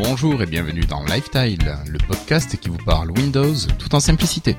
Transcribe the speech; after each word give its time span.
Bonjour 0.00 0.40
et 0.40 0.46
bienvenue 0.46 0.82
dans 0.82 1.02
Lifestyle, 1.06 1.76
le 1.88 1.98
podcast 1.98 2.56
qui 2.56 2.68
vous 2.68 2.78
parle 2.78 3.10
Windows 3.10 3.52
tout 3.80 3.96
en 3.96 4.00
simplicité. 4.00 4.56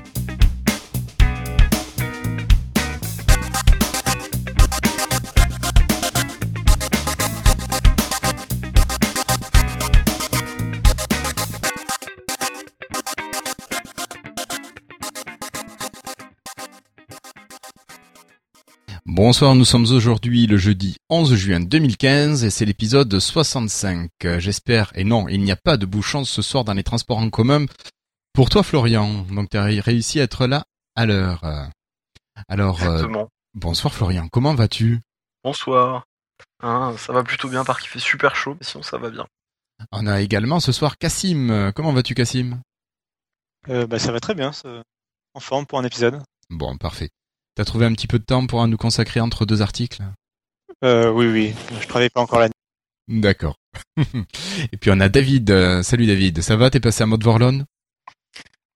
Bonsoir, 19.30 19.54
nous 19.54 19.64
sommes 19.64 19.86
aujourd'hui 19.92 20.48
le 20.48 20.56
jeudi 20.56 20.96
11 21.08 21.36
juin 21.36 21.60
2015 21.60 22.42
et 22.42 22.50
c'est 22.50 22.64
l'épisode 22.64 23.16
65. 23.16 24.10
J'espère, 24.38 24.90
et 24.96 25.04
non, 25.04 25.28
il 25.28 25.40
n'y 25.44 25.52
a 25.52 25.56
pas 25.56 25.76
de 25.76 25.86
bouchons 25.86 26.24
ce 26.24 26.42
soir 26.42 26.64
dans 26.64 26.72
les 26.74 26.82
transports 26.82 27.18
en 27.18 27.30
commun 27.30 27.66
pour 28.32 28.50
toi 28.50 28.64
Florian. 28.64 29.22
Donc 29.32 29.48
tu 29.50 29.56
as 29.56 29.62
réussi 29.62 30.18
à 30.18 30.24
être 30.24 30.48
là 30.48 30.64
à 30.96 31.06
l'heure. 31.06 31.44
Alors, 32.48 32.82
euh, 32.82 33.06
bonsoir 33.54 33.94
Florian, 33.94 34.26
comment 34.26 34.56
vas-tu? 34.56 34.98
Bonsoir. 35.44 36.06
Hein, 36.60 36.96
ça 36.98 37.12
va 37.12 37.22
plutôt 37.22 37.48
bien, 37.48 37.64
par 37.64 37.78
qu'il 37.78 37.88
fait 37.88 38.00
super 38.00 38.34
chaud, 38.34 38.56
mais 38.58 38.66
sinon 38.66 38.82
ça 38.82 38.98
va 38.98 39.10
bien. 39.10 39.28
On 39.92 40.08
a 40.08 40.22
également 40.22 40.58
ce 40.58 40.72
soir 40.72 40.98
Cassim. 40.98 41.70
Comment 41.76 41.92
vas-tu 41.92 42.14
Cassim 42.16 42.60
Euh, 43.68 43.86
bah, 43.86 44.00
ça 44.00 44.10
va 44.10 44.18
très 44.18 44.34
bien, 44.34 44.50
ça- 44.50 44.82
en 45.34 45.40
forme 45.40 45.66
pour 45.66 45.78
un 45.78 45.84
épisode. 45.84 46.20
Bon, 46.50 46.76
parfait. 46.76 47.10
T'as 47.60 47.66
trouvé 47.66 47.84
un 47.84 47.92
petit 47.92 48.06
peu 48.06 48.18
de 48.18 48.24
temps 48.24 48.46
pour 48.46 48.66
nous 48.66 48.78
consacrer 48.78 49.20
entre 49.20 49.44
deux 49.44 49.60
articles 49.60 50.00
Euh, 50.82 51.10
oui, 51.10 51.26
oui, 51.26 51.54
je 51.78 51.86
travaille 51.86 52.08
pas 52.08 52.22
encore 52.22 52.38
la 52.38 52.46
nuit. 52.48 53.20
D'accord. 53.20 53.56
et 53.98 54.76
puis 54.78 54.90
on 54.90 54.98
a 54.98 55.10
David. 55.10 55.50
Euh, 55.50 55.82
Salut 55.82 56.06
David, 56.06 56.40
ça 56.40 56.56
va? 56.56 56.70
T'es 56.70 56.80
passé 56.80 57.02
à 57.02 57.06
mode 57.06 57.22
Vorlon? 57.22 57.66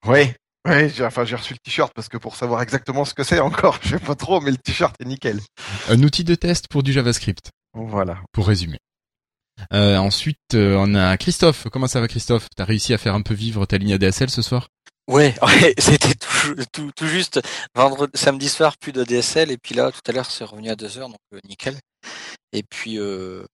Ouais, 0.06 0.36
ouais, 0.68 0.90
j'ai, 0.90 1.02
enfin, 1.02 1.24
j'ai 1.24 1.34
reçu 1.34 1.54
le 1.54 1.58
t-shirt 1.60 1.94
parce 1.94 2.10
que 2.10 2.18
pour 2.18 2.36
savoir 2.36 2.60
exactement 2.60 3.06
ce 3.06 3.14
que 3.14 3.24
c'est 3.24 3.40
encore, 3.40 3.78
je 3.82 3.96
sais 3.96 3.98
pas 3.98 4.16
trop, 4.16 4.42
mais 4.42 4.50
le 4.50 4.58
t-shirt 4.58 4.94
est 5.00 5.06
nickel. 5.06 5.40
Un 5.88 6.02
outil 6.02 6.22
de 6.24 6.34
test 6.34 6.68
pour 6.68 6.82
du 6.82 6.92
JavaScript, 6.92 7.52
Voilà. 7.72 8.18
pour 8.32 8.46
résumer. 8.46 8.80
Euh, 9.72 9.96
ensuite, 9.96 10.36
euh, 10.52 10.76
on 10.78 10.94
a 10.94 11.16
Christophe. 11.16 11.68
Comment 11.72 11.86
ça 11.86 12.02
va 12.02 12.08
Christophe? 12.08 12.48
T'as 12.54 12.66
réussi 12.66 12.92
à 12.92 12.98
faire 12.98 13.14
un 13.14 13.22
peu 13.22 13.32
vivre 13.32 13.64
ta 13.64 13.78
ligne 13.78 13.94
ADSL 13.94 14.28
ce 14.28 14.42
soir? 14.42 14.68
Ouais, 15.06 15.34
ouais, 15.42 15.74
c'était 15.78 16.14
tout, 16.14 16.54
tout, 16.72 16.90
tout 16.96 17.06
juste 17.06 17.40
vendredi, 17.74 18.12
samedi 18.18 18.48
soir, 18.48 18.76
plus 18.78 18.92
de 18.92 19.04
DSL, 19.04 19.50
et 19.50 19.58
puis 19.58 19.74
là, 19.74 19.92
tout 19.92 20.00
à 20.06 20.12
l'heure, 20.12 20.30
c'est 20.30 20.44
revenu 20.44 20.70
à 20.70 20.76
2 20.76 20.98
heures, 20.98 21.08
donc 21.08 21.18
euh, 21.34 21.40
nickel. 21.48 21.78
Et 22.52 22.62
puis, 22.62 22.98
euh, 22.98 23.44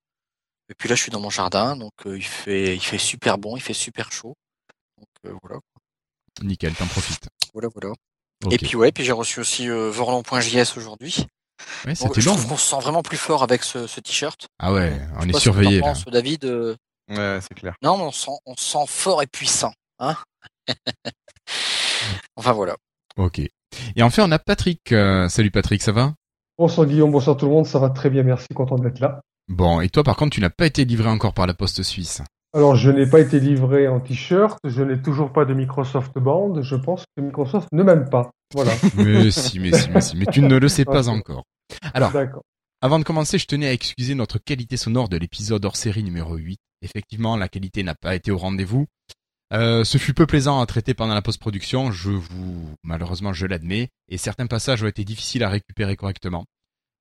et 0.69 0.75
puis 0.79 0.89
là, 0.89 0.95
je 0.95 1.03
suis 1.03 1.11
dans 1.11 1.21
mon 1.21 1.31
jardin, 1.31 1.77
donc 1.77 1.93
euh, 2.07 2.17
il 2.17 2.25
fait, 2.25 2.77
il 2.77 2.81
fait 2.81 2.99
super 2.99 3.39
bon, 3.39 3.57
il 3.57 3.61
fait 3.63 3.75
super 3.75 4.13
chaud. 4.13 4.35
Donc 4.99 5.09
euh, 5.27 5.37
voilà, 5.43 5.59
Nickel, 6.43 6.75
t'en 6.75 6.87
profites. 6.87 7.29
voilà, 7.53 7.69
voilà. 7.75 7.95
Et 8.51 8.57
puis 8.59 8.77
ouais, 8.77 8.93
puis 8.93 9.05
j'ai 9.05 9.13
reçu 9.13 9.41
aussi 9.41 9.69
euh, 9.69 9.91
Vorlon.js 9.91 10.77
aujourd'hui. 10.77 11.27
Ouais, 11.85 11.93
Donc, 11.95 12.19
je 12.19 12.27
long. 12.27 12.35
trouve 12.37 12.49
qu'on 12.49 12.57
se 12.57 12.71
sent 12.71 12.81
vraiment 12.81 13.03
plus 13.03 13.19
fort 13.19 13.43
avec 13.43 13.65
ce, 13.65 13.87
ce 13.87 14.01
t-shirt. 14.01 14.47
Ah 14.59 14.73
ouais, 14.73 14.99
on 15.19 15.29
est 15.29 15.39
surveillé 15.39 15.81
là. 15.81 15.93
David. 16.11 16.45
euh, 16.45 16.75
Ouais, 17.11 17.41
c'est 17.43 17.55
clair. 17.55 17.75
Non, 17.83 17.97
mais 17.99 18.05
on 18.05 18.13
sent, 18.13 18.31
on 18.47 18.55
se 18.57 18.63
sent 18.65 18.85
fort 18.87 19.21
et 19.23 19.27
puissant, 19.27 19.73
hein. 19.99 20.17
enfin 22.37 22.53
voilà. 22.53 22.77
Ok. 23.17 23.39
Et 23.39 24.03
enfin, 24.03 24.25
on 24.27 24.33
a 24.33 24.39
Patrick. 24.39 24.93
Euh, 24.93 25.29
salut 25.29 25.51
Patrick, 25.51 25.83
ça 25.83 25.93
va? 25.93 26.15
Bonsoir 26.59 26.87
Guillaume, 26.87 27.11
bonsoir 27.11 27.37
tout 27.37 27.47
le 27.47 27.53
monde, 27.53 27.67
ça 27.67 27.79
va 27.79 27.89
très 27.89 28.11
bien, 28.11 28.23
merci, 28.23 28.49
content 28.55 28.77
d'être 28.77 29.01
là. 29.01 29.21
Bon, 29.49 29.81
et 29.81 29.89
toi 29.89 30.05
par 30.05 30.17
contre, 30.17 30.35
tu 30.35 30.41
n'as 30.41 30.51
pas 30.51 30.67
été 30.67 30.85
livré 30.85 31.09
encore 31.09 31.33
par 31.33 31.47
la 31.47 31.55
poste 31.55 31.83
suisse? 31.83 32.23
Alors, 32.53 32.75
je 32.75 32.91
n'ai 32.91 33.07
pas 33.07 33.21
été 33.21 33.39
livré 33.39 33.87
en 33.87 34.01
t-shirt, 34.01 34.59
je 34.65 34.83
n'ai 34.83 35.01
toujours 35.01 35.33
pas 35.33 35.45
de 35.45 35.55
Microsoft 35.55 36.19
Band, 36.19 36.61
je 36.63 36.75
pense 36.75 37.05
que 37.17 37.23
Microsoft 37.23 37.69
ne 37.73 37.85
m'aime 37.85 38.11
pas. 38.11 38.31
Voilà, 38.53 38.73
Mais 38.97 39.31
si, 39.31 39.61
mais 39.61 39.73
si, 39.73 39.89
mais 39.91 40.01
si, 40.01 40.17
mais 40.17 40.27
tu 40.27 40.43
ne 40.43 40.57
le 40.57 40.69
sais 40.69 40.85
pas 40.85 41.09
encore. 41.09 41.45
Alors, 41.95 42.11
d'accord. 42.11 42.43
Avant 42.83 42.99
de 42.99 43.05
commencer, 43.05 43.39
je 43.39 43.47
tenais 43.47 43.69
à 43.69 43.73
excuser 43.73 44.15
notre 44.15 44.39
qualité 44.39 44.77
sonore 44.77 45.09
de 45.09 45.17
l'épisode 45.17 45.65
hors 45.65 45.77
série 45.77 46.03
numéro 46.03 46.35
8. 46.35 46.59
Effectivement, 46.83 47.37
la 47.37 47.49
qualité 47.49 47.83
n'a 47.83 47.95
pas 47.95 48.15
été 48.17 48.31
au 48.33 48.39
rendez-vous. 48.39 48.87
Euh, 49.53 49.83
ce 49.83 49.99
fut 49.99 50.15
peu 50.15 50.27
plaisant 50.27 50.61
à 50.61 50.67
traiter 50.67 50.95
pendant 50.95 51.15
la 51.15 51.23
post-production, 51.23 51.91
je 51.91 52.11
vous, 52.11 52.75
malheureusement, 52.85 53.33
je 53.33 53.47
l'admets, 53.47 53.89
et 54.09 54.17
certains 54.17 54.47
passages 54.47 54.83
ont 54.83 54.87
été 54.87 55.05
difficiles 55.05 55.43
à 55.43 55.49
récupérer 55.49 55.97
correctement. 55.97 56.45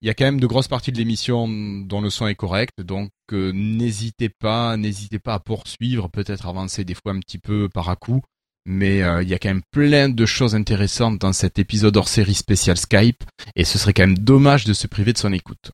Il 0.01 0.07
y 0.07 0.09
a 0.09 0.13
quand 0.13 0.25
même 0.25 0.39
de 0.39 0.47
grosses 0.47 0.69
parties 0.69 0.91
de 0.91 0.97
l'émission 0.97 1.47
dont 1.47 2.01
le 2.01 2.09
son 2.09 2.25
est 2.27 2.35
correct, 2.35 2.81
donc 2.81 3.11
euh, 3.33 3.51
n'hésitez 3.53 4.29
pas, 4.29 4.77
n'hésitez 4.77 5.19
pas 5.19 5.35
à 5.35 5.39
poursuivre, 5.39 6.07
peut-être 6.07 6.47
avancer 6.47 6.85
des 6.85 6.95
fois 6.95 7.11
un 7.11 7.19
petit 7.19 7.37
peu 7.37 7.69
par 7.69 7.89
à 7.89 7.95
coup, 7.95 8.21
mais 8.65 9.03
euh, 9.03 9.21
il 9.21 9.29
y 9.29 9.33
a 9.33 9.39
quand 9.39 9.49
même 9.49 9.61
plein 9.71 10.09
de 10.09 10.25
choses 10.25 10.55
intéressantes 10.55 11.19
dans 11.19 11.33
cet 11.33 11.59
épisode 11.59 11.97
hors 11.97 12.07
série 12.07 12.33
spécial 12.33 12.77
Skype, 12.77 13.23
et 13.55 13.65
ce 13.65 13.77
serait 13.77 13.93
quand 13.93 14.07
même 14.07 14.17
dommage 14.17 14.63
de 14.65 14.73
se 14.73 14.87
priver 14.87 15.13
de 15.13 15.17
son 15.17 15.33
écoute. 15.33 15.71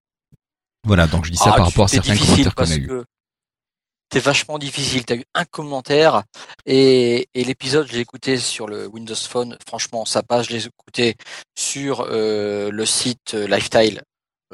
Voilà, 0.86 1.08
donc 1.08 1.26
je 1.26 1.32
dis 1.32 1.38
ça 1.38 1.52
Ah, 1.54 1.58
par 1.58 1.68
rapport 1.68 1.86
à 1.86 1.88
certains 1.88 2.18
commentaires 2.18 2.56
qu'on 2.56 2.70
a 2.70 2.80
que 2.80 3.06
T'es 4.10 4.20
vachement 4.20 4.58
difficile. 4.60 5.04
T'as 5.06 5.16
eu 5.16 5.24
un 5.34 5.46
commentaire 5.46 6.24
et, 6.66 7.28
et 7.34 7.44
l'épisode, 7.44 7.88
je 7.88 7.94
l'ai 7.94 8.00
écouté 8.00 8.38
sur 8.38 8.68
le 8.68 8.88
Windows 8.88 9.16
Phone. 9.16 9.58
Franchement, 9.68 10.06
ça 10.06 10.22
passe. 10.24 10.48
Je 10.48 10.54
l'ai 10.54 10.66
écouté 10.66 11.16
sur 11.58 12.06
euh, 12.10 12.70
le 12.72 12.86
site 12.86 13.34
euh, 13.34 13.48
Lifestyle 13.48 14.02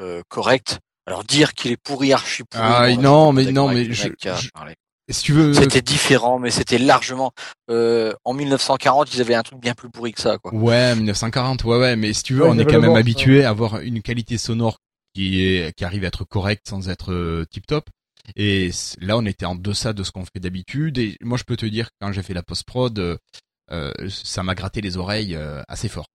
euh, 0.00 0.22
correct. 0.28 0.78
Alors 1.06 1.24
dire 1.24 1.52
qu'il 1.54 1.70
est 1.72 1.76
pourri, 1.76 2.12
archi 2.12 2.42
pourri. 2.44 2.62
Ah, 2.64 2.88
bon, 2.88 3.00
non, 3.02 3.32
mais 3.32 3.50
non, 3.52 3.68
mais 3.68 3.84
je- 3.92 4.08
je-. 4.22 4.48
Si 5.10 5.22
tu 5.24 5.32
veux, 5.32 5.52
C'était 5.52 5.82
différent, 5.82 6.38
mais 6.38 6.50
c'était 6.50 6.78
largement. 6.78 7.32
euh, 7.70 8.14
en 8.24 8.32
1940, 8.32 9.12
ils 9.14 9.20
avaient 9.20 9.34
un 9.34 9.42
truc 9.42 9.58
bien 9.60 9.74
plus 9.74 9.90
pourri 9.90 10.12
que 10.12 10.20
ça, 10.20 10.38
quoi. 10.38 10.54
Ouais, 10.54 10.94
1940, 10.94 11.64
ouais, 11.64 11.76
ouais, 11.78 11.96
mais 11.96 12.12
si 12.12 12.22
tu 12.22 12.34
veux, 12.34 12.44
Ouais, 12.44 12.48
on 12.50 12.58
est 12.58 12.64
quand 12.64 12.80
même 12.80 12.94
habitué 12.96 13.44
à 13.44 13.50
avoir 13.50 13.80
une 13.80 14.00
qualité 14.00 14.38
sonore 14.38 14.78
qui 15.14 15.44
est, 15.44 15.74
qui 15.76 15.84
arrive 15.84 16.04
à 16.04 16.06
être 16.06 16.24
correcte 16.24 16.68
sans 16.68 16.88
être 16.88 17.44
tip 17.50 17.66
top. 17.66 17.90
Et 18.36 18.70
là, 19.00 19.16
on 19.16 19.26
était 19.26 19.46
en 19.46 19.54
deçà 19.56 19.92
de 19.92 20.02
ce 20.04 20.10
qu'on 20.12 20.24
fait 20.24 20.40
d'habitude. 20.40 20.98
Et 20.98 21.16
moi, 21.20 21.36
je 21.38 21.44
peux 21.44 21.56
te 21.56 21.66
dire 21.66 21.86
que 21.88 21.94
quand 22.00 22.12
j'ai 22.12 22.22
fait 22.22 22.34
la 22.34 22.42
post-prod, 22.42 22.98
euh, 22.98 23.16
euh, 23.70 23.92
ça 24.08 24.42
m'a 24.42 24.54
gratté 24.54 24.80
les 24.80 24.96
oreilles 24.96 25.34
euh, 25.34 25.62
assez 25.68 25.88
fort. 25.88 26.06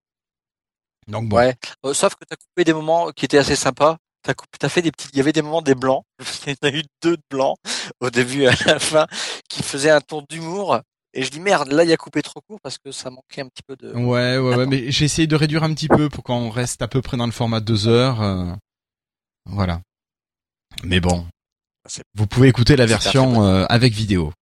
Donc 1.06 1.28
bon, 1.28 1.36
Ouais. 1.36 1.56
Euh, 1.84 1.94
sauf 1.94 2.14
que 2.14 2.24
t'as 2.28 2.36
coupé 2.36 2.64
des 2.64 2.72
moments 2.74 3.10
qui 3.12 3.24
étaient 3.24 3.38
assez 3.38 3.56
sympas. 3.56 3.96
T'as 4.22 4.34
coupé, 4.34 4.58
t'as 4.58 4.68
fait 4.68 4.82
des 4.82 4.90
petits, 4.90 5.08
il 5.12 5.16
y 5.16 5.20
avait 5.20 5.32
des 5.32 5.42
moments 5.42 5.62
des 5.62 5.74
blancs. 5.74 6.04
Il 6.46 6.52
y 6.52 6.56
en 6.62 6.68
a 6.68 6.72
eu 6.72 6.82
deux 7.02 7.16
de 7.16 7.22
blancs 7.30 7.56
au 8.00 8.10
début 8.10 8.42
et 8.42 8.48
à 8.48 8.54
la 8.66 8.78
fin 8.78 9.06
qui 9.48 9.62
faisaient 9.62 9.90
un 9.90 10.00
ton 10.00 10.24
d'humour. 10.28 10.80
Et 11.14 11.22
je 11.22 11.30
dis 11.30 11.40
merde, 11.40 11.72
là 11.72 11.84
il 11.84 11.92
a 11.92 11.96
coupé 11.96 12.20
trop 12.20 12.40
court 12.42 12.60
parce 12.60 12.78
que 12.78 12.90
ça 12.92 13.10
manquait 13.10 13.40
un 13.42 13.48
petit 13.48 13.62
peu 13.66 13.76
de. 13.76 13.92
ouais, 13.94 14.36
ouais, 14.38 14.56
ouais, 14.56 14.66
mais 14.66 14.90
j'ai 14.90 15.04
essayé 15.06 15.26
de 15.26 15.36
réduire 15.36 15.62
un 15.62 15.72
petit 15.72 15.88
peu 15.88 16.08
pour 16.10 16.22
qu'on 16.24 16.50
reste 16.50 16.82
à 16.82 16.88
peu 16.88 17.00
près 17.00 17.16
dans 17.16 17.26
le 17.26 17.32
format 17.32 17.60
deux 17.60 17.86
heures. 17.88 18.20
euh, 18.20 18.52
voilà. 19.46 19.80
Mais 20.84 21.00
bon, 21.00 21.26
vous 22.14 22.26
pouvez 22.26 22.48
écouter 22.48 22.76
la 22.76 22.86
version 22.86 23.44
euh, 23.44 23.64
avec 23.68 23.92
vidéo 23.92 24.32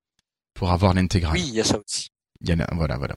pour 0.54 0.72
avoir 0.72 0.94
l'intégrale. 0.94 1.34
Oui, 1.34 1.44
il 1.48 1.54
y 1.54 1.60
a 1.60 1.64
ça 1.64 1.78
aussi. 1.78 2.08
Il 2.40 2.48
y 2.48 2.52
en 2.52 2.60
a, 2.60 2.66
voilà, 2.74 2.96
voilà. 2.96 3.14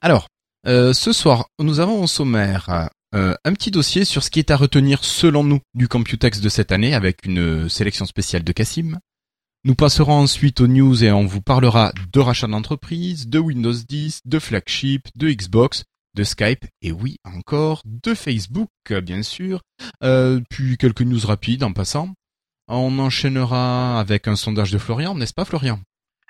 Alors, 0.00 0.28
euh, 0.66 0.92
ce 0.92 1.12
soir, 1.12 1.46
nous 1.58 1.80
avons 1.80 2.02
au 2.02 2.06
sommaire 2.06 2.90
euh, 3.14 3.34
un 3.44 3.52
petit 3.52 3.70
dossier 3.70 4.04
sur 4.04 4.22
ce 4.22 4.30
qui 4.30 4.38
est 4.38 4.50
à 4.50 4.56
retenir 4.56 5.04
selon 5.04 5.42
nous 5.42 5.60
du 5.74 5.88
Computex 5.88 6.40
de 6.40 6.48
cette 6.48 6.72
année 6.72 6.94
avec 6.94 7.24
une 7.24 7.68
sélection 7.68 8.06
spéciale 8.06 8.44
de 8.44 8.52
Cassim. 8.52 8.98
Nous 9.64 9.74
passerons 9.74 10.20
ensuite 10.20 10.60
aux 10.60 10.68
news 10.68 11.04
et 11.04 11.12
on 11.12 11.26
vous 11.26 11.42
parlera 11.42 11.92
de 12.12 12.20
rachat 12.20 12.46
d'entreprise, 12.46 13.28
de 13.28 13.38
Windows 13.38 13.72
10, 13.72 14.22
de 14.24 14.38
flagship, 14.38 15.08
de 15.16 15.30
Xbox, 15.30 15.84
de 16.14 16.24
Skype 16.24 16.64
et 16.82 16.92
oui, 16.92 17.18
encore 17.24 17.82
de 17.84 18.14
Facebook, 18.14 18.70
bien 19.02 19.22
sûr. 19.22 19.60
Euh, 20.02 20.40
puis 20.48 20.76
quelques 20.76 21.02
news 21.02 21.20
rapides 21.24 21.62
en 21.62 21.72
passant. 21.72 22.14
On 22.72 23.00
enchaînera 23.00 23.98
avec 23.98 24.28
un 24.28 24.36
sondage 24.36 24.70
de 24.70 24.78
Florian, 24.78 25.16
n'est-ce 25.16 25.34
pas 25.34 25.44
Florian? 25.44 25.80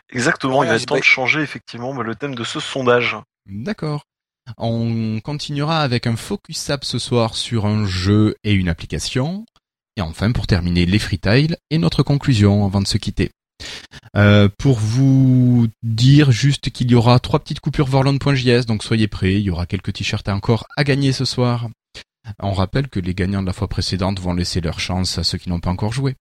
Exactement, 0.08 0.64
il 0.64 0.70
va 0.70 0.76
être 0.76 0.86
temps 0.86 0.94
bah- 0.94 1.00
de 1.00 1.04
changer 1.04 1.40
effectivement 1.40 1.92
le 2.00 2.14
thème 2.14 2.34
de 2.34 2.44
ce 2.44 2.60
sondage. 2.60 3.16
D'accord. 3.46 4.04
On 4.56 5.20
continuera 5.22 5.82
avec 5.82 6.06
un 6.06 6.16
focus 6.16 6.70
app 6.70 6.84
ce 6.84 6.98
soir 6.98 7.36
sur 7.36 7.66
un 7.66 7.84
jeu 7.84 8.36
et 8.42 8.54
une 8.54 8.70
application. 8.70 9.44
Et 9.96 10.00
enfin, 10.00 10.32
pour 10.32 10.46
terminer, 10.46 10.86
les 10.86 10.98
freetiles 10.98 11.58
et 11.68 11.76
notre 11.76 12.02
conclusion 12.02 12.64
avant 12.64 12.80
de 12.80 12.88
se 12.88 12.96
quitter. 12.96 13.30
Euh, 14.16 14.48
pour 14.58 14.78
vous 14.78 15.68
dire 15.82 16.32
juste 16.32 16.70
qu'il 16.70 16.90
y 16.90 16.94
aura 16.94 17.20
trois 17.20 17.38
petites 17.38 17.60
coupures 17.60 17.86
Vorlon.js, 17.86 18.64
donc 18.64 18.82
soyez 18.82 19.08
prêts, 19.08 19.34
il 19.34 19.42
y 19.42 19.50
aura 19.50 19.66
quelques 19.66 19.92
t-shirts 19.92 20.30
encore 20.30 20.66
à 20.78 20.84
gagner 20.84 21.12
ce 21.12 21.26
soir. 21.26 21.68
On 22.38 22.52
rappelle 22.52 22.88
que 22.88 22.98
les 22.98 23.14
gagnants 23.14 23.42
de 23.42 23.46
la 23.46 23.52
fois 23.52 23.68
précédente 23.68 24.20
vont 24.20 24.32
laisser 24.32 24.62
leur 24.62 24.80
chance 24.80 25.18
à 25.18 25.24
ceux 25.24 25.36
qui 25.36 25.50
n'ont 25.50 25.60
pas 25.60 25.70
encore 25.70 25.92
joué. 25.92 26.16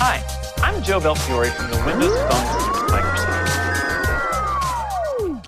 Hi, 0.00 0.20
I'm 0.62 0.80
Joe 0.82 1.00
Belfiore 1.00 1.50
from 1.50 1.70
the 1.70 1.76
Windows 1.84 2.16
Phone 2.16 2.44
team 2.54 2.72
at 2.74 2.90
Microsoft. 2.92 3.38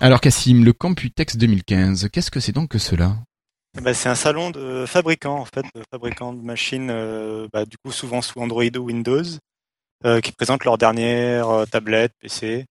Alors 0.01 0.19
Cassim, 0.19 0.63
le 0.63 0.73
Computex 0.73 1.37
2015, 1.37 2.09
qu'est-ce 2.09 2.31
que 2.31 2.41
c'est 2.41 2.51
donc 2.51 2.69
que 2.69 2.77
cela? 2.77 3.15
Bah, 3.81 3.93
c'est 3.93 4.09
un 4.09 4.15
salon 4.15 4.51
de 4.51 4.85
fabricants, 4.85 5.39
en 5.39 5.45
fait, 5.45 5.65
de 5.73 5.83
fabricants 5.89 6.33
de 6.33 6.41
machines, 6.41 6.89
euh, 6.91 7.47
bah, 7.53 7.65
du 7.65 7.77
coup 7.77 7.93
souvent 7.93 8.21
sous 8.21 8.39
Android 8.39 8.75
ou 8.75 8.87
Windows, 8.87 9.23
euh, 10.05 10.19
qui 10.19 10.33
présentent 10.33 10.65
leurs 10.65 10.77
dernières 10.77 11.49
euh, 11.49 11.65
tablettes, 11.65 12.13
PC. 12.19 12.65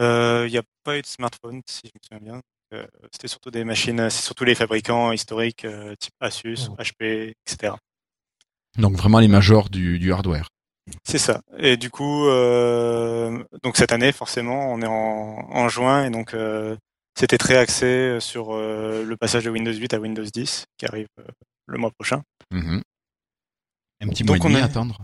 Il 0.00 0.46
n'y 0.50 0.58
a 0.58 0.62
pas 0.84 0.96
eu 0.96 1.02
de 1.02 1.06
smartphone, 1.06 1.60
si 1.66 1.82
je 1.84 1.90
me 1.94 2.00
souviens 2.02 2.32
bien. 2.32 2.40
Euh, 2.72 2.86
C'était 3.12 3.28
surtout 3.28 3.50
des 3.50 3.64
machines, 3.64 4.10
c'est 4.10 4.22
surtout 4.22 4.44
les 4.44 4.54
fabricants 4.54 5.12
historiques, 5.12 5.64
euh, 5.64 5.94
type 5.98 6.14
Asus, 6.20 6.70
HP, 6.78 7.34
etc. 7.46 7.74
Donc 8.78 8.96
vraiment 8.96 9.20
les 9.20 9.28
majors 9.28 9.68
du, 9.70 9.98
du 9.98 10.12
hardware. 10.12 10.48
C'est 11.04 11.18
ça. 11.18 11.40
Et 11.58 11.76
du 11.76 11.90
coup, 11.90 12.26
euh, 12.26 13.42
donc 13.62 13.76
cette 13.76 13.92
année, 13.92 14.12
forcément, 14.12 14.72
on 14.72 14.82
est 14.82 14.86
en, 14.86 15.48
en 15.50 15.68
juin 15.68 16.04
et 16.04 16.10
donc 16.10 16.34
euh, 16.34 16.76
c'était 17.18 17.38
très 17.38 17.56
axé 17.56 18.18
sur 18.20 18.54
euh, 18.54 19.04
le 19.04 19.16
passage 19.16 19.44
de 19.44 19.50
Windows 19.50 19.72
8 19.72 19.94
à 19.94 19.98
Windows 19.98 20.24
10 20.24 20.64
qui 20.76 20.86
arrive 20.86 21.06
euh, 21.20 21.24
le 21.66 21.78
mois 21.78 21.90
prochain. 21.90 22.22
Mhm. 22.50 22.82
Un 24.02 24.08
petit 24.08 24.24
Donc, 24.24 24.38
mois 24.38 24.46
et 24.46 24.52
demi 24.52 24.62
à 24.62 24.64
attendre. 24.66 24.98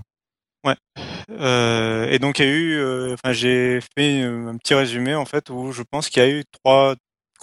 Euh, 1.30 2.10
et 2.10 2.18
donc 2.18 2.38
il 2.40 2.44
y 2.44 2.48
a 2.48 2.50
eu, 2.52 2.74
euh, 2.74 3.14
enfin 3.14 3.32
j'ai 3.32 3.80
fait 3.96 4.22
euh, 4.22 4.48
un 4.48 4.56
petit 4.56 4.74
résumé 4.74 5.14
en 5.14 5.24
fait 5.24 5.48
où 5.48 5.70
je 5.70 5.82
pense 5.82 6.08
qu'il 6.08 6.22
y 6.22 6.26
a 6.26 6.28
eu 6.28 6.42
trois 6.62 6.96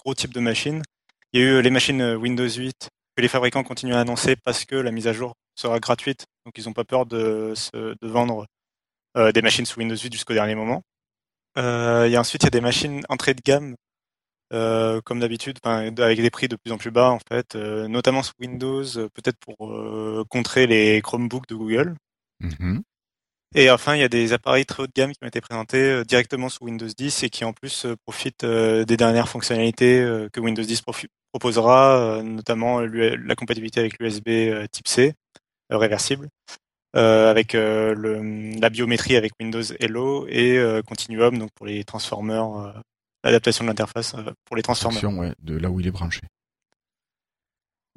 gros 0.07 0.15
types 0.15 0.33
de 0.33 0.39
machines. 0.39 0.81
Il 1.33 1.41
y 1.41 1.43
a 1.43 1.59
eu 1.59 1.61
les 1.61 1.69
machines 1.69 1.99
euh, 1.99 2.15
Windows 2.15 2.47
8 2.47 2.87
que 3.17 3.21
les 3.21 3.27
fabricants 3.27 3.63
continuent 3.63 3.95
à 3.95 3.99
annoncer 3.99 4.37
parce 4.37 4.63
que 4.63 4.77
la 4.77 4.91
mise 4.91 5.05
à 5.05 5.11
jour 5.11 5.33
sera 5.53 5.81
gratuite, 5.81 6.27
donc 6.45 6.57
ils 6.57 6.63
n'ont 6.63 6.71
pas 6.71 6.85
peur 6.85 7.05
de, 7.05 7.53
vendre 8.01 8.45
euh, 9.17 9.33
des 9.33 9.41
machines 9.41 9.65
sous 9.65 9.79
Windows 9.79 9.97
8 9.97 10.13
jusqu'au 10.13 10.33
dernier 10.33 10.55
moment. 10.55 10.81
Euh, 11.57 12.09
a 12.09 12.19
ensuite 12.21 12.43
il 12.43 12.45
y 12.45 12.47
a 12.47 12.51
des 12.51 12.61
machines 12.61 13.03
entrée 13.09 13.33
de 13.33 13.41
gamme 13.43 13.75
euh, 14.53 15.01
comme 15.03 15.19
d'habitude, 15.19 15.57
avec 15.65 16.21
des 16.21 16.29
prix 16.29 16.47
de 16.47 16.55
plus 16.55 16.71
en 16.71 16.77
plus 16.77 16.91
bas 16.91 17.09
en 17.09 17.19
fait, 17.27 17.55
euh, 17.55 17.89
notamment 17.89 18.23
sous 18.23 18.31
Windows, 18.39 18.97
euh, 18.97 19.09
peut-être 19.13 19.37
pour 19.39 19.73
euh, 19.73 20.23
contrer 20.29 20.67
les 20.67 21.01
Chromebooks 21.01 21.49
de 21.49 21.55
Google. 21.55 21.95
Mhm. 22.39 22.81
Et 23.55 23.71
enfin, 23.71 23.95
il 23.95 24.01
y 24.01 24.03
a 24.03 24.09
des 24.09 24.33
appareils 24.33 24.65
très 24.65 24.83
haut 24.83 24.87
de 24.87 24.91
gamme 24.95 25.11
qui 25.11 25.19
ont 25.23 25.27
été 25.27 25.41
présentés 25.41 25.77
euh, 25.81 26.03
directement 26.03 26.49
sous 26.49 26.65
Windows 26.65 26.87
10 26.87 27.23
et 27.23 27.29
qui 27.29 27.45
en 27.45 27.53
plus 27.53 27.85
euh, 27.85 27.95
profitent 28.05 28.43
euh, 28.43 28.85
des 28.85 28.97
dernières 28.97 29.29
fonctionnalités 29.29 30.05
que 30.33 30.39
Windows 30.39 30.63
10 30.63 30.81
profi- 30.81 31.07
proposera, 31.31 32.21
notamment 32.23 32.79
la 32.81 33.35
compatibilité 33.35 33.79
avec 33.79 33.99
l'USB 33.99 34.67
Type 34.71 34.87
C 34.87 35.13
réversible, 35.69 36.29
avec 36.93 37.53
la 37.53 38.69
biométrie 38.69 39.15
avec 39.17 39.33
Windows 39.39 39.61
Hello 39.79 40.25
et 40.29 40.57
Continuum 40.87 41.37
donc 41.37 41.49
pour 41.53 41.65
les 41.67 41.83
transformers, 41.83 42.49
euh, 42.57 42.71
l'adaptation 43.23 43.65
de 43.65 43.69
l'interface 43.69 44.15
pour 44.45 44.55
les 44.55 44.63
ouais, 45.19 45.33
de 45.43 45.57
là 45.57 45.69
où 45.69 45.79
il 45.79 45.87
est 45.87 45.91
branché. 45.91 46.21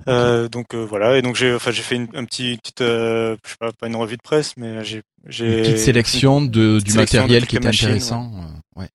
Euh, 0.09 0.49
donc 0.49 0.75
euh, 0.75 0.85
voilà, 0.85 1.19
et 1.19 1.23
donc 1.23 1.37
j'ai 1.37 1.55
enfin 1.55 1.71
j'ai 1.71 1.83
fait 1.83 1.97
une, 1.97 2.09
un 2.15 2.25
petit 2.25 2.57
petite 2.57 2.81
euh, 2.81 3.37
je 3.45 3.51
sais 3.51 3.57
pas 3.59 3.71
pas 3.73 3.87
une 3.87 3.97
revue 3.97 4.17
de 4.17 4.23
presse 4.23 4.57
mais 4.57 4.83
j'ai 4.85 5.03
j'ai 5.27 5.59
Une 5.59 5.63
petite 5.63 5.79
sélection 5.79 6.41
de, 6.41 6.81
du 6.81 6.93
de 6.93 6.97
matériel 6.97 7.47
qui 7.47 7.57
est 7.57 7.67
intéressant. 7.67 8.33
euh, 8.35 8.81
ouais. 8.81 8.89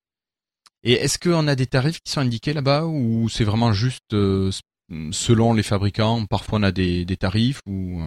Et 0.83 0.93
est-ce 0.93 1.19
qu'on 1.19 1.47
a 1.47 1.55
des 1.55 1.67
tarifs 1.67 1.99
qui 2.01 2.11
sont 2.11 2.21
indiqués 2.21 2.53
là-bas 2.53 2.85
ou 2.85 3.29
c'est 3.29 3.43
vraiment 3.43 3.71
juste 3.73 4.15
selon 5.11 5.53
les 5.53 5.63
fabricants 5.63 6.25
Parfois 6.25 6.59
on 6.59 6.63
a 6.63 6.71
des, 6.71 7.05
des 7.05 7.17
tarifs 7.17 7.59
ou 7.67 8.01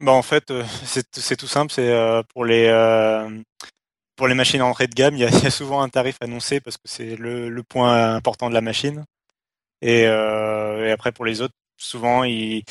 Bah 0.00 0.12
en 0.12 0.22
fait, 0.22 0.52
c'est 0.84 1.06
c'est 1.16 1.36
tout 1.36 1.46
simple. 1.46 1.72
C'est 1.72 1.92
pour 2.32 2.44
les 2.44 2.68
pour 4.16 4.26
les 4.26 4.34
machines 4.34 4.62
entrée 4.62 4.88
de 4.88 4.94
gamme, 4.94 5.14
il 5.14 5.20
y 5.20 5.24
a, 5.24 5.28
il 5.32 5.44
y 5.44 5.46
a 5.46 5.50
souvent 5.50 5.80
un 5.80 5.88
tarif 5.88 6.16
annoncé 6.20 6.60
parce 6.60 6.76
que 6.76 6.82
c'est 6.86 7.16
le, 7.16 7.48
le 7.48 7.62
point 7.62 8.14
important 8.14 8.48
de 8.48 8.54
la 8.54 8.60
machine. 8.60 9.04
Et, 9.80 10.06
euh, 10.06 10.86
et 10.88 10.90
après 10.90 11.12
pour 11.12 11.24
les 11.24 11.40
autres, 11.40 11.54
souvent 11.78 12.24
il, 12.24 12.58
il 12.58 12.64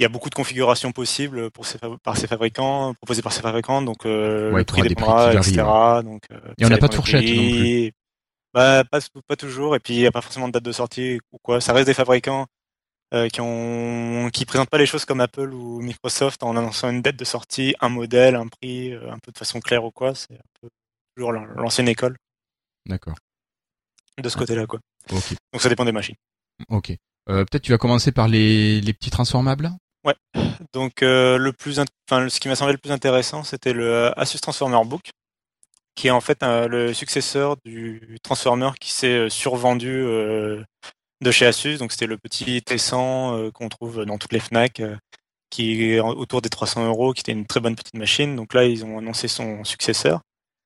y 0.00 0.04
a 0.04 0.08
beaucoup 0.08 0.30
de 0.30 0.34
configurations 0.34 0.92
possibles 0.92 1.50
pour 1.50 1.66
ces, 1.66 1.76
fab- 1.78 1.98
par 1.98 2.16
ces 2.16 2.26
fabricants, 2.26 2.94
proposées 2.94 3.20
par 3.22 3.32
ces 3.32 3.42
fabricants. 3.42 3.82
Donc 3.82 4.06
euh, 4.06 4.50
Ouais, 4.52 4.60
le 4.60 4.64
prix 4.64 4.80
dépendra, 4.88 5.32
etc. 5.34 5.56
Donc 6.02 6.22
euh, 6.30 6.40
Et 6.58 6.64
on 6.64 6.68
n'a 6.70 6.78
pas 6.78 6.88
de 6.88 6.94
fourchette 6.94 7.22
non. 7.24 7.90
Bah 8.54 8.84
pas 8.84 9.00
pas 9.26 9.36
toujours. 9.36 9.74
Et 9.76 9.80
puis 9.80 9.94
il 9.94 10.00
n'y 10.00 10.06
a 10.06 10.12
pas 10.12 10.20
forcément 10.22 10.46
de 10.48 10.52
date 10.52 10.62
de 10.64 10.72
sortie 10.72 11.20
ou 11.32 11.38
quoi. 11.42 11.60
Ça 11.60 11.72
reste 11.72 11.86
des 11.86 11.94
fabricants 11.94 12.46
euh, 13.12 13.28
qui 13.28 13.40
ont 13.40 14.30
qui 14.32 14.44
présentent 14.44 14.70
pas 14.70 14.78
les 14.78 14.86
choses 14.86 15.04
comme 15.04 15.20
Apple 15.20 15.52
ou 15.52 15.80
Microsoft 15.80 16.42
en 16.44 16.56
annonçant 16.56 16.88
une 16.90 17.02
date 17.02 17.16
de 17.16 17.24
sortie, 17.24 17.74
un 17.80 17.88
modèle, 17.88 18.36
un 18.36 18.46
prix, 18.46 18.92
euh, 18.92 19.10
un 19.12 19.18
peu 19.18 19.32
de 19.32 19.38
façon 19.38 19.58
claire 19.60 19.84
ou 19.84 19.90
quoi. 19.90 20.14
C'est 20.14 20.34
un 20.34 20.48
peu 20.60 20.68
toujours 21.16 21.32
l'an- 21.32 21.46
l'ancienne 21.56 21.88
école 21.88 22.16
D'accord. 22.86 23.16
de 24.18 24.28
ce 24.28 24.36
côté-là 24.36 24.66
quoi. 24.66 24.78
Ok. 25.12 25.34
Donc 25.52 25.60
ça 25.62 25.68
dépend 25.68 25.84
des 25.84 25.92
machines. 25.92 26.16
Ok. 26.68 26.92
Euh, 27.30 27.44
Peut-être 27.44 27.62
tu 27.62 27.72
vas 27.72 27.78
commencer 27.78 28.12
par 28.12 28.28
les, 28.28 28.80
les 28.80 28.92
petits 28.92 29.10
transformables. 29.10 29.70
Donc 30.72 31.02
euh, 31.02 31.38
le 31.38 31.52
plus, 31.52 31.80
enfin 32.08 32.28
ce 32.28 32.38
qui 32.40 32.48
m'a 32.48 32.56
semblé 32.56 32.72
le 32.72 32.78
plus 32.78 32.90
intéressant, 32.92 33.42
c'était 33.44 33.72
le 33.72 33.86
euh, 33.86 34.12
Asus 34.18 34.38
Transformer 34.40 34.80
Book, 34.84 35.10
qui 35.94 36.08
est 36.08 36.10
en 36.10 36.20
fait 36.20 36.42
euh, 36.42 36.68
le 36.68 36.92
successeur 36.92 37.56
du 37.64 38.18
Transformer 38.22 38.70
qui 38.80 38.92
s'est 38.92 39.30
survendu 39.30 39.90
de 41.22 41.30
chez 41.30 41.46
Asus. 41.46 41.78
Donc 41.78 41.92
c'était 41.92 42.06
le 42.06 42.18
petit 42.18 42.58
T100 42.58 42.94
euh, 43.46 43.50
qu'on 43.50 43.68
trouve 43.68 44.04
dans 44.04 44.18
toutes 44.18 44.32
les 44.32 44.40
Fnac, 44.40 44.82
qui 45.50 45.84
est 45.92 46.00
autour 46.00 46.42
des 46.42 46.50
300 46.50 46.86
euros, 46.86 47.12
qui 47.14 47.20
était 47.20 47.32
une 47.32 47.46
très 47.46 47.60
bonne 47.60 47.76
petite 47.76 47.94
machine. 47.94 48.36
Donc 48.36 48.52
là 48.54 48.64
ils 48.64 48.84
ont 48.84 48.98
annoncé 48.98 49.28
son 49.28 49.64
successeur. 49.64 50.20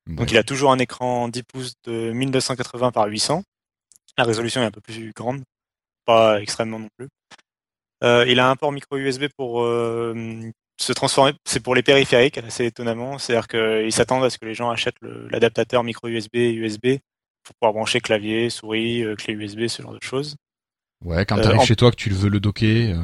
Donc 0.08 0.20
Ouais. 0.20 0.26
il 0.30 0.38
a 0.38 0.42
toujours 0.42 0.72
un 0.72 0.78
écran 0.78 1.28
10 1.28 1.42
pouces 1.44 1.74
de 1.84 2.10
1280 2.12 2.90
par 2.92 3.06
800. 3.06 3.42
La 4.16 4.24
résolution 4.24 4.62
est 4.62 4.66
un 4.66 4.70
peu 4.72 4.80
plus 4.80 5.12
grande, 5.14 5.42
pas 6.08 6.40
extrêmement 6.40 6.78
non 6.78 6.88
plus. 6.96 7.08
Euh, 8.02 8.24
il 8.26 8.40
a 8.40 8.48
un 8.48 8.56
port 8.56 8.72
micro 8.72 8.96
USB 8.96 9.24
pour 9.36 9.62
euh, 9.62 10.14
se 10.80 10.92
transformer. 10.92 11.32
C'est 11.44 11.60
pour 11.60 11.74
les 11.74 11.82
périphériques, 11.82 12.38
assez 12.38 12.64
étonnamment. 12.64 13.18
C'est-à-dire 13.18 13.48
qu'ils 13.48 13.92
s'attendent 13.92 14.24
à 14.24 14.30
ce 14.30 14.38
que 14.38 14.46
les 14.46 14.54
gens 14.54 14.70
achètent 14.70 14.96
l'adaptateur 15.02 15.84
micro 15.84 16.08
USB 16.08 16.36
et 16.36 16.52
USB 16.52 16.86
pour 17.44 17.54
pouvoir 17.56 17.72
brancher 17.74 18.00
clavier, 18.00 18.50
souris, 18.50 19.04
euh, 19.04 19.14
clé 19.16 19.34
USB, 19.34 19.66
ce 19.68 19.82
genre 19.82 19.92
de 19.92 20.02
choses. 20.02 20.36
Ouais, 21.04 21.26
quand 21.26 21.38
Euh, 21.38 21.42
tu 21.42 21.48
arrives 21.48 21.60
en- 21.60 21.64
chez 21.64 21.76
toi 21.76 21.90
que 21.90 21.96
tu 21.96 22.08
le 22.08 22.14
veux 22.16 22.28
le 22.30 22.40
docker. 22.40 22.96
euh, 22.96 23.02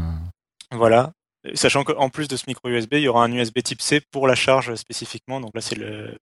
Voilà. 0.73 1.13
Sachant 1.55 1.85
qu'en 1.85 2.09
plus 2.09 2.27
de 2.29 2.37
ce 2.37 2.45
micro 2.47 2.69
USB, 2.71 2.95
il 2.95 3.01
y 3.03 3.09
aura 3.09 3.25
un 3.25 3.33
USB 3.33 3.63
Type 3.63 3.83
C 3.83 4.01
pour 4.13 4.27
la 4.27 4.35
charge 4.35 4.75
spécifiquement. 4.77 5.41
Donc 5.41 5.51
là, 5.55 5.61
c'est 5.61 5.77
le, 5.77 6.17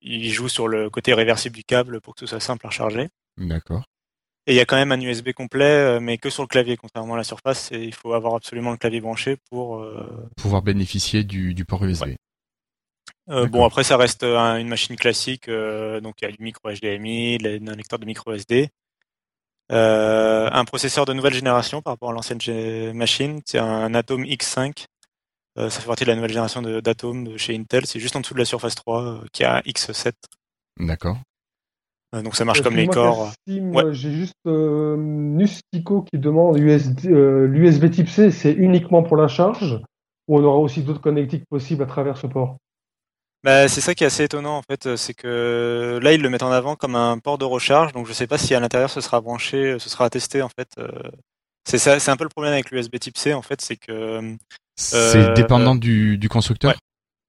il 0.00 0.30
joue 0.30 0.48
sur 0.48 0.68
le 0.68 0.88
côté 0.88 1.12
réversible 1.14 1.54
du 1.56 1.64
câble 1.64 2.00
pour 2.00 2.14
que 2.14 2.20
ce 2.20 2.26
soit 2.26 2.40
simple 2.40 2.64
à 2.66 2.70
recharger. 2.70 3.08
D'accord. 3.36 3.82
Et 4.46 4.52
il 4.52 4.56
y 4.56 4.60
a 4.60 4.66
quand 4.66 4.76
même 4.76 4.92
un 4.92 5.00
USB 5.00 5.32
complet, 5.32 5.64
euh, 5.64 6.00
mais 6.00 6.18
que 6.18 6.28
sur 6.28 6.42
le 6.42 6.48
clavier, 6.48 6.76
contrairement 6.76 7.14
à 7.14 7.16
la 7.16 7.24
surface. 7.24 7.72
Et 7.72 7.82
il 7.84 7.94
faut 7.94 8.12
avoir 8.12 8.34
absolument 8.34 8.70
le 8.72 8.76
clavier 8.76 9.00
branché 9.00 9.38
pour. 9.50 9.80
euh, 9.80 10.28
Pouvoir 10.36 10.60
bénéficier 10.62 11.24
du, 11.24 11.54
du 11.54 11.64
port 11.64 11.82
USB. 11.84 12.14
Euh, 13.30 13.46
bon, 13.46 13.64
après, 13.64 13.84
ça 13.84 13.96
reste 13.96 14.22
un- 14.22 14.56
une 14.58 14.68
machine 14.68 14.96
classique. 14.96 15.48
euh, 15.48 16.00
donc, 16.00 16.16
il 16.20 16.26
y 16.26 16.28
a 16.28 16.30
du 16.32 16.42
micro 16.42 16.70
HDMI, 16.70 17.38
un 17.42 17.74
lecteur 17.74 17.98
de 17.98 18.04
micro 18.04 18.32
SD. 18.34 18.68
Un 19.70 20.64
processeur 20.66 21.06
de 21.06 21.14
nouvelle 21.14 21.32
génération 21.34 21.80
par 21.80 21.94
rapport 21.94 22.10
à 22.10 22.12
l'ancienne 22.12 22.92
machine. 22.92 23.40
C'est 23.46 23.58
un 23.58 23.94
Atom 23.94 24.24
X5. 24.24 24.84
Euh, 25.56 25.70
ça 25.70 25.80
fait 25.80 25.86
partie 25.86 26.04
de 26.04 26.10
la 26.10 26.16
nouvelle 26.16 26.30
génération 26.32 26.60
d'Atom 26.62 27.24
de 27.24 27.36
chez 27.38 27.56
Intel. 27.56 27.86
C'est 27.86 28.00
juste 28.00 28.16
en 28.16 28.20
dessous 28.20 28.34
de 28.34 28.40
la 28.40 28.44
Surface 28.44 28.74
3 28.74 29.02
euh, 29.04 29.20
qui 29.32 29.44
a 29.44 29.60
X7. 29.62 30.12
D'accord. 30.80 31.16
Euh, 32.14 32.22
donc, 32.22 32.36
ça 32.36 32.44
marche 32.44 32.62
comme 32.62 32.76
les 32.76 32.86
corps. 32.86 33.32
Ouais. 33.48 33.92
J'ai 33.92 34.12
juste 34.12 34.34
euh, 34.46 34.96
Nustico 34.96 36.02
qui 36.02 36.18
demande 36.18 36.58
USB, 36.58 37.06
euh, 37.06 37.46
l'USB 37.46 37.90
Type 37.90 38.08
C, 38.08 38.30
c'est 38.30 38.52
uniquement 38.52 39.02
pour 39.02 39.16
la 39.16 39.28
charge 39.28 39.80
ou 40.28 40.38
on 40.38 40.44
aura 40.44 40.58
aussi 40.58 40.82
d'autres 40.82 41.00
connectiques 41.00 41.44
possibles 41.50 41.82
à 41.82 41.86
travers 41.86 42.16
ce 42.16 42.26
port? 42.26 42.56
Bah, 43.42 43.68
c'est 43.68 43.82
ça 43.82 43.94
qui 43.94 44.04
est 44.04 44.06
assez 44.06 44.24
étonnant 44.24 44.56
en 44.56 44.62
fait, 44.62 44.86
euh, 44.86 44.96
c'est 44.96 45.12
que 45.12 45.98
là 46.02 46.14
ils 46.14 46.22
le 46.22 46.30
mettent 46.30 46.42
en 46.42 46.50
avant 46.50 46.76
comme 46.76 46.96
un 46.96 47.18
port 47.18 47.36
de 47.36 47.44
recharge, 47.44 47.92
donc 47.92 48.06
je 48.06 48.14
sais 48.14 48.26
pas 48.26 48.38
si 48.38 48.54
à 48.54 48.60
l'intérieur 48.60 48.88
ce 48.88 49.02
sera 49.02 49.20
branché, 49.20 49.78
ce 49.78 49.90
sera 49.90 50.06
attesté 50.06 50.40
en 50.40 50.48
fait. 50.48 50.68
C'est 51.68 51.78
ça, 51.78 51.98
c'est 51.98 52.10
un 52.10 52.16
peu 52.16 52.24
le 52.24 52.30
problème 52.30 52.54
avec 52.54 52.70
l'USB 52.70 52.98
Type 52.98 53.18
C 53.18 53.34
en 53.34 53.42
fait, 53.42 53.60
c'est 53.60 53.76
que 53.76 53.92
euh, 53.92 54.36
C'est 54.76 55.34
dépendant 55.34 55.74
du, 55.74 56.16
du 56.16 56.28
constructeur? 56.28 56.70
ouais. 56.70 56.76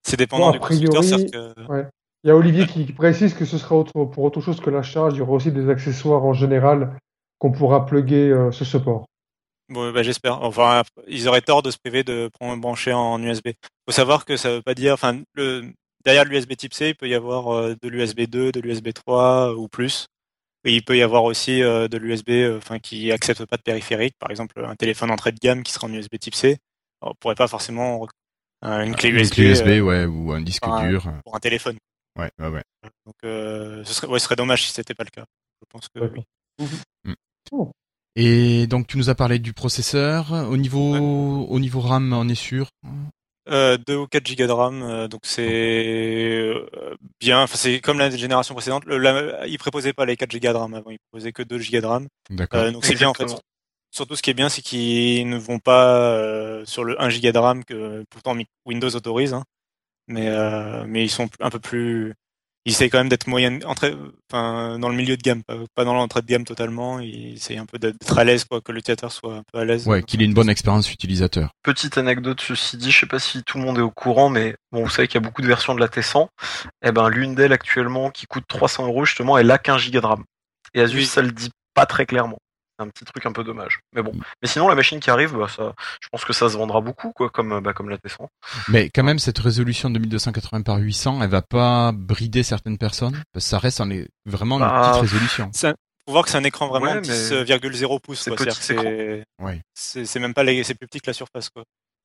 c'est 0.07 0.17
dépendant 0.17 0.51
Bon, 0.51 0.63
a 0.63 0.75
du 0.75 0.87
constructeur, 0.87 1.53
que 1.53 1.85
Il 2.25 2.29
y 2.29 2.31
a 2.31 2.35
Olivier 2.35 2.65
qui, 2.65 2.87
qui 2.87 2.91
précise 2.91 3.35
que 3.35 3.45
ce 3.45 3.59
sera 3.59 3.75
autre- 3.75 3.93
pour 4.05 4.23
autre 4.23 4.41
chose 4.41 4.59
que 4.59 4.71
la 4.71 4.81
charge. 4.81 5.13
Il 5.13 5.17
y 5.17 5.21
aura 5.21 5.33
aussi 5.33 5.51
des 5.51 5.69
accessoires 5.69 6.25
en 6.25 6.33
général 6.33 6.97
qu'on 7.37 7.51
pourra 7.51 7.85
plugger 7.85 8.31
euh, 8.31 8.51
sur 8.51 8.65
ce 8.65 8.77
port. 8.77 9.05
Bon, 9.69 9.91
bah, 9.91 10.01
j'espère. 10.01 10.41
Enfin, 10.41 10.81
ils 11.07 11.27
auraient 11.27 11.41
tort 11.41 11.61
de 11.61 11.69
se 11.69 11.77
priver 11.77 12.03
de 12.03 12.29
prendre- 12.39 12.59
brancher 12.59 12.93
en 12.93 13.21
USB. 13.21 13.49
Faut 13.87 13.93
savoir 13.93 14.25
que 14.25 14.37
ça 14.37 14.49
veut 14.55 14.61
pas 14.63 14.73
dire, 14.73 14.93
enfin, 14.95 15.21
le, 15.35 15.71
derrière 16.03 16.25
l'USB 16.25 16.55
Type 16.55 16.73
C, 16.73 16.89
il 16.89 16.95
peut 16.95 17.07
y 17.07 17.13
avoir 17.13 17.53
euh, 17.53 17.75
de 17.79 17.89
l'USB 17.89 18.21
2, 18.21 18.51
de 18.51 18.59
l'USB 18.59 18.89
3 18.93 19.53
ou 19.53 19.67
plus. 19.67 20.07
Et 20.67 20.73
il 20.73 20.83
peut 20.83 20.97
y 20.97 21.03
avoir 21.03 21.25
aussi 21.25 21.61
euh, 21.61 21.87
de 21.87 21.97
l'USB, 21.97 22.29
euh, 22.31 22.57
enfin, 22.57 22.79
qui 22.79 23.11
accepte 23.11 23.45
pas 23.45 23.57
de 23.57 23.61
périphérique. 23.61 24.15
Par 24.17 24.31
exemple, 24.31 24.65
un 24.65 24.75
téléphone 24.75 25.11
entrée 25.11 25.31
de 25.31 25.37
gamme 25.39 25.61
qui 25.61 25.71
sera 25.71 25.85
en 25.85 25.93
USB 25.93 26.17
Type 26.19 26.33
C. 26.33 26.57
On 27.01 27.13
pourrait 27.19 27.35
pas 27.35 27.47
forcément 27.47 28.07
une 28.63 28.95
clé 28.95 29.09
Une 29.09 29.17
USB, 29.17 29.33
clé 29.33 29.43
USB, 29.51 29.67
euh, 29.67 29.81
ouais, 29.81 30.05
ou 30.05 30.31
un 30.31 30.41
disque 30.41 30.65
enfin, 30.65 30.87
dur. 30.89 31.03
pour 31.23 31.35
un 31.35 31.39
téléphone. 31.39 31.77
Ouais, 32.17 32.31
ouais, 32.39 32.47
ouais. 32.47 32.63
Donc, 33.05 33.15
euh, 33.23 33.83
ce 33.83 33.93
serait, 33.93 34.07
ouais, 34.07 34.19
ce 34.19 34.25
serait 34.25 34.35
dommage 34.35 34.65
si 34.65 34.73
c'était 34.73 34.93
pas 34.93 35.03
le 35.03 35.09
cas. 35.09 35.25
Je 35.61 35.65
pense 35.69 35.89
que 35.89 35.99
D'accord. 35.99 36.23
oui. 36.59 37.15
Et 38.17 38.65
donc 38.67 38.87
tu 38.87 38.97
nous 38.97 39.09
as 39.09 39.15
parlé 39.15 39.39
du 39.39 39.53
processeur. 39.53 40.31
Au 40.31 40.57
niveau, 40.57 40.95
au 41.49 41.59
niveau 41.59 41.81
RAM, 41.81 42.13
on 42.13 42.29
est 42.29 42.35
sûr? 42.35 42.69
Euh, 43.47 43.77
2 43.85 43.95
ou 43.95 44.07
4 44.07 44.25
gigas 44.25 44.47
de 44.47 44.51
RAM, 44.53 44.81
euh, 44.81 45.07
donc 45.07 45.21
c'est 45.23 45.45
euh, 45.47 46.65
bien. 47.19 47.43
Enfin, 47.43 47.57
c'est 47.57 47.79
comme 47.79 47.99
la 47.99 48.09
génération 48.09 48.55
précédente. 48.55 48.85
Le, 48.85 48.97
la, 48.97 49.45
il 49.45 49.59
préposait 49.59 49.93
pas 49.93 50.05
les 50.05 50.15
4 50.15 50.31
gigas 50.31 50.53
de 50.53 50.57
RAM 50.57 50.73
avant, 50.73 50.89
il 50.89 50.97
proposait 51.11 51.31
que 51.31 51.43
2 51.43 51.59
gigas 51.59 51.81
de 51.81 51.85
RAM. 51.85 52.07
D'accord. 52.31 52.61
Euh, 52.61 52.71
donc 52.71 52.85
c'est 52.85 52.95
bien 52.95 53.09
en 53.09 53.13
fait. 53.13 53.27
Surtout, 53.91 54.15
ce 54.15 54.21
qui 54.21 54.29
est 54.29 54.33
bien, 54.33 54.49
c'est 54.49 54.61
qu'ils 54.61 55.29
ne 55.29 55.37
vont 55.37 55.59
pas 55.59 55.95
euh, 55.95 56.65
sur 56.65 56.83
le 56.83 56.99
1 57.01 57.09
giga 57.09 57.31
de 57.31 57.37
RAM 57.37 57.63
que 57.63 58.03
pourtant 58.09 58.35
Windows 58.65 58.89
autorise, 58.89 59.33
hein. 59.33 59.43
Mais 60.07 60.27
euh, 60.29 60.85
mais 60.87 61.03
ils 61.03 61.09
sont 61.09 61.29
un 61.39 61.49
peu 61.49 61.59
plus. 61.59 62.13
Ils 62.67 62.71
essayent 62.71 62.89
quand 62.89 62.97
même 62.97 63.09
d'être 63.09 63.27
moyen, 63.27 63.59
entrée, 63.61 63.95
enfin 64.31 64.79
dans 64.79 64.89
le 64.89 64.95
milieu 64.95 65.15
de 65.17 65.21
gamme, 65.21 65.43
pas, 65.43 65.55
pas 65.75 65.83
dans 65.83 65.93
l'entrée 65.93 66.23
de 66.23 66.25
gamme 66.25 66.45
totalement. 66.45 66.99
Ils 66.99 67.35
essayent 67.35 67.59
un 67.59 67.67
peu 67.67 67.77
d'être 67.77 68.17
à 68.17 68.23
l'aise, 68.23 68.43
quoi, 68.43 68.59
que 68.59 68.71
l'utilisateur 68.71 69.11
soit 69.11 69.35
un 69.35 69.43
peu 69.53 69.59
à 69.59 69.65
l'aise. 69.65 69.87
Ouais, 69.87 70.01
qu'il 70.01 70.19
ait 70.23 70.25
une 70.25 70.33
bonne 70.33 70.49
expérience 70.49 70.91
utilisateur. 70.91 71.51
Petite 71.61 71.99
anecdote 71.99 72.41
ceci 72.41 72.77
dit, 72.77 72.89
je 72.89 73.01
sais 73.01 73.05
pas 73.05 73.19
si 73.19 73.43
tout 73.43 73.59
le 73.59 73.63
monde 73.65 73.77
est 73.77 73.81
au 73.81 73.91
courant, 73.91 74.29
mais 74.29 74.55
bon, 74.71 74.81
vous 74.83 74.89
savez 74.89 75.07
qu'il 75.07 75.21
y 75.21 75.23
a 75.23 75.27
beaucoup 75.27 75.43
de 75.43 75.47
versions 75.47 75.75
de 75.75 75.79
la 75.79 75.87
T100. 75.87 76.27
Eh 76.83 76.91
ben, 76.91 77.07
l'une 77.09 77.35
d'elles 77.35 77.53
actuellement 77.53 78.09
qui 78.09 78.25
coûte 78.25 78.45
300 78.47 78.87
euros 78.87 79.05
justement, 79.05 79.37
elle 79.37 79.51
a 79.51 79.59
qu'un 79.59 79.77
giga 79.77 80.01
de 80.01 80.07
RAM. 80.07 80.23
Et 80.73 80.81
Asus, 80.81 80.97
Oui. 80.97 81.05
ça 81.05 81.21
le 81.21 81.31
dit 81.31 81.51
pas 81.75 81.85
très 81.85 82.07
clairement. 82.07 82.37
C'est 82.77 82.85
un 82.85 82.89
petit 82.89 83.05
truc 83.05 83.25
un 83.25 83.31
peu 83.31 83.43
dommage. 83.43 83.79
Mais 83.93 84.01
bon. 84.03 84.11
Mais 84.41 84.47
sinon, 84.47 84.67
la 84.67 84.75
machine 84.75 84.99
qui 84.99 85.09
arrive, 85.09 85.33
bah, 85.37 85.47
ça, 85.47 85.73
je 86.01 86.09
pense 86.09 86.25
que 86.25 86.33
ça 86.33 86.49
se 86.49 86.57
vendra 86.57 86.81
beaucoup, 86.81 87.11
quoi, 87.13 87.29
comme, 87.29 87.61
bah, 87.61 87.73
comme 87.73 87.89
la 87.89 87.97
T100. 87.97 88.27
Mais 88.67 88.89
quand 88.93 89.03
même, 89.03 89.17
cette 89.19 89.39
résolution 89.39 89.89
de 89.89 89.97
1280 89.99 90.61
par 90.61 90.77
800, 90.77 91.21
elle 91.21 91.29
va 91.29 91.41
pas 91.41 91.91
brider 91.93 92.43
certaines 92.43 92.77
personnes? 92.77 93.21
Parce 93.31 93.45
que 93.45 93.49
ça 93.49 93.59
reste 93.59 93.79
en 93.79 93.89
est 93.89 94.07
vraiment 94.25 94.57
une 94.57 94.65
Bah, 94.65 94.89
petite 94.91 95.01
résolution. 95.03 95.49
C'est 95.53 95.67
un- 95.69 95.75
faut 96.05 96.11
voir 96.11 96.25
que 96.25 96.29
c'est 96.29 96.37
un 96.37 96.43
écran 96.43 96.67
vraiment 96.67 96.85
Ouais, 96.87 96.95
mais 97.01 97.43
10,0 97.45 97.99
pouces. 97.99 98.19
c'est 98.59 98.77
Ouais. 99.41 99.61
C'est 99.73 100.19
même 100.19 100.33
pas 100.33 100.43
les, 100.43 100.63
c'est 100.63 100.75
plus 100.75 100.87
petit 100.87 100.99
que 100.99 101.07
la 101.07 101.13
surface 101.13 101.49
quoi. 101.49 101.63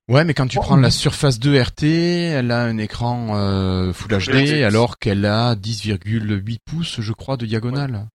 Ouais, 0.09 0.23
mais 0.25 0.33
quand 0.33 0.47
tu 0.47 0.57
Oh. 0.57 0.61
prends 0.61 0.77
la 0.77 0.89
Surface 0.89 1.37
2 1.39 1.61
RT, 1.61 1.83
elle 1.83 2.49
a 2.51 2.63
un 2.63 2.77
écran 2.79 3.37
euh, 3.37 3.93
Full 3.93 4.09
HD 4.11 4.31
HD. 4.45 4.63
alors 4.63 4.97
qu'elle 4.97 5.25
a 5.25 5.55
10,8 5.55 6.57
pouces, 6.65 6.99
je 7.01 7.13
crois, 7.13 7.37
de 7.37 7.45
diagonale. 7.45 8.07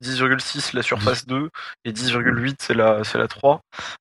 10 0.00 0.20
10,6 0.20 0.74
la 0.76 0.82
Surface 0.82 1.26
2 1.26 1.50
et 1.84 1.92
10,8 1.92 2.56
c'est 2.60 2.74
la, 2.74 3.04
c'est 3.04 3.18
la 3.18 3.28
3. 3.28 3.60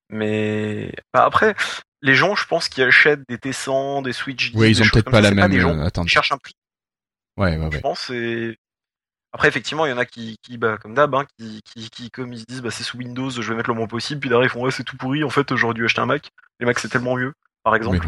Mais 0.10 0.92
bah, 1.14 1.26
après, 1.26 1.56
les 2.02 2.16
gens, 2.16 2.36
je 2.36 2.46
pense, 2.46 2.70
qui 2.70 2.82
achètent 2.82 3.22
des 3.30 3.38
T100, 3.38 4.04
des 4.04 4.14
Switch 4.14 4.52
10, 4.52 4.58
Ouais, 4.58 4.72
ils 4.72 4.82
ont 4.82 4.86
peut-être 4.92 5.06
pas 5.12 5.22
ça, 5.22 5.30
la 5.30 5.48
même 5.48 5.60
gens 5.60 5.78
euh, 5.78 5.86
attente. 5.86 6.08
cherchent 6.08 6.32
un 6.32 6.38
prix. 6.38 6.54
Ouais, 7.38 7.58
ouais, 7.58 7.70
Je 7.72 7.80
pense 7.80 8.10
et 8.10 8.58
après 9.32 9.48
effectivement 9.48 9.86
il 9.86 9.90
y 9.92 9.94
en 9.94 9.98
a 10.00 10.06
qui, 10.06 10.38
qui 10.42 10.58
bah, 10.58 10.78
comme 10.78 10.96
d'hab 10.96 11.14
hein, 11.14 11.24
qui, 11.38 11.62
qui, 11.64 11.90
qui 11.92 12.10
comme 12.10 12.34
ils 12.34 12.40
se 12.40 12.46
disent 12.46 12.62
bah 12.64 12.72
c'est 12.72 12.84
sous 12.84 12.98
Windows 12.98 13.30
je 13.30 13.42
vais 13.42 13.56
mettre 13.56 13.70
le 13.70 13.76
moins 13.76 13.86
possible 13.88 14.20
puis 14.20 14.28
derrière 14.28 14.48
ils 14.48 14.50
font 14.50 14.62
ouais 14.64 14.72
c'est 14.72 14.84
tout 14.84 14.98
pourri 14.98 15.24
en 15.24 15.30
fait 15.30 15.56
j'aurais 15.56 15.76
dû 15.76 15.86
acheter 15.86 16.02
un 16.02 16.08
Mac 16.08 16.32
les 16.60 16.66
Macs 16.66 16.80
c'est 16.80 16.90
tellement 16.90 17.16
mieux 17.16 17.32
par 17.64 17.76
exemple 17.76 18.00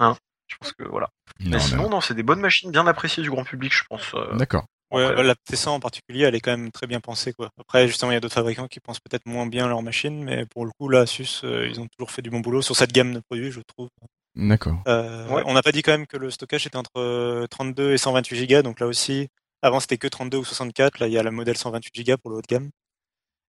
non. 0.00 0.16
je 0.48 0.56
pense 0.58 0.72
que 0.72 0.84
voilà 0.84 1.10
Non, 1.40 1.50
mais 1.50 1.56
non. 1.58 1.62
sinon 1.62 1.90
non 1.90 2.00
c'est 2.00 2.14
des 2.14 2.22
bonnes 2.22 2.40
machines 2.40 2.70
bien 2.72 2.86
appréciées 2.86 3.22
du 3.22 3.30
grand 3.30 3.44
public 3.44 3.72
je 3.72 3.84
pense 3.88 4.14
euh, 4.14 4.34
D'accord. 4.36 4.64
Ouais, 4.96 5.04
Après- 5.04 5.22
la 5.22 5.34
T100 5.34 5.68
en 5.74 5.80
particulier, 5.80 6.24
elle 6.24 6.34
est 6.34 6.40
quand 6.40 6.50
même 6.56 6.70
très 6.72 6.86
bien 6.86 7.00
pensée 7.00 7.32
quoi. 7.32 7.50
Après 7.60 7.86
justement, 7.88 8.10
il 8.10 8.14
y 8.14 8.16
a 8.16 8.20
d'autres 8.20 8.34
fabricants 8.34 8.66
qui 8.68 8.80
pensent 8.80 9.00
peut-être 9.00 9.26
moins 9.26 9.46
bien 9.46 9.68
leur 9.68 9.82
machine, 9.82 10.22
mais 10.24 10.46
pour 10.46 10.64
le 10.64 10.70
coup, 10.78 10.88
là, 10.88 11.00
Asus, 11.00 11.40
euh, 11.44 11.66
ils 11.68 11.80
ont 11.80 11.86
toujours 11.96 12.10
fait 12.10 12.22
du 12.22 12.30
bon 12.30 12.40
boulot 12.40 12.62
sur 12.62 12.76
cette 12.76 12.92
gamme 12.92 13.14
de 13.14 13.20
produits, 13.28 13.50
je 13.52 13.60
trouve. 13.76 13.88
D'accord. 14.34 14.78
Euh, 14.88 15.28
Ouais. 15.28 15.42
On 15.46 15.54
n'a 15.54 15.62
pas 15.62 15.72
dit 15.72 15.82
quand 15.82 15.92
même 15.92 16.06
que 16.06 16.16
le 16.16 16.30
stockage 16.30 16.66
était 16.66 16.76
entre 16.76 16.90
euh, 16.98 17.46
32 17.48 17.92
et 17.92 17.98
128 17.98 18.46
Go, 18.46 18.62
donc 18.62 18.80
là 18.80 18.86
aussi, 18.86 19.28
avant 19.62 19.80
c'était 19.80 19.98
que 19.98 20.08
32 20.08 20.38
ou 20.38 20.44
64, 20.44 20.98
là 20.98 21.06
il 21.06 21.12
y 21.12 21.18
a 21.18 21.22
le 21.22 21.30
modèle 21.30 21.56
128 21.56 22.06
Go 22.06 22.16
pour 22.18 22.30
le 22.30 22.36
haut 22.38 22.42
de 22.42 22.46
gamme. 22.46 22.70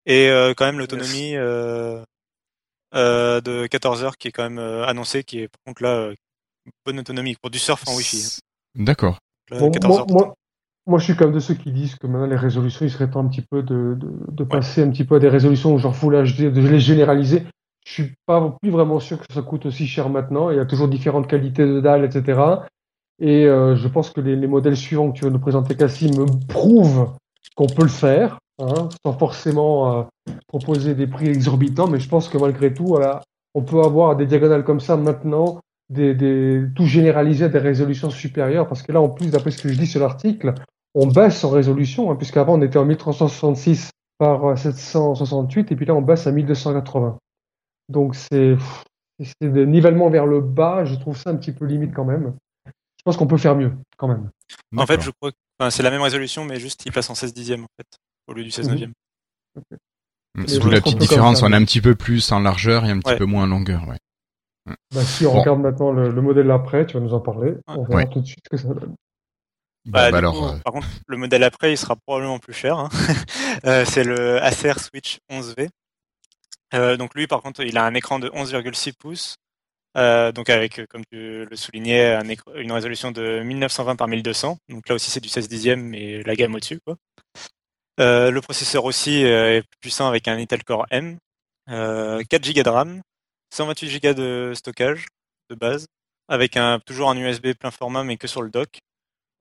Et 0.06 0.30
euh, 0.30 0.54
quand 0.56 0.66
même 0.66 0.80
l'autonomie 0.80 1.36
euh, 1.36 2.02
euh, 2.96 3.42
de 3.42 3.68
14 3.68 4.04
heures 4.04 4.18
qui 4.18 4.30
est 4.30 4.32
quand 4.32 4.44
même 4.44 4.60
euh, 4.60 4.86
annoncée, 4.86 5.24
qui 5.24 5.40
est 5.40 5.48
par 5.50 5.60
contre 5.66 5.84
là 5.84 5.90
euh, 5.90 6.16
bonne 6.86 7.00
autonomie 7.00 7.36
pour 7.42 7.50
du 7.50 7.60
surf 7.60 7.84
en 7.88 7.96
Wi-Fi. 7.96 8.18
hein. 8.24 8.84
D'accord. 8.84 9.20
Là, 9.50 9.60
Bon, 9.60 9.72
14 9.72 9.92
moi, 9.92 10.00
heures. 10.02 10.08
moi, 10.10 10.36
moi, 10.88 11.00
je 11.00 11.04
suis 11.04 11.16
comme 11.16 11.34
de 11.34 11.40
ceux 11.40 11.54
qui 11.54 11.72
disent 11.72 11.96
que 11.96 12.08
maintenant 12.08 12.28
les 12.28 12.38
résolutions, 12.38 12.86
il 12.86 12.90
serait 12.90 13.10
temps 13.10 13.20
un 13.20 13.28
petit 13.28 13.42
peu 13.42 13.62
de, 13.62 13.98
de, 14.00 14.10
de 14.32 14.44
passer 14.46 14.82
un 14.82 14.90
petit 14.90 15.04
peu 15.04 15.16
à 15.16 15.20
des 15.20 15.28
résolutions 15.28 15.78
genre 15.78 15.96
Full 15.96 16.16
HD, 16.16 16.52
de 16.52 16.62
les 16.62 16.80
généraliser. 16.80 17.44
Je 17.86 17.92
suis 17.92 18.14
pas 18.26 18.56
plus 18.62 18.72
vraiment 18.72 19.00
sûr 19.00 19.20
que 19.20 19.34
ça 19.34 19.42
coûte 19.42 19.66
aussi 19.66 19.86
cher 19.86 20.10
maintenant. 20.10 20.50
Il 20.50 20.56
y 20.56 20.60
a 20.60 20.66
toujours 20.66 20.88
différentes 20.88 21.28
qualités 21.28 21.66
de 21.66 21.82
dalles, 21.82 22.06
etc. 22.06 22.42
Et 23.20 23.46
euh, 23.46 23.76
je 23.76 23.88
pense 23.90 24.12
que 24.12 24.22
les, 24.22 24.38
les 24.38 24.48
modèles 24.48 24.78
suivants 24.78 25.12
que 25.12 25.18
tu 25.18 25.26
vas 25.26 25.30
nous 25.30 25.40
présenter, 25.40 25.76
Cassie, 25.76 26.10
me 26.12 26.26
prouvent 26.48 27.12
qu'on 27.56 27.68
peut 27.68 27.84
le 27.84 27.90
faire, 27.90 28.40
hein, 28.60 28.88
sans 29.06 29.14
forcément 29.14 30.00
euh, 30.00 30.04
proposer 30.48 30.96
des 30.96 31.08
prix 31.08 31.28
exorbitants. 31.28 31.88
Mais 31.88 32.00
je 32.00 32.08
pense 32.08 32.30
que 32.30 32.38
malgré 32.38 32.74
tout, 32.74 32.86
voilà, 32.86 33.22
on 33.54 33.62
peut 33.62 33.82
avoir 33.82 34.16
des 34.16 34.26
diagonales 34.26 34.64
comme 34.64 34.80
ça 34.80 34.96
maintenant, 34.96 35.60
des, 35.90 36.14
des, 36.14 36.64
tout 36.76 36.86
généralisé 36.86 37.46
à 37.46 37.50
des 37.50 37.60
résolutions 37.60 38.10
supérieures. 38.10 38.68
Parce 38.68 38.84
que 38.84 38.94
là, 38.94 39.02
en 39.02 39.10
plus, 39.10 39.32
d'après 39.32 39.52
ce 39.52 39.62
que 39.62 39.70
je 39.70 39.78
dis 39.78 39.88
sur 39.88 40.00
l'article, 40.00 40.54
on 41.00 41.08
baisse 41.08 41.44
en 41.44 41.50
résolution, 41.50 42.12
hein, 42.12 42.16
puisqu'avant 42.16 42.58
on 42.58 42.62
était 42.62 42.78
en 42.78 42.86
1366 42.86 43.92
par 44.18 44.44
euh, 44.46 44.56
768, 44.56 45.72
et 45.72 45.76
puis 45.76 45.86
là 45.86 45.94
on 45.96 46.02
baisse 46.02 46.26
à 46.28 46.32
1280. 46.32 47.18
Donc 47.90 48.16
c'est 48.16 48.58
c'est 49.20 49.52
des 49.52 49.66
nivellements 49.66 50.10
vers 50.10 50.26
le 50.26 50.42
bas, 50.42 50.86
je 50.86 50.96
trouve 50.96 51.18
ça 51.18 51.30
un 51.32 51.36
petit 51.36 51.52
peu 51.52 51.66
limite 51.66 51.94
quand 51.94 52.06
même. 52.06 52.36
Je 52.66 53.04
pense 53.06 53.18
qu'on 53.18 53.28
peut 53.28 53.38
faire 53.38 53.56
mieux 53.56 53.74
quand 53.98 54.08
même. 54.08 54.30
En 54.76 54.86
fait, 54.86 55.02
je 55.02 55.12
crois 55.12 55.32
que 55.32 55.38
enfin, 55.60 55.70
c'est 55.70 55.84
la 55.84 55.92
même 55.92 56.02
résolution, 56.02 56.46
mais 56.46 56.60
juste 56.60 56.86
il 56.86 56.92
passe 56.92 57.10
en 57.10 57.16
16 57.16 57.34
dixièmes 57.34 57.64
en 57.64 57.68
fait, 57.78 57.88
au 58.28 58.34
lieu 58.34 58.44
du 58.44 58.52
16 58.52 58.66
Mhm. 58.68 58.72
neuvième. 58.74 58.94
Mais 60.36 60.48
C'est 60.48 60.56
je 60.56 60.60
d'où 60.62 60.70
la 60.70 60.82
petite 60.82 61.00
différence. 61.00 61.42
On 61.42 61.48
est 61.48 61.50
mais- 61.50 61.56
un 61.58 61.66
petit 61.66 61.82
peu 61.82 61.96
plus 61.96 62.32
en 62.32 62.40
largeur 62.40 62.86
et 62.86 62.92
un 62.92 63.00
petit 63.00 63.12
Ouais. 63.14 63.18
peu 63.18 63.26
moins 63.26 63.44
en 63.44 63.48
longueur. 63.48 63.88
Ouais. 63.88 63.98
Bah, 64.94 65.02
si 65.02 65.26
on 65.26 65.34
Bon. 65.34 65.40
regarde 65.40 65.62
maintenant 65.62 65.92
le, 65.92 66.10
le 66.12 66.22
modèle 66.22 66.52
après, 66.52 66.86
tu 66.86 66.96
vas 66.96 67.00
nous 67.00 67.14
en 67.14 67.22
parler, 67.22 67.56
on 67.68 67.84
verra 67.86 68.02
Ouais. 68.02 68.10
tout 68.10 68.20
de 68.22 68.26
suite 68.26 68.40
ce 68.46 68.50
que 68.50 68.58
ça 68.58 68.68
donne. 68.74 68.94
Bah, 69.88 70.12
bah 70.12 70.12
du 70.12 70.18
alors, 70.18 70.34
coup, 70.34 70.46
euh, 70.46 70.58
Par 70.64 70.74
contre, 70.74 70.88
le 71.08 71.18
modèle 71.18 71.44
après, 71.44 71.74
il 71.74 71.78
sera 71.78 71.96
probablement 71.96 72.40
plus 72.40 72.54
cher. 72.54 72.78
hein. 72.78 72.90
Euh, 73.66 73.86
c'est 73.86 74.04
le 74.04 74.42
Acer 74.44 74.74
Switch 74.80 75.18
11V. 75.32 75.70
Euh, 76.76 76.96
donc 76.96 77.16
lui, 77.16 77.26
par 77.26 77.42
contre, 77.42 77.62
il 77.64 77.76
a 77.78 77.86
un 77.86 77.94
écran 77.96 78.20
de 78.20 78.30
11,6 78.30 78.94
pouces. 78.94 79.38
Euh, 79.98 80.32
donc 80.32 80.50
avec, 80.50 80.80
euh, 80.80 80.86
comme 80.88 81.04
tu 81.12 81.46
le 81.46 81.56
soulignais, 81.56 82.14
un 82.14 82.24
une 82.56 82.72
résolution 82.72 83.12
de 83.12 83.42
1920 83.42 83.96
par 83.96 84.08
1200. 84.08 84.58
Donc 84.70 84.88
là 84.90 84.96
aussi, 84.96 85.10
c'est 85.10 85.22
du 85.22 85.30
16 85.30 85.48
dixième, 85.48 85.82
mais 85.82 86.22
la 86.24 86.36
gamme 86.36 86.54
au-dessus. 86.54 86.80
quoi. 86.86 86.98
Euh, 88.00 88.30
le 88.30 88.42
processeur 88.42 88.86
aussi 88.86 89.22
est 89.24 89.62
plus 89.64 89.78
puissant 89.80 90.08
avec 90.08 90.28
un 90.28 90.38
Intel 90.38 90.64
Core 90.64 90.86
M. 90.92 91.18
Euh, 91.70 92.24
4 92.30 92.54
Go 92.54 92.64
de 92.64 92.70
RAM, 92.70 93.02
128 93.54 94.04
Go 94.04 94.14
de 94.14 94.54
stockage 94.56 95.06
de 95.50 95.56
base, 95.56 95.88
avec 96.28 96.58
un, 96.58 96.80
toujours 96.80 97.10
un 97.10 97.18
USB 97.18 97.54
plein 97.54 97.72
format, 97.72 98.04
mais 98.04 98.18
que 98.18 98.28
sur 98.28 98.42
le 98.42 98.50
dock. 98.50 98.80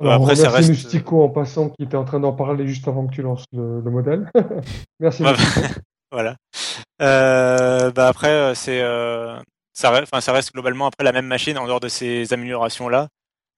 Alors, 0.00 0.15
Après, 0.15 0.37
ça 0.37 0.50
reste- 0.50 1.12
en 1.12 1.29
passant 1.31 1.71
qui 1.71 1.83
était 1.85 1.97
en 1.97 2.05
train 2.05 2.21
d'en 2.21 2.33
parler 2.35 2.67
juste 2.67 2.87
avant 2.87 3.07
que 3.07 3.15
tu 3.15 3.23
lances 3.23 3.45
le, 3.53 3.81
le 3.81 3.91
modèle. 3.91 4.31
Merci. 5.00 5.23
Ouais, 5.23 5.33
Mustico. 5.33 5.61
voilà. 6.12 6.37
Euh, 7.00 7.91
bah 7.93 8.09
après, 8.09 8.31
euh, 8.31 8.55
c'est 8.55 8.81
euh, 8.83 9.38
ça, 9.73 9.91
reste, 9.91 10.09
enfin, 10.12 10.21
ça 10.21 10.33
reste 10.33 10.53
globalement 10.53 10.87
après 10.87 11.05
la 11.05 11.12
même 11.12 11.26
machine 11.26 11.57
en 11.59 11.67
dehors 11.67 11.81
de 11.81 11.88
ces 11.88 12.33
améliorations 12.33 12.88
là. 12.88 13.09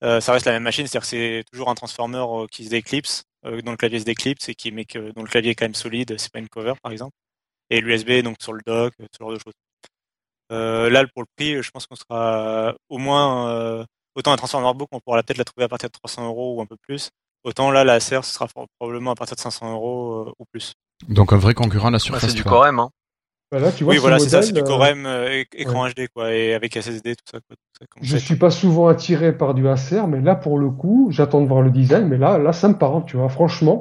Euh, 0.04 0.21
ça 0.21 0.33
reste 0.33 0.47
la 0.47 0.52
même 0.52 0.62
machine, 0.62 0.87
c'est-à-dire 0.87 1.02
que 1.02 1.09
c'est 1.09 1.45
toujours 1.50 1.71
un 1.71 1.75
transformer 1.75 2.25
qui 2.52 2.64
se 2.64 2.71
déclipse, 2.71 3.25
dont 3.45 3.73
le 3.73 3.76
clavier 3.76 3.99
se 3.99 4.04
déclipse 4.04 4.49
et 4.49 4.54
qui 4.54 4.71
met 4.71 4.85
que 4.85 5.11
dont 5.12 5.23
le 5.23 5.28
clavier 5.28 5.50
est 5.50 5.54
quand 5.57 5.64
même 5.64 5.75
solide, 5.75 6.14
c'est 6.18 6.30
pas 6.33 6.38
une 6.38 6.49
cover 6.49 6.75
par 6.80 6.92
exemple. 6.92 7.14
Et 7.71 7.80
l'USB 7.80 8.23
donc 8.23 8.37
sur 8.40 8.52
le 8.52 8.61
dock, 8.64 8.95
ce 8.99 9.07
genre 9.18 9.33
de 9.33 9.38
choses. 9.38 9.54
Là 10.50 11.04
pour 11.12 11.23
le 11.23 11.28
prix, 11.37 11.61
je 11.62 11.71
pense 11.73 11.87
qu'on 11.87 11.97
sera 11.97 12.75
au 12.88 12.99
moins 12.99 13.85
autant 14.18 14.32
un 14.32 14.37
transformer 14.37 14.76
book, 14.76 14.88
on 14.92 15.00
pourra 15.00 15.22
peut-être 15.22 15.38
la 15.38 15.44
trouver 15.44 15.64
à 15.64 15.68
partir 15.68 15.88
de 15.88 15.92
300 15.92 16.26
euros 16.26 16.56
ou 16.56 16.60
un 16.60 16.66
peu 16.66 16.76
plus. 16.76 17.10
Autant 17.44 17.70
là 17.70 17.84
la 17.84 17.94
Acer, 17.94 18.20
ce 18.25 18.34
sera 18.34 18.48
probablement 18.78 19.12
à 19.12 19.14
partir 19.14 19.37
de 19.37 19.40
500 19.40 19.72
euros 19.72 20.26
euh, 20.28 20.32
ou 20.38 20.44
plus. 20.50 20.75
donc 21.08 21.32
un 21.32 21.37
vrai 21.37 21.54
concurrent 21.54 21.88
à 21.88 21.90
la 21.92 21.96
bah, 21.96 22.00
Surface 22.00 22.30
c'est 22.30 22.37
du 22.37 22.42
3. 22.42 22.52
Core 22.52 22.66
M 22.66 22.78
hein. 22.80 22.90
Bah 23.50 23.60
là, 23.60 23.72
tu 23.72 23.82
vois, 23.82 23.92
oui, 23.92 23.96
ce 23.96 24.02
voilà, 24.02 24.18
c'est 24.18 24.28
ça, 24.28 24.42
c'est 24.42 24.52
du 24.52 24.60
euh, 24.60 24.84
M 24.84 25.06
euh, 25.06 25.42
écran 25.54 25.88
HD, 25.88 26.08
quoi, 26.14 26.34
et 26.34 26.52
avec 26.52 26.76
SSD, 26.76 27.16
tout 27.16 27.25
ça, 27.25 27.38
quoi. 27.40 27.56
tout 27.56 27.78
ça, 27.80 27.87
comme 27.88 28.04
Je 28.04 28.18
ça. 28.18 28.22
suis 28.22 28.37
pas 28.37 28.50
souvent 28.50 28.88
attiré 28.88 29.32
par 29.32 29.54
du 29.54 29.66
Acer, 29.66 30.02
mais 30.06 30.20
là, 30.20 30.34
pour 30.34 30.58
le 30.58 30.68
coup, 30.68 31.08
j'attends 31.10 31.40
de 31.40 31.46
voir 31.46 31.62
le 31.62 31.70
design, 31.70 32.08
mais 32.08 32.18
là, 32.18 32.37
là, 32.37 32.52
ça 32.52 32.68
me 32.68 32.76
parle, 32.76 33.06
tu 33.06 33.16
vois. 33.16 33.30
Franchement, 33.30 33.80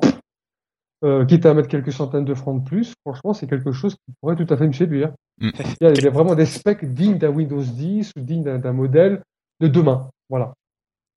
euh, 1.04 1.26
quitte 1.26 1.46
à 1.46 1.54
mettre 1.54 1.68
quelques 1.68 1.92
centaines 1.92 2.24
de 2.24 2.34
francs 2.34 2.64
de 2.64 2.66
plus, 2.66 2.94
franchement, 3.06 3.34
c'est 3.34 3.48
quelque 3.48 3.74
chose 3.74 3.96
qui 3.96 4.14
pourrait 4.22 4.38
tout 4.38 4.48
à 4.52 4.56
fait 4.56 4.68
me 4.68 4.72
séduire. 4.72 5.12
Mm. 5.42 5.50
Il, 5.82 5.86
y 5.86 5.86
a, 5.86 5.92
il 5.92 6.02
y 6.02 6.08
a 6.08 6.12
vraiment 6.12 6.36
des 6.36 6.46
specs 6.46 6.86
dignes 6.94 7.18
d'un 7.18 7.30
Windows 7.30 7.62
10 7.62 8.14
ou 8.16 8.22
dignes 8.22 8.44
d'un 8.44 8.60
d'un 8.60 8.72
modèle 8.72 9.22
de 9.60 9.68
demain. 9.68 10.10
Voilà. 10.30 10.54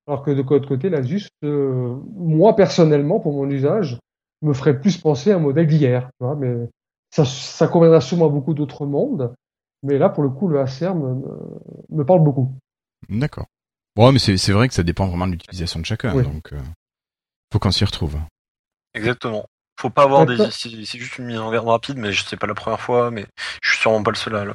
Alors 0.06 0.22
que 0.22 0.30
de 0.30 0.42
l'autre 0.42 0.68
côté, 0.68 0.88
l'Asus, 0.88 1.28
euh, 1.44 1.96
moi 2.14 2.56
personnellement, 2.56 3.20
pour 3.20 3.32
mon 3.32 3.48
usage, 3.48 3.98
me 4.42 4.52
ferait 4.52 4.80
plus 4.80 4.96
penser 4.98 5.32
à 5.32 5.36
un 5.36 5.40
modèle 5.40 5.66
d'hier. 5.66 6.10
Mais 6.38 6.68
ça, 7.10 7.24
ça 7.24 7.68
conviendra 7.68 8.00
sûrement 8.00 8.26
à 8.26 8.30
beaucoup 8.30 8.54
d'autres 8.54 8.86
mondes. 8.86 9.34
Mais 9.82 9.98
là, 9.98 10.08
pour 10.08 10.22
le 10.22 10.30
coup, 10.30 10.48
le 10.48 10.60
ACR 10.60 10.94
me, 10.94 12.04
parle 12.04 12.22
beaucoup. 12.22 12.52
D'accord. 13.08 13.46
Bon, 13.96 14.12
mais 14.12 14.18
c'est 14.18 14.36
c'est 14.36 14.52
vrai 14.52 14.68
que 14.68 14.74
ça 14.74 14.82
dépend 14.82 15.06
vraiment 15.06 15.26
de 15.26 15.32
l'utilisation 15.32 15.80
de 15.80 15.86
chacun, 15.86 16.14
Oui. 16.14 16.22
donc 16.22 16.52
euh, 16.52 16.60
faut 17.52 17.58
qu'on 17.58 17.70
s'y 17.70 17.84
retrouve. 17.84 18.18
Exactement. 18.94 19.46
Faut 19.80 19.88
pas 19.88 20.02
avoir 20.02 20.26
des. 20.26 20.36
C'est 20.50 20.98
juste 20.98 21.16
une 21.16 21.24
mise 21.24 21.38
en 21.38 21.50
garde 21.50 21.66
rapide, 21.66 21.96
mais 21.96 22.12
je 22.12 22.22
sais 22.22 22.36
pas 22.36 22.46
la 22.46 22.52
première 22.52 22.82
fois, 22.82 23.10
mais 23.10 23.24
je 23.62 23.70
suis 23.70 23.78
sûrement 23.78 24.02
pas 24.02 24.10
le 24.10 24.16
seul 24.16 24.36
à 24.36 24.44
le. 24.44 24.52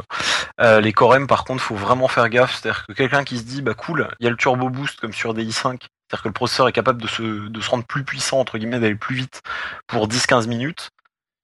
Euh, 0.62 0.80
les 0.82 0.94
Core 0.94 1.16
M, 1.16 1.26
par 1.26 1.46
contre, 1.46 1.64
faut 1.64 1.74
vraiment 1.74 2.08
faire 2.08 2.30
gaffe. 2.30 2.54
C'est-à-dire 2.62 2.86
que 2.86 2.94
quelqu'un 2.94 3.24
qui 3.24 3.40
se 3.40 3.44
dit, 3.44 3.64
bah 3.64 3.74
cool, 3.74 4.08
il 4.20 4.26
y 4.26 4.28
a 4.28 4.30
le 4.30 4.38
turbo 4.38 4.70
boost 4.70 5.00
comme 5.00 5.14
sur 5.14 5.34
des 5.34 5.44
i5. 5.44 5.80
C'est-à-dire 5.80 6.22
que 6.22 6.28
le 6.28 6.34
processeur 6.34 6.68
est 6.68 6.74
capable 6.74 7.02
de 7.02 7.08
se, 7.08 7.48
de 7.48 7.60
se 7.60 7.70
rendre 7.72 7.86
plus 7.86 8.04
puissant, 8.04 8.40
entre 8.40 8.60
guillemets, 8.60 8.80
d'aller 8.80 8.94
plus 8.94 9.16
vite 9.16 9.42
pour 9.88 10.08
10-15 10.08 10.48
minutes. 10.48 10.90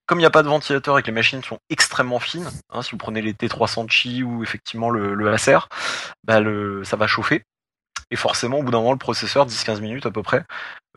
Comme 0.06 0.20
il 0.20 0.22
n'y 0.22 0.26
a 0.26 0.30
pas 0.30 0.44
de 0.44 0.48
ventilateur 0.48 0.96
et 0.96 1.02
que 1.02 1.08
les 1.08 1.12
machines 1.12 1.42
sont 1.42 1.58
extrêmement 1.68 2.20
fines, 2.20 2.50
hein, 2.70 2.82
si 2.82 2.92
vous 2.92 2.98
prenez 2.98 3.20
les 3.20 3.32
T300 3.32 3.90
Chi 3.90 4.22
ou 4.22 4.44
effectivement 4.44 4.90
le, 4.90 5.14
le 5.14 5.32
Acer, 5.32 5.58
bah 6.22 6.38
le, 6.38 6.84
ça 6.84 6.96
va 6.96 7.08
chauffer. 7.08 7.42
Et 8.12 8.16
forcément, 8.16 8.58
au 8.58 8.62
bout 8.62 8.70
d'un 8.70 8.78
moment, 8.78 8.92
le 8.92 8.98
processeur, 8.98 9.46
10-15 9.46 9.80
minutes 9.80 10.04
à 10.04 10.10
peu 10.10 10.22
près, 10.22 10.44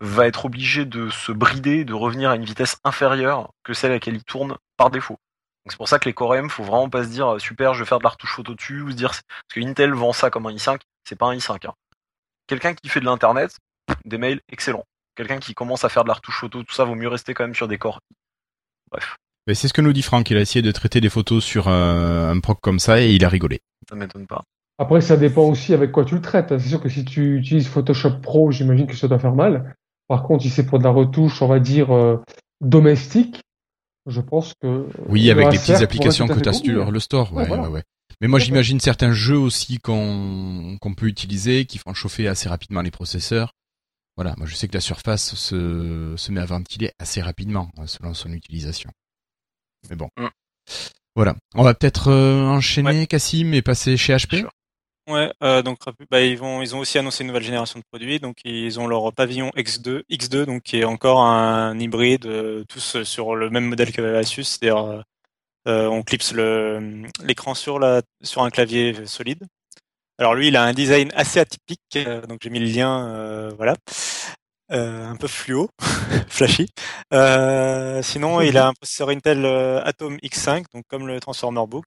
va 0.01 0.27
être 0.27 0.43
obligé 0.43 0.83
de 0.83 1.09
se 1.09 1.31
brider, 1.31 1.85
de 1.85 1.93
revenir 1.93 2.29
à 2.29 2.35
une 2.35 2.43
vitesse 2.43 2.75
inférieure 2.83 3.51
que 3.63 3.73
celle 3.73 3.91
à 3.91 3.93
laquelle 3.95 4.15
il 4.15 4.23
tourne 4.25 4.57
par 4.75 4.89
défaut. 4.91 5.17
Donc 5.63 5.71
c'est 5.71 5.77
pour 5.77 5.87
ça 5.87 5.97
que 5.97 6.09
les 6.09 6.13
Core 6.13 6.35
M, 6.35 6.49
faut 6.49 6.63
vraiment 6.63 6.89
pas 6.89 7.05
se 7.05 7.09
dire 7.09 7.35
euh, 7.35 7.39
super, 7.39 7.73
je 7.73 7.79
vais 7.83 7.87
faire 7.87 7.99
de 7.99 8.03
la 8.03 8.09
retouche 8.09 8.35
photo 8.35 8.53
dessus 8.53 8.81
ou 8.81 8.91
se 8.91 8.95
dire 8.95 9.11
parce 9.11 9.23
que 9.53 9.61
Intel 9.61 9.93
vend 9.93 10.11
ça 10.11 10.29
comme 10.29 10.45
un 10.45 10.51
i5, 10.51 10.79
c'est 11.07 11.15
pas 11.15 11.27
un 11.27 11.35
i5. 11.35 11.67
hein. 11.67 11.73
Quelqu'un 12.47 12.73
qui 12.73 12.89
fait 12.89 12.99
de 12.99 13.05
l'internet, 13.05 13.57
des 14.03 14.17
mails 14.17 14.41
excellents. 14.51 14.83
Quelqu'un 15.15 15.39
qui 15.39 15.53
commence 15.53 15.85
à 15.85 15.89
faire 15.89 16.03
de 16.03 16.09
la 16.09 16.15
retouche 16.15 16.37
photo, 16.41 16.63
tout 16.63 16.75
ça, 16.75 16.83
vaut 16.83 16.95
mieux 16.95 17.07
rester 17.07 17.33
quand 17.33 17.45
même 17.45 17.55
sur 17.55 17.69
des 17.69 17.77
Core. 17.77 18.01
i. 18.11 18.15
Bref, 18.91 19.15
Mais 19.47 19.55
c'est 19.55 19.69
ce 19.69 19.73
que 19.73 19.81
nous 19.81 19.93
dit 19.93 20.01
Franck. 20.01 20.29
Il 20.29 20.37
a 20.37 20.41
essayé 20.41 20.61
de 20.61 20.71
traiter 20.71 20.99
des 20.99 21.09
photos 21.09 21.43
sur 21.43 21.69
euh, 21.69 22.29
un 22.29 22.39
proc 22.41 22.59
comme 22.61 22.79
ça 22.79 23.01
et 23.01 23.13
il 23.13 23.23
a 23.23 23.29
rigolé. 23.29 23.61
ça 23.89 23.95
m'étonne 23.95 24.27
pas. 24.27 24.43
Après, 24.77 25.01
ça 25.01 25.15
dépend 25.17 25.43
aussi 25.43 25.73
avec 25.73 25.91
quoi 25.91 26.05
tu 26.05 26.15
le 26.15 26.21
traites. 26.21 26.57
C'est 26.57 26.69
sûr 26.69 26.81
que 26.81 26.89
si 26.89 27.05
tu 27.05 27.37
utilises 27.37 27.67
Photoshop 27.67 28.19
Pro, 28.21 28.51
j'imagine 28.51 28.87
que 28.87 28.95
ça 28.95 29.07
doit 29.07 29.19
faire 29.19 29.35
mal. 29.35 29.75
Par 30.07 30.23
contre, 30.23 30.43
si 30.43 30.49
c'est 30.49 30.65
pour 30.65 30.79
de 30.79 30.83
la 30.83 30.89
retouche, 30.89 31.41
on 31.41 31.47
va 31.47 31.59
dire, 31.59 31.95
euh, 31.95 32.21
domestique, 32.61 33.41
je 34.05 34.21
pense 34.21 34.53
que. 34.61 34.87
Oui, 35.07 35.25
le 35.25 35.31
avec 35.31 35.49
des 35.49 35.57
petites 35.57 35.81
applications 35.81 36.27
que 36.27 36.39
tu 36.39 36.49
as 36.49 36.53
sur 36.53 36.91
le 36.91 36.99
store. 36.99 37.33
Ouais, 37.33 37.43
Ouais, 37.43 37.47
voilà. 37.47 37.63
ouais, 37.63 37.69
ouais. 37.69 37.83
Mais 38.21 38.27
moi, 38.27 38.39
j'imagine 38.39 38.79
certains 38.79 39.11
jeux 39.11 39.37
aussi 39.37 39.79
qu'on 39.79 40.77
qu'on 40.79 40.93
peut 40.93 41.07
utiliser, 41.07 41.65
qui 41.65 41.77
font 41.77 41.93
chauffer 41.93 42.27
assez 42.27 42.47
rapidement 42.47 42.81
les 42.81 42.91
processeurs. 42.91 43.51
Voilà, 44.17 44.33
moi 44.37 44.47
je 44.47 44.55
sais 44.55 44.67
que 44.69 44.73
la 44.73 44.81
surface 44.81 45.35
se, 45.35 46.13
se 46.15 46.31
met 46.31 46.39
à 46.39 46.45
ventiler 46.45 46.91
assez 46.99 47.21
rapidement 47.21 47.69
euh, 47.79 47.85
selon 47.85 48.13
son 48.13 48.31
utilisation. 48.31 48.89
Mais 49.89 49.97
bon. 49.97 50.09
Mm. 50.17 50.27
Voilà. 51.15 51.35
On 51.53 51.63
va 51.63 51.73
peut-être 51.73 52.09
euh, 52.09 52.45
enchaîner, 52.45 53.07
Cassim, 53.07 53.53
et 53.53 53.61
passer 53.61 53.97
chez 53.97 54.15
HP. 54.15 54.45
Ouais, 55.07 55.31
euh, 55.43 55.61
donc 55.61 55.77
bah, 56.09 56.21
ils 56.21 56.37
vont, 56.37 56.63
ils 56.63 56.75
ont 56.75 56.79
aussi 56.79 56.97
annoncé 56.97 57.23
une 57.23 57.27
nouvelle 57.27 57.43
génération 57.43 57.77
de 57.79 57.83
produits. 57.91 58.19
Donc 58.19 58.37
ils 58.43 58.79
ont 58.79 58.87
leur 58.87 59.13
pavillon 59.13 59.51
X2, 59.55 60.03
X2, 60.09 60.45
donc 60.45 60.63
qui 60.63 60.79
est 60.79 60.83
encore 60.83 61.21
un 61.21 61.77
hybride, 61.79 62.25
euh, 62.25 62.63
tous 62.67 63.03
sur 63.03 63.35
le 63.35 63.49
même 63.51 63.65
modèle 63.65 63.91
que 63.91 64.01
Asus, 64.15 64.43
c'est-à-dire 64.45 64.77
euh, 64.83 65.01
euh, 65.67 65.87
on 65.87 66.03
clipse 66.03 66.33
l'écran 67.23 67.55
sur 67.55 67.79
la 67.79 68.01
sur 68.23 68.43
un 68.43 68.49
clavier 68.51 69.05
solide. 69.07 69.45
Alors 70.19 70.35
lui, 70.35 70.49
il 70.49 70.57
a 70.57 70.63
un 70.63 70.73
design 70.73 71.11
assez 71.15 71.39
atypique, 71.39 71.81
euh, 71.97 72.21
donc 72.27 72.39
j'ai 72.43 72.49
mis 72.51 72.59
le 72.59 72.67
lien, 72.67 73.07
euh, 73.09 73.51
voilà, 73.57 73.75
Euh, 74.71 75.05
un 75.07 75.15
peu 75.15 75.27
fluo, 75.27 75.69
flashy. 76.27 76.67
Euh, 77.13 78.01
sinon, 78.01 78.41
il 78.41 78.57
a 78.57 78.67
un 78.69 78.73
processeur 78.73 79.09
Intel 79.09 79.45
euh, 79.45 79.81
Atom 79.85 80.17
X5, 80.23 80.65
donc 80.73 80.85
comme 80.87 81.07
le 81.07 81.19
Transformer 81.19 81.65
Book. 81.67 81.85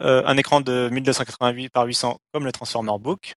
Euh, 0.00 0.22
un 0.26 0.36
écran 0.36 0.60
de 0.60 0.90
1288 0.90 1.70
par 1.70 1.86
800 1.86 2.18
comme 2.32 2.44
le 2.44 2.52
Transformer 2.52 2.98
Book, 3.00 3.34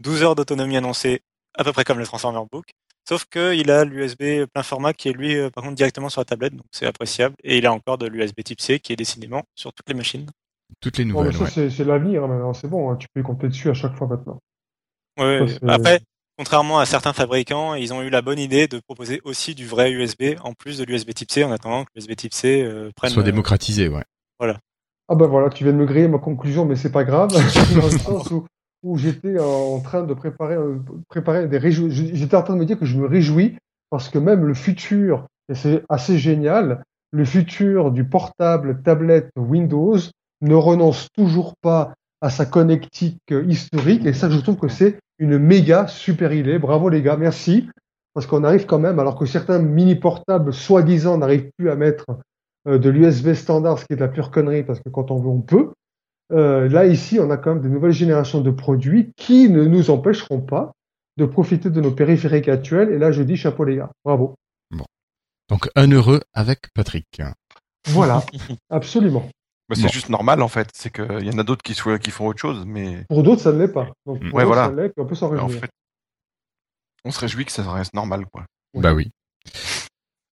12 0.00 0.22
heures 0.24 0.34
d'autonomie 0.34 0.76
annoncée 0.76 1.22
à 1.54 1.62
peu 1.62 1.72
près 1.72 1.84
comme 1.84 1.98
le 1.98 2.06
Transformer 2.06 2.40
Book, 2.50 2.66
sauf 3.08 3.26
qu'il 3.26 3.70
a 3.70 3.84
l'USB 3.84 4.46
plein 4.52 4.62
format 4.64 4.92
qui 4.92 5.08
est 5.08 5.12
lui 5.12 5.36
euh, 5.36 5.50
par 5.50 5.62
contre 5.62 5.76
directement 5.76 6.08
sur 6.08 6.20
la 6.20 6.24
tablette, 6.24 6.56
donc 6.56 6.66
c'est 6.72 6.86
appréciable, 6.86 7.36
et 7.44 7.58
il 7.58 7.66
a 7.66 7.72
encore 7.72 7.96
de 7.96 8.06
l'USB 8.06 8.42
Type 8.42 8.60
C 8.60 8.80
qui 8.80 8.92
est 8.92 8.96
décidément 8.96 9.44
sur 9.54 9.72
toutes 9.72 9.88
les 9.88 9.94
machines. 9.94 10.26
Toutes 10.80 10.98
les 10.98 11.04
nouvelles, 11.04 11.36
ouais. 11.36 11.50
c'est 11.50 11.70
c'est 11.70 11.84
l'avenir 11.84 12.24
hein, 12.24 12.28
maintenant. 12.28 12.54
C'est 12.54 12.68
bon, 12.68 12.90
hein, 12.90 12.96
tu 12.96 13.06
peux 13.12 13.20
y 13.20 13.22
compter 13.22 13.48
dessus 13.48 13.70
à 13.70 13.74
chaque 13.74 13.94
fois 13.94 14.08
maintenant. 14.08 14.40
Ouais, 15.18 15.46
Ça, 15.46 15.58
après, 15.68 16.00
contrairement 16.38 16.78
à 16.80 16.86
certains 16.86 17.12
fabricants, 17.12 17.74
ils 17.74 17.92
ont 17.92 18.02
eu 18.02 18.10
la 18.10 18.22
bonne 18.22 18.38
idée 18.38 18.66
de 18.66 18.80
proposer 18.80 19.20
aussi 19.24 19.54
du 19.54 19.66
vrai 19.66 19.92
USB 19.92 20.36
en 20.42 20.54
plus 20.54 20.78
de 20.78 20.84
l'USB 20.84 21.12
Type 21.14 21.30
C 21.30 21.44
en 21.44 21.52
attendant 21.52 21.84
que 21.84 21.90
l'USB 21.94 22.16
Type 22.16 22.34
C 22.34 22.62
euh, 22.62 22.90
prenne. 22.96 23.10
Soit 23.10 23.22
euh, 23.22 23.26
démocratisé, 23.26 23.88
ouais. 23.88 24.04
Ah 25.12 25.16
ben 25.16 25.26
voilà, 25.26 25.48
tu 25.50 25.64
viens 25.64 25.72
de 25.72 25.78
me 25.78 25.86
griller 25.86 26.06
ma 26.08 26.18
conclusion, 26.18 26.64
mais 26.64 26.76
c'est 26.76 26.92
pas 26.92 27.02
grave, 27.04 27.30
dans 27.74 27.86
le 27.86 27.98
sens 27.98 28.30
où, 28.30 28.46
où 28.84 28.96
j'étais 28.96 29.38
en 29.40 29.80
train 29.80 30.04
de 30.04 30.14
préparer, 30.14 30.54
euh, 30.54 30.76
préparer 31.08 31.48
des 31.48 31.58
réjou- 31.58 31.90
J'étais 31.90 32.36
en 32.36 32.42
train 32.42 32.54
de 32.54 32.60
me 32.60 32.64
dire 32.64 32.78
que 32.78 32.86
je 32.86 32.96
me 32.96 33.06
réjouis 33.06 33.56
parce 33.90 34.08
que 34.08 34.18
même 34.20 34.44
le 34.44 34.54
futur, 34.54 35.26
et 35.48 35.56
c'est 35.56 35.82
assez 35.88 36.16
génial, 36.16 36.84
le 37.10 37.24
futur 37.24 37.90
du 37.90 38.04
portable, 38.04 38.82
tablette 38.82 39.30
Windows 39.36 39.98
ne 40.42 40.54
renonce 40.54 41.08
toujours 41.16 41.54
pas 41.60 41.92
à 42.20 42.30
sa 42.30 42.46
connectique 42.46 43.18
euh, 43.32 43.44
historique, 43.48 44.06
et 44.06 44.12
ça, 44.12 44.30
je 44.30 44.38
trouve 44.38 44.58
que 44.58 44.68
c'est 44.68 44.98
une 45.18 45.38
méga 45.38 45.88
super 45.88 46.32
idée. 46.32 46.58
Bravo 46.60 46.88
les 46.88 47.02
gars, 47.02 47.16
merci. 47.16 47.68
Parce 48.14 48.26
qu'on 48.26 48.44
arrive 48.44 48.66
quand 48.66 48.78
même, 48.78 48.98
alors 49.00 49.18
que 49.18 49.26
certains 49.26 49.58
mini 49.58 49.94
portables, 49.96 50.52
soi-disant, 50.52 51.18
n'arrivent 51.18 51.50
plus 51.58 51.68
à 51.70 51.76
mettre 51.76 52.04
euh, 52.10 52.14
de 52.66 52.90
l'USB 52.90 53.34
standard, 53.34 53.78
ce 53.78 53.84
qui 53.86 53.92
est 53.92 53.96
de 53.96 54.00
la 54.00 54.08
pure 54.08 54.30
connerie, 54.30 54.62
parce 54.64 54.80
que 54.80 54.88
quand 54.88 55.10
on 55.10 55.20
veut, 55.20 55.28
on 55.28 55.40
peut. 55.40 55.72
Euh, 56.32 56.68
là, 56.68 56.86
ici, 56.86 57.18
on 57.18 57.30
a 57.30 57.36
quand 57.36 57.54
même 57.54 57.62
des 57.62 57.68
nouvelles 57.68 57.92
générations 57.92 58.40
de 58.40 58.50
produits 58.50 59.12
qui 59.16 59.48
ne 59.48 59.64
nous 59.64 59.90
empêcheront 59.90 60.40
pas 60.40 60.72
de 61.16 61.24
profiter 61.24 61.70
de 61.70 61.80
nos 61.80 61.90
périphériques 61.90 62.48
actuels. 62.48 62.90
Et 62.90 62.98
là, 62.98 63.10
je 63.12 63.22
dis 63.22 63.36
chapeau 63.36 63.64
les 63.64 63.76
gars. 63.76 63.90
Bravo. 64.04 64.34
Donc 65.48 65.68
un 65.74 65.90
heureux 65.90 66.20
avec 66.32 66.72
Patrick. 66.74 67.20
Voilà. 67.88 68.22
Absolument. 68.70 69.28
Bah, 69.68 69.74
c'est 69.74 69.82
Bon. 69.82 69.88
juste 69.88 70.08
normal 70.08 70.42
en 70.42 70.48
fait. 70.48 70.68
C'est 70.74 70.90
qu'il 70.92 71.24
y 71.26 71.30
en 71.34 71.38
a 71.38 71.42
d'autres 71.42 71.62
qui, 71.62 71.74
font 71.74 72.26
autre 72.28 72.38
chose, 72.38 72.64
mais 72.66 73.04
Pour 73.08 73.24
d'autres, 73.24 73.40
ça 73.42 73.50
ne 73.52 73.58
l'est 73.58 73.72
pas. 73.72 73.88
Donc, 74.06 74.20
pour 74.20 74.34
Ouais, 74.34 74.44
d'autres, 74.44 74.46
voilà. 74.46 74.66
ça 74.66 74.72
l'est, 74.72 74.88
puis 74.90 75.02
on 75.02 75.06
peut 75.06 75.16
s'en 75.16 75.26
en 75.26 75.46
réjouir. 75.46 75.60
fait, 75.62 75.70
on 77.04 77.10
se 77.10 77.18
réjouit 77.18 77.44
que 77.46 77.50
ça 77.52 77.68
reste 77.72 77.94
normal 77.94 78.26
quoi. 78.32 78.44
Bah 78.74 78.94
oui. 78.94 79.10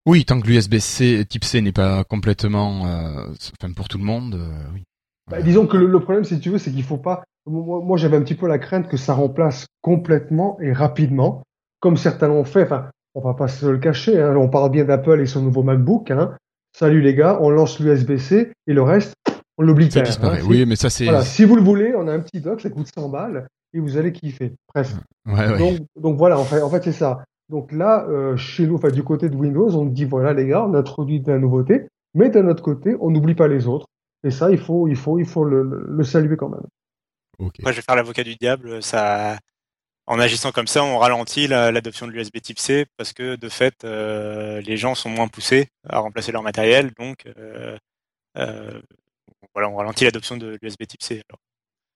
Oui, 0.08 0.24
tant 0.24 0.40
que 0.40 0.48
l'USB-C 0.48 1.26
type 1.28 1.44
C 1.44 1.60
n'est 1.60 1.72
pas 1.72 2.02
complètement, 2.04 2.86
euh, 2.86 3.26
enfin 3.60 3.72
pour 3.74 3.88
tout 3.88 3.98
le 3.98 4.04
monde, 4.04 4.34
euh, 4.36 4.48
oui. 4.74 4.82
Bah, 5.30 5.42
disons 5.42 5.66
que 5.66 5.76
le, 5.76 5.86
le 5.86 6.00
problème, 6.00 6.24
si 6.24 6.40
tu 6.40 6.48
veux, 6.48 6.56
c'est 6.58 6.70
qu'il 6.72 6.82
faut 6.82 6.96
pas. 6.96 7.22
Moi, 7.46 7.80
moi, 7.84 7.96
j'avais 7.98 8.16
un 8.16 8.22
petit 8.22 8.34
peu 8.34 8.48
la 8.48 8.58
crainte 8.58 8.88
que 8.88 8.96
ça 8.96 9.12
remplace 9.12 9.66
complètement 9.82 10.58
et 10.60 10.72
rapidement, 10.72 11.42
comme 11.80 11.96
certains 11.98 12.28
l'ont 12.28 12.44
fait. 12.44 12.62
Enfin, 12.62 12.86
on 13.14 13.20
va 13.20 13.34
pas 13.34 13.48
se 13.48 13.66
le 13.66 13.76
cacher. 13.78 14.18
Hein, 14.20 14.34
on 14.36 14.48
parle 14.48 14.70
bien 14.70 14.84
d'Apple 14.84 15.20
et 15.20 15.26
son 15.26 15.42
nouveau 15.42 15.62
MacBook. 15.62 16.10
Hein. 16.10 16.34
Salut 16.74 17.02
les 17.02 17.14
gars, 17.14 17.38
on 17.42 17.50
lance 17.50 17.78
l'USB-C 17.78 18.52
et 18.66 18.72
le 18.72 18.82
reste, 18.82 19.12
on 19.58 19.62
l'oublie. 19.64 19.90
Ça 19.90 20.00
disparaît. 20.00 20.38
hein. 20.38 20.42
Si- 20.42 20.48
Oui, 20.48 20.64
mais 20.66 20.76
ça 20.76 20.88
c'est. 20.88 21.04
Voilà, 21.04 21.22
si 21.22 21.44
vous 21.44 21.56
le 21.56 21.62
voulez, 21.62 21.94
on 21.94 22.08
a 22.08 22.12
un 22.14 22.20
petit 22.20 22.40
dock, 22.40 22.62
ça 22.62 22.70
coûte 22.70 22.88
100 22.94 23.10
balles 23.10 23.46
et 23.74 23.80
vous 23.80 23.98
allez 23.98 24.12
kiffer. 24.12 24.54
Ouais, 24.74 24.82
ouais. 25.26 25.58
Donc, 25.58 25.78
donc 26.00 26.16
voilà, 26.16 26.38
en 26.38 26.44
fait, 26.44 26.62
en 26.62 26.70
fait 26.70 26.82
c'est 26.84 26.92
ça. 26.92 27.24
Donc 27.48 27.72
là, 27.72 28.04
euh, 28.08 28.36
chez 28.36 28.66
nous, 28.66 28.74
enfin 28.76 28.90
du 28.90 29.02
côté 29.02 29.28
de 29.28 29.36
Windows, 29.36 29.74
on 29.74 29.86
dit 29.86 30.04
voilà 30.04 30.32
les 30.34 30.46
gars, 30.46 30.64
on 30.64 30.74
introduit 30.74 31.20
de 31.20 31.32
la 31.32 31.38
nouveauté, 31.38 31.88
mais 32.14 32.28
d'un 32.28 32.46
autre 32.48 32.62
côté, 32.62 32.94
on 33.00 33.10
n'oublie 33.10 33.34
pas 33.34 33.48
les 33.48 33.66
autres. 33.66 33.86
Et 34.24 34.30
ça, 34.30 34.50
il 34.50 34.58
faut, 34.58 34.88
il 34.88 34.96
faut, 34.96 35.18
il 35.18 35.24
faut 35.26 35.44
le, 35.44 35.62
le- 35.62 35.86
le 35.88 36.04
saluer 36.04 36.36
quand 36.36 36.48
même. 36.48 36.66
Après, 37.60 37.72
je 37.72 37.76
vais 37.78 37.82
faire 37.82 37.94
l'avocat 37.96 38.24
du 38.24 38.34
diable. 38.34 38.82
Ça, 38.82 39.38
en 40.06 40.18
agissant 40.18 40.50
comme 40.50 40.66
ça, 40.66 40.82
on 40.82 40.98
ralentit 40.98 41.46
la- 41.46 41.70
l'adoption 41.70 42.06
de 42.06 42.12
l'USB 42.12 42.40
Type 42.40 42.58
C 42.58 42.86
parce 42.96 43.12
que 43.12 43.36
de 43.36 43.48
fait, 43.48 43.84
euh, 43.84 44.60
les 44.60 44.76
gens 44.76 44.94
sont 44.94 45.08
moins 45.08 45.28
poussés 45.28 45.68
à 45.88 46.00
remplacer 46.00 46.32
leur 46.32 46.42
matériel, 46.42 46.90
donc 46.98 47.24
euh, 47.38 47.76
euh, 48.36 48.80
voilà, 49.54 49.68
on 49.70 49.76
ralentit 49.76 50.04
l'adoption 50.04 50.36
de 50.36 50.58
l'USB 50.60 50.86
Type 50.86 51.02
C. 51.02 51.22
Alors, 51.30 51.38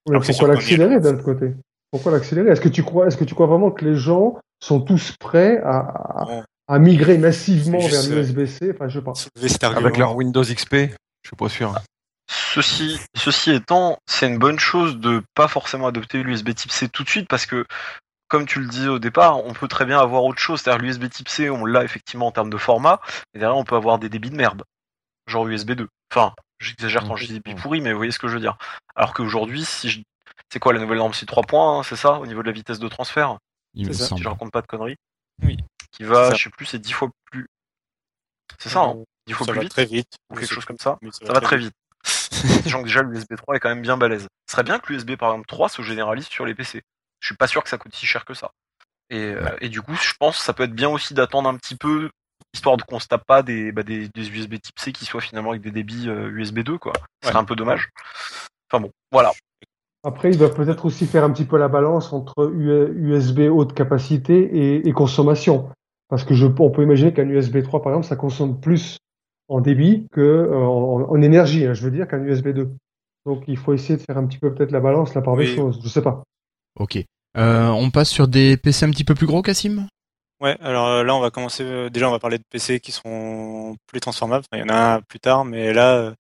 Oui, 0.09 0.27
pourquoi 0.27 0.49
l'accélérer 0.55 1.01
d'un 1.01 1.15
autre 1.15 1.25
côté? 1.25 1.53
Pourquoi 1.91 2.13
l'accélérer? 2.13 2.51
Est-ce 2.51 2.61
que 2.61 2.69
tu 2.69 2.83
crois, 2.83 3.07
est-ce 3.09 3.17
que 3.17 3.25
tu 3.25 3.35
crois 3.35 3.47
vraiment 3.47 3.71
que 3.71 3.85
les 3.85 3.97
gens 3.97 4.39
sont 4.63 4.81
tous 4.81 5.15
prêts 5.19 5.61
à, 5.65 6.45
à, 6.69 6.79
migrer 6.79 7.19
massivement 7.19 7.81
vers 7.81 8.09
l'USB-C 8.09 8.73
Enfin, 8.75 8.89
je. 8.89 9.01
Avec 9.67 9.97
leur 9.97 10.15
Windows 10.15 10.43
XP, 10.43 10.75
je 10.75 11.29
suis 11.29 11.37
pas 11.37 11.49
sûr. 11.49 11.75
Ceci, 12.31 12.99
ceci 13.17 13.51
étant, 13.51 13.99
c'est 14.07 14.29
une 14.29 14.39
bonne 14.39 14.59
chose 14.59 14.99
de 14.99 15.23
pas 15.35 15.49
forcément 15.49 15.89
adopter 15.89 16.23
l'USB 16.23 16.55
Type 16.55 16.71
C 16.71 16.89
tout 16.89 17.03
de 17.03 17.09
suite 17.09 17.29
parce 17.29 17.45
que 17.45 17.67
comme 18.29 18.47
tu 18.47 18.61
le 18.61 18.67
dis 18.67 18.89
au 18.89 18.99
départ, 18.99 19.45
on 19.45 19.53
peut 19.53 19.69
très 19.69 19.85
bien 19.85 19.99
avoir 19.99 20.25
autre 20.25 20.39
chose. 20.39 20.61
C'est-à-dire 20.61 20.83
l'USB 20.83 21.11
Type 21.11 21.29
C, 21.29 21.51
on 21.51 21.67
l'a 21.67 21.85
effectivement 21.85 22.29
en 22.29 22.33
termes 22.33 22.49
de 22.49 22.57
format, 22.57 23.01
et 23.35 23.39
derrière 23.39 23.59
on 23.59 23.65
peut 23.65 23.77
avoir 23.77 23.99
des 23.99 24.09
débits 24.09 24.31
de 24.31 24.37
merde, 24.37 24.63
genre 25.27 25.47
USB 25.47 25.73
2. 25.73 25.89
Enfin, 26.11 26.33
j'exagère 26.59 27.05
quand 27.05 27.17
je 27.17 27.27
dis 27.27 27.41
débit 27.41 27.55
pourri, 27.55 27.83
mais 27.83 27.91
vous 27.93 27.99
voyez 27.99 28.13
ce 28.13 28.19
que 28.19 28.29
je 28.29 28.35
veux 28.35 28.41
dire. 28.41 28.57
Alors 28.97 29.13
qu'aujourd'hui, 29.13 29.65
si 29.65 29.91
je... 29.91 30.01
c'est 30.51 30.61
quoi 30.61 30.73
la 30.73 30.81
nouvelle 30.81 30.99
norme? 30.99 31.13
C'est 31.13 31.27
3 31.27 31.43
points, 31.43 31.81
hein, 31.81 31.83
c'est 31.83 31.97
ça, 31.97 32.15
au 32.21 32.27
niveau 32.27 32.41
de 32.41 32.47
la 32.47 32.53
vitesse 32.53 32.79
de 32.79 32.89
transfert? 32.89 33.37
Il 33.75 33.89
me 33.89 33.93
ça, 33.93 34.07
Si 34.07 34.17
je 34.19 34.29
raconte 34.29 34.51
pas 34.53 34.63
de 34.63 34.67
conneries. 34.67 34.97
Oui. 35.43 35.57
Qui 35.91 36.05
va, 36.05 36.33
je 36.35 36.45
sais 36.45 36.51
plus, 36.51 36.67
c'est 36.67 36.79
10 36.79 36.93
fois 36.93 37.11
plus. 37.31 37.47
C'est 38.59 38.69
ça, 38.69 38.81
hein 38.81 39.03
10 39.27 39.33
fois 39.35 39.47
ça 39.47 39.53
plus 39.53 39.59
va 39.59 39.63
vite 39.63 39.73
très 39.73 39.85
vite. 39.87 40.15
ou 40.31 40.35
quelque 40.37 40.55
chose 40.55 40.65
comme 40.65 40.79
ça. 40.79 40.99
Mais 41.03 41.11
Ça 41.13 41.33
va 41.33 41.41
très 41.41 41.57
vite. 41.59 41.75
Sachant 42.05 42.79
que 42.83 42.87
déjà 42.87 43.03
l'USB 43.03 43.37
3 43.37 43.57
est 43.57 43.61
quand 43.61 43.69
même 43.69 43.83
bien 43.83 43.97
balèze. 43.97 44.27
Ce 44.49 44.53
serait 44.53 44.63
bien 44.65 44.79
que 44.79 44.93
l'USB 44.93 45.17
par 45.17 45.31
exemple 45.33 45.47
3 45.47 45.69
se 45.69 45.83
généralise 45.83 46.27
sur 46.27 46.45
les 46.45 46.55
PC. 46.55 46.83
Je 47.21 47.27
suis 47.27 47.37
pas 47.37 47.47
sûr 47.47 47.63
que 47.63 47.69
ça 47.69 47.79
coûte 47.79 47.95
si 47.95 48.07
cher 48.07 48.25
que 48.25 48.35
ça. 48.35 48.51
Et, 49.11 49.19
euh, 49.19 49.43
Ouais. 49.45 49.57
et 49.61 49.69
du 49.69 49.81
coup, 49.83 49.95
je 49.95 50.13
pense 50.19 50.39
que 50.39 50.45
ça 50.45 50.53
peut 50.53 50.65
être 50.65 50.75
bien 50.75 50.89
aussi 50.89 51.15
d'attendre 51.15 51.49
un 51.49 51.57
petit 51.57 51.77
peu, 51.77 52.11
histoire 52.55 52.77
de 52.77 52.83
qu'on 52.83 52.99
se 52.99 53.07
tape 53.07 53.25
pas 53.27 53.43
des, 53.43 53.71
bah, 53.71 53.83
des, 53.83 54.09
des 54.09 54.29
USB 54.31 54.55
type 54.61 54.79
C 54.79 54.93
qui 54.93 55.05
soient 55.05 55.21
finalement 55.21 55.51
avec 55.51 55.63
des 55.63 55.71
débits 55.71 56.09
euh, 56.09 56.31
USB 56.31 56.61
2, 56.61 56.79
quoi. 56.79 56.93
Ce 57.23 57.29
serait 57.29 57.39
un 57.39 57.45
peu 57.45 57.55
dommage. 57.55 57.91
Enfin 58.71 58.81
bon, 58.81 58.91
voilà. 59.13 59.33
Après, 60.05 60.31
il 60.31 60.39
va 60.39 60.49
peut-être 60.49 60.85
aussi 60.85 61.07
faire 61.07 61.23
un 61.25 61.31
petit 61.31 61.45
peu 61.45 61.57
la 61.59 61.69
balance 61.69 62.13
entre 62.13 62.51
USB 62.53 63.41
haute 63.51 63.73
capacité 63.73 64.35
et, 64.41 64.89
et 64.89 64.93
consommation. 64.93 65.69
Parce 66.09 66.25
que 66.25 66.35
je, 66.35 66.47
on 66.47 66.71
peut 66.71 66.83
imaginer 66.83 67.13
qu'un 67.13 67.29
USB 67.29 67.63
3, 67.63 67.83
par 67.83 67.93
exemple, 67.93 68.07
ça 68.07 68.17
consomme 68.17 68.61
plus 68.61 68.99
en 69.49 69.61
débit 69.61 70.07
que 70.13 70.21
euh, 70.21 70.57
en, 70.59 71.03
en 71.11 71.23
énergie, 71.23 71.67
hein, 71.67 71.75
je 71.75 71.85
veux 71.85 71.91
dire, 71.91 72.09
qu'un 72.09 72.23
USB 72.23 72.49
2. 72.49 72.71
Donc, 73.27 73.45
il 73.47 73.57
faut 73.57 73.73
essayer 73.73 73.97
de 73.97 74.03
faire 74.03 74.19
un 74.19 74.27
petit 74.27 74.39
peu 74.39 74.53
peut-être 74.53 74.73
la 74.73 74.81
balance, 74.81 75.15
la 75.15 75.23
part 75.23 75.37
des 75.37 75.47
choses. 75.55 75.81
Je 75.83 75.89
sais 75.89 76.03
pas. 76.03 76.23
Ok. 76.79 76.99
Euh, 77.39 77.69
on 77.69 77.91
passe 77.91 78.11
sur 78.11 78.29
des 78.29 78.57
PC 78.57 78.85
un 78.85 78.91
petit 78.91 79.05
peu 79.05 79.15
plus 79.15 79.27
gros, 79.27 79.41
Cassim 79.43 79.87
Ouais, 80.41 80.57
alors 80.61 80.89
euh, 80.89 81.05
là, 81.05 81.15
on 81.15 81.21
va 81.21 81.31
commencer. 81.31 81.63
euh, 81.63 81.89
déjà, 81.89 82.09
on 82.09 82.11
va 82.11 82.19
parler 82.19 82.39
de 82.39 82.43
PC 82.51 82.81
qui 82.81 82.91
seront 82.91 83.77
plus 83.87 84.01
transformables. 84.01 84.45
Enfin, 84.53 84.61
il 84.63 84.69
y 84.69 84.71
en 84.71 84.75
a 84.75 84.95
un 84.97 85.01
plus 85.01 85.21
tard, 85.21 85.45
mais 85.45 85.73
là, 85.73 85.95
euh, 85.99 86.13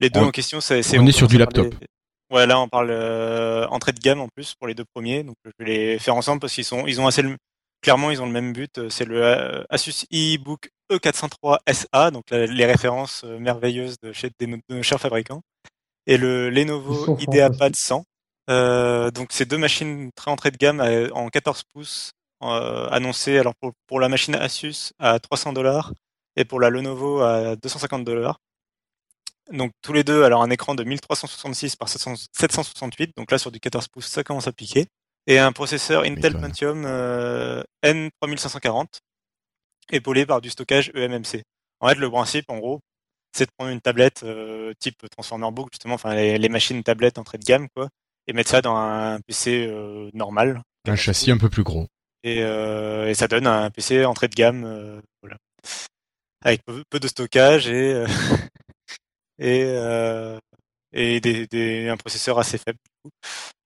les 0.00 0.08
deux 0.08 0.20
On- 0.20 0.28
en 0.28 0.30
question, 0.30 0.62
c'est. 0.62 0.82
c'est- 0.82 0.98
on 0.98 1.06
est 1.06 1.12
sur 1.12 1.28
du 1.28 1.36
parler- 1.38 1.62
laptop. 1.64 1.84
Ouais, 2.30 2.46
là, 2.46 2.58
on 2.58 2.68
parle 2.68 2.90
euh, 2.90 3.66
entrée 3.68 3.92
de 3.92 4.00
gamme 4.00 4.20
en 4.20 4.28
plus 4.28 4.54
pour 4.54 4.66
les 4.66 4.74
deux 4.74 4.84
premiers. 4.94 5.22
Donc, 5.22 5.36
je 5.44 5.50
vais 5.58 5.64
les 5.64 5.98
faire 5.98 6.16
ensemble 6.16 6.40
parce 6.40 6.52
qu'ils 6.54 6.64
sont, 6.64 6.86
ils 6.86 7.00
ont 7.00 7.06
assez 7.06 7.22
le- 7.22 7.36
clairement, 7.82 8.10
ils 8.10 8.20
ont 8.20 8.26
le 8.26 8.32
même 8.32 8.52
but. 8.52 8.78
euh, 8.78 8.88
C'est 8.90 9.04
le 9.04 9.22
euh, 9.22 9.62
Asus 9.70 10.06
EBook 10.10 10.68
E403 10.92 11.58
SA, 11.72 12.10
donc 12.10 12.24
la- 12.30 12.46
les 12.46 12.66
références 12.66 13.22
merveilleuses 13.24 13.96
de 14.02 14.12
chez 14.12 14.30
de 14.40 14.46
nos- 14.46 14.56
de 14.68 14.76
nos 14.76 14.82
chers 14.82 15.00
fabricants, 15.00 15.42
et 16.06 16.16
le 16.16 16.50
Lenovo 16.50 16.94
IdeaPad 17.20 17.52
fantastiques. 17.76 17.76
100. 17.86 18.04
Euh, 18.50 19.10
donc, 19.12 19.28
ces 19.32 19.44
deux 19.44 19.58
machines 19.58 20.10
très 20.16 20.30
entrée 20.30 20.50
de 20.50 20.56
gamme 20.56 20.80
en 21.14 21.28
14 21.28 21.62
pouces 21.72 22.10
euh, 22.42 22.88
annoncées. 22.90 23.38
Alors 23.38 23.54
pour, 23.60 23.72
pour 23.86 23.98
la 24.00 24.08
machine 24.08 24.34
Asus 24.34 24.92
à 24.98 25.18
300 25.20 25.52
dollars 25.52 25.92
et 26.36 26.44
pour 26.44 26.60
la 26.60 26.70
Lenovo 26.70 27.20
à 27.22 27.56
250 27.56 28.04
dollars. 28.04 28.38
Donc 29.52 29.72
tous 29.82 29.92
les 29.92 30.04
deux, 30.04 30.24
alors 30.24 30.42
un 30.42 30.50
écran 30.50 30.74
de 30.74 30.82
1366 30.82 31.76
par 31.76 31.88
700 31.88 32.14
768, 32.32 33.16
donc 33.16 33.30
là 33.30 33.38
sur 33.38 33.52
du 33.52 33.60
14 33.60 33.88
pouces 33.88 34.06
ça 34.06 34.24
commence 34.24 34.48
à 34.48 34.52
piquer, 34.52 34.86
et 35.26 35.38
un 35.38 35.52
processeur 35.52 36.02
Intel. 36.02 36.34
Pentium 36.38 36.84
euh, 36.84 37.62
N3540, 37.84 38.86
épaulé 39.92 40.26
par 40.26 40.40
du 40.40 40.50
stockage 40.50 40.90
eMMC. 40.94 41.42
En 41.80 41.88
fait, 41.88 41.94
le 41.96 42.10
principe, 42.10 42.50
en 42.50 42.58
gros, 42.58 42.80
c'est 43.32 43.44
de 43.44 43.50
prendre 43.56 43.70
une 43.70 43.80
tablette 43.80 44.22
euh, 44.24 44.72
type 44.78 44.96
Transformer 45.10 45.50
Book, 45.52 45.68
justement, 45.72 45.94
enfin 45.94 46.14
les, 46.14 46.38
les 46.38 46.48
machines 46.48 46.82
tablettes 46.82 47.18
entrée 47.18 47.38
de 47.38 47.44
gamme, 47.44 47.68
quoi, 47.74 47.88
et 48.26 48.32
mettre 48.32 48.50
ça 48.50 48.62
dans 48.62 48.76
un 48.76 49.20
PC 49.20 49.66
euh, 49.68 50.10
normal. 50.14 50.62
Un 50.88 50.96
châssis 50.96 51.30
un 51.30 51.38
peu 51.38 51.48
plus 51.48 51.62
gros. 51.62 51.86
Et, 52.24 52.42
euh, 52.42 53.08
et 53.08 53.14
ça 53.14 53.28
donne 53.28 53.46
un 53.46 53.70
PC 53.70 54.04
entrée 54.04 54.28
de 54.28 54.34
gamme, 54.34 54.64
euh, 54.64 55.00
voilà, 55.22 55.36
avec 56.42 56.64
peu, 56.64 56.82
peu 56.90 56.98
de 56.98 57.08
stockage 57.08 57.68
et 57.68 57.92
euh, 57.92 58.06
et 59.38 59.64
euh, 59.66 60.38
et 60.92 61.20
des, 61.20 61.46
des- 61.46 61.88
un 61.88 61.96
processeur 61.96 62.38
assez 62.38 62.58
faible. 62.58 62.78
Du 62.84 62.90
coup. 63.10 63.10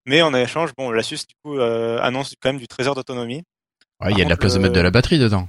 Mais 0.07 0.23
en 0.23 0.35
échange, 0.35 0.71
bon, 0.77 0.91
l'Asus 0.91 1.19
du 1.29 1.35
coup 1.45 1.59
euh, 1.59 1.99
annonce 2.01 2.35
quand 2.41 2.49
même 2.51 2.59
du 2.61 2.67
trésor 2.69 2.95
d'autonomie. 2.95 3.43
Ouais, 4.03 4.13
il 4.13 4.19
y 4.19 4.23
a 4.23 4.25
de 4.25 4.31
la 4.31 4.37
place 4.37 4.55
de 4.55 4.59
mettre 4.59 4.75
de 4.75 4.81
euh, 4.81 4.85
la 4.85 4.91
batterie 4.91 5.19
dedans. 5.19 5.47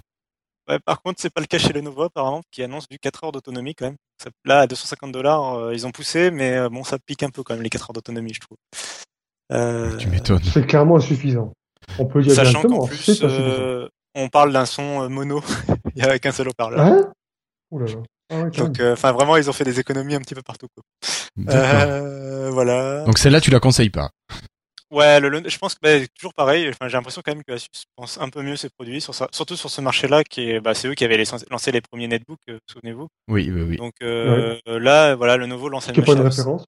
Ouais, 0.69 0.77
par 0.85 1.01
contre, 1.01 1.19
c'est 1.21 1.33
pas 1.33 1.41
le 1.41 1.47
cas 1.47 1.57
chez 1.57 1.73
Lenovo 1.73 2.03
apparemment, 2.03 2.41
qui 2.51 2.61
annonce 2.61 2.87
du 2.87 2.99
4 2.99 3.23
heures 3.23 3.31
d'autonomie 3.31 3.73
quand 3.75 3.85
même. 3.85 3.95
Ça- 4.21 4.29
là, 4.45 4.59
à 4.59 4.67
250 4.67 5.11
dollars, 5.11 5.73
ils 5.73 5.87
ont 5.87 5.91
poussé, 5.91 6.29
mais 6.31 6.53
euh, 6.57 6.69
bon, 6.69 6.83
ça 6.83 6.97
pique 7.03 7.23
un 7.23 7.29
peu 7.29 7.41
quand 7.43 7.53
même 7.55 7.63
les 7.63 7.69
4 7.69 7.89
heures 7.89 7.93
d'autonomie, 7.93 8.33
je 8.33 8.41
trouve. 8.41 8.57
Euh, 9.51 9.97
Tu 9.97 10.07
m'étonnes. 10.07 10.43
C'est 10.43 10.65
clairement 10.65 10.97
insuffisant. 10.97 11.53
On 11.97 12.05
peut 12.05 12.21
dire 12.21 12.33
Sachant 12.35 12.51
directement. 12.61 12.79
qu'en 12.81 12.87
plus, 12.87 13.21
euh, 13.23 13.87
on 14.15 14.29
parle 14.29 14.53
d'un 14.53 14.65
son 14.65 15.09
mono, 15.09 15.41
il 15.95 16.03
y 16.03 16.05
a 16.05 16.19
qu'un 16.19 16.31
seul 16.31 16.49
haut-parleur. 16.49 16.79
Hein? 16.79 17.11
Ouh 17.71 17.79
là 17.79 17.85
là. 17.87 17.93
Ah 18.31 18.41
ouais, 18.43 18.49
Donc, 18.51 18.79
euh, 18.79 18.93
enfin, 18.93 19.11
vraiment, 19.11 19.35
ils 19.37 19.49
ont 19.49 19.53
fait 19.53 19.63
des 19.65 19.79
économies 19.79 20.15
un 20.15 20.21
petit 20.21 20.35
peu 20.35 20.41
partout. 20.41 20.67
Quoi. 20.73 20.83
Euh, 21.53 22.49
voilà. 22.51 23.03
Donc 23.05 23.17
celle-là, 23.17 23.41
tu 23.41 23.51
la 23.51 23.59
conseilles 23.59 23.89
pas? 23.89 24.09
Ouais, 24.89 25.21
le, 25.21 25.29
le- 25.29 25.47
je 25.47 25.57
pense 25.57 25.75
que 25.75 25.79
bah, 25.81 26.05
toujours 26.17 26.33
pareil. 26.33 26.67
Enfin, 26.69 26.89
j'ai 26.89 26.97
l'impression 26.97 27.21
quand 27.23 27.33
même 27.33 27.43
que 27.45 27.53
Asus 27.53 27.67
pense 27.95 28.17
un 28.19 28.27
peu 28.29 28.41
mieux 28.41 28.57
ses 28.57 28.69
produits, 28.69 28.99
sur 28.99 29.15
ça, 29.15 29.27
surtout 29.31 29.55
sur 29.55 29.69
ce 29.69 29.79
marché-là, 29.79 30.23
qui 30.25 30.49
est, 30.49 30.59
bah, 30.59 30.73
c'est 30.73 30.89
eux 30.89 30.95
qui 30.95 31.05
avaient 31.05 31.15
les- 31.17 31.23
lancé 31.49 31.71
les 31.71 31.79
premiers 31.81 32.07
netbooks, 32.09 32.39
euh, 32.49 32.57
souvenez-vous. 32.69 33.07
Oui, 33.29 33.49
oui, 33.49 33.61
oui. 33.61 33.77
Donc 33.77 33.93
euh, 34.03 34.57
là, 34.65 35.15
voilà, 35.15 35.37
le 35.37 35.45
nouveau 35.45 35.69
lance 35.69 35.87
une 35.87 35.91
est 35.93 35.95
pas 35.95 36.01
machine. 36.01 36.17
une 36.17 36.25
à- 36.25 36.29
référence. 36.29 36.65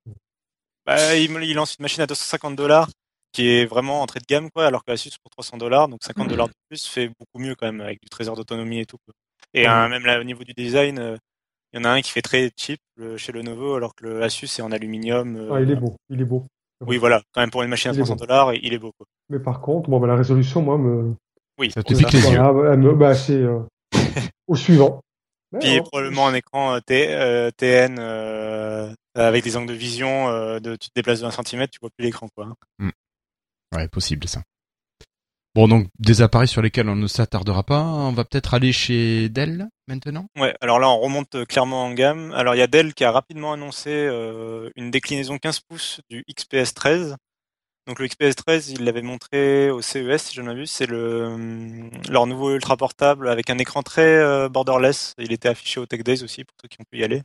Bah, 0.85 1.15
il, 1.17 1.53
lance 1.53 1.75
une 1.79 1.83
machine 1.83 2.01
à 2.03 2.07
250 2.07 2.55
dollars, 2.55 2.89
qui 3.33 3.49
est 3.49 3.65
vraiment 3.65 4.01
entrée 4.01 4.19
de 4.21 4.25
gamme, 4.25 4.49
quoi, 4.51 4.67
alors 4.67 4.85
que 4.85 4.91
Asus 4.93 5.11
pour 5.21 5.29
300 5.31 5.57
dollars, 5.57 5.89
donc 5.89 6.01
50 6.03 6.27
dollars 6.29 6.47
de 6.47 6.53
plus, 6.69 6.85
fait 6.87 7.07
beaucoup 7.07 7.39
mieux 7.43 7.55
quand 7.55 7.65
même 7.65 7.81
avec 7.81 7.99
du 8.01 8.09
trésor 8.09 8.35
d'autonomie 8.37 8.79
et 8.79 8.85
tout. 8.85 8.97
Quoi. 9.05 9.13
Et 9.53 9.67
même 9.89 10.05
là, 10.05 10.19
au 10.19 10.23
niveau 10.23 10.43
du 10.45 10.53
design, 10.53 10.97
euh, 10.99 11.17
il 11.73 11.77
y 11.77 11.79
en 11.81 11.85
a 11.85 11.89
un 11.89 12.01
qui 12.01 12.11
fait 12.11 12.21
très 12.21 12.51
cheap 12.55 12.79
le- 12.95 13.17
chez 13.17 13.31
Lenovo, 13.31 13.75
alors 13.75 13.95
que 13.95 14.05
le 14.05 14.21
Asus 14.23 14.45
est 14.59 14.61
en 14.61 14.71
aluminium. 14.71 15.35
euh, 15.35 15.53
Ah, 15.53 15.61
il 15.61 15.71
est 15.71 15.75
beau. 15.75 15.95
Il 16.09 16.21
est 16.21 16.25
beau. 16.25 16.45
Oui, 16.85 16.97
voilà, 16.97 17.21
quand 17.33 17.41
même 17.41 17.49
pour 17.51 17.63
une 17.63 17.69
machine 17.69 17.89
à 17.91 17.93
Il 17.93 17.97
est 17.99 18.03
300 18.03 18.15
beau. 18.15 18.25
dollars, 18.25 18.53
il 18.53 18.73
est 18.73 18.77
beau. 18.77 18.91
Quoi. 18.97 19.05
Mais 19.29 19.39
par 19.39 19.61
contre, 19.61 19.89
bon, 19.89 19.99
bah, 19.99 20.07
la 20.07 20.15
résolution, 20.15 20.61
moi, 20.61 20.77
me. 20.77 21.15
Oui, 21.57 21.71
Ça 21.71 21.81
te 21.83 21.93
pique 21.93 22.11
les 22.11 22.19
yeux. 22.19 22.37
Voilà, 22.39 22.75
me- 22.75 22.93
bah, 22.93 23.15
c'est 23.15 23.33
euh, 23.33 23.59
au 24.47 24.55
suivant. 24.55 25.01
Ouais, 25.51 25.59
Puis 25.59 25.69
ouais. 25.75 25.81
probablement 25.81 26.27
un 26.27 26.33
écran 26.33 26.73
euh, 26.75 26.79
T- 26.79 27.13
euh, 27.13 27.51
TN 27.55 27.97
euh, 27.99 28.93
avec 29.15 29.43
des 29.43 29.55
angles 29.55 29.69
de 29.69 29.73
vision, 29.73 30.27
euh, 30.29 30.59
de, 30.59 30.75
tu 30.75 30.89
te 30.89 30.93
déplaces 30.95 31.21
de 31.21 31.25
1 31.25 31.31
cm, 31.31 31.67
tu 31.67 31.79
vois 31.79 31.89
plus 31.95 32.05
l'écran. 32.05 32.27
quoi. 32.35 32.47
hein. 32.79 32.89
Ouais, 33.75 33.87
possible 33.87 34.27
ça. 34.27 34.41
Bon, 35.55 35.67
donc 35.67 35.87
des 35.99 36.23
appareils 36.23 36.47
sur 36.47 36.63
lesquels 36.63 36.89
on 36.89 36.95
ne 36.95 37.05
s'attardera 37.05 37.63
pas. 37.63 37.83
On 37.83 38.11
va 38.11 38.25
peut-être 38.25 38.55
aller 38.55 38.71
chez 38.71 39.29
Dell 39.29 39.69
maintenant? 39.87 40.25
Ouais, 40.37 40.55
alors 40.61 40.79
là 40.79 40.89
on 40.89 40.99
remonte 40.99 41.35
euh, 41.35 41.45
clairement 41.45 41.85
en 41.85 41.93
gamme. 41.93 42.31
Alors 42.33 42.55
il 42.55 42.57
y 42.57 42.61
a 42.61 42.67
Dell 42.67 42.93
qui 42.95 43.03
a 43.03 43.11
rapidement 43.11 43.53
annoncé 43.53 43.91
euh, 43.91 44.71
une 44.75 44.89
déclinaison 44.89 45.37
15 45.37 45.59
pouces 45.59 46.01
du 46.09 46.23
XPS 46.27 46.73
13. 46.73 47.17
Donc 47.85 47.99
le 47.99 48.07
XPS 48.07 48.35
13, 48.35 48.69
il 48.69 48.85
l'avait 48.85 49.01
montré 49.01 49.69
au 49.69 49.81
CES 49.81 50.23
si 50.23 50.35
je 50.35 50.41
ne 50.41 50.47
m'abuse, 50.47 50.71
c'est 50.71 50.85
le 50.85 51.25
hum, 51.25 51.91
leur 52.09 52.27
nouveau 52.27 52.53
ultra 52.55 52.77
portable 52.77 53.27
avec 53.27 53.49
un 53.49 53.57
écran 53.57 53.83
très 53.83 54.15
euh, 54.15 54.47
borderless. 54.47 55.13
Il 55.17 55.33
était 55.33 55.49
affiché 55.49 55.79
au 55.79 55.85
Tech 55.85 56.01
Days 56.03 56.23
aussi 56.23 56.45
pour 56.45 56.55
ceux 56.61 56.69
qui 56.69 56.77
ont 56.79 56.85
pu 56.89 56.99
y 56.99 57.03
aller. 57.03 57.21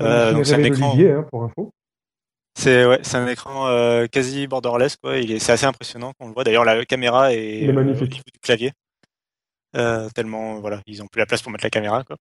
Euh, 0.00 0.32
donc 0.32 0.44
c'est 0.44 0.54
un 0.54 0.64
écran. 0.64 0.90
Olivier, 0.90 1.12
hein, 1.12 1.26
pour 1.30 1.44
info. 1.44 1.70
C'est 2.58 2.86
ouais, 2.86 3.00
c'est 3.02 3.16
un 3.18 3.26
écran 3.26 3.66
euh, 3.68 4.06
quasi 4.06 4.46
borderless 4.46 4.96
quoi. 4.96 5.18
Il 5.18 5.30
est 5.30 5.38
c'est 5.38 5.52
assez 5.52 5.66
impressionnant 5.66 6.12
quand 6.18 6.24
on 6.24 6.28
le 6.28 6.34
voit. 6.34 6.42
D'ailleurs 6.44 6.64
la 6.64 6.84
caméra 6.86 7.32
est, 7.34 7.58
Il 7.60 7.68
est 7.70 7.72
magnifique. 7.72 8.02
au 8.02 8.06
niveau 8.06 8.22
du 8.32 8.38
clavier. 8.40 8.72
Euh, 9.76 10.08
tellement 10.14 10.58
voilà, 10.60 10.80
ils 10.86 11.02
ont 11.02 11.06
plus 11.06 11.18
la 11.18 11.26
place 11.26 11.42
pour 11.42 11.52
mettre 11.52 11.64
la 11.64 11.70
caméra 11.70 12.02
quoi. 12.04 12.16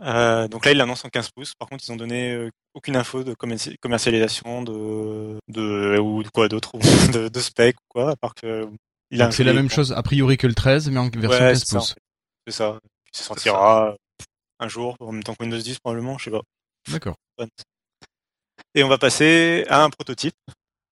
Euh, 0.00 0.46
donc 0.46 0.64
là, 0.64 0.70
ils 0.70 0.76
l'annoncent 0.78 1.06
en 1.06 1.10
15 1.10 1.30
pouces. 1.30 1.54
Par 1.58 1.68
contre, 1.68 1.82
ils 1.86 1.90
ont 1.92 1.96
donné 1.96 2.32
euh, 2.32 2.50
aucune 2.72 2.94
info 2.94 3.24
de 3.24 3.34
commerci- 3.34 3.76
commercialisation 3.80 4.62
de, 4.62 5.38
de 5.48 5.98
ou 5.98 6.22
de 6.22 6.28
quoi 6.28 6.48
d'autre, 6.48 6.72
de, 7.12 7.28
de 7.28 7.40
spec 7.40 7.74
ou 7.76 7.84
quoi, 7.88 8.10
à 8.12 8.16
part 8.16 8.34
que 8.36 8.68
c'est 9.32 9.42
la 9.42 9.52
même 9.54 9.70
chose 9.70 9.92
a 9.92 10.02
priori 10.04 10.36
que 10.36 10.46
le 10.46 10.54
13, 10.54 10.90
mais 10.90 10.98
en 11.00 11.08
version 11.08 11.30
Ouais, 11.30 11.38
15 11.52 11.58
c'est 11.58 11.66
ça, 11.66 11.76
en 11.76 11.80
pouces. 11.80 11.88
fait. 11.94 12.00
C'est 12.46 12.52
ça. 12.54 12.78
Ça 13.10 13.22
sortira 13.24 13.96
un 14.60 14.68
jour, 14.68 14.96
en 15.00 15.10
même 15.12 15.22
temps 15.24 15.34
que 15.34 15.42
Windows 15.42 15.58
10 15.58 15.78
probablement, 15.80 16.16
je 16.18 16.24
sais 16.24 16.30
pas. 16.30 16.42
D'accord. 16.90 17.16
Et 18.78 18.84
on 18.84 18.88
va 18.88 18.96
passer 18.96 19.64
à 19.68 19.82
un 19.82 19.90
prototype 19.90 20.36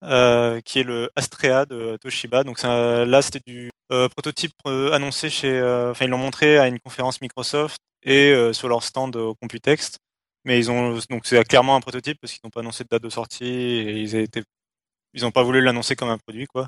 euh, 0.02 0.60
qui 0.62 0.80
est 0.80 0.82
le 0.82 1.08
Astrea 1.14 1.66
de 1.66 1.96
Toshiba. 1.98 2.42
Donc 2.42 2.60
là, 2.64 3.22
c'était 3.22 3.38
du 3.46 3.70
euh, 3.92 4.08
prototype 4.08 4.54
euh, 4.66 4.90
annoncé 4.90 5.30
chez, 5.30 5.62
enfin 5.62 6.04
ils 6.04 6.08
l'ont 6.08 6.18
montré 6.18 6.58
à 6.58 6.66
une 6.66 6.80
conférence 6.80 7.20
Microsoft 7.20 7.78
et 8.02 8.34
sur 8.52 8.66
leur 8.68 8.82
stand 8.82 9.14
au 9.14 9.36
Computex. 9.36 9.98
Mais 10.44 10.58
ils 10.58 10.68
ont 10.68 10.98
donc 11.10 11.26
c'est 11.26 11.44
clairement 11.44 11.76
un 11.76 11.80
prototype 11.80 12.18
parce 12.20 12.32
qu'ils 12.32 12.40
n'ont 12.42 12.50
pas 12.50 12.58
annoncé 12.58 12.82
de 12.82 12.88
date 12.88 13.04
de 13.04 13.08
sortie 13.08 14.02
ils 15.14 15.22
n'ont 15.22 15.30
pas 15.30 15.44
voulu 15.44 15.60
l'annoncer 15.60 15.94
comme 15.94 16.10
un 16.10 16.18
produit 16.18 16.46
quoi. 16.46 16.66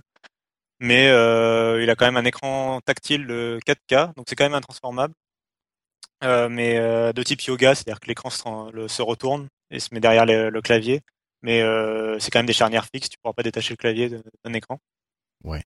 Mais 0.79 1.07
il 1.07 1.91
a 1.91 1.97
quand 1.97 2.07
même 2.07 2.17
un 2.17 2.27
écran 2.27 2.81
tactile 2.85 3.27
de 3.27 3.59
4K, 3.67 4.15
donc 4.15 4.27
c'est 4.29 4.37
quand 4.37 4.45
même 4.45 4.55
un 4.55 4.61
transformable. 4.61 5.15
Euh, 6.23 6.49
mais 6.49 6.79
de 7.13 7.23
type 7.25 7.43
yoga, 7.43 7.75
c'est-à-dire 7.75 7.99
que 7.99 8.07
l'écran 8.07 8.31
se 8.31 9.03
retourne 9.03 9.49
et 9.71 9.81
se 9.81 9.89
met 9.93 10.01
derrière 10.01 10.27
le, 10.27 10.51
le 10.51 10.63
clavier. 10.63 11.03
Mais 11.43 11.63
euh, 11.63 12.19
c'est 12.19 12.31
quand 12.31 12.41
même 12.41 12.47
des 12.47 12.53
charnières 12.53 12.87
fixes, 12.93 13.09
tu 13.09 13.17
pourras 13.23 13.35
pas 13.35 13.43
détacher 13.43 13.73
le 13.73 13.77
clavier 13.77 14.09
d'un 14.09 14.53
écran. 14.55 14.79
Ouais. 15.45 15.63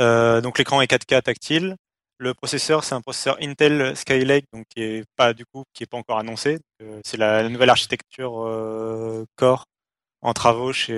Euh, 0.00 0.40
donc 0.40 0.58
l'écran 0.58 0.80
est 0.80 0.90
4K 0.90 1.22
tactile. 1.22 1.76
Le 2.18 2.34
processeur, 2.34 2.84
c'est 2.84 2.94
un 2.94 3.00
processeur 3.00 3.36
Intel 3.40 3.96
Skylake, 3.96 4.44
donc 4.52 4.64
qui 4.68 4.82
est 4.82 5.04
pas 5.16 5.32
du 5.34 5.44
coup, 5.46 5.64
qui 5.72 5.82
est 5.82 5.86
pas 5.86 5.96
encore 5.96 6.18
annoncé. 6.18 6.60
Euh, 6.80 7.00
c'est 7.04 7.16
la, 7.16 7.42
la 7.42 7.48
nouvelle 7.48 7.70
architecture 7.70 8.46
euh, 8.46 9.24
Core 9.36 9.64
en 10.20 10.32
travaux 10.32 10.72
chez 10.72 10.94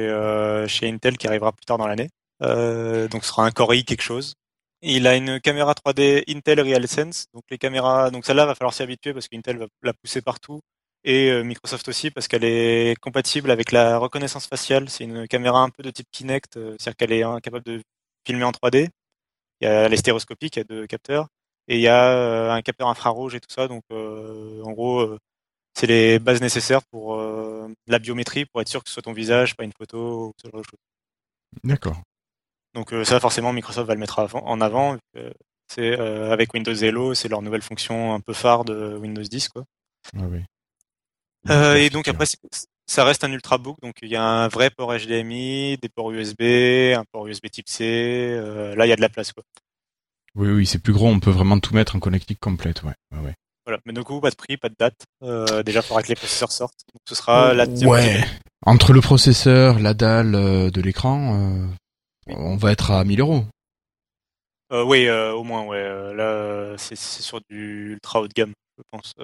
chez 0.68 0.88
Intel 0.88 1.16
qui 1.16 1.26
arrivera 1.26 1.52
plus 1.52 1.64
tard 1.64 1.78
dans 1.78 1.86
l'année. 1.86 2.10
Donc 2.40 3.24
ce 3.24 3.30
sera 3.30 3.46
un 3.46 3.50
Core 3.50 3.74
i 3.74 3.84
quelque 3.84 4.02
chose. 4.02 4.34
Il 4.82 5.06
a 5.06 5.16
une 5.16 5.40
caméra 5.40 5.72
3D 5.72 6.24
Intel 6.28 6.60
RealSense. 6.60 7.26
Donc 7.32 7.44
les 7.50 7.56
caméras, 7.56 8.10
donc 8.10 8.26
celle-là 8.26 8.44
va 8.44 8.54
falloir 8.54 8.74
s'y 8.74 8.82
habituer 8.82 9.14
parce 9.14 9.28
qu'Intel 9.28 9.56
va 9.56 9.66
la 9.82 9.94
pousser 9.94 10.20
partout 10.20 10.60
et 11.04 11.30
euh, 11.30 11.42
Microsoft 11.44 11.86
aussi 11.88 12.10
parce 12.10 12.28
qu'elle 12.28 12.44
est 12.44 12.98
compatible 13.00 13.50
avec 13.50 13.72
la 13.72 13.98
reconnaissance 13.98 14.46
faciale. 14.46 14.88
C'est 14.88 15.04
une 15.04 15.28
caméra 15.28 15.60
un 15.60 15.70
peu 15.70 15.82
de 15.82 15.90
type 15.90 16.08
Kinect, 16.10 16.56
euh, 16.56 16.76
c'est-à-dire 16.78 16.96
qu'elle 16.96 17.12
est 17.12 17.40
capable 17.42 17.64
de 17.64 17.82
filmer 18.26 18.44
en 18.44 18.52
3D. 18.52 18.88
Il 19.60 19.64
y 19.64 19.66
a 19.68 19.88
les 19.88 19.96
stéréoscopiques, 19.96 20.56
il 20.56 20.60
y 20.60 20.62
a 20.62 20.64
deux 20.64 20.86
capteurs 20.86 21.28
et 21.68 21.76
il 21.76 21.80
y 21.80 21.88
a 21.88 22.10
euh, 22.12 22.50
un 22.50 22.62
capteur 22.62 22.88
infrarouge 22.88 23.34
et 23.34 23.40
tout 23.40 23.50
ça. 23.50 23.68
Donc 23.68 23.82
euh, 23.92 24.62
en 24.62 24.72
gros, 24.72 25.16
c'est 25.74 25.86
les 25.86 26.18
bases 26.18 26.40
nécessaires 26.40 26.82
pour 26.90 27.14
euh, 27.14 27.68
la 27.86 27.98
biométrie 27.98 28.46
pour 28.46 28.60
être 28.60 28.68
sûr 28.68 28.82
que 28.82 28.88
ce 28.88 28.94
soit 28.94 29.02
ton 29.02 29.12
visage, 29.12 29.56
pas 29.56 29.64
une 29.64 29.72
photo 29.72 30.28
ou 30.28 30.32
ce 30.40 30.48
genre 30.48 30.60
de 30.60 30.66
choses. 30.66 30.80
D'accord. 31.62 32.00
Donc 32.74 32.92
euh, 32.92 33.04
ça, 33.04 33.20
forcément, 33.20 33.52
Microsoft 33.52 33.86
va 33.86 33.94
le 33.94 34.00
mettre 34.00 34.18
en 34.34 34.60
avant. 34.60 34.96
C'est 35.68 35.98
avec 35.98 36.52
Windows 36.52 36.74
Hello, 36.74 37.14
c'est 37.14 37.28
leur 37.28 37.42
nouvelle 37.42 37.62
fonction 37.62 38.14
un 38.14 38.20
peu 38.20 38.32
phare 38.32 38.64
de 38.64 38.96
Windows 38.96 39.22
10, 39.22 39.48
quoi. 39.48 39.64
Ouais, 40.14 40.26
ouais. 40.26 40.44
Euh, 41.50 41.74
et 41.74 41.90
donc 41.90 42.08
après, 42.08 42.26
ça 42.86 43.04
reste 43.04 43.24
un 43.24 43.32
ultrabook, 43.32 43.76
donc 43.82 43.96
il 44.02 44.08
y 44.08 44.16
a 44.16 44.22
un 44.22 44.48
vrai 44.48 44.70
port 44.70 44.92
HDMI, 44.94 45.78
des 45.78 45.88
ports 45.88 46.10
USB, 46.10 46.42
un 46.96 47.04
port 47.12 47.26
USB 47.26 47.46
Type 47.50 47.68
C. 47.68 47.84
euh, 47.84 48.74
là, 48.74 48.86
il 48.86 48.88
y 48.88 48.92
a 48.92 48.96
de 48.96 49.00
la 49.00 49.08
place, 49.08 49.32
quoi. 49.32 49.44
Oui, 50.34 50.48
oui, 50.48 50.66
c'est 50.66 50.80
plus 50.80 50.92
gros, 50.92 51.08
on 51.08 51.20
peut 51.20 51.30
vraiment 51.30 51.60
tout 51.60 51.74
mettre 51.74 51.96
en 51.96 52.00
connectique 52.00 52.40
complète, 52.40 52.82
ouais. 52.82 52.94
ouais, 53.12 53.24
ouais. 53.24 53.34
Voilà. 53.66 53.80
Mais 53.86 53.92
du 53.92 54.02
coup, 54.02 54.20
pas 54.20 54.30
de 54.30 54.34
prix, 54.34 54.56
pas 54.56 54.68
de 54.68 54.74
date. 54.78 55.04
Euh, 55.22 55.62
déjà, 55.62 55.80
il 55.80 55.82
faudra 55.82 56.02
que 56.02 56.08
les 56.08 56.14
processeurs 56.14 56.52
sortent. 56.52 56.80
Donc 56.92 57.00
ce 57.08 57.14
sera 57.14 57.54
la 57.54 57.66
Ouais. 57.66 58.22
Entre 58.66 58.92
le 58.92 59.00
processeur, 59.00 59.78
la 59.78 59.94
dalle 59.94 60.34
euh, 60.34 60.70
de 60.70 60.80
l'écran, 60.80 61.38
euh, 61.38 61.66
on 62.28 62.56
va 62.56 62.72
être 62.72 62.90
à 62.90 63.04
1000 63.04 63.20
euros. 63.20 63.44
Euh, 64.72 64.82
oui, 64.84 65.06
euh, 65.06 65.32
au 65.32 65.44
moins, 65.44 65.64
ouais. 65.64 65.78
Euh, 65.78 66.14
là, 66.14 66.76
c'est 66.78 66.96
c'est 66.96 67.22
sur 67.22 67.40
du 67.48 67.92
ultra 67.92 68.20
haut 68.20 68.28
de 68.28 68.32
gamme, 68.32 68.52
je 68.78 68.82
pense. 68.90 69.14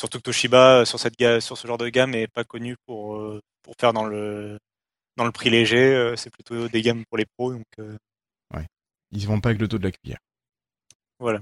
Surtout 0.00 0.16
que 0.16 0.22
Toshiba, 0.22 0.78
euh, 0.80 0.84
sur 0.86 0.98
cette 0.98 1.14
sur 1.40 1.58
ce 1.58 1.66
genre 1.66 1.76
de 1.76 1.90
gamme, 1.90 2.14
est 2.14 2.26
pas 2.26 2.42
connu 2.42 2.74
pour 2.86 3.16
euh, 3.16 3.38
pour 3.62 3.74
faire 3.78 3.92
dans 3.92 4.06
le 4.06 4.58
dans 5.18 5.26
le 5.26 5.30
prix 5.30 5.50
léger. 5.50 5.76
euh, 5.94 6.16
c'est 6.16 6.30
plutôt 6.30 6.68
des 6.68 6.80
gammes 6.80 7.04
pour 7.04 7.18
les 7.18 7.26
pros, 7.36 7.52
donc 7.52 7.66
euh, 7.78 7.98
Ils 9.12 9.26
vont 9.26 9.40
pas 9.42 9.50
avec 9.50 9.60
le 9.60 9.68
dos 9.68 9.76
de 9.76 9.82
la 9.84 9.90
cuillère. 9.90 10.16
voilà. 11.18 11.40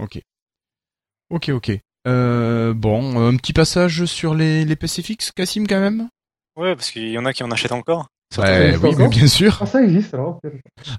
Ok. 0.00 0.22
Ok, 1.28 1.50
ok. 1.50 1.72
Euh, 2.08 2.72
bon, 2.72 3.20
un 3.28 3.36
petit 3.36 3.52
passage 3.52 4.06
sur 4.06 4.34
les, 4.34 4.64
les 4.64 4.76
PC 4.76 5.02
fixes, 5.02 5.30
Cassim, 5.30 5.66
quand 5.66 5.80
même? 5.80 6.08
Ouais, 6.56 6.74
parce 6.74 6.90
qu'il 6.90 7.10
y 7.10 7.18
en 7.18 7.26
a 7.26 7.34
qui 7.34 7.44
en 7.44 7.50
achètent 7.50 7.72
encore. 7.72 8.08
Ouais, 8.38 8.74
oui, 8.78 8.94
mais 8.96 9.08
bien 9.08 9.26
sûr. 9.26 9.58
Ah, 9.60 9.66
ça 9.66 9.82
existe 9.82 10.14
alors. 10.14 10.40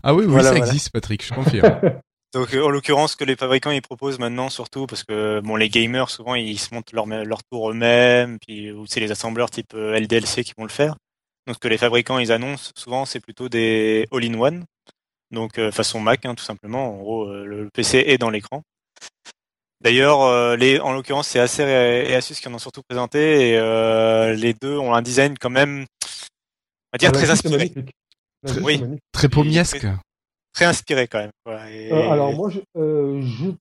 Ah 0.04 0.14
oui, 0.14 0.26
oui, 0.26 0.32
Voilà, 0.32 0.50
ça 0.50 0.58
voilà. 0.58 0.68
existe, 0.68 0.92
Patrick, 0.92 1.26
je 1.26 1.34
confirme. 1.34 1.82
Donc 2.34 2.54
euh, 2.54 2.64
en 2.64 2.70
l'occurrence, 2.70 3.12
ce 3.12 3.18
que 3.18 3.24
les 3.24 3.36
fabricants 3.36 3.72
ils 3.72 3.82
proposent 3.82 4.20
maintenant, 4.20 4.50
surtout 4.50 4.88
parce 4.88 5.04
que 5.04 5.40
bon, 5.42 5.56
les 5.56 5.70
gamers 5.70 6.10
souvent 6.10 6.36
ils 6.36 6.60
se 6.60 6.74
montent 6.74 6.92
leur 6.92 7.06
leur 7.06 7.44
tour 7.44 7.72
eux-mêmes, 7.72 8.38
puis 8.40 8.72
ou 8.72 8.86
c'est 8.88 9.00
les 9.00 9.12
assembleurs 9.12 9.52
type 9.52 9.74
euh, 9.76 10.00
LDLC 10.00 10.44
qui 10.44 10.54
vont 10.58 10.64
le 10.64 10.70
faire. 10.70 10.96
Donc 11.46 11.56
ce 11.56 11.60
que 11.60 11.68
les 11.68 11.78
fabricants 11.78 12.20
ils 12.20 12.32
annoncent 12.32 12.72
souvent, 12.76 13.06
c'est 13.06 13.20
plutôt 13.20 13.50
des 13.50 14.08
all-in-one, 14.12 14.66
donc 15.34 15.58
euh, 15.58 15.72
façon 15.72 16.00
Mac 16.00 16.26
hein, 16.26 16.36
tout 16.36 16.44
simplement. 16.44 16.94
En 16.94 16.98
gros, 16.98 17.26
euh, 17.26 17.46
le 17.46 17.70
PC 17.74 18.04
est 18.08 18.18
dans 18.18 18.30
l'écran. 18.30 18.64
D'ailleurs, 19.82 20.22
euh, 20.22 20.56
les 20.56 20.80
en 20.80 20.94
l'occurrence, 20.94 21.28
c'est 21.28 21.40
Acer 21.40 21.64
et, 21.64 22.16
Asus 22.16 22.36
qui 22.36 22.48
en 22.48 22.54
ont 22.54 22.60
surtout 22.60 22.84
présenté, 22.88 23.50
et 23.50 23.58
euh, 23.58 24.34
les 24.34 24.54
deux 24.54 24.78
ont 24.78 24.94
un 24.94 25.02
design 25.02 25.38
quand 25.38 25.50
même, 25.50 25.82
on 25.82 26.94
va 26.94 26.98
dire 26.98 27.10
Ah, 27.10 27.18
très 27.18 27.30
inspiré, 27.30 27.74
Oui. 28.62 28.82
Très 29.12 29.28
pommiesque. 29.28 29.86
Très 30.54 30.66
inspiré 30.66 31.08
quand 31.08 31.20
même. 31.20 31.32
quoi. 31.46 31.70
Et- 31.70 31.92
Euh, 31.92 32.10
alors 32.12 32.34
moi, 32.34 32.50
je, 32.50 32.60
euh, 32.78 33.22
je- 33.22 33.52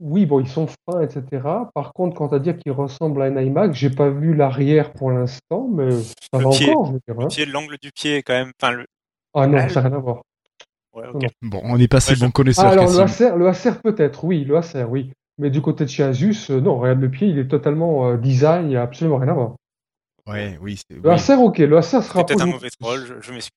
oui, 0.00 0.26
bon, 0.26 0.40
ils 0.40 0.48
sont 0.48 0.66
fins, 0.66 1.00
etc. 1.00 1.42
Par 1.74 1.92
contre, 1.92 2.16
quant 2.16 2.26
à 2.28 2.38
dire 2.40 2.58
qu'ils 2.58 2.72
ressemblent 2.72 3.22
à 3.22 3.26
un 3.26 3.36
iMac, 3.40 3.72
j'ai 3.74 3.90
pas 3.90 4.10
vu 4.10 4.34
l'arrière 4.34 4.92
pour 4.92 5.10
l'instant, 5.12 5.68
mais 5.72 5.92
ça 5.92 6.38
Le 6.38 6.44
va 6.44 6.50
pied. 6.50 6.70
encore, 6.70 6.86
je 6.86 6.92
veux 6.92 7.00
dire. 7.06 7.24
hein. 7.24 7.28
pied, 7.28 7.46
l'angle 7.46 7.76
du 7.80 7.92
pied 7.92 8.16
est 8.16 8.22
quand 8.22 8.32
même, 8.32 8.50
enfin 8.60 8.72
le, 8.72 8.86
Ah 9.34 9.46
non, 9.46 9.68
ça 9.68 9.80
n'a 9.82 9.88
rien 9.88 9.96
à 9.98 10.00
voir. 10.00 10.22
ouais. 10.94 11.04
Bon, 11.42 11.60
on 11.64 11.78
est 11.78 11.88
passé 11.88 12.10
Ouais, 12.12 12.16
je- 12.16 12.24
bon 12.24 12.30
connaisseur, 12.32 12.64
Ah, 12.66 12.70
alors 12.70 12.90
le. 12.90 13.00
Acer, 13.00 13.30
le 13.36 13.46
Acer 13.48 13.72
peut-être, 13.82 14.24
oui, 14.24 14.44
le 14.44 14.56
Acer, 14.56 14.84
oui. 14.84 15.12
Mais 15.38 15.50
du 15.50 15.62
côté 15.62 15.84
de 15.84 15.90
chez 15.90 16.02
Asus, 16.02 16.50
euh, 16.50 16.60
non, 16.60 16.78
regarde 16.78 17.00
le 17.00 17.10
pied, 17.10 17.28
il 17.28 17.38
est 17.38 17.48
totalement 17.48 18.08
euh, 18.08 18.16
design, 18.16 18.66
il 18.66 18.68
n'y 18.70 18.76
a 18.76 18.82
absolument 18.82 19.16
rien 19.18 19.28
à 19.30 19.34
voir. 19.34 19.54
Ouais, 20.26 20.58
oui, 20.60 20.76
c'est... 20.76 20.94
Le 20.96 21.00
oui. 21.08 21.14
Acer, 21.14 21.34
ok, 21.34 21.58
le 21.58 21.76
Acer 21.78 22.02
se 22.02 22.08
C'est 22.12 22.24
peut-être 22.26 22.42
un 22.42 22.46
mauvais 22.46 22.68
troll, 22.70 23.00
je, 23.06 23.14
je 23.20 23.32
m'excuse. 23.32 23.50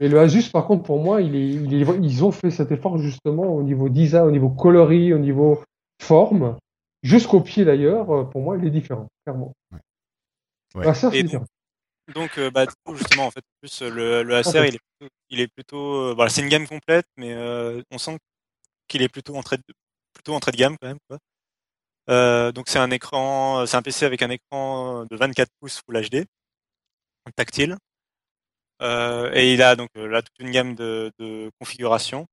Mais 0.00 0.08
le 0.08 0.18
Asus, 0.18 0.50
par 0.50 0.66
contre, 0.66 0.82
pour 0.82 1.00
moi, 1.02 1.22
il 1.22 1.36
est, 1.36 1.48
il 1.48 1.74
est- 1.74 1.98
ils 2.02 2.24
ont 2.24 2.32
fait 2.32 2.50
cet 2.50 2.72
effort 2.72 2.98
justement 2.98 3.54
au 3.54 3.62
niveau 3.62 3.88
design, 3.88 4.24
au 4.24 4.30
niveau 4.30 4.50
coloris, 4.50 5.12
au 5.12 5.18
niveau 5.18 5.62
forme, 6.02 6.58
jusqu'au 7.02 7.40
pied 7.40 7.64
d'ailleurs. 7.64 8.10
euh, 8.10 8.24
Pour 8.24 8.42
moi, 8.42 8.56
il 8.58 8.66
est 8.66 8.70
différent, 8.70 9.08
clairement. 9.24 9.52
Ouais. 10.74 10.88
Acer, 10.88 11.10
c'est 11.10 11.22
différent. 11.22 11.46
Donc, 12.14 12.36
euh, 12.38 12.50
bah, 12.50 12.66
du 12.66 12.72
coup, 12.84 12.96
justement, 12.96 13.26
en 13.26 13.30
fait, 13.30 13.40
en 13.40 13.56
plus, 13.62 13.82
le, 13.82 14.22
le 14.24 14.34
Acer, 14.34 14.52
fait. 14.52 14.68
il 14.68 14.74
est 14.74 14.80
plutôt, 14.98 15.14
il 15.30 15.40
est 15.40 15.48
plutôt, 15.48 15.94
euh, 15.94 16.12
voilà, 16.14 16.28
c'est 16.28 16.42
une 16.42 16.48
gamme 16.48 16.66
complète, 16.66 17.06
mais 17.16 17.32
euh, 17.32 17.80
on 17.92 17.98
sent 17.98 18.18
qu'il 18.88 19.00
est 19.02 19.08
plutôt 19.08 19.36
entrée 19.36 19.56
de, 19.56 19.62
plutôt 20.12 20.34
entrée 20.34 20.50
de 20.52 20.56
gamme 20.56 20.76
quand 20.80 20.88
même, 20.88 20.98
quoi. 21.08 21.18
Euh, 22.10 22.52
donc, 22.52 22.68
c'est 22.68 22.78
un 22.80 22.90
écran, 22.90 23.64
c'est 23.64 23.76
un 23.76 23.82
PC 23.82 24.04
avec 24.04 24.20
un 24.22 24.28
écran 24.30 25.06
de 25.08 25.16
24 25.16 25.48
pouces 25.60 25.80
Full 25.86 26.02
HD, 26.10 26.24
tactile. 27.36 27.76
Euh, 28.82 29.30
et 29.34 29.52
il 29.54 29.62
a 29.62 29.76
donc 29.76 29.90
euh, 29.96 30.08
là 30.08 30.22
toute 30.22 30.38
une 30.40 30.50
gamme 30.50 30.74
de, 30.74 31.12
configurations 31.60 32.26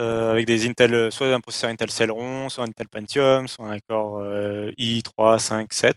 euh, 0.00 0.32
avec 0.32 0.46
des 0.46 0.66
Intel, 0.68 1.10
soit 1.12 1.34
un 1.34 1.40
processeur 1.40 1.70
Intel 1.70 1.90
Celeron, 1.90 2.48
soit 2.48 2.64
un 2.64 2.68
Intel 2.68 2.88
Pentium, 2.88 3.48
soit 3.48 3.68
un 3.70 3.78
Core 3.88 4.18
euh, 4.20 4.70
i3, 4.78 5.38
5, 5.38 5.72
7. 5.72 5.96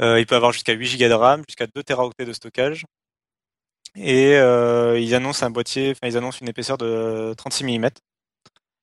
Euh, 0.00 0.20
il 0.20 0.26
peut 0.26 0.36
avoir 0.36 0.52
jusqu'à 0.52 0.72
8 0.72 0.98
Go 0.98 1.08
de 1.08 1.12
RAM, 1.14 1.42
jusqu'à 1.48 1.66
2 1.66 1.82
Teraoctets 1.82 2.24
de 2.24 2.32
stockage. 2.32 2.84
Et 3.96 4.34
ils 4.36 5.14
annoncent 5.14 5.44
un 5.44 5.50
boîtier, 5.50 5.90
enfin 5.92 6.06
ils 6.08 6.16
annoncent 6.16 6.38
une 6.40 6.48
épaisseur 6.48 6.78
de 6.78 7.34
36 7.36 7.64
mm. 7.64 7.86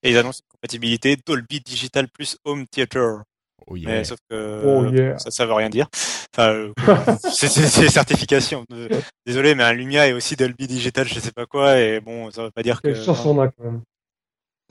Et 0.03 0.11
ils 0.11 0.17
annoncent 0.17 0.41
une 0.43 0.51
compatibilité 0.51 1.17
Dolby 1.25 1.61
Digital 1.61 2.07
plus 2.09 2.37
Home 2.45 2.67
Theater. 2.67 3.23
Oh 3.67 3.75
yeah. 3.75 3.89
Mais 3.89 4.03
sauf 4.03 4.19
que 4.29 4.63
Oh 4.65 4.85
yeah. 4.91 5.17
ça, 5.17 5.31
ça 5.31 5.45
veut 5.45 5.53
rien 5.53 5.69
dire. 5.69 5.87
Enfin, 6.33 6.51
euh, 6.51 6.73
c'est 7.31 7.47
certification. 7.89 8.65
Euh, 8.71 8.89
Désolé, 9.25 9.55
mais 9.55 9.63
un 9.63 9.73
Lumia 9.73 10.07
est 10.07 10.13
aussi 10.13 10.35
Dolby 10.35 10.67
Digital, 10.67 11.07
je 11.07 11.19
sais 11.19 11.31
pas 11.31 11.45
quoi, 11.45 11.79
et 11.79 11.99
bon, 11.99 12.29
ça 12.31 12.43
veut 12.43 12.51
pas 12.51 12.63
dire 12.63 12.81
que. 12.81 12.93
Chance 12.93 13.25
on 13.25 13.39
a 13.39 13.47
quand 13.47 13.63
même. 13.63 13.81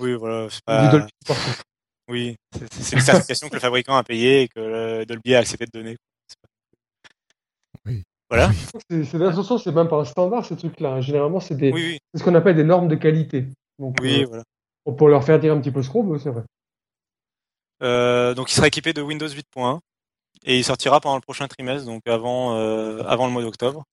Oui, 0.01 0.14
voilà, 0.14 0.49
pas. 0.64 0.88
Dolby. 0.88 1.11
Oui, 2.09 2.37
c'est 2.70 2.97
une 2.97 3.01
certification 3.01 3.49
que 3.49 3.55
le 3.55 3.61
fabricant 3.61 3.97
a 3.97 4.05
payée 4.05 4.42
et 4.42 4.49
que 4.49 5.05
Dolby 5.05 5.35
a 5.35 5.38
accepté 5.38 5.64
de 5.64 5.70
donner. 5.70 5.97
Oui. 7.87 8.03
Voilà. 8.29 8.51
C'est, 8.90 9.05
façon, 9.05 9.73
même 9.73 9.88
pas 9.88 10.01
un 10.01 10.05
standard, 10.05 10.44
ces 10.44 10.57
trucs-là. 10.57 11.01
Généralement, 11.01 11.40
c'est 11.40 11.55
des, 11.55 11.73
Oui, 11.73 11.83
oui, 11.92 11.99
c'est 12.12 12.20
ce 12.20 12.25
qu'on 12.25 12.35
appelle 12.35 12.57
des 12.57 12.64
normes 12.64 12.88
de 12.88 12.97
qualité. 12.97 13.47
Donc, 13.79 13.97
oui, 14.01 14.23
euh, 14.23 14.27
voilà. 14.27 14.42
on 14.87 14.92
peut 14.92 15.09
leur 15.09 15.25
faire 15.25 15.38
dire 15.38 15.53
un 15.53 15.61
petit 15.61 15.70
peu 15.70 15.83
ce 15.83 15.90
qu'on 15.90 16.05
veut, 16.05 16.18
c'est 16.18 16.31
vrai. 16.31 16.42
Euh, 17.82 18.34
donc 18.34 18.50
il 18.50 18.54
sera 18.54 18.66
équipé 18.66 18.92
de 18.92 19.02
Windows 19.02 19.28
8.1 19.28 19.80
et 20.44 20.58
il 20.58 20.64
sortira 20.64 21.00
pendant 21.00 21.16
le 21.16 21.20
prochain 21.20 21.48
trimestre, 21.48 21.87
donc 21.87 22.02
avant 22.06 22.56
euh, 22.56 23.02
avant 23.04 23.26
le 23.26 23.32
mois 23.32 23.42
d'octobre. 23.42 23.84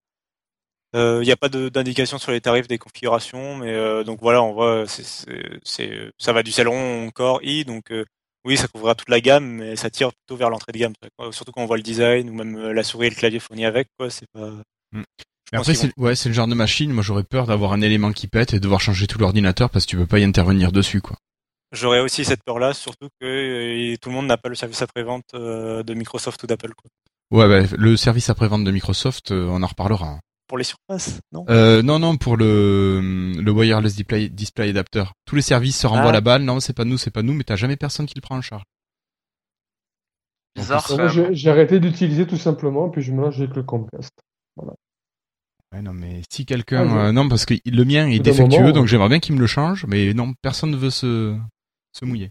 Euh, 0.95 1.19
Il 1.21 1.25
n'y 1.25 1.31
a 1.31 1.37
pas 1.37 1.49
d'indication 1.49 2.17
sur 2.17 2.31
les 2.31 2.41
tarifs 2.41 2.67
des 2.67 2.77
configurations, 2.77 3.55
mais 3.55 4.03
donc 4.03 4.19
voilà, 4.21 4.43
on 4.43 4.53
voit, 4.53 4.85
ça 4.87 6.33
va 6.33 6.43
du 6.43 6.51
Celeron 6.51 7.07
au 7.07 7.11
Core 7.11 7.39
i, 7.43 7.63
donc 7.63 7.93
oui, 8.43 8.57
ça 8.57 8.67
couvrira 8.67 8.95
toute 8.95 9.09
la 9.09 9.21
gamme, 9.21 9.45
mais 9.45 9.75
ça 9.75 9.89
tire 9.89 10.11
plutôt 10.11 10.35
vers 10.35 10.49
l'entrée 10.49 10.73
de 10.73 10.79
gamme, 10.79 10.93
surtout 11.31 11.53
quand 11.53 11.61
on 11.61 11.65
voit 11.65 11.77
le 11.77 11.83
design 11.83 12.29
ou 12.29 12.33
même 12.33 12.71
la 12.71 12.83
souris 12.83 13.07
et 13.07 13.09
le 13.09 13.15
clavier 13.15 13.39
fournis 13.39 13.65
avec, 13.65 13.87
quoi. 13.97 14.09
C'est 14.09 14.27
pas. 14.33 14.51
Mm. 14.91 15.03
Après, 15.53 15.73
c'est 15.73 15.91
ouais, 15.97 16.13
le 16.25 16.33
genre 16.33 16.47
de 16.47 16.55
machine. 16.55 16.91
Moi, 16.91 17.03
j'aurais 17.03 17.23
peur 17.23 17.45
d'avoir 17.45 17.73
un 17.73 17.81
élément 17.81 18.13
qui 18.13 18.27
pète 18.27 18.53
et 18.53 18.57
de 18.57 18.63
devoir 18.63 18.79
changer 18.79 19.07
tout 19.07 19.19
l'ordinateur 19.19 19.69
parce 19.69 19.85
que 19.85 19.91
tu 19.91 19.97
peux 19.97 20.05
pas 20.05 20.19
y 20.19 20.23
intervenir 20.23 20.71
dessus, 20.71 21.01
quoi. 21.01 21.17
J'aurais 21.71 22.01
aussi 22.01 22.25
cette 22.25 22.43
peur-là, 22.43 22.73
surtout 22.73 23.07
que 23.19 23.25
euh, 23.93 23.95
tout 24.01 24.09
le 24.09 24.15
monde 24.15 24.27
n'a 24.27 24.37
pas 24.37 24.49
le 24.49 24.55
service 24.55 24.81
après-vente 24.81 25.23
euh, 25.35 25.83
de 25.83 25.93
Microsoft 25.93 26.43
ou 26.43 26.47
d'Apple, 26.47 26.73
quoi. 26.75 26.89
Ouais, 27.31 27.47
bah, 27.47 27.65
le 27.77 27.95
service 27.95 28.29
après-vente 28.29 28.65
de 28.65 28.71
Microsoft, 28.71 29.31
euh, 29.31 29.47
on 29.49 29.63
en 29.63 29.67
reparlera. 29.67 30.07
hein. 30.07 30.19
Pour 30.47 30.57
les 30.57 30.65
surfaces, 30.65 31.21
non? 31.31 31.45
Euh, 31.49 31.81
non, 31.81 31.97
non, 31.97 32.17
pour 32.17 32.35
le, 32.35 33.31
le 33.39 33.51
wireless 33.53 33.95
display, 33.95 34.27
display 34.27 34.69
adapter. 34.71 35.05
Tous 35.25 35.37
les 35.37 35.41
services 35.41 35.79
se 35.79 35.87
renvoient 35.87 36.09
Ah. 36.09 36.11
la 36.11 36.19
balle. 36.19 36.43
Non, 36.43 36.59
c'est 36.59 36.73
pas 36.73 36.83
nous, 36.83 36.97
c'est 36.97 37.09
pas 37.09 37.23
nous, 37.23 37.33
mais 37.33 37.45
t'as 37.45 37.55
jamais 37.55 37.77
personne 37.77 38.05
qui 38.05 38.15
le 38.15 38.21
prend 38.21 38.35
en 38.35 38.41
charge. 38.41 38.63
Bizarre. 40.57 40.85
J'ai, 41.31 41.49
arrêté 41.49 41.79
d'utiliser 41.79 42.27
tout 42.27 42.35
simplement, 42.37 42.89
puis 42.89 43.01
je 43.01 43.13
mélange 43.13 43.39
avec 43.39 43.55
le 43.55 43.63
Comcast. 43.63 44.11
Ouais, 44.57 45.81
non, 45.81 45.93
mais 45.93 46.21
si 46.29 46.45
quelqu'un, 46.45 46.85
Ah, 46.89 47.05
euh, 47.07 47.11
non, 47.13 47.29
parce 47.29 47.45
que 47.45 47.53
le 47.65 47.85
mien 47.85 48.09
est 48.09 48.19
défectueux, 48.19 48.59
moment, 48.59 48.71
donc 48.73 48.87
j'aimerais 48.87 49.07
bien 49.07 49.19
qu'il 49.21 49.35
me 49.35 49.39
le 49.39 49.47
change, 49.47 49.85
mais 49.87 50.13
non, 50.13 50.33
personne 50.41 50.71
ne 50.71 50.75
veut 50.75 50.89
se, 50.89 51.37
se 51.93 52.05
mouiller. 52.05 52.29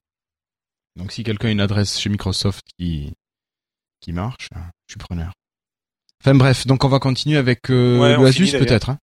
Donc 0.97 1.13
si 1.13 1.23
quelqu'un 1.23 1.49
a 1.49 1.51
une 1.53 1.61
adresse 1.61 1.99
chez 1.99 2.09
Microsoft 2.11 2.65
qui, 2.79 3.13
qui 4.01 4.13
marche, 4.13 4.49
euh, 4.57 4.61
je 4.89 4.93
suis 4.95 4.99
preneur. 4.99 5.33
Enfin 6.23 6.35
bref, 6.35 6.67
donc 6.67 6.85
on 6.85 6.89
va 6.89 6.99
continuer 6.99 7.39
avec 7.39 7.71
euh, 7.71 7.99
Ouais, 7.99 8.17
le 8.17 8.27
Asus 8.27 8.51
peut-être. 8.53 8.91
Hein 8.91 8.99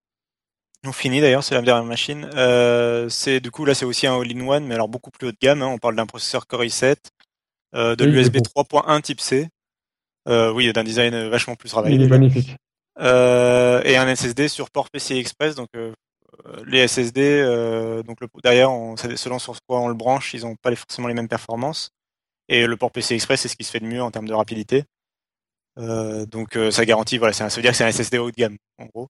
On 0.86 0.92
finit 0.92 1.22
d'ailleurs, 1.22 1.44
c'est 1.44 1.56
la 1.56 1.62
dernière 1.62 1.86
machine. 1.86 2.30
Euh, 2.36 3.10
c'est 3.10 3.40
du 3.40 3.50
coup 3.52 3.66
là 3.66 3.74
c'est 3.74 3.86
aussi 3.86 4.06
un 4.08 4.20
all-in-one, 4.20 4.66
mais 4.68 4.76
alors 4.76 4.88
beaucoup 4.90 5.10
plus 5.12 5.28
haut 5.28 5.32
de 5.32 5.38
gamme. 5.42 5.62
hein. 5.62 5.68
On 5.68 5.78
parle 5.80 5.96
d'un 5.96 6.06
processeur 6.06 6.46
Core 6.46 6.64
i7, 6.64 6.96
euh, 7.76 7.96
de 7.96 8.06
Oui, 8.06 8.12
l'USB 8.12 8.38
beau. 8.38 8.64
3.1 8.64 9.02
Type 9.02 9.22
C. 9.22 9.48
Euh, 10.28 10.52
oui, 10.52 10.72
d'un 10.74 10.84
design 10.84 11.30
vachement 11.30 11.56
plus 11.56 11.70
travaillé. 11.70 11.96
Il 11.96 12.02
est 12.04 12.08
magnifique. 12.08 12.56
Euh, 13.00 13.82
et 13.86 13.96
un 13.96 14.08
SSD 14.14 14.48
sur 14.50 14.70
port 14.70 14.90
PCI 14.90 15.18
Express. 15.20 15.56
Donc 15.56 15.70
les 16.66 16.88
SSD, 16.88 17.22
euh, 17.22 18.04
donc 18.04 18.22
le, 18.22 18.28
derrière, 18.44 18.72
on, 18.72 18.96
selon 18.98 19.40
sur 19.40 19.56
quoi 19.68 19.82
on 19.82 19.88
le 19.88 19.94
branche, 19.94 20.34
ils 20.34 20.42
n'ont 20.42 20.56
pas 20.56 20.76
forcément 20.76 21.08
les 21.08 21.14
mêmes 21.14 21.28
performances. 21.28 21.92
Et 22.50 22.66
le 22.68 22.78
port 22.78 22.92
PCI 22.92 23.16
Express, 23.16 23.42
c'est 23.42 23.48
ce 23.50 23.56
qui 23.58 23.64
se 23.64 23.72
fait 23.72 23.80
de 23.80 23.86
mieux 23.86 24.02
en 24.02 24.12
termes 24.12 24.28
de 24.28 24.34
rapidité. 24.34 24.86
Euh, 25.78 26.26
donc 26.26 26.56
euh, 26.58 26.72
ça 26.72 26.86
garantit, 26.86 27.18
voilà, 27.18 27.34
ça 27.34 27.48
veut 27.48 27.62
dire 27.62 27.72
que 27.72 27.78
c'est 27.78 27.84
un 27.84 27.92
SSD 27.92 28.18
haut 28.18 28.32
de 28.32 28.36
gamme, 28.36 28.58
en 28.80 28.86
gros. 28.86 29.08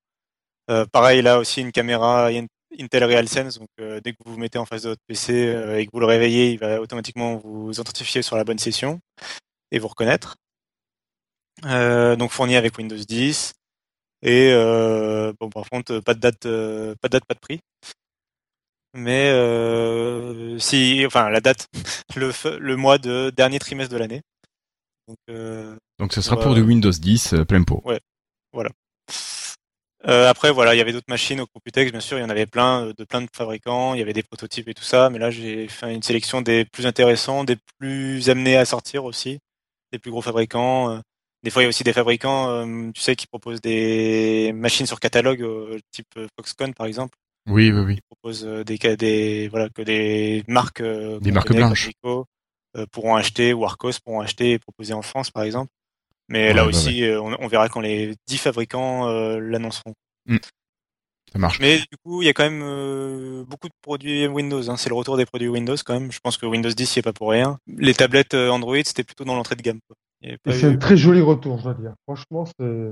Euh, 0.70 0.86
pareil, 0.86 1.22
là 1.22 1.40
aussi 1.40 1.62
une 1.62 1.72
caméra 1.72 2.28
In- 2.28 2.48
Intel 2.80 3.04
RealSense. 3.06 3.60
Donc 3.60 3.70
euh, 3.80 4.02
dès 4.04 4.12
que 4.14 4.18
vous 4.26 4.34
vous 4.34 4.40
mettez 4.40 4.58
en 4.58 4.66
face 4.66 4.84
de 4.84 4.90
votre 4.90 5.02
PC 5.08 5.34
euh, 5.48 5.78
et 5.80 5.86
que 5.86 5.92
vous 5.94 6.00
le 6.00 6.06
réveillez, 6.06 6.52
il 6.52 6.60
va 6.60 6.82
automatiquement 6.82 7.38
vous 7.38 7.72
identifier 7.72 8.22
sur 8.22 8.36
la 8.36 8.44
bonne 8.44 8.60
session 8.60 9.00
et 9.72 9.80
vous 9.80 9.88
reconnaître. 9.88 10.36
Donc 11.64 12.32
fourni 12.32 12.56
avec 12.56 12.78
Windows 12.78 12.96
10. 12.98 13.54
Et 14.24 14.50
euh, 14.52 15.32
bon, 15.40 15.50
par 15.50 15.70
contre, 15.70 16.00
pas 16.00 16.14
de 16.14 16.20
date, 16.20 16.46
euh, 16.46 16.96
pas 17.02 17.08
de 17.08 17.14
date, 17.14 17.26
pas 17.26 17.36
de 17.36 17.40
prix. 17.40 17.60
Mais 18.94 19.30
euh, 19.30 20.58
si, 20.58 21.04
enfin, 21.06 21.30
la 21.30 21.40
date, 21.40 21.68
le, 22.16 22.32
le 22.60 22.76
mois 22.76 22.98
de 22.98 23.32
dernier 23.36 23.60
trimestre 23.60 23.94
de 23.94 24.00
l'année. 24.00 24.22
Donc, 25.08 25.18
euh, 25.30 25.76
Donc 26.00 26.14
ce 26.14 26.22
sera 26.22 26.36
Ouais. 26.38 26.44
pour 26.44 26.56
du 26.56 26.62
Windows 26.62 26.92
10 26.92 27.34
euh, 27.34 27.46
plein 27.46 27.64
pot. 27.64 27.82
euh, 30.08 30.30
après, 30.30 30.52
voilà, 30.52 30.74
il 30.74 30.78
y 30.78 30.82
avait 30.82 30.94
d'autres 30.94 31.10
machines 31.10 31.42
au 31.42 31.48
Computex, 31.48 31.92
bien 31.92 32.00
sûr, 32.00 32.18
il 32.18 32.22
y 32.22 32.24
en 32.24 32.30
avait 32.30 32.46
plein, 32.46 32.94
de 32.98 33.04
plein 33.04 33.22
de 33.22 33.28
fabricants, 33.36 33.94
il 33.94 34.00
y 34.00 34.04
avait 34.04 34.14
des 34.14 34.24
prototypes 34.24 34.68
et 34.70 34.74
tout 34.74 34.84
ça, 34.84 35.10
mais 35.10 35.20
là, 35.20 35.32
j'ai 35.32 35.68
fait 35.68 35.94
une 35.94 36.04
sélection 36.04 36.42
des 36.42 36.66
plus 36.66 36.86
intéressants, 36.86 37.44
des 37.44 37.58
plus 37.80 38.30
amenés 38.30 38.58
à 38.58 38.66
sortir 38.66 39.06
aussi, 39.06 39.40
des 39.92 40.00
plus 40.00 40.12
gros 40.12 40.22
fabricants. 40.22 41.02
Des 41.48 41.52
fois, 41.52 41.62
il 41.62 41.66
y 41.66 41.68
a 41.68 41.70
aussi 41.70 41.86
des 41.86 41.94
fabricants, 41.94 42.50
euh, 42.50 42.92
tu 42.94 43.00
sais, 43.00 43.16
qui 43.16 43.26
proposent 43.26 43.62
des 43.62 44.52
machines 44.54 44.86
sur 44.86 45.00
catalogue, 45.00 45.42
euh, 45.42 45.80
type 45.92 46.06
euh, 46.18 46.28
Foxconn, 46.38 46.74
par 46.74 46.88
exemple. 46.88 47.18
Oui, 47.50 47.72
oui, 47.72 47.80
oui. 47.86 47.96
qui 47.96 48.02
propose 48.02 48.46
euh, 48.46 48.66
des, 48.66 49.48
voilà 49.48 49.70
que 49.70 49.82
des 49.82 50.44
marques 50.50 50.84
Des 50.84 51.32
marques 51.32 51.54
blanches. 51.56 51.92
Pourront 52.92 53.16
acheter 53.16 53.54
ou 53.54 53.64
Arcos 53.64 53.94
pourront 54.04 54.20
acheter 54.20 54.52
et 54.52 54.60
proposer 54.60 54.94
en 54.94 55.02
France 55.02 55.32
par 55.32 55.44
exemple 55.44 55.72
mais 56.28 56.50
Ouais, 56.50 56.54
là 56.54 56.64
bah 56.64 56.68
aussi 56.68 57.02
on, 57.06 57.42
on 57.42 57.48
verra 57.48 57.70
quand 57.70 57.80
les 57.80 58.14
10 58.28 58.38
fabricants 58.40 59.08
l'annonceront 59.40 59.94
Ça 61.32 61.40
marche. 61.40 61.60
mais 61.62 61.78
du 61.78 61.98
coup 62.04 62.22
il 62.22 62.26
y 62.26 62.30
a 62.30 62.34
quand 62.34 62.44
même 62.48 63.46
beaucoup 63.46 63.70
de 63.70 63.74
produits 63.82 64.28
Windows 64.28 64.70
hein. 64.70 64.76
c'est 64.76 64.90
le 64.90 64.96
retour 64.96 65.16
des 65.16 65.26
produits 65.26 65.48
Windows 65.48 65.78
quand 65.84 65.94
même 66.00 66.12
je 66.12 66.20
pense 66.20 66.38
que 66.38 66.46
Windows 66.46 66.70
10 66.70 66.98
y 66.98 67.00
est 67.00 67.02
pas 67.02 67.14
pour 67.14 67.32
rien 67.32 67.58
les 67.68 67.94
tablettes 67.94 68.34
Android 68.36 68.76
c'était 68.84 69.06
plutôt 69.06 69.24
dans 69.24 69.36
l'entrée 69.36 69.56
de 69.56 69.62
gamme 69.64 69.80
quoi. 69.88 69.96
Et 70.24 70.38
c'est 70.48 70.64
eu- 70.72 70.74
un 70.74 70.78
très 70.78 70.98
joli 70.98 71.22
retour, 71.22 71.58
je 71.60 71.64
dois 71.64 71.74
dire. 71.76 71.94
Franchement, 72.08 72.46
c'est 72.60 72.92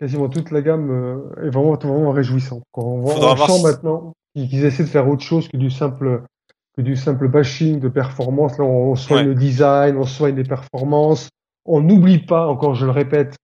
quasiment 0.00 0.28
toute 0.28 0.50
la 0.50 0.62
gamme 0.62 0.90
euh, 0.90 1.46
est 1.46 1.50
vraiment, 1.50 1.74
vraiment 1.74 2.12
réjouissante. 2.12 2.62
quoi. 2.72 2.84
On, 2.84 3.00
voit- 3.00 3.14
on 3.32 3.36
sent 3.36 3.52
si- 3.58 3.62
maintenant 3.64 4.12
qu'ils 4.34 4.48
qu'ils 4.48 4.64
essaient 4.64 4.84
de 4.84 4.88
faire 4.88 5.08
autre 5.08 5.22
chose 5.22 5.48
que 5.48 5.56
du 5.56 5.70
simple 5.70 6.22
que 6.76 6.82
du 6.82 6.94
simple 6.94 7.26
bashing 7.28 7.80
de 7.80 7.88
performance. 7.88 8.56
Là, 8.58 8.64
on 8.64 8.94
soigne 8.94 9.20
Ouais. 9.28 9.34
le 9.34 9.34
design, 9.34 9.96
on 9.96 10.04
soigne 10.04 10.36
les 10.36 10.44
performances. 10.44 11.28
On 11.64 11.80
n'oublie 11.80 12.20
pas, 12.20 12.46
encore 12.46 12.74
je 12.74 12.84
le 12.86 12.92
répète, 12.92 13.36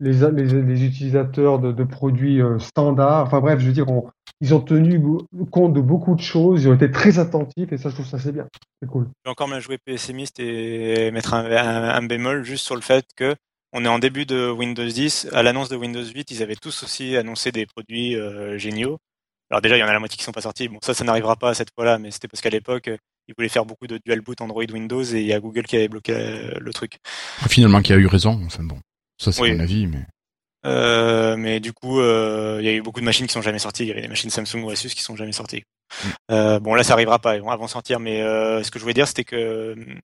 les, 0.00 0.12
les, 0.30 0.62
les 0.62 0.84
utilisateurs 0.84 1.58
de, 1.58 1.72
de 1.72 1.84
produits 1.84 2.40
euh, 2.40 2.58
standards. 2.58 3.26
Enfin 3.26 3.40
bref, 3.40 3.58
je 3.60 3.66
veux 3.66 3.72
dire, 3.72 3.88
on- 3.90 4.08
ils 4.40 4.54
ont 4.54 4.60
tenu 4.60 5.02
compte 5.50 5.72
de 5.74 5.80
beaucoup 5.80 6.14
de 6.14 6.20
choses. 6.20 6.62
Ils 6.62 6.68
ont 6.68 6.74
été 6.74 6.90
très 6.90 7.18
attentifs 7.18 7.72
et 7.72 7.78
ça, 7.78 7.88
je 7.88 7.94
trouve 7.94 8.06
ça 8.06 8.18
c'est 8.18 8.30
bien. 8.32 8.46
C'est 8.80 8.88
cool. 8.88 9.04
Je 9.04 9.28
vais 9.28 9.32
encore 9.32 9.48
me 9.48 9.58
jouer 9.60 9.78
pessimiste 9.78 10.38
et 10.38 11.10
mettre 11.10 11.34
un, 11.34 11.44
un- 11.50 11.88
un 11.94 12.02
bémol 12.06 12.44
juste 12.44 12.64
sur 12.64 12.76
le 12.76 12.80
fait 12.80 13.04
que 13.16 13.34
on 13.72 13.84
est 13.84 13.88
en 13.88 13.98
début 13.98 14.24
de 14.26 14.48
Windows 14.50 14.86
10. 14.86 15.28
À 15.32 15.42
l'annonce 15.42 15.68
de 15.68 15.76
Windows 15.76 16.04
8, 16.04 16.30
ils 16.30 16.42
avaient 16.42 16.54
tous 16.56 16.84
aussi 16.84 17.16
annoncé 17.16 17.50
des 17.52 17.66
produits 17.66 18.14
euh, 18.16 18.56
géniaux. 18.58 18.98
Alors 19.50 19.60
déjà, 19.60 19.76
il 19.76 19.80
y 19.80 19.82
en 19.82 19.88
a 19.88 19.92
la 19.92 19.98
moitié 19.98 20.16
qui 20.16 20.24
sont 20.24 20.32
pas 20.32 20.40
sortis. 20.42 20.68
Bon, 20.68 20.78
ça, 20.82 20.94
ça 20.94 21.04
n'arrivera 21.04 21.34
pas 21.36 21.50
à 21.50 21.54
cette 21.54 21.70
fois-là, 21.74 21.98
mais 21.98 22.10
c'était 22.10 22.28
parce 22.28 22.40
qu'à 22.40 22.50
l'époque, 22.50 22.88
ils 23.26 23.34
voulaient 23.36 23.48
faire 23.48 23.66
beaucoup 23.66 23.86
de 23.86 23.98
dual 24.04 24.20
boot 24.20 24.40
Android 24.40 24.64
Windows 24.72 25.02
et 25.02 25.20
il 25.20 25.26
y 25.26 25.32
a 25.34 25.40
Google 25.40 25.64
qui 25.64 25.76
avait 25.76 25.88
bloqué 25.88 26.12
euh, 26.14 26.54
le 26.60 26.72
truc. 26.72 26.98
Finalement, 27.48 27.82
qui 27.82 27.92
a 27.92 27.96
eu 27.96 28.06
raison. 28.06 28.40
Enfin 28.46 28.62
bon, 28.62 28.78
ça 29.18 29.32
c'est 29.32 29.42
Oui. 29.42 29.52
mon 29.52 29.60
avis, 29.60 29.86
mais 29.86 30.04
Euh, 30.66 31.36
mais 31.36 31.60
du 31.60 31.72
coup, 31.72 32.00
euh, 32.00 32.58
il 32.60 32.66
y 32.66 32.68
a 32.68 32.72
eu 32.72 32.82
beaucoup 32.82 32.98
de 33.00 33.04
machines 33.04 33.26
qui 33.26 33.32
sont 33.32 33.42
jamais 33.42 33.60
sorties. 33.60 33.84
Il 33.84 33.88
y 33.88 33.92
avait 33.92 34.02
des 34.02 34.08
machines 34.08 34.28
Samsung 34.30 34.62
ou 34.64 34.70
Asus 34.70 34.88
qui 34.90 35.02
sont 35.02 35.14
jamais 35.16 35.32
sorties. 35.32 35.62
Euh, 36.32 36.58
bon, 36.58 36.74
là, 36.74 36.82
ça 36.82 36.94
arrivera 36.94 37.18
pas. 37.20 37.36
Ils 37.36 37.42
vont, 37.42 37.56
vont 37.56 37.68
sortir. 37.68 38.00
Mais 38.00 38.22
euh, 38.22 38.62
ce 38.64 38.70
que 38.72 38.78
je 38.78 38.84
voulais 38.84 38.94
dire, 38.94 39.06
c'était 39.06 39.24
que 39.24 39.74
hum, 39.74 40.00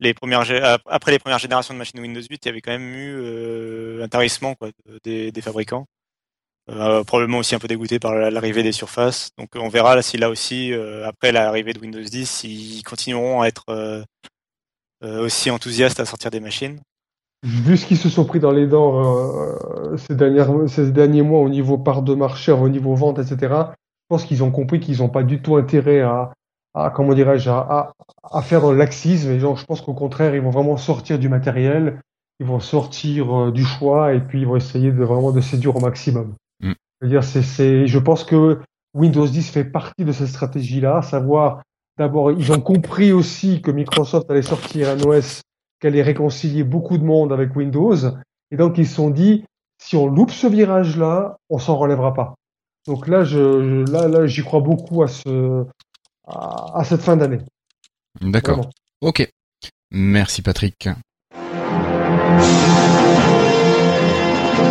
les 0.00 0.12
premières, 0.14 0.44
après 0.86 1.10
les 1.10 1.18
premières 1.18 1.38
générations 1.38 1.72
de 1.74 1.78
machines 1.78 1.98
Windows 2.00 2.20
8, 2.20 2.40
il 2.44 2.46
y 2.46 2.48
avait 2.50 2.60
quand 2.60 2.70
même 2.70 2.92
eu 2.94 3.14
euh, 3.18 4.04
un 4.04 4.08
tarissement 4.08 4.54
quoi, 4.54 4.68
de- 4.86 5.00
des, 5.04 5.32
des 5.32 5.40
fabricants. 5.40 5.86
Euh, 6.70 7.02
probablement 7.02 7.38
aussi 7.38 7.54
un 7.54 7.58
peu 7.58 7.66
dégoûté 7.66 7.98
par 7.98 8.14
la- 8.14 8.30
l'arrivée 8.30 8.62
des 8.62 8.72
surfaces. 8.72 9.30
Donc, 9.38 9.48
on 9.56 9.70
verra 9.70 9.96
là, 9.96 10.02
si 10.02 10.18
là 10.18 10.28
aussi, 10.28 10.70
euh, 10.74 11.08
après 11.08 11.32
l'arrivée 11.32 11.72
de 11.72 11.80
Windows 11.80 12.02
10, 12.02 12.44
ils 12.44 12.82
continueront 12.82 13.40
à 13.40 13.46
être 13.48 13.64
euh, 13.70 14.04
euh, 15.02 15.24
aussi 15.24 15.50
enthousiastes 15.50 15.98
à 15.98 16.04
sortir 16.04 16.30
des 16.30 16.40
machines. 16.40 16.78
Vu 17.44 17.76
ce 17.76 17.86
qu'ils 17.86 17.96
se 17.96 18.08
sont 18.08 18.24
pris 18.24 18.40
dans 18.40 18.50
les 18.50 18.66
dents 18.66 19.00
euh, 19.00 19.96
ces, 19.96 20.16
dernières, 20.16 20.50
ces 20.68 20.90
derniers 20.90 21.22
mois 21.22 21.40
au 21.40 21.48
niveau 21.48 21.78
part 21.78 22.02
de 22.02 22.14
marché, 22.14 22.50
au 22.50 22.68
niveau 22.68 22.94
vente, 22.94 23.18
etc., 23.18 23.36
je 23.40 24.16
pense 24.16 24.24
qu'ils 24.24 24.42
ont 24.42 24.50
compris 24.50 24.80
qu'ils 24.80 24.98
n'ont 24.98 25.08
pas 25.08 25.22
du 25.22 25.40
tout 25.40 25.56
intérêt 25.56 26.00
à, 26.00 26.32
à 26.74 26.90
comment 26.90 27.14
dirais-je, 27.14 27.50
à, 27.50 27.58
à, 27.58 27.92
à 28.38 28.42
faire 28.42 28.60
dans 28.60 28.72
laxisme. 28.72 29.30
Et 29.30 29.38
genre, 29.38 29.56
je 29.56 29.64
pense 29.64 29.80
qu'au 29.82 29.94
contraire, 29.94 30.34
ils 30.34 30.40
vont 30.40 30.50
vraiment 30.50 30.76
sortir 30.76 31.18
du 31.18 31.28
matériel, 31.28 32.00
ils 32.40 32.46
vont 32.46 32.60
sortir 32.60 33.36
euh, 33.36 33.52
du 33.52 33.64
choix 33.64 34.14
et 34.14 34.20
puis 34.20 34.40
ils 34.40 34.46
vont 34.46 34.56
essayer 34.56 34.90
de 34.90 35.04
vraiment 35.04 35.30
de 35.30 35.40
séduire 35.40 35.76
au 35.76 35.80
maximum. 35.80 36.34
Mm. 36.60 36.72
Je 37.00 37.06
veux 37.06 37.10
dire, 37.10 37.22
c'est, 37.24 37.42
c'est, 37.42 37.86
je 37.86 37.98
pense 37.98 38.24
que 38.24 38.58
Windows 38.94 39.26
10 39.26 39.50
fait 39.50 39.64
partie 39.64 40.04
de 40.04 40.12
cette 40.12 40.28
stratégie-là, 40.28 40.98
à 40.98 41.02
savoir, 41.02 41.62
d'abord, 41.98 42.32
ils 42.32 42.50
ont 42.52 42.60
compris 42.60 43.12
aussi 43.12 43.60
que 43.60 43.70
Microsoft 43.70 44.30
allait 44.30 44.42
sortir 44.42 44.88
un 44.88 45.00
OS 45.02 45.42
qui 45.80 45.86
allait 45.86 46.02
réconcilier 46.02 46.64
beaucoup 46.64 46.98
de 46.98 47.04
monde 47.04 47.32
avec 47.32 47.54
Windows. 47.56 47.96
Et 48.50 48.56
donc, 48.56 48.78
ils 48.78 48.86
se 48.86 48.94
sont 48.94 49.10
dit, 49.10 49.44
si 49.78 49.96
on 49.96 50.06
loupe 50.06 50.30
ce 50.30 50.46
virage-là, 50.46 51.36
on 51.50 51.58
s'en 51.58 51.76
relèvera 51.76 52.14
pas. 52.14 52.34
Donc 52.86 53.06
là, 53.06 53.24
je, 53.24 53.84
là, 53.90 54.08
là, 54.08 54.26
j'y 54.26 54.42
crois 54.42 54.60
beaucoup 54.60 55.02
à 55.02 55.08
ce, 55.08 55.64
à, 56.26 56.78
à 56.78 56.84
cette 56.84 57.02
fin 57.02 57.16
d'année. 57.16 57.40
d'accord. 58.20 58.56
Vraiment. 58.56 58.70
Ok. 59.00 59.30
Merci 59.90 60.42
Patrick. 60.42 60.88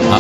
Ah. 0.10 0.20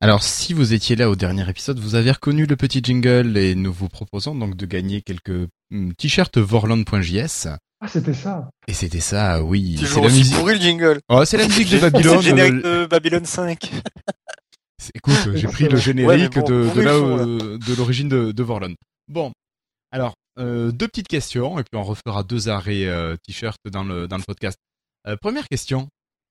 Alors, 0.00 0.22
si 0.22 0.52
vous 0.52 0.72
étiez 0.72 0.94
là 0.94 1.08
au 1.10 1.16
dernier 1.16 1.48
épisode, 1.48 1.78
vous 1.78 1.94
avez 1.94 2.10
reconnu 2.12 2.46
le 2.46 2.56
petit 2.56 2.80
jingle 2.82 3.36
et 3.36 3.54
nous 3.54 3.72
vous 3.72 3.88
proposons 3.88 4.34
donc 4.34 4.54
de 4.56 4.66
gagner 4.66 5.00
quelques 5.02 5.48
hum, 5.72 5.94
t-shirts 5.94 6.38
vorland.js. 6.38 7.48
Ah, 7.80 7.88
c'était 7.88 8.14
ça. 8.14 8.48
Et 8.66 8.72
c'était 8.72 9.00
ça, 9.00 9.42
oui. 9.42 9.76
C'est 9.78 10.00
la 10.00 10.06
aussi 10.06 10.18
musique. 10.18 10.34
pourri 10.36 10.54
le 10.54 10.60
jingle. 10.60 11.00
Oh, 11.08 11.24
c'est 11.24 11.36
la 11.36 11.46
musique 11.46 11.68
de 11.70 11.78
C'est 11.78 11.84
le 11.84 11.90
Babylone. 11.90 12.22
générique 12.22 12.64
euh, 12.64 12.82
de 12.82 12.86
Babylon 12.86 13.24
5. 13.24 13.70
C'est- 14.78 14.92
Écoute, 14.94 15.14
j'ai 15.34 15.46
pris 15.48 15.68
le 15.68 15.76
générique 15.76 16.36
Ouais, 16.36 16.42
bon, 16.42 16.48
de, 16.48 16.70
de, 16.74 16.80
là, 16.80 16.92
euh, 16.92 17.58
de 17.58 17.74
l'origine 17.76 18.08
de, 18.08 18.32
de 18.32 18.42
Vorlon. 18.42 18.74
Bon, 19.08 19.32
alors, 19.90 20.14
euh, 20.38 20.70
deux 20.72 20.88
petites 20.88 21.08
questions, 21.08 21.58
et 21.58 21.64
puis 21.64 21.78
on 21.78 21.82
refera 21.84 22.22
deux 22.22 22.48
arrêts 22.48 22.84
euh, 22.86 23.16
t-shirt 23.26 23.58
dans 23.70 23.84
le, 23.84 24.08
dans 24.08 24.16
le 24.16 24.22
podcast. 24.26 24.58
Euh, 25.06 25.16
première 25.16 25.46
question, 25.48 25.88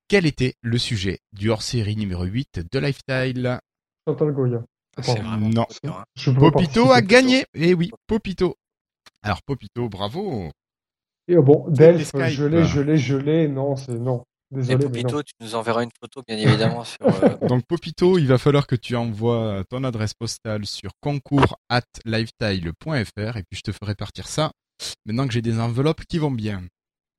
quel 0.07 0.25
était 0.25 0.53
le 0.61 0.77
sujet 0.77 1.19
du 1.31 1.49
hors-série 1.49 1.95
numéro 1.95 2.23
8 2.23 2.61
de 2.71 2.79
Lifestyle 2.79 3.59
Chantal 4.07 4.31
Goya. 4.31 4.63
Ah, 4.97 5.01
vraiment 5.01 5.49
Non. 5.49 5.65
hein. 5.87 6.03
Popito 6.37 6.91
a 6.91 7.01
gagné 7.01 7.45
Eh 7.53 7.73
oui, 7.73 7.91
Popito 8.07 8.55
Alors, 9.23 9.41
Popito, 9.43 9.89
bravo 9.89 10.51
Et 11.27 11.35
euh, 11.35 11.41
bon, 11.41 11.65
Delph, 11.69 12.07
Skype. 12.07 12.25
je 12.25 12.45
l'ai, 12.45 12.63
je 12.65 12.79
l'ai, 12.81 12.97
je 12.97 13.15
l'ai. 13.17 13.47
Non, 13.47 13.75
c'est 13.75 13.93
non. 13.97 14.23
Et 14.53 14.57
Désolé, 14.57 14.77
mais 14.77 14.83
non. 14.83 14.89
Popito, 14.91 15.23
tu 15.23 15.33
nous 15.41 15.55
enverras 15.55 15.83
une 15.83 15.89
photo, 15.99 16.21
bien 16.27 16.37
évidemment, 16.37 16.83
sur. 16.83 16.97
euh, 17.01 17.35
Donc, 17.47 17.63
Popito, 17.67 18.17
il 18.19 18.27
va 18.27 18.37
falloir 18.37 18.67
que 18.67 18.75
tu 18.75 18.95
envoies 18.95 19.63
ton 19.69 19.83
adresse 19.83 20.13
postale 20.13 20.65
sur 20.65 20.91
concours 21.01 21.57
at 21.69 21.81
lifestyle.fr, 22.05 23.37
et 23.37 23.43
puis 23.49 23.57
je 23.57 23.61
te 23.61 23.71
ferai 23.71 23.95
partir 23.95 24.27
ça, 24.27 24.51
maintenant 25.05 25.27
que 25.27 25.33
j'ai 25.33 25.41
des 25.41 25.59
enveloppes 25.59 26.05
qui 26.07 26.19
vont 26.19 26.31
bien. 26.31 26.63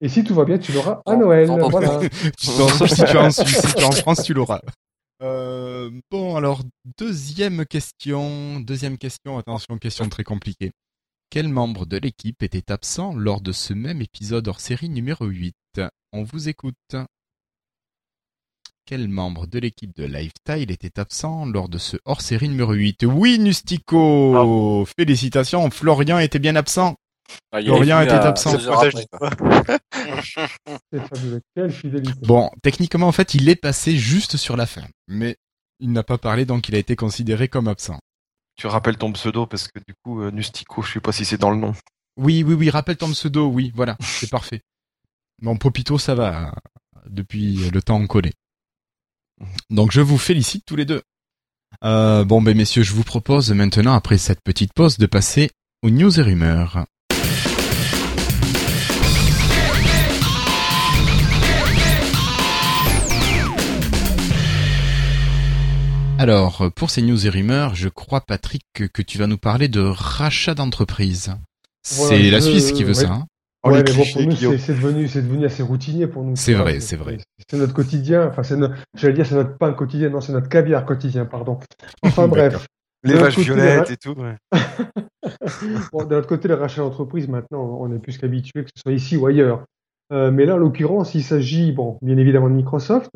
Et 0.00 0.09
si 0.09 0.22
tout 0.24 0.34
va 0.34 0.44
bien, 0.44 0.59
tu 0.59 0.72
l'auras 0.72 1.00
à 1.04 1.12
Non, 1.14 1.20
Noël. 1.20 1.48
non, 1.48 1.57
non, 1.59 1.68
voilà. 1.68 2.00
Non, 2.59 2.68
sauf 2.68 2.88
si 2.90 3.02
tu 3.04 3.16
es 3.16 3.18
en 3.18 3.30
Suisse, 3.30 3.61
si 3.66 3.74
tu 3.74 3.80
es 3.80 3.84
en 3.84 3.92
France, 3.92 4.22
tu 4.22 4.32
l'auras. 4.34 4.61
Euh, 5.22 5.90
bon, 6.11 6.36
alors, 6.36 6.61
deuxième 6.98 7.64
question. 7.64 8.61
Deuxième 8.61 8.98
question, 8.98 9.38
attention, 9.38 9.78
question 9.78 10.09
très 10.09 10.22
compliquée. 10.24 10.70
Quel 11.29 11.49
membre 11.49 11.87
de 11.87 11.97
l'équipe 11.97 12.43
était 12.43 12.70
absent 12.70 13.14
lors 13.14 13.41
de 13.41 13.53
ce 13.53 13.74
même 13.74 14.01
épisode 14.01 14.47
hors 14.49 14.61
série 14.61 14.89
numéro 14.89 15.27
8 15.27 15.55
On 16.12 16.22
vous 16.22 16.49
écoute. 16.49 16.97
Quel 18.87 19.09
membre 19.09 19.49
de 19.49 19.59
l'équipe 19.59 19.95
de 19.97 20.05
Lifetile 20.05 20.70
était 20.70 21.01
absent 21.01 21.45
lors 21.45 21.68
de 21.68 21.79
ce 21.79 21.97
hors 22.05 22.20
série 22.20 22.49
numéro 22.49 22.72
8 22.72 23.05
Oui, 23.09 23.41
Nustico 23.41 24.87
Félicitations, 24.97 25.68
Florian 25.70 26.20
était 26.20 26.39
bien 26.39 26.55
absent. 26.55 26.95
Ah, 27.51 27.61
Florian 27.61 28.01
était 28.03 28.12
à 28.12 28.29
absent. 28.29 28.57
Bon, 32.22 32.51
techniquement, 32.62 33.09
en 33.09 33.12
fait, 33.12 33.35
il 33.35 33.49
est 33.49 33.57
passé 33.57 33.97
juste 33.97 34.37
sur 34.37 34.57
la 34.57 34.66
fin. 34.66 34.85
Mais 35.09 35.37
il 35.81 35.91
n'a 35.91 36.05
pas 36.05 36.18
parlé, 36.18 36.45
donc 36.45 36.68
il 36.68 36.77
a 36.77 36.79
été 36.79 36.95
considéré 36.95 37.49
comme 37.49 37.66
absent. 37.66 37.99
Tu 38.57 38.66
rappelles 38.66 38.96
ton 38.96 39.12
pseudo 39.12 39.46
parce 39.46 39.68
que 39.68 39.78
du 39.78 39.94
coup, 40.02 40.22
euh, 40.22 40.30
Nustico, 40.30 40.82
je 40.82 40.94
sais 40.94 41.00
pas 41.00 41.12
si 41.12 41.24
c'est 41.24 41.38
dans 41.38 41.50
le 41.50 41.59
nom. 41.59 41.74
Oui, 42.16 42.42
oui, 42.42 42.54
oui, 42.54 42.70
rappelle 42.70 42.96
ton 42.96 43.11
pseudo, 43.11 43.46
oui, 43.46 43.70
voilà, 43.74 43.96
c'est 44.00 44.30
parfait. 44.30 44.62
Mon 45.42 45.57
Popito, 45.57 45.98
ça 45.98 46.14
va, 46.14 46.54
depuis 47.07 47.70
le 47.70 47.82
temps 47.82 48.04
collé. 48.07 48.32
Donc 49.68 49.92
je 49.92 50.00
vous 50.00 50.16
félicite 50.16 50.64
tous 50.64 50.76
les 50.76 50.86
deux. 50.86 51.02
Euh, 51.84 52.24
bon, 52.24 52.40
ben 52.40 52.57
messieurs, 52.57 52.82
je 52.82 52.94
vous 52.94 53.04
propose 53.04 53.52
maintenant, 53.52 53.92
après 53.92 54.16
cette 54.16 54.40
petite 54.42 54.72
pause, 54.72 54.96
de 54.96 55.07
passer 55.07 55.50
aux 55.82 55.90
news 55.90 56.18
et 56.18 56.22
rumeurs. 56.22 56.86
Alors, 66.19 66.71
pour 66.75 66.91
ces 66.91 67.03
news 67.03 67.27
et 67.27 67.31
rumeurs, 67.31 67.75
je 67.75 67.89
crois, 67.89 68.21
Patrick, 68.23 68.62
que, 68.73 68.85
que 68.85 69.03
tu 69.03 69.19
vas 69.19 69.27
nous 69.27 69.39
parler 69.39 69.69
de 69.69 69.81
rachat 69.81 70.55
d'entreprise. 70.55 71.35
Voilà, 71.97 72.17
c'est 72.17 72.31
la 72.31 72.41
Suisse 72.41 72.73
qui 72.73 72.83
veut 72.85 72.89
ouais. 72.89 72.95
ça. 72.95 73.12
hein 73.12 73.27
Oh, 73.62 73.71
ouais, 73.71 73.83
bon, 73.83 74.05
pour 74.12 74.23
nous, 74.23 74.37
c'est 74.59 74.75
devenu, 74.75 75.45
assez 75.45 75.62
routinier 75.62 76.07
pour 76.07 76.23
nous. 76.23 76.37
C'est 76.37 76.55
vrai, 76.55 76.79
c'est 76.79 76.97
vrai. 76.97 77.19
C'est 77.51 77.57
notre 77.57 77.75
quotidien. 77.75 78.29
Enfin, 78.29 78.45
c'est 78.45 78.57
j'allais 78.95 79.14
dire, 79.14 79.27
c'est 79.27 79.35
notre 79.35 79.59
pain 79.59 79.73
quotidien. 79.73 80.09
Non, 80.09 80.21
c'est 80.21 80.33
notre 80.33 80.49
caviar 80.49 80.85
quotidien, 80.85 81.27
pardon. 81.27 81.59
Enfin, 82.03 82.29
bref. 82.29 82.67
Les 83.03 83.14
De 83.14 83.19
vaches 83.19 83.39
violettes 83.39 83.91
et 83.91 83.97
tout. 83.97 84.14
ouais. 84.14 84.37
Bon, 85.93 86.05
d'un 86.05 86.19
autre 86.19 86.29
côté, 86.29 86.49
le 86.49 86.55
rachat 86.55 86.83
d'entreprise, 86.83 87.29
maintenant, 87.29 87.79
on 87.81 87.93
est 87.93 87.99
plus 87.99 88.19
qu'habitué, 88.19 88.64
que 88.64 88.71
ce 88.75 88.83
soit 88.83 88.93
ici 88.93 89.17
ou 89.17 89.27
ailleurs. 89.27 89.64
Euh, 90.12 90.31
mais 90.31 90.45
là, 90.45 90.55
en 90.55 90.59
l'occurrence, 90.59 91.14
il 91.14 91.23
s'agit, 91.23 91.73
bon, 91.73 91.99
bien 92.03 92.17
évidemment, 92.17 92.49
de 92.49 92.55
Microsoft, 92.55 93.11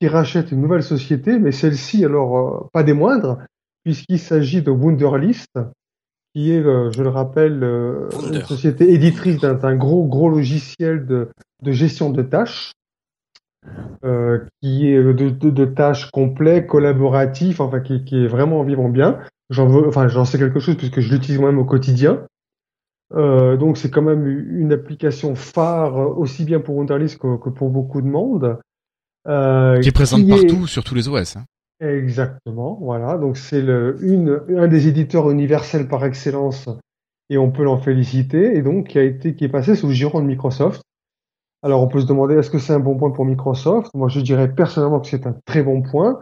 qui 0.00 0.08
rachète 0.08 0.52
une 0.52 0.60
nouvelle 0.60 0.82
société, 0.82 1.38
mais 1.38 1.52
celle-ci, 1.52 2.04
alors, 2.04 2.38
euh, 2.38 2.68
pas 2.72 2.82
des 2.82 2.92
moindres, 2.92 3.38
puisqu'il 3.84 4.18
s'agit 4.18 4.62
de 4.62 4.70
Wunderlist, 4.70 5.58
qui 6.34 6.52
est, 6.52 6.64
euh, 6.64 6.90
je 6.90 7.02
le 7.02 7.08
rappelle, 7.08 7.62
euh, 7.62 8.08
une 8.32 8.42
société 8.42 8.92
éditrice 8.92 9.38
d'un 9.38 9.76
gros, 9.76 10.04
gros 10.04 10.28
logiciel 10.28 11.06
de, 11.06 11.30
de 11.62 11.72
gestion 11.72 12.10
de 12.10 12.22
tâches, 12.22 12.72
euh, 14.04 14.44
qui 14.60 14.88
est 14.88 15.02
de, 15.02 15.30
de, 15.30 15.50
de 15.50 15.64
tâches 15.64 16.10
complets, 16.10 16.66
collaboratifs, 16.66 17.60
enfin, 17.60 17.80
qui, 17.80 18.04
qui 18.04 18.24
est 18.24 18.28
vraiment 18.28 18.62
vivant 18.62 18.88
bien. 18.88 19.18
J'en 19.50 19.66
veux, 19.66 19.88
enfin, 19.88 20.08
j'en 20.08 20.24
sais 20.24 20.38
quelque 20.38 20.60
chose 20.60 20.76
puisque 20.76 21.00
je 21.00 21.12
l'utilise 21.12 21.40
moi-même 21.40 21.58
au 21.58 21.64
quotidien. 21.64 22.26
Euh, 23.14 23.56
donc 23.56 23.76
c'est 23.78 23.90
quand 23.90 24.02
même 24.02 24.26
une 24.26 24.72
application 24.72 25.36
phare 25.36 26.18
aussi 26.18 26.44
bien 26.44 26.58
pour 26.60 26.76
Wunderlist 26.76 27.18
que, 27.18 27.36
que 27.38 27.50
pour 27.50 27.70
beaucoup 27.70 28.02
de 28.02 28.08
monde. 28.08 28.58
Euh, 29.28 29.80
Qui 29.80 29.88
est 29.88 29.92
présente 29.92 30.28
partout, 30.28 30.66
sur 30.66 30.84
tous 30.84 30.94
les 30.94 31.08
OS. 31.08 31.36
hein. 31.36 31.44
Exactement, 31.80 32.78
voilà. 32.80 33.18
Donc 33.18 33.36
c'est 33.36 33.60
le 33.60 33.96
une 34.00 34.40
un 34.56 34.66
des 34.68 34.88
éditeurs 34.88 35.30
universels 35.30 35.88
par 35.88 36.04
excellence 36.04 36.68
et 37.28 37.36
on 37.36 37.50
peut 37.50 37.64
l'en 37.64 37.76
féliciter 37.78 38.56
et 38.56 38.62
donc 38.62 38.88
qui 38.88 38.98
a 38.98 39.02
été 39.02 39.34
qui 39.34 39.44
est 39.44 39.48
passé 39.50 39.74
sous 39.74 39.88
le 39.88 39.92
giron 39.92 40.20
de 40.20 40.26
Microsoft. 40.26 40.80
Alors 41.62 41.82
on 41.82 41.88
peut 41.88 42.00
se 42.00 42.06
demander 42.06 42.36
est-ce 42.36 42.50
que 42.50 42.58
c'est 42.58 42.72
un 42.72 42.78
bon 42.80 42.96
point 42.96 43.10
pour 43.10 43.24
Microsoft? 43.26 43.90
Moi 43.94 44.08
je 44.08 44.20
dirais 44.20 44.48
personnellement 44.54 45.00
que 45.00 45.08
c'est 45.08 45.26
un 45.26 45.36
très 45.44 45.62
bon 45.62 45.82
point. 45.82 46.20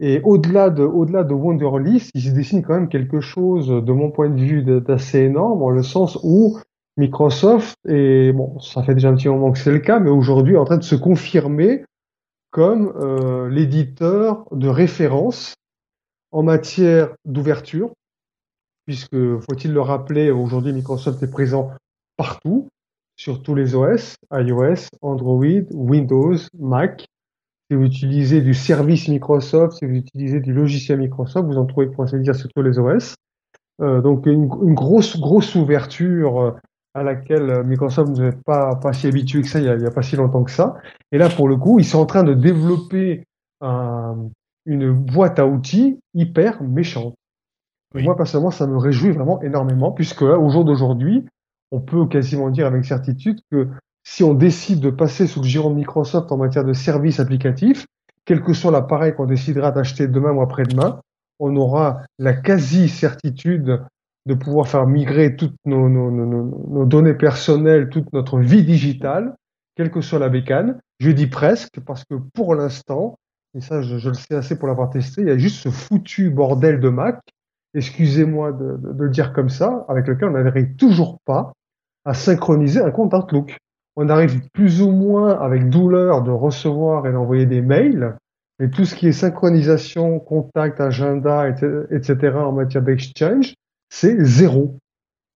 Et 0.00 0.20
au-delà 0.22 0.70
de 0.70 0.84
au-delà 0.84 1.24
de 1.24 1.34
Wunderlist, 1.34 2.10
il 2.14 2.22
se 2.22 2.30
dessine 2.30 2.62
quand 2.62 2.74
même 2.74 2.88
quelque 2.88 3.20
chose 3.20 3.68
de 3.68 3.92
mon 3.92 4.10
point 4.10 4.30
de 4.30 4.40
vue 4.40 4.62
d'assez 4.62 5.18
énorme 5.20 5.62
en 5.62 5.70
le 5.70 5.82
sens 5.82 6.18
où 6.22 6.58
Microsoft 6.96 7.74
et 7.86 8.32
bon 8.32 8.58
ça 8.60 8.82
fait 8.82 8.94
déjà 8.94 9.08
un 9.10 9.16
petit 9.16 9.28
moment 9.28 9.52
que 9.52 9.58
c'est 9.58 9.72
le 9.72 9.80
cas, 9.80 9.98
mais 10.00 10.08
aujourd'hui 10.10 10.54
est 10.54 10.58
en 10.58 10.64
train 10.64 10.78
de 10.78 10.82
se 10.84 10.94
confirmer 10.94 11.84
euh, 12.58 13.48
l'éditeur 13.48 14.44
de 14.50 14.68
référence 14.68 15.54
en 16.30 16.42
matière 16.42 17.14
d'ouverture, 17.24 17.92
puisque, 18.86 19.16
faut-il 19.40 19.72
le 19.72 19.80
rappeler, 19.80 20.30
aujourd'hui 20.30 20.72
Microsoft 20.72 21.22
est 21.22 21.30
présent 21.30 21.70
partout, 22.16 22.68
sur 23.16 23.42
tous 23.42 23.54
les 23.54 23.74
OS, 23.74 24.16
iOS, 24.32 24.88
Android, 25.02 25.62
Windows, 25.72 26.36
Mac. 26.58 27.06
Si 27.70 27.76
vous 27.76 27.84
utilisez 27.84 28.40
du 28.40 28.54
service 28.54 29.08
Microsoft, 29.08 29.78
si 29.78 29.86
vous 29.86 29.94
utilisez 29.94 30.40
du 30.40 30.52
logiciel 30.52 30.98
Microsoft, 31.00 31.46
vous 31.46 31.58
en 31.58 31.66
trouvez 31.66 31.88
pour 31.88 32.04
ainsi 32.04 32.18
dire 32.20 32.34
sur 32.34 32.48
tous 32.54 32.62
les 32.62 32.78
OS. 32.78 33.14
Euh, 33.80 34.00
donc 34.00 34.26
une, 34.26 34.48
une 34.62 34.74
grosse 34.74 35.18
grosse 35.20 35.54
ouverture 35.54 36.40
euh, 36.40 36.50
à 36.98 37.02
laquelle 37.02 37.50
euh, 37.50 37.64
Microsoft 37.64 38.16
ne 38.18 38.30
pas 38.30 38.76
pas 38.76 38.92
si 38.92 39.06
habitué 39.06 39.42
que 39.42 39.48
ça 39.48 39.58
il 39.60 39.64
y, 39.64 39.68
a, 39.86 39.90
pas 39.90 40.02
si 40.02 40.16
longtemps 40.16 40.44
que 40.44 40.50
ça. 40.50 40.76
Et 41.12 41.18
là 41.18 41.28
pour 41.28 41.48
le 41.48 41.56
coup 41.56 41.78
ils 41.78 41.84
sont 41.84 41.98
en 41.98 42.06
train 42.06 42.24
de 42.24 42.34
développer 42.34 43.24
un- 43.60 44.28
une 44.66 44.92
boîte 44.92 45.38
à 45.38 45.46
outils 45.46 45.98
hyper 46.14 46.62
méchante. 46.62 47.14
Oui. 47.94 48.02
Moi 48.02 48.16
personnellement 48.16 48.50
ça 48.50 48.66
me 48.66 48.76
réjouit 48.76 49.10
vraiment 49.12 49.40
énormément 49.42 49.92
puisque 49.92 50.22
là 50.22 50.38
au 50.38 50.50
jour 50.50 50.64
d'aujourd'hui 50.64 51.24
on 51.70 51.80
peut 51.80 52.06
quasiment 52.06 52.50
dire 52.50 52.66
avec 52.66 52.84
certitude 52.84 53.40
que 53.50 53.68
si 54.04 54.24
on 54.24 54.32
décide 54.34 54.80
de 54.80 54.90
passer 54.90 55.26
sous 55.26 55.40
le 55.40 55.46
giron 55.46 55.70
de 55.70 55.74
Microsoft 55.74 56.32
en 56.32 56.38
matière 56.38 56.64
de 56.64 56.72
services 56.72 57.20
applicatifs, 57.20 57.86
quel 58.24 58.42
que 58.42 58.54
soit 58.54 58.72
l'appareil 58.72 59.14
qu'on 59.14 59.26
décidera 59.26 59.70
d'acheter 59.70 60.08
demain 60.08 60.32
ou 60.32 60.40
après-demain, 60.40 61.00
on 61.38 61.54
aura 61.56 62.02
la 62.18 62.32
quasi-certitude 62.32 63.82
de 64.28 64.34
pouvoir 64.34 64.68
faire 64.68 64.86
migrer 64.86 65.36
toutes 65.36 65.56
nos, 65.64 66.84
données 66.84 67.14
personnelles, 67.14 67.88
toute 67.88 68.12
notre 68.12 68.38
vie 68.38 68.62
digitale, 68.62 69.34
quelle 69.74 69.90
que 69.90 70.02
soit 70.02 70.18
la 70.18 70.28
bécane. 70.28 70.78
Je 71.00 71.10
dis 71.10 71.28
presque 71.28 71.80
parce 71.80 72.04
que 72.04 72.14
pour 72.34 72.54
l'instant, 72.54 73.18
et 73.54 73.62
ça 73.62 73.80
je, 73.80 74.06
le 74.06 74.14
sais 74.14 74.34
assez 74.34 74.58
pour 74.58 74.68
l'avoir 74.68 74.90
testé, 74.90 75.22
il 75.22 75.28
y 75.28 75.30
a 75.30 75.38
juste 75.38 75.62
ce 75.62 75.70
foutu 75.70 76.28
bordel 76.28 76.78
de 76.78 76.90
Mac, 76.90 77.20
excusez-moi 77.72 78.52
de 78.52 78.78
le 78.98 79.08
dire 79.08 79.32
comme 79.32 79.48
ça, 79.48 79.86
avec 79.88 80.06
lequel 80.06 80.28
on 80.28 80.32
n'arrive 80.32 80.76
toujours 80.76 81.18
pas 81.24 81.54
à 82.04 82.12
synchroniser 82.12 82.82
un 82.82 82.90
compte 82.90 83.14
Outlook. 83.14 83.56
On 83.96 84.10
arrive 84.10 84.42
plus 84.52 84.82
ou 84.82 84.90
moins 84.90 85.40
avec 85.40 85.70
douleur 85.70 86.22
de 86.22 86.30
recevoir 86.30 87.06
et 87.06 87.12
d'envoyer 87.12 87.46
des 87.46 87.62
mails, 87.62 88.14
mais 88.58 88.68
tout 88.68 88.84
ce 88.84 88.94
qui 88.94 89.08
est 89.08 89.12
synchronisation, 89.12 90.20
contact, 90.20 90.82
agenda, 90.82 91.48
etc., 91.48 91.86
etc. 91.90 92.36
en 92.36 92.52
matière 92.52 92.82
d'exchange, 92.82 93.54
c'est 93.90 94.24
zéro. 94.24 94.78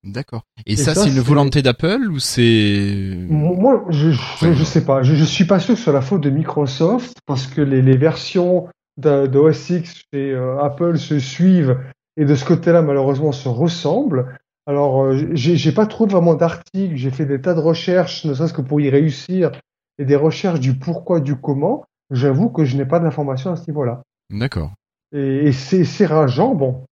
D'accord. 0.05 0.43
Et, 0.67 0.73
Et 0.73 0.77
ça, 0.77 0.95
ça, 0.95 1.05
c'est 1.05 1.11
une 1.11 1.21
volonté 1.21 1.63
d'Apple 1.63 2.11
ou 2.11 2.19
c'est... 2.19 3.17
Moi, 3.29 3.85
je, 3.91 4.11
je, 4.11 4.53
je 4.53 4.65
sais 4.65 4.85
pas. 4.85 5.03
Je, 5.03 5.15
je 5.15 5.25
suis 5.25 5.45
pas 5.45 5.61
sûr 5.61 5.75
que 5.75 5.79
ce 5.79 5.85
soit 5.85 5.93
la 5.93 6.01
faute 6.01 6.23
de 6.23 6.31
Microsoft 6.31 7.19
parce 7.25 7.47
que 7.47 7.61
les, 7.61 7.83
les 7.83 7.97
versions 7.97 8.69
de, 8.97 9.27
de 9.27 9.39
OS 9.39 9.71
X 9.71 10.03
chez 10.13 10.33
euh, 10.33 10.59
Apple 10.61 10.99
se 10.99 11.21
suivent 11.21 11.79
et 12.17 12.25
de 12.25 12.35
ce 12.35 12.45
côté-là, 12.45 12.83
malheureusement, 12.83 13.31
se 13.33 13.49
ressemblent. 13.49 14.37
Alors, 14.67 15.05
euh, 15.05 15.31
j'ai 15.35 15.73
pas 15.73 15.87
trouvé 15.87 16.13
vraiment 16.13 16.35
d'articles. 16.35 16.97
J'ai 16.97 17.11
fait 17.11 17.27
des 17.27 17.41
tas 17.41 17.55
de 17.55 17.61
recherches, 17.61 18.25
ne 18.25 18.35
serait-ce 18.35 18.53
que 18.53 18.61
pour 18.61 18.81
y 18.81 18.91
réussir, 18.91 19.53
et 19.99 20.05
des 20.05 20.17
recherches 20.17 20.61
du 20.61 20.75
pourquoi, 20.75 21.21
du 21.21 21.37
comment. 21.37 21.85
J'avoue 22.11 22.51
que 22.51 22.65
je 22.65 22.77
n'ai 22.77 22.85
pas 22.85 23.01
d'informations 23.01 23.53
à 23.53 23.57
ce 23.57 23.71
niveau-là. 23.71 24.03
D'accord. 24.31 24.73
Et, 25.15 25.47
et 25.47 25.53
c'est 25.53 25.85
c'est 25.85 26.07
rageant. 26.07 26.55
Bon, 26.55 26.85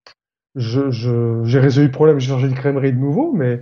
je 0.57 0.91
je- 0.91 1.43
j'ai 1.45 1.61
résolu 1.61 1.87
le 1.87 1.93
problème, 1.93 2.19
j'ai 2.19 2.29
changé 2.29 2.49
de 2.49 2.55
crèmerie 2.55 2.93
de 2.93 2.99
nouveau, 2.99 3.33
mais 3.33 3.61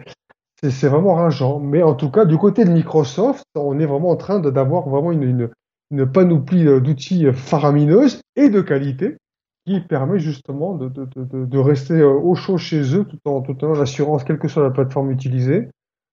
c'est 0.63 0.89
vraiment 0.89 1.15
rageant. 1.15 1.61
Mais 1.61 1.83
en 1.83 1.95
tout 1.95 2.11
cas, 2.11 2.25
du 2.25 2.37
côté 2.37 2.65
de 2.65 2.71
Microsoft, 2.71 3.45
on 3.55 3.79
est 3.79 3.87
vraiment 3.87 4.11
en 4.11 4.17
train 4.17 4.41
d'avoir 4.41 4.89
vraiment 4.89 5.13
une, 5.13 5.23
une, 5.23 5.51
une 5.91 6.11
panoplie 6.11 6.67
euh, 6.67 6.81
d'outils 6.81 7.27
euh, 7.27 7.33
faramineuse 7.33 8.21
et 8.37 8.49
de 8.49 8.61
qualité 8.61 9.17
qui 9.67 9.81
permet 9.81 10.19
justement 10.19 10.75
de, 10.75 10.89
de, 10.89 11.07
de, 11.17 11.45
de- 11.45 11.59
rester 11.59 11.95
euh, 11.95 12.09
au 12.09 12.35
chaud 12.35 12.57
chez 12.59 12.97
eux 12.97 13.05
tout 13.05 13.19
en 13.27 13.43
tout 13.43 13.63
en 13.65 13.75
l'assurance, 13.75 14.25
quelle 14.25 14.39
que 14.39 14.49
soit 14.49 14.63
la 14.63 14.71
plateforme 14.71 15.11
utilisée, 15.11 15.69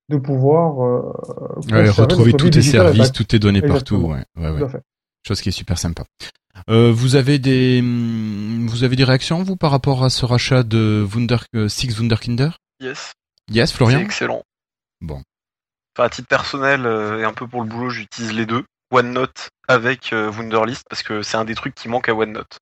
de 0.09 0.17
pouvoir 0.17 0.83
euh, 0.83 1.13
Ouais, 1.71 1.89
retrouver 1.89 2.33
tous 2.33 2.49
tes 2.49 2.61
services, 2.61 3.11
toutes 3.11 3.29
tes 3.29 3.39
données 3.39 3.61
partout. 3.61 3.95
Exactement. 3.95 4.09
Ouais, 4.09 4.51
ouais, 4.51 4.63
ouais. 4.63 4.81
Chose 5.25 5.41
qui 5.41 5.49
est 5.49 5.53
super 5.53 5.77
sympa. 5.77 6.03
Euh, 6.69 6.91
vous 6.91 7.15
avez 7.15 7.39
des, 7.39 7.79
hum, 7.79 8.67
vous 8.67 8.83
avez 8.83 8.95
des 8.95 9.03
réactions 9.03 9.43
vous 9.43 9.55
par 9.55 9.71
rapport 9.71 10.03
à 10.03 10.09
ce 10.09 10.25
rachat 10.25 10.63
de 10.63 11.05
Wunder, 11.13 11.37
euh, 11.55 11.67
Six 11.67 11.99
Wunderkinder? 11.99 12.49
Yes, 12.79 13.13
Yes, 13.51 13.69
c'est 13.69 13.77
Florian. 13.77 13.99
excellent. 13.99 14.43
Bon. 15.01 15.21
Enfin, 15.95 16.07
à 16.07 16.09
titre 16.09 16.27
personnel 16.27 16.85
euh, 16.85 17.19
et 17.19 17.23
un 17.23 17.33
peu 17.33 17.47
pour 17.47 17.61
le 17.61 17.69
boulot, 17.69 17.89
j'utilise 17.89 18.33
les 18.33 18.45
deux. 18.45 18.63
OneNote 18.91 19.49
avec 19.67 20.13
euh, 20.13 20.31
Wunderlist 20.31 20.83
parce 20.89 21.03
que 21.03 21.21
c'est 21.21 21.37
un 21.37 21.45
des 21.45 21.55
trucs 21.55 21.75
qui 21.75 21.89
manque 21.89 22.07
à 22.09 22.13
OneNote. 22.13 22.59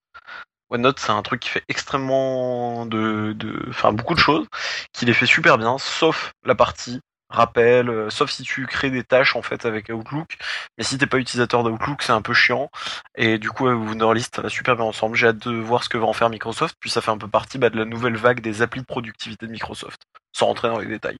OneNote, 0.69 0.99
c'est 0.99 1.11
un 1.11 1.21
truc 1.21 1.41
qui 1.41 1.49
fait 1.49 1.63
extrêmement 1.67 2.85
de, 2.85 3.33
de, 3.37 3.65
enfin 3.69 3.91
beaucoup 3.91 4.15
de 4.15 4.19
choses, 4.19 4.47
qui 4.93 5.05
les 5.05 5.13
fait 5.13 5.25
super 5.25 5.57
bien, 5.57 5.77
sauf 5.77 6.31
la 6.45 6.55
partie 6.55 6.99
rappel, 7.33 7.89
euh, 7.89 8.09
sauf 8.09 8.31
si 8.31 8.43
tu 8.43 8.65
crées 8.67 8.91
des 8.91 9.03
tâches 9.03 9.35
en 9.35 9.41
fait 9.41 9.65
avec 9.65 9.89
Outlook. 9.89 10.37
Mais 10.77 10.83
si 10.83 10.97
t'es 10.97 11.07
pas 11.07 11.17
utilisateur 11.17 11.63
d'Outlook, 11.63 12.01
c'est 12.03 12.11
un 12.11 12.21
peu 12.21 12.33
chiant. 12.33 12.69
Et 13.15 13.39
du 13.39 13.49
coup, 13.49 13.67
euh, 13.67 13.73
Wunderlist, 13.73 14.35
ça 14.35 14.41
va 14.41 14.49
super 14.49 14.75
bien 14.75 14.85
ensemble. 14.85 15.15
J'ai 15.15 15.27
hâte 15.27 15.47
de 15.47 15.55
voir 15.55 15.83
ce 15.83 15.89
que 15.89 15.97
va 15.97 16.05
en 16.05 16.13
faire 16.13 16.29
Microsoft. 16.29 16.75
Puis 16.79 16.89
ça 16.89 17.01
fait 17.01 17.11
un 17.11 17.17
peu 17.17 17.27
partie 17.27 17.57
bah, 17.57 17.69
de 17.69 17.77
la 17.77 17.85
nouvelle 17.85 18.15
vague 18.15 18.39
des 18.39 18.61
applis 18.61 18.81
de 18.81 18.85
productivité 18.85 19.47
de 19.47 19.51
Microsoft, 19.51 20.01
sans 20.31 20.45
rentrer 20.47 20.69
dans 20.69 20.79
les 20.79 20.87
détails. 20.87 21.17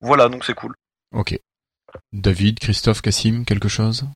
Voilà, 0.00 0.28
donc 0.28 0.44
c'est 0.44 0.54
cool. 0.54 0.74
Ok. 1.12 1.38
David, 2.12 2.60
Christophe, 2.60 3.02
Cassim, 3.02 3.44
quelque 3.44 3.68
chose? 3.68 4.06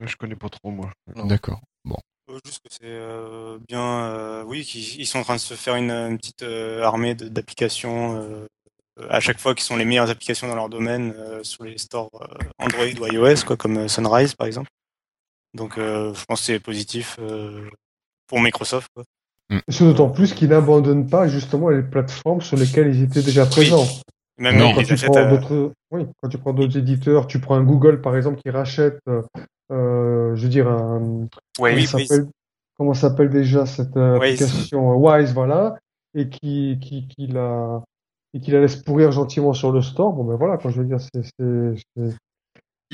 Je 0.00 0.16
connais 0.16 0.36
pas 0.36 0.48
trop, 0.48 0.70
moi. 0.70 0.90
D'accord. 1.14 1.60
Bon. 1.84 1.98
Euh, 2.28 2.38
Juste 2.44 2.60
que 2.64 2.68
c'est 2.70 2.80
euh, 2.84 3.58
bien, 3.68 4.06
euh, 4.06 4.42
oui, 4.44 4.64
qu'ils 4.64 5.00
ils 5.00 5.06
sont 5.06 5.20
en 5.20 5.24
train 5.24 5.36
de 5.36 5.40
se 5.40 5.54
faire 5.54 5.76
une, 5.76 5.90
une 5.90 6.18
petite 6.18 6.42
euh, 6.42 6.82
armée 6.82 7.14
d'applications 7.14 8.20
euh, 8.20 8.46
à 9.08 9.20
chaque 9.20 9.38
fois 9.38 9.54
qui 9.54 9.64
sont 9.64 9.76
les 9.76 9.84
meilleures 9.84 10.10
applications 10.10 10.48
dans 10.48 10.54
leur 10.54 10.68
domaine 10.68 11.14
euh, 11.16 11.42
sur 11.42 11.64
les 11.64 11.78
stores 11.78 12.10
euh, 12.20 12.44
Android 12.58 12.84
ou 13.00 13.06
iOS, 13.12 13.44
quoi, 13.46 13.56
comme 13.56 13.78
euh, 13.78 13.88
Sunrise 13.88 14.34
par 14.34 14.46
exemple. 14.46 14.68
Donc, 15.54 15.76
euh, 15.78 16.14
je 16.14 16.24
pense 16.24 16.40
que 16.40 16.46
c'est 16.46 16.60
positif 16.60 17.16
euh, 17.20 17.68
pour 18.26 18.40
Microsoft. 18.40 18.88
Quoi. 18.94 19.04
Et 19.50 19.72
ce 19.72 19.84
d'autant 19.84 20.08
plus 20.08 20.32
qu'ils 20.34 20.48
n'abandonnent 20.48 21.08
pas 21.08 21.28
justement 21.28 21.68
les 21.68 21.82
plateformes 21.82 22.40
sur 22.40 22.56
lesquelles 22.56 22.94
ils 22.94 23.02
étaient 23.02 23.22
déjà 23.22 23.44
présents. 23.46 23.86
Même 24.38 24.56
Non, 24.56 24.70
ils 24.70 24.74
quand, 24.74 24.80
les 24.80 24.96
tu 24.96 25.04
prends 25.06 25.16
à- 25.16 25.24
d'autres, 25.26 25.72
oui, 25.90 26.06
quand 26.22 26.28
tu 26.30 26.38
prends 26.38 26.54
d'autres 26.54 26.78
éditeurs, 26.78 27.26
tu 27.26 27.38
prends 27.38 27.56
un 27.56 27.62
Google 27.62 28.00
par 28.00 28.16
exemple 28.16 28.40
qui 28.42 28.48
rachète, 28.50 28.98
euh, 29.70 30.34
je 30.34 30.42
veux 30.42 30.48
dire, 30.48 30.68
un, 30.68 31.28
Ouais, 31.58 31.74
Oui, 31.74 31.86
comment 31.86 32.04
s'appelle, 32.06 32.26
comment 32.78 32.94
s'appelle 32.94 33.28
déjà 33.30 33.66
cette 33.66 33.94
Wise. 33.94 34.42
application 34.42 34.92
euh, 34.92 34.94
Wise, 34.96 35.34
voilà, 35.34 35.76
et 36.14 36.30
qui, 36.30 36.78
qui, 36.80 37.06
qui 37.08 37.26
la, 37.26 37.82
et 38.34 38.40
qui 38.40 38.50
la 38.50 38.60
laisse 38.60 38.76
pourrir 38.76 39.12
gentiment 39.12 39.52
sur 39.52 39.72
le 39.72 39.82
store. 39.82 40.12
Bon 40.12 40.24
ben 40.24 40.36
voilà, 40.36 40.56
quand 40.56 40.70
je 40.70 40.80
veux 40.80 40.86
dire, 40.86 40.98
c'est, 41.00 41.74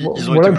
Bon, 0.01 0.13
voilà. 0.13 0.53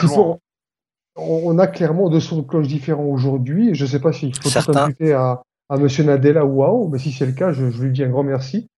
On, 1.16 1.58
a 1.58 1.66
clairement 1.66 2.08
deux 2.08 2.20
sons 2.20 2.38
de 2.38 2.46
cloche 2.46 2.68
différents 2.68 3.04
aujourd'hui. 3.04 3.74
Je 3.74 3.84
ne 3.84 3.88
sais 3.88 4.00
pas 4.00 4.12
s'il 4.12 4.34
faut 4.34 4.42
tout 4.42 4.48
Certains. 4.48 4.84
imputer 4.84 5.12
à, 5.12 5.42
à 5.68 5.76
Monsieur 5.76 6.04
Nadella 6.04 6.44
ou 6.44 6.60
Wao, 6.60 6.88
mais 6.88 6.98
si 6.98 7.10
c'est 7.10 7.26
le 7.26 7.32
cas, 7.32 7.52
je, 7.52 7.70
je 7.70 7.82
lui 7.82 7.90
dis 7.92 8.04
un 8.04 8.10
grand 8.10 8.22
merci 8.22 8.68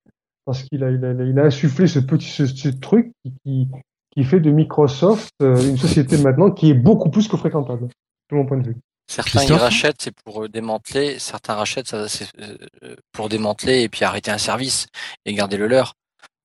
parce 0.44 0.62
qu'il 0.62 0.82
a, 0.82 0.90
il 0.90 1.04
a, 1.04 1.12
il 1.12 1.38
a 1.38 1.44
insufflé 1.44 1.86
ce 1.86 1.98
petit 1.98 2.28
ce, 2.28 2.46
ce 2.46 2.68
truc 2.68 3.12
qui, 3.22 3.32
qui, 3.44 3.68
qui 4.10 4.24
fait 4.24 4.40
de 4.40 4.50
Microsoft 4.50 5.30
euh, 5.42 5.56
une 5.68 5.76
société 5.76 6.18
maintenant 6.18 6.50
qui 6.50 6.70
est 6.70 6.74
beaucoup 6.74 7.10
plus 7.10 7.28
que 7.28 7.36
fréquentable, 7.36 7.88
de 8.30 8.36
mon 8.36 8.46
point 8.46 8.58
de 8.58 8.68
vue. 8.68 8.76
Certains 9.12 9.42
ils 9.42 9.52
rachètent, 9.52 10.00
c'est 10.00 10.14
pour 10.24 10.44
euh, 10.44 10.48
démanteler. 10.48 11.18
Certains 11.18 11.54
rachètent, 11.54 11.88
ça, 11.88 12.08
c'est 12.08 12.26
euh, 12.40 12.96
pour 13.12 13.28
démanteler 13.28 13.82
et 13.82 13.88
puis 13.90 14.04
arrêter 14.04 14.30
un 14.30 14.38
service 14.38 14.86
et 15.26 15.34
garder 15.34 15.58
le 15.58 15.66
leur. 15.66 15.94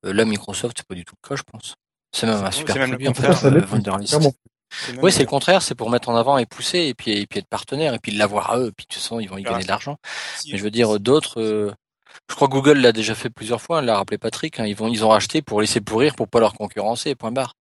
Euh, 0.06 0.12
là, 0.12 0.26
Microsoft, 0.26 0.78
c'est 0.78 0.86
pas 0.88 0.96
du 0.96 1.06
tout 1.06 1.16
le 1.24 1.30
cas, 1.30 1.36
je 1.36 1.44
pense. 1.44 1.76
C'est 2.14 2.28
même 2.28 2.44
un 2.44 2.52
super 2.52 2.76
même 2.76 2.90
produit 2.90 3.08
en 3.08 3.14
fait, 3.14 3.46
euh, 3.46 3.66
Wunderlist. 3.72 4.14
Oui, 5.02 5.14
c'est 5.14 5.22
le 5.24 5.28
contraire, 5.28 5.62
c'est 5.62 5.76
pour 5.76 5.90
mettre 5.90 6.10
en 6.10 6.16
avant 6.18 6.38
et 6.38 6.46
pousser 6.46 6.80
et 6.80 6.94
puis 6.94 7.12
et 7.12 7.26
puis 7.26 7.40
être 7.40 7.48
partenaire 7.48 7.94
et 7.94 8.00
puis 8.00 8.12
l'avoir 8.12 8.52
à 8.52 8.60
eux. 8.60 8.68
Et 8.68 8.72
puis 8.74 8.86
de 8.86 8.94
toute 8.94 9.02
façon, 9.02 9.22
ils 9.22 9.30
vont 9.30 9.38
y 9.38 9.44
gagner 9.44 9.64
de 9.64 9.68
l'argent. 9.70 9.98
Mais 10.52 10.58
je 10.58 10.64
veux 10.64 10.72
dire, 10.72 11.00
d'autres, 11.00 11.40
euh, 11.42 11.72
je 12.30 12.36
crois 12.36 12.48
que 12.50 12.54
Google 12.54 12.80
l'a 12.80 12.92
déjà 12.92 13.16
fait 13.16 13.30
plusieurs 13.30 13.62
fois. 13.62 13.82
L'a 13.82 13.96
rappelé 13.96 14.18
Patrick. 14.18 14.60
hein, 14.60 14.66
ils 14.66 14.76
vont, 14.76 14.90
ils 14.90 15.06
ont 15.06 15.10
racheté 15.10 15.42
pour 15.42 15.62
laisser 15.62 15.80
pourrir, 15.80 16.16
pour 16.16 16.28
pas 16.28 16.42
leur 16.42 16.54
concurrencer. 16.54 17.16
Point 17.16 17.32
barre. 17.32 17.54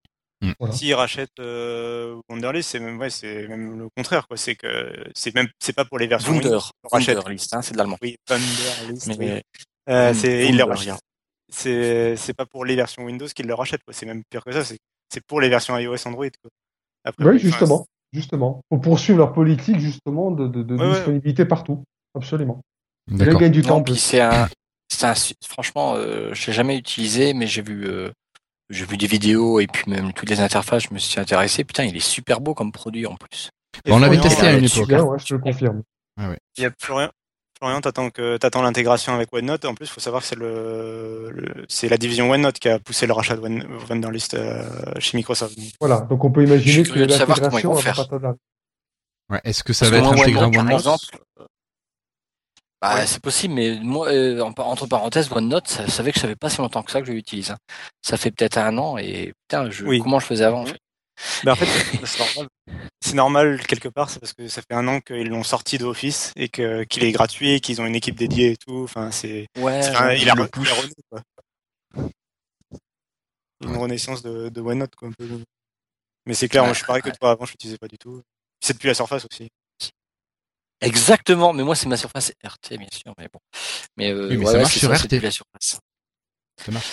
Voilà. 0.59 0.75
S'ils 0.75 0.95
rachètent 0.95 1.39
euh, 1.41 2.21
Wunderlist, 2.29 2.71
c'est 2.71 2.81
même, 2.81 2.99
ouais, 2.99 3.11
c'est 3.11 3.49
même 3.49 3.79
le 3.79 3.89
contraire, 3.97 4.29
quoi. 4.29 4.37
C'est 4.37 4.55
que 4.55 4.95
c'est 5.15 5.35
même, 5.35 5.49
c'est 5.59 5.73
pas 5.73 5.85
pour 5.85 5.99
les 5.99 6.07
versions 6.07 6.33
Wunder, 6.33 6.45
Windows 6.49 6.61
qu'ils 6.61 6.91
rachètent. 6.93 7.17
Wunderlist, 7.17 7.55
hein, 7.55 7.63
c'est 7.63 7.73
de 7.73 7.79
l'allemand. 7.79 7.97
Oui, 8.03 8.17
Wunderlist. 8.29 9.07
Mais 9.19 9.35
oui. 9.35 9.41
Euh, 9.89 10.13
c'est, 10.15 10.47
ils 10.49 10.57
le 10.57 10.65
rachètent. 10.65 11.01
C'est, 11.49 12.17
c'est 12.17 12.35
pas 12.35 12.45
pour 12.47 12.65
les 12.65 12.77
versions 12.77 13.05
Windows 13.05 13.27
qu'ils 13.29 13.47
le 13.47 13.55
rachètent, 13.55 13.83
quoi. 13.85 13.95
C'est 13.95 14.05
même 14.07 14.23
pire 14.29 14.45
que 14.45 14.53
ça. 14.53 14.65
C'est, 14.65 14.79
c'est 15.13 15.25
pour 15.25 15.41
les 15.41 15.49
versions 15.49 15.79
iOS, 15.79 16.07
Android, 16.07 16.27
quoi. 16.43 16.51
Après, 17.05 17.25
Oui, 17.25 17.37
enfin, 17.37 17.39
justement, 17.49 17.87
justement, 18.13 18.61
pour 18.69 18.81
poursuivre 18.81 19.19
leur 19.19 19.33
politique 19.33 19.79
justement 19.79 20.33
de, 20.33 20.49
de, 20.49 20.63
de 20.63 20.75
Ouais, 20.77 20.83
ouais. 20.87 20.95
disponibilité 20.95 21.45
partout, 21.45 21.85
absolument. 22.15 22.61
Ils 23.11 23.19
D'accord. 23.19 23.41
gagnent 23.41 23.53
du 23.53 23.63
temps. 23.63 23.77
Non, 23.79 23.85
puis 23.85 23.97
c'est 23.97 24.21
un, 24.21 24.49
c'est 24.89 25.07
un, 25.07 25.15
su- 25.15 25.35
franchement, 25.47 25.95
euh, 25.95 26.35
je 26.35 26.49
l'ai 26.49 26.53
jamais 26.53 26.77
utilisé, 26.77 27.33
mais 27.33 27.47
j'ai 27.47 27.63
vu, 27.63 27.87
euh, 27.87 28.11
j'ai 28.71 28.85
vu 28.85 28.97
des 28.97 29.07
vidéos 29.07 29.61
et 29.61 29.67
puis 29.67 29.91
même 29.91 30.13
toutes 30.13 30.31
les 30.31 30.41
interfaces, 30.41 30.85
je 30.89 30.95
me 30.95 30.99
suis 30.99 31.21
intéressé. 31.21 31.65
Putain, 31.65 31.85
il 31.85 31.97
est 31.97 32.01
super 32.01 32.41
beau 32.41 32.55
comme 32.55 32.73
produit 32.73 33.07
en 33.07 33.15
plus. 33.17 33.51
et 33.85 33.93
On 33.93 33.99
l'avait 33.99 34.19
testé 34.21 34.47
à 34.47 34.53
une 34.53 34.65
époque. 34.65 34.89
Bien, 34.89 35.03
ouais, 35.05 35.19
je 35.19 35.27
te 35.27 35.35
le 35.35 35.41
confirme. 35.41 35.83
Il 36.57 36.63
y 36.63 36.67
a 36.67 36.71
Florian, 36.81 37.11
Florian 37.59 37.81
t'attends 37.81 38.11
que 38.11 38.37
t'attends 38.39 38.63
l'intégration 38.63 39.15
avec 39.15 39.33
OneNote. 39.33 39.65
En 39.67 39.75
plus, 39.75 39.87
il 39.87 39.91
faut 39.91 40.01
savoir 40.01 40.23
que 40.23 40.29
c'est 40.29 40.35
le, 40.39 41.31
le- 41.31 41.65
c'est 41.69 41.89
la 41.89 41.97
division 41.99 42.31
OneNote 42.31 42.59
qui 42.59 42.69
a 42.69 42.79
poussé 42.79 43.07
le 43.07 43.13
rachat 43.13 43.37
de 43.37 43.41
One- 43.43 43.67
Wunderlist 43.89 44.35
euh, 44.35 44.63
chez 44.99 45.17
Microsoft. 45.17 45.57
Voilà, 45.81 46.01
donc 46.01 46.25
on 46.25 46.31
peut 46.31 46.41
Je 46.43 46.47
imaginer 46.47 46.85
suis 46.85 46.93
que 46.93 46.99
de 47.01 47.09
savoir 47.13 47.39
comment 47.41 47.59
ils 47.59 47.65
l'intégration 47.65 47.69
vont 47.71 47.75
va 47.75 48.19
faire. 48.21 48.35
Ouais, 49.31 49.41
Est-ce 49.45 49.63
que 49.65 49.73
ça 49.73 49.91
Parce 49.91 50.01
va 50.03 50.11
que 50.11 50.15
être 50.15 50.23
intégré 50.23 50.45
en 50.45 50.49
OneNote, 50.67 51.01
bah, 52.81 53.07
c'est 53.07 53.21
possible, 53.23 53.55
mais 53.55 53.79
moi, 53.81 54.09
euh, 54.09 54.41
en- 54.41 54.53
entre 54.59 54.87
parenthèses, 54.87 55.31
OneNote, 55.33 55.67
ça, 55.69 55.85
ça 55.87 55.91
savait 55.91 56.13
que 56.13 56.21
ça 56.21 56.29
fait 56.29 56.37
pas 56.37 56.51
si 56.51 56.59
longtemps 56.59 56.83
que 56.83 56.91
ça 56.93 57.01
que 57.01 57.07
je 57.07 57.13
l'utilise. 57.13 57.51
hein. 57.51 57.57
Ça 58.03 58.17
fait 58.17 58.31
peut-être 58.31 58.59
un 58.59 58.77
an 58.79 58.99
et 58.99 59.33
putain, 59.49 59.71
je, 59.71 59.85
Oui. 59.85 60.01
comment 60.01 60.21
je 60.21 60.27
faisais 60.27 60.45
avant 60.45 60.63
en 60.63 60.67
fait? 60.67 60.79
Ben, 61.45 61.53
en 61.53 61.57
fait, 61.57 61.67
c'est 62.07 62.19
normal. 62.19 62.49
C'est 63.01 63.15
normal 63.15 63.67
quelque 63.67 63.89
part, 63.89 64.11
c'est 64.11 64.21
parce 64.21 64.35
que 64.35 64.49
ça 64.49 64.61
fait 64.63 64.75
un 64.75 64.87
an 64.89 65.01
qu'ils 65.01 65.29
l'ont 65.29 65.43
sorti 65.45 65.79
d'office 65.79 66.33
et 66.37 66.49
que 66.49 66.85
qu'il 66.85 67.05
est 67.05 67.13
gratuit, 67.13 67.61
qu'ils 67.61 67.81
ont 67.81 67.87
une 67.87 67.95
équipe 67.95 68.17
dédiée 68.17 68.53
et 68.53 68.57
tout. 68.57 68.83
Enfin, 68.85 69.11
c'est, 69.11 69.47
Ouais, 69.57 69.87
un- 69.97 70.13
il 70.13 70.29
a, 70.29 70.35
le. 70.35 70.49
Une 73.63 73.77
renaissance 73.77 74.23
de, 74.23 74.49
de 74.51 74.61
OneNote, 74.61 74.95
quoi, 74.97 75.09
un 75.09 75.13
peu. 75.13 75.27
Mais 76.27 76.35
c'est 76.35 76.49
clair, 76.49 76.63
Ouais, 76.63 76.69
moi, 76.69 76.73
je 76.75 76.79
suis 76.79 76.87
pareil 76.87 77.03
que 77.03 77.11
toi. 77.11 77.31
Avant, 77.31 77.47
je 77.47 77.53
l'utilisais 77.53 77.79
pas 77.79 77.89
du 77.89 77.97
tout. 77.97 78.21
C'est 78.61 78.75
depuis 78.75 78.89
la 78.89 78.95
Surface 78.95 79.25
aussi. 79.31 79.49
Exactement, 80.81 81.53
mais 81.53 81.63
moi 81.63 81.75
c'est 81.75 81.89
ma 81.89 81.97
surface 81.97 82.33
RT 82.45 82.77
bien 82.79 82.89
sûr, 82.93 83.13
mais 83.19 83.29
bon. 83.33 83.39
Mais, 83.97 84.11
euh, 84.13 84.29
Oui, 84.29 84.37
mais 84.37 84.45
ouais, 84.45 84.45
ça 84.47 84.53
ouais, 84.55 84.63
marche 84.63 84.79
sur 84.79 84.89
ça, 84.97 85.05
RT. 85.07 85.21
la 85.21 85.31
surface. 85.31 85.81
Ça 86.65 86.73
marche. 86.73 86.87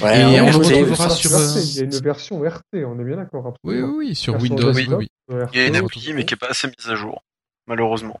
Ouais, 0.00 0.20
Et 0.20 0.24
ouais, 0.24 0.40
on 0.40 0.46
RT, 0.46 0.52
le 0.52 0.58
mais 0.58 0.64
retrouvera 0.80 1.08
ça- 1.10 1.14
sur, 1.16 1.30
RT, 1.30 1.40
euh, 1.40 1.60
Il 1.60 1.76
y 1.76 1.80
a 1.80 1.84
une 1.84 1.90
version 2.00 2.40
RT, 2.40 2.84
on 2.84 2.98
est 3.00 3.04
bien 3.04 3.16
d'accord. 3.16 3.54
Oui, 3.64 3.80
oui, 3.80 3.94
oui, 3.96 4.14
sur 4.14 4.40
Windows, 4.40 4.68
oui, 4.72 4.74
desktop, 4.74 4.98
oui. 4.98 5.08
euh, 5.30 5.46
Il 5.52 5.58
y 5.60 5.62
a 5.62 5.66
une 5.68 5.76
appli, 5.76 6.12
mais 6.14 6.24
qui 6.24 6.34
est 6.34 6.36
pas 6.36 6.48
assez 6.50 6.66
mise 6.68 6.88
à 6.88 6.94
jour, 6.94 7.22
malheureusement. 7.66 8.18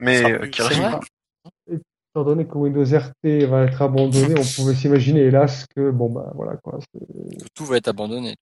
Mais 0.00 0.22
euh, 0.24 0.46
qui 0.48 0.60
cool. 0.62 1.00
Étant 1.70 2.24
donné 2.24 2.46
que 2.46 2.54
Windows 2.56 2.84
RT 2.84 3.44
va 3.46 3.64
être 3.64 3.82
abandonné, 3.82 4.34
on 4.38 4.44
pouvait 4.56 4.74
s'imaginer, 4.74 5.20
hélas, 5.20 5.66
que 5.76 5.90
bon 5.90 6.08
bah 6.10 6.30
voilà 6.34 6.56
quoi. 6.56 6.78
c'est- 6.80 7.44
Tout 7.54 7.66
va 7.66 7.76
être 7.76 7.88
abandonné. 7.88 8.34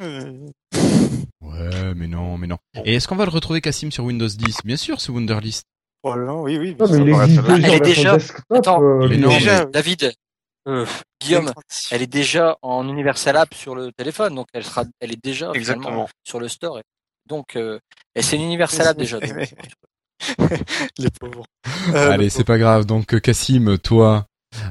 Ouais, 0.00 1.94
mais 1.96 2.06
non, 2.08 2.36
mais 2.38 2.46
non. 2.46 2.58
Et 2.84 2.94
est-ce 2.94 3.08
qu'on 3.08 3.16
va 3.16 3.24
le 3.24 3.30
retrouver 3.30 3.60
Cassim 3.60 3.90
sur 3.90 4.04
Windows 4.04 4.26
10 4.28 4.58
Bien 4.64 4.76
sûr, 4.76 5.00
c'est 5.00 5.10
Wunderlist. 5.12 5.64
Probablement, 6.02 6.42
oui, 6.42 6.58
oui. 6.58 6.76
Non 6.78 6.86
mais 6.88 6.98
il 6.98 7.08
existe 7.08 7.42
déjà 7.42 7.66
Elle 7.68 7.74
est 7.74 7.80
déjà- 7.80 8.12
desktop. 8.16 8.44
Attends, 8.50 8.82
euh, 8.82 9.08
non, 9.16 9.28
Déjà, 9.30 9.64
David, 9.64 10.12
euh, 10.68 10.86
Guillaume, 11.20 11.50
elle 11.90 12.02
est 12.02 12.06
déjà 12.06 12.56
en 12.62 12.88
Universal 12.88 13.36
App 13.36 13.52
sur 13.54 13.74
le 13.74 13.90
téléphone, 13.92 14.34
donc 14.36 14.46
elle 14.52 14.64
sera, 14.64 14.84
elle 15.00 15.12
est 15.12 15.22
déjà 15.24 15.50
Exactement. 15.54 16.08
sur 16.24 16.38
le 16.38 16.46
store. 16.48 16.80
Donc, 17.26 17.56
euh, 17.56 17.78
et 18.14 18.22
c'est 18.22 18.36
une 18.36 18.42
Universal 18.42 18.86
App 18.88 18.96
déjà. 18.98 19.18
donc. 19.18 19.32
Les 20.98 21.10
pauvres. 21.20 21.44
Euh, 21.94 22.10
Allez, 22.12 22.28
c'est 22.30 22.44
pas 22.44 22.58
grave. 22.58 22.86
Donc 22.86 23.20
Cassim, 23.20 23.76
toi, 23.78 24.26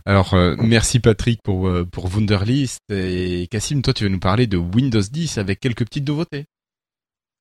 alors 0.06 0.34
euh, 0.34 0.56
merci 0.60 1.00
Patrick 1.00 1.42
pour 1.44 1.68
euh, 1.68 1.86
pour 1.86 2.06
Wunderlist 2.06 2.80
et 2.90 3.48
Cassim, 3.50 3.82
toi 3.82 3.94
tu 3.94 4.04
vas 4.04 4.10
nous 4.10 4.20
parler 4.20 4.48
de 4.48 4.58
Windows 4.58 5.02
10 5.02 5.38
avec 5.38 5.60
quelques 5.60 5.86
petites 5.86 6.08
nouveautés. 6.08 6.46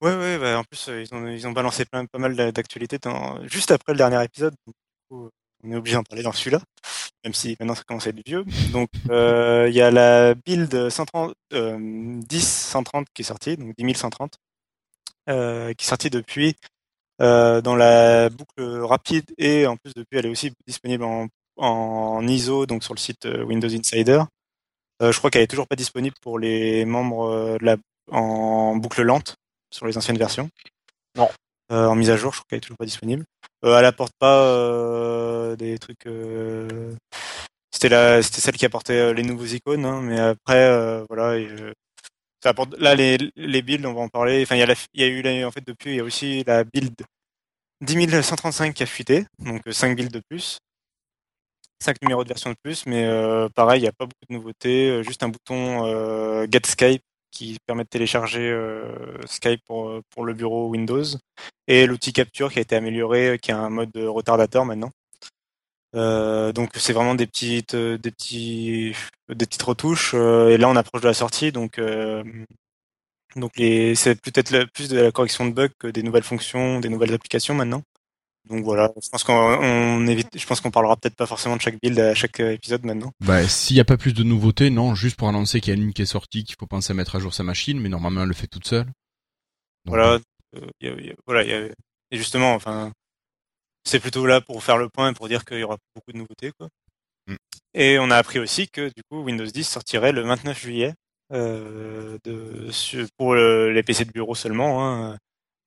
Ouais, 0.03 0.15
ouais, 0.15 0.39
bah, 0.39 0.59
en 0.59 0.65
plus, 0.65 0.89
euh, 0.89 1.03
ils 1.03 1.15
ont, 1.15 1.27
ils 1.27 1.47
ont 1.47 1.53
balancé 1.53 1.87
plein, 1.87 2.05
pas 2.05 2.19
mal 2.19 2.37
d'a- 2.37 2.53
d'actualités 2.53 2.99
juste 3.45 3.71
après 3.71 3.93
le 3.93 3.99
dernier 3.99 4.23
épisode. 4.23 4.55
Donc, 4.67 4.75
du 4.75 5.09
coup, 5.09 5.31
on 5.65 5.73
est 5.73 5.77
obligé 5.77 5.97
d'en 5.97 6.03
parler 6.03 6.23
dans 6.23 6.33
celui-là, 6.33 6.61
même 7.25 7.33
si 7.33 7.57
maintenant 7.59 7.75
ça 7.75 7.83
commence 7.83 8.07
à 8.07 8.11
être 8.11 8.21
vieux. 8.27 8.45
Donc, 8.73 8.91
il 9.07 9.73
y 9.73 9.81
a 9.81 9.91
la 9.91 10.35
build 10.35 10.91
130, 10.91 11.35
euh, 11.55 11.79
10 12.27 12.47
130 12.47 13.07
qui 13.15 13.23
est 13.23 13.25
sortie, 13.25 13.57
donc 13.57 13.75
10 13.79 13.95
130, 13.95 14.35
euh, 15.31 15.73
qui 15.73 15.85
est 15.85 15.89
sortie 15.89 16.11
depuis 16.11 16.55
dans 17.19 17.75
la 17.75 18.29
boucle 18.29 18.63
rapide 18.81 19.25
et 19.39 19.67
en 19.67 19.79
plus 19.79 19.95
depuis 19.95 20.19
elle 20.19 20.27
est 20.27 20.31
aussi 20.31 20.53
disponible 20.67 21.05
en, 21.05 21.29
en 21.57 22.27
ISO, 22.27 22.67
donc 22.67 22.85
sur 22.85 22.95
le 22.95 22.99
site 22.99 23.27
euh, 23.27 23.43
Windows 23.45 23.69
Insider. 23.69 24.23
Euh, 25.03 25.13
je 25.13 25.19
crois 25.19 25.31
qu'elle 25.31 25.43
est 25.43 25.47
toujours 25.47 25.69
pas 25.69 25.77
disponible 25.77 26.17
pour 26.23 26.39
les 26.39 26.85
membres 26.85 27.29
euh, 27.29 27.59
de 27.59 27.65
la, 27.65 27.77
en 28.11 28.77
boucle 28.77 29.03
lente 29.03 29.37
sur 29.71 29.87
les 29.87 29.97
anciennes 29.99 30.19
versions. 30.19 30.49
Non. 31.17 31.29
Euh, 31.73 31.87
en 31.87 31.95
mise 31.97 32.11
à 32.11 32.17
jour, 32.17 32.33
je 32.33 32.39
crois 32.39 32.47
qu'elle 32.49 32.59
est 32.59 32.61
toujours 32.61 32.79
pas 32.79 32.85
disponible. 32.85 33.25
Euh, 33.65 33.79
elle 33.79 33.85
apporte 33.85 34.13
pas 34.19 35.57
des 35.57 35.79
trucs. 35.79 36.09
C'était 37.71 37.89
la, 37.89 38.23
c'était 38.23 38.41
celle 38.41 38.57
qui 38.57 38.65
apportait 38.65 39.13
les 39.13 39.23
nouveaux 39.23 39.45
icônes, 39.45 39.85
hein, 39.85 40.01
mais 40.01 40.19
après, 40.19 41.05
voilà, 41.09 41.37
et, 41.37 41.49
ça 42.43 42.51
apporte, 42.51 42.79
là, 42.79 42.95
les, 42.95 43.19
les 43.35 43.63
builds, 43.63 43.87
on 43.87 43.95
va 43.95 44.03
en 44.03 44.09
parler. 44.09 44.43
Enfin, 44.43 44.55
il 44.57 44.61
y 44.61 44.63
a, 44.63 44.67
la, 44.67 44.75
il 44.95 45.01
y 45.01 45.05
a 45.05 45.09
eu, 45.09 45.23
la- 45.23 45.47
en 45.47 45.51
fait, 45.51 45.67
depuis, 45.67 45.91
il 45.91 45.97
y 45.97 46.01
a 46.01 46.05
aussi 46.05 46.45
la 46.45 46.65
build 46.65 46.95
10135 47.81 48.73
qui 48.75 48.83
a 48.83 48.87
fuité, 48.87 49.27
donc 49.39 49.63
5 49.69 49.97
builds 49.97 50.13
de 50.13 50.23
plus. 50.29 50.59
5 51.81 52.01
numéros 52.03 52.25
de 52.25 52.29
version 52.29 52.51
de 52.51 52.57
plus, 52.63 52.87
mais 52.87 53.05
euh, 53.05 53.49
pareil, 53.49 53.81
il 53.81 53.83
n'y 53.83 53.89
a 53.89 53.93
pas 53.93 54.07
beaucoup 54.07 54.27
de 54.29 54.35
nouveautés. 54.35 54.89
euh, 54.91 55.03
juste 55.03 55.23
un 55.23 55.29
bouton 55.29 55.85
euh, 55.87 56.47
Get 56.51 56.63
Skype 56.67 57.03
qui 57.31 57.59
permet 57.67 57.85
de 57.85 57.89
télécharger 57.89 58.49
euh, 58.51 59.21
Skype 59.27 59.61
pour, 59.67 60.01
pour 60.11 60.25
le 60.25 60.35
bureau 60.35 60.69
Windows. 60.69 61.05
Et 61.69 61.87
l'outil 61.87 62.13
Capture 62.13 62.51
qui 62.53 62.59
a 62.59 62.63
été 62.63 62.77
amélioré, 62.77 63.39
qui 63.41 63.53
a 63.53 63.59
un 63.59 63.71
mode 63.71 63.91
retardateur 63.97 64.65
maintenant. 64.65 64.91
Donc 65.95 66.71
c'est 66.75 66.93
vraiment 66.93 67.15
des 67.15 67.27
petites, 67.27 67.75
des 67.75 68.11
petits, 68.11 68.95
des 69.31 69.47
petites 69.47 69.63
retouches. 69.63 70.13
et 70.15 70.59
là, 70.59 70.69
on 70.69 70.77
approche 70.77 71.01
de 71.01 71.09
la 71.09 71.15
sortie, 71.15 71.53
donc 71.53 71.81
donc 73.37 73.57
les, 73.59 73.95
c'est 73.95 74.21
peut-être 74.21 74.65
plus 74.73 74.89
de 74.89 74.99
la 74.99 75.13
correction 75.13 75.47
de 75.47 75.53
bugs 75.53 75.69
que 75.79 75.89
des 75.89 76.03
nouvelles 76.03 76.23
fonctions, 76.23 76.81
des 76.81 76.89
nouvelles 76.89 77.13
applications 77.13 77.55
maintenant. 77.55 77.83
Donc 78.49 78.65
voilà, 78.65 78.93
je 79.03 79.09
pense 79.09 79.25
qu'on 79.25 80.07
évite, 80.07 80.39
je 80.39 80.47
pense 80.47 80.61
qu'on 80.61 80.71
parlera 80.71 80.97
peut-être 80.97 81.17
pas 81.17 81.27
forcément 81.27 81.57
de 81.57 81.61
chaque 81.61 81.81
build 81.83 81.99
à 81.99 82.15
chaque 82.15 82.39
euh, 82.41 82.53
épisode 82.53 82.85
maintenant. 82.85 83.11
Bah, 83.21 83.47
s'il 83.49 83.75
n'y 83.75 83.81
a 83.81 83.85
pas 83.85 83.97
plus 83.97 84.13
de 84.15 84.23
nouveautés, 84.23 84.71
non, 84.71 84.95
juste 84.95 85.17
pour 85.17 85.29
annoncer 85.29 85.61
qu'il 85.61 85.75
y 85.75 85.77
a 85.77 85.83
une 85.83 85.93
qui 85.93 86.03
est 86.03 86.07
sortie, 86.07 86.45
qu'il 86.45 86.55
faut 86.59 86.67
penser 86.67 86.93
à 86.93 86.95
mettre 86.95 87.17
à 87.17 87.19
jour 87.19 87.35
sa 87.35 87.43
machine, 87.43 87.81
mais 87.81 87.89
normalement 87.89 88.23
elle 88.23 88.29
le 88.29 88.35
fait 88.35 88.47
toute 88.47 88.67
seule. 88.67 88.85
Donc, 88.87 88.93
Voilà, 89.87 90.19
euh, 90.57 90.61
y 90.81 90.87
a- 90.89 91.01
y 91.01 91.11
a- 91.11 91.15
voilà, 91.27 91.43
y 91.45 91.53
a- 91.53 91.67
et 92.13 92.17
justement, 92.17 92.55
enfin, 92.55 92.93
c'est 93.85 94.01
plutôt 94.01 94.27
là 94.27 94.41
pour 94.41 94.63
faire 94.63 94.79
le 94.79 94.89
point 94.89 95.11
et 95.11 95.15
pour 95.15 95.29
dire 95.29 95.45
qu'il 95.45 95.59
y 95.59 95.63
aura 95.65 95.77
beaucoup 95.95 96.13
de 96.13 96.19
nouveautés, 96.19 96.53
quoi. 96.59 96.69
Mm. 97.27 97.37
Et 97.75 97.99
on 97.99 98.11
a 98.11 98.17
appris 98.17 98.39
aussi 98.39 98.69
que 98.69 98.87
du 98.89 99.03
coup 99.11 99.23
Windows 99.23 99.45
10 99.47 99.65
sortirait 99.69 100.13
le 100.13 100.23
29 100.23 100.59
juillet 100.61 100.95
euh, 101.33 102.17
de, 102.25 102.71
pour 103.17 103.35
le- 103.35 103.73
les 103.73 103.83
PC 103.83 104.05
de 104.05 104.13
bureau 104.13 104.37
seulement. 104.37 104.87
Hein, 104.87 105.19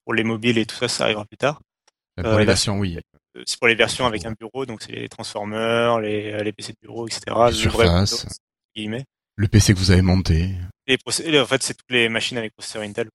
pour 0.05 0.13
les 0.13 0.23
mobiles 0.23 0.57
et 0.57 0.65
tout 0.65 0.75
ça, 0.77 0.87
ça 0.87 1.03
arrivera 1.03 1.25
plus 1.25 1.37
tard. 1.37 1.59
Bah, 2.23 2.29
pour 2.29 2.37
euh, 2.37 2.39
les 2.39 2.45
là, 2.45 2.51
versions, 2.51 2.77
oui. 2.79 2.97
Euh, 3.37 3.43
C'est 3.45 3.57
pour 3.59 3.67
les 3.67 3.75
versions 3.75 4.05
avec 4.05 4.25
un 4.25 4.33
bureau, 4.39 4.65
donc 4.65 4.81
c'est 4.81 4.91
les 4.93 5.09
transformers, 5.09 5.99
les, 5.99 6.31
euh, 6.33 6.43
les 6.43 6.51
PC 6.53 6.73
de 6.73 6.77
bureau, 6.81 7.07
etc. 7.07 7.21
le 7.27 7.33
vrai 7.33 7.51
Surface. 7.53 8.11
Windows, 8.13 8.35
guillemets. 8.75 9.05
Le 9.35 9.47
PC 9.47 9.73
que 9.73 9.79
vous 9.79 9.91
avez 9.91 10.01
monté. 10.01 10.49
Les 10.87 10.97
en 11.39 11.45
fait, 11.45 11.63
c'est 11.63 11.73
toutes 11.75 11.91
les 11.91 12.09
machines 12.09 12.37
avec 12.37 12.53
processeur 12.53 12.81
Intel 12.81 13.07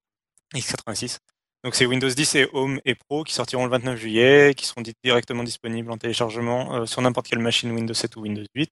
x86. 0.55 1.19
Donc 1.65 1.75
c'est 1.75 1.87
Windows 1.87 2.09
10 2.09 2.35
et 2.35 2.49
Home 2.53 2.79
et 2.85 2.95
Pro 2.95 3.25
qui 3.25 3.33
sortiront 3.33 3.65
le 3.65 3.71
29 3.71 3.99
juillet, 3.99 4.55
qui 4.55 4.67
seront 4.67 4.83
di- 4.83 4.93
directement 5.03 5.43
disponibles 5.43 5.91
en 5.91 5.97
téléchargement 5.97 6.75
euh, 6.77 6.87
sur 6.87 7.01
n'importe 7.01 7.27
quelle 7.29 7.39
machine 7.39 7.73
Windows 7.73 7.95
7 7.95 8.17
ou 8.17 8.21
Windows 8.23 8.45
8. 8.55 8.71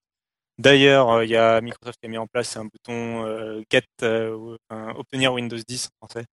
D'ailleurs, 0.58 1.10
euh, 1.10 1.24
il 1.24 1.30
y 1.30 1.36
a 1.36 1.60
Microsoft 1.62 1.98
qui 2.00 2.06
a 2.06 2.10
mis 2.10 2.18
en 2.18 2.26
place 2.26 2.54
un 2.58 2.64
bouton 2.66 3.24
euh, 3.26 3.62
Get, 3.70 3.84
euh, 4.02 4.56
obtenir 4.94 5.32
Windows 5.32 5.56
10 5.66 5.88
en 6.00 6.06
français, 6.06 6.26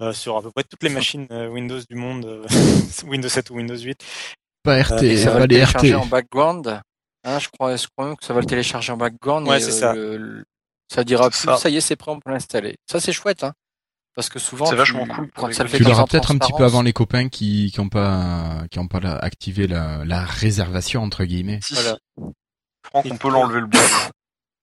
euh, 0.00 0.12
sur 0.12 0.36
à 0.36 0.42
peu 0.42 0.50
près 0.50 0.64
toutes 0.64 0.82
les 0.82 0.88
machines 0.88 1.26
euh, 1.30 1.48
Windows 1.48 1.80
du 1.88 1.96
monde, 1.96 2.24
euh, 2.24 2.46
Windows 3.06 3.28
7 3.28 3.50
ou 3.50 3.54
Windows 3.56 3.76
8. 3.78 3.98
Pas 4.62 4.82
RT, 4.82 5.02
Et 5.04 5.16
ça 5.16 5.30
va 5.30 5.40
les 5.40 5.48
télécharger 5.48 5.94
RT. 5.94 6.02
en 6.02 6.06
background. 6.06 6.80
Hein, 7.24 7.38
je 7.38 7.48
crois, 7.48 7.76
je 7.76 7.86
crois 7.88 8.06
même 8.06 8.16
que 8.16 8.24
ça 8.24 8.32
va 8.34 8.40
le 8.40 8.46
télécharger 8.46 8.92
en 8.92 8.96
background. 8.96 9.46
Ouais, 9.48 9.60
c'est 9.60 9.68
euh, 9.72 9.80
ça. 9.80 9.94
le- 9.94 10.16
le- 10.16 10.44
ça 10.92 11.04
dira 11.04 11.28
plus, 11.30 11.38
ça. 11.38 11.56
ça. 11.56 11.68
y 11.70 11.76
est, 11.76 11.80
c'est 11.80 11.96
prêt, 11.96 12.10
on 12.12 12.18
peut 12.20 12.30
l'installer. 12.30 12.76
Ça, 12.90 12.98
c'est 13.00 13.12
chouette, 13.12 13.44
hein. 13.44 13.52
Parce 14.16 14.28
que 14.28 14.38
souvent, 14.40 14.64
C'est 14.66 14.72
tu- 14.72 14.76
vachement 14.78 15.06
cool 15.06 15.30
pour 15.30 15.44
quand 15.46 15.52
ça 15.54 15.62
le 15.62 15.68
fait 15.68 15.76
Tu 15.78 15.84
l'auras 15.84 16.04
peut-être 16.04 16.32
un 16.32 16.38
petit 16.38 16.52
peu 16.52 16.64
avant 16.64 16.82
les 16.82 16.92
copains 16.92 17.28
qui 17.28 17.70
qui 17.72 17.78
ont 17.80 17.88
pas 17.88 18.64
qui 18.70 18.78
ont 18.80 18.88
pas 18.88 18.98
la- 19.00 19.16
activé 19.16 19.66
la, 19.68 20.04
la 20.04 20.24
réservation 20.24 21.02
entre 21.02 21.24
guillemets. 21.24 21.60
Si, 21.62 21.74
Voilà. 21.74 21.96
si. 22.18 22.24
Franck, 22.86 23.06
on 23.08 23.16
peut 23.16 23.30
l'enlever 23.30 23.60
le 23.60 23.66
bouton. 23.66 23.84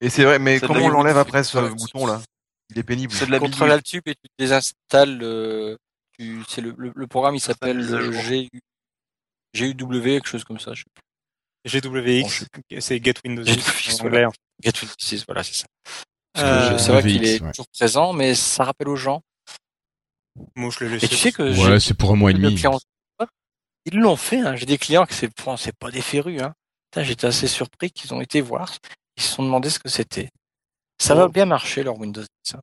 Et 0.01 0.09
c'est 0.09 0.25
vrai, 0.25 0.37
mais 0.37 0.59
comment 0.59 0.83
on 0.85 0.89
l'enlève 0.89 1.17
après 1.17 1.43
ce 1.45 1.57
bouton 1.59 2.05
là 2.05 2.21
Il 2.69 2.77
est 2.79 2.83
pénible. 2.83 3.13
C'est 3.13 3.25
de 3.27 3.31
la 3.31 3.39
Contrôle 3.39 3.69
Tab 3.69 3.79
et 4.05 4.15
tu 4.15 4.29
désinstalles 4.37 5.17
le, 5.17 5.77
tu, 6.17 6.43
c'est 6.49 6.61
le, 6.61 6.73
le, 6.77 6.91
le 6.95 7.07
programme, 7.07 7.35
il 7.35 7.39
s'appelle 7.39 7.79
euh, 7.93 8.11
GUW, 9.53 10.01
quelque 10.03 10.27
chose 10.27 10.43
comme 10.43 10.59
ça. 10.59 10.73
Je 10.73 10.81
sais 10.83 10.85
plus. 10.93 11.03
GWX, 11.81 12.45
c'est 12.79 13.03
Get 13.03 13.13
Windows 13.25 13.43
10 13.43 13.55
GWX, 13.55 14.01
en 14.01 14.05
anglais. 14.05 14.23
hein. 14.23 14.31
Get 14.63 14.71
Windows 14.81 14.95
6, 14.97 15.25
voilà, 15.27 15.43
c'est 15.43 15.53
ça. 15.55 15.65
Euh, 16.37 16.77
c'est 16.77 16.91
vrai 16.91 17.01
qu'il 17.01 17.25
est 17.25 17.41
ouais. 17.41 17.51
toujours 17.51 17.67
présent, 17.69 18.13
mais 18.13 18.35
ça 18.35 18.63
rappelle 18.63 18.89
aux 18.89 18.95
gens. 18.95 19.21
Moi, 20.55 20.69
je 20.71 20.83
l'ai 20.85 20.89
Et 20.91 20.93
laissé. 20.93 21.07
tu 21.07 21.15
sais 21.15 21.31
que 21.31 21.43
Ouais, 21.71 21.79
c'est 21.79 21.93
pour 21.95 22.11
un 22.11 22.15
mois 22.15 22.31
et 22.31 22.33
de 22.35 22.39
demi. 22.39 22.55
clients- 22.55 22.79
Ils 23.85 23.97
l'ont 23.99 24.15
fait, 24.17 24.39
hein. 24.41 24.55
J'ai 24.55 24.65
des 24.65 24.77
clients 24.77 25.05
que 25.05 25.13
c'est, 25.13 25.29
bon, 25.43 25.57
c'est 25.57 25.75
pas 25.75 25.89
des 25.91 26.01
férus, 26.01 26.41
hein. 26.41 26.53
Putain, 26.91 27.03
J'étais 27.03 27.27
assez 27.27 27.47
surpris 27.47 27.89
qu'ils 27.91 28.13
ont 28.13 28.21
été 28.21 28.39
voir. 28.41 28.73
Ils 29.17 29.23
se 29.23 29.33
sont 29.33 29.43
demandé 29.43 29.69
ce 29.69 29.79
que 29.79 29.89
c'était. 29.89 30.29
Ça 30.99 31.15
va 31.15 31.27
bien 31.27 31.45
marcher, 31.45 31.83
leur 31.83 31.97
Windows 31.99 32.21
10. 32.45 32.55
hein. 32.55 32.59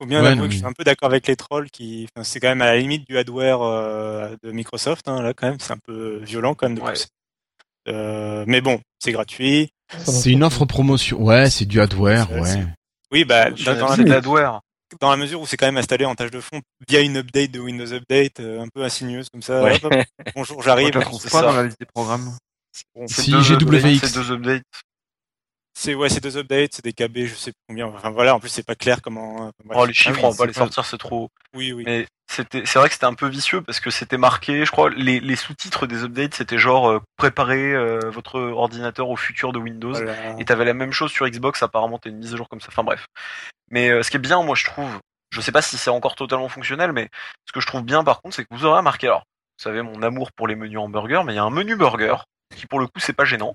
Faut 0.00 0.06
bien 0.06 0.22
Ouais, 0.22 0.34
non, 0.36 0.44
que 0.46 0.50
je 0.52 0.58
suis 0.58 0.66
un 0.66 0.72
peu 0.72 0.84
d'accord 0.84 1.08
avec 1.08 1.26
les 1.26 1.34
trolls 1.34 1.70
qui, 1.70 2.06
enfin, 2.14 2.22
c'est 2.22 2.38
quand 2.38 2.48
même 2.48 2.62
à 2.62 2.66
la 2.66 2.76
limite 2.76 3.04
du 3.08 3.18
hardware 3.18 3.62
euh, 3.62 4.36
de 4.44 4.52
Microsoft. 4.52 5.08
Hein, 5.08 5.22
là, 5.22 5.32
quand 5.34 5.48
même, 5.48 5.58
c'est 5.58 5.72
un 5.72 5.78
peu 5.78 6.18
violent 6.22 6.54
quand 6.54 6.68
même 6.68 6.78
de 6.78 6.82
Ouais. 6.82 6.92
Euh, 7.88 8.44
mais 8.46 8.60
bon, 8.60 8.80
c'est 8.98 9.12
gratuit. 9.12 9.70
C'est 10.04 10.30
une 10.30 10.44
offre 10.44 10.64
promotion. 10.66 11.20
Ouais, 11.22 11.48
c'est 11.50 11.64
du 11.64 11.80
hardware, 11.80 12.30
ouais. 12.32 12.66
Oui, 13.10 13.24
bah, 13.24 13.48
C'est 13.56 13.64
dans, 13.64 13.88
dans 13.88 13.96
la, 13.96 14.04
l'adware. 14.04 14.60
dans 15.00 15.10
la 15.10 15.16
mesure 15.16 15.40
où 15.40 15.46
c'est 15.46 15.56
quand 15.56 15.66
même 15.66 15.78
installé 15.78 16.04
en 16.04 16.14
tâche 16.14 16.30
de 16.30 16.40
fond 16.40 16.60
via 16.88 17.00
une 17.00 17.16
update 17.16 17.50
de 17.50 17.58
Windows 17.60 17.90
Update, 17.92 18.40
euh, 18.40 18.60
un 18.60 18.68
peu 18.68 18.84
insigneuse 18.84 19.30
comme 19.30 19.42
ça. 19.42 19.62
Ouais. 19.64 19.80
Hop, 19.82 19.92
hop, 19.94 20.04
bonjour, 20.36 20.62
j'arrive. 20.62 20.90
Je 20.92 20.98
la 20.98 21.04
trouve 21.06 21.20
c'est 21.20 21.30
pas 21.30 21.40
ça. 21.40 21.46
dans 21.46 21.56
la 21.56 21.62
liste 21.64 21.80
des 21.80 21.86
programmes. 21.86 22.36
Bon, 22.94 23.08
Si, 23.08 23.32
GWX. 23.32 24.12
deux 24.12 24.30
updates. 24.32 24.62
C'est 25.78 25.94
ouais, 25.94 26.08
c'est 26.08 26.20
deux 26.20 26.36
updates, 26.36 26.74
c'est 26.74 26.84
des 26.84 26.92
KB, 26.92 27.26
je 27.26 27.36
sais 27.36 27.52
plus 27.52 27.62
combien. 27.68 27.86
Enfin 27.86 28.10
voilà, 28.10 28.34
en 28.34 28.40
plus 28.40 28.48
c'est 28.48 28.66
pas 28.66 28.74
clair 28.74 29.00
comment. 29.00 29.52
bref. 29.64 29.78
Oh, 29.80 29.86
les 29.86 29.94
chiffres, 29.94 30.18
oui, 30.18 30.24
on 30.24 30.30
va 30.30 30.36
pas 30.36 30.46
les 30.46 30.52
sortir, 30.52 30.84
c'est 30.84 30.98
trop. 30.98 31.30
Oui, 31.54 31.72
oui. 31.72 31.84
Mais 31.86 32.06
c'était, 32.28 32.62
c'est 32.66 32.80
vrai 32.80 32.88
que 32.88 32.94
c'était 32.94 33.06
un 33.06 33.14
peu 33.14 33.28
vicieux 33.28 33.62
parce 33.62 33.78
que 33.78 33.90
c'était 33.90 34.18
marqué, 34.18 34.64
je 34.64 34.72
crois, 34.72 34.90
les, 34.90 35.20
les 35.20 35.36
sous-titres 35.36 35.86
des 35.86 36.02
updates, 36.02 36.34
c'était 36.34 36.58
genre 36.58 36.90
euh, 36.90 37.00
préparer 37.16 37.74
euh, 37.74 38.10
votre 38.10 38.40
ordinateur 38.40 39.08
au 39.08 39.14
futur 39.14 39.52
de 39.52 39.60
Windows. 39.60 39.92
Voilà. 39.92 40.14
Et 40.40 40.44
t'avais 40.44 40.64
la 40.64 40.74
même 40.74 40.90
chose 40.90 41.12
sur 41.12 41.28
Xbox, 41.28 41.62
apparemment 41.62 42.00
t'as 42.00 42.10
une 42.10 42.18
mise 42.18 42.34
à 42.34 42.36
jour 42.36 42.48
comme 42.48 42.60
ça. 42.60 42.68
Enfin 42.70 42.82
bref. 42.82 43.06
Mais 43.70 43.88
euh, 43.88 44.02
ce 44.02 44.10
qui 44.10 44.16
est 44.16 44.20
bien, 44.20 44.42
moi 44.42 44.56
je 44.56 44.64
trouve, 44.64 44.98
je 45.30 45.40
sais 45.40 45.52
pas 45.52 45.62
si 45.62 45.78
c'est 45.78 45.90
encore 45.90 46.16
totalement 46.16 46.48
fonctionnel, 46.48 46.90
mais 46.90 47.08
ce 47.46 47.52
que 47.52 47.60
je 47.60 47.68
trouve 47.68 47.84
bien 47.84 48.02
par 48.02 48.20
contre, 48.20 48.34
c'est 48.34 48.42
que 48.42 48.52
vous 48.52 48.64
aurez 48.64 48.78
remarqué, 48.78 49.06
alors, 49.06 49.20
vous 49.20 49.62
savez 49.62 49.82
mon 49.82 50.02
amour 50.02 50.32
pour 50.32 50.48
les 50.48 50.56
menus 50.56 50.78
hamburger, 50.78 51.22
mais 51.22 51.34
il 51.34 51.36
y 51.36 51.40
a 51.40 51.44
un 51.44 51.50
menu 51.50 51.76
burger 51.76 52.16
qui 52.56 52.66
pour 52.66 52.80
le 52.80 52.86
coup 52.86 53.00
c'est 53.00 53.12
pas 53.12 53.24
gênant. 53.24 53.54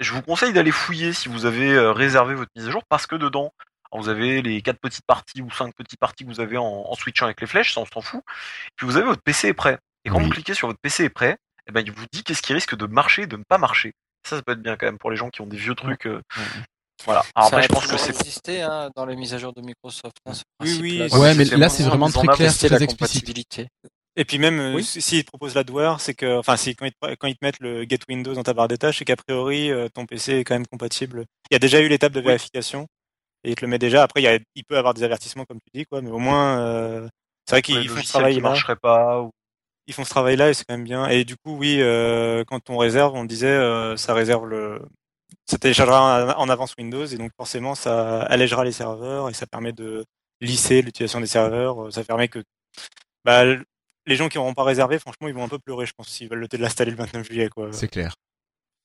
Je 0.00 0.12
vous 0.12 0.22
conseille 0.22 0.52
d'aller 0.52 0.70
fouiller 0.70 1.12
si 1.12 1.28
vous 1.28 1.46
avez 1.46 1.72
euh, 1.72 1.92
réservé 1.92 2.34
votre 2.34 2.50
mise 2.56 2.68
à 2.68 2.70
jour 2.70 2.82
parce 2.88 3.06
que 3.06 3.16
dedans, 3.16 3.52
vous 3.92 4.08
avez 4.08 4.42
les 4.42 4.60
quatre 4.60 4.80
petites 4.80 5.06
parties 5.06 5.40
ou 5.42 5.50
cinq 5.52 5.72
petites 5.74 6.00
parties 6.00 6.24
que 6.24 6.28
vous 6.30 6.40
avez 6.40 6.56
en, 6.58 6.64
en 6.64 6.94
switchant 6.94 7.26
avec 7.26 7.40
les 7.40 7.46
flèches, 7.46 7.74
ça 7.74 7.80
on 7.80 7.86
s'en 7.86 8.00
fout. 8.00 8.22
Puis 8.76 8.86
vous 8.86 8.96
avez 8.96 9.06
votre 9.06 9.22
PC 9.22 9.48
est 9.48 9.54
prêt. 9.54 9.78
Et 10.04 10.10
quand 10.10 10.18
Oui. 10.18 10.24
vous 10.24 10.30
cliquez 10.30 10.54
sur 10.54 10.66
votre 10.68 10.80
PC 10.80 11.04
est 11.04 11.10
prêt, 11.10 11.36
eh 11.66 11.72
ben 11.72 11.80
il 11.80 11.92
vous 11.92 12.04
dit 12.12 12.22
qu'est-ce 12.24 12.42
qui 12.42 12.52
risque 12.52 12.74
de 12.76 12.86
marcher 12.86 13.22
et 13.22 13.26
de 13.26 13.36
ne 13.36 13.44
pas 13.48 13.58
marcher. 13.58 13.92
Ça, 14.28 14.36
ça 14.36 14.42
peut 14.42 14.52
être 14.52 14.62
bien 14.62 14.76
quand 14.76 14.86
même 14.86 14.98
pour 14.98 15.10
les 15.10 15.16
gens 15.16 15.30
qui 15.30 15.40
ont 15.42 15.46
des 15.46 15.56
vieux 15.56 15.74
trucs. 15.74 16.06
euh, 16.06 16.20
Voilà. 17.04 17.24
Alors 17.34 17.50
ça 17.50 17.56
après, 17.56 17.62
je 17.62 17.68
pense 17.68 17.86
que 17.86 17.96
c'est 17.96 18.10
existé 18.18 18.62
hein, 18.62 18.90
dans 18.96 19.06
les 19.06 19.16
mises 19.16 19.34
à 19.34 19.38
jour 19.38 19.52
de 19.52 19.60
Microsoft. 19.60 20.16
hein, 20.26 20.34
ce 20.34 20.42
Oui, 20.60 20.78
oui. 20.80 21.08
Ouais, 21.12 21.34
mais 21.34 21.44
c'est 21.44 21.56
là 21.56 21.68
c'est 21.68 21.82
vraiment 21.84 22.08
très 22.10 22.26
clair, 22.26 22.52
très 22.56 22.68
la 22.68 22.80
explicite. 22.82 23.24
Et 24.16 24.24
puis 24.24 24.38
même, 24.38 24.60
euh, 24.60 24.74
Oui. 24.76 24.84
si- 24.84 25.02
s'ils 25.02 25.24
te 25.24 25.28
proposent 25.30 25.54
l'adware, 25.54 26.00
c'est 26.00 26.14
que, 26.14 26.38
enfin, 26.38 26.56
si 26.56 26.76
quand 26.76 26.86
ils, 26.86 26.92
te, 26.92 27.14
quand 27.16 27.26
ils 27.26 27.34
te 27.36 27.44
mettent 27.44 27.58
le 27.60 27.82
Get 27.88 27.98
Windows 28.08 28.34
dans 28.34 28.42
ta 28.44 28.54
barre 28.54 28.68
des 28.68 28.78
tâches, 28.78 28.98
c'est 28.98 29.04
qu'a 29.04 29.16
priori, 29.16 29.70
euh, 29.72 29.88
ton 29.88 30.06
PC 30.06 30.34
est 30.38 30.44
quand 30.44 30.54
même 30.54 30.66
compatible. 30.66 31.24
Il 31.50 31.54
y 31.54 31.56
a 31.56 31.58
déjà 31.58 31.80
eu 31.80 31.88
l'étape 31.88 32.12
de 32.12 32.20
Oui. 32.20 32.26
vérification 32.26 32.86
et 33.44 33.50
il 33.50 33.54
te 33.56 33.62
le 33.64 33.68
met 33.68 33.78
déjà. 33.78 34.02
Après, 34.04 34.20
il, 34.20 34.24
y 34.24 34.28
a, 34.28 34.38
il 34.54 34.64
peut 34.64 34.78
avoir 34.78 34.94
des 34.94 35.02
avertissements 35.02 35.44
comme 35.44 35.58
tu 35.58 35.78
dis, 35.78 35.84
quoi, 35.86 36.00
mais 36.00 36.10
au 36.10 36.18
moins, 36.18 36.58
euh, 36.60 37.08
c'est 37.46 37.56
vrai 37.56 37.62
qu'ils 37.62 37.88
font 37.88 38.02
ce 38.02 38.08
travail-là. 38.08 38.40
marcheraient 38.40 38.76
pas. 38.76 39.20
Ou... 39.20 39.30
Ils 39.86 39.94
font 39.94 40.04
ce 40.04 40.10
travail-là 40.10 40.50
et 40.50 40.54
c'est 40.54 40.64
quand 40.64 40.74
même 40.76 40.84
bien. 40.84 41.08
Et 41.08 41.24
du 41.24 41.36
coup, 41.36 41.56
oui, 41.56 41.78
euh, 41.80 42.44
quand 42.46 42.70
on 42.70 42.78
réserve, 42.78 43.14
on 43.14 43.24
disait, 43.24 43.48
euh, 43.48 43.96
ça 43.96 44.14
réserve 44.14 44.46
le, 44.46 44.80
ça 45.44 45.58
téléchargera 45.58 46.38
en 46.38 46.48
avance 46.48 46.74
Windows 46.78 47.04
et 47.04 47.16
donc 47.18 47.32
forcément, 47.36 47.74
ça 47.74 48.22
allègera 48.22 48.64
les 48.64 48.72
serveurs 48.72 49.28
et 49.28 49.34
ça 49.34 49.46
permet 49.46 49.72
de 49.72 50.04
lisser 50.40 50.80
l'utilisation 50.82 51.20
des 51.20 51.26
serveurs. 51.26 51.92
Ça 51.92 52.02
permet 52.04 52.28
que, 52.28 52.42
bah, 53.24 53.44
les 54.06 54.16
gens 54.16 54.28
qui 54.28 54.38
n'auront 54.38 54.54
pas 54.54 54.64
réservé, 54.64 54.98
franchement, 54.98 55.28
ils 55.28 55.34
vont 55.34 55.44
un 55.44 55.48
peu 55.48 55.58
pleurer, 55.58 55.86
je 55.86 55.92
pense, 55.96 56.08
s'ils 56.08 56.28
veulent 56.28 56.46
le- 56.50 56.58
l'installer 56.58 56.90
le 56.90 56.96
29 56.96 57.26
juillet, 57.26 57.48
quoi. 57.48 57.72
C'est 57.72 57.88
clair. 57.88 58.14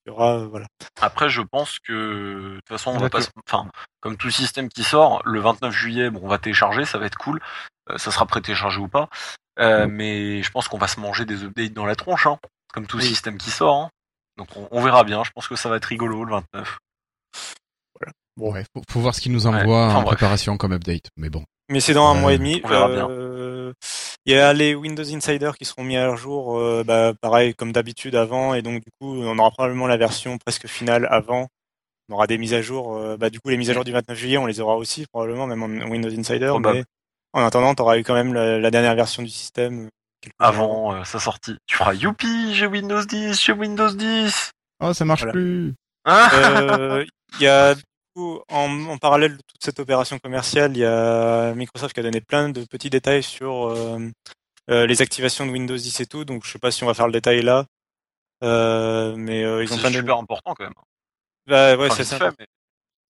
Il 0.05 0.09
y 0.09 0.11
aura, 0.11 0.37
euh, 0.39 0.47
voilà. 0.47 0.65
Après, 1.01 1.29
je 1.29 1.41
pense 1.41 1.77
que 1.79 1.93
de 1.93 2.55
toute 2.55 2.67
façon, 2.69 2.91
on 2.91 2.97
va 2.97 3.09
pas. 3.09 3.19
Enfin, 3.47 3.69
comme 3.99 4.15
tout 4.17 4.31
système 4.31 4.69
qui 4.69 4.83
sort, 4.83 5.21
le 5.25 5.39
29 5.41 5.73
juillet, 5.73 6.09
bon, 6.09 6.21
on 6.23 6.27
va 6.29 6.37
télécharger, 6.37 6.85
ça 6.85 6.97
va 6.97 7.05
être 7.05 7.17
cool. 7.17 7.39
Euh, 7.89 7.97
ça 7.97 8.09
sera 8.11 8.25
pré-téléchargé 8.25 8.79
ou 8.79 8.87
pas. 8.87 9.09
Euh, 9.59 9.87
mais 9.89 10.41
je 10.41 10.49
pense 10.51 10.69
qu'on 10.69 10.77
va 10.77 10.87
se 10.87 10.99
manger 11.01 11.25
des 11.25 11.43
updates 11.43 11.73
dans 11.73 11.85
la 11.85 11.95
tronche, 11.97 12.27
hein, 12.27 12.39
comme 12.73 12.87
tout 12.87 12.97
Oui. 12.97 13.03
système 13.05 13.37
qui 13.37 13.51
sort. 13.51 13.75
hein. 13.75 13.89
Donc 14.37 14.47
on, 14.55 14.69
on 14.71 14.81
verra 14.81 15.03
bien. 15.03 15.21
Je 15.25 15.31
pense 15.31 15.49
que 15.49 15.57
ça 15.57 15.67
va 15.69 15.75
être 15.75 15.85
rigolo 15.85 16.23
le 16.23 16.31
29. 16.31 16.77
Ouais, 18.37 18.63
faut, 18.73 18.81
faut 18.89 18.99
voir 19.01 19.13
ce 19.13 19.19
qu'ils 19.19 19.33
nous 19.33 19.47
Ouais. 19.47 19.53
envoient 19.53 19.87
Enfin, 19.87 19.95
en 19.97 20.01
bref. 20.03 20.15
préparation 20.15 20.55
comme 20.57 20.71
update. 20.71 21.09
Mais 21.17 21.29
bon. 21.29 21.43
Mais 21.69 21.81
c'est 21.81 21.93
dans 21.93 22.07
un 22.07 22.15
Ouais, 22.15 22.21
mois 22.21 22.33
et 22.33 22.37
demi. 22.37 22.61
on 22.63 22.67
verra 22.69 22.87
bien. 22.87 23.07
Il 24.29 24.33
y 24.33 24.37
a 24.37 24.53
les 24.53 24.75
Windows 24.75 25.01
Insider 25.11 25.49
qui 25.57 25.65
seront 25.65 25.83
mis 25.83 25.97
à 25.97 26.15
jour, 26.15 26.59
euh, 26.59 26.83
bah, 26.85 27.13
pareil 27.19 27.55
comme 27.55 27.71
d'habitude 27.71 28.13
avant, 28.13 28.53
et 28.53 28.61
donc 28.61 28.75
du 28.83 28.91
coup 29.01 29.15
on 29.23 29.39
aura 29.39 29.49
probablement 29.49 29.87
la 29.87 29.97
version 29.97 30.37
presque 30.37 30.67
finale 30.67 31.07
avant. 31.09 31.47
On 32.09 32.13
aura 32.13 32.27
des 32.27 32.37
mises 32.37 32.53
à 32.53 32.61
jour. 32.61 32.95
euh, 32.95 33.17
bah, 33.17 33.31
du 33.31 33.39
coup 33.39 33.49
les 33.49 33.57
mises 33.57 33.71
à 33.71 33.73
jour 33.73 33.83
du 33.83 33.91
29 33.91 34.15
juillet, 34.15 34.37
on 34.37 34.45
les 34.45 34.59
aura 34.59 34.75
aussi 34.77 35.07
probablement 35.11 35.47
même 35.47 35.63
en 35.63 35.89
Windows 35.89 36.11
Insider. 36.15 36.53
Mais 36.59 36.83
En 37.33 37.43
attendant, 37.43 37.73
tu 37.73 37.81
auras 37.81 37.97
eu 37.97 38.03
quand 38.03 38.13
même 38.13 38.35
la, 38.35 38.59
la 38.59 38.69
dernière 38.69 38.93
version 38.93 39.23
du 39.23 39.29
système. 39.29 39.85
euh, 40.25 40.29
Avant 40.37 40.93
euh, 40.93 41.03
sa 41.05 41.17
sortie. 41.19 41.57
Tu 41.65 41.75
feras 41.75 41.95
youpi, 41.95 42.53
j'ai 42.53 42.67
Windows 42.67 43.03
10, 43.03 43.33
j'ai 43.43 43.53
Windows 43.53 43.89
10. 43.89 44.51
Oh, 44.79 44.93
ça 44.93 45.05
marche 45.05 45.21
Voilà. 45.21 45.33
plus. 45.33 45.73
Euh, 46.07 47.03
Il 47.39 47.41
y 47.43 47.47
a 47.47 47.73
coup, 48.19 48.41
en, 48.49 48.85
en 48.87 48.97
parallèle 48.97 49.37
de 49.37 49.41
toute 49.47 49.63
cette 49.63 49.79
opération 49.79 50.19
commerciale, 50.19 50.71
il 50.75 50.79
y 50.79 50.85
a 50.85 51.53
Microsoft 51.55 51.93
qui 51.93 51.99
a 51.99 52.03
donné 52.03 52.21
plein 52.21 52.49
de 52.49 52.65
petits 52.65 52.89
détails 52.89 53.23
sur 53.23 53.67
euh, 53.69 53.99
euh, 54.69 54.85
les 54.85 55.01
activations 55.01 55.45
de 55.45 55.51
Windows 55.51 55.75
10 55.77 55.99
et 56.01 56.05
tout. 56.05 56.25
Donc 56.25 56.45
je 56.45 56.51
sais 56.51 56.59
pas 56.59 56.71
si 56.71 56.83
on 56.83 56.87
va 56.87 56.93
faire 56.93 57.07
le 57.07 57.13
détail 57.13 57.41
là, 57.41 57.65
Euh, 58.43 59.15
mais 59.17 59.41
ils 59.41 59.71
ont 59.73 59.75
c'est 59.75 59.81
plein 59.81 59.91
de. 59.91 59.95
super 59.97 60.17
important 60.17 60.53
quand 60.55 60.63
même. 60.63 60.73
Bah, 61.47 61.75
ouais, 61.75 61.87
Enfin, 61.87 61.95
c'est 61.95 62.03
ça. 62.17 62.31
mais- 62.39 62.47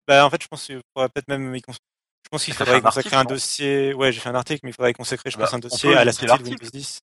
Bah, 0.06 0.26
en 0.26 0.30
fait, 0.30 0.42
je 0.42 0.48
pense 0.48 0.64
qu'il 0.64 0.80
faudrait 0.94 1.08
peut-être 1.08 1.28
même. 1.28 1.54
y 1.56 1.62
cons- 1.62 1.72
Je 1.72 2.28
pense 2.30 2.44
qu'il 2.44 2.54
faudrait 2.54 2.80
consacrer 2.82 3.16
un 3.16 3.24
dossier. 3.24 3.94
Ouais, 3.94 4.10
j'ai 4.12 4.20
fait 4.20 4.28
un 4.28 4.34
article, 4.34 4.60
mais 4.64 4.70
il 4.70 4.74
faudrait 4.74 4.92
consacrer, 4.94 5.30
je 5.30 5.36
Bah, 5.38 5.44
pense, 5.44 5.54
un 5.54 5.58
dossier 5.60 5.94
à 5.94 6.04
la 6.04 6.12
sortie 6.12 6.42
de. 6.42 6.48
Windows 6.50 6.68
10. 6.72 7.00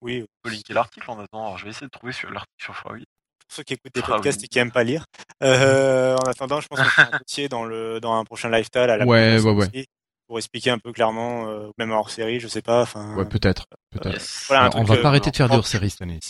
Oui, 0.00 0.22
On 0.44 0.48
peut 0.48 0.54
linker 0.54 0.74
l'article 0.74 1.10
en 1.10 1.20
attendant. 1.20 1.44
Alors, 1.46 1.58
je 1.58 1.64
vais 1.64 1.70
essayer 1.70 1.86
de 1.86 1.90
trouver 1.90 2.12
sur 2.12 2.30
l'article 2.30 2.64
sur 2.64 2.74
Huawei. 2.84 3.04
Pour 3.52 3.56
ceux 3.58 3.62
qui 3.64 3.74
écoutent 3.74 3.94
des 3.94 4.00
Ah, 4.04 4.06
podcasts 4.06 4.40
oui. 4.40 4.46
et 4.46 4.48
qui 4.48 4.58
aiment 4.58 4.72
pas 4.72 4.82
lire. 4.82 5.04
Euh, 5.42 6.16
en 6.16 6.28
attendant, 6.28 6.60
je 6.60 6.68
pense 6.68 6.78
qu'on 6.78 6.84
fera 6.86 7.08
un 7.12 7.18
dossier 7.18 7.48
dans 7.50 7.64
le 7.64 8.00
dans 8.00 8.14
un 8.14 8.24
prochain 8.24 8.48
lifestyle 8.50 8.80
à 8.88 8.96
la 8.96 9.04
Ouais, 9.04 9.38
ouais, 9.38 9.50
ouais. 9.50 9.66
aussi, 9.68 9.86
pour 10.26 10.38
expliquer 10.38 10.70
un 10.70 10.78
peu 10.78 10.90
clairement, 10.92 11.48
euh, 11.50 11.68
même 11.78 11.90
hors 11.90 12.08
série, 12.08 12.40
je 12.40 12.48
sais 12.48 12.62
pas. 12.62 12.82
Enfin, 12.82 13.14
Ouais, 13.14 13.26
peut-être. 13.26 13.66
Peut-être. 13.90 14.24
Voilà, 14.48 14.70
on 14.74 14.84
va 14.84 14.94
euh, 14.94 15.02
pas 15.02 15.08
arrêter 15.08 15.30
de 15.30 15.36
faire 15.36 15.46
des 15.46 15.50
pour- 15.50 15.58
hors-séries 15.58 15.90
cette 15.90 16.00
année. 16.02 16.20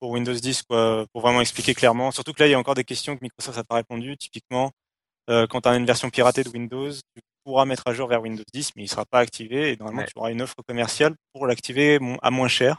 pour 0.00 0.10
Windows 0.10 0.32
10, 0.32 0.62
quoi, 0.62 1.04
pour 1.12 1.20
vraiment 1.20 1.40
expliquer 1.42 1.74
clairement. 1.74 2.10
Surtout 2.10 2.32
que 2.32 2.42
là, 2.42 2.48
il 2.48 2.50
y 2.52 2.54
a 2.54 2.58
encore 2.58 2.74
des 2.74 2.84
questions 2.84 3.14
que 3.14 3.20
Microsoft 3.22 3.58
n'a 3.58 3.64
pas 3.64 3.74
répondu. 3.76 4.16
Typiquement, 4.16 4.70
euh, 5.30 5.46
quand 5.46 5.60
tu 5.60 5.68
as 5.68 5.76
une 5.76 5.86
version 5.86 6.08
piratée 6.10 6.42
de 6.44 6.48
Windows, 6.48 6.90
tu 6.90 7.20
pourras 7.44 7.64
mettre 7.66 7.82
à 7.86 7.92
jour 7.92 8.08
vers 8.08 8.22
Windows 8.22 8.42
10, 8.54 8.70
mais 8.76 8.84
il 8.84 8.88
sera 8.88 9.04
pas 9.04 9.18
activé. 9.20 9.72
Et 9.72 9.76
normalement, 9.76 10.00
Ouais. 10.02 10.06
tu 10.08 10.18
auras 10.18 10.30
une 10.32 10.40
offre 10.42 10.54
commerciale 10.66 11.14
pour 11.34 11.46
l'activer 11.46 11.98
à 12.22 12.30
moins 12.30 12.48
cher. 12.48 12.78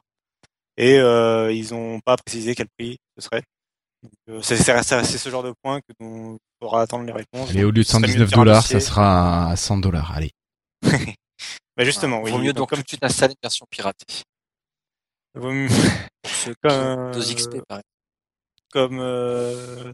Et 0.78 0.98
euh, 1.00 1.52
ils 1.52 1.74
ont 1.74 2.00
pas 2.00 2.16
précisé 2.18 2.56
quel 2.56 2.68
prix 2.78 2.98
ce 3.18 3.24
serait. 3.24 3.44
Donc, 4.02 4.12
euh, 4.30 4.42
c'est 4.42 4.58
ce 5.18 5.30
genre 5.30 5.44
de 5.44 5.54
point 5.64 5.80
que 5.82 5.94
on 6.00 6.38
faudra 6.62 6.82
attendre 6.82 7.06
les 7.06 7.14
réponses. 7.14 7.50
Allez, 7.52 7.64
au 7.64 7.68
lieu 7.72 7.82
de 7.82 7.84
Ce 7.84 7.92
serait 7.92 8.02
mieux 8.02 8.08
119 8.08 8.30
faire 8.30 8.40
un 8.40 8.42
dollars, 8.44 8.66
ça 8.68 8.80
sera 8.80 9.50
à 9.52 9.56
100 9.56 9.78
dollars. 9.78 10.12
Allez. 10.14 10.32
Bah 11.76 11.84
justement, 11.86 12.22
oui. 12.22 12.30
Vaut 12.30 12.38
mieux 12.38 12.54
donc 12.54 12.70
comme 12.70 12.84
suite 12.88 13.04
installer 13.04 13.34
une 13.34 13.40
version 13.42 13.66
piratée. 13.70 14.06
vaut 15.34 15.52
mieux- 15.52 15.68
Comme, 16.62 16.72
ont 16.72 17.10
euh, 17.10 17.14
2 17.14 17.20
XP, 17.34 17.50
par 17.68 17.80
exemple. 17.80 17.84
comme 18.72 19.00
euh, 19.00 19.92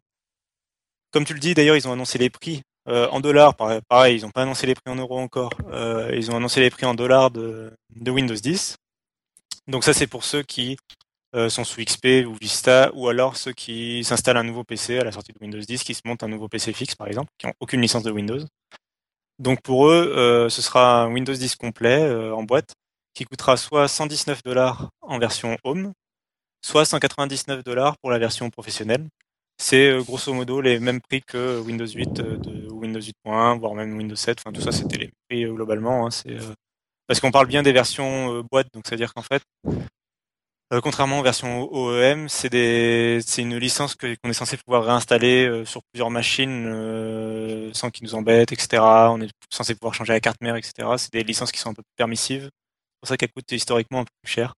comme 1.12 1.24
tu 1.26 1.34
le 1.34 1.40
dis 1.40 1.54
d'ailleurs 1.54 1.76
ils 1.78 1.88
ont 1.88 1.94
annoncé 1.94 2.18
les 2.18 2.30
prix 2.30 2.62
euh, 2.88 3.08
en 3.10 3.20
dollars 3.20 3.56
pareil, 3.56 3.80
pareil, 3.88 4.18
ils 4.20 4.24
n'ont 4.24 4.30
pas 4.32 4.42
annoncé 4.44 4.68
les 4.68 4.76
prix 4.76 4.92
en 4.92 4.96
euros 4.96 5.20
encore 5.20 5.52
Euh, 5.72 6.12
ils 6.16 6.30
ont 6.32 6.36
annoncé 6.36 6.60
les 6.60 6.70
prix 6.70 6.86
en 6.86 6.94
dollars 6.96 7.32
de, 7.32 7.72
de 7.96 8.12
Windows 8.12 8.36
10 8.36 8.76
donc 9.70 9.84
ça 9.84 9.94
c'est 9.94 10.08
pour 10.08 10.24
ceux 10.24 10.44
qui 10.44 10.78
euh, 11.36 11.50
sont 11.50 11.64
sous 11.64 11.84
XP 11.84 12.26
ou 12.28 12.36
Vista 12.42 12.92
ou 12.94 13.08
alors 13.08 13.38
ceux 13.38 13.54
qui 13.54 14.04
s'installent 14.04 14.38
un 14.38 14.44
nouveau 14.44 14.64
PC 14.64 15.00
à 15.00 15.04
la 15.04 15.12
sortie 15.12 15.32
de 15.32 15.38
Windows 15.42 15.60
10 15.60 15.84
qui 15.84 15.94
se 15.94 16.02
montent 16.06 16.24
un 16.24 16.28
nouveau 16.28 16.48
PC 16.48 16.74
fixe 16.74 16.96
par 16.96 17.08
exemple 17.08 17.30
qui 17.38 17.46
ont 17.48 17.54
aucune 17.60 17.82
licence 17.82 18.04
de 18.04 18.12
Windows 18.12 18.40
donc 19.38 19.62
pour 19.62 19.88
eux 19.88 20.14
euh, 20.18 20.50
ce 20.50 20.62
sera 20.62 21.04
un 21.04 21.14
Windows 21.14 21.34
10 21.34 21.56
complet 21.56 22.02
euh, 22.02 22.36
en 22.36 22.44
boîte 22.44 22.74
qui 23.14 23.26
coûtera 23.26 23.58
soit 23.58 23.88
119 23.88 24.44
dollars 24.44 24.90
en 25.02 25.20
version 25.20 25.58
Home 25.64 25.94
soit 26.62 26.86
199 26.86 27.64
dollars 27.64 27.98
pour 28.00 28.12
la 28.12 28.20
version 28.20 28.50
professionnelle. 28.50 29.08
C'est 29.58 29.98
grosso 30.06 30.34
modo 30.34 30.62
les 30.62 30.80
mêmes 30.80 31.02
prix 31.02 31.22
que 31.22 31.60
Windows 31.60 31.88
8 31.88 32.20
euh, 32.20 32.38
de 32.38 32.72
Windows 32.72 33.00
8.1, 33.00 33.60
voire 33.60 33.76
même 33.76 33.98
Windows 33.98 34.16
7. 34.16 34.40
Enfin, 34.40 34.54
tout 34.54 34.62
ça, 34.62 34.72
c'était 34.72 34.98
les 34.98 35.12
prix 35.28 35.44
globalement. 35.46 36.08
hein. 36.08 36.10
Parce 37.10 37.20
qu'on 37.20 37.32
parle 37.32 37.48
bien 37.48 37.64
des 37.64 37.72
versions 37.72 38.36
euh, 38.36 38.44
boîte, 38.44 38.68
donc 38.72 38.84
c'est 38.86 38.94
à 38.94 38.98
dire 38.98 39.16
qu'en 39.16 39.24
fait, 39.24 39.42
euh, 40.72 40.80
contrairement 40.80 41.20
aux 41.20 41.24
versions 41.24 41.68
OEM, 41.74 42.30
c'est 42.30 42.48
une 43.40 43.58
licence 43.58 43.96
qu'on 43.96 44.30
est 44.30 44.34
censé 44.34 44.58
pouvoir 44.58 44.86
réinstaller 44.86 45.48
euh, 45.48 45.66
sur 45.66 45.82
plusieurs 45.92 46.12
machines 46.12 47.72
sans 47.74 47.90
qu'ils 47.90 48.06
nous 48.06 48.14
embêtent, 48.14 48.52
etc. 48.52 48.84
On 49.10 49.22
est 49.22 49.32
censé 49.50 49.74
pouvoir 49.74 49.96
changer 49.96 50.14
la 50.14 50.20
carte 50.20 50.40
mère, 50.42 50.56
etc. 50.56 50.88
C'est 50.98 51.12
des 51.12 51.24
licences 51.24 51.52
qui 51.52 51.58
sont 51.58 51.72
un 51.72 51.74
peu 51.74 51.82
plus 51.82 51.96
permissives. 51.98 52.44
C'est 52.44 53.00
pour 53.02 53.10
ça 53.10 53.18
qu'elles 53.18 53.32
coûtent 53.32 53.52
historiquement 53.52 54.02
un 54.02 54.06
peu 54.06 54.14
plus 54.22 54.32
cher. 54.32 54.54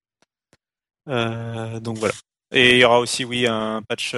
Donc 1.07 1.97
voilà. 1.99 2.13
Et 2.53 2.71
il 2.71 2.77
y 2.79 2.83
aura 2.83 2.99
aussi, 2.99 3.23
oui, 3.23 3.47
un 3.47 3.81
patch. 3.87 4.13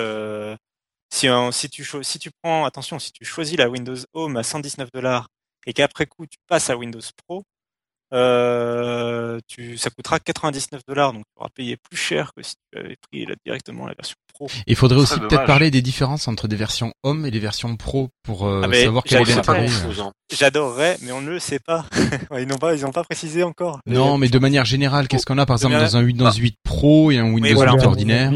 si, 1.12 1.70
tu, 1.70 1.86
si 2.02 2.18
tu 2.20 2.32
prends, 2.42 2.66
attention, 2.66 2.98
si 2.98 3.12
tu 3.12 3.26
choisis 3.26 3.58
la 3.58 3.70
Windows 3.70 3.98
Home 4.14 4.38
à 4.38 4.44
119 4.44 4.90
dollars 4.92 5.28
et 5.68 5.74
qu'après 5.74 6.08
coup 6.08 6.26
tu 6.26 6.38
passes 6.48 6.72
à 6.72 6.78
Windows 6.78 7.00
Pro, 7.28 7.44
euh, 8.14 9.40
tu, 9.48 9.78
ça 9.78 9.90
coûtera 9.90 10.20
99 10.20 10.82
dollars, 10.88 11.14
donc 11.14 11.24
tu 11.24 11.40
auras 11.40 11.50
payé 11.56 11.78
plus 11.78 11.98
cher 11.98 12.32
que 12.36 12.44
si 12.44 12.54
tu 12.72 12.80
avais 12.80 12.96
pris 13.10 13.26
là, 13.26 13.36
directement 13.46 13.88
la 13.88 13.94
version 13.96 14.16
Pro. 14.34 14.48
Il 14.66 14.76
faudrait 14.76 15.00
aussi 15.00 15.20
peut-être 15.20 15.46
parler 15.46 15.70
des 15.70 15.84
différences 15.84 16.28
entre 16.28 16.48
des 16.48 16.56
versions 16.56 16.92
Home 17.04 17.26
et 17.28 17.32
des 17.32 17.40
versions 17.40 17.76
Pro 17.76 18.10
pour 18.24 18.48
euh, 18.48 18.64
Ah, 18.68 18.74
savoir 18.74 19.04
quel 19.04 19.22
est 19.30 19.36
l'intérêt. 19.36 19.68
hein. 20.00 20.12
J'adorerais, 20.36 20.98
mais 21.04 21.12
on 21.12 21.22
ne 21.22 21.30
le 21.30 21.40
sait 21.40 21.60
pas. 21.60 21.86
ils 22.40 22.48
n'ont 22.48 22.58
pas, 22.58 22.74
ils 22.76 22.82
n'ont 22.82 22.92
pas 22.92 23.04
précisé 23.04 23.44
encore. 23.44 23.80
Non, 23.86 24.18
mais 24.18 24.30
de 24.30 24.40
manière 24.40 24.66
générale, 24.66 25.08
qu'est-ce 25.08 25.26
qu'on 25.28 25.38
a 25.38 25.46
par 25.46 25.58
exemple 25.58 25.74
manière- 25.74 25.88
dans 25.92 25.98
un 25.98 26.04
Windows 26.04 26.32
8 26.32 26.56
Pro 26.64 27.12
et 27.12 27.20
un 27.20 27.32
Windows 27.32 27.54
voilà. 27.54 27.74
8 27.74 27.78
Mais 27.78 27.82
à 27.82 27.86
mon 27.86 27.90
ordinaire 27.92 28.32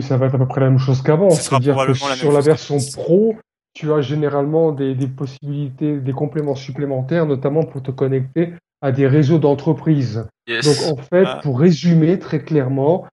ça 0.00 0.16
va 0.16 0.26
être 0.26 0.34
à 0.36 0.38
peu 0.38 0.46
près 0.46 0.60
la 0.60 0.70
même 0.70 0.78
chose 0.78 1.02
qu'avant. 1.02 1.30
C'est-à-dire 1.30 1.76
que 1.86 1.94
sur 1.94 2.32
la 2.32 2.40
version 2.40 2.78
Pro, 2.92 3.36
tu 3.74 3.92
as 3.92 4.00
généralement 4.02 4.72
des, 4.72 4.94
des 4.94 5.08
possibilités, 5.08 5.98
des 5.98 6.12
compléments 6.12 6.54
supplémentaires, 6.54 7.26
notamment 7.26 7.62
pour 7.64 7.82
te 7.82 7.90
connecter 7.90 8.54
à 8.80 8.92
des 8.92 9.06
réseaux 9.06 9.38
d'entreprises. 9.38 10.26
Yes. 10.46 10.64
Donc 10.66 10.98
en 10.98 11.02
fait, 11.02 11.24
Ah. 11.26 11.40
pour 11.42 11.60
résumer 11.60 12.18
très 12.18 12.42
clairement, 12.42 13.06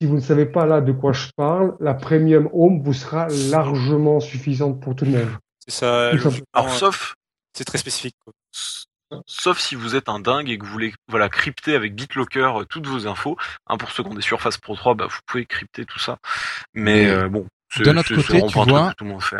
si 0.00 0.06
vous 0.06 0.16
ne 0.16 0.20
savez 0.20 0.44
pas 0.46 0.66
là 0.66 0.80
de 0.82 0.92
quoi 0.92 1.12
je 1.12 1.28
parle, 1.36 1.74
la 1.80 1.94
Premium 1.94 2.48
Home 2.52 2.82
vous 2.82 2.92
sera 2.92 3.28
largement 3.50 4.20
suffisante 4.20 4.80
pour 4.80 4.94
tout 4.94 5.06
le 5.06 5.12
monde. 5.12 5.28
C'est 5.66 5.70
ça. 5.74 6.10
Alors, 6.52 6.70
sauf, 6.70 7.14
c'est 7.56 7.64
très 7.64 7.78
spécifique. 7.78 8.14
Quoi. 8.24 8.32
sauf 9.26 9.58
si 9.58 9.74
vous 9.74 9.96
êtes 9.96 10.08
un 10.08 10.20
dingue 10.20 10.50
et 10.50 10.58
que 10.58 10.66
vous 10.66 10.72
voulez 10.72 10.92
voilà, 11.08 11.28
crypter 11.28 11.74
avec 11.74 11.94
BitLocker 11.94 12.60
euh, 12.60 12.64
toutes 12.68 12.86
vos 12.86 13.06
infos. 13.06 13.36
Hein, 13.68 13.76
pour 13.78 13.90
ceux 13.90 14.02
qui 14.02 14.10
ont 14.10 14.14
des 14.14 14.20
Surface 14.22 14.58
Pro 14.58 14.76
3, 14.76 14.94
bah, 14.94 15.06
vous 15.08 15.18
pouvez 15.26 15.46
crypter 15.46 15.84
tout 15.86 15.98
ça. 15.98 16.18
Mais 16.74 17.06
euh, 17.08 17.28
bon, 17.28 17.40
autre 17.40 17.48
c'est- 17.70 17.84
côté, 18.14 18.42
tu 18.46 18.52
vois- 18.58 18.90
que 18.90 18.96
tout 18.96 19.04
le 19.04 19.10
monde 19.10 19.22
fait. 19.22 19.38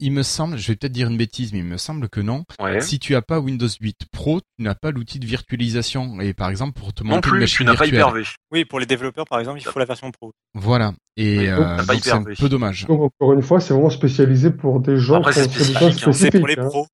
Hein. 0.00 0.06
Il 0.06 0.12
me 0.12 0.22
semble, 0.22 0.58
je 0.58 0.68
vais 0.68 0.76
peut-être 0.76 0.92
dire 0.92 1.08
une 1.08 1.16
bêtise, 1.16 1.52
mais 1.52 1.60
il 1.60 1.64
me 1.64 1.76
semble 1.76 2.08
que 2.08 2.20
non. 2.20 2.44
Ouais. 2.60 2.80
Si 2.80 2.98
tu 2.98 3.14
as 3.14 3.22
pas 3.22 3.40
Windows 3.40 3.68
8 3.68 4.06
Pro, 4.12 4.40
tu 4.40 4.46
n'as 4.62 4.74
pas 4.74 4.90
l'outil 4.90 5.18
de 5.18 5.26
virtualisation. 5.26 6.20
Et 6.20 6.34
par 6.34 6.50
exemple, 6.50 6.78
pour 6.78 6.92
te 6.92 7.02
Non 7.02 7.16
monter 7.16 7.28
une 7.28 7.30
plus, 7.30 7.38
tu 7.38 7.40
machine 7.40 7.66
n'as 7.66 7.74
pas 7.74 7.84
virtuelle. 7.84 8.00
Hyper-V. 8.00 8.24
Oui, 8.52 8.64
pour 8.64 8.80
les 8.80 8.86
développeurs, 8.86 9.24
par 9.26 9.38
exemple, 9.40 9.58
il 9.60 9.64
faut 9.64 9.78
la 9.78 9.84
version 9.84 10.10
Pro. 10.10 10.32
Voilà. 10.54 10.92
Et 11.16 11.38
Oui, 11.38 11.48
euh, 11.48 11.84
donc, 11.84 11.96
c'est 12.02 12.10
un 12.12 12.22
peu 12.22 12.48
dommage. 12.48 12.84
Donc 12.86 13.00
encore 13.00 13.32
une 13.32 13.42
fois, 13.42 13.60
c'est 13.60 13.72
vraiment 13.72 13.90
spécialisé 13.90 14.50
pour 14.50 14.80
des 14.80 14.98
gens 14.98 15.16
Après, 15.16 15.32
qui 15.32 15.38
ont 15.40 15.42
c'est 15.44 15.64
ces 15.64 15.72
besoins 15.72 15.90
spécifique, 15.92 16.06
hein. 16.06 16.12
C'est 16.12 16.38
pour 16.38 16.48
les 16.48 16.58
hein. 16.58 16.68
pros. 16.68 16.86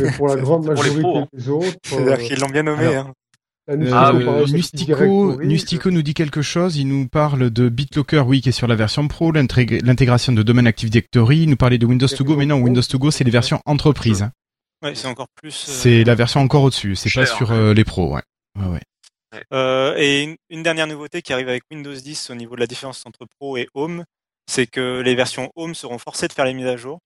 Mais 0.00 0.12
pour 0.12 0.28
la 0.28 0.36
grande 0.42 0.64
C'est 0.64 0.74
pour 0.74 0.82
les 0.84 0.90
majorité 0.90 1.02
pros, 1.02 1.18
hein. 1.18 1.28
des 1.32 1.48
autres, 1.48 1.78
C'est-à-dire 1.84 2.12
euh, 2.12 2.16
qu'ils 2.16 2.40
l'ont 2.40 2.48
bien 2.48 2.62
nommé. 2.62 2.86
alors, 2.86 3.12
Nustico, 3.68 3.96
Ah 3.96 4.10
Euh, 4.12 4.44
oui, 4.44 4.52
Nustico, 4.52 4.84
Directory, 4.84 5.46
Nustico 5.46 5.90
nous 5.90 6.02
dit 6.02 6.14
quelque 6.14 6.42
chose. 6.42 6.76
Il 6.76 6.86
nous 6.88 7.08
parle 7.08 7.50
de 7.50 7.68
BitLocker, 7.68 8.22
oui, 8.26 8.40
qui 8.42 8.50
est 8.50 8.52
sur 8.52 8.66
la 8.66 8.74
version 8.76 9.08
Pro, 9.08 9.32
l'intégration 9.32 10.32
de 10.32 10.42
Domain 10.42 10.66
Active 10.66 10.90
Directory. 10.90 11.42
Il 11.44 11.50
nous 11.50 11.56
parlait 11.56 11.78
de 11.78 11.86
Windows 11.86 12.06
to 12.08 12.24
Go, 12.24 12.36
mais 12.36 12.46
non, 12.46 12.56
Windows 12.60 12.82
to 12.82 12.98
Go, 12.98 13.10
c'est 13.10 13.24
les 13.24 13.30
versions 13.30 13.60
entreprises. 13.64 14.28
Ouais, 14.82 14.94
c'est 14.94 15.06
encore 15.08 15.28
plus. 15.34 15.54
euh, 15.68 15.72
C'est 15.72 16.04
la 16.04 16.14
version 16.14 16.40
encore 16.40 16.62
au-dessus. 16.64 16.94
C'est 16.94 17.12
pas 17.12 17.24
sur 17.26 17.52
euh, 17.52 17.72
les 17.72 17.84
pros, 17.84 18.14
ouais. 18.14 18.22
Ouais, 18.58 18.66
ouais. 18.68 18.80
Euh, 19.52 19.94
et 19.96 20.22
une, 20.24 20.36
une 20.50 20.62
dernière 20.62 20.86
nouveauté 20.86 21.22
qui 21.22 21.32
arrive 21.32 21.48
avec 21.48 21.62
Windows 21.70 21.94
10 21.94 22.30
au 22.30 22.34
niveau 22.34 22.54
de 22.54 22.60
la 22.60 22.66
différence 22.66 23.02
entre 23.06 23.26
Pro 23.38 23.56
et 23.56 23.66
Home, 23.74 24.04
c'est 24.46 24.66
que 24.66 25.00
les 25.00 25.14
versions 25.14 25.50
Home 25.56 25.74
seront 25.74 25.98
forcées 25.98 26.28
de 26.28 26.32
faire 26.34 26.44
les 26.44 26.54
mises 26.54 26.66
à 26.66 26.76
jour 26.76 27.00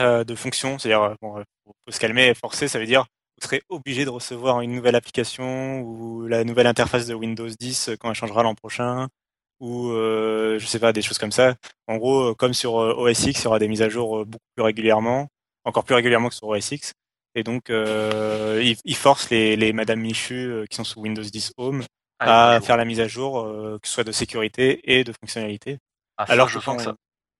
euh, 0.00 0.24
de 0.24 0.34
fonctions. 0.34 0.78
C'est-à-dire, 0.78 1.02
euh, 1.02 1.14
bon, 1.22 1.38
euh, 1.38 1.42
faut, 1.64 1.72
faut 1.86 1.92
se 1.92 2.00
calmer, 2.00 2.34
forcé, 2.34 2.66
ça 2.68 2.78
veut 2.80 2.86
dire 2.86 3.06
vous 3.40 3.46
serez 3.46 3.62
obligé 3.68 4.04
de 4.04 4.10
recevoir 4.10 4.60
une 4.60 4.72
nouvelle 4.72 4.96
application 4.96 5.80
ou 5.80 6.26
la 6.26 6.44
nouvelle 6.44 6.66
interface 6.66 7.06
de 7.06 7.14
Windows 7.14 7.48
10 7.48 7.90
quand 8.00 8.08
elle 8.10 8.14
changera 8.14 8.42
l'an 8.42 8.54
prochain 8.54 9.08
ou 9.60 9.90
euh, 9.90 10.58
je 10.58 10.66
sais 10.66 10.78
pas 10.78 10.92
des 10.92 11.02
choses 11.02 11.18
comme 11.18 11.32
ça. 11.32 11.54
En 11.86 11.96
gros, 11.96 12.30
euh, 12.30 12.34
comme 12.34 12.54
sur 12.54 12.78
euh, 12.80 12.94
OS 12.94 13.26
X, 13.26 13.40
il 13.40 13.44
y 13.44 13.46
aura 13.48 13.58
des 13.58 13.68
mises 13.68 13.82
à 13.82 13.88
jour 13.88 14.18
euh, 14.18 14.24
beaucoup 14.24 14.44
plus 14.54 14.62
régulièrement, 14.62 15.28
encore 15.64 15.84
plus 15.84 15.94
régulièrement 15.94 16.28
que 16.28 16.34
sur 16.34 16.48
OS 16.48 16.70
X. 16.72 16.92
Et 17.34 17.42
donc, 17.42 17.70
euh, 17.70 18.60
ils, 18.64 18.76
ils 18.84 18.96
forcent 18.96 19.30
les, 19.30 19.56
les 19.56 19.72
Madame 19.72 20.00
Michu 20.00 20.34
euh, 20.34 20.64
qui 20.66 20.76
sont 20.76 20.84
sous 20.84 21.00
Windows 21.00 21.22
10 21.22 21.52
Home 21.56 21.84
Ah, 22.18 22.52
à 22.52 22.60
faire 22.60 22.76
la 22.76 22.84
mise 22.84 23.00
à 23.00 23.08
jour, 23.08 23.40
euh, 23.40 23.78
que 23.82 23.88
ce 23.88 23.94
soit 23.94 24.04
de 24.04 24.12
sécurité 24.12 24.80
et 24.92 25.04
de 25.04 25.12
fonctionnalité. 25.12 25.78
Ah, 26.16 26.24
Alors 26.28 26.48
je 26.48 26.58
sens 26.58 26.76
que 26.76 26.82
ça. 26.82 26.94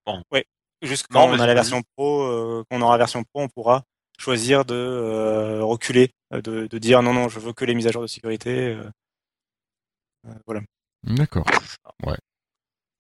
Bon. 0.07 0.23
Ouais, 0.33 0.45
juste 0.83 1.07
Non, 1.11 1.27
quand 1.27 1.37
on 1.37 1.41
a 1.41 1.47
la 1.47 1.55
version 1.55 1.83
pro, 1.97 2.23
euh, 2.23 2.65
quand 2.71 2.79
on 2.79 2.83
aura 2.83 2.95
la 2.95 2.99
version 2.99 3.23
pro, 3.25 3.43
on 3.43 3.49
pourra 3.49 3.85
choisir 4.19 4.65
de 4.65 4.75
euh, 4.75 5.63
reculer, 5.65 6.11
euh, 6.35 6.41
de, 6.43 6.67
de 6.67 6.79
dire 6.79 7.03
non 7.03 7.15
non, 7.15 7.29
je 7.29 7.39
veux 7.39 7.53
que 7.53 7.65
les 7.65 7.75
mises 7.75 7.87
à 7.87 7.93
jour 7.93 8.03
de 8.03 8.07
sécurité. 8.07 8.75
euh, 8.75 8.85
euh, 10.27 10.35
voilà. 10.47 10.61
D'accord. 11.05 11.47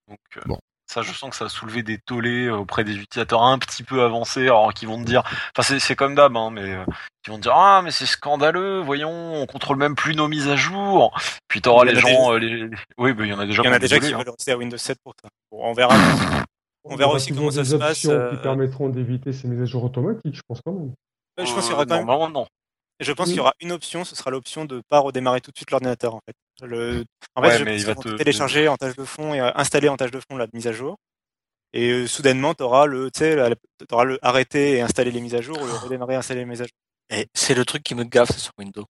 Donc, 0.08 0.18
euh, 0.36 0.40
Bon. 0.46 0.58
Ça, 0.90 1.02
je 1.02 1.12
sens 1.12 1.28
que 1.28 1.36
ça 1.36 1.44
va 1.44 1.50
soulever 1.50 1.82
des 1.82 1.98
tollés 1.98 2.48
auprès 2.48 2.82
des 2.82 2.96
utilisateurs 2.96 3.42
un 3.42 3.58
petit 3.58 3.82
peu 3.82 4.00
avancés, 4.02 4.44
alors 4.44 4.72
qui 4.72 4.86
vont 4.86 4.98
te 4.98 5.04
dire, 5.06 5.22
enfin 5.54 5.78
c'est, 5.78 5.94
comme 5.96 6.14
d'hab, 6.14 6.34
hein, 6.34 6.50
mais 6.50 6.62
euh, 6.62 6.84
qui 7.22 7.30
vont 7.30 7.36
te 7.36 7.42
dire 7.42 7.52
ah 7.54 7.82
mais 7.84 7.90
c'est 7.90 8.06
scandaleux, 8.06 8.80
voyons, 8.80 9.34
on 9.34 9.44
contrôle 9.44 9.76
même 9.76 9.94
plus 9.94 10.14
nos 10.14 10.28
mises 10.28 10.48
à 10.48 10.56
jour. 10.56 11.14
Puis 11.46 11.60
t'auras 11.60 11.84
les 11.84 11.92
en 11.94 11.98
a 11.98 12.00
gens, 12.00 12.32
les, 12.38 12.70
oui, 12.96 13.12
bah, 13.12 13.26
il 13.26 13.28
y 13.28 13.34
en 13.34 13.38
a 13.38 13.44
déjà. 13.44 13.62
Il 13.62 13.66
y 13.66 13.68
en 13.68 13.72
a 13.74 13.78
déjà 13.78 13.98
qui 14.00 14.14
hein. 14.14 14.16
veulent 14.16 14.30
rester 14.30 14.52
à 14.52 14.56
Windows 14.56 14.78
7 14.78 14.96
pour 15.04 15.12
ça. 15.22 15.28
Bon, 15.50 15.58
on 15.62 15.74
verra. 15.74 15.94
On 16.84 16.96
verra 16.96 17.12
aussi 17.12 17.34
comment 17.34 17.50
ça 17.50 17.66
se 17.66 17.76
passe, 17.76 18.06
options 18.06 18.10
euh, 18.12 18.30
qui 18.30 18.36
permettront 18.38 18.88
d'éviter 18.88 19.34
ces 19.34 19.46
mises 19.46 19.60
à 19.60 19.66
jour 19.66 19.84
automatiques, 19.84 20.36
je 20.36 20.42
pense 20.48 20.62
quand 20.64 20.72
même. 20.72 20.94
Je 21.38 21.44
pense 21.44 21.58
Euh, 21.58 21.60
qu'il 21.60 21.70
y 21.70 21.74
aura 21.74 21.86
quand 21.86 21.96
même 21.96 22.06
normalement, 22.06 22.40
non. 22.42 22.46
Je 23.00 23.12
pense 23.12 23.26
Oui. 23.26 23.32
qu'il 23.32 23.36
y 23.38 23.40
aura 23.40 23.54
une 23.60 23.70
option, 23.72 24.04
ce 24.04 24.16
sera 24.16 24.30
l'option 24.30 24.64
de 24.64 24.82
pas 24.88 24.98
redémarrer 24.98 25.40
tout 25.40 25.52
de 25.52 25.56
suite 25.56 25.70
l'ordinateur 25.70 26.14
en 26.16 26.20
fait. 26.26 26.34
Le... 26.66 27.04
En 27.36 27.42
Ouais, 27.42 27.50
fait, 27.50 27.58
je 27.58 27.64
pense 27.64 27.74
il 27.80 27.86
va 27.86 27.94
qu'ils 27.94 28.10
vont 28.10 28.16
te- 28.16 28.16
télécharger 28.18 28.66
en 28.68 28.76
tâche 28.76 28.96
de 28.96 29.04
fond 29.04 29.34
et 29.34 29.40
euh, 29.40 29.52
installer 29.54 29.88
en 29.88 29.96
tâche 29.96 30.10
de 30.10 30.18
fond 30.20 30.36
la 30.36 30.48
mise 30.52 30.66
à 30.66 30.72
jour. 30.72 30.96
Et 31.72 31.90
euh, 31.92 32.06
soudainement, 32.08 32.54
tu 32.54 32.64
auras 32.64 32.86
le, 32.86 33.10
tu 33.12 33.18
sais, 33.20 33.36
la- 33.36 33.54
t'auras 33.88 34.04
le 34.04 34.18
arrêter 34.22 34.72
et 34.78 34.80
installer 34.80 35.12
les 35.12 35.20
mises 35.20 35.36
à 35.36 35.40
jour 35.40 35.56
ou 35.62 35.66
le 35.66 35.72
redémarrer 35.74 36.14
et 36.14 36.16
installer 36.16 36.40
les 36.40 36.46
mises 36.46 36.62
à 36.62 36.64
jour. 36.64 36.72
Et 37.10 37.28
c'est 37.34 37.54
le 37.54 37.64
truc 37.64 37.84
qui 37.84 37.94
me 37.94 38.02
gaffe 38.04 38.36
sur 38.36 38.52
Windows. 38.58 38.84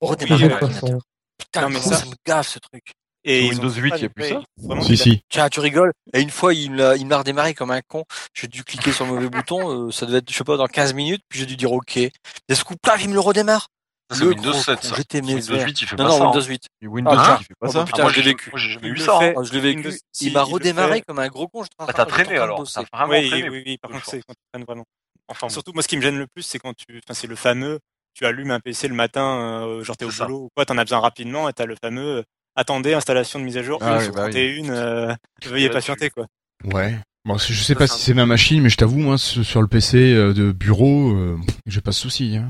Redémarrer 0.00 0.48
l'ordinateur. 0.48 1.00
Putain, 1.38 1.60
Non, 1.62 1.68
mais 1.70 1.80
ça 1.80 2.04
me 2.06 2.14
gaffe 2.24 2.48
ce 2.48 2.58
truc. 2.60 2.92
Et 3.24 3.48
Windows 3.50 3.70
8, 3.70 3.90
pas 3.90 3.96
il 3.98 4.02
y 4.02 4.06
a 4.06 4.08
plus 4.08 4.28
ça 4.28 4.42
vraiment 4.58 4.82
Si, 4.82 4.96
si. 4.96 5.22
Tiens, 5.28 5.48
tu 5.48 5.60
rigoles. 5.60 5.92
Et 6.12 6.20
une 6.20 6.30
fois, 6.30 6.54
il 6.54 6.74
l'a, 6.74 6.96
il 6.96 7.06
m'a 7.06 7.18
redémarré 7.18 7.54
comme 7.54 7.70
un 7.70 7.80
con. 7.80 8.04
J'ai 8.34 8.48
dû 8.48 8.64
cliquer 8.64 8.90
sur 8.92 9.04
le 9.06 9.12
mauvais 9.12 9.28
bouton. 9.30 9.86
euh, 9.88 9.90
ça 9.92 10.06
devait 10.06 10.18
être, 10.18 10.30
je 10.30 10.36
sais 10.36 10.44
pas, 10.44 10.56
dans 10.56 10.66
15 10.66 10.94
minutes. 10.94 11.22
Puis 11.28 11.38
j'ai 11.38 11.46
dû 11.46 11.56
dire 11.56 11.72
OK. 11.72 11.96
Et 11.96 12.10
ce 12.50 12.64
coup, 12.64 12.74
paf, 12.82 13.02
il 13.02 13.08
me 13.10 13.14
le 13.14 13.20
redémarre. 13.20 13.68
C'est 14.10 14.24
Le 14.24 14.30
Windows 14.30 14.50
gros 14.50 14.60
7, 14.60 14.76
con, 14.80 14.88
ça. 14.88 14.96
Windows 15.14 15.40
verres. 15.54 15.66
8, 15.66 15.80
il 15.80 15.86
fait 15.88 15.96
Non, 15.96 16.04
pas 16.04 16.10
non, 16.10 16.18
ça. 16.18 16.24
Windows 16.26 16.40
hein. 16.40 16.48
8. 16.48 16.66
Et 16.82 16.86
Windows 16.86 17.10
Ah, 17.16 17.36
8, 17.38 17.40
il 17.40 17.44
fait 17.46 17.54
pas 17.60 17.66
oh, 17.68 17.72
ça. 17.72 17.84
putain, 17.84 17.98
Ah, 17.98 18.02
moi, 18.02 18.10
je 18.12 18.16
l'ai 18.18 18.22
j'ai- 18.24 18.30
vécu. 18.30 18.50
J'ai 18.56 18.70
jamais 18.72 18.88
le 18.90 18.96
ça. 18.96 19.18
fait. 19.20 19.28
hein. 19.30 19.34
Ah, 19.38 19.42
je 19.44 19.52
l'ai 19.52 19.60
vécu. 19.60 19.76
Windows- 19.86 19.96
si, 20.12 20.26
il 20.26 20.32
m'a 20.32 20.42
redémarré 20.42 21.00
comme 21.02 21.18
un 21.20 21.28
gros 21.28 21.48
con. 21.48 21.60
Bah, 21.78 21.86
train 21.86 21.92
t'as 21.94 22.04
traîné 22.06 22.36
alors. 22.38 22.58
bosser. 22.58 22.80
T'as 22.90 22.98
vraiment 22.98 23.18
Oui, 23.18 23.28
traîné. 23.30 23.48
oui, 23.48 23.62
oui, 23.64 23.78
par 23.78 23.90
contre, 23.92 24.04
c'est 24.06 24.18
quand 24.26 24.34
tu 24.34 24.40
traînes 24.52 24.64
vraiment. 24.66 24.84
Enfin. 25.28 25.48
Surtout, 25.48 25.72
moi, 25.72 25.82
ce 25.82 25.88
qui 25.88 25.96
me 25.96 26.02
gêne 26.02 26.18
le 26.18 26.26
plus, 26.26 26.42
c'est 26.42 26.58
quand 26.58 26.74
tu, 26.74 26.84
enfin, 26.98 27.14
c'est 27.14 27.26
le 27.28 27.36
fameux, 27.36 27.78
tu 28.12 28.26
allumes 28.26 28.50
un 28.50 28.60
PC 28.60 28.88
le 28.88 28.94
matin, 28.94 29.62
euh, 29.66 29.82
genre 29.84 29.96
t'es 29.96 30.04
au 30.04 30.10
boulot 30.10 30.38
ou 30.44 30.48
quoi, 30.54 30.66
t'en 30.66 30.76
as 30.76 30.84
besoin 30.84 30.98
rapidement, 30.98 31.48
et 31.48 31.54
t'as 31.54 31.64
le 31.64 31.76
fameux, 31.82 32.18
euh, 32.18 32.22
attendez, 32.56 32.94
installation 32.94 33.38
de 33.38 33.44
mise 33.44 33.56
à 33.56 33.62
jour, 33.62 33.78
Ah 33.82 33.98
oui, 33.98 34.06
une 34.06 34.12
bah 34.12 34.26
oui. 34.26 34.62
31, 34.62 34.74
euh, 34.74 35.14
veuillez 35.46 35.70
patienter, 35.70 36.10
quoi. 36.10 36.26
Ouais. 36.72 36.94
Bon, 37.24 37.38
je 37.38 37.52
sais 37.62 37.74
pas 37.76 37.86
si 37.86 38.00
c'est 38.00 38.14
ma 38.14 38.26
machine, 38.26 38.60
mais 38.62 38.68
je 38.68 38.76
t'avoue, 38.76 38.98
moi, 38.98 39.16
sur 39.18 39.60
le 39.62 39.68
PC 39.68 40.12
euh, 40.12 40.32
de 40.34 40.50
bureau, 40.52 41.12
euh, 41.12 41.38
j'ai 41.66 41.80
pas 41.80 41.90
de 41.90 41.96
souci. 41.96 42.36
Hein. 42.36 42.48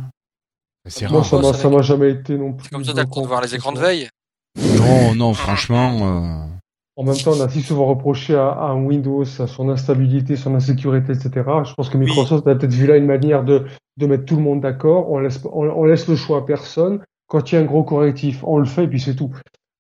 C'est 0.88 1.06
rare. 1.06 1.24
ça 1.24 1.36
m'a, 1.36 1.52
ça 1.52 1.54
ça 1.54 1.68
m'a 1.70 1.82
jamais 1.82 2.10
été 2.10 2.36
non 2.36 2.52
plus. 2.54 2.64
C'est 2.64 2.70
comme 2.72 2.84
ça, 2.84 2.92
t'as 2.94 3.02
le 3.04 3.22
de 3.22 3.26
voir 3.26 3.40
les 3.42 3.54
écrans 3.54 3.72
de 3.72 3.78
veille. 3.78 4.08
Non, 4.78 5.14
non, 5.14 5.34
franchement. 5.34 5.98
euh, 6.02 6.46
En 6.96 7.04
même 7.04 7.16
temps, 7.16 7.32
on 7.36 7.40
a 7.40 7.48
si 7.48 7.62
souvent 7.62 7.86
reproché 7.86 8.34
à, 8.34 8.74
Windows, 8.74 9.22
à 9.40 9.46
son 9.46 9.68
instabilité, 9.68 10.36
son 10.36 10.54
insécurité, 10.54 11.12
etc. 11.12 11.30
Je 11.64 11.74
pense 11.74 11.88
que 11.88 11.98
Microsoft 11.98 12.46
a 12.46 12.54
peut-être 12.54 12.72
vu 12.72 12.86
là 12.86 12.96
une 12.96 13.06
manière 13.06 13.44
de, 13.44 13.66
de 13.98 14.06
mettre 14.06 14.24
tout 14.24 14.36
le 14.36 14.42
monde 14.42 14.60
d'accord. 14.62 15.10
On 15.10 15.18
laisse, 15.20 15.40
on, 15.52 15.66
on 15.68 15.84
laisse 15.84 16.08
le 16.08 16.16
choix 16.16 16.38
à 16.38 16.42
personne. 16.42 17.00
Quand 17.28 17.50
il 17.50 17.54
y 17.54 17.58
a 17.58 17.60
un 17.60 17.64
gros 17.64 17.84
correctif, 17.84 18.42
on 18.42 18.58
le 18.58 18.66
fait 18.66 18.84
et 18.84 18.88
puis 18.88 19.00
c'est 19.00 19.14
tout. 19.14 19.30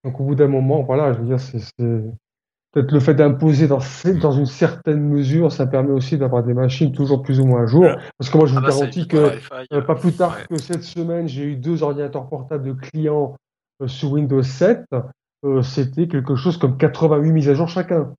Donc 0.04 0.20
au 0.20 0.24
bout 0.24 0.34
d'un 0.34 0.48
moment, 0.48 0.82
voilà, 0.82 1.12
je 1.12 1.18
veux 1.18 1.26
dire, 1.26 1.40
c'est 1.40 1.58
peut-être 2.72 2.90
le 2.90 3.00
fait 3.00 3.14
d'imposer 3.14 3.68
dans, 3.68 3.78
dans 4.20 4.32
une 4.32 4.46
certaine 4.46 5.00
mesure, 5.00 5.52
ça 5.52 5.66
permet 5.66 5.92
aussi 5.92 6.16
d'avoir 6.16 6.42
des 6.42 6.54
machines 6.54 6.92
toujours 6.92 7.22
plus 7.22 7.38
ou 7.38 7.44
moins 7.46 7.62
à 7.64 7.66
jour. 7.66 7.82
Ouais. 7.82 7.96
Parce 8.18 8.30
que 8.30 8.38
moi, 8.38 8.46
je 8.46 8.52
vous 8.52 8.58
Ah 8.58 8.62
bah, 8.62 8.70
ça 8.72 8.78
garantis 8.78 9.06
que 9.06 9.32
euh, 9.72 9.82
pas 9.82 9.94
plus 9.94 10.12
tard 10.12 10.36
ouais. 10.36 10.56
que 10.56 10.60
cette 10.60 10.82
semaine, 10.82 11.28
j'ai 11.28 11.44
eu 11.44 11.56
deux 11.56 11.82
ordinateurs 11.82 12.28
portables 12.28 12.64
de 12.64 12.72
clients 12.72 13.36
euh, 13.82 13.88
sur 13.88 14.12
Windows 14.12 14.42
7. 14.42 14.84
Euh, 15.44 15.62
C'était 15.62 16.08
quelque 16.08 16.34
chose 16.34 16.56
comme 16.56 16.76
88 16.76 17.32
mises 17.32 17.48
à 17.48 17.54
jour 17.54 17.68
chacun. 17.68 18.12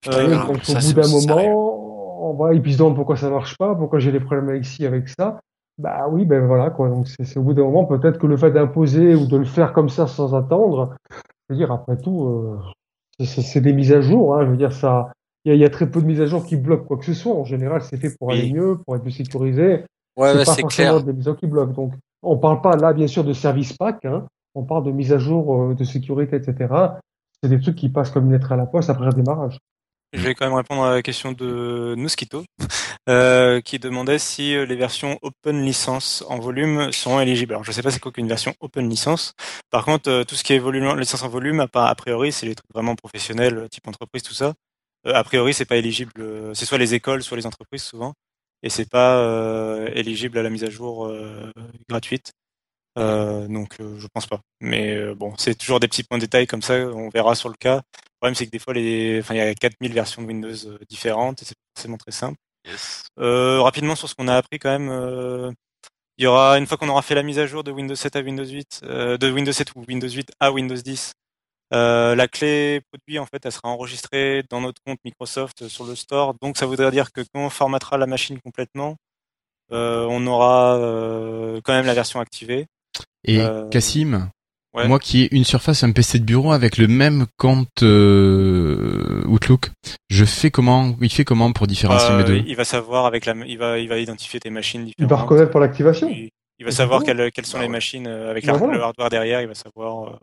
Putain, 0.00 0.18
Euh, 0.18 0.46
donc 0.46 0.62
au 0.68 0.72
bout 0.74 0.92
d'un 0.94 1.08
moment, 1.08 2.30
on 2.30 2.34
va, 2.34 2.54
ils 2.54 2.72
se 2.72 2.78
demandent 2.78 2.96
pourquoi 2.96 3.16
ça 3.16 3.30
marche 3.30 3.56
pas, 3.58 3.74
pourquoi 3.74 3.98
j'ai 3.98 4.10
des 4.12 4.20
problèmes 4.20 4.48
avec 4.48 4.64
ci, 4.64 4.86
avec 4.86 5.08
ça. 5.08 5.40
Bah 5.78 6.06
oui, 6.10 6.24
ben 6.24 6.44
voilà 6.46 6.70
quoi. 6.70 6.88
Donc 6.88 7.06
c'est 7.08 7.38
au 7.38 7.42
bout 7.42 7.54
d'un 7.54 7.62
moment 7.62 7.84
peut-être 7.84 8.18
que 8.18 8.26
le 8.26 8.36
fait 8.36 8.50
d'imposer 8.50 9.14
ou 9.14 9.26
de 9.26 9.36
le 9.36 9.44
faire 9.44 9.72
comme 9.72 9.88
ça 9.88 10.06
sans 10.06 10.34
attendre, 10.34 10.96
je 11.48 11.54
veux 11.54 11.56
dire 11.58 11.70
après 11.70 11.96
tout, 11.96 12.24
euh, 12.26 13.24
c'est- 13.24 13.60
des 13.60 13.72
mises 13.72 13.92
à 13.92 14.00
jour. 14.00 14.34
Hein, 14.36 14.44
je 14.44 14.50
veux 14.50 14.56
dire 14.56 14.72
ça, 14.72 15.12
il 15.44 15.50
y, 15.50 15.52
a- 15.52 15.54
il 15.54 15.60
y 15.60 15.64
a 15.64 15.70
très 15.70 15.88
peu 15.88 16.00
de 16.02 16.06
mises 16.06 16.20
à 16.20 16.26
jour 16.26 16.44
qui 16.44 16.56
bloquent 16.56 16.84
quoi 16.84 16.96
que 16.96 17.04
ce 17.04 17.14
soit. 17.14 17.32
En 17.34 17.44
général, 17.44 17.80
c'est 17.82 17.96
fait 17.96 18.10
pour 18.18 18.28
Oui. 18.28 18.38
aller 18.40 18.52
mieux, 18.52 18.76
pour 18.84 18.96
être 18.96 19.02
plus 19.02 19.12
sécurisé. 19.12 19.84
Ouais, 20.16 20.32
c'est 20.32 20.38
pas 20.38 20.44
forcément 20.46 20.68
clair. 20.68 21.02
des 21.04 21.12
mises 21.12 21.28
à 21.28 21.30
jour 21.30 21.36
qui 21.38 21.46
bloquent. 21.46 21.72
Donc, 21.72 21.92
on 22.24 22.36
parle 22.36 22.60
pas 22.60 22.76
là, 22.76 22.92
bien 22.92 23.06
sûr, 23.06 23.22
de 23.22 23.32
service 23.32 23.72
pack. 23.72 24.04
Hein. 24.04 24.26
On 24.56 24.64
parle 24.64 24.82
de 24.82 24.90
mise 24.90 25.12
à 25.12 25.18
jour 25.18 25.54
euh, 25.70 25.74
de 25.74 25.84
sécurité, 25.84 26.34
etc. 26.36 26.74
C'est 27.40 27.48
des 27.48 27.60
trucs 27.60 27.76
qui 27.76 27.88
passent 27.88 28.10
comme 28.10 28.24
une 28.26 28.32
lettre 28.32 28.50
à 28.50 28.56
la 28.56 28.66
poste 28.66 28.90
après 28.90 29.06
un 29.06 29.10
démarrage. 29.10 29.58
Je 30.14 30.22
vais 30.22 30.34
quand 30.34 30.46
même 30.46 30.54
répondre 30.54 30.84
à 30.84 30.94
la 30.94 31.02
question 31.02 31.32
de 31.32 31.94
Nuskito, 31.98 32.44
euh, 33.08 33.60
qui 33.60 33.78
demandait 33.78 34.18
si 34.18 34.54
euh, 34.56 34.66
les 34.66 34.76
versions 34.76 35.18
open 35.22 35.62
licence 35.64 36.24
en 36.28 36.38
volume 36.40 36.92
sont 36.92 37.20
éligibles. 37.20 37.54
Alors, 37.54 37.64
je 37.64 37.72
sais 37.72 37.82
pas 37.82 37.90
c'est 37.90 38.00
quoi 38.00 38.12
qu'une 38.12 38.28
version 38.28 38.54
open 38.60 38.88
licence. 38.88 39.34
Par 39.70 39.84
contre, 39.84 40.10
euh, 40.10 40.24
tout 40.24 40.34
ce 40.36 40.44
qui 40.44 40.54
est 40.54 40.58
volume, 40.60 40.98
licence 40.98 41.22
en 41.24 41.28
volume, 41.28 41.60
à, 41.60 41.68
part- 41.68 41.88
a 41.88 41.94
priori, 41.96 42.32
c'est 42.32 42.46
les 42.46 42.54
trucs 42.54 42.72
vraiment 42.74 42.94
professionnels, 42.96 43.58
euh, 43.58 43.68
type 43.68 43.88
entreprise, 43.88 44.22
tout 44.22 44.34
ça. 44.34 44.54
Euh, 45.06 45.14
a 45.14 45.24
priori, 45.24 45.54
c'est 45.54 45.66
pas 45.66 45.76
éligible. 45.76 46.12
euh, 46.20 46.54
C'est 46.54 46.66
soit 46.66 46.78
les 46.78 46.94
écoles, 46.94 47.22
soit 47.22 47.36
les 47.38 47.46
entreprises, 47.46 47.82
souvent. 47.84 48.14
Et 48.62 48.70
c'est 48.70 48.90
pas 48.90 49.22
éligible 49.94 50.38
à 50.38 50.42
la 50.42 50.50
mise 50.50 50.64
à 50.64 50.70
jour 50.70 51.10
gratuite. 51.88 52.32
Euh, 52.98 53.46
donc, 53.48 53.76
euh, 53.80 53.98
je 53.98 54.06
pense 54.12 54.26
pas. 54.26 54.40
Mais 54.60 54.96
euh, 54.96 55.14
bon, 55.14 55.34
c'est 55.38 55.54
toujours 55.56 55.80
des 55.80 55.88
petits 55.88 56.02
points 56.02 56.18
de 56.18 56.22
détail 56.24 56.46
comme 56.46 56.62
ça. 56.62 56.74
On 56.74 57.08
verra 57.08 57.34
sur 57.34 57.48
le 57.48 57.54
cas. 57.54 57.76
Le 57.76 58.16
problème, 58.20 58.34
c'est 58.34 58.46
que 58.46 58.50
des 58.50 58.58
fois, 58.58 58.74
les... 58.74 59.20
enfin, 59.20 59.34
il 59.34 59.38
y 59.38 59.40
a 59.40 59.54
4000 59.54 59.92
versions 59.92 60.22
de 60.22 60.26
Windows 60.26 60.54
différentes 60.88 61.42
et 61.42 61.44
c'est 61.44 61.54
pas 61.54 61.70
forcément 61.76 61.98
très 61.98 62.12
simple. 62.12 62.38
Yes. 62.66 63.04
Euh, 63.20 63.62
rapidement 63.62 63.94
sur 63.94 64.08
ce 64.08 64.14
qu'on 64.14 64.28
a 64.28 64.36
appris 64.36 64.58
quand 64.58 64.70
même, 64.70 64.90
euh, 64.90 65.52
il 66.18 66.24
y 66.24 66.26
aura 66.26 66.58
une 66.58 66.66
fois 66.66 66.76
qu'on 66.76 66.88
aura 66.88 67.02
fait 67.02 67.14
la 67.14 67.22
mise 67.22 67.38
à 67.38 67.46
jour 67.46 67.64
de 67.64 67.70
Windows 67.70 67.94
7 67.94 68.16
à 68.16 68.20
Windows 68.20 68.44
8, 68.44 68.80
euh, 68.84 69.16
de 69.18 69.30
Windows 69.30 69.52
7 69.52 69.74
ou 69.76 69.84
Windows 69.86 70.08
8 70.08 70.32
à 70.40 70.52
Windows 70.52 70.74
10, 70.74 71.12
euh, 71.74 72.14
la 72.14 72.28
clé 72.28 72.80
produit 72.90 73.18
en 73.18 73.26
fait, 73.26 73.44
elle 73.44 73.52
sera 73.52 73.68
enregistrée 73.68 74.42
dans 74.48 74.60
notre 74.60 74.82
compte 74.82 74.98
Microsoft 75.04 75.68
sur 75.68 75.84
le 75.84 75.94
store. 75.94 76.34
Donc 76.40 76.56
ça 76.56 76.66
voudrait 76.66 76.90
dire 76.90 77.12
que 77.12 77.20
quand 77.20 77.40
on 77.46 77.50
formatera 77.50 77.98
la 77.98 78.06
machine 78.06 78.40
complètement, 78.40 78.96
euh, 79.72 80.06
on 80.10 80.26
aura 80.26 80.76
euh, 80.76 81.60
quand 81.62 81.74
même 81.74 81.86
la 81.86 81.94
version 81.94 82.20
activée. 82.20 82.66
Et 83.24 83.40
Euh, 83.40 83.68
Cassim, 83.68 84.30
ouais. 84.74 84.86
moi 84.88 84.98
qui 84.98 85.22
ai 85.24 85.34
une 85.34 85.44
surface, 85.44 85.82
un 85.82 85.92
PC 85.92 86.18
de 86.20 86.24
bureau 86.24 86.52
avec 86.52 86.76
le 86.78 86.86
même 86.88 87.26
compte 87.36 87.82
euh, 87.82 89.22
Outlook, 89.26 89.70
je 90.08 90.24
fais 90.24 90.50
comment 90.50 90.96
Il 91.00 91.10
fait 91.10 91.24
comment 91.24 91.52
pour 91.52 91.66
différencier 91.66 92.10
Euh, 92.14 92.18
mes 92.18 92.24
deux? 92.24 92.42
il 92.46 92.56
va 92.56 92.64
savoir 92.64 93.06
avec 93.06 93.26
la, 93.26 93.34
il 93.46 93.58
va, 93.58 93.78
il 93.78 93.88
va 93.88 93.98
identifier 93.98 94.40
tes 94.40 94.50
machines 94.50 94.82
Il 94.86 94.92
va 95.04 95.06
différentes. 95.06 95.22
reconnaître 95.22 95.50
pour 95.50 95.60
l'activation. 95.60 96.08
Il, 96.10 96.30
il 96.58 96.64
va 96.64 96.70
savoir 96.72 97.00
c'est 97.02 97.12
bon? 97.14 97.18
quelles, 97.18 97.32
quelles 97.32 97.46
sont 97.46 97.58
Bah 97.58 97.62
les 97.64 97.68
machines 97.68 98.06
euh, 98.06 98.30
avec 98.30 98.44
Bah 98.46 98.52
la- 98.52 98.58
voilà. 98.58 98.74
le 98.76 98.82
hardware 98.82 99.10
derrière. 99.10 99.40
Il 99.42 99.48
va 99.48 99.54
savoir. 99.54 100.08
euh, 100.14 100.16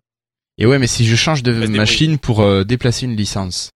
Et 0.57 0.65
ouais, 0.65 0.79
mais 0.79 0.87
si 0.87 1.05
je 1.05 1.15
change 1.15 1.43
de 1.43 1.67
machine 1.67 2.17
pour 2.17 2.41
euh, 2.41 2.63
déplacer 2.63 3.05
une 3.05 3.15
licence, 3.15 3.69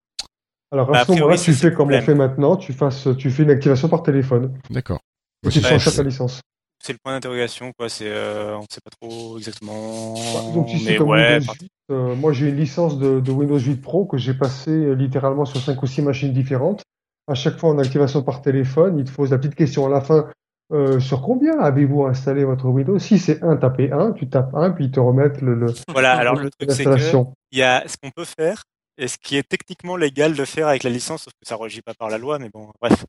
Alors 0.72 0.88
Bah, 0.92 1.00
à 1.02 1.06
ce 1.06 1.12
moment-là, 1.12 1.38
tu 1.38 1.54
fais 1.54 1.74
comme 1.74 1.92
on 1.92 2.02
fait 2.02 2.16
maintenant, 2.16 2.56
tu, 2.56 2.74
fasses, 2.74 3.08
tu 3.18 3.32
fais 3.32 3.44
une 3.44 3.50
activation 3.52 3.90
par 3.90 4.04
téléphone. 4.04 4.54
d'accord. 4.70 5.00
Et 5.46 5.50
tu 5.50 5.62
changes 5.62 5.94
ta 5.96 6.04
licence. 6.04 6.42
C'est 6.82 6.94
le 6.94 7.00
point 7.04 7.14
d'interrogation 7.14 7.72
quoi 7.78 7.90
c'est 7.90 8.08
euh, 8.08 8.58
on 8.58 8.66
sait 8.70 8.82
pas 8.84 8.92
trop 9.02 9.38
exactement 9.38 10.14
Bah, 10.34 10.54
Donc 10.54 10.70
si 10.70 10.86
mais 10.86 10.98
comme 10.98 11.10
ouais 11.10 11.34
Windows 11.34 11.46
par- 11.46 11.56
8, 11.62 11.72
euh, 11.92 12.16
moi 12.16 12.34
j'ai 12.34 12.50
une 12.50 12.56
licence 12.58 12.98
de, 12.98 13.20
de 13.20 13.32
Windows 13.32 13.60
8 13.60 13.76
Pro 13.82 14.06
que 14.06 14.18
j'ai 14.18 14.34
passé 14.34 14.72
euh, 14.72 14.94
littéralement 14.94 15.46
sur 15.46 15.60
5 15.62 15.82
ou 15.84 15.88
6 15.88 16.02
machines 16.02 16.34
différentes. 16.34 16.84
À 17.28 17.36
chaque 17.36 17.58
fois 17.58 17.70
en 17.70 17.78
activation 17.78 18.24
par 18.24 18.42
téléphone, 18.42 18.98
il 18.98 19.06
te 19.06 19.12
pose 19.12 19.32
la 19.32 19.38
petite 19.38 19.56
question 19.56 19.86
à 19.86 19.90
la 19.90 20.02
fin. 20.02 20.30
euh, 20.72 21.00
sur 21.00 21.22
combien 21.22 21.60
avez-vous 21.60 22.06
installé 22.06 22.44
votre 22.46 22.66
Windows? 22.66 22.98
Si 23.00 23.18
c'est 23.20 23.42
1, 23.44 23.58
tapez 23.58 23.92
1, 23.92 24.12
tu 24.14 24.30
tapes 24.30 24.54
1, 24.56 24.72
puis 24.72 24.86
ils 24.86 24.92
te 24.92 25.00
remettent 25.00 25.42
le, 25.42 25.56
le- 25.56 25.74
voilà 25.90 26.14
alors 26.18 26.36
le 26.36 26.50
truc 26.52 26.72
c'est 26.72 26.84
que 26.84 26.90
l'installation. 26.90 27.34
il 27.52 27.60
y 27.60 27.64
a 27.64 27.84
ce 27.88 27.98
qu'on 27.98 28.12
peut 28.12 28.26
faire 28.26 28.64
et 28.98 29.08
ce 29.08 29.18
qui 29.18 29.36
est 29.38 29.48
techniquement 29.48 29.96
légal 29.96 30.36
de 30.36 30.46
faire 30.46 30.68
avec 30.68 30.84
la 30.84 30.90
licence 30.92 31.24
sauf 31.24 31.34
que 31.34 31.48
ça 31.48 31.56
régit 31.56 31.82
pas 31.82 31.94
par 31.94 32.10
la 32.10 32.18
loi 32.18 32.38
mais 32.38 32.50
bon 32.50 32.70
bref 32.82 33.06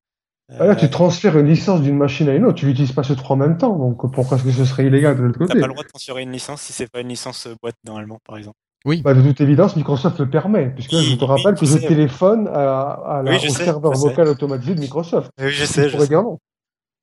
Ah, 0.59 0.67
Là, 0.67 0.73
Euh, 0.73 0.75
tu 0.75 0.91
transfères 0.91 1.39
une 1.39 1.47
licence 1.47 1.81
d'une 1.83 1.97
machine 1.97 2.29
à 2.29 2.35
une 2.35 2.45
autre, 2.45 2.57
tu 2.57 2.67
l'utilises 2.67 2.93
pas 2.93 3.05
ces 3.05 3.15
trois 3.17 3.37
en 3.37 3.39
même 3.39 3.57
temps, 3.57 3.77
donc 3.77 3.99
pourquoi 4.13 4.37
est-ce 4.37 4.45
que 4.45 4.51
ce 4.53 4.65
serait 4.65 4.87
illégal 4.87 5.17
de 5.17 5.23
l'autre 5.23 5.39
t'as 5.39 5.47
côté 5.47 5.61
pas 5.61 5.67
le 5.67 5.73
droit 5.73 5.85
de 5.85 5.89
transférer 5.89 6.23
une 6.23 6.33
licence 6.33 6.61
si 6.63 6.73
c'est 6.73 6.91
pas 6.91 7.01
une 7.01 7.09
licence 7.09 7.47
euh, 7.47 7.55
boîte 7.63 7.77
normalement 7.85 8.19
par 8.27 8.37
exemple 8.37 8.57
Bah, 9.05 9.15
de 9.15 9.23
toute 9.23 9.41
évidence, 9.41 9.77
Microsoft 9.77 10.19
le 10.19 10.29
permet, 10.29 10.71
puisque 10.71 10.93
là, 10.93 11.01
je 11.03 11.11
Oui, 11.11 11.19
te 11.19 11.25
oui, 11.25 11.31
rappelle 11.31 11.55
que 11.55 11.67
je 11.67 11.79
sais. 11.79 11.87
téléphone 11.87 12.49
à, 12.49 12.91
à 12.91 13.23
la- 13.23 13.31
Oui, 13.31 13.39
je 13.39 13.49
au 13.49 13.51
sais, 13.55 13.65
serveur 13.65 13.95
je 13.95 14.01
sais. 14.01 14.09
vocal 14.09 14.29
automatisé 14.29 14.75
de 14.75 14.81
Microsoft. 14.81 15.31
oui 15.41 15.51
je 15.51 15.65
sais 15.65 15.85
je 15.89 15.91
pourrais 15.95 16.07
sais 16.07 16.09
dire 16.09 16.23
non. 16.23 16.39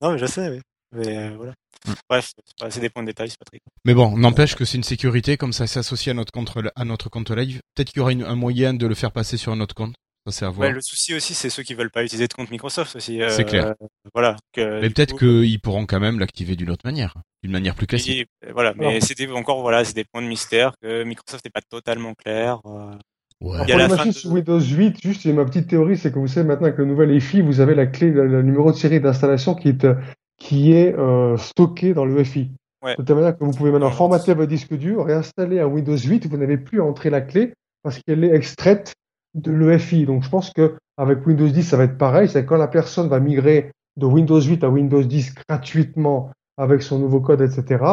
non 0.02 0.12
mais 0.12 0.18
je 0.18 0.26
sais 0.26 0.50
oui 0.50 0.62
mais 0.93 1.18
euh, 1.18 1.34
voilà 1.38 1.54
Mm. 1.88 1.91
bref 2.10 2.32
c'est 2.70 2.80
des 2.82 2.89
points 2.89 3.04
de 3.04 3.08
détail 3.08 3.30
c'est 3.30 3.38
pas 3.38 3.45
très 3.45 3.60
grave. 3.60 3.72
Mais 3.86 3.93
bon, 3.93 4.18
n'empêche 4.18 4.56
que 4.56 4.66
c'est 4.66 4.78
une 4.78 4.84
sécurité, 4.84 5.38
comme 5.38 5.54
ça 5.54 5.68
s'associe 5.68 6.12
à 6.12 6.16
notre 6.16 6.34
compte, 6.34 6.52
à 6.76 6.84
notre 6.86 7.08
compte 7.10 7.30
live. 7.32 7.62
Peut-être 7.76 7.89
qu'il 7.91 8.00
y 8.00 8.02
aura 8.02 8.12
une- 8.12 8.24
un 8.24 8.36
moyen 8.36 8.74
de 8.74 8.88
le 8.88 8.95
faire 8.95 9.12
passer 9.12 9.38
sur 9.38 9.54
un 9.54 9.62
autre 9.62 9.76
compte. 9.76 9.93
Ça, 10.28 10.32
c'est 10.39 10.45
à 10.45 10.49
voir. 10.49 10.67
Ouais, 10.67 10.73
le 10.73 10.82
souci 10.82 11.13
aussi 11.15 11.34
c'est 11.34 11.49
ceux 11.49 11.63
qui 11.63 11.73
veulent 11.73 11.89
pas 11.89 12.03
utiliser 12.03 12.28
de 12.28 12.34
compte 12.34 12.51
Microsoft 12.51 12.95
aussi 12.95 13.21
euh, 13.21 13.30
C'est 13.30 13.45
clair. 13.45 13.73
voilà 14.13 14.36
que, 14.53 14.82
mais 14.82 14.89
peut-être 14.89 15.13
coup, 15.13 15.19
qu'ils 15.19 15.59
pourront 15.61 15.86
quand 15.86 15.99
même 15.99 16.19
l'activer 16.19 16.55
d'une 16.55 16.69
autre 16.69 16.82
manière. 16.86 17.13
D'une 17.43 17.51
manière 17.53 17.75
plus 17.75 17.88
classique. 17.88 18.28
Et, 18.43 18.47
euh, 18.47 18.51
voilà, 18.53 18.73
mais 18.78 18.99
c'était 19.01 19.30
encore 19.32 19.61
voilà, 19.61 19.86
c'est 19.86 19.93
des 19.95 20.03
points 20.03 20.21
de 20.21 20.28
mystère 20.28 20.73
que 20.82 21.03
Microsoft 21.03 21.45
n'est 21.45 21.51
pas 21.51 21.61
totalement 21.61 22.13
clair. 22.13 22.59
euh, 22.65 22.91
Ouais. 23.39 23.59
Il 23.67 23.69
y 23.69 23.73
a 23.73 23.75
Pour 23.75 23.78
la 23.78 23.89
fin 23.89 23.95
machines 23.97 24.11
de- 24.13 24.17
sous 24.17 24.32
Windows 24.32 24.59
8, 24.59 24.95
juste 24.99 25.25
ma 25.28 25.45
petite 25.45 25.67
théorie, 25.67 25.95
c'est 25.95 26.11
que 26.11 26.17
vous 26.17 26.28
savez 26.28 26.47
maintenant 26.47 26.71
que 26.71 26.78
le 26.82 26.86
nouvel 26.86 27.11
EFI, 27.11 27.41
vous 27.41 27.59
avez 27.59 27.75
la 27.75 27.86
clé, 27.86 28.09
le, 28.09 28.25
le 28.25 28.41
numéro 28.41 28.71
de 28.71 28.75
série 28.78 28.99
d'installation 28.99 29.53
qui 29.53 29.69
est, 29.69 29.84
euh, 29.86 29.93
qui 30.39 30.73
est 30.73 30.95
euh, 30.97 31.38
stocké 31.38 31.93
dans 31.93 32.03
le 32.05 32.19
EFI. 32.19 32.49
Ouais. 32.84 32.95
De 32.97 33.03
telle 33.03 33.15
manière 33.15 33.38
que 33.38 33.43
vous 33.43 33.51
pouvez 33.51 33.69
maintenant 33.71 33.91
formater 33.91 34.34
votre 34.34 34.49
disque 34.49 34.73
dur, 34.73 35.05
réinstaller 35.05 35.59
un 35.59 35.67
Windows 35.67 35.95
8, 35.95 36.25
vous 36.25 36.38
n'avez 36.38 36.57
plus 36.57 36.82
à 36.82 36.86
entrer 36.86 37.11
la 37.11 37.21
clé 37.21 37.53
parce 37.84 37.99
qu'elle 37.99 38.23
est 38.23 38.34
extraite 38.34 38.95
de 39.36 39.51
l'EFI. 39.51 40.05
Donc 40.05 40.23
je 40.23 40.30
pense 40.30 40.51
que 40.51 40.75
avec 40.97 41.25
Windows 41.25 41.47
10, 41.47 41.63
ça 41.63 41.78
va 41.78 41.84
être 41.84 41.97
pareil. 41.97 42.28
C'est 42.28 42.45
quand 42.45 42.57
la 42.57 42.67
personne 42.67 43.07
va 43.07 43.19
migrer 43.19 43.71
de 43.97 44.05
Windows 44.05 44.41
8 44.41 44.63
à 44.63 44.69
Windows 44.69 45.03
10 45.03 45.36
gratuitement 45.47 46.32
avec 46.57 46.82
son 46.82 46.99
nouveau 46.99 47.19
code, 47.19 47.41
etc. 47.41 47.84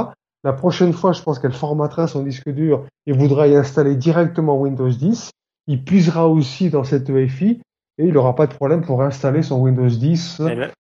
La 0.43 0.53
prochaine 0.53 0.93
fois, 0.93 1.13
je 1.13 1.23
pense 1.23 1.39
qu'elle 1.39 1.53
formatera 1.53 2.07
son 2.07 2.23
disque 2.23 2.51
dur 2.51 2.87
et 3.07 3.13
voudra 3.13 3.49
y 3.49 3.57
installer 3.57 3.97
directement 3.97 4.61
Windows 4.61 4.91
10. 4.91 5.31
Il 5.67 5.85
puisera 5.85 6.29
aussi 6.29 6.71
dans 6.71 6.85
cette 6.85 7.09
EFI 7.09 7.61
et 7.99 8.05
il 8.05 8.13
n'aura 8.13 8.35
pas 8.35 8.47
de 8.47 8.55
problème 8.55 8.83
pour 8.83 9.03
installer 9.03 9.43
son 9.43 9.61
Windows 9.61 9.89
10 9.89 10.41
Et 10.41 10.55
là, 10.55 10.71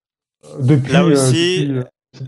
euh, 0.44 0.48
depuis, 0.60 0.92
là 0.92 1.02
euh, 1.02 1.12
aussi, 1.12 1.66
depuis, 1.66 1.78
euh, 1.78 1.84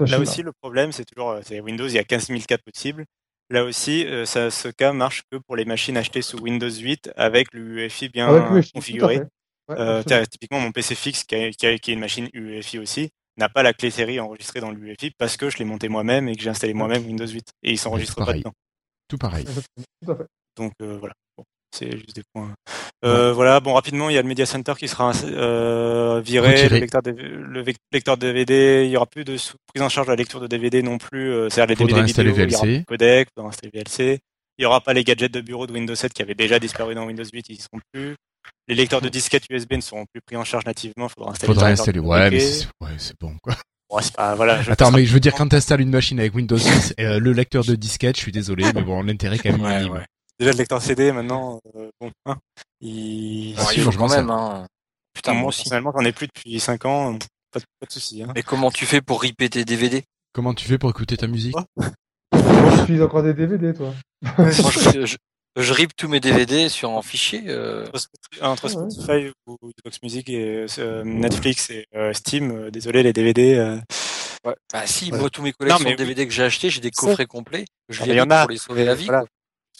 Là 0.07 0.19
aussi, 0.19 0.43
le 0.43 0.53
problème, 0.53 0.93
c'est 0.93 1.05
toujours 1.05 1.31
euh, 1.31 1.41
c'est 1.43 1.61
Windows, 1.61 1.87
il 1.87 1.95
y 1.95 1.99
a 1.99 2.05
15 2.05 2.27
000 2.27 2.41
cas 2.47 2.59
possibles. 2.59 3.05
Là 3.51 3.65
aussi, 3.65 4.05
euh, 4.07 4.25
ça, 4.27 4.51
ce 4.51 4.69
cas 4.69 4.93
marche 4.93 5.23
que 5.31 5.37
pour 5.37 5.55
les 5.57 5.65
machines 5.65 5.97
achetées 5.97 6.23
sous 6.23 6.39
Windows 6.39 6.69
8 6.71 7.11
avec 7.17 7.53
l'UEFI 7.53 8.09
bien 8.09 8.29
Avec 8.51 8.73
configuré. 8.73 9.19
Ouais, 9.69 9.77
Euh, 9.79 10.03
typiquement, 10.31 10.61
mon 10.61 10.71
PC 10.73 10.95
fixe, 10.95 11.25
qui, 11.25 11.35
a- 11.35 11.51
qui 11.51 11.67
a- 11.67 11.79
qui 11.79 11.91
est 11.91 11.95
une 11.95 12.01
machine 12.01 12.29
UEFI 12.33 12.79
aussi, 12.79 13.11
n'a 13.37 13.49
pas 13.49 13.63
la 13.63 13.73
clé 13.73 13.91
série 13.91 14.19
enregistrée 14.21 14.61
dans 14.61 14.71
l'UEFI 14.71 15.11
parce 15.19 15.37
que 15.37 15.51
je 15.51 15.59
l'ai 15.59 15.65
monté 15.65 15.89
moi-même 15.89 16.29
et 16.29 16.37
que 16.37 16.43
j'ai 16.43 16.51
installé 16.51 16.73
moi-même 16.75 17.05
Windows 17.05 17.27
8. 17.27 17.51
Et 17.63 17.73
il 17.73 17.79
s'enregistre 17.79 18.15
pas 18.25 18.33
dedans. 18.39 18.53
Tout 19.09 19.19
pareil. 19.19 19.43
Exactement, 19.43 19.85
tout 20.05 20.11
à 20.13 20.17
fait. 20.17 20.27
Donc 20.57 20.73
euh, 20.83 20.97
voilà, 20.99 21.15
Bon, 21.37 21.45
c'est 21.73 21.93
juste 21.99 22.15
des 22.17 22.23
points. 22.33 22.55
Euh, 23.07 23.33
Voilà, 23.33 23.61
bon 23.61 23.75
rapidement, 23.75 24.09
il 24.11 24.15
y 24.15 24.19
a 24.19 24.23
le 24.23 24.29
Media 24.29 24.47
Center 24.47 24.75
qui 24.79 24.89
sera 24.89 25.13
euh, 25.25 26.21
viré, 26.25 26.51
Retiré. 26.53 26.69
le 26.69 26.81
lecteur, 26.81 27.03
le 27.07 27.65
lecteur 27.93 28.17
DVD, 28.17 28.83
il 28.85 28.91
y 28.91 28.97
aura 28.97 29.07
plus 29.07 29.25
de 29.25 29.37
prise 29.37 29.83
en 29.83 29.89
charge 29.89 30.07
de 30.07 30.13
la 30.13 30.17
lecture 30.17 30.41
de 30.41 30.47
DVD 30.47 30.83
non 30.83 30.99
plus. 30.99 31.31
euh, 31.33 31.49
C'est-à-dire 31.49 31.77
les 31.79 31.87
DVD 31.87 32.03
vidéo, 32.07 32.25
il 32.25 32.51
y 32.53 32.55
aura 32.55 32.65
VLC. 32.65 32.73
plus 32.73 32.79
de 32.81 32.85
codec, 32.85 33.29
faudra 33.35 33.49
installer 33.51 33.71
VLC. 33.75 34.19
Il 34.59 34.63
y 34.63 34.67
aura 34.67 34.81
pas 34.81 34.93
les 34.95 35.05
gadgets 35.05 35.33
de 35.33 35.41
bureau 35.41 35.67
de 35.67 35.73
Windows 35.73 35.95
7 35.95 36.13
qui 36.13 36.23
avaient 36.23 36.35
déjà 36.35 36.59
disparu 36.59 36.95
dans 36.95 37.05
Windows 37.05 37.25
8, 37.31 37.47
ils 37.51 37.57
y 37.57 37.59
seront 37.61 37.81
plus. 37.93 38.15
Les 38.69 38.75
lecteurs 38.75 39.01
de 39.01 39.09
disquettes 39.09 39.45
USB 39.51 39.73
ne 39.75 39.81
seront 39.81 40.05
plus 40.13 40.21
pris 40.25 40.37
en 40.37 40.45
charge 40.45 40.65
nativement, 40.65 41.09
faudra 41.09 41.33
installer. 41.33 41.53
Faudra 41.53 41.69
installer. 41.69 41.99
Ouais, 41.99 42.31
mais 42.31 42.41
c'est 42.41 42.67
ouais, 42.81 42.91
bon, 43.21 43.35
quoi. 43.43 43.55
Bon, 43.91 43.99
c'est 44.01 44.15
pas- 44.17 44.35
voilà, 44.35 44.63
je- 44.63 44.71
Attends, 44.71 44.91
mais 44.91 45.05
je 45.05 45.13
veux 45.13 45.21
dire, 45.21 45.35
quand 45.35 45.47
t'installes 45.49 45.81
une 45.81 45.91
machine 45.91 46.19
avec 46.19 46.35
Windows 46.35 46.57
10, 46.57 46.95
euh, 46.99 47.19
le 47.21 47.33
lecteur 47.33 47.65
de 47.65 47.75
disquette, 47.77 48.17
je 48.17 48.23
suis 48.23 48.33
désolé, 48.33 48.65
mais 48.75 48.83
bon, 48.83 49.03
l'intérêt 49.03 49.39
quand 49.39 49.53
même 49.53 49.61
Ouais, 49.63 49.79
minime. 49.79 49.93
ouais. 49.93 50.05
déjà 50.41 50.53
le 50.53 50.59
lecteur 50.59 50.81
CD 50.83 51.13
maintenant, 51.13 51.61
euh, 51.77 51.89
bon, 52.01 52.11
hein, 52.27 52.37
il... 52.81 53.55
Ah, 53.59 53.65
si, 53.65 53.75
il 53.79 53.83
moi, 53.83 53.85
faut 53.87 53.91
je 53.93 53.99
quand 53.99 54.09
même. 54.09 54.31
Hein. 54.31 54.67
Putain, 55.15 55.33
moi 55.33 55.41
moi, 55.43 55.49
aussi. 55.49 55.63
personnellement, 55.65 55.93
j'en 55.97 56.05
ai 56.05 56.13
plus 56.13 56.27
depuis 56.27 56.61
5 56.61 56.85
ans, 56.85 57.19
pas 57.53 57.61
de, 57.61 57.65
pas 57.81 57.87
de 57.87 57.93
soucis. 57.93 58.23
Hein. 58.23 58.33
Mais 58.35 58.43
comment 58.43 58.71
tu 58.71 58.85
fais 58.87 59.01
pour 59.01 59.23
ripper 59.23 59.49
tes 59.49 59.65
DVD 59.65 60.03
Comment 60.35 60.53
tu 60.55 60.67
fais 60.67 60.77
pour 60.79 60.91
écouter 60.91 61.17
ta 61.17 61.27
musique? 61.27 61.57
Ouais. 61.57 61.87
Tu 62.33 62.83
utilises 62.83 63.03
encore 63.03 63.23
des 63.23 63.33
DVD, 63.35 63.73
toi 63.73 63.95
Moi, 64.39 64.51
je, 64.51 65.07
je, 65.07 65.17
je 65.57 65.73
rip 65.73 65.97
tous 65.97 66.09
mes 66.09 66.21
DVD 66.21 66.69
sur 66.69 66.91
un 66.91 67.01
fichier. 67.03 67.45
euh, 67.49 67.87
Entre 67.87 67.99
Spotify- 67.99 68.41
Ah 68.43 68.51
ouais. 68.51 68.91
Spotify 68.91 69.33
ou 69.47 69.57
Xbox 69.79 70.03
Music 70.03 70.29
et 70.29 70.67
euh, 70.79 71.03
Netflix 71.05 71.71
et 71.71 71.87
euh, 71.95 72.13
Steam, 72.13 72.51
euh, 72.51 72.71
désolé 72.71 73.03
les 73.03 73.13
DVD. 73.15 73.55
euh, 73.55 73.79
Ouais. 74.45 74.55
Bah 74.73 74.87
si, 74.87 75.11
Ouais. 75.11 75.19
moi 75.19 75.29
tous 75.31 75.43
mes 75.43 75.53
collections 75.53 75.83
mais 75.85 75.93
de 75.93 75.97
DVD 75.97 76.25
que 76.25 76.33
j'ai 76.33 76.45
acheté, 76.45 76.71
j'ai 76.71 76.81
des 76.81 76.93
coffrets 76.93 77.27
complets. 77.27 77.65
Je 77.89 78.03
Ah, 78.03 78.05
les 78.07 78.11
mais 78.11 78.15
il 78.15 78.19
y 78.19 78.21
en 78.21 78.25
rip 78.25 78.33
a. 78.33 78.43
pour 78.43 78.51
les 78.51 78.59
sauver 78.59 78.85
la 78.85 78.95
vie. 78.95 79.07
Voilà. 79.07 79.25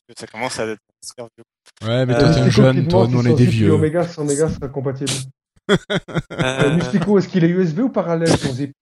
Que 0.09 0.15
ça 0.19 0.27
commence 0.27 0.59
à 0.59 0.67
vieux. 0.67 0.77
Ouais, 1.83 2.07
mais 2.07 2.15
Euh, 2.15 2.19
toi, 2.19 2.29
t'es 2.33 2.41
un 2.41 2.45
Mystico 2.45 2.51
jeune, 2.63 2.89
toi, 2.89 3.07
nous, 3.09 3.19
on 3.21 3.25
est 3.27 3.35
des 3.35 3.47
vieux. 3.47 3.73
Omega, 3.73 4.07
son 4.07 4.23
Omega 4.23 4.49
sera 4.49 4.69
compatible. 4.69 5.11
Euh, 5.69 5.77
Euh, 6.31 6.77
Mystico, 6.77 7.19
est-ce 7.19 7.27
qu'il 7.29 7.43
est 7.43 7.49
USB 7.49 7.81
ou 7.81 7.89
parallèle 7.89 8.29
ton 8.39 8.53
zip 8.53 8.73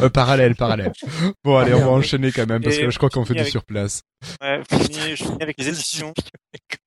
Euh, 0.00 0.08
parallèle, 0.08 0.54
parallèle. 0.56 0.92
Bon, 1.44 1.56
allez, 1.58 1.74
on 1.74 1.80
va 1.80 1.88
enchaîner 1.90 2.32
quand 2.32 2.46
même, 2.48 2.62
parce 2.62 2.76
que 2.78 2.84
là, 2.84 2.90
je 2.90 2.96
crois 2.96 3.10
qu'on 3.10 3.24
fait 3.26 3.34
du 3.34 3.40
avec- 3.40 3.50
sur 3.50 3.64
place. 3.64 4.00
ouais, 4.40 4.62
fini- 4.70 5.14
je 5.16 5.24
finis 5.24 5.42
avec 5.42 5.58
les 5.58 5.68
éditions. 5.68 6.12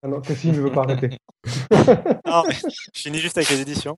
Alors, 0.04 0.22
Cassim 0.22 0.52
ne 0.52 0.62
veut 0.62 0.72
pas 0.72 0.82
arrêter. 0.84 1.18
Non, 2.26 2.44
mais 2.48 2.56
je 2.56 3.00
finis 3.02 3.20
juste 3.20 3.38
avec 3.38 3.50
les 3.52 3.62
éditions. 3.62 3.98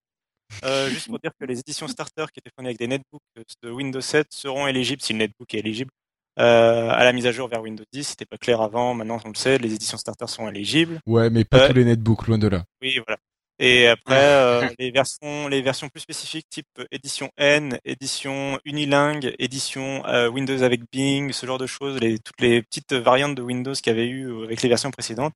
Euh, 0.65 0.89
juste 0.89 1.07
pour 1.07 1.19
dire 1.19 1.31
que 1.39 1.45
les 1.45 1.59
éditions 1.59 1.87
starter 1.87 2.25
qui 2.33 2.39
étaient 2.39 2.51
fournies 2.55 2.69
avec 2.69 2.79
des 2.79 2.87
netbooks 2.87 3.21
de 3.63 3.69
Windows 3.71 4.01
7 4.01 4.27
seront 4.31 4.67
éligibles, 4.67 5.01
si 5.01 5.13
le 5.13 5.19
netbook 5.19 5.53
est 5.53 5.59
éligible, 5.59 5.91
euh, 6.39 6.89
à 6.89 7.03
la 7.03 7.13
mise 7.13 7.25
à 7.25 7.31
jour 7.31 7.47
vers 7.47 7.61
Windows 7.61 7.83
10. 7.91 8.03
C'était 8.03 8.25
pas 8.25 8.37
clair 8.37 8.61
avant, 8.61 8.93
maintenant 8.93 9.19
on 9.25 9.29
le 9.29 9.35
sait, 9.35 9.57
les 9.57 9.73
éditions 9.73 9.97
starter 9.97 10.27
sont 10.27 10.47
éligibles. 10.49 10.99
Ouais, 11.05 11.29
mais 11.29 11.43
pas 11.43 11.63
Euh, 11.63 11.67
tous 11.67 11.73
les 11.73 11.85
netbooks, 11.85 12.27
loin 12.27 12.37
de 12.37 12.47
là. 12.47 12.63
Oui, 12.81 12.99
voilà. 13.05 13.17
Et 13.59 13.87
après, 13.87 14.15
euh, 14.15 14.61
les 14.79 14.91
versions, 14.91 15.47
les 15.47 15.61
versions 15.61 15.89
plus 15.89 16.01
spécifiques, 16.01 16.47
type 16.49 16.67
édition 16.91 17.31
N, 17.37 17.79
édition 17.85 18.59
Unilingue, 18.65 19.33
édition 19.39 20.05
euh, 20.05 20.29
Windows 20.29 20.61
avec 20.61 20.81
Bing, 20.91 21.31
ce 21.31 21.45
genre 21.45 21.57
de 21.57 21.65
choses, 21.65 21.99
les, 21.99 22.19
toutes 22.19 22.39
les 22.39 22.61
petites 22.61 22.93
variantes 22.93 23.35
de 23.35 23.41
Windows 23.41 23.73
qu'il 23.73 23.87
y 23.87 23.95
avait 23.95 24.07
eu 24.07 24.27
euh, 24.27 24.43
avec 24.43 24.61
les 24.61 24.69
versions 24.69 24.91
précédentes, 24.91 25.33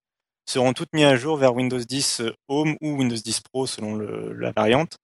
seront 0.47 0.73
toutes 0.73 0.93
mises 0.93 1.05
à 1.05 1.15
jour 1.15 1.37
vers 1.37 1.55
Windows 1.55 1.79
10 1.79 2.23
Home 2.47 2.75
ou 2.81 2.97
Windows 2.97 3.15
10 3.15 3.41
Pro 3.41 3.65
selon 3.65 3.95
le, 3.95 4.33
la 4.33 4.51
variante, 4.51 4.97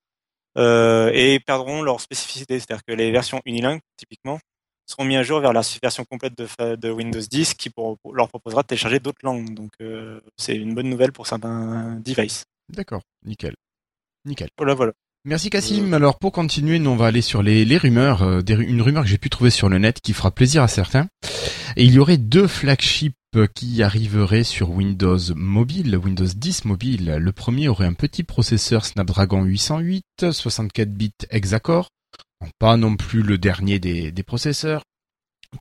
euh, 0.58 1.12
et 1.14 1.40
perdront 1.40 1.82
leur 1.82 2.02
spécificité. 2.02 2.60
C'est-à-dire 2.60 2.84
que 2.88 2.94
les 2.94 3.12
versions 3.12 3.42
Unilingue, 3.46 3.80
typiquement, 3.98 4.40
seront 4.88 5.06
mises 5.06 5.18
à 5.18 5.24
jour 5.24 5.40
vers 5.40 5.54
la 5.54 5.62
version 5.84 6.06
complète 6.06 6.34
de, 6.38 6.90
Windows 6.90 7.20
10 7.20 7.54
qui 7.54 7.70
pour- 7.70 7.98
leur 8.14 8.28
proposera 8.30 8.64
de 8.64 8.68
télécharger 8.68 9.00
d'autres 9.00 9.20
langues. 9.24 9.54
Donc, 9.54 9.72
euh, 9.82 10.20
c'est 10.38 10.56
une 10.56 10.74
bonne 10.74 10.90
nouvelle 10.90 11.12
pour 11.12 11.28
certains 11.28 12.00
devices. 12.04 12.46
D'accord, 12.74 13.02
nickel. 13.26 13.54
Nickel. 14.26 14.50
Voilà, 14.58 14.74
voilà. 14.74 14.94
Merci 15.26 15.50
Cassim. 15.50 15.94
Alors 15.94 16.20
pour 16.20 16.32
continuer, 16.32 16.80
nous 16.80 16.90
on 16.90 16.96
va 16.96 17.08
aller 17.08 17.22
sur 17.22 17.44
les, 17.44 17.66
les 17.66 17.78
rumeurs, 17.78 18.24
euh, 18.24 18.42
des 18.42 18.54
une 18.54 18.82
rumeur 18.82 19.04
que 19.04 19.10
j'ai 19.10 19.18
pu 19.18 19.30
trouver 19.30 19.50
sur 19.50 19.68
le 19.68 19.78
net 19.78 20.00
qui 20.00 20.14
fera 20.14 20.32
plaisir 20.32 20.64
à 20.64 20.70
certains. 20.70 21.08
Et 21.76 21.84
il 21.84 21.94
y 21.94 22.00
aurait 22.00 22.18
deux 22.18 22.48
flagships 22.48 23.14
qui 23.54 23.84
arriveraient 23.84 24.46
sur 24.46 24.70
Windows 24.72 25.18
mobile, 25.36 25.98
Windows 25.98 26.26
10 26.26 26.64
mobile. 26.66 27.18
Le 27.20 27.32
premier 27.34 27.68
aurait 27.68 27.86
un 27.88 27.94
petit 27.94 28.24
processeur 28.24 28.86
Snapdragon 28.86 29.44
808, 29.44 30.32
64 30.32 30.90
bits 30.94 31.12
hexa-core, 31.30 31.90
pas 32.60 32.78
non 32.78 32.96
plus 32.96 33.22
le 33.22 33.38
dernier 33.38 33.80
des, 33.80 34.12
des 34.12 34.24
processeurs. 34.24 34.84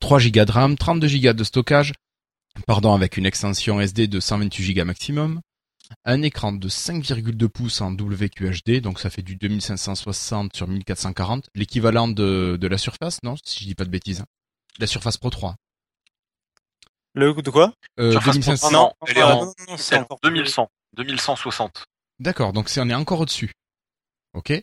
3 0.01 0.19
Go 0.29 0.45
de 0.45 0.51
RAM, 0.51 0.77
32 0.77 1.19
Go 1.19 1.33
de 1.33 1.43
stockage, 1.43 1.93
pardon, 2.65 2.93
avec 2.93 3.17
une 3.17 3.25
extension 3.25 3.79
SD 3.79 4.07
de 4.07 4.19
128 4.19 4.73
Go 4.73 4.85
maximum 4.85 5.41
un 6.05 6.21
écran 6.21 6.51
de 6.51 6.69
5,2 6.69 7.47
pouces 7.47 7.81
en 7.81 7.93
WQHD, 7.93 8.81
donc 8.81 8.99
ça 8.99 9.09
fait 9.09 9.21
du 9.21 9.35
2560 9.35 10.55
sur 10.55 10.67
1440, 10.67 11.49
l'équivalent 11.55 12.07
de, 12.07 12.57
de 12.59 12.67
la 12.67 12.77
Surface, 12.77 13.19
non 13.23 13.35
Si 13.43 13.61
je 13.61 13.65
dis 13.65 13.75
pas 13.75 13.85
de 13.85 13.89
bêtises. 13.89 14.21
hein. 14.21 14.25
La 14.79 14.87
Surface 14.87 15.17
Pro 15.17 15.29
3. 15.29 15.55
Le 17.13 17.33
de 17.33 17.49
quoi? 17.49 17.73
Euh, 17.99 18.11
Surface 18.11 18.37
Pro 18.37 18.51
2500. 18.51 18.69
3, 18.69 18.71
non, 18.71 18.93
elle 19.07 19.17
est 19.17 19.21
ah, 19.21 19.35
en 19.35 19.39
non, 19.39 19.45
non, 19.45 19.53
non, 19.69 19.77
c'est 19.77 19.83
c'est 19.83 19.97
en 19.97 20.01
encore 20.01 20.19
2100, 20.23 20.67
2160. 20.93 21.85
D'accord, 22.19 22.53
donc 22.53 22.69
c'est 22.69 22.81
on 22.81 22.89
est 22.89 22.93
encore 22.95 23.21
au-dessus. 23.21 23.53
Ok. 24.33 24.53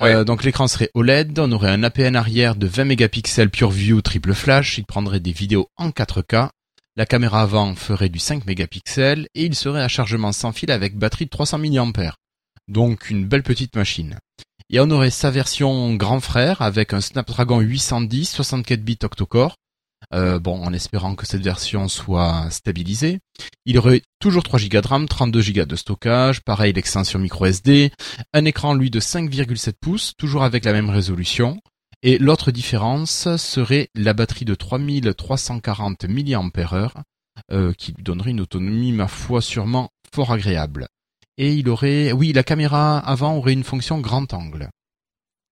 Euh, 0.00 0.24
donc 0.24 0.44
l'écran 0.44 0.66
serait 0.66 0.90
OLED, 0.94 1.38
on 1.38 1.52
aurait 1.52 1.70
un 1.70 1.82
APN 1.82 2.16
arrière 2.16 2.56
de 2.56 2.66
20 2.66 2.84
mégapixels 2.84 3.50
PureView 3.50 4.00
triple 4.00 4.34
flash, 4.34 4.78
il 4.78 4.84
prendrait 4.84 5.20
des 5.20 5.32
vidéos 5.32 5.68
en 5.76 5.90
4K. 5.90 6.48
La 6.96 7.06
caméra 7.06 7.42
avant 7.42 7.74
ferait 7.74 8.08
du 8.08 8.18
5 8.18 8.46
mégapixels 8.46 9.26
et 9.34 9.44
il 9.44 9.54
serait 9.54 9.82
à 9.82 9.88
chargement 9.88 10.32
sans 10.32 10.52
fil 10.52 10.70
avec 10.70 10.96
batterie 10.96 11.24
de 11.24 11.30
300 11.30 11.58
mAh. 11.58 12.14
Donc 12.68 13.10
une 13.10 13.26
belle 13.26 13.42
petite 13.42 13.76
machine. 13.76 14.18
Et 14.70 14.80
on 14.80 14.90
aurait 14.90 15.10
sa 15.10 15.30
version 15.30 15.94
grand 15.94 16.20
frère 16.20 16.62
avec 16.62 16.92
un 16.92 17.00
Snapdragon 17.00 17.60
810 17.60 18.30
64 18.30 18.80
bits 18.82 18.98
octa-core. 19.02 19.56
Euh, 20.14 20.38
bon, 20.38 20.62
en 20.62 20.72
espérant 20.72 21.16
que 21.16 21.26
cette 21.26 21.42
version 21.42 21.88
soit 21.88 22.48
stabilisée. 22.50 23.18
Il 23.66 23.78
aurait 23.78 24.02
toujours 24.20 24.44
3 24.44 24.60
Go 24.60 24.80
de 24.80 24.86
RAM, 24.86 25.08
32 25.08 25.52
Go 25.52 25.64
de 25.64 25.74
stockage, 25.76 26.40
pareil 26.42 26.72
l'extension 26.72 27.18
micro 27.18 27.46
SD, 27.46 27.90
un 28.32 28.44
écran 28.44 28.74
lui 28.74 28.90
de 28.90 29.00
5,7 29.00 29.72
pouces, 29.80 30.12
toujours 30.16 30.44
avec 30.44 30.64
la 30.64 30.72
même 30.72 30.88
résolution. 30.88 31.58
Et 32.04 32.18
l'autre 32.18 32.52
différence 32.52 33.34
serait 33.36 33.88
la 33.96 34.12
batterie 34.12 34.44
de 34.44 34.54
3340 34.54 36.04
mAh, 36.04 36.92
euh, 37.50 37.72
qui 37.72 37.92
lui 37.92 38.04
donnerait 38.04 38.30
une 38.30 38.40
autonomie, 38.40 38.92
ma 38.92 39.08
foi, 39.08 39.40
sûrement 39.40 39.90
fort 40.14 40.32
agréable. 40.32 40.86
Et 41.38 41.54
il 41.54 41.68
aurait, 41.68 42.12
oui, 42.12 42.32
la 42.32 42.44
caméra 42.44 42.98
avant 42.98 43.34
aurait 43.36 43.52
une 43.52 43.64
fonction 43.64 44.00
grand 44.00 44.32
angle. 44.32 44.68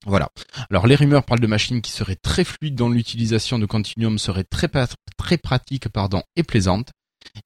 Voilà. 0.07 0.28
Alors 0.70 0.86
les 0.86 0.94
rumeurs 0.94 1.24
parlent 1.24 1.40
de 1.40 1.46
machines 1.46 1.80
qui 1.80 1.92
seraient 1.92 2.16
très 2.16 2.44
fluides 2.44 2.74
dont 2.74 2.90
l'utilisation 2.90 3.59
de 3.59 3.66
Continuum 3.66 4.18
serait 4.18 4.44
très, 4.44 4.68
très 5.16 5.38
pratique 5.38 5.88
pardon, 5.88 6.22
et 6.36 6.42
plaisante. 6.42 6.90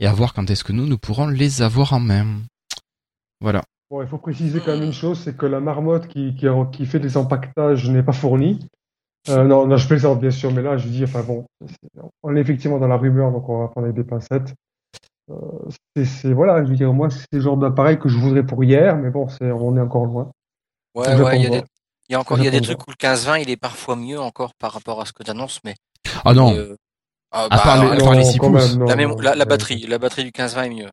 Et 0.01 0.07
à 0.07 0.13
voir 0.13 0.33
quand 0.33 0.49
est-ce 0.51 0.65
que 0.65 0.73
nous, 0.73 0.87
nous 0.87 0.99
pourrons 0.99 1.29
les 1.29 1.63
avoir 1.63 1.93
en 1.93 2.01
main. 2.01 2.27
Voilà. 3.41 3.63
Bon, 3.91 4.03
il 4.03 4.09
faut 4.09 4.19
préciser 4.19 4.61
quand 4.61 4.73
même 4.73 4.83
une 4.83 4.93
chose, 4.93 5.21
c'est 5.21 5.37
que 5.37 5.47
la 5.47 5.61
marmotte 5.61 6.09
qui, 6.09 6.35
qui, 6.35 6.47
qui 6.73 6.87
fait 6.87 6.99
des 6.99 7.17
empaquetages 7.17 7.89
n'est 7.89 8.03
pas 8.03 8.13
fournie. 8.13 8.67
Euh, 9.29 9.45
non, 9.45 9.67
non, 9.67 9.77
je 9.77 9.87
plaisante 9.87 10.21
bien 10.21 10.31
sûr, 10.31 10.53
mais 10.53 10.63
là, 10.63 10.77
je 10.77 10.89
dis, 10.89 11.05
enfin 11.05 11.23
bon, 11.23 11.47
on 12.23 12.37
est 12.37 12.41
effectivement 12.41 12.79
dans 12.79 12.89
la 12.89 12.97
rumeur, 12.97 13.33
donc 13.33 13.49
on 13.49 13.61
va 13.61 13.69
prendre 13.69 13.87
avec 13.87 13.97
des 13.97 14.05
pincettes. 14.05 14.55
Euh, 15.31 16.05
c'est, 16.05 16.33
voilà, 16.33 16.65
je 16.65 16.71
veux 16.71 16.77
dire, 16.77 16.93
moi, 16.93 17.11
c'est 17.11 17.27
le 17.33 17.41
genre 17.41 17.57
d'appareil 17.57 17.99
que 17.99 18.09
je 18.09 18.17
voudrais 18.17 18.45
pour 18.45 18.63
hier, 18.63 18.97
mais 18.97 19.11
bon, 19.11 19.29
c'est, 19.29 19.51
on 19.51 19.77
est 19.77 19.81
encore 19.81 20.07
loin. 20.07 20.31
Ouais, 20.95 21.15
ouais, 21.21 21.39
il 21.39 21.43
y 21.43 21.47
a 21.47 21.51
de 21.51 21.55
des. 21.61 21.65
Il 22.09 22.13
y 22.13 22.15
a 22.17 22.21
encore, 22.21 22.39
il 22.39 22.45
y 22.45 22.49
a 22.49 22.51
des 22.51 22.61
trucs 22.61 22.87
où 22.87 22.91
le 22.91 22.97
15-20, 22.97 23.43
il 23.43 23.51
est 23.51 23.57
parfois 23.57 23.97
mieux 23.97 24.21
encore 24.21 24.55
par 24.55 24.73
rapport 24.73 25.01
à 25.01 25.07
ce 25.07 25.13
que 25.13 25.23
tu 25.23 25.31
annonces, 25.31 25.61
mais. 25.65 25.75
Ah 26.25 26.33
non, 26.35 26.53
mais, 26.53 26.59
euh, 26.59 26.77
ah, 27.33 27.45
à 27.45 27.49
bah, 27.49 27.57
part 27.63 27.83
les, 27.83 27.89
à 27.89 27.93
alors, 27.93 28.05
part 28.05 28.15
les 28.15 28.25
Non, 28.25 28.31
6 28.33 28.39
quand 28.39 28.53
pouces. 28.53 28.71
même, 28.77 28.79
non, 28.79 29.17
la, 29.21 29.33
c'est- 29.35 29.45
batterie, 29.47 29.87
la 29.89 29.99
batterie 29.99 30.25
du 30.25 30.31
15-20 30.33 30.65
est 30.67 30.71
mieux. 30.71 30.89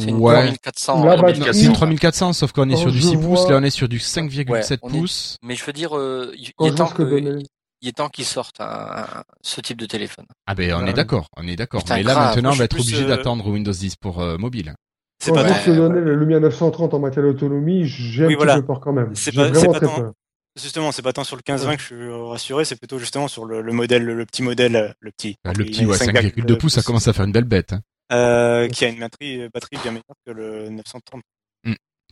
C'est 0.00 0.08
une 0.08 0.16
Ouais. 0.16 0.34
3400. 0.34 1.04
La 1.04 1.12
euh, 1.12 1.52
C'est 1.52 1.64
une 1.66 1.72
3400, 1.74 2.32
sauf 2.32 2.50
qu'on 2.52 2.68
est 2.70 2.74
Quand 2.74 2.80
sur 2.80 2.90
du 2.90 2.98
je 2.98 3.06
6 3.08 3.16
pouces, 3.18 3.48
là 3.48 3.58
on 3.58 3.62
est 3.62 3.70
sur 3.70 3.88
du 3.88 3.98
5,7 4.00 4.48
Ouais, 4.50 4.78
on 4.82 4.88
est- 4.92 4.98
pouces. 4.98 5.36
Mais 5.42 5.54
je 5.54 5.64
veux 5.64 5.72
dire, 5.72 5.96
euh, 5.96 6.32
il 6.36 6.48
est 6.66 6.74
temps 6.74 6.88
que 6.88 6.94
que, 6.96 7.02
donnait- 7.02 7.44
il 7.82 7.88
est 7.88 7.92
temps 7.92 8.08
qu'ils 8.08 8.24
sortent 8.24 8.60
un- 8.60 8.64
un- 8.64 9.22
ce 9.42 9.60
type 9.60 9.78
de 9.78 9.86
téléphone. 9.86 10.24
Ah 10.46 10.54
ben 10.56 10.72
on 10.74 10.82
Ouais. 10.82 10.90
est 10.90 10.94
d'accord, 10.94 11.26
on 11.36 11.46
est 11.46 11.54
d'accord. 11.54 11.82
Mais 11.90 12.02
là 12.02 12.14
grave. 12.14 12.26
maintenant 12.34 12.50
on 12.50 12.54
va 12.56 12.64
être 12.64 12.80
obligé 12.80 13.04
euh, 13.04 13.08
d'attendre 13.08 13.46
Windows 13.48 13.70
10 13.70 13.94
pour 13.96 14.20
euh, 14.20 14.38
mobile. 14.38 14.74
C'est 15.22 15.32
pas, 15.32 15.44
que 15.44 15.70
le 15.70 16.14
Lumia 16.16 16.40
930 16.40 16.92
en 16.94 16.98
matière 16.98 17.22
d'autonomie, 17.24 17.84
j'ai 17.86 18.24
un 18.24 18.26
Oui, 18.26 18.32
petit 18.34 18.36
voilà. 18.38 18.56
peu 18.56 18.64
peur 18.66 18.80
quand 18.80 18.92
même. 18.92 19.14
C'est 19.14 19.32
pas- 19.32 19.44
c'est 19.46 19.50
vraiment 19.52 19.72
pas 19.72 19.78
très 19.78 19.86
tant- 19.86 20.00
peur. 20.00 20.12
Justement, 20.60 20.90
c'est 20.92 21.02
pas 21.02 21.12
tant 21.12 21.22
sur 21.24 21.36
le 21.36 21.42
15-20 21.42 21.76
que 21.76 21.80
je 21.82 21.86
suis 21.86 21.94
euh, 21.96 22.24
rassuré, 22.24 22.64
c'est 22.64 22.76
plutôt 22.76 22.98
justement 22.98 23.28
sur 23.28 23.44
le, 23.44 23.60
le 23.60 23.72
modèle, 23.72 24.02
le, 24.04 24.24
petit 24.26 24.42
modèle, 24.42 24.74
euh, 24.76 24.88
le 25.00 25.10
petit. 25.10 25.36
Entre 25.46 25.58
le 25.58 25.66
petit, 25.66 25.84
ouais, 25.84 25.96
5,2 25.96 26.56
pouces, 26.56 26.74
ça 26.74 26.82
commence 26.82 27.06
à 27.08 27.12
faire 27.12 27.26
une 27.26 27.32
belle 27.32 27.44
bête. 27.44 27.74
hein. 27.74 27.80
euh, 28.12 28.66
qui 28.68 28.84
a 28.84 28.88
une 28.88 29.00
batterie, 29.00 29.42
euh, 29.42 29.48
batterie 29.52 29.76
bien 29.82 29.90
meilleure 29.92 30.04
que 30.26 30.32
le 30.32 30.68
930. 30.70 31.22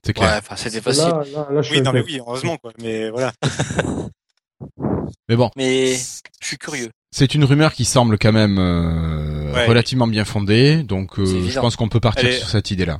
C'est 0.07 0.13
clair. 0.13 0.33
Ouais, 0.33 0.37
enfin, 0.37 0.57
c'était 0.57 0.83
facile. 0.83 1.05
là, 1.09 1.47
là, 1.51 1.63
Oui, 1.71 1.81
non, 1.81 1.93
mais 1.95 2.03
oui, 2.03 2.19
heureusement, 2.19 2.59
quoi. 2.59 2.73
Mais 2.83 3.09
voilà. 3.09 3.33
Mais 5.29 5.37
bon, 5.37 5.51
Mais 5.57 5.95
je 5.95 6.47
suis 6.47 6.59
curieux. 6.59 6.91
c'est 7.11 7.35
une 7.35 7.45
rumeur 7.45 7.73
qui 7.73 7.87
semble 7.87 8.19
quand 8.19 8.33
même 8.33 8.59
euh, 8.59 9.53
Ouais. 9.55 9.67
relativement 9.67 10.07
bien 10.07 10.25
fondée, 10.27 10.83
donc 10.83 11.19
euh, 11.19 11.49
je 11.49 11.59
pense 11.61 11.77
qu'on 11.77 11.89
peut 11.89 12.01
partir 12.01 12.31
sur 12.33 12.49
cette 12.49 12.71
idée-là. 12.71 12.99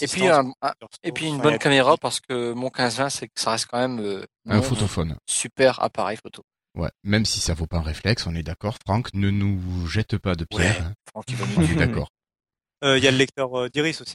Et 0.00 0.06
puis, 0.06 0.26
un- 0.28 0.40
un- 0.62 0.72
Perso, 0.78 0.88
et 1.02 1.12
puis 1.12 1.26
une 1.26 1.38
bonne 1.38 1.58
caméra 1.58 1.96
parce 1.96 2.20
que 2.20 2.52
mon 2.52 2.68
15-20, 2.70 3.10
c'est 3.10 3.26
que 3.26 3.40
ça 3.40 3.52
reste 3.52 3.66
quand 3.66 3.78
même 3.78 3.98
euh, 4.00 4.24
Un 4.48 4.62
photophone. 4.62 5.16
super 5.28 5.82
appareil 5.82 6.16
photo. 6.22 6.42
Ouais, 6.76 6.90
même 7.02 7.24
si 7.24 7.40
ça 7.40 7.54
vaut 7.54 7.66
pas 7.66 7.78
un 7.78 7.82
réflexe, 7.82 8.26
on 8.26 8.34
est 8.34 8.42
d'accord. 8.42 8.76
Franck, 8.86 9.12
ne 9.14 9.30
nous 9.30 9.86
jette 9.88 10.16
pas 10.18 10.34
de 10.34 10.44
pierre. 10.44 10.76
Ouais. 10.76 10.82
hein. 10.82 10.92
Franck, 11.10 11.24
On 11.56 11.62
est 11.62 11.74
d'accord. 11.74 12.08
Euh, 12.84 12.98
Il 12.98 13.04
y 13.04 13.08
a 13.08 13.10
le 13.10 13.16
lecteur 13.16 13.58
euh, 13.58 13.68
d'iris 13.68 14.00
aussi. 14.00 14.14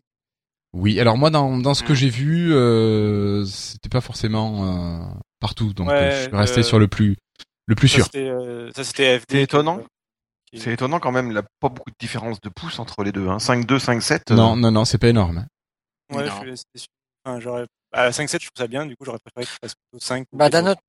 Oui, 0.75 0.99
alors 0.99 1.17
moi 1.17 1.29
dans, 1.29 1.57
dans 1.57 1.73
ce 1.75 1.83
que 1.83 1.93
Mm. 1.93 1.95
j'ai 1.95 2.09
vu, 2.09 2.53
euh, 2.53 3.45
c'était 3.45 3.89
pas 3.89 4.01
forcément 4.01 5.03
euh, 5.03 5.05
partout, 5.39 5.73
donc 5.73 5.89
Ouais, 5.89 5.93
euh, 5.93 6.11
je 6.23 6.27
suis 6.29 6.35
resté 6.35 6.59
euh, 6.61 6.63
sur 6.63 6.79
le 6.79 6.87
plus 6.87 7.15
le 7.67 7.75
plus 7.75 7.87
Ça, 7.89 7.95
sûr. 7.97 8.05
c'était, 8.05 8.27
euh, 8.29 8.71
ça, 8.75 8.83
c'était 8.83 9.19
FD. 9.19 9.25
C'est 9.31 9.41
étonnant. 9.43 9.81
C'est 10.59 10.73
étonnant 10.73 10.99
quand 10.99 11.11
même, 11.11 11.27
il 11.27 11.33
n'y 11.33 11.37
a 11.39 11.43
pas 11.59 11.69
beaucoup 11.69 11.89
de 11.89 11.95
différence 11.99 12.39
de 12.41 12.49
pouces 12.49 12.79
entre 12.79 13.03
les 13.03 13.11
deux. 13.11 13.27
Hein. 13.27 13.37
5.2, 13.39 13.79
5.7. 13.79 14.31
euh, 14.31 14.35
Non, 14.35 14.55
non, 14.55 14.71
non, 14.71 14.85
c'est 14.85 14.97
pas 14.97 15.07
énorme. 15.07 15.39
hein. 15.39 16.15
Ouais, 16.15 16.25
Non. 16.25 16.31
je 16.41 16.47
suis- 16.47 16.57
c'était 16.57 16.79
sûr. 16.79 16.87
Enfin, 17.25 17.39
j'aurais, 17.39 17.65
à 17.93 18.11
5.7, 18.11 18.41
je 18.43 18.47
trouve 18.49 18.61
ça 18.63 18.67
bien, 18.67 18.85
du 18.85 18.95
coup, 18.95 19.05
j'aurais 19.05 19.19
préféré 19.19 19.45
que 19.45 19.51
je 19.51 19.57
fasse 19.67 19.75
plutôt 19.89 20.03
5. 20.05 20.25
Bah, 20.33 20.49
d'un 20.49 20.67
autre. 20.67 20.81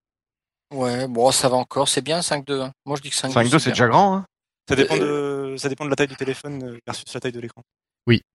Ouais, 0.73 1.07
bon, 1.07 1.31
ça 1.31 1.49
va 1.49 1.57
encore. 1.57 1.89
C'est 1.89 2.01
bien 2.03 2.21
5.2. 2.21 2.61
hein. 2.61 2.73
Moi, 2.85 2.97
je 2.97 3.03
dis 3.03 3.11
que 3.11 3.17
5.2. 3.17 3.33
5.2 3.33 3.59
c'est 3.59 3.71
déjà 3.71 3.87
grand. 3.89 4.17
Hein. 4.17 4.27
Ça 4.69 4.77
dépend 4.77 4.97
de, 4.97 5.55
ça 5.59 5.69
dépend 5.69 5.85
de 5.85 5.91
la 5.91 5.97
taille 5.97 6.09
du 6.09 6.17
téléphone 6.17 6.63
euh, 6.65 6.79
versus 6.87 7.05
la 7.13 7.21
taille 7.21 7.33
de 7.33 7.41
l'écran. 7.41 7.63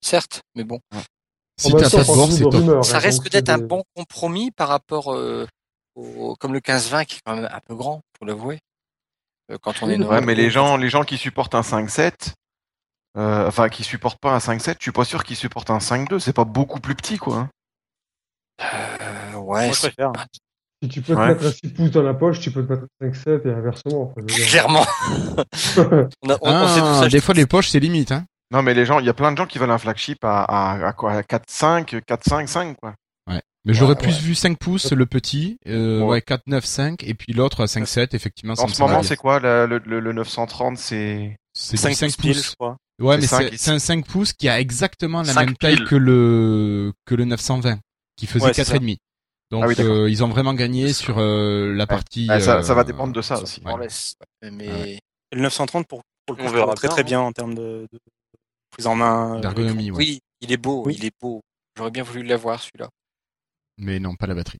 Certes, 0.01 0.41
mais 0.55 0.63
bon. 0.63 0.79
Si 1.59 1.71
t'as 1.71 1.89
de 1.89 2.09
on 2.09 2.15
bord, 2.15 2.31
c'est 2.31 2.43
rumeurs, 2.45 2.85
Ça 2.85 2.97
hein, 2.97 2.99
risque 2.99 3.29
d'être 3.29 3.49
un 3.49 3.57
bon 3.57 3.83
compromis 3.95 4.51
par 4.51 4.69
rapport 4.69 5.13
euh, 5.13 5.45
au, 5.95 6.35
comme 6.39 6.53
le 6.53 6.59
15-20 6.61 7.05
qui 7.05 7.17
est 7.17 7.19
quand 7.25 7.35
même 7.35 7.49
un 7.51 7.59
peu 7.67 7.75
grand, 7.75 8.01
faut 8.17 8.25
l'avouer. 8.25 8.59
Euh, 9.51 9.57
quand 9.61 9.73
on 9.81 9.89
est 9.89 9.97
Ouais, 10.03 10.21
mais 10.21 10.35
les 10.35 10.49
gens, 10.49 10.77
les 10.77 10.89
gens 10.89 11.03
qui 11.03 11.17
supportent 11.17 11.55
un 11.55 11.61
5.7, 11.61 12.33
euh, 13.17 13.47
enfin 13.47 13.69
qui 13.69 13.83
supportent 13.83 14.19
pas 14.19 14.33
un 14.33 14.37
5.7, 14.39 14.75
je 14.79 14.83
suis 14.83 14.91
pas 14.91 15.05
sûr 15.05 15.23
qu'ils 15.23 15.35
supportent 15.35 15.71
un 15.71 15.79
5.2. 15.79 16.19
C'est 16.19 16.33
pas 16.33 16.45
beaucoup 16.45 16.79
plus 16.79 16.95
petit, 16.95 17.17
quoi. 17.17 17.35
hein. 17.37 17.49
Euh, 18.61 19.33
ouais, 19.37 19.65
Moi, 19.65 19.67
je 19.67 19.73
c'est 19.73 19.87
préfère. 19.93 20.11
pas- 20.11 20.25
Si 20.81 20.87
tu 20.87 21.01
peux 21.01 21.13
te 21.13 21.19
Ouais. 21.19 21.27
mettre 21.29 21.45
un 21.45 21.51
6 21.51 21.73
pouces 21.73 21.91
dans 21.91 22.03
la 22.03 22.13
poche, 22.13 22.39
tu 22.39 22.51
peux 22.51 22.65
te 22.65 22.71
mettre 22.71 22.83
un 23.01 23.05
5,7 23.07 23.45
et 23.45 23.51
inversement. 23.53 24.13
clairement. 24.27 24.85
on, 26.23 26.29
a- 26.29 26.37
on- 26.41 26.53
on 26.53 26.67
sait 26.67 26.79
tout 26.79 26.85
Ah, 26.85 26.99
ça. 27.01 27.07
des 27.09 27.19
fois 27.19 27.33
les 27.35 27.45
poches 27.45 27.69
c'est 27.69 27.79
limite. 27.81 28.11
Hein. 28.13 28.25
Non, 28.51 28.63
mais 28.63 28.73
les 28.73 28.85
gens, 28.85 28.99
il 28.99 29.05
y 29.05 29.09
a 29.09 29.13
plein 29.13 29.31
de 29.31 29.37
gens 29.37 29.45
qui 29.45 29.57
veulent 29.59 29.69
un 29.71 29.77
flagship 29.77 30.23
à, 30.23 30.43
à, 30.43 30.87
à 30.87 30.93
quoi, 30.93 31.11
à 31.13 31.21
4.5, 31.23 31.99
4.5, 32.07 32.75
quoi. 32.75 32.93
Mais 33.65 33.73
j'aurais 33.73 33.95
Ouais, 33.95 34.01
plus 34.01 34.13
ouais. 34.13 34.19
vu 34.21 34.35
5 34.35 34.57
pouces 34.57 34.91
le 34.91 35.05
petit, 35.05 35.57
euh, 35.67 35.99
Ouais. 36.01 36.07
ouais 36.07 36.21
4, 36.21 36.43
9, 36.47 36.63
5 36.65 37.03
et 37.03 37.13
puis 37.13 37.33
l'autre 37.33 37.61
à 37.63 37.67
5, 37.67 37.85
7 37.87 38.13
effectivement. 38.13 38.53
En 38.57 38.67
ce 38.67 38.81
moment, 38.81 39.03
c'est 39.03 39.17
quoi 39.17 39.39
le, 39.39 39.65
le, 39.67 39.79
le- 39.85 39.99
le 39.99 40.13
930 40.13 40.77
C'est 40.77 41.35
c'est 41.53 41.75
du 41.75 41.77
5, 41.81 41.93
5 41.93 42.17
piles, 42.17 42.33
pouces. 42.35 42.49
je 42.51 42.55
crois. 42.55 42.77
Ouais, 43.01 43.19
C'est 43.21 43.39
mais 43.51 43.57
c'est 43.57 43.71
un 43.71 43.79
5 43.79 44.05
pouces 44.05 44.33
qui 44.33 44.47
a 44.49 44.59
exactement 44.59 45.21
la 45.23 45.33
même 45.33 45.55
taille 45.57 45.83
que 45.85 45.95
le 45.95 46.93
que 47.05 47.15
le 47.15 47.25
920 47.25 47.79
qui 48.15 48.27
faisait 48.27 48.45
Ouais, 48.45 48.53
c'est 48.53 48.61
4 48.61 48.67
ça. 48.69 48.75
et 48.77 48.79
demi. 48.79 48.97
Donc 49.51 49.63
Ah 49.65 49.67
oui, 49.67 49.75
euh, 49.79 50.09
ils 50.09 50.23
ont 50.23 50.27
vraiment 50.29 50.53
gagné 50.53 50.93
sur 50.93 51.17
euh, 51.17 51.73
la 51.73 51.87
partie. 51.87 52.27
Ah, 52.29 52.39
ça, 52.39 52.61
ça 52.63 52.73
va 52.73 52.81
euh, 52.81 52.83
dépendre 52.85 53.13
de 53.13 53.21
ça 53.21 53.41
aussi. 53.41 53.61
ouais. 53.65 53.71
On 53.73 53.77
laisse. 53.77 54.15
Mais 54.43 54.67
Ouais. 54.69 54.99
Le 55.33 55.41
930, 55.41 55.85
pour, 55.87 56.01
pour 56.25 56.35
le 56.37 56.43
coup, 56.43 56.49
On 56.49 56.53
verra 56.53 56.73
très 56.75 56.87
bien, 56.87 56.91
très 56.95 57.01
hein. 57.01 57.05
bien 57.05 57.19
en 57.21 57.31
termes 57.31 57.55
de, 57.55 57.87
de 57.91 57.99
prise 58.71 58.87
en 58.87 58.95
main. 58.95 59.37
euh, 59.37 59.39
D'ergonomie, 59.41 59.91
ouais. 59.91 59.97
oui, 59.97 60.19
il 60.41 60.51
est 60.51 60.57
beau, 60.57 60.83
Oui. 60.85 60.95
il 60.97 61.05
est 61.05 61.13
beau. 61.21 61.41
J'aurais 61.77 61.91
bien 61.91 62.03
voulu 62.03 62.23
l'avoir 62.23 62.59
celui-là. 62.59 62.89
Mais 63.79 63.99
non, 63.99 64.15
pas 64.15 64.27
la 64.27 64.35
batterie. 64.35 64.59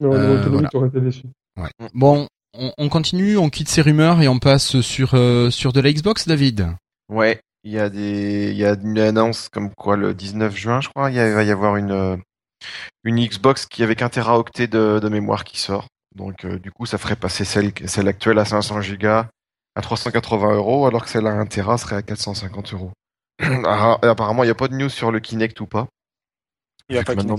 Non, 0.00 0.12
Euh, 0.12 0.42
voilà. 0.48 0.68
été 0.86 1.00
déçu. 1.00 1.22
Ouais. 1.58 1.70
Bon, 1.94 2.26
on, 2.54 2.72
on 2.78 2.88
continue, 2.88 3.36
on 3.36 3.50
quitte 3.50 3.68
ces 3.68 3.82
rumeurs 3.82 4.20
et 4.22 4.28
on 4.28 4.38
passe 4.38 4.80
sur 4.80 5.14
euh, 5.14 5.50
sur 5.50 5.72
de 5.72 5.80
la 5.80 5.92
Xbox, 5.92 6.28
David. 6.28 6.68
Ouais, 7.08 7.40
il 7.64 7.72
y 7.72 7.78
a 7.78 7.88
des, 7.88 8.50
il 8.50 8.56
y 8.56 8.64
a 8.64 8.74
une 8.74 8.98
annonce 8.98 9.48
comme 9.48 9.70
quoi 9.74 9.96
le 9.96 10.14
19 10.14 10.54
juin, 10.56 10.80
je 10.80 10.88
crois, 10.88 11.10
il 11.10 11.16
va 11.18 11.42
y 11.44 11.50
avoir 11.50 11.76
une 11.76 11.90
euh, 11.92 12.16
une 13.04 13.24
Xbox 13.24 13.66
qui 13.66 13.82
avec 13.82 14.02
un 14.02 14.08
teraoctet 14.08 14.66
de, 14.68 14.98
de 15.02 15.08
mémoire 15.08 15.44
qui 15.44 15.58
sort. 15.58 15.86
Donc 16.14 16.44
euh, 16.44 16.58
du 16.58 16.70
coup, 16.70 16.86
ça 16.86 16.98
ferait 16.98 17.16
passer 17.16 17.44
celle 17.44 17.72
celle 17.86 18.08
actuelle 18.08 18.38
à 18.38 18.44
500 18.44 18.80
gigas 18.82 19.28
à 19.74 19.82
380 19.82 20.54
euros, 20.54 20.86
alors 20.86 21.04
que 21.04 21.10
celle 21.10 21.26
à 21.26 21.32
1 21.32 21.46
tera 21.46 21.76
serait 21.78 21.96
à 21.96 22.02
450 22.02 22.72
euros. 22.74 22.92
Ah, 23.66 23.98
Apparemment, 24.02 24.42
il 24.44 24.46
n'y 24.46 24.50
a 24.52 24.54
pas 24.54 24.68
de 24.68 24.74
news 24.74 24.88
sur 24.88 25.10
le 25.10 25.20
Kinect 25.20 25.60
ou 25.60 25.66
pas. 25.66 25.86
Il 26.88 26.96
y 26.96 26.98
a 26.98 27.04
pas 27.04 27.14
de 27.14 27.20
maintenant- 27.22 27.36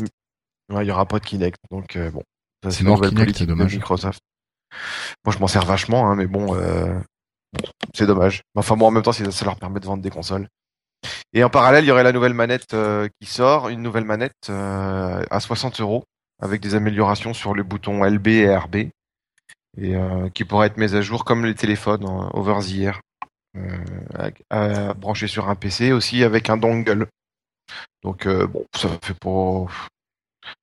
Ouais, 0.70 0.84
il 0.84 0.88
y 0.88 0.92
aura 0.92 1.06
pas 1.06 1.20
de 1.20 1.26
Kinect, 1.26 1.60
donc 1.72 1.96
euh, 1.96 2.12
bon. 2.12 2.24
Ça, 2.64 2.72
C'est 2.72 2.84
mort 2.84 2.98
nouvelle 2.98 3.12
Kinect, 3.12 3.26
politique 3.26 3.48
de 3.48 3.54
dommage. 3.54 3.74
Microsoft. 3.74 4.20
Moi, 5.26 5.34
je 5.34 5.40
m'en 5.40 5.48
sers 5.48 5.66
vachement, 5.66 6.10
hein, 6.10 6.16
mais 6.16 6.28
bon, 6.28 6.56
euh, 6.56 7.00
c'est 7.94 8.06
dommage. 8.06 8.44
Enfin, 8.56 8.76
moi, 8.76 8.88
en 8.88 8.92
même 8.92 9.04
temps, 9.04 9.14
ça 9.14 9.46
leur 9.46 9.58
permet 9.58 9.80
de 9.80 9.86
vendre 9.86 10.04
des 10.04 10.10
consoles. 10.10 10.48
Et 11.34 11.44
en 11.44 11.50
parallèle, 11.50 11.84
il 11.84 11.88
y 11.88 11.92
aurait 11.92 12.04
la 12.04 12.12
nouvelle 12.12 12.34
manette 12.34 12.74
euh, 12.74 13.08
qui 13.20 13.28
sort, 13.28 13.70
une 13.70 13.82
nouvelle 13.82 14.06
manette 14.06 14.50
euh, 14.50 15.24
à 15.30 15.40
60 15.40 15.80
euros, 15.82 16.04
avec 16.42 16.62
des 16.62 16.76
améliorations 16.76 17.34
sur 17.34 17.54
le 17.54 17.64
bouton 17.64 18.04
LB 18.04 18.28
et 18.28 18.56
RB, 18.56 18.76
et 19.80 19.96
qui 20.34 20.44
pourrait 20.44 20.68
être 20.68 20.78
mise 20.78 20.96
à 20.96 21.02
jour 21.02 21.24
comme 21.24 21.46
les 21.46 21.56
téléphones 21.56 22.06
euh, 22.06 22.30
over 22.34 22.60
the 22.62 22.78
air, 22.80 23.02
branché 24.96 25.28
sur 25.28 25.50
un 25.50 25.56
PC 25.56 25.92
aussi 25.92 26.24
avec 26.24 26.50
un 26.50 26.58
dongle. 26.58 27.08
Donc 28.04 28.28
bon, 28.28 28.66
ça 28.76 28.90
fait 29.02 29.14
pas. 29.14 29.66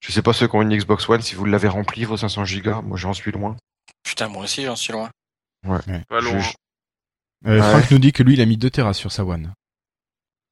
Je 0.01 0.13
sais 0.13 0.23
pas 0.23 0.33
ceux 0.33 0.49
qui 0.49 0.57
ont 0.57 0.63
une 0.63 0.77
Xbox 0.77 1.09
One 1.09 1.21
si 1.23 1.35
vous 1.35 1.45
l'avez 1.45 1.69
rempli 1.69 2.05
vos 2.05 2.17
500 2.17 2.45
gigas. 2.45 2.81
Moi, 2.83 2.97
j'en 2.99 3.13
suis 3.15 3.33
loin. 3.33 3.57
Putain, 4.03 4.29
moi 4.29 4.45
aussi, 4.45 4.65
j'en 4.65 4.77
suis 4.77 4.93
loin. 4.93 5.11
Pas 5.63 6.21
loin. 6.21 6.39
je- 6.41 6.51
Euh, 7.47 7.61
Ah 7.63 7.71
Franck 7.79 7.91
nous 7.91 7.99
dit 7.99 8.13
que 8.13 8.23
lui, 8.23 8.35
il 8.35 8.41
a 8.41 8.47
mis 8.47 8.57
2 8.57 8.71
Tera 8.71 8.95
sur 8.95 9.13
sa 9.13 9.25
One. 9.25 9.53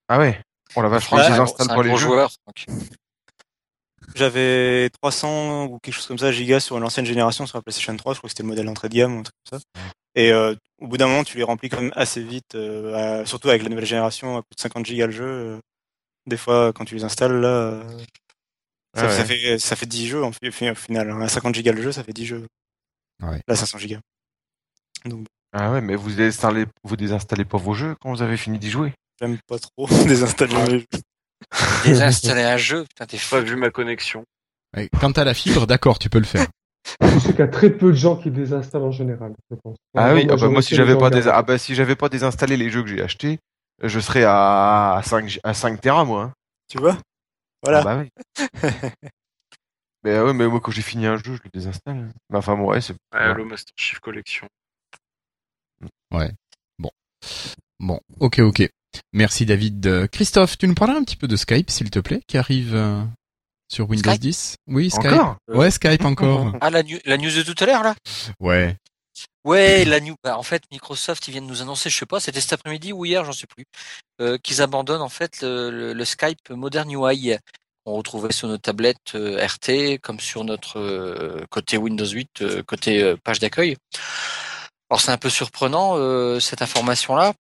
Ah 0.09 0.19
ouais. 0.19 0.41
Oh 0.77 0.83
la 0.83 0.89
vache, 0.89 1.11
Ouais, 1.13 1.23
je 1.23 1.29
les 1.29 1.35
c'est 1.35 1.41
installe 1.41 1.71
un 1.71 1.75
pas 1.77 1.83
les 1.83 1.89
gros 1.89 1.99
jeux. 1.99 2.07
joueur. 2.07 2.31
donc. 2.47 2.67
J'avais 4.15 4.91
300 5.01 5.65
ou 5.67 5.79
quelque 5.79 5.95
chose 5.95 6.07
comme 6.07 6.19
ça 6.19 6.33
gigas 6.33 6.61
sur 6.61 6.79
l'ancienne 6.79 7.07
génération 7.07 7.47
sur 7.47 7.57
la 7.57 7.63
PlayStation 7.63 7.97
3. 7.97 8.13
Je 8.15 8.19
crois 8.19 8.29
que 8.29 8.33
c'était 8.33 8.43
le 8.43 8.49
modèle 8.49 8.67
d'entrée 8.67 8.89
de 8.89 8.95
gamme 8.95 9.17
ou 9.17 9.21
un 9.21 9.23
truc 9.23 9.35
comme 9.51 9.59
ça. 9.59 9.65
Et 10.15 10.33
euh, 10.33 10.55
au 10.81 10.87
bout 10.89 10.99
d'un 10.99 11.07
moment, 11.07 11.25
tu 11.25 11.39
les 11.39 11.45
remplis 11.45 11.71
quand 11.71 11.81
même 11.81 11.93
assez 11.97 12.23
vite, 12.23 12.55
euh, 12.55 13.23
à- 13.23 13.27
surtout 13.27 13.49
avec 13.49 13.63
la 13.63 13.69
nouvelle 13.71 13.87
génération, 13.87 14.37
à 14.37 14.43
plus 14.43 14.55
de 14.57 14.61
50 14.61 14.85
gigas 14.85 15.07
le 15.07 15.13
jeu. 15.13 15.25
euh, 15.25 15.59
des 16.27 16.37
fois, 16.37 16.73
quand 16.75 16.85
tu 16.85 16.95
les 16.95 17.05
installes, 17.05 17.41
là, 17.41 17.83
ça, 18.95 19.03
Ah 19.03 19.07
ouais. 19.07 19.13
ça 19.17 19.25
fait, 19.25 19.59
ça 19.59 19.77
fait 19.77 19.87
10 19.87 20.07
jeux 20.09 20.23
en 20.25 20.31
au 20.31 20.75
final. 20.75 21.11
hein. 21.11 21.21
À 21.21 21.29
50 21.29 21.55
gigas 21.55 21.73
le 21.73 21.83
jeu, 21.83 21.93
ça 21.93 22.05
fait 22.05 22.13
10 22.13 22.27
jeux. 22.27 22.47
Ouais. 23.23 23.41
Là, 23.49 23.57
500 23.57 23.79
gigas. 23.79 24.01
Donc, 25.05 25.27
Ah 25.53 25.73
ouais, 25.73 25.81
mais 25.81 25.97
vous 25.97 26.11
désinstallez, 26.11 26.67
vous 26.85 26.97
désinstallez 26.97 27.45
pas 27.45 27.59
vos 27.59 27.75
jeux 27.75 27.95
quand 28.01 28.11
vous 28.11 28.23
avez 28.23 28.37
fini 28.37 28.59
d'y 28.59 28.71
jouer? 28.71 28.93
j'aime 29.21 29.39
pas 29.47 29.59
trop 29.59 29.87
désinstaller 30.07 30.55
mes 30.57 30.71
jeux. 30.71 30.85
Désinstaller 31.85 32.43
un 32.43 32.57
jeu, 32.57 32.85
putain, 32.85 33.07
t'es 33.07 33.19
fou. 33.19 33.37
pas 33.37 33.41
vu 33.41 33.57
ma 33.57 33.71
connexion. 33.71 34.25
Ouais, 34.77 34.89
Quand 35.01 35.13
t'as 35.13 35.25
la 35.25 35.35
fibre, 35.35 35.67
d'accord, 35.67 35.99
tu 35.99 36.09
peux 36.09 36.19
le 36.19 36.25
faire. 36.25 36.47
Je 37.03 37.19
sais 37.21 37.31
qu'il 37.31 37.39
y 37.39 37.43
a 37.43 37.49
très 37.49 37.71
peu 37.71 37.89
de 37.93 37.97
gens 37.97 38.17
qui 38.17 38.31
désinstallent 38.31 38.83
en 38.83 38.91
général, 38.91 39.33
je 39.51 39.57
pense. 39.63 39.77
Ah 39.97 40.15
oui, 40.15 40.27
ah 40.31 40.35
bah 40.37 40.49
moi 40.49 40.63
si 40.63 40.75
j'avais 40.75 40.97
pas 40.99 41.11
ah 41.31 41.43
bah 41.43 41.57
si 41.59 41.75
j'avais 41.77 41.95
pas 41.95 42.09
désinstallé 42.09 42.57
les 42.57 42.71
jeux 42.71 42.83
que 42.83 42.89
j'ai 42.89 43.01
achetés, 43.03 43.39
je 43.83 44.01
serais 44.01 44.25
à 44.27 45.01
5 45.05 45.39
à 45.45 45.55
5 45.55 45.81
Tera 45.81 46.05
moi. 46.05 46.23
hein. 46.25 46.33
Tu 46.69 46.79
vois? 46.79 46.99
Voilà. 47.63 47.81
Ah 47.81 47.85
bah 47.85 47.99
oui. 47.99 48.11
mais 50.03 50.21
ouais, 50.21 50.33
mais 50.35 50.49
moi 50.49 50.61
quand 50.61 50.73
j'ai 50.73 50.83
fini 50.83 51.07
un 51.07 51.17
jeu, 51.17 51.37
je 51.37 51.43
le 51.45 51.51
désinstalle. 51.53 52.13
Mais 52.31 52.39
enfin 52.39 52.57
bon, 52.57 52.71
ouais, 52.71 52.81
c'est 52.81 52.95
Ouais, 53.15 53.21
ouais. 53.29 53.35
le 53.35 53.45
Master 53.45 53.73
Chief 53.77 54.01
Collection. 54.01 54.49
Bon, 57.81 58.01
ok, 58.21 58.39
ok. 58.41 58.69
Merci 59.13 59.45
David. 59.47 59.87
Euh, 59.87 60.07
Christophe, 60.07 60.57
tu 60.59 60.69
nous 60.69 60.75
parleras 60.75 60.99
un 60.99 61.05
petit 61.05 61.17
peu 61.17 61.27
de 61.27 61.37
Skype, 61.37 61.71
s'il 61.71 61.91
te 61.91 61.99
plaît, 61.99 62.21
qui 62.29 62.39
arrive 62.39 62.75
euh, 62.75 63.03
sur 63.69 63.89
Windows 63.91 64.11
Skype? 64.11 64.21
10 64.23 64.57
Oui, 64.69 64.91
Skype. 64.91 65.13
Encore? 65.13 65.37
Ouais, 65.49 65.71
Skype 65.71 66.05
encore. 66.05 66.53
Ah, 66.61 66.71
la 66.71 66.83
news 66.83 66.99
de 67.05 67.43
tout 67.43 67.65
à 67.65 67.67
l'heure, 67.67 67.83
là? 67.83 67.95
Ouais. 68.39 68.77
Ouais, 69.45 69.85
la 69.85 70.01
news. 70.01 70.15
Bah, 70.23 70.39
en 70.39 70.43
fait, 70.43 70.63
Microsoft, 70.71 71.27
ils 71.29 71.33
viennent 71.33 71.47
nous 71.47 71.63
annoncer, 71.63 71.91
je 71.91 71.99
sais 71.99 72.07
pas, 72.07 72.21
c'était 72.21 72.41
cet 72.41 72.53
après-midi 72.55 72.93
ou 72.93 73.05
hier, 73.05 73.25
j'en 73.25 73.33
sais 73.33 73.47
plus, 73.47 73.65
euh, 74.21 74.39
qu'ils 74.39 74.63
abandonnent 74.63 75.03
en 75.03 75.09
fait 75.09 75.39
le, 75.43 76.05
Skype 76.05 76.51
Modern 76.51 76.91
UI 76.91 77.37
qu'on 77.85 77.95
retrouvait 77.95 78.33
sur 78.33 78.49
nos 78.49 78.59
tablettes 78.59 79.15
euh, 79.15 79.45
RT, 79.45 79.99
comme 80.01 80.21
sur 80.21 80.45
notre 80.45 80.79
euh, 80.79 81.45
côté 81.51 81.77
Windows 81.77 82.07
8, 82.07 82.43
euh, 82.43 82.63
côté 82.63 83.15
page 83.25 83.41
d'accueil. 83.41 83.77
Alors 84.91 85.01
c'est 85.01 85.11
un 85.11 85.19
peu 85.19 85.31
surprenant 85.31 85.97
cette 86.39 86.61
information-là, 86.61 87.33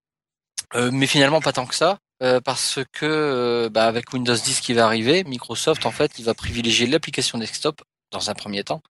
mais 0.90 1.06
finalement 1.06 1.42
pas 1.42 1.52
tant 1.52 1.66
que 1.66 1.74
ça, 1.74 1.98
parce 2.44 2.78
que 2.92 3.68
bah, 3.70 3.86
avec 3.86 4.10
Windows 4.14 4.34
10 4.34 4.60
qui 4.60 4.72
va 4.72 4.86
arriver, 4.86 5.22
Microsoft 5.24 5.84
en 5.84 5.90
fait, 5.90 6.18
il 6.18 6.24
va 6.24 6.32
privilégier 6.32 6.86
l'application 6.86 7.36
desktop 7.36 7.82
dans 8.10 8.30
un 8.30 8.34
premier 8.34 8.64
temps 8.64 8.80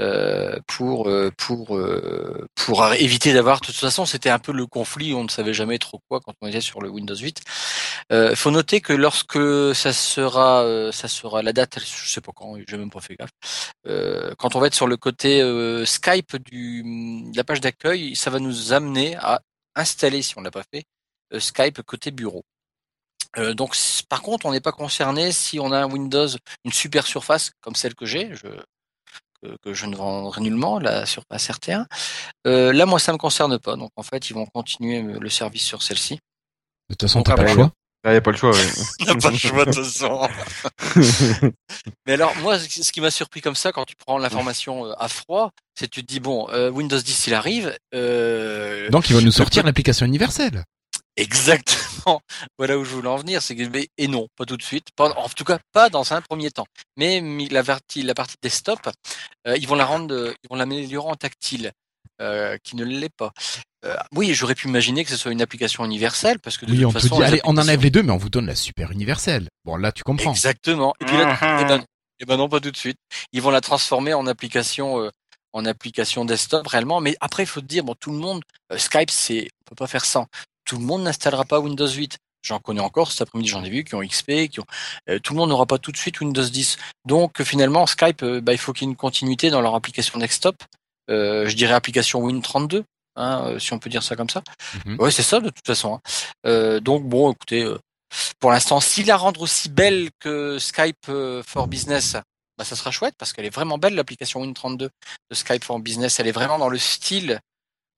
euh, 0.00 0.58
pour 0.66 1.08
euh, 1.08 1.30
pour 1.38 1.76
euh, 1.76 2.48
pour 2.56 2.84
éviter 2.94 3.32
d'avoir 3.32 3.60
de 3.60 3.66
toute 3.66 3.76
façon 3.76 4.04
c'était 4.06 4.28
un 4.28 4.40
peu 4.40 4.50
le 4.50 4.66
conflit 4.66 5.14
on 5.14 5.22
ne 5.22 5.28
savait 5.28 5.54
jamais 5.54 5.78
trop 5.78 6.00
quoi 6.08 6.18
quand 6.18 6.34
on 6.40 6.48
était 6.48 6.60
sur 6.60 6.80
le 6.80 6.88
Windows 6.88 7.14
8 7.14 7.40
il 8.10 8.34
faut 8.34 8.50
noter 8.50 8.80
que 8.80 8.92
lorsque 8.92 9.38
ça 9.72 9.92
sera 9.92 10.90
ça 10.90 11.06
sera 11.06 11.42
la 11.42 11.52
date 11.52 11.78
je 11.78 12.08
sais 12.10 12.20
pas 12.20 12.32
quand 12.34 12.56
j'ai 12.68 12.76
même 12.76 12.90
pas 12.90 13.00
fait 13.00 13.14
gaffe 13.14 13.30
quand 14.36 14.56
on 14.56 14.58
va 14.58 14.66
être 14.66 14.74
sur 14.74 14.88
le 14.88 14.96
côté 14.96 15.40
Skype 15.86 16.38
du 16.38 16.82
de 17.30 17.36
la 17.36 17.44
page 17.44 17.60
d'accueil 17.60 18.16
ça 18.16 18.30
va 18.30 18.40
nous 18.40 18.72
amener 18.72 19.14
à 19.20 19.42
installer 19.76 20.22
si 20.22 20.36
on 20.36 20.40
l'a 20.40 20.50
pas 20.50 20.64
fait 20.74 20.82
Skype 21.38 21.82
côté 21.82 22.10
bureau. 22.10 22.44
Donc, 23.56 23.74
par 24.08 24.22
contre, 24.22 24.46
on 24.46 24.52
n'est 24.52 24.60
pas 24.60 24.70
concerné 24.70 25.32
si 25.32 25.58
on 25.58 25.72
a 25.72 25.78
un 25.78 25.90
Windows, 25.90 26.28
une 26.64 26.72
super 26.72 27.04
surface 27.04 27.50
comme 27.60 27.74
celle 27.74 27.96
que 27.96 28.06
j'ai, 28.06 28.32
que, 29.44 29.56
que 29.62 29.74
je 29.74 29.86
ne 29.86 29.94
vendrai 29.94 30.40
nullement, 30.40 30.78
la 30.78 31.06
surface 31.06 31.48
RT1. 31.50 31.84
Euh, 32.46 32.72
là, 32.72 32.86
moi, 32.86 32.98
ça 32.98 33.12
me 33.12 33.18
concerne 33.18 33.58
pas. 33.58 33.76
Donc, 33.76 33.90
en 33.96 34.02
fait, 34.02 34.30
ils 34.30 34.34
vont 34.34 34.46
continuer 34.46 35.02
euh, 35.02 35.18
le 35.20 35.28
service 35.28 35.64
sur 35.64 35.82
celle-ci. 35.82 36.14
De 36.14 36.94
toute 36.94 37.02
façon, 37.02 37.22
t'as 37.22 37.36
pas 37.36 37.42
le 37.44 37.48
choix. 37.48 37.72
Il 38.06 38.10
n'y 38.10 38.16
a 38.16 38.20
pas 38.20 38.32
le 38.32 38.36
choix. 38.36 38.52
On 39.00 39.04
n'a 39.06 39.14
pas 39.20 39.30
le 39.30 39.36
choix 39.38 39.64
de 39.64 39.72
toute 39.72 39.84
façon. 39.84 40.28
Mais 42.06 42.12
alors, 42.12 42.36
moi, 42.42 42.58
ce 42.58 42.92
qui 42.92 43.00
m'a 43.00 43.10
surpris 43.10 43.40
comme 43.40 43.54
ça, 43.54 43.72
quand 43.72 43.86
tu 43.86 43.94
prends 43.96 44.18
l'information 44.18 44.86
euh, 44.86 44.92
à 44.98 45.08
froid, 45.08 45.52
c'est 45.74 45.86
que 45.86 45.90
tu 45.90 46.02
te 46.02 46.06
dis, 46.06 46.20
bon, 46.20 46.46
euh, 46.50 46.70
Windows 46.70 46.98
10, 47.00 47.28
il 47.28 47.34
arrive. 47.34 47.74
Euh, 47.94 48.90
Donc, 48.90 49.08
ils 49.08 49.16
vont 49.16 49.22
nous 49.22 49.32
sortir 49.32 49.64
l'application 49.64 50.04
universelle. 50.04 50.64
Exactement. 51.16 52.20
Voilà 52.58 52.76
où 52.78 52.84
je 52.84 52.90
voulais 52.94 53.08
en 53.08 53.16
venir. 53.16 53.40
C'est 53.42 53.56
que 53.56 53.62
mais- 53.64 53.88
et 53.96 54.08
non, 54.08 54.28
pas 54.36 54.44
tout 54.44 54.56
de 54.56 54.62
suite. 54.62 54.88
Pas, 54.96 55.10
en 55.16 55.28
tout 55.28 55.44
cas, 55.44 55.58
pas 55.72 55.88
dans 55.88 56.12
un 56.12 56.20
premier 56.20 56.50
temps. 56.50 56.66
Mais 56.96 57.20
la 57.50 57.62
partie, 57.64 58.02
la 58.02 58.14
partie 58.14 58.36
desktop, 58.42 58.80
euh, 59.46 59.56
ils 59.56 59.66
vont 59.66 59.74
la 59.74 59.86
rendre, 59.86 60.14
euh, 60.14 60.34
ils 60.42 60.48
vont 60.50 60.56
l'améliorer 60.56 61.08
en 61.08 61.14
tactile, 61.14 61.72
euh, 62.20 62.56
qui 62.62 62.76
ne 62.76 62.84
l'est 62.84 63.14
pas. 63.16 63.32
Euh, 63.84 63.96
oui, 64.12 64.34
j'aurais 64.34 64.54
pu 64.54 64.68
imaginer 64.68 65.04
que 65.04 65.10
ce 65.10 65.16
soit 65.16 65.32
une 65.32 65.42
application 65.42 65.84
universelle, 65.84 66.38
parce 66.40 66.56
que 66.58 66.66
de 66.66 66.72
Oui, 66.72 66.78
toute 66.78 66.86
on 66.86 66.92
peut 66.92 67.00
façon, 67.00 67.14
dire, 67.16 67.24
les 67.26 67.32
allez, 67.32 67.40
on 67.44 67.56
enlève 67.56 67.82
les 67.82 67.90
deux, 67.90 68.02
mais 68.02 68.12
on 68.12 68.16
vous 68.18 68.30
donne 68.30 68.46
la 68.46 68.54
super 68.56 68.90
universelle. 68.90 69.48
Bon, 69.64 69.76
là, 69.76 69.92
tu 69.92 70.02
comprends. 70.02 70.30
Exactement. 70.32 70.94
Et 71.00 71.04
puis 71.04 71.16
là, 71.16 71.26
Mhm. 71.26 71.58
eh 71.60 71.64
ben, 71.64 71.84
eh 72.20 72.24
ben 72.26 72.36
non, 72.36 72.48
pas 72.48 72.60
tout 72.60 72.70
de 72.70 72.76
suite. 72.76 72.98
Ils 73.32 73.40
vont 73.42 73.50
la 73.50 73.60
transformer 73.60 74.14
en 74.14 74.26
application, 74.26 75.00
euh, 75.00 75.10
en 75.52 75.64
application 75.66 76.24
desktop 76.24 76.66
réellement. 76.66 77.00
Mais 77.00 77.16
après, 77.20 77.42
il 77.44 77.46
faut 77.46 77.60
te 77.60 77.66
dire, 77.66 77.84
bon, 77.84 77.94
tout 77.98 78.10
le 78.12 78.18
monde, 78.18 78.42
euh, 78.72 78.78
Skype, 78.78 79.10
c'est, 79.10 79.48
on 79.62 79.64
peut 79.70 79.74
pas 79.76 79.86
faire 79.86 80.04
sans. 80.04 80.26
Tout 80.64 80.78
le 80.78 80.84
monde 80.84 81.02
n'installera 81.02 81.44
pas 81.44 81.60
Windows 81.60 81.88
8. 81.88 82.18
J'en 82.42 82.58
connais 82.58 82.80
encore 82.80 83.10
cet 83.10 83.22
après-midi, 83.22 83.48
j'en 83.48 83.64
ai 83.64 83.70
vu 83.70 83.84
qui 83.84 83.94
ont 83.94 84.00
XP, 84.02 84.48
qui 84.50 84.60
ont. 84.60 84.66
euh, 85.08 85.18
tout 85.18 85.32
le 85.32 85.38
monde 85.38 85.48
n'aura 85.48 85.64
pas 85.64 85.78
tout 85.78 85.92
de 85.92 85.96
suite 85.96 86.20
Windows 86.20 86.42
10. 86.44 86.76
Donc 87.06 87.40
euh, 87.40 87.44
finalement, 87.44 87.86
Skype, 87.86 88.22
euh, 88.22 88.40
bah, 88.42 88.52
il 88.52 88.58
faut 88.58 88.72
qu'il 88.74 88.86
y 88.86 88.88
ait 88.88 88.92
une 88.92 88.96
continuité 88.96 89.48
dans 89.50 89.62
leur 89.62 89.74
application 89.74 90.18
desktop. 90.18 90.56
Euh, 91.10 91.48
je 91.48 91.56
dirais 91.56 91.72
application 91.72 92.26
Win32, 92.26 92.82
hein, 93.16 93.54
si 93.58 93.72
on 93.72 93.78
peut 93.78 93.88
dire 93.88 94.02
ça 94.02 94.14
comme 94.14 94.28
ça. 94.28 94.42
Mhm. 94.84 94.96
Ouais, 95.00 95.10
c'est 95.10 95.22
ça 95.22 95.40
de 95.40 95.48
toute 95.48 95.66
façon. 95.66 95.94
hein. 95.94 96.00
Euh, 96.46 96.80
donc 96.80 97.04
bon, 97.04 97.32
écoutez, 97.32 97.62
euh, 97.62 97.78
pour 98.40 98.50
l'instant, 98.50 98.78
si 98.80 99.04
la 99.04 99.16
rendre 99.16 99.40
aussi 99.40 99.70
belle 99.70 100.10
que 100.20 100.58
Skype 100.58 101.06
for 101.46 101.66
Business, 101.66 102.16
bah, 102.58 102.64
ça 102.64 102.76
sera 102.76 102.90
chouette 102.90 103.14
parce 103.18 103.32
qu'elle 103.32 103.46
est 103.46 103.54
vraiment 103.54 103.78
belle 103.78 103.94
l'application 103.94 104.44
Win32 104.44 104.76
de 104.78 104.90
Skype 105.32 105.64
for 105.64 105.78
Business. 105.80 106.20
Elle 106.20 106.26
est 106.28 106.32
vraiment 106.32 106.58
dans 106.58 106.68
le 106.68 106.78
style 106.78 107.40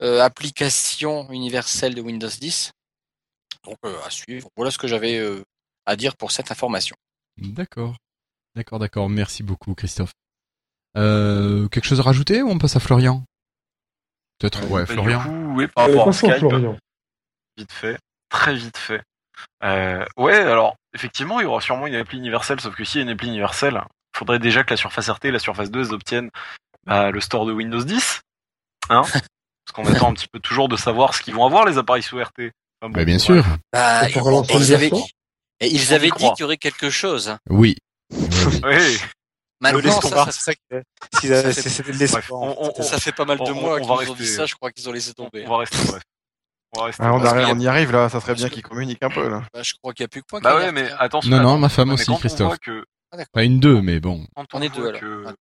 application 0.00 1.30
universelle 1.30 1.94
de 1.94 2.00
Windows 2.00 2.28
10. 2.28 2.72
Donc 3.64 3.76
euh, 3.84 3.96
à 4.04 4.10
suivre. 4.10 4.48
Voilà 4.56 4.70
ce 4.70 4.78
que 4.78 4.86
j'avais 4.86 5.18
euh, 5.18 5.42
à 5.86 5.96
dire 5.96 6.16
pour 6.16 6.30
cette 6.30 6.50
information. 6.50 6.96
D'accord. 7.38 7.96
D'accord, 8.54 8.78
d'accord. 8.78 9.08
Merci 9.08 9.42
beaucoup, 9.42 9.74
Christophe. 9.74 10.12
Euh, 10.96 11.68
quelque 11.68 11.84
chose 11.84 12.00
à 12.00 12.04
rajouter 12.04 12.42
ou 12.42 12.48
on 12.50 12.58
passe 12.58 12.76
à 12.76 12.80
Florian? 12.80 13.22
Peut-être, 14.38 14.70
ouais, 14.70 14.82
Bah, 14.84 14.92
Florian. 14.92 15.22
Du 15.22 15.28
coup, 15.28 15.54
oui, 15.56 15.66
par 15.68 15.84
Euh, 15.84 15.88
rapport 15.88 16.08
à 16.08 16.12
Skype, 16.12 16.36
Florian. 16.38 16.78
vite 17.56 17.72
fait, 17.72 17.98
très 18.30 18.54
vite 18.54 18.76
fait. 18.78 19.02
Euh, 19.62 20.04
ouais, 20.16 20.36
alors 20.36 20.76
effectivement, 20.94 21.40
il 21.40 21.44
y 21.44 21.46
aura 21.46 21.60
sûrement 21.60 21.86
une 21.86 21.94
appli 21.94 22.18
universelle, 22.18 22.60
sauf 22.60 22.74
que 22.74 22.84
s'il 22.84 23.00
y 23.00 23.00
a 23.00 23.06
une 23.06 23.10
appli 23.12 23.28
universelle, 23.28 23.82
il 24.14 24.18
faudrait 24.18 24.38
déjà 24.38 24.64
que 24.64 24.70
la 24.70 24.76
surface 24.78 25.08
RT 25.10 25.26
et 25.26 25.30
la 25.30 25.38
surface 25.38 25.70
2 25.70 25.80
elles 25.88 25.92
obtiennent 25.92 26.30
bah, 26.84 27.10
le 27.10 27.20
store 27.20 27.44
de 27.44 27.52
Windows 27.52 27.82
10, 27.82 28.20
hein 28.88 29.02
Parce 29.66 29.74
qu'on 29.86 29.92
attend 29.92 30.10
un 30.10 30.14
petit 30.14 30.28
peu 30.28 30.38
toujours 30.40 30.68
de 30.68 30.76
savoir 30.76 31.14
ce 31.14 31.22
qu'ils 31.22 31.34
vont 31.34 31.44
avoir 31.44 31.64
les 31.66 31.76
appareils 31.78 32.02
sous 32.02 32.16
RT. 32.18 32.52
Enfin, 32.80 32.88
bon, 32.88 32.90
Bah, 32.90 33.04
bien 33.04 33.18
sûr. 33.18 33.44
Bah, 33.72 34.08
ils 34.08 34.74
avaient, 34.74 34.90
et 35.60 35.68
ils 35.68 35.78
dit 35.78 36.10
qu'il 36.10 36.40
y 36.40 36.42
aurait 36.44 36.56
quelque 36.56 36.90
chose. 36.90 37.36
Oui. 37.50 37.76
Oui, 38.64 38.98
Maintenant, 39.60 40.00
ça, 40.00 40.26
fait- 43.00 43.12
pas 43.12 43.24
mal 43.24 43.38
de 43.38 43.42
on- 43.50 43.54
mois 43.54 43.80
qu'ils 43.80 43.90
ont 43.90 43.96
dit 43.96 44.04
rester- 44.10 44.24
ça. 44.26 44.46
Je 44.46 44.54
crois 44.54 44.70
qu'ils 44.70 44.86
ont 44.88 44.92
laissé 44.92 45.14
tomber. 45.14 45.44
on 45.46 45.50
va 45.50 45.56
rester 45.58 45.78
bref. 45.86 46.02
On 46.76 46.80
va 46.80 46.86
rester 46.86 47.02
Ah, 47.02 47.14
on, 47.14 47.24
y 47.24 47.26
arrive- 47.26 47.46
a- 47.46 47.52
on 47.52 47.58
y 47.58 47.66
arrive 47.66 47.90
là, 47.92 48.08
ça 48.10 48.20
serait 48.20 48.32
parce 48.32 48.40
bien 48.40 48.50
qu'ils 48.50 48.62
communiquent 48.62 49.02
un 49.02 49.08
peu 49.08 49.28
là. 49.28 49.42
Bah, 49.54 49.62
je 49.62 49.72
crois 49.80 49.94
qu'il 49.94 50.02
n'y 50.04 50.06
a 50.06 50.08
plus 50.08 50.20
que 50.22 50.26
moi. 50.30 50.40
Bah 50.40 50.56
ouais, 50.56 50.72
mais 50.72 50.90
hein. 50.90 50.96
attention. 50.98 51.30
Non, 51.30 51.42
non, 51.42 51.58
ma 51.58 51.70
femme 51.70 51.90
aussi, 51.90 52.14
Christophe. 52.18 52.58
que, 52.58 52.84
Pas 53.32 53.44
une 53.44 53.58
deux, 53.58 53.80
mais 53.80 53.98
bon. 53.98 54.26
On 54.36 54.44
on 54.52 54.60
est 54.62 54.68
deux, 54.68 54.88
alors. 54.88 55.00
que- 55.00 55.24
Ouais. 55.24 55.32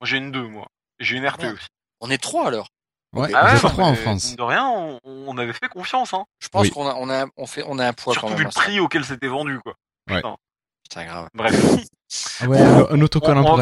Moi 0.00 0.04
j'ai 0.04 0.16
une 0.16 0.32
2 0.32 0.48
moi. 0.48 0.66
J'ai 0.98 1.16
une 1.16 1.26
RT 1.26 1.44
aussi. 1.52 1.66
On 2.00 2.10
est 2.10 2.18
trois 2.22 2.48
alors. 2.48 2.68
Ouais, 3.14 3.30
Ah 3.34 3.44
ouais, 3.46 3.56
êtes 3.56 3.62
non, 3.62 3.68
trois 3.70 3.84
en 3.86 3.90
mais 3.92 3.96
France. 3.96 4.36
De 4.36 4.42
rien, 4.42 4.66
on, 4.68 5.00
on 5.04 5.38
avait 5.38 5.52
fait 5.52 5.68
confiance, 5.68 6.12
hein. 6.12 6.24
Je 6.38 6.48
pense 6.48 6.64
Oui. 6.64 6.70
qu'on 6.70 6.86
a, 6.86 6.94
on 6.96 7.08
a, 7.08 7.26
on 7.36 7.46
fait, 7.46 7.64
on 7.66 7.78
a 7.78 7.86
un 7.88 7.92
poids 7.92 8.12
Surtout 8.12 8.28
quand 8.28 8.34
vu 8.34 8.44
le 8.44 8.50
prix 8.50 8.78
auquel 8.80 9.04
c'était 9.04 9.28
vendu, 9.28 9.58
quoi. 9.60 9.74
Ouais. 10.10 10.16
Putain. 10.16 10.36
Putain, 10.82 11.04
grave. 11.06 11.28
Bref. 11.34 11.76
Ah 12.40 12.46
ouais, 12.46 12.60
un, 12.60 12.86
un 12.90 13.00
autocollant 13.00 13.42
pour. 13.44 13.58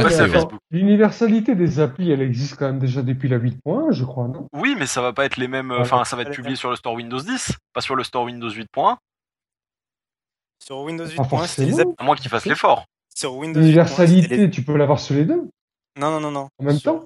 L'universalité 0.71 1.55
des 1.55 1.81
applis, 1.81 2.11
elle 2.11 2.21
existe 2.21 2.57
quand 2.57 2.67
même 2.67 2.79
déjà 2.79 3.01
depuis 3.03 3.29
la 3.29 3.39
8.1, 3.39 3.93
je 3.93 4.05
crois, 4.05 4.29
non? 4.29 4.47
Oui, 4.53 4.75
mais 4.79 4.87
ça 4.87 5.01
va 5.01 5.13
pas 5.15 5.25
être 5.25 5.37
les 5.39 5.49
mêmes. 5.49 5.69
Voilà. 5.69 5.83
Enfin, 5.83 6.05
ça 6.05 6.17
va 6.17 6.23
être 6.23 6.31
publié 6.33 6.57
sur 6.57 6.69
le 6.71 6.77
store 6.77 6.95
Windows 6.95 7.21
10, 7.21 7.53
pas 7.73 7.81
sur 7.81 7.95
le 7.95 8.05
store 8.05 8.25
Windows 8.25 8.51
8.1, 8.51 8.97
Sur 10.63 10.79
Windows 10.81 11.05
Pas 11.17 11.23
8.1, 11.23 11.47
c'était 11.47 11.63
les 11.65 11.71
forcément. 11.71 11.91
app- 11.93 12.01
à 12.01 12.05
moins 12.05 12.17
qu'ils 12.17 12.31
fassent 12.31 12.47
l'effort. 12.47 12.85
sur 13.15 13.35
Windows 13.37 13.61
8.1, 13.61 13.63
c'était 13.63 13.67
L'universalité, 13.67 14.37
les- 14.37 14.51
tu 14.51 14.63
peux 14.63 14.77
l'avoir 14.77 14.99
sur 15.01 15.15
les 15.15 15.25
deux? 15.25 15.49
Non, 15.99 16.11
non, 16.11 16.21
non, 16.21 16.31
non. 16.31 16.49
en 16.59 16.65
même 16.65 16.79
Sur- 16.79 17.01
temps? 17.01 17.05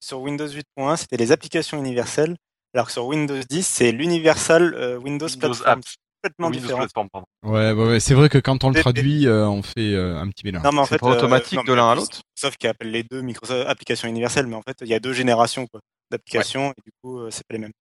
Sur 0.00 0.20
Windows 0.20 0.46
8.1, 0.46 0.96
c'était 0.96 1.16
les 1.16 1.32
applications 1.32 1.78
universelles, 1.78 2.36
alors 2.74 2.86
que 2.86 2.92
sur 2.92 3.06
Windows 3.06 3.40
10, 3.48 3.66
c'est 3.66 3.92
l'Universal 3.92 4.74
euh, 4.74 4.96
Windows, 4.96 5.26
Windows 5.26 5.48
Platform. 5.48 5.78
Apps. 5.78 5.96
Complètement 6.22 6.46
Windows 6.48 6.60
différent. 6.60 6.78
Platform, 6.80 7.08
pardon. 7.10 7.26
Ouais, 7.44 7.72
ouais, 7.72 7.86
ouais. 7.88 8.00
C'est 8.00 8.14
vrai 8.14 8.28
que 8.28 8.38
quand 8.38 8.64
on 8.64 8.70
le 8.70 8.80
traduit, 8.80 9.26
euh, 9.26 9.46
on 9.46 9.62
fait 9.62 9.94
euh, 9.94 10.18
un 10.18 10.28
petit 10.28 10.44
mélange. 10.44 10.64
Non, 10.64 10.72
mais 10.72 10.80
en 10.80 10.84
C'est 10.84 10.94
fait, 10.94 10.98
pas 10.98 11.08
automatique 11.08 11.58
non, 11.58 11.64
de 11.64 11.72
l'un 11.72 11.90
à 11.90 11.94
l'autre 11.94 12.20
Microsoft 12.34 12.58
qui 12.58 12.66
appelle 12.66 12.90
les 12.90 13.02
deux 13.04 13.20
Microsoft 13.20 13.68
applications 13.68 14.08
universelles, 14.08 14.46
mais 14.46 14.56
en 14.56 14.62
fait, 14.62 14.76
il 14.80 14.88
y 14.88 14.94
a 14.94 15.00
deux 15.00 15.12
générations 15.12 15.66
quoi, 15.66 15.80
d'applications 16.10 16.70
et 16.70 16.82
du 16.84 16.90
coup, 17.02 17.20
euh, 17.20 17.30
c'est 17.30 17.46
pas 17.46 17.54
les 17.54 17.60
mêmes. 17.60 17.72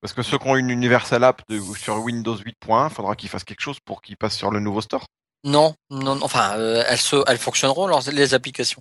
Parce 0.00 0.14
que 0.14 0.22
ceux 0.22 0.38
qui 0.38 0.48
ont 0.48 0.56
une 0.56 0.70
Universal 0.70 1.24
App 1.24 1.42
de, 1.48 1.60
sur 1.76 1.96
Windows 2.02 2.36
8.1, 2.36 2.90
faudra 2.90 3.16
qu'ils 3.16 3.28
fassent 3.28 3.44
quelque 3.44 3.60
chose 3.60 3.78
pour 3.84 4.00
qu'ils 4.02 4.16
passent 4.16 4.36
sur 4.36 4.50
le 4.50 4.60
nouveau 4.60 4.80
store? 4.80 5.04
Non, 5.44 5.74
non, 5.90 6.16
non, 6.16 6.22
enfin, 6.22 6.58
euh, 6.58 6.84
elles, 6.86 6.98
se, 6.98 7.16
elles 7.26 7.38
fonctionneront 7.38 7.86
leurs, 7.86 8.10
les 8.10 8.34
applications. 8.34 8.80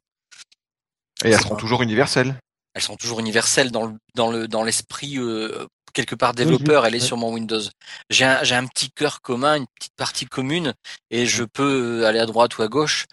Et 1.25 1.29
elles 1.29 1.39
seront 1.39 1.55
pas- 1.55 1.61
toujours 1.61 1.81
universelles. 1.81 2.35
Elles 2.73 2.81
sont 2.81 2.95
toujours 2.95 3.19
universelles 3.19 3.71
dans 3.71 3.87
le, 3.87 3.93
dans 4.15 4.31
le, 4.31 4.47
dans 4.47 4.63
l'esprit 4.63 5.17
euh, 5.17 5.65
quelque 5.93 6.15
part 6.15 6.33
développeur. 6.33 6.83
oui, 6.83 6.87
Elle 6.89 6.95
est 6.95 7.11
mon 7.15 7.33
Windows. 7.33 7.61
J'ai 8.09 8.25
un, 8.25 8.43
j'ai 8.43 8.55
un 8.55 8.67
petit 8.67 8.91
cœur 8.91 9.21
commun, 9.21 9.55
une 9.57 9.65
petite 9.79 9.95
partie 9.95 10.25
commune, 10.25 10.73
et 11.09 11.25
je 11.25 11.43
peux 11.43 12.05
aller 12.05 12.19
à 12.19 12.25
droite 12.25 12.57
ou 12.57 12.61
à 12.61 12.67
gauche. 12.67 13.05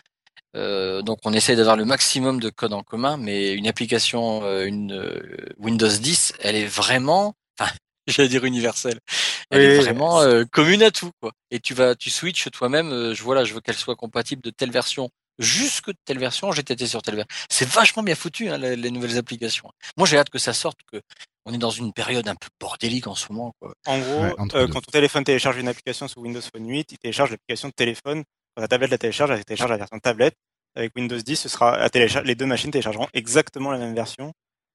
Euh, 0.56 1.02
donc 1.02 1.18
on 1.24 1.32
essaie 1.32 1.56
d'avoir 1.56 1.76
le 1.76 1.84
maximum 1.84 2.40
de 2.40 2.48
code 2.50 2.72
en 2.72 2.82
commun, 2.82 3.16
mais 3.16 3.52
une 3.52 3.66
application, 3.66 4.42
euh, 4.44 4.64
une 4.64 4.92
euh, 4.92 5.20
Windows 5.58 5.88
10, 5.88 6.34
elle 6.40 6.56
est 6.56 6.66
vraiment, 6.66 7.34
enfin, 7.58 7.70
j'allais 8.06 8.28
dire 8.28 8.44
universelle. 8.44 8.98
Elle 9.50 9.60
est 9.62 9.78
vraiment 9.82 10.20
euh, 10.20 10.44
commune 10.50 10.82
à 10.82 10.90
tout, 10.90 11.10
quoi. 11.20 11.32
Et 11.50 11.60
tu 11.60 11.74
vas, 11.74 11.94
tu 11.94 12.10
switches 12.10 12.50
toi-même. 12.50 12.90
euh, 12.92 13.14
je 13.14 13.22
voilà, 13.22 13.44
je 13.44 13.54
veux 13.54 13.60
qu'elle 13.60 13.76
soit 13.76 13.96
compatible 13.96 14.42
de 14.42 14.50
telle 14.50 14.70
version 14.70 15.10
jusque 15.38 15.88
de 15.88 15.96
telle 16.04 16.18
version. 16.18 16.52
J'ai 16.52 16.62
testé 16.62 16.86
sur 16.86 17.02
telle 17.02 17.16
version. 17.16 17.36
C'est 17.50 17.68
vachement 17.68 18.02
bien 18.02 18.14
foutu 18.14 18.48
hein, 18.48 18.58
les, 18.58 18.76
les 18.76 18.90
nouvelles 18.90 19.18
applications. 19.18 19.70
Moi, 19.96 20.06
j'ai 20.06 20.18
hâte 20.18 20.30
que 20.30 20.38
ça 20.38 20.52
sorte, 20.52 20.78
que 20.90 21.00
on 21.44 21.52
est 21.54 21.58
dans 21.58 21.70
une 21.70 21.92
période 21.92 22.26
un 22.28 22.34
peu 22.34 22.48
bordélique 22.60 23.06
en 23.06 23.14
ce 23.14 23.32
moment. 23.32 23.52
Quoi. 23.60 23.72
En 23.86 23.98
gros, 23.98 24.20
Ouais, 24.20 24.34
euh, 24.54 24.66
quand 24.68 24.80
ton 24.80 24.90
téléphone 24.90 25.22
télécharge 25.24 25.56
une 25.58 25.68
application 25.68 26.08
sous 26.08 26.20
Windows 26.20 26.40
Phone 26.40 26.68
8, 26.68 26.92
il 26.92 26.98
télécharge 26.98 27.30
l'application 27.30 27.68
de 27.68 27.74
téléphone. 27.74 28.24
Quand 28.56 28.62
ta 28.62 28.68
tablette 28.68 28.90
la 28.90 28.98
télécharge, 28.98 29.30
elle 29.30 29.44
télécharge 29.44 29.70
la 29.70 29.76
version 29.76 29.98
tablette. 30.00 30.34
Avec 30.74 30.92
Windows 30.96 31.16
10, 31.16 31.36
ce 31.36 31.48
sera 31.48 31.74
à 31.76 31.88
les 32.24 32.34
deux 32.34 32.46
machines 32.46 32.70
téléchargeront 32.70 33.06
exactement 33.14 33.70
la 33.70 33.78
même 33.78 33.94
version. 33.94 34.32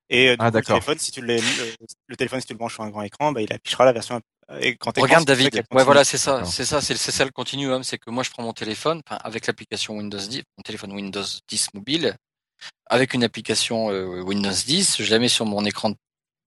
Et 0.10 0.30
euh, 0.30 0.32
du 0.32 0.38
Ah, 0.40 0.50
coup, 0.52 0.58
le 0.58 0.64
téléphone, 0.64 0.98
si 1.00 1.12
tu 1.12 1.22
le, 1.22 1.36
le, 1.36 1.76
le 2.08 2.16
téléphone, 2.16 2.40
si 2.42 2.48
tu 2.48 2.54
le 2.54 2.58
branches 2.58 2.74
sur 2.76 2.84
un 2.84 2.90
grand 2.90 3.02
écran, 3.04 3.32
bah, 3.32 3.42
il 3.42 3.52
affichera 3.54 3.86
la 3.86 3.92
version 3.94 4.20
écran 4.60 4.92
écran, 4.92 5.02
Regarde 5.04 5.26
David. 5.26 5.54
Ouais, 5.56 5.62
continue. 5.70 5.84
voilà, 5.86 6.04
c'est 6.04 6.18
ça, 6.18 6.44
c'est 6.46 6.66
ça, 6.66 6.82
c'est 6.82 6.96
ça 6.98 7.26
le 7.26 7.32
continuum, 7.32 7.84
c'est 7.84 7.98
que 7.98 8.10
moi 8.10 8.24
je 8.24 8.30
prends 8.30 8.44
mon 8.44 8.54
téléphone, 8.54 9.02
enfin, 9.08 9.20
avec 9.24 9.48
l'application 9.48 9.98
Windows 9.98 10.18
10, 10.18 10.44
mon 10.58 10.62
téléphone 10.64 10.92
Windows 10.94 11.24
10 11.48 11.68
mobile, 11.74 12.16
avec 12.88 13.14
une 13.14 13.24
application 13.24 13.90
euh, 13.92 14.22
Windows 14.22 14.52
10, 14.52 15.02
je 15.02 15.12
la 15.12 15.20
mets 15.20 15.30
sur 15.30 15.46
mon 15.46 15.66
écran 15.66 15.94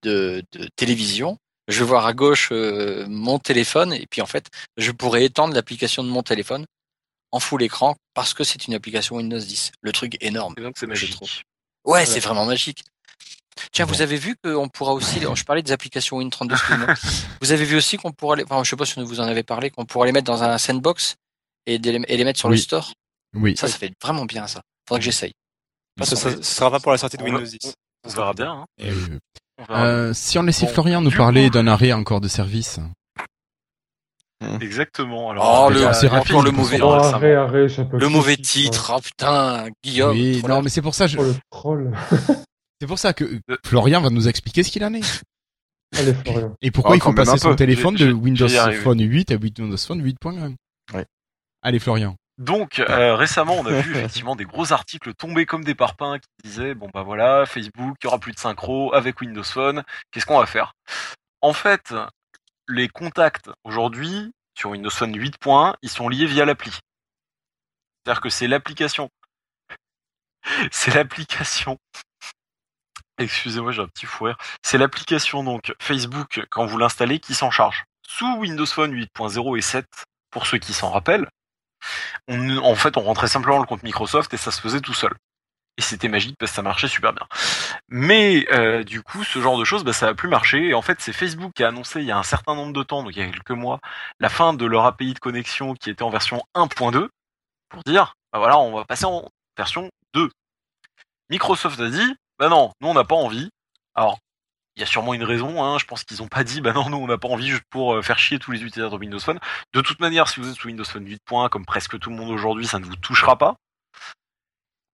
de, 0.02 0.43
de 0.52 0.68
télévision. 0.76 1.39
Je 1.66 1.78
vais 1.78 1.86
voir 1.86 2.05
à 2.06 2.12
gauche 2.12 2.51
euh, 2.52 3.06
mon 3.09 3.39
téléphone 3.39 3.94
et 3.94 4.06
puis 4.06 4.20
en 4.20 4.26
fait, 4.26 4.48
je 4.76 4.90
pourrais 4.93 5.24
étendre 5.24 5.55
l'application 5.55 6.05
de 6.05 6.09
mon 6.10 6.22
téléphone 6.22 6.66
en 7.32 7.40
full 7.40 7.62
écran 7.62 7.97
parce 8.12 8.35
que 8.35 8.44
c'est 8.44 8.66
une 8.66 8.74
application 8.74 9.16
Windows 9.16 9.39
10. 9.39 9.72
Le 9.81 9.93
truc 9.93 10.16
énorme. 10.20 10.55
Et 10.59 10.60
donc 10.60 10.74
c'est 10.76 10.85
Je 10.86 10.90
magique. 10.90 11.12
trouve. 11.12 11.31
Ouais, 11.86 12.05
c'est 12.06 12.20
vraiment 12.20 12.44
magique. 12.44 12.82
Tiens, 13.72 13.85
vous 13.85 14.02
avez 14.02 14.16
vu 14.16 14.36
qu'on 14.43 14.68
pourra 14.68 14.93
aussi, 14.93 15.20
je 15.35 15.44
parlais 15.44 15.62
des 15.62 15.72
applications 15.72 16.20
Win32, 16.20 16.52
excusez-moi. 16.52 16.94
vous 17.40 17.52
avez 17.52 17.64
vu 17.64 17.76
aussi 17.76 17.97
qu'on 17.97 18.12
pourra 18.12 18.36
les, 18.36 18.44
enfin, 18.44 18.62
je 18.64 18.70
sais 18.70 18.76
pas 18.76 18.85
si 18.86 19.01
vous 19.02 19.20
en 19.20 19.24
avez 19.24 19.43
parlé, 19.43 19.70
qu'on 19.70 19.85
pourra 19.85 20.06
les 20.06 20.12
mettre 20.12 20.26
dans 20.26 20.43
un 20.43 20.59
sandbox 20.59 21.16
et, 21.66 21.78
des- 21.78 22.02
et 22.09 22.16
les 22.16 22.24
mettre 22.24 22.39
sur 22.39 22.48
le 22.48 22.56
store? 22.56 22.93
Oui. 23.36 23.56
Ça, 23.56 23.68
ça 23.68 23.78
fait 23.78 23.93
vraiment 24.02 24.24
bien, 24.26 24.47
ça. 24.47 24.60
Faudra 24.89 24.98
que 25.01 25.05
j'essaye. 25.05 25.32
Ah, 26.01 26.05
ça, 26.05 26.16
sera 26.43 26.70
pas 26.70 26.81
pour 26.81 26.93
la 26.93 26.98
sortie 26.98 27.16
de 27.16 27.22
Windows 27.22 27.40
va- 27.40 27.47
10. 27.47 27.74
On 28.06 28.09
verra 28.10 28.32
bien. 28.35 28.52
Hein. 28.52 28.66
Euh, 28.82 29.18
euh, 29.70 30.12
si 30.14 30.39
on 30.39 30.43
laissait 30.43 30.66
Bon, 30.66 30.72
Florian 30.72 31.01
nous 31.01 31.10
parler 31.12 31.48
d'un 31.51 31.66
arrêt 31.68 31.93
encore 31.93 32.20
de 32.20 32.28
service. 32.28 32.78
bien. 34.40 34.59
Exactement. 34.60 35.28
Oh, 35.28 35.31
Alors, 35.31 35.70
le- 35.70 35.81
y 35.81 35.85
a- 35.85 35.93
c'est 35.94 36.09
rapide, 36.09 36.36
le 36.43 36.51
mauvais- 36.51 36.81
Oh, 36.82 37.02
ça 37.02 37.18
peut 37.18 37.97
Le 37.98 38.09
mauvais 38.09 38.36
titre, 38.36 38.90
hein. 38.90 38.97
oh 38.98 39.01
putain, 39.01 39.66
Guillaume. 39.82 40.10
oui, 40.16 40.43
non, 40.47 40.60
mais 40.62 40.68
c'est 40.68 40.82
pour 40.82 40.94
ça, 40.94 41.06
je- 41.06 41.18
Oh, 41.18 41.22
le 41.22 41.35
troll. 41.51 41.93
c'est 42.81 42.87
pour 42.87 42.99
ça 42.99 43.13
que 43.13 43.25
euh, 43.25 43.57
Florian 43.65 44.01
va 44.01 44.11
nous 44.11 44.29
expliquer 44.29 44.63
ce 44.63 44.71
qu'il 44.71 44.85
en 44.85 44.95
est. 44.95 45.23
Allez, 45.97 46.15
Florian. 46.15 46.57
Et 46.61 46.71
pourquoi 46.71 46.93
Oh, 46.93 46.97
il 46.97 47.03
faut 47.03 47.13
passer 47.13 47.39
son 47.39 47.51
peu. 47.51 47.57
téléphone 47.57 47.95
de 47.95 48.13
Windows. 48.13 48.49
Phone 48.83 49.01
8 49.01 49.31
à 49.31 49.37
Windows 49.37 49.77
Phone 49.77 50.03
8.1. 50.03 50.55
Ouais. 50.93 51.07
Allez, 51.63 51.79
Florian. 51.79 52.17
Donc 52.37 52.81
euh, 52.81 53.15
récemment, 53.15 53.55
on 53.55 53.67
a 53.67 53.81
vu 53.81 53.93
effectivement 53.97 54.35
des 54.35 54.45
gros 54.45 54.73
articles 54.73 55.15
tomber 55.15 55.47
comme 55.47 55.63
des 55.63 55.77
parpaings 55.77 56.19
qui 56.19 56.29
disaient 56.49 56.75
bon 56.75 56.91
bah 56.93 57.03
voilà, 57.03 57.47
Facebook, 57.47 57.97
il 58.03 58.05
y 58.05 58.09
aura 58.09 58.19
plus 58.19 58.33
de 58.33 58.39
synchro 58.39 58.93
avec 58.93 59.21
Windows 59.21 59.45
Phone. 59.45 59.85
Qu'est-ce 60.11 60.27
qu'on 60.27 60.39
va 60.41 60.47
faire? 60.47 60.73
En 61.43 61.53
fait, 61.53 61.95
les 62.69 62.89
contacts 62.89 63.51
aujourd'hui 63.63 64.33
sur 64.59 64.71
Windows 64.71 64.91
Phone 64.91 65.17
8.1, 65.17 65.75
ils 65.83 65.91
sont 65.91 66.09
liés 66.09 66.27
via 66.27 66.45
l'appli. 66.45 66.73
C'est-à-dire 68.05 68.21
que 68.21 68.31
c'est 68.31 68.49
l'application. 68.49 69.11
C'est 70.73 70.95
l'application. 70.95 71.79
Excusez-moi, 73.19 73.73
j'ai 73.73 73.82
un 73.82 73.89
petit 73.89 74.07
fou 74.07 74.24
rire. 74.24 74.36
C'est 74.62 74.78
l'application 74.78 75.45
donc 75.45 75.74
Facebook 75.81 76.45
quand 76.51 76.66
vous 76.66 76.78
l'installez 76.78 77.20
qui 77.20 77.35
s'en 77.35 77.51
charge. 77.51 77.85
Sous 78.07 78.36
Windows 78.39 78.66
Phone 78.66 78.93
8.0 78.93 79.59
et 79.59 79.61
7, 79.61 79.86
pour 80.31 80.47
ceux 80.47 80.59
qui 80.59 80.73
s'en 80.73 80.91
rappellent, 80.91 81.28
en 82.28 82.74
fait, 82.74 82.97
on 82.97 83.03
rentrait 83.03 83.28
simplement 83.28 83.59
le 83.59 83.66
compte 83.66 83.82
Microsoft 83.82 84.32
et 84.35 84.36
ça 84.36 84.51
se 84.51 84.61
faisait 84.61 84.81
tout 84.81 84.95
seul. 84.95 85.15
Et 85.77 85.82
c'était 85.82 86.09
magique 86.09 86.36
parce 86.39 86.53
que 86.53 86.57
ça 86.57 86.62
marchait 86.62 86.89
super 86.89 87.12
bien. 87.12 87.27
Mais 87.89 88.47
euh, 88.53 88.85
du 88.85 89.03
coup, 89.03 89.24
ce 89.24 89.41
genre 89.41 89.59
de 89.59 89.65
choses, 89.65 89.82
bah, 89.85 89.93
ça 89.93 90.09
a 90.09 90.15
plus 90.15 90.28
marché. 90.28 90.69
Et 90.69 90.74
en 90.74 90.82
fait, 90.82 91.01
c'est 91.01 91.12
Facebook 91.12 91.53
qui 91.55 91.65
a 91.65 91.69
annoncé 91.69 92.01
il 92.01 92.07
y 92.07 92.12
a 92.12 92.19
un 92.19 92.23
certain 92.23 92.55
nombre 92.55 92.73
de 92.73 92.82
temps, 92.82 93.03
donc 93.03 93.15
il 93.16 93.19
y 93.19 93.23
a 93.23 93.31
quelques 93.31 93.51
mois, 93.51 93.81
la 94.20 94.28
fin 94.28 94.55
de 94.55 94.65
leur 94.66 94.85
API 94.86 95.15
de 95.15 95.19
connexion 95.19 95.74
qui 95.74 95.91
était 95.91 96.03
en 96.03 96.11
version 96.11 96.43
1.2 96.55 97.09
pour 97.69 97.82
dire, 97.85 98.15
bah 98.32 98.39
voilà, 98.39 98.59
on 98.59 98.73
va 98.77 98.85
passer 98.85 99.05
en 99.05 99.28
version 99.57 99.91
2. 100.15 100.31
Microsoft 101.31 101.81
a 101.81 101.89
dit, 101.91 102.15
bah 102.39 102.48
non, 102.48 102.73
nous 102.81 102.89
on 102.89 102.94
n'a 102.94 103.05
pas 103.05 103.15
envie. 103.15 103.51
Alors, 103.94 104.19
il 104.77 104.81
y 104.81 104.82
a 104.82 104.86
sûrement 104.86 105.15
une 105.15 105.23
raison, 105.23 105.62
hein, 105.62 105.78
je 105.78 105.85
pense 105.85 106.05
qu'ils 106.05 106.19
n'ont 106.19 106.28
pas 106.28 106.43
dit, 106.43 106.61
bah 106.61 106.73
non, 106.73 106.90
nous 106.90 106.97
on 106.97 107.06
n'a 107.06 107.19
pas 107.19 107.28
envie 107.28 107.48
juste 107.48 107.65
pour 107.70 107.94
euh, 107.94 108.02
faire 108.02 108.19
chier 108.19 108.39
tous 108.39 108.51
les 108.51 108.59
utilisateurs 108.59 108.90
de 108.90 108.97
Windows 108.98 109.20
Phone. 109.20 109.39
De 109.73 109.81
toute 109.81 110.01
manière, 110.01 110.28
si 110.28 110.40
vous 110.40 110.48
êtes 110.48 110.56
sous 110.56 110.66
Windows 110.66 110.85
Phone 110.85 111.06
8.1, 111.06 111.48
comme 111.48 111.65
presque 111.65 111.98
tout 111.98 112.11
le 112.11 112.16
monde 112.16 112.31
aujourd'hui, 112.31 112.66
ça 112.66 112.78
ne 112.78 112.85
vous 112.85 112.97
touchera 112.97 113.39
pas. 113.39 113.55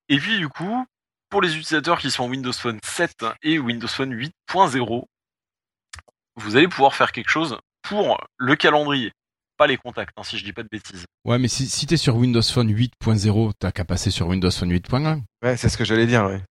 Et 0.08 0.18
puis 0.18 0.38
du 0.38 0.48
coup, 0.48 0.84
pour 1.30 1.40
les 1.40 1.50
utilisateurs 1.50 1.98
qui 1.98 2.10
sont 2.10 2.24
en 2.24 2.28
Windows 2.28 2.52
Phone 2.52 2.78
7 2.84 3.24
et 3.42 3.58
Windows 3.58 3.88
Phone 3.88 4.12
8.0, 4.12 5.04
vous 6.36 6.56
allez 6.56 6.68
pouvoir 6.68 6.94
faire 6.94 7.12
quelque 7.12 7.30
chose 7.30 7.58
pour 7.82 8.20
le 8.36 8.56
calendrier, 8.56 9.12
pas 9.56 9.66
les 9.66 9.76
contacts, 9.76 10.12
hein, 10.16 10.24
si 10.24 10.36
je 10.36 10.44
dis 10.44 10.52
pas 10.52 10.62
de 10.62 10.68
bêtises. 10.70 11.06
Ouais, 11.24 11.38
mais 11.38 11.48
si, 11.48 11.68
si 11.68 11.86
t'es 11.86 11.96
sur 11.96 12.16
Windows 12.16 12.42
Phone 12.42 12.70
8.0, 12.70 13.52
t'as 13.58 13.72
qu'à 13.72 13.84
passer 13.84 14.10
sur 14.10 14.26
Windows 14.28 14.50
Phone 14.50 14.72
8.1. 14.72 15.22
Ouais, 15.42 15.56
c'est 15.56 15.68
ce 15.68 15.78
que 15.78 15.84
j'allais 15.84 16.06
dire, 16.06 16.24
ouais. 16.26 16.42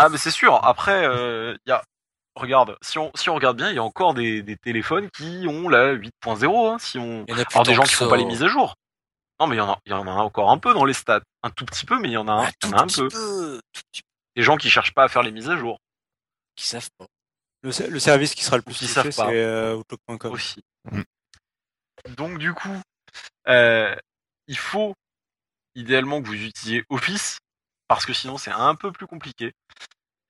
Ah, 0.00 0.08
mais 0.08 0.18
c'est 0.18 0.30
sûr. 0.30 0.54
Après, 0.64 1.06
euh, 1.06 1.56
il 1.66 1.70
y 1.70 1.72
a. 1.72 1.82
Regarde, 2.36 2.76
si 2.80 2.98
on, 2.98 3.10
si 3.14 3.28
on 3.28 3.34
regarde 3.34 3.56
bien, 3.56 3.70
il 3.70 3.74
y 3.74 3.78
a 3.78 3.82
encore 3.82 4.14
des, 4.14 4.42
des 4.42 4.56
téléphones 4.56 5.10
qui 5.10 5.44
ont 5.48 5.68
la 5.68 5.94
8.0. 5.94 6.72
Hein, 6.72 6.78
si 6.78 6.96
on... 6.96 7.24
Il 7.26 7.34
y 7.34 7.36
en 7.36 7.40
a 7.40 7.44
plus 7.44 7.56
Alors 7.56 7.66
des 7.66 7.74
gens 7.74 7.82
qui 7.82 7.94
font 7.94 8.08
pas 8.08 8.16
les 8.16 8.24
mises 8.24 8.42
à 8.42 8.48
jour. 8.48 8.76
Non, 9.40 9.46
mais 9.46 9.56
il 9.56 9.58
y, 9.58 9.62
en 9.62 9.70
a, 9.72 9.78
il 9.84 9.90
y 9.90 9.94
en 9.94 10.06
a 10.06 10.12
encore 10.12 10.50
un 10.50 10.58
peu 10.58 10.72
dans 10.72 10.84
les 10.84 10.92
stats. 10.92 11.22
Un 11.42 11.50
tout 11.50 11.64
petit 11.64 11.84
peu, 11.84 11.98
mais 11.98 12.08
il 12.08 12.12
y 12.12 12.16
en 12.16 12.28
a 12.28 12.32
un, 12.32 12.48
y 12.48 12.66
en 12.66 12.72
a 12.78 12.82
un 12.82 12.86
petit 12.86 13.06
peu. 13.08 13.60
Des 14.36 14.42
gens 14.42 14.56
qui 14.56 14.70
cherchent 14.70 14.94
pas 14.94 15.04
à 15.04 15.08
faire 15.08 15.22
les 15.22 15.32
mises 15.32 15.50
à 15.50 15.56
jour 15.56 15.78
qui 16.60 16.66
savent 16.66 16.90
pas. 16.98 17.06
Le, 17.62 17.70
le 17.88 17.98
service 17.98 18.34
qui 18.34 18.44
sera 18.44 18.56
le 18.56 18.62
plus 18.62 18.74
Qui 18.74 18.86
touché, 18.86 19.12
c'est 19.12 19.22
euh, 19.22 19.76
Outlook.com. 19.76 20.32
aussi. 20.32 20.62
Mm. 20.90 21.02
Donc 22.16 22.38
du 22.38 22.54
coup, 22.54 22.80
euh, 23.48 23.94
il 24.46 24.56
faut 24.56 24.94
idéalement 25.74 26.22
que 26.22 26.26
vous 26.26 26.34
utilisiez 26.34 26.84
Office, 26.88 27.38
parce 27.90 28.06
que 28.06 28.12
sinon 28.12 28.38
c'est 28.38 28.52
un 28.52 28.76
peu 28.76 28.92
plus 28.92 29.08
compliqué. 29.08 29.52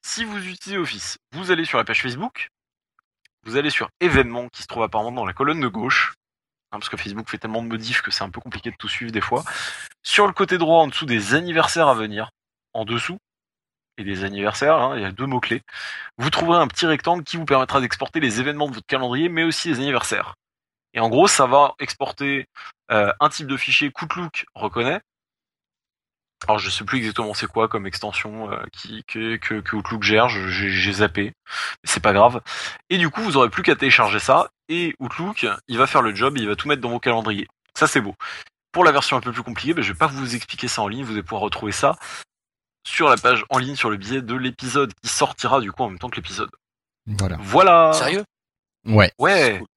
Si 0.03 0.25
vous 0.25 0.49
utilisez 0.49 0.79
Office, 0.79 1.19
vous 1.33 1.51
allez 1.51 1.67
sur 1.67 1.77
la 1.77 1.85
page 1.85 2.01
Facebook, 2.01 2.49
vous 3.45 3.59
allez 3.59 3.69
sur 3.69 3.91
événements 4.01 4.49
qui 4.49 4.63
se 4.63 4.67
trouve 4.67 4.83
apparemment 4.83 5.13
dans 5.13 5.27
la 5.27 5.35
colonne 5.35 5.61
de 5.61 5.69
gauche, 5.69 6.15
hein, 6.73 6.79
parce 6.79 6.89
que 6.89 6.97
Facebook 6.97 7.29
fait 7.29 7.37
tellement 7.37 7.63
de 7.63 7.69
modifs 7.69 8.01
que 8.01 8.11
c'est 8.11 8.25
un 8.25 8.31
peu 8.31 8.41
compliqué 8.41 8.71
de 8.71 8.77
tout 8.79 8.89
suivre 8.89 9.13
des 9.13 9.21
fois. 9.21 9.45
Sur 10.03 10.27
le 10.27 10.33
côté 10.33 10.57
droit, 10.57 10.79
en 10.79 10.87
dessous 10.87 11.05
des 11.05 11.35
anniversaires 11.35 11.89
à 11.89 11.95
venir, 11.95 12.31
en 12.73 12.87
dessous, 12.87 13.19
et 13.99 14.05
des 14.05 14.25
anniversaires, 14.25 14.77
hein, 14.77 14.97
il 14.97 15.03
y 15.03 15.05
a 15.05 15.13
deux 15.13 15.27
mots-clés, 15.27 15.61
vous 16.17 16.31
trouverez 16.31 16.61
un 16.61 16.67
petit 16.67 16.87
rectangle 16.87 17.25
qui 17.25 17.37
vous 17.37 17.45
permettra 17.45 17.83
d'exporter 17.83 18.21
les 18.21 18.41
événements 18.41 18.71
de 18.71 18.75
votre 18.75 18.87
calendrier, 18.87 19.29
mais 19.29 19.45
aussi 19.45 19.69
les 19.69 19.81
anniversaires. 19.81 20.35
Et 20.95 21.01
en 21.01 21.11
gros, 21.11 21.29
ça 21.29 21.45
va 21.45 21.75
exporter 21.79 22.47
euh, 22.91 23.13
un 23.21 23.29
type 23.29 23.49
de 23.49 23.59
fichier 23.59 23.93
qu'Outlook 23.93 24.47
reconnaît. 24.55 25.03
Alors 26.47 26.59
je 26.59 26.71
sais 26.71 26.85
plus 26.85 26.99
exactement 26.99 27.35
c'est 27.35 27.47
quoi 27.47 27.69
comme 27.69 27.87
extension 27.87 28.51
euh, 28.51 28.63
qui, 28.73 29.05
que, 29.05 29.37
que, 29.37 29.61
que 29.61 29.77
Outlook 29.77 30.03
gère, 30.03 30.29
j'ai 30.29 30.71
j'ai 30.71 30.93
zappé, 30.93 31.25
mais 31.25 31.33
c'est 31.85 32.01
pas 32.01 32.13
grave. 32.13 32.41
Et 32.89 32.99
du 32.99 33.11
coup, 33.11 33.21
vous 33.23 33.37
aurez 33.37 33.51
plus 33.51 33.63
qu'à 33.63 33.77
télécharger 33.77 34.19
ça, 34.19 34.49
et 34.69 34.95
Outlook, 35.01 35.47
il 35.69 35.79
va 35.79 35.87
faire 35.87 36.03
le 36.03 36.15
job, 36.15 36.39
il 36.39 36.49
va 36.49 36.57
tout 36.57 36.67
mettre 36.67 36.81
dans 36.81 36.89
vos 36.91 37.01
calendriers. 37.01 37.47
Ça 37.75 37.87
c'est 37.87 38.01
beau. 38.01 38.15
Pour 38.73 38.85
la 38.85 38.93
version 38.93 39.17
un 39.17 39.21
peu 39.21 39.33
plus 39.33 39.43
compliquée, 39.43 39.75
ben, 39.75 39.83
je 39.83 39.93
vais 39.93 39.99
pas 39.99 40.07
vous 40.07 40.35
expliquer 40.35 40.69
ça 40.69 40.81
en 40.83 40.89
ligne, 40.89 41.05
vous 41.05 41.13
allez 41.13 41.23
pouvoir 41.23 41.43
retrouver 41.43 41.73
ça 41.73 41.97
sur 42.87 43.09
la 43.09 43.17
page 43.17 43.45
en 43.51 43.59
ligne 43.59 43.77
sur 43.77 43.91
le 43.91 43.97
billet 43.97 44.23
de 44.23 44.35
l'épisode 44.35 44.93
qui 45.03 45.09
sortira 45.09 45.61
du 45.61 45.71
coup 45.73 45.83
en 45.83 45.91
même 45.91 45.99
temps 45.99 46.09
que 46.09 46.17
l'épisode. 46.17 46.51
Voilà. 47.07 47.37
Voilà. 47.41 47.93
Sérieux? 47.93 48.25
Ouais. 48.87 49.13
Ouais. 49.19 49.59
Cool. 49.59 49.69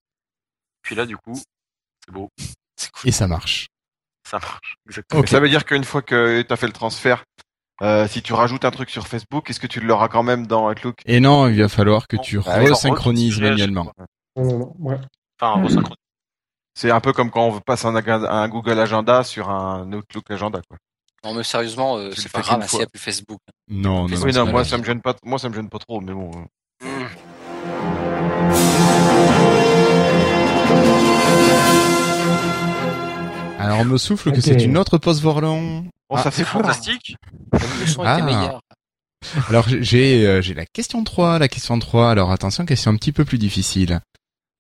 Puis 0.82 0.96
là, 0.96 1.06
du 1.06 1.18
coup, 1.18 1.42
c'est 2.06 2.12
beau, 2.12 2.30
C'est 2.78 2.92
cool. 2.92 3.10
Et 3.10 3.12
ça 3.12 3.28
marche. 3.28 3.68
Ça 4.28 4.40
marche. 4.40 4.76
Exactement. 4.88 5.26
Ça 5.26 5.40
veut 5.40 5.50
dire 5.50 5.66
qu'une 5.66 5.84
fois 5.84 6.02
que 6.02 6.42
tu 6.42 6.54
as 6.54 6.56
fait 6.56 6.68
le 6.68 6.74
transfert, 6.74 7.24
euh, 7.82 8.08
si 8.08 8.22
tu 8.22 8.34
rajoutes 8.34 8.66
un 8.66 8.72
truc 8.72 8.90
sur 8.90 9.08
Facebook, 9.08 9.50
est-ce 9.50 9.60
que 9.60 9.68
tu 9.68 9.80
l'auras 9.80 10.08
quand 10.08 10.24
même 10.24 10.48
dans 10.48 10.70
Outlook? 10.70 11.00
Et 11.06 11.20
non, 11.20 11.48
il 11.48 11.62
va 11.62 11.70
falloir 11.70 12.08
que 12.08 12.16
Non. 12.16 12.22
tu 12.22 12.40
Ah 12.46 12.60
oui, 12.60 12.70
resynchronises 12.70 13.40
re- 13.40 13.50
manuellement. 13.50 13.92
Ouais. 14.36 14.98
Enfin, 15.42 15.62
resynchroniser. 15.62 15.96
C'est 16.76 16.90
un 16.92 17.00
peu 17.02 17.14
comme 17.14 17.30
quand 17.30 17.46
on 17.48 17.60
passe 17.60 17.86
un, 17.86 18.48
Google 18.50 18.80
Agenda 18.80 19.24
sur 19.24 19.50
un 19.50 19.92
Outlook 19.94 20.30
Agenda. 20.32 20.60
Quoi. 20.68 20.78
Non, 21.24 21.36
mais 21.36 21.44
sérieusement, 21.44 21.98
euh, 21.98 22.12
c'est 22.16 22.32
pas 22.32 22.42
grave, 22.42 22.68
fois. 22.68 22.80
n'y 22.80 22.84
a 22.84 22.88
plus 22.88 23.00
Facebook. 23.00 23.40
Non, 23.70 24.08
non, 24.08 24.18
non. 24.18 24.22
oui, 24.24 24.34
non, 24.34 24.46
moi 24.48 24.66
ça 24.66 24.78
me 24.78 24.84
gêne 24.84 25.02
pas, 25.02 25.14
moi 25.24 25.38
ça 25.40 25.50
me 25.50 25.54
gêne 25.54 25.70
pas 25.70 25.80
trop, 25.80 26.02
mais 26.02 26.14
bon. 26.14 26.32
euh. 26.84 26.86
Mmh. 26.88 27.08
Alors 33.64 33.80
on 33.80 33.86
me 33.86 33.98
souffle 33.98 34.32
que 34.32 34.42
c'est 34.42 34.62
une 34.64 34.78
autre 34.78 34.98
pause 34.98 35.22
Vorlon. 35.22 35.86
Oh, 36.10 36.16
Ah, 36.18 36.24
ça 36.24 36.32
fait 36.32 36.44
fantastique. 36.44 37.16
Le 37.52 37.88
son 37.88 38.04
Ah. 38.04 38.16
était 38.18 38.26
meilleur. 38.26 38.62
Alors 39.50 39.66
j'ai 39.70 40.28
euh, 40.28 40.42
j'ai 40.42 40.54
la 40.54 40.66
question 40.66 41.04
3, 41.04 41.40
la 41.40 41.48
question 41.48 41.80
3. 41.80 42.12
Alors 42.12 42.32
attention, 42.32 42.66
question 42.66 42.92
un 42.92 42.96
petit 42.98 43.12
peu 43.14 43.24
plus 43.26 43.38
difficile. 43.38 44.02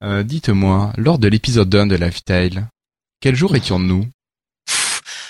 Euh, 0.03 0.23
Dites-moi, 0.23 0.93
lors 0.97 1.19
de 1.19 1.27
l'épisode 1.27 1.73
1 1.73 1.87
de 1.87 1.95
Lifetile, 1.95 2.67
quel 3.19 3.35
jour 3.35 3.55
étions-nous? 3.55 4.07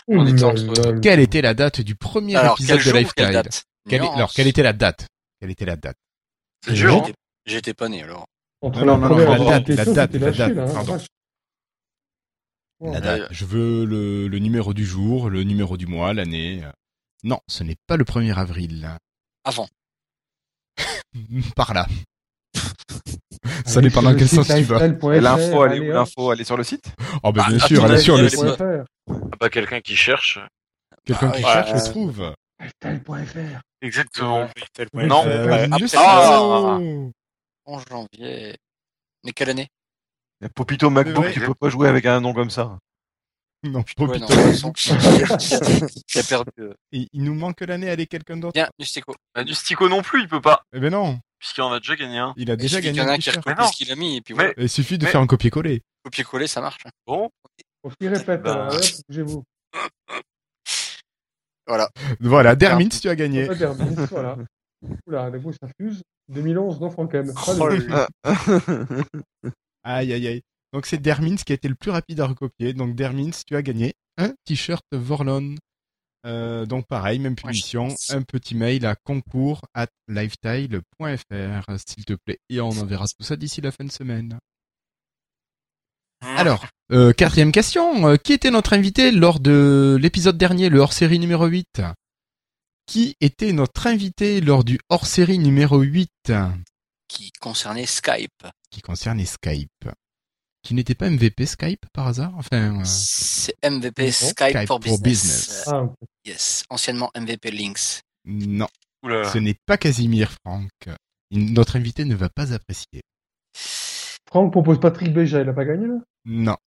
On 0.07 0.25
était 0.27 0.43
entre-. 0.43 0.99
Quelle 1.01 1.19
était 1.19 1.41
la 1.41 1.53
date 1.53 1.81
du 1.81 1.95
premier 1.95 2.35
Alors, 2.35 2.53
épisode 2.53 2.79
quel 2.83 2.93
de 3.03 3.07
ou 3.07 3.11
quelle 3.15 3.33
date? 3.33 3.63
Nuance. 3.91 4.15
Alors 4.15 4.33
quelle 4.33 4.47
était 4.47 4.63
la 4.63 4.73
date? 4.73 5.07
Quelle 5.39 5.51
était 5.51 5.65
la 5.65 5.75
date? 5.77 5.97
C'est 6.65 6.73
dur. 6.73 6.93
hein. 7.05 7.11
J'étais- 7.45 7.73
pas 7.73 7.89
né 7.89 8.03
alors. 8.03 8.25
Entre 8.61 8.85
Non, 8.85 8.97
la 8.97 9.09
non, 9.09 9.15
non, 9.17 9.17
la 9.17 9.59
date, 9.59 9.67
la 9.69 9.85
date, 9.85 10.13
la 10.13 10.31
date, 10.31 10.37
là, 10.55 10.63
hein, 10.63 10.73
pardon. 10.73 10.93
vache. 10.93 11.07
La 12.83 12.91
Ouais. 12.91 13.01
date. 13.01 13.27
Je 13.31 13.45
veux 13.45 13.85
le, 13.85 14.27
le 14.27 14.39
numéro 14.39 14.73
du 14.73 14.85
jour, 14.85 15.29
le 15.29 15.43
numéro 15.43 15.77
du 15.77 15.85
mois, 15.87 16.13
l'année. 16.13 16.61
Non, 17.23 17.39
ce 17.47 17.63
n'est 17.63 17.77
pas 17.87 17.95
le 17.97 18.03
1er 18.03 18.33
avril. 18.35 18.97
Avant. 19.45 19.67
Par 21.55 21.73
là. 21.73 21.87
Ça 23.65 23.79
Allez 23.79 23.89
dépend 23.89 24.01
sur 24.01 24.11
dans 24.11 24.17
quel 24.17 24.27
sens 24.27 24.47
tu 24.47 24.61
vas. 24.63 24.87
l'info, 24.87 25.65
elle 25.65 25.73
est 25.73 25.79
où 25.79 25.91
l'info 25.91 26.33
Elle 26.33 26.41
est 26.41 26.45
sur 26.45 26.57
le 26.57 26.63
site 26.63 26.85
Oh 27.23 27.31
bah 27.31 27.45
bien 27.47 27.57
Ah, 27.61 27.67
sûr, 27.67 27.85
elle 27.85 27.91
est 27.93 27.97
sur 27.99 28.13
avis, 28.15 28.23
le 28.23 28.29
site. 28.29 28.39
lifestyle.fr. 28.43 29.37
Pas 29.39 29.49
quelqu'un 29.49 29.81
qui 29.81 29.95
cherche. 29.95 30.39
Quelqu'un 31.05 31.31
Ah 31.33 31.37
qui 31.37 31.43
ouais. 31.43 31.51
cherche 31.51 31.73
le 31.73 31.89
trouve. 31.91 32.33
Lifestyle.fr. 32.59 33.61
Exactement. 33.81 34.49
Tel 34.73 34.87
Non. 34.93 35.23
Euh, 35.27 35.67
Ah. 35.95 36.39
Oh 36.41 37.11
11 37.65 37.83
janvier. 37.89 38.55
Mais 39.23 39.31
quelle 39.31 39.49
année? 39.49 39.67
Il 40.43 40.47
y 40.47 40.47
a 40.47 40.49
Popito 40.49 40.89
MacBook, 40.89 41.23
Ouais. 41.23 41.31
tu 41.31 41.39
peux 41.39 41.53
pas 41.53 41.69
jouer 41.69 41.87
avec 41.87 42.05
un 42.05 42.19
nom 42.19 42.33
comme 42.33 42.49
ça. 42.49 42.77
Non, 43.63 43.79
Ouais, 43.79 43.85
Popito. 43.95 44.19
non, 44.19 44.73
il 46.13 46.19
a 46.19 46.23
perdu. 46.23 46.51
euh. 46.59 46.73
Il, 46.91 47.07
il 47.13 47.23
nous 47.23 47.33
manque 47.33 47.61
l'année, 47.61 47.89
allez, 47.89 48.07
quelqu'un 48.07 48.35
d'autre? 48.35 48.53
Bien, 48.53 48.69
du 48.77 48.85
stico. 48.85 49.15
Bah, 49.33 49.45
du 49.45 49.53
Stico 49.53 49.87
non 49.87 50.01
plus, 50.01 50.21
il 50.23 50.27
peut 50.27 50.41
pas. 50.41 50.63
Eh 50.73 50.81
ben 50.81 50.91
non, 50.91 51.17
Puisqu'il 51.39 51.61
en 51.61 51.71
a 51.71 51.79
déjà 51.79 51.95
gagné 51.95 52.17
un. 52.17 52.33
il 52.35 52.49
a 52.51 52.55
Il 52.55 52.57
déjà 52.57 52.77
suffit 52.77 52.89
qu'il 52.89 52.95
gagné 52.95 52.99
y 52.99 53.01
en 53.01 53.07
a 53.07 53.11
un 53.11 53.15
un 53.15 53.17
qui 53.19 53.31
ce 53.31 53.77
qu'il 53.77 53.91
a 53.91 53.95
mis 53.95 54.17
et 54.17 54.21
puis 54.21 54.33
Mais- 54.33 54.43
voilà. 54.47 54.53
Il 54.57 54.69
suffit 54.69 54.97
de 54.97 55.05
Mais- 55.05 55.11
faire 55.11 55.21
un 55.21 55.27
copier-coller. 55.27 55.81
Copier-coller, 56.03 56.47
ça 56.47 56.59
marche. 56.59 56.83
Bon. 57.07 57.29
On 57.83 57.89
s'y 57.89 58.07
répète, 58.09 58.41
Bah. 58.41 58.67
hop, 58.71 58.81
bougez-vous. 59.07 59.43
Voilà, 62.19 62.55
Dermins, 62.55 62.89
tu 62.89 63.07
as 63.09 63.15
gagné. 63.15 63.47
Dermis, 63.47 63.95
voilà. 64.11 64.35
Oula, 65.07 65.31
d'un 65.31 65.39
coup, 65.39 65.53
ça 65.53 65.67
fuse. 65.79 66.01
2011, 66.27 66.81
non, 66.81 66.89
Frankem. 66.91 67.33
Aïe, 69.83 70.13
aïe, 70.13 70.27
aïe. 70.27 70.41
Donc 70.73 70.85
c'est 70.87 70.97
Dermins 70.97 71.35
qui 71.35 71.51
a 71.51 71.55
été 71.55 71.67
le 71.67 71.75
plus 71.75 71.91
rapide 71.91 72.19
à 72.19 72.25
recopier. 72.25 72.73
Donc 72.73 72.95
Dermins, 72.95 73.31
tu 73.45 73.55
as 73.55 73.61
gagné 73.61 73.93
un 74.17 74.33
t-shirt 74.45 74.85
Vorlon. 74.91 75.55
Euh, 76.25 76.65
donc 76.65 76.87
pareil, 76.87 77.19
même 77.19 77.35
punition, 77.35 77.89
un 78.09 78.21
petit 78.21 78.55
mail 78.55 78.85
à 78.85 78.95
concours 78.95 79.61
at 79.73 79.87
lifestyle.fr, 80.07 81.79
s'il 81.85 82.05
te 82.05 82.13
plaît. 82.13 82.39
Et 82.49 82.61
on 82.61 82.69
enverra 82.69 83.05
tout 83.07 83.23
ça 83.23 83.35
d'ici 83.35 83.61
la 83.61 83.71
fin 83.71 83.83
de 83.83 83.91
semaine. 83.91 84.39
Alors, 86.21 86.65
euh, 86.91 87.11
quatrième 87.11 87.51
question. 87.51 88.07
Euh, 88.07 88.15
qui 88.15 88.31
était 88.31 88.51
notre 88.51 88.73
invité 88.73 89.11
lors 89.11 89.41
de 89.41 89.97
l'épisode 89.99 90.37
dernier, 90.37 90.69
le 90.69 90.79
hors-série 90.79 91.19
numéro 91.19 91.45
8 91.45 91.81
Qui 92.85 93.15
était 93.19 93.51
notre 93.51 93.87
invité 93.87 94.39
lors 94.39 94.63
du 94.63 94.79
hors-série 94.89 95.39
numéro 95.39 95.81
8 95.81 96.09
Qui 97.13 97.31
concernait 97.39 97.85
Skype. 97.85 98.47
qui 98.71 98.81
concernait 98.81 99.25
Skype 99.25 99.85
Qui 100.63 100.73
n'était 100.73 100.95
pas 100.95 101.09
MVP 101.11 101.45
Skype 101.45 101.85
par 101.93 102.07
hasard? 102.07 102.33
Enfin, 102.37 102.79
euh, 102.79 102.83
C'est 102.85 103.53
MVP. 103.63 104.11
Skype, 104.11 104.31
Skype 104.49 104.67
for 104.67 104.79
for 104.83 104.99
Business. 104.99 105.01
Business. 105.03 105.63
Ah, 105.67 105.83
yes. 106.25 106.63
Anciennement 106.71 107.11
MVP 107.15 107.51
Links. 107.51 108.01
non, 108.25 108.67
Oula. 109.03 109.31
ce 109.31 109.37
n'est 109.37 109.57
pas 109.67 109.77
Casimir 109.77 110.31
Franck. 110.43 110.71
Notre 111.29 111.75
invité 111.75 112.03
ne 112.05 112.15
va 112.15 112.29
pas 112.29 112.51
apprécier. 112.51 113.01
Franck 113.55 114.51
propose 114.51 114.79
Patrick 114.79 115.13
Béja, 115.13 115.41
il 115.41 115.49
a 115.49 115.53
pas 115.53 115.65
gagné, 115.65 115.85
là? 115.87 115.95
Non, 116.25 116.57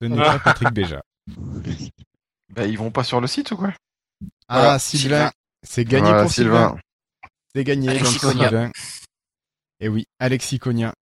ce 0.00 0.06
n'est 0.06 0.16
pas 0.16 0.38
Patrick 0.38 0.70
Béja. 0.72 1.02
Bah, 2.52 2.66
ils 2.66 2.76
vont 2.78 2.90
pas 2.90 3.04
sur 3.04 3.20
le 3.20 3.28
site 3.28 3.52
ou 3.52 3.56
quoi? 3.56 3.72
Ah, 4.48 4.58
Voilà, 4.60 4.78
Sylvain, 4.80 5.06
Sylvain. 5.08 5.32
c'est 5.62 5.84
gagné 5.84 6.08
Voilà, 6.08 6.22
pour 6.22 6.32
Sylvain. 6.32 6.78
C'est 7.54 7.62
gagné, 7.64 7.88
Alexis 7.90 8.18
Cogna. 8.18 8.70
Et 9.80 9.88
oui, 9.88 10.06
Alexis 10.18 10.58
Cogna. 10.58 10.92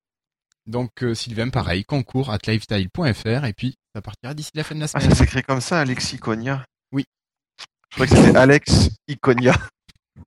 Donc 0.67 1.03
euh, 1.03 1.15
Sylvain, 1.15 1.49
pareil, 1.49 1.85
concours 1.85 2.31
at 2.31 2.39
lifestyle.fr 2.47 3.45
et 3.45 3.53
puis 3.55 3.75
ça 3.95 4.03
partira 4.03 4.35
d'ici 4.35 4.51
la 4.55 4.65
fin 4.65 4.75
de 4.75 4.81
la 4.81 4.85
Ah, 4.93 5.01
semaine. 5.01 5.11
ça 5.11 5.17
s'écrit 5.17 5.43
comme 5.43 5.61
ça, 5.61 5.81
Alexis 5.81 6.17
Iconia 6.17 6.65
Oui. 6.93 7.05
Je 7.91 7.95
croyais 7.97 8.11
que 8.11 8.17
c'était 8.17 8.39
Alex 8.39 8.91
Iconia. 9.09 9.55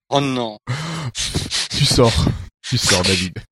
Oh 0.09 0.19
non. 0.19 0.57
tu 1.69 1.85
sors, 1.85 2.25
tu 2.61 2.77
sors 2.77 3.03
David. 3.03 3.33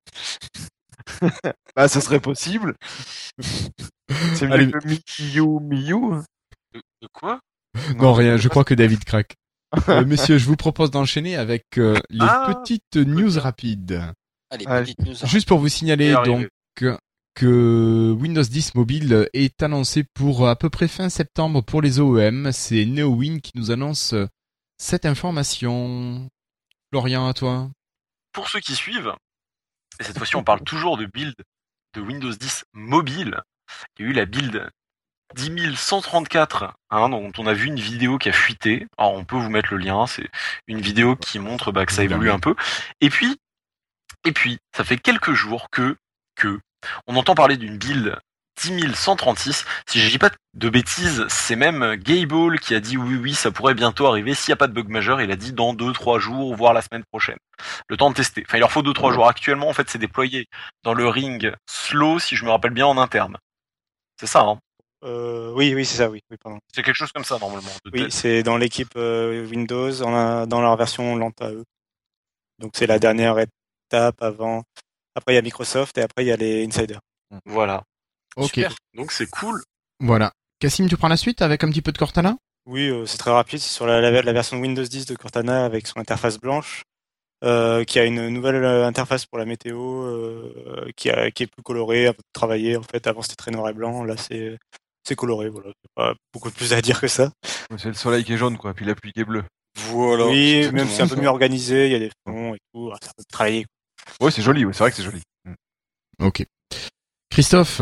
Ah, 1.76 1.88
ce 1.88 1.99
serait 2.01 2.19
possible. 2.19 2.76
C'est 3.39 4.45
mieux 4.47 4.53
Allez. 4.53 4.71
que 4.71 4.88
Miyu 4.88 5.59
Miyu. 5.61 6.21
De, 6.73 6.81
de 7.01 7.07
quoi? 7.13 7.39
Non, 7.95 8.13
rien, 8.13 8.38
je 8.38 8.47
crois 8.47 8.63
que 8.63 8.73
David 8.73 9.03
craque. 9.05 9.35
Euh, 9.88 10.05
messieurs, 10.05 10.38
je 10.38 10.45
vous 10.45 10.55
propose 10.55 10.91
d'enchaîner 10.91 11.35
avec 11.35 11.63
euh, 11.77 11.99
les 12.09 12.19
Ah, 12.21 12.53
petites 12.61 12.95
news 12.97 13.39
rapides. 13.39 14.01
Allez, 14.49 14.65
Allez. 14.67 14.93
petite 14.95 15.05
news. 15.05 15.27
Juste 15.27 15.47
pour 15.47 15.59
vous 15.59 15.69
signaler 15.69 16.13
donc 16.26 16.47
que 17.35 18.11
Windows 18.19 18.43
10 18.43 18.76
mobile 18.76 19.30
est 19.34 19.63
annoncé 19.63 20.03
pour 20.03 20.49
à 20.49 20.57
peu 20.57 20.69
près 20.69 20.88
fin 20.88 21.09
septembre 21.09 21.61
pour 21.61 21.81
les 21.81 21.99
OEM. 21.99 22.51
C'est 22.51 22.85
NeoWin 22.85 23.39
qui 23.39 23.51
nous 23.55 23.71
annonce 23.71 24.13
euh, 24.13 24.27
cette 24.77 25.05
information. 25.05 26.30
Florian, 26.91 27.27
à 27.27 27.34
toi. 27.34 27.69
Pour 28.34 28.49
ceux 28.49 28.59
qui 28.59 28.76
suivent, 28.76 29.13
et 29.99 30.03
cette 30.03 30.17
fois-ci 30.17 30.35
on 30.35 30.43
parle 30.43 30.61
toujours 30.65 30.97
de 30.97 31.05
build 31.05 31.35
de 31.93 32.01
Windows 32.01 32.31
10 32.31 32.65
mobile, 32.73 33.41
il 33.97 34.05
y 34.05 34.07
a 34.07 34.11
eu 34.11 34.13
la 34.13 34.26
build 34.26 34.69
10134, 35.35 36.73
hein, 36.89 37.09
dont 37.09 37.31
on 37.38 37.47
a 37.47 37.53
vu 37.53 37.67
une 37.67 37.80
vidéo 37.80 38.17
qui 38.17 38.30
a 38.30 38.34
fuité. 38.34 38.88
Alors 38.97 39.13
on 39.13 39.23
peut 39.23 39.38
vous 39.38 39.49
mettre 39.49 39.73
le 39.73 39.80
lien, 39.80 40.07
c'est 40.07 40.27
une 40.67 40.81
vidéo 40.81 41.15
qui 41.15 41.39
montre 41.39 41.71
bah, 41.71 41.85
que 41.85 41.93
ça 41.93 42.03
évolue 42.03 42.31
un 42.31 42.39
peu. 42.39 42.55
Et 43.01 43.09
puis, 43.09 43.38
et 44.25 44.31
puis, 44.31 44.57
ça 44.75 44.83
fait 44.83 44.97
quelques 44.97 45.33
jours 45.33 45.69
que, 45.71 45.95
que, 46.35 46.59
on 47.07 47.15
entend 47.15 47.35
parler 47.35 47.57
d'une 47.57 47.77
build 47.77 48.17
10136. 48.55 49.65
Si 49.87 49.99
je 50.01 50.09
dis 50.09 50.17
pas 50.17 50.31
de 50.53 50.69
bêtises, 50.69 51.25
c'est 51.29 51.55
même 51.55 51.95
Gable 51.95 52.59
qui 52.59 52.75
a 52.75 52.79
dit 52.81 52.97
oui, 52.97 53.15
oui, 53.15 53.33
ça 53.33 53.51
pourrait 53.51 53.73
bientôt 53.73 54.05
arriver. 54.07 54.33
S'il 54.33 54.51
n'y 54.51 54.53
a 54.53 54.57
pas 54.57 54.67
de 54.67 54.73
bug 54.73 54.89
majeur, 54.89 55.21
il 55.21 55.31
a 55.31 55.35
dit 55.37 55.53
dans 55.53 55.73
2-3 55.73 56.19
jours, 56.19 56.55
voire 56.55 56.73
la 56.73 56.81
semaine 56.81 57.03
prochaine. 57.05 57.37
Le 57.87 57.95
temps 57.97 58.09
de 58.09 58.15
tester. 58.15 58.43
Enfin, 58.45 58.57
il 58.57 58.61
leur 58.61 58.71
faut 58.71 58.81
2-3 58.83 59.13
jours. 59.13 59.27
Actuellement, 59.27 59.69
en 59.69 59.73
fait, 59.73 59.89
c'est 59.89 59.97
déployé 59.97 60.47
dans 60.83 60.93
le 60.93 61.07
ring 61.07 61.53
slow, 61.69 62.19
si 62.19 62.35
je 62.35 62.43
me 62.45 62.49
rappelle 62.51 62.71
bien, 62.73 62.85
en 62.85 62.97
interne. 62.97 63.37
C'est 64.19 64.27
ça, 64.27 64.41
hein? 64.41 64.59
Euh, 65.05 65.53
oui, 65.55 65.73
oui, 65.73 65.85
c'est 65.85 65.95
ça, 65.97 66.09
oui, 66.09 66.19
oui, 66.29 66.35
pardon. 66.43 66.59
C'est 66.73 66.83
quelque 66.83 66.95
chose 66.95 67.13
comme 67.13 67.23
ça, 67.23 67.37
normalement. 67.39 67.69
Oui, 67.93 68.07
c'est 68.09 68.43
dans 68.43 68.57
l'équipe 68.57 68.91
euh, 68.97 69.45
Windows, 69.47 70.03
on 70.03 70.13
a- 70.13 70.45
dans 70.45 70.59
leur 70.61 70.75
version 70.75 71.15
lente 71.15 71.41
à 71.41 71.51
eux. 71.51 71.63
Donc 72.59 72.73
c'est 72.75 72.87
la 72.87 72.99
dernière 72.99 73.35
étape 73.89 74.21
avant. 74.21 74.63
Après 75.15 75.33
il 75.33 75.35
y 75.35 75.39
a 75.39 75.41
Microsoft 75.41 75.97
et 75.97 76.01
après 76.01 76.23
il 76.23 76.27
y 76.27 76.31
a 76.31 76.37
les 76.37 76.65
insiders. 76.65 76.99
Voilà. 77.45 77.83
Ok. 78.37 78.47
Super. 78.53 78.75
Donc 78.95 79.11
c'est 79.11 79.29
cool. 79.29 79.61
Voilà. 79.99 80.31
Cassim, 80.59 80.87
tu 80.87 80.97
prends 80.97 81.07
la 81.07 81.17
suite 81.17 81.41
avec 81.41 81.63
un 81.63 81.69
petit 81.69 81.81
peu 81.81 81.91
de 81.91 81.97
Cortana? 81.97 82.35
Oui, 82.65 82.87
euh, 82.89 83.05
c'est 83.05 83.17
très 83.17 83.31
rapide. 83.31 83.59
C'est 83.59 83.73
sur 83.73 83.87
la, 83.87 83.99
la- 84.01 84.21
la 84.21 84.33
version 84.33 84.57
Windows 84.59 84.83
10 84.83 85.05
de 85.05 85.15
Cortana 85.15 85.65
avec 85.65 85.87
son 85.87 85.99
interface 85.99 86.37
blanche, 86.37 86.83
euh, 87.43 87.83
qui 87.85 87.97
a 87.99 88.05
une 88.05 88.27
nouvelle 88.29 88.55
euh, 88.63 88.85
interface 88.85 89.25
pour 89.25 89.39
la 89.39 89.45
météo, 89.45 90.03
euh, 90.03 90.89
qui, 90.95 91.09
a, 91.09 91.31
qui 91.31 91.43
est 91.43 91.47
plus 91.47 91.63
colorée, 91.63 92.07
un 92.07 92.11
peu 92.13 92.17
plus 92.21 92.33
travaillée. 92.33 92.77
En 92.77 92.83
fait, 92.83 93.07
avant 93.07 93.21
c'était 93.21 93.35
très 93.35 93.51
noir 93.51 93.69
et 93.69 93.73
blanc. 93.73 94.03
Là, 94.03 94.15
c'est 94.17 94.57
c'est 95.07 95.15
coloré. 95.15 95.49
Voilà, 95.49 95.71
pas 95.95 96.13
beaucoup 96.33 96.51
plus 96.51 96.73
à 96.73 96.81
dire 96.81 96.99
que 97.01 97.07
ça. 97.07 97.31
C'est 97.77 97.87
le 97.87 97.93
soleil 97.93 98.23
qui 98.23 98.33
est 98.33 98.37
jaune, 98.37 98.57
quoi, 98.57 98.73
puis 98.73 98.85
la 98.85 98.95
pluie 98.95 99.11
qui 99.13 99.21
est 99.21 99.25
bleue. 99.25 99.43
Voilà. 99.77 100.27
oui, 100.27 100.69
même 100.73 100.87
c'est 100.89 101.01
un 101.03 101.07
peu 101.07 101.15
ça. 101.15 101.21
mieux 101.21 101.27
organisé. 101.29 101.85
Il 101.87 101.91
y 101.93 101.95
a 101.95 101.99
des 101.99 102.11
fonds 102.27 102.53
et 102.53 102.59
tout. 102.73 102.91
C'est 103.01 103.09
un 103.09 103.13
peu 103.17 103.23
Ouais, 104.22 104.31
c'est 104.31 104.41
joli, 104.41 104.65
ouais, 104.65 104.73
c'est 104.73 104.80
vrai 104.80 104.91
que 104.91 104.98
c'est 104.98 105.03
joli. 105.03 105.22
Ok. 106.22 106.45
Christophe, 107.30 107.81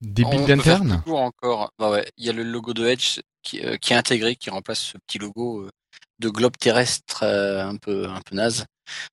des 0.00 0.24
builds 0.24 0.50
internes 0.50 1.02
encore. 1.06 1.70
Bah 1.78 1.90
ouais, 1.90 2.06
il 2.16 2.26
y 2.26 2.30
a 2.30 2.32
le 2.32 2.42
logo 2.42 2.74
de 2.74 2.86
Edge 2.86 3.20
qui, 3.42 3.64
euh, 3.64 3.76
qui 3.76 3.92
est 3.92 3.96
intégré, 3.96 4.36
qui 4.36 4.50
remplace 4.50 4.80
ce 4.80 4.98
petit 4.98 5.18
logo 5.18 5.62
euh, 5.62 5.70
de 6.20 6.28
globe 6.28 6.56
terrestre 6.58 7.22
euh, 7.22 7.66
un 7.66 7.76
peu 7.76 8.08
un 8.08 8.20
peu 8.20 8.36
naze. 8.36 8.66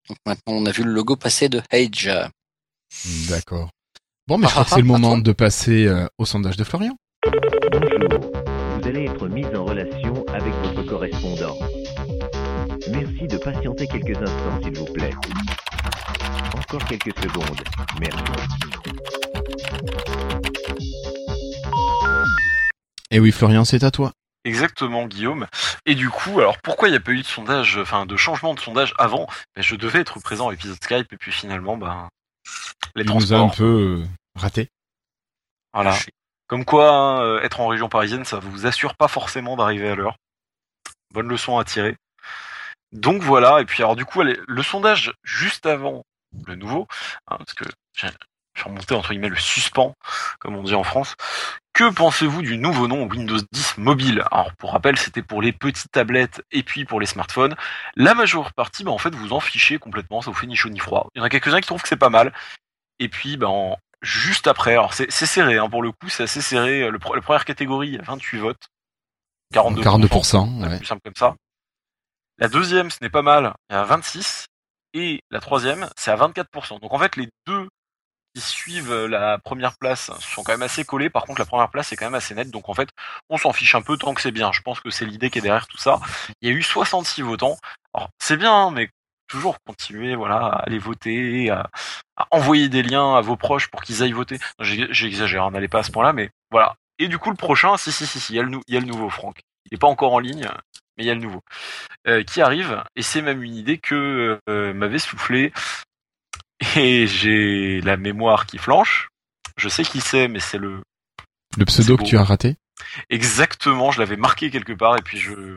Donc 0.08 0.18
maintenant 0.26 0.54
on 0.54 0.66
a 0.66 0.72
vu 0.72 0.82
le 0.82 0.92
logo 0.92 1.16
passer 1.16 1.48
de 1.48 1.62
Edge. 1.70 2.10
D'accord. 3.28 3.70
Bon, 4.26 4.38
mais 4.38 4.46
je 4.46 4.52
crois 4.52 4.64
que 4.64 4.70
Ah, 4.70 4.74
c'est 4.74 4.80
le 4.82 4.86
moment 4.86 5.14
toi 5.14 5.22
de 5.22 5.32
passer 5.32 5.86
euh, 5.86 6.06
au 6.18 6.24
sondage 6.24 6.56
de 6.56 6.64
Florian. 6.64 6.96
Bonjour, 7.72 8.20
vous 8.80 8.88
allez 8.88 9.04
être 9.04 9.28
mis 9.28 9.44
en 9.46 9.64
relation 9.64 10.24
avec 10.28 10.52
votre 10.64 10.82
correspondant. 10.84 11.56
Merci 12.90 13.26
de 13.28 13.36
patienter 13.38 13.86
quelques 13.86 14.16
instants, 14.16 14.60
s'il 14.62 14.76
vous 14.78 14.86
plaît. 14.86 15.12
Encore 16.54 16.84
quelques 16.86 17.16
secondes. 17.18 17.62
Merci. 18.00 18.24
Et 23.10 23.18
oui, 23.18 23.32
Florian, 23.32 23.64
c'est 23.64 23.82
à 23.82 23.90
toi. 23.90 24.12
Exactement, 24.44 25.06
Guillaume. 25.06 25.46
Et 25.84 25.94
du 25.94 26.08
coup, 26.08 26.38
alors 26.40 26.58
pourquoi 26.62 26.88
il 26.88 26.92
n'y 26.92 26.96
a 26.96 27.00
pas 27.00 27.10
eu 27.12 27.20
de 27.20 27.26
sondage, 27.26 27.76
enfin 27.76 28.06
de 28.06 28.16
changement 28.16 28.54
de 28.54 28.60
sondage 28.60 28.94
avant? 28.98 29.26
Ben, 29.54 29.62
Je 29.62 29.76
devais 29.76 30.00
être 30.00 30.18
présent 30.20 30.48
à 30.48 30.52
l'épisode 30.52 30.82
Skype 30.82 31.12
et 31.12 31.16
puis 31.16 31.32
finalement, 31.32 31.76
ben 31.76 32.08
les 32.94 33.04
Il 33.04 33.12
nous 33.12 33.32
a 33.34 33.38
un 33.38 33.48
peu 33.48 34.02
euh, 34.02 34.04
raté. 34.34 34.68
Voilà. 35.74 35.96
Comme 36.46 36.64
quoi, 36.64 36.90
hein, 36.90 37.22
euh, 37.22 37.42
être 37.42 37.60
en 37.60 37.68
région 37.68 37.88
parisienne, 37.88 38.24
ça 38.24 38.38
vous 38.38 38.66
assure 38.66 38.96
pas 38.96 39.08
forcément 39.08 39.56
d'arriver 39.56 39.88
à 39.88 39.94
l'heure. 39.94 40.16
Bonne 41.12 41.28
leçon 41.28 41.58
à 41.58 41.64
tirer. 41.64 41.96
Donc 42.92 43.22
voilà. 43.22 43.60
Et 43.60 43.64
puis 43.66 43.82
alors 43.82 43.96
du 43.96 44.04
coup, 44.04 44.20
allez, 44.22 44.38
le 44.48 44.62
sondage 44.62 45.12
juste 45.22 45.66
avant 45.66 46.04
le 46.46 46.54
nouveau, 46.54 46.86
hein, 47.28 47.36
parce 47.38 47.54
que 47.54 47.64
j'ai 47.94 48.08
remonté 48.64 48.94
entre 48.94 49.10
guillemets 49.10 49.28
le 49.28 49.36
suspens, 49.36 49.94
comme 50.38 50.56
on 50.56 50.62
dit 50.62 50.74
en 50.74 50.84
France. 50.84 51.14
Que 51.72 51.88
pensez-vous 51.90 52.42
du 52.42 52.58
nouveau 52.58 52.88
nom 52.88 53.06
Windows 53.06 53.38
10 53.52 53.78
mobile? 53.78 54.24
Alors 54.32 54.52
pour 54.56 54.72
rappel, 54.72 54.98
c'était 54.98 55.22
pour 55.22 55.40
les 55.40 55.52
petites 55.52 55.90
tablettes 55.92 56.42
et 56.50 56.62
puis 56.62 56.84
pour 56.84 57.00
les 57.00 57.06
smartphones. 57.06 57.54
La 57.96 58.14
majeure 58.14 58.52
partie, 58.52 58.84
bah, 58.84 58.90
en 58.90 58.98
fait, 58.98 59.14
vous 59.14 59.32
en 59.32 59.40
fichez 59.40 59.78
complètement, 59.78 60.20
ça 60.20 60.30
vous 60.30 60.36
fait 60.36 60.46
ni 60.46 60.56
chaud 60.56 60.68
ni 60.68 60.80
froid. 60.80 61.08
Il 61.14 61.18
y 61.18 61.22
en 61.22 61.24
a 61.24 61.28
quelques-uns 61.30 61.60
qui 61.60 61.66
trouvent 61.68 61.80
que 61.82 61.88
c'est 61.88 61.96
pas 61.96 62.10
mal. 62.10 62.32
Et 62.98 63.08
puis, 63.08 63.36
bah, 63.36 63.48
en- 63.48 63.78
juste 64.02 64.46
après, 64.46 64.72
alors 64.72 64.92
c'est 64.94 65.10
serré, 65.10 65.58
hein, 65.58 65.70
pour 65.70 65.82
le 65.82 65.92
coup, 65.92 66.08
c'est 66.08 66.24
assez 66.24 66.42
serré. 66.42 66.90
Le, 66.90 66.98
la 67.14 67.20
première 67.22 67.44
catégorie, 67.44 67.88
il 67.88 67.94
y 67.94 67.98
a 67.98 68.02
28 68.02 68.38
votes. 68.38 68.68
42%. 69.54 69.82
42%, 69.82 70.62
ouais. 70.68 70.76
plus 70.76 70.86
simple 70.86 71.02
comme 71.04 71.16
ça. 71.16 71.34
La 72.38 72.48
deuxième, 72.48 72.90
ce 72.90 72.98
n'est 73.02 73.10
pas 73.10 73.22
mal, 73.22 73.54
il 73.68 73.74
y 73.74 73.76
a 73.76 73.84
26. 73.84 74.46
Et 74.94 75.20
la 75.30 75.40
troisième, 75.40 75.88
c'est 75.96 76.10
à 76.10 76.16
24%. 76.16 76.80
Donc 76.80 76.92
en 76.92 76.98
fait, 76.98 77.16
les 77.16 77.28
deux 77.46 77.68
qui 78.34 78.40
suivent 78.40 79.06
la 79.06 79.38
première 79.38 79.76
place 79.76 80.10
sont 80.20 80.42
quand 80.42 80.52
même 80.52 80.62
assez 80.62 80.84
collés. 80.84 81.10
Par 81.10 81.24
contre, 81.24 81.40
la 81.40 81.46
première 81.46 81.70
place 81.70 81.92
est 81.92 81.96
quand 81.96 82.06
même 82.06 82.14
assez 82.14 82.34
nette. 82.34 82.50
Donc 82.50 82.68
en 82.68 82.74
fait, 82.74 82.88
on 83.28 83.36
s'en 83.36 83.52
fiche 83.52 83.74
un 83.74 83.82
peu 83.82 83.96
tant 83.96 84.14
que 84.14 84.20
c'est 84.20 84.30
bien. 84.30 84.52
Je 84.52 84.62
pense 84.62 84.80
que 84.80 84.90
c'est 84.90 85.04
l'idée 85.04 85.30
qui 85.30 85.38
est 85.38 85.42
derrière 85.42 85.66
tout 85.66 85.78
ça. 85.78 86.00
Il 86.40 86.48
y 86.48 86.52
a 86.52 86.54
eu 86.54 86.62
66 86.62 87.22
votants. 87.22 87.58
Alors 87.94 88.10
c'est 88.18 88.36
bien, 88.36 88.52
hein, 88.52 88.70
mais 88.70 88.90
toujours 89.28 89.58
continuer 89.64 90.16
voilà, 90.16 90.46
à 90.46 90.62
aller 90.64 90.78
voter, 90.78 91.50
à, 91.50 91.70
envoyer 92.30 92.68
des 92.68 92.82
liens 92.82 93.14
à 93.14 93.20
vos 93.20 93.36
proches 93.36 93.68
pour 93.68 93.82
qu'ils 93.82 94.02
aillent 94.02 94.12
voter. 94.12 94.38
J'exagère, 94.60 95.44
hein, 95.44 95.50
n'allez 95.52 95.68
pas 95.68 95.80
à 95.80 95.82
ce 95.82 95.92
point-là, 95.92 96.12
mais 96.12 96.30
voilà. 96.50 96.76
Et 96.98 97.08
du 97.08 97.18
coup, 97.18 97.30
le 97.30 97.36
prochain, 97.36 97.76
si, 97.76 97.92
si, 97.92 98.06
si, 98.06 98.20
si, 98.20 98.32
il 98.34 98.36
y 98.36 98.40
a 98.40 98.42
le, 98.42 98.58
il 98.66 98.74
y 98.74 98.76
a 98.76 98.80
le 98.80 98.86
nouveau, 98.86 99.08
Franck. 99.08 99.40
Il 99.66 99.74
n'est 99.74 99.78
pas 99.78 99.86
encore 99.86 100.12
en 100.12 100.18
ligne, 100.18 100.48
mais 101.00 101.04
il 101.04 101.08
y 101.08 101.10
a 101.10 101.14
le 101.14 101.20
nouveau. 101.20 101.42
Euh, 102.06 102.22
qui 102.22 102.42
arrive, 102.42 102.84
et 102.94 103.00
c'est 103.00 103.22
même 103.22 103.42
une 103.42 103.54
idée 103.54 103.78
que 103.78 104.38
euh, 104.50 104.74
m'avait 104.74 104.98
soufflé, 104.98 105.50
et 106.76 107.06
j'ai 107.06 107.80
la 107.80 107.96
mémoire 107.96 108.44
qui 108.44 108.58
flanche. 108.58 109.08
Je 109.56 109.70
sais 109.70 109.82
qui 109.82 110.02
c'est, 110.02 110.28
mais 110.28 110.40
c'est 110.40 110.58
le... 110.58 110.82
Le 111.56 111.64
pseudo 111.64 111.96
que 111.96 112.04
tu 112.04 112.18
as 112.18 112.22
raté. 112.22 112.56
Exactement, 113.08 113.90
je 113.90 113.98
l'avais 113.98 114.16
marqué 114.16 114.50
quelque 114.50 114.74
part, 114.74 114.98
et 114.98 115.02
puis 115.02 115.18
je... 115.18 115.56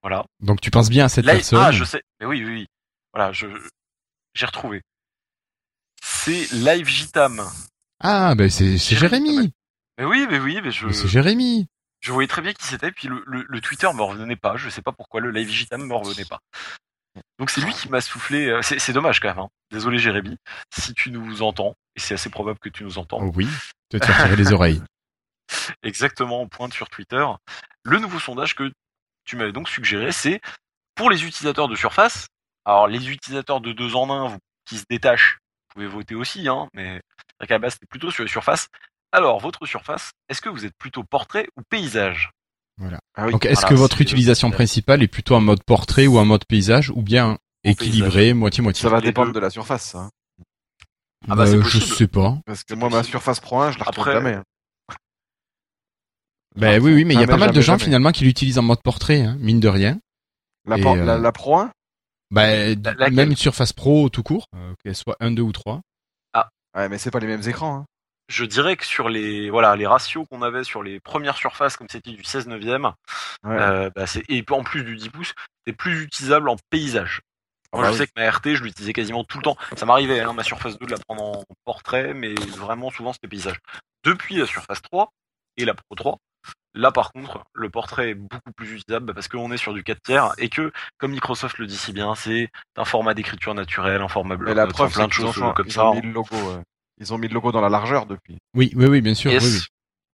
Voilà. 0.00 0.24
Donc 0.40 0.62
tu 0.62 0.70
penses 0.70 0.88
bien 0.88 1.04
à 1.04 1.08
cette 1.10 1.26
personne. 1.26 1.60
Ah, 1.62 1.70
je 1.70 1.84
sais. 1.84 2.02
Mais 2.18 2.26
oui, 2.26 2.42
oui, 2.42 2.52
oui. 2.52 2.66
Voilà, 3.12 3.32
je 3.32 3.46
j'ai 4.34 4.46
retrouvé. 4.46 4.80
C'est 6.02 6.50
Live 6.52 6.88
Gitam. 6.88 7.42
Ah, 8.00 8.34
ben 8.34 8.50
c'est 8.50 8.78
c'est 8.78 8.96
Jérémy. 8.96 9.52
Mais 9.98 10.04
oui, 10.04 10.26
mais 10.28 10.40
oui, 10.40 10.60
mais 10.62 10.72
je 10.72 10.90
C'est 10.90 11.06
Jérémy. 11.06 11.68
Je 12.02 12.12
voyais 12.12 12.28
très 12.28 12.42
bien 12.42 12.52
qui 12.52 12.64
c'était. 12.66 12.92
Puis 12.92 13.08
le, 13.08 13.22
le, 13.26 13.46
le 13.48 13.60
Twitter 13.60 13.88
me 13.94 14.02
revenait 14.02 14.36
pas. 14.36 14.56
Je 14.56 14.68
sais 14.68 14.82
pas 14.82 14.92
pourquoi 14.92 15.20
le 15.20 15.30
Live 15.30 15.48
Gitam 15.48 15.86
me 15.86 15.94
revenait 15.94 16.24
pas. 16.26 16.40
Donc 17.38 17.50
c'est 17.50 17.60
lui 17.60 17.72
qui 17.72 17.88
m'a 17.88 18.00
soufflé. 18.00 18.46
euh, 18.48 18.62
C'est 18.62 18.78
c'est 18.78 18.92
dommage 18.92 19.20
quand 19.20 19.28
même. 19.28 19.38
hein. 19.38 19.48
Désolé 19.70 19.98
Jérémy, 19.98 20.36
si 20.74 20.92
tu 20.94 21.10
nous 21.10 21.42
entends. 21.42 21.74
Et 21.96 22.00
c'est 22.00 22.14
assez 22.14 22.30
probable 22.30 22.58
que 22.58 22.68
tu 22.68 22.84
nous 22.84 22.98
entends. 22.98 23.22
Oui, 23.22 23.46
te 23.90 23.96
tire 23.98 24.16
tirer 24.16 24.36
les 24.36 24.52
oreilles. 24.52 24.82
exactement 25.82 26.46
pointe 26.48 26.72
sur 26.72 26.88
Twitter. 26.88 27.24
Le 27.84 27.98
nouveau 27.98 28.18
sondage 28.18 28.54
que 28.54 28.70
tu 29.24 29.36
m'avais 29.36 29.52
donc 29.52 29.68
suggéré, 29.68 30.12
c'est 30.12 30.40
pour 30.94 31.10
les 31.10 31.24
utilisateurs 31.24 31.68
de 31.68 31.76
Surface. 31.76 32.28
Alors 32.64 32.86
les 32.88 33.10
utilisateurs 33.10 33.60
de 33.60 33.72
deux 33.72 33.94
en 33.94 34.10
un 34.10 34.28
vous- 34.28 34.38
qui 34.64 34.78
se 34.78 34.84
détachent, 34.88 35.38
vous 35.68 35.74
pouvez 35.74 35.86
voter 35.86 36.14
aussi, 36.14 36.48
hein, 36.48 36.68
mais 36.74 37.00
qu'à 37.40 37.54
la 37.54 37.58
base 37.58 37.74
c'était 37.74 37.86
plutôt 37.86 38.10
sur 38.10 38.22
les 38.22 38.30
surfaces. 38.30 38.68
Alors 39.12 39.40
votre 39.40 39.66
surface, 39.66 40.12
est-ce 40.28 40.40
que 40.40 40.48
vous 40.48 40.64
êtes 40.64 40.74
plutôt 40.78 41.04
portrait 41.04 41.46
ou 41.56 41.62
paysage? 41.68 42.30
Ah 43.14 43.26
oui. 43.26 43.32
Donc 43.32 43.44
est-ce 43.44 43.60
Voilà, 43.60 43.68
que 43.68 43.74
votre 43.74 43.96
le- 43.98 44.02
utilisation 44.02 44.50
principale 44.50 45.02
est 45.02 45.08
plutôt 45.08 45.34
en 45.36 45.40
mode 45.40 45.62
portrait 45.64 46.06
ou 46.06 46.18
en 46.18 46.24
mode 46.24 46.44
paysage 46.46 46.90
ou 46.90 47.02
bien 47.02 47.38
équilibré, 47.62 48.32
moitié-moitié? 48.32 48.82
Ça 48.82 48.88
va 48.88 49.00
dépendre 49.00 49.32
de 49.32 49.38
la 49.38 49.50
surface, 49.50 49.90
ça. 49.90 49.98
hein. 49.98 50.10
Ah 51.28 51.36
bah, 51.36 51.46
Euh, 51.46 51.62
Je 51.62 51.78
sais 51.78 52.08
pas. 52.08 52.38
Parce 52.46 52.64
que 52.64 52.74
moi, 52.74 52.88
ma. 52.88 53.02
Surface 53.04 53.38
Pro 53.38 53.60
1, 53.60 53.72
je 53.72 53.78
la 53.78 53.84
retrouve 53.84 54.08
Après- 54.08 54.14
jamais. 54.18 54.34
hein. 54.34 54.44
Ben 56.56 56.82
oui, 56.82 56.92
oui, 56.92 57.04
mais 57.04 57.14
il 57.14 57.20
y 57.20 57.24
a 57.24 57.26
pas 57.26 57.36
mal 57.36 57.52
de 57.52 57.60
gens 57.60 57.74
jamais. 57.74 57.84
finalement 57.84 58.12
qui 58.12 58.24
l'utilisent 58.24 58.58
en 58.58 58.62
mode 58.62 58.82
portrait, 58.82 59.22
hein, 59.22 59.36
mine 59.38 59.60
de 59.60 59.68
rien. 59.68 59.98
La, 60.66 60.76
Et, 60.78 60.86
euh, 60.86 61.04
la, 61.04 61.18
la 61.18 61.32
Pro 61.32 61.56
1 61.58 61.70
Ben, 62.30 62.80
La- 62.98 63.10
même 63.10 63.30
une 63.30 63.36
Surface 63.36 63.72
Pro 63.72 64.08
tout 64.10 64.22
court, 64.22 64.46
euh, 64.54 64.74
qu'elle 64.82 64.96
soit 64.96 65.16
1, 65.20 65.30
2 65.30 65.42
ou 65.42 65.52
3. 65.52 65.80
Ouais, 66.74 66.88
mais 66.88 66.96
c'est 66.96 67.10
pas 67.10 67.20
les 67.20 67.26
mêmes 67.26 67.46
écrans. 67.46 67.76
Hein. 67.80 67.84
Je 68.32 68.44
dirais 68.46 68.76
que 68.76 68.86
sur 68.86 69.10
les 69.10 69.50
voilà 69.50 69.76
les 69.76 69.86
ratios 69.86 70.26
qu'on 70.30 70.40
avait 70.40 70.64
sur 70.64 70.82
les 70.82 71.00
premières 71.00 71.36
surfaces, 71.36 71.76
comme 71.76 71.88
c'était 71.90 72.10
du 72.12 72.24
16 72.24 72.46
neuvième, 72.48 72.92
Ouais. 73.44 73.56
euh, 73.60 73.90
bah, 73.94 74.04
et 74.28 74.42
en 74.50 74.62
plus 74.64 74.84
du 74.84 74.96
10 74.96 75.10
pouces, 75.10 75.34
c'est 75.66 75.74
plus 75.74 76.02
utilisable 76.02 76.48
en 76.48 76.56
paysage. 76.70 77.20
Ah 77.74 77.78
bah 77.78 77.86
je 77.88 77.92
oui. 77.92 77.98
sais 77.98 78.06
que 78.06 78.12
ma 78.16 78.30
RT, 78.30 78.54
je 78.56 78.62
l'utilisais 78.64 78.92
quasiment 78.94 79.24
tout 79.24 79.38
le 79.38 79.42
temps. 79.44 79.56
Ça 79.76 79.84
m'arrivait, 79.86 80.20
hein, 80.20 80.32
ma 80.32 80.42
Surface 80.44 80.78
2, 80.78 80.86
de 80.86 80.90
la 80.92 80.98
prendre 80.98 81.22
en 81.22 81.44
portrait, 81.64 82.14
mais 82.14 82.34
vraiment 82.56 82.90
souvent 82.90 83.12
c'était 83.12 83.28
paysage. 83.28 83.58
Depuis 84.04 84.36
la 84.36 84.46
Surface 84.46 84.80
3 84.82 85.10
et 85.58 85.64
la 85.66 85.74
Pro 85.74 85.94
3, 85.94 86.18
là 86.74 86.90
par 86.90 87.12
contre, 87.12 87.44
le 87.54 87.68
portrait 87.70 88.10
est 88.10 88.14
beaucoup 88.14 88.52
plus 88.56 88.72
utilisable 88.72 89.06
bah, 89.06 89.14
parce 89.14 89.28
qu'on 89.28 89.52
est 89.52 89.56
sur 89.58 89.74
du 89.74 89.82
4 89.84 90.00
tiers 90.02 90.32
et 90.38 90.48
que, 90.48 90.72
comme 90.98 91.12
Microsoft 91.12 91.58
le 91.58 91.66
dit 91.66 91.76
si 91.76 91.92
bien, 91.92 92.14
c'est 92.14 92.48
un 92.76 92.84
format 92.86 93.12
d'écriture 93.14 93.54
naturelle, 93.54 94.00
un 94.00 94.08
format 94.08 94.36
la 94.36 94.66
preuve, 94.66 94.86
enfin, 94.88 95.00
plein 95.00 95.08
de 95.08 95.12
choses 95.12 95.34
comme 95.54 95.66
ils 95.66 95.72
ça. 95.72 95.86
ont 95.86 95.94
mis 95.94 96.00
le 96.02 96.12
logo. 96.12 96.62
Ils 97.02 97.12
ont 97.12 97.18
mis 97.18 97.26
le 97.26 97.34
logo 97.34 97.50
dans 97.50 97.60
la 97.60 97.68
largeur 97.68 98.06
depuis. 98.06 98.38
Oui, 98.54 98.72
oui, 98.76 98.86
oui, 98.86 99.00
bien 99.00 99.14
sûr. 99.14 99.32
Yes. 99.32 99.42
oui, 99.44 99.60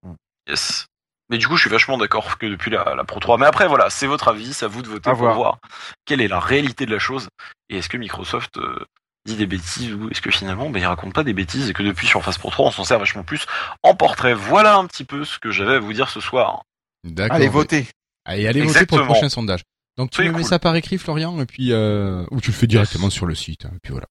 oui. 0.05 0.13
Yes. 0.49 0.87
Mais 1.29 1.37
du 1.37 1.47
coup, 1.47 1.57
je 1.57 1.61
suis 1.61 1.71
vachement 1.71 1.99
d'accord 1.99 2.39
que 2.39 2.47
depuis 2.47 2.71
la, 2.71 2.95
la 2.97 3.05
Pro 3.05 3.21
3. 3.21 3.37
Mais 3.37 3.45
après, 3.45 3.69
voilà, 3.69 3.91
c'est 3.91 4.07
votre 4.07 4.29
avis, 4.29 4.55
c'est 4.55 4.65
à 4.65 4.69
vous 4.69 4.81
de 4.81 4.89
voter 4.89 5.11
À 5.11 5.13
pour 5.13 5.21
voir. 5.21 5.35
voir. 5.35 5.59
quelle 6.07 6.23
est 6.23 6.29
la 6.29 6.41
réalité 6.41 6.87
de 6.87 6.91
la 6.91 6.99
chose. 6.99 7.29
Et 7.69 7.77
est-ce 7.77 7.91
que 7.91 7.99
Microsoft 7.99 8.57
euh, 8.57 8.79
dit 9.27 9.37
des 9.37 9.45
bêtises 9.47 9.93
ou 9.93 10.09
est-ce 10.09 10.23
que 10.23 10.31
finalement, 10.31 10.71
ben, 10.71 10.81
il 10.81 10.87
raconte 10.87 11.13
pas 11.13 11.25
des 11.25 11.35
bêtises 11.35 11.69
et 11.69 11.75
que 11.75 11.83
depuis 11.83 12.07
Surface 12.07 12.39
Pro 12.39 12.51
3, 12.51 12.69
on 12.69 12.71
s'en 12.71 12.85
sert 12.85 12.99
vachement 12.99 13.25
plus 13.25 13.45
en 13.83 13.95
portrait. 13.95 14.33
Voilà 14.33 14.77
un 14.77 14.87
petit 14.87 15.05
peu 15.05 15.27
ce 15.27 15.39
que 15.39 15.51
j'avais 15.51 15.75
à 15.75 15.79
vous 15.81 15.93
dire 15.93 16.09
ce 16.09 16.21
soir. 16.21 16.63
D'accord. 17.05 17.37
Allez, 17.37 17.49
votez 17.49 17.87
Allez, 18.25 18.47
allez 18.47 18.63
voter 18.63 18.87
pour 18.87 18.99
le 18.99 19.05
prochain 19.05 19.29
sondage. 19.29 19.61
Donc 19.99 20.11
tu 20.11 20.23
me 20.23 20.29
mets 20.29 20.33
cool. 20.35 20.45
ça 20.45 20.59
par 20.59 20.77
écrit, 20.77 20.97
Florian, 20.97 21.39
et 21.41 21.47
puis 21.47 21.73
euh, 21.73 22.25
ou 22.31 22.41
tu 22.41 22.51
le 22.51 22.57
fais 22.57 22.67
directement 22.67 23.11
sur 23.11 23.27
le 23.27 23.35
site, 23.35 23.67
hein, 23.67 23.71
et 23.75 23.79
puis 23.83 23.91
voilà. 23.93 24.07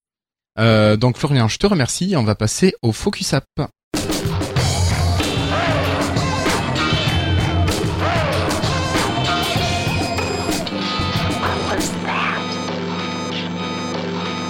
Euh, 0.59 0.97
donc 0.97 1.17
Florian, 1.17 1.47
je 1.47 1.57
te 1.57 1.67
remercie. 1.67 2.15
On 2.17 2.23
va 2.23 2.35
passer 2.35 2.73
au 2.81 2.91
Focus 2.91 3.33
App. 3.33 3.45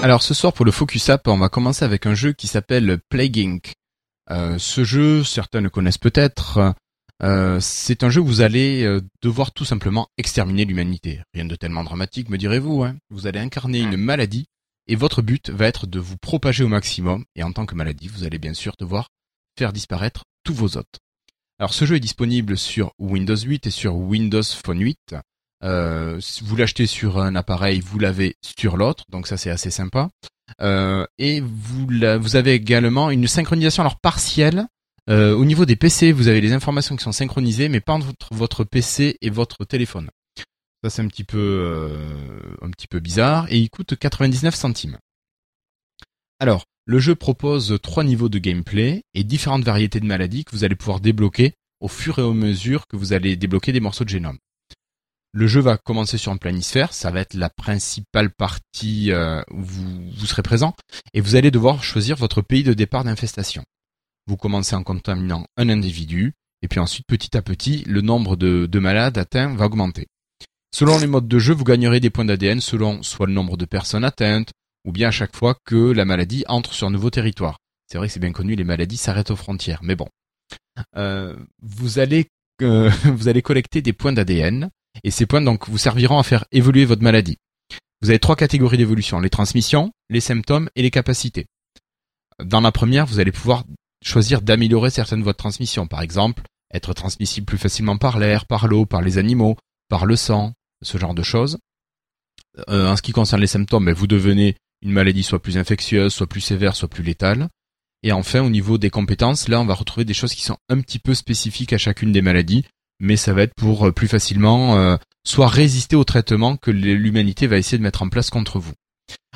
Alors 0.03 0.21
ce 0.21 0.34
soir 0.34 0.53
pour 0.53 0.63
le 0.63 0.71
Focus 0.71 1.09
App, 1.09 1.27
on 1.27 1.38
va 1.38 1.49
commencer 1.49 1.84
avec 1.84 2.05
un 2.05 2.13
jeu 2.13 2.31
qui 2.31 2.47
s'appelle 2.47 2.99
Plague 3.09 3.39
Inc. 3.39 3.73
Euh, 4.29 4.57
ce 4.57 4.84
jeu, 4.84 5.23
certains 5.23 5.59
le 5.59 5.69
connaissent 5.69 5.97
peut-être. 5.97 6.73
Euh, 7.23 7.57
c'est 7.59 8.03
un 8.03 8.09
jeu 8.09 8.21
où 8.21 8.25
vous 8.25 8.41
allez 8.41 8.88
devoir 9.21 9.51
tout 9.51 9.65
simplement 9.65 10.07
exterminer 10.17 10.65
l'humanité. 10.65 11.21
Rien 11.34 11.45
de 11.45 11.55
tellement 11.55 11.84
dramatique, 11.84 12.29
me 12.29 12.38
direz-vous. 12.38 12.84
Hein 12.84 12.95
vous 13.09 13.27
allez 13.27 13.39
incarner 13.39 13.79
une 13.79 13.97
maladie 13.97 14.47
et 14.88 14.95
votre 14.95 15.22
but 15.22 15.49
va 15.49 15.68
être 15.68 15.88
de 15.88 15.99
vous 15.99 16.18
propager 16.18 16.64
au 16.64 16.68
maximum. 16.68 17.26
Et 17.35 17.43
en 17.43 17.51
tant 17.51 17.65
que 17.65 17.76
maladie, 17.76 18.07
vous 18.07 18.23
allez 18.23 18.39
bien 18.39 18.53
sûr 18.53 18.73
devoir 18.80 19.09
faire 19.57 19.73
disparaître 19.73 20.23
tous 20.43 20.53
vos 20.53 20.77
hôtes. 20.77 20.99
Alors 21.59 21.73
ce 21.73 21.85
jeu 21.85 21.95
est 21.95 22.01
disponible 22.01 22.57
sur 22.57 22.91
Windows 22.99 23.35
8 23.35 23.68
et 23.68 23.72
sur 23.72 23.95
Windows 23.95 24.43
Phone 24.43 24.80
8. 24.80 25.15
Euh, 25.64 26.22
vous 26.43 26.55
l'achetez 26.55 26.85
sur 26.85 27.19
un 27.19 27.35
appareil, 27.35 27.80
vous 27.80 27.97
l'avez 27.97 28.35
sur 28.41 28.77
l'autre, 28.77 29.05
donc 29.09 29.26
ça 29.26 29.38
c'est 29.38 29.49
assez 29.49 29.72
sympa. 29.72 30.09
Euh, 30.61 31.05
et 31.18 31.41
vous, 31.41 32.35
avez 32.35 32.53
également 32.53 33.09
une 33.09 33.27
synchronisation 33.27 33.81
alors 33.81 33.99
partielle. 33.99 34.68
Euh, 35.09 35.34
au 35.35 35.45
niveau 35.45 35.65
des 35.65 35.76
PC, 35.76 36.11
vous 36.11 36.27
avez 36.27 36.41
les 36.41 36.53
informations 36.53 36.95
qui 36.95 37.03
sont 37.03 37.11
synchronisées, 37.11 37.69
mais 37.69 37.80
pas 37.80 37.93
entre 37.93 38.14
votre 38.31 38.64
PC 38.64 39.18
et 39.22 39.30
votre 39.30 39.65
téléphone. 39.65 40.09
Ça 40.83 40.89
c'est 40.89 41.01
un 41.01 41.07
petit 41.07 41.23
peu 41.23 41.37
euh, 41.37 42.55
un 42.61 42.69
petit 42.69 42.87
peu 42.87 42.99
bizarre 42.99 43.51
et 43.51 43.57
il 43.57 43.69
coûte 43.69 43.95
99 43.95 44.53
centimes. 44.53 44.97
Alors, 46.39 46.65
le 46.85 46.99
jeu 46.99 47.15
propose 47.15 47.79
trois 47.81 48.03
niveaux 48.03 48.29
de 48.29 48.37
gameplay 48.39 49.03
et 49.13 49.23
différentes 49.23 49.63
variétés 49.63 49.99
de 49.99 50.05
maladies 50.05 50.45
que 50.45 50.51
vous 50.51 50.63
allez 50.63 50.75
pouvoir 50.75 50.99
débloquer 50.99 51.53
au 51.79 51.87
fur 51.87 52.19
et 52.19 52.21
à 52.21 52.31
mesure 52.31 52.87
que 52.87 52.95
vous 52.95 53.13
allez 53.13 53.35
débloquer 53.35 53.71
des 53.71 53.79
morceaux 53.79 54.03
de 54.03 54.09
génome. 54.09 54.37
Le 55.33 55.47
jeu 55.47 55.59
va 55.59 55.77
commencer 55.77 56.17
sur 56.17 56.31
un 56.31 56.37
planisphère, 56.37 56.93
ça 56.93 57.11
va 57.11 57.19
être 57.19 57.33
la 57.33 57.49
principale 57.49 58.31
partie 58.31 59.11
euh, 59.11 59.41
où 59.51 59.61
vous, 59.61 60.25
serez 60.25 60.41
présent, 60.41 60.75
et 61.13 61.21
vous 61.21 61.35
allez 61.35 61.51
devoir 61.51 61.83
choisir 61.83 62.15
votre 62.15 62.41
pays 62.41 62.63
de 62.63 62.73
départ 62.73 63.03
d'infestation. 63.03 63.63
Vous 64.27 64.37
commencez 64.37 64.75
en 64.75 64.83
contaminant 64.83 65.45
un 65.57 65.69
individu, 65.69 66.33
et 66.61 66.67
puis 66.67 66.79
ensuite 66.79 67.05
petit 67.07 67.35
à 67.35 67.41
petit, 67.41 67.83
le 67.85 68.01
nombre 68.01 68.35
de 68.35 68.79
malades 68.79 69.17
atteints 69.17 69.53
va 69.55 69.65
augmenter. 69.65 70.07
Selon 70.77 70.99
les 70.99 71.07
modes 71.07 71.27
de 71.27 71.39
jeu, 71.39 71.55
vous 71.55 71.63
gagnerez 71.63 71.99
des 71.99 72.11
points 72.11 72.23
d'ADN 72.23 72.61
selon 72.61 73.01
soit 73.01 73.25
le 73.25 73.33
nombre 73.33 73.57
de 73.57 73.65
personnes 73.65 74.03
atteintes, 74.03 74.51
ou 74.85 74.91
bien 74.91 75.07
à 75.07 75.11
chaque 75.11 75.35
fois 75.35 75.55
que 75.65 75.91
la 75.91 76.05
maladie 76.05 76.43
entre 76.47 76.71
sur 76.71 76.85
un 76.85 76.91
nouveau 76.91 77.09
territoire. 77.09 77.57
C'est 77.87 77.97
vrai 77.97 78.05
que 78.05 78.13
c'est 78.13 78.19
bien 78.19 78.31
connu, 78.31 78.53
les 78.53 78.63
maladies 78.63 78.97
s'arrêtent 78.97 79.31
aux 79.31 79.35
frontières, 79.35 79.79
mais 79.81 79.95
bon. 79.95 80.07
Euh, 80.95 81.35
vous 81.63 81.97
allez 81.97 82.27
euh, 82.61 82.91
vous 83.05 83.27
allez 83.27 83.41
collecter 83.41 83.81
des 83.81 83.91
points 83.91 84.13
d'ADN 84.13 84.69
et 85.03 85.09
ces 85.09 85.25
points 85.25 85.41
donc 85.41 85.67
vous 85.67 85.79
serviront 85.79 86.19
à 86.19 86.23
faire 86.23 86.45
évoluer 86.51 86.85
votre 86.85 87.01
maladie. 87.01 87.39
vous 88.03 88.11
avez 88.11 88.19
trois 88.19 88.35
catégories 88.35 88.77
d'évolution 88.77 89.19
les 89.19 89.31
transmissions, 89.31 89.91
les 90.11 90.21
symptômes 90.21 90.69
et 90.75 90.83
les 90.83 90.91
capacités. 90.91 91.47
Dans 92.43 92.61
la 92.61 92.71
première, 92.71 93.07
vous 93.07 93.19
allez 93.19 93.31
pouvoir 93.31 93.63
choisir 94.03 94.43
d'améliorer 94.43 94.91
certaines 94.91 95.23
de 95.23 95.31
transmission. 95.31 95.87
Par 95.87 96.03
exemple, 96.03 96.43
être 96.71 96.93
transmissible 96.93 97.47
plus 97.47 97.57
facilement 97.57 97.97
par 97.97 98.19
l'air, 98.19 98.45
par 98.45 98.67
l'eau, 98.67 98.85
par 98.85 99.01
les 99.01 99.17
animaux, 99.17 99.57
par 99.89 100.05
le 100.05 100.15
sang, 100.15 100.53
ce 100.81 100.97
genre 100.97 101.13
de 101.13 101.23
choses. 101.23 101.57
Euh, 102.69 102.87
en 102.87 102.95
ce 102.95 103.01
qui 103.01 103.11
concerne 103.11 103.41
les 103.41 103.47
symptômes, 103.47 103.85
ben, 103.85 103.93
vous 103.93 104.07
devenez 104.07 104.55
une 104.81 104.91
maladie 104.91 105.23
soit 105.23 105.41
plus 105.41 105.57
infectieuse, 105.57 106.13
soit 106.13 106.27
plus 106.27 106.41
sévère, 106.41 106.75
soit 106.75 106.87
plus 106.87 107.03
létale. 107.03 107.49
Et 108.03 108.11
enfin, 108.11 108.41
au 108.41 108.49
niveau 108.49 108.77
des 108.77 108.89
compétences, 108.89 109.47
là, 109.47 109.59
on 109.59 109.65
va 109.65 109.73
retrouver 109.73 110.05
des 110.05 110.13
choses 110.13 110.33
qui 110.33 110.43
sont 110.43 110.57
un 110.69 110.79
petit 110.81 110.99
peu 110.99 111.13
spécifiques 111.13 111.73
à 111.73 111.77
chacune 111.77 112.11
des 112.11 112.21
maladies, 112.21 112.65
mais 112.99 113.17
ça 113.17 113.33
va 113.33 113.43
être 113.43 113.55
pour 113.55 113.87
euh, 113.87 113.91
plus 113.91 114.07
facilement 114.07 114.77
euh, 114.77 114.97
soit 115.25 115.47
résister 115.47 115.95
au 115.95 116.03
traitement 116.03 116.57
que 116.57 116.71
l'humanité 116.71 117.47
va 117.47 117.57
essayer 117.57 117.77
de 117.77 117.83
mettre 117.83 118.03
en 118.03 118.09
place 118.09 118.29
contre 118.29 118.59
vous. 118.59 118.73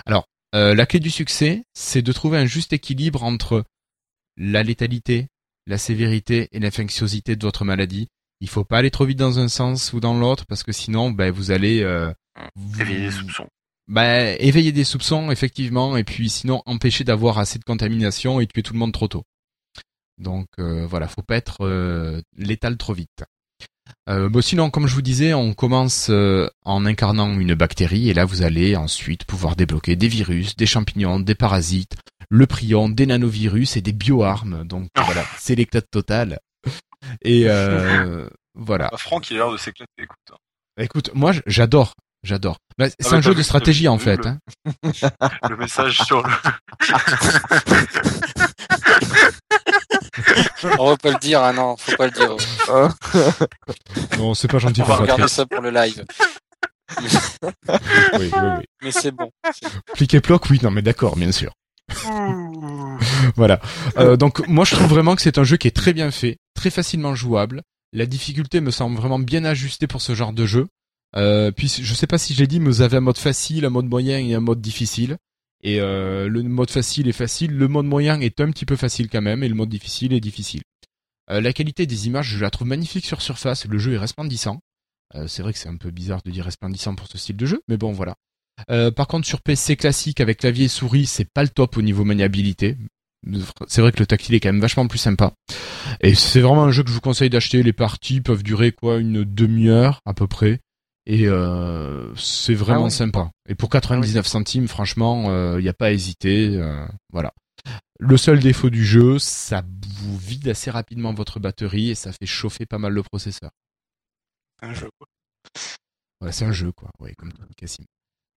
Alors, 0.05 0.26
la 0.53 0.85
clé 0.85 0.99
du 0.99 1.09
succès, 1.09 1.63
c'est 1.73 2.01
de 2.01 2.11
trouver 2.11 2.38
un 2.38 2.45
juste 2.45 2.73
équilibre 2.73 3.23
entre 3.23 3.63
la 4.38 4.63
létalité, 4.63 5.27
la 5.68 5.77
sévérité 5.77 6.49
et 6.51 6.59
l'infectiosité 6.59 7.35
de 7.35 7.45
votre 7.45 7.63
maladie. 7.63 8.07
Il 8.41 8.49
faut 8.49 8.65
pas 8.65 8.80
aller 8.80 8.91
trop 8.91 9.05
vite 9.05 9.19
dans 9.19 9.39
un 9.39 9.47
sens 9.47 9.93
ou 9.93 9.99
dans 9.99 10.18
l'autre 10.18 10.45
parce 10.47 10.63
que 10.63 10.72
sinon, 10.72 11.11
ben, 11.11 11.31
vous 11.31 11.51
allez 11.51 11.81
euh, 11.84 12.11
Éveiller 12.80 13.01
des 13.05 13.11
soupçons. 13.11 13.47
ben, 13.88 14.35
éveiller 14.39 14.72
des 14.72 14.84
soupçons 14.84 15.31
effectivement 15.31 15.95
et 15.95 16.03
puis 16.03 16.30
sinon 16.30 16.63
empêcher 16.65 17.03
d'avoir 17.03 17.38
assez 17.38 17.59
de 17.59 17.63
contamination 17.63 18.39
et 18.39 18.47
tuer 18.47 18.63
tout 18.63 18.73
le 18.73 18.80
monde 18.80 18.93
trop 18.93 19.07
tôt. 19.07 19.23
Donc 20.18 20.47
euh, 20.59 20.85
voilà, 20.88 21.07
faut 21.07 21.22
pas 21.23 21.35
être 21.35 21.57
euh, 21.65 22.22
létal 22.38 22.77
trop 22.77 22.93
vite. 22.93 23.23
Euh, 24.09 24.30
bon, 24.30 24.41
sinon, 24.41 24.69
comme 24.69 24.88
je 24.88 24.95
vous 24.95 25.01
disais, 25.01 25.34
on 25.34 25.53
commence 25.53 26.07
euh, 26.09 26.47
en 26.63 26.85
incarnant 26.85 27.38
une 27.39 27.53
bactérie 27.55 28.09
et 28.09 28.13
là 28.13 28.26
vous 28.26 28.41
allez 28.41 28.76
ensuite 28.76 29.26
pouvoir 29.26 29.55
débloquer 29.55 29.95
des 29.95 30.07
virus, 30.07 30.55
des 30.55 30.65
champignons, 30.65 31.19
des 31.19 31.35
parasites, 31.35 31.95
le 32.30 32.47
prion, 32.47 32.89
des 32.89 33.05
nanovirus 33.05 33.77
et 33.77 33.81
des 33.81 33.91
bioarmes. 33.91 34.63
Donc 34.65 34.88
voilà, 34.95 35.26
c'est 35.38 35.55
l'éclat 35.55 35.81
total. 35.81 36.39
Et 37.24 37.46
euh, 37.48 38.28
voilà. 38.56 38.90
Bah, 38.92 38.98
Franck, 38.98 39.30
il 39.32 39.36
a 39.38 39.40
l'air 39.46 39.52
de 39.52 39.58
s'éclater, 39.58 39.92
écoute. 40.04 40.18
hein. 40.32 40.36
Écoute, 40.78 41.10
moi 41.14 41.32
j'adore, 41.48 41.94
j'adore. 42.24 42.58
Bah, 42.78 42.88
c'est 42.90 43.12
mais 43.12 43.18
un 43.18 43.22
jeu 43.22 43.32
t'as 43.34 43.38
de 43.40 43.44
stratégie 43.44 43.88
en 43.88 43.98
fait. 43.98 44.18
le- 44.18 44.28
hein. 44.28 44.40
Le 45.50 45.58
message 45.58 45.98
sur 46.04 46.22
le. 46.26 46.34
On 50.80 50.90
va 50.90 50.98
pas 50.98 51.12
le 51.12 51.20
dire, 51.20 51.42
ah 51.42 51.54
non, 51.54 51.76
faut 51.78 51.96
pas 51.96 52.06
le 52.08 52.12
dire. 52.12 52.36
Non, 54.18 54.34
c'est 54.34 54.48
pas 54.48 54.60
gentil 54.60 54.82
On 54.82 54.86
va 54.86 54.96
regarder 54.98 55.28
ça 55.28 55.46
pour 55.46 55.62
le 55.62 55.72
live. 55.72 56.06
Oui, 57.02 57.08
oui, 58.14 58.30
oui. 58.34 58.66
Mais 58.84 58.92
c'est 58.92 59.12
bon. 59.12 59.32
Click 59.96 60.14
et 60.14 60.20
bloc, 60.20 60.50
oui, 60.50 60.60
non 60.62 60.72
mais 60.72 60.82
d'accord, 60.82 61.16
bien 61.16 61.32
sûr. 61.32 61.52
voilà. 63.36 63.60
Euh, 63.98 64.16
donc 64.18 64.46
moi 64.48 64.66
je 64.66 64.76
trouve 64.76 64.88
vraiment 64.88 65.16
que 65.16 65.22
c'est 65.22 65.38
un 65.38 65.44
jeu 65.44 65.58
qui 65.58 65.68
est 65.68 65.76
très 65.76 65.94
bien 65.94 66.12
fait, 66.12 66.38
très 66.62 66.70
facilement 66.70 67.16
jouable. 67.16 67.64
La 67.92 68.06
difficulté 68.06 68.62
me 68.62 68.70
semble 68.70 68.96
vraiment 68.96 69.18
bien 69.18 69.46
ajustée 69.46 69.88
pour 69.88 70.00
ce 70.00 70.14
genre 70.14 70.32
de 70.32 70.46
jeu. 70.46 70.68
Euh, 71.16 71.52
puis 71.52 71.68
je 71.68 71.94
sais 71.96 72.06
pas 72.06 72.20
si 72.20 72.36
je 72.36 72.40
l'ai 72.40 72.46
dit, 72.46 72.60
mais 72.60 72.68
vous 72.68 72.84
avez 72.84 72.98
un 72.98 73.02
mode 73.02 73.18
facile, 73.18 73.66
un 73.66 73.72
mode 73.72 73.88
moyen 73.88 74.20
et 74.20 74.36
un 74.36 74.42
mode 74.42 74.62
difficile. 74.62 75.18
Et 75.64 75.82
euh, 75.82 76.30
le 76.30 76.44
mode 76.44 76.70
facile 76.70 77.08
est 77.08 77.14
facile, 77.14 77.58
le 77.58 77.68
mode 77.68 77.88
moyen 77.88 78.22
est 78.22 78.40
un 78.42 78.52
petit 78.52 78.68
peu 78.68 78.76
facile 78.76 79.10
quand 79.10 79.24
même, 79.24 79.42
et 79.42 79.50
le 79.50 79.56
mode 79.56 79.70
difficile 79.70 80.14
est 80.14 80.20
difficile. 80.20 80.62
Euh, 81.32 81.42
la 81.42 81.52
qualité 81.52 81.88
des 81.88 82.06
images, 82.06 82.28
je 82.28 82.40
la 82.44 82.52
trouve 82.52 82.68
magnifique 82.68 83.08
sur 83.08 83.24
surface. 83.24 83.66
Le 83.66 83.80
jeu 83.80 83.94
est 83.94 83.98
resplendissant. 83.98 84.60
C'est 85.28 85.42
vrai 85.42 85.54
que 85.54 85.60
c'est 85.60 85.68
un 85.68 85.78
peu 85.78 85.90
bizarre 85.90 86.22
de 86.24 86.30
dire 86.30 86.46
resplendissant 86.46 86.94
pour 86.94 87.08
ce 87.08 87.18
style 87.18 87.38
de 87.38 87.46
jeu, 87.48 87.62
mais 87.68 87.76
bon 87.76 87.92
voilà. 87.92 88.16
Par 88.96 89.08
contre, 89.08 89.28
sur 89.28 89.42
PC 89.42 89.76
classique 89.76 90.22
avec 90.22 90.38
clavier 90.38 90.66
et 90.66 90.70
souris, 90.70 91.08
c'est 91.08 91.26
pas 91.26 91.42
le 91.42 91.50
top 91.50 91.76
au 91.76 91.82
niveau 91.82 92.06
maniabilité. 92.06 92.78
C'est 93.68 93.81
vrai 93.81 93.91
que 93.91 93.99
le 93.99 94.06
tactile 94.07 94.35
est 94.35 94.39
quand 94.39 94.49
même 94.49 94.61
vachement 94.61 94.88
plus 94.88 94.98
sympa. 94.98 95.34
Et 95.99 96.15
c'est 96.15 96.41
vraiment 96.41 96.64
un 96.64 96.72
jeu 96.72 96.84
que 96.84 96.89
je 96.89 96.93
vous 96.95 97.02
conseille 97.02 97.30
d'acheter. 97.30 97.61
Les 97.64 97.73
parties 97.73 98.22
peuvent 98.22 98.43
durer 98.43 98.72
quoi 98.72 98.98
une 98.98 99.23
demi-heure 99.23 99.99
à 100.06 100.14
peu 100.14 100.27
près. 100.27 100.60
Et 101.06 101.27
euh, 101.27 102.14
c'est 102.15 102.53
vraiment 102.53 102.81
Ah 102.84 102.85
oui. 102.85 102.91
sympa. 102.91 103.31
Et 103.49 103.56
pour 103.56 103.69
99 103.69 104.26
centimes, 104.26 104.68
franchement, 104.68 105.56
il 105.57 105.61
n'y 105.64 105.69
a 105.69 105.73
pas 105.73 105.88
à 105.88 105.91
hésiter. 105.91 106.56
euh, 106.57 106.85
voilà. 107.11 107.31
Le 107.99 108.18
seul 108.18 108.39
défaut 108.39 108.72
du 108.72 108.84
jeu, 108.84 109.19
ça 109.19 109.64
vous 109.99 110.18
vide 110.18 110.48
assez 110.48 110.72
rapidement 110.72 111.14
votre 111.14 111.39
batterie 111.39 111.91
et 111.91 111.95
ça 111.95 112.11
fait 112.11 112.26
chauffer 112.26 112.65
pas 112.65 112.80
mal 112.80 112.93
le 112.93 113.03
processeur. 113.03 113.52
Un 114.64 114.73
jeu, 114.73 114.89
quoi. 114.98 115.07
Ouais, 116.22 116.31
c'est 116.31 116.45
un 116.45 116.52
jeu, 116.52 116.72
quoi. 116.72 116.89
Ouais, 116.99 117.14
comme 117.15 117.31
Cassim. 117.57 117.84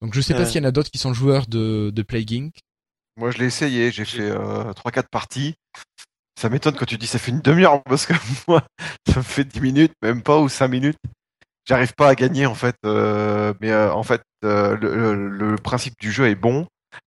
Donc 0.02 0.14
je 0.14 0.20
sais 0.20 0.34
pas 0.34 0.40
Euh. 0.42 0.44
s'il 0.46 0.56
y 0.62 0.64
en 0.64 0.68
a 0.68 0.72
d'autres 0.72 0.90
qui 0.90 0.98
sont 0.98 1.14
joueurs 1.14 1.46
de, 1.46 1.90
de 1.94 2.02
Plague 2.02 2.32
Inc. 2.34 2.52
Moi, 3.16 3.30
je 3.30 3.38
l'ai 3.38 3.46
essayé, 3.46 3.90
j'ai 3.90 4.04
fait 4.04 4.30
euh, 4.30 4.72
3-4 4.72 5.08
parties. 5.10 5.54
Ça 6.40 6.48
m'étonne 6.48 6.74
quand 6.76 6.84
tu 6.84 6.98
dis 6.98 7.06
ça 7.06 7.18
fait 7.18 7.30
une 7.30 7.40
demi-heure, 7.40 7.82
parce 7.84 8.06
que 8.06 8.14
moi, 8.48 8.62
ça 9.08 9.16
me 9.18 9.22
fait 9.22 9.44
10 9.44 9.60
minutes, 9.60 9.92
même 10.02 10.22
pas, 10.22 10.40
ou 10.40 10.48
5 10.48 10.68
minutes. 10.68 10.98
J'arrive 11.66 11.94
pas 11.94 12.08
à 12.08 12.14
gagner, 12.14 12.44
en 12.46 12.54
fait. 12.54 12.76
euh, 12.84 13.54
mais 13.60 13.70
euh, 13.70 13.92
en 13.92 14.02
fait, 14.02 14.22
euh, 14.44 14.76
le, 14.76 15.14
le- 15.14 15.28
le 15.50 15.56
principe 15.56 15.94
du 16.00 16.12
jeu 16.12 16.28
est 16.28 16.34
bon. 16.34 16.66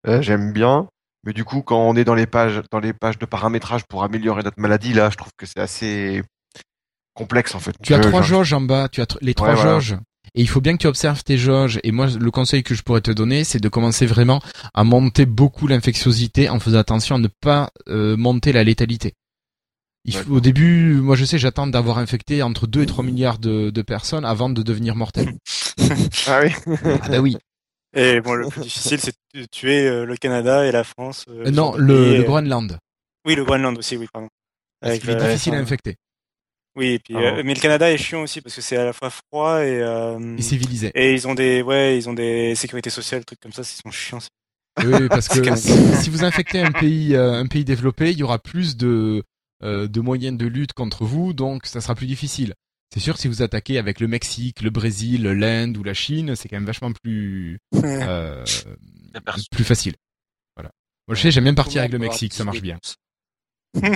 euh, 0.06 0.22
J'aime 0.22 0.52
bien. 0.52 0.86
Mais 1.26 1.32
du 1.32 1.44
coup, 1.44 1.62
quand 1.62 1.78
on 1.88 1.96
est 1.96 2.04
dans 2.04 2.14
les 2.14 2.26
pages, 2.26 2.60
dans 2.70 2.78
les 2.80 2.92
pages 2.92 3.18
de 3.18 3.24
paramétrage 3.26 3.82
pour 3.88 4.04
améliorer 4.04 4.42
notre 4.42 4.60
maladie, 4.60 4.92
là, 4.92 5.08
je 5.10 5.16
trouve 5.16 5.32
que 5.38 5.46
c'est 5.46 5.58
assez 5.60 6.22
complexe, 7.14 7.54
en 7.54 7.60
fait. 7.60 7.74
Tu 7.82 7.94
as 7.94 7.98
trois 8.10 8.20
jauges 8.22 8.52
en 8.52 8.60
bas, 8.60 8.88
tu 8.88 9.00
as 9.00 9.04
tr- 9.04 9.16
les 9.22 9.34
trois 9.34 9.48
Ouais, 9.48 9.54
voilà. 9.54 9.72
Et 10.36 10.40
il 10.40 10.48
faut 10.48 10.60
bien 10.60 10.72
que 10.72 10.78
tu 10.82 10.86
observes 10.88 11.22
tes 11.22 11.38
jauges. 11.38 11.78
Et 11.84 11.92
moi, 11.92 12.08
le 12.08 12.30
conseil 12.30 12.62
que 12.64 12.74
je 12.74 12.82
pourrais 12.82 13.00
te 13.00 13.10
donner, 13.12 13.44
c'est 13.44 13.60
de 13.60 13.68
commencer 13.68 14.04
vraiment 14.06 14.40
à 14.74 14.82
monter 14.82 15.26
beaucoup 15.26 15.66
l'infectiosité 15.68 16.48
en 16.48 16.58
faisant 16.58 16.78
attention 16.78 17.16
à 17.16 17.18
ne 17.18 17.28
pas 17.28 17.70
euh, 17.88 18.16
monter 18.16 18.52
la 18.52 18.64
létalité. 18.64 19.14
Il 20.04 20.14
faut- 20.14 20.34
au 20.34 20.40
début, 20.40 20.94
moi 20.94 21.16
je 21.16 21.24
sais, 21.24 21.38
j'attends 21.38 21.66
d'avoir 21.66 21.98
infecté 21.98 22.42
entre 22.42 22.66
2 22.66 22.82
et 22.82 22.86
3 22.86 23.04
milliards 23.04 23.38
de, 23.38 23.70
de 23.70 23.82
personnes 23.82 24.24
avant 24.24 24.50
de 24.50 24.62
devenir 24.62 24.96
mortel. 24.96 25.34
Ah 26.26 26.40
oui. 26.42 26.50
ah 27.02 27.08
bah 27.08 27.18
oui. 27.20 27.36
Et 27.96 28.20
bon, 28.20 28.34
le 28.34 28.48
plus 28.48 28.62
difficile, 28.62 28.98
c'est 29.00 29.14
de 29.34 29.44
tuer 29.44 29.86
euh, 29.86 30.04
le 30.04 30.16
Canada 30.16 30.66
et 30.66 30.72
la 30.72 30.82
France. 30.82 31.24
euh, 31.28 31.44
Euh, 31.46 31.50
non, 31.50 31.74
le, 31.76 31.94
et, 31.94 32.16
le 32.18 32.22
euh, 32.22 32.26
Groenland. 32.26 32.78
Oui, 33.24 33.34
le 33.36 33.44
Groenland 33.44 33.76
aussi, 33.78 33.96
oui, 33.96 34.06
pardon. 34.12 34.28
Avec 34.82 35.00
qu'il 35.00 35.10
est 35.10 35.16
difficile 35.16 35.54
à 35.54 35.58
infecter. 35.58 35.96
Oui, 36.76 36.86
et 36.94 36.98
puis, 36.98 37.14
Ah 37.16 37.36
euh, 37.36 37.42
mais 37.44 37.54
le 37.54 37.60
Canada 37.60 37.90
est 37.90 37.96
chiant 37.98 38.22
aussi 38.22 38.40
parce 38.40 38.54
que 38.54 38.60
c'est 38.60 38.76
à 38.76 38.84
la 38.84 38.92
fois 38.92 39.10
froid 39.10 39.60
et 39.64 39.80
euh, 39.80 40.36
Et 40.36 40.42
civilisé. 40.42 40.90
et 40.94 41.12
ils 41.12 41.28
ont 41.28 41.34
des 41.34 41.62
ouais, 41.62 41.96
ils 41.96 42.08
ont 42.08 42.14
des 42.14 42.54
sécurités 42.56 42.90
sociales, 42.90 43.24
trucs 43.24 43.40
comme 43.40 43.52
ça, 43.52 43.62
ils 43.62 43.80
sont 43.82 43.90
chiants. 43.92 44.18
Oui, 44.84 44.92
oui, 44.92 45.08
parce 45.08 45.28
que 45.40 45.54
si, 45.54 46.10
vous 46.10 46.24
infectez 46.24 46.60
un 46.60 46.72
pays, 46.72 47.14
euh, 47.14 47.34
un 47.34 47.46
pays 47.46 47.64
développé, 47.64 48.10
il 48.10 48.18
y 48.18 48.22
aura 48.24 48.40
plus 48.40 48.76
de, 48.76 49.22
euh, 49.62 49.86
de 49.86 50.00
moyens 50.00 50.36
de 50.36 50.46
lutte 50.46 50.72
contre 50.72 51.04
vous, 51.04 51.32
donc 51.32 51.66
ça 51.66 51.80
sera 51.80 51.94
plus 51.94 52.06
difficile. 52.08 52.54
C'est 52.92 53.00
sûr, 53.00 53.18
si 53.18 53.28
vous 53.28 53.42
attaquez 53.42 53.78
avec 53.78 54.00
le 54.00 54.08
Mexique, 54.08 54.60
le 54.60 54.70
Brésil, 54.70 55.22
l'Inde 55.24 55.76
ou 55.76 55.82
la 55.84 55.94
Chine, 55.94 56.34
c'est 56.36 56.48
quand 56.48 56.56
même 56.56 56.66
vachement 56.66 56.92
plus, 56.92 57.58
euh, 57.82 58.44
plus 59.50 59.64
facile. 59.64 59.94
Voilà. 60.56 60.70
Moi, 61.08 61.14
je 61.14 61.22
sais, 61.22 61.30
j'aime 61.30 61.44
bien 61.44 61.54
partir 61.54 61.80
avec 61.80 61.92
le 61.92 61.98
Mexique, 61.98 62.34
ça 62.34 62.44
marche 62.44 62.62
bien. 62.62 62.78
mais, 63.82 63.90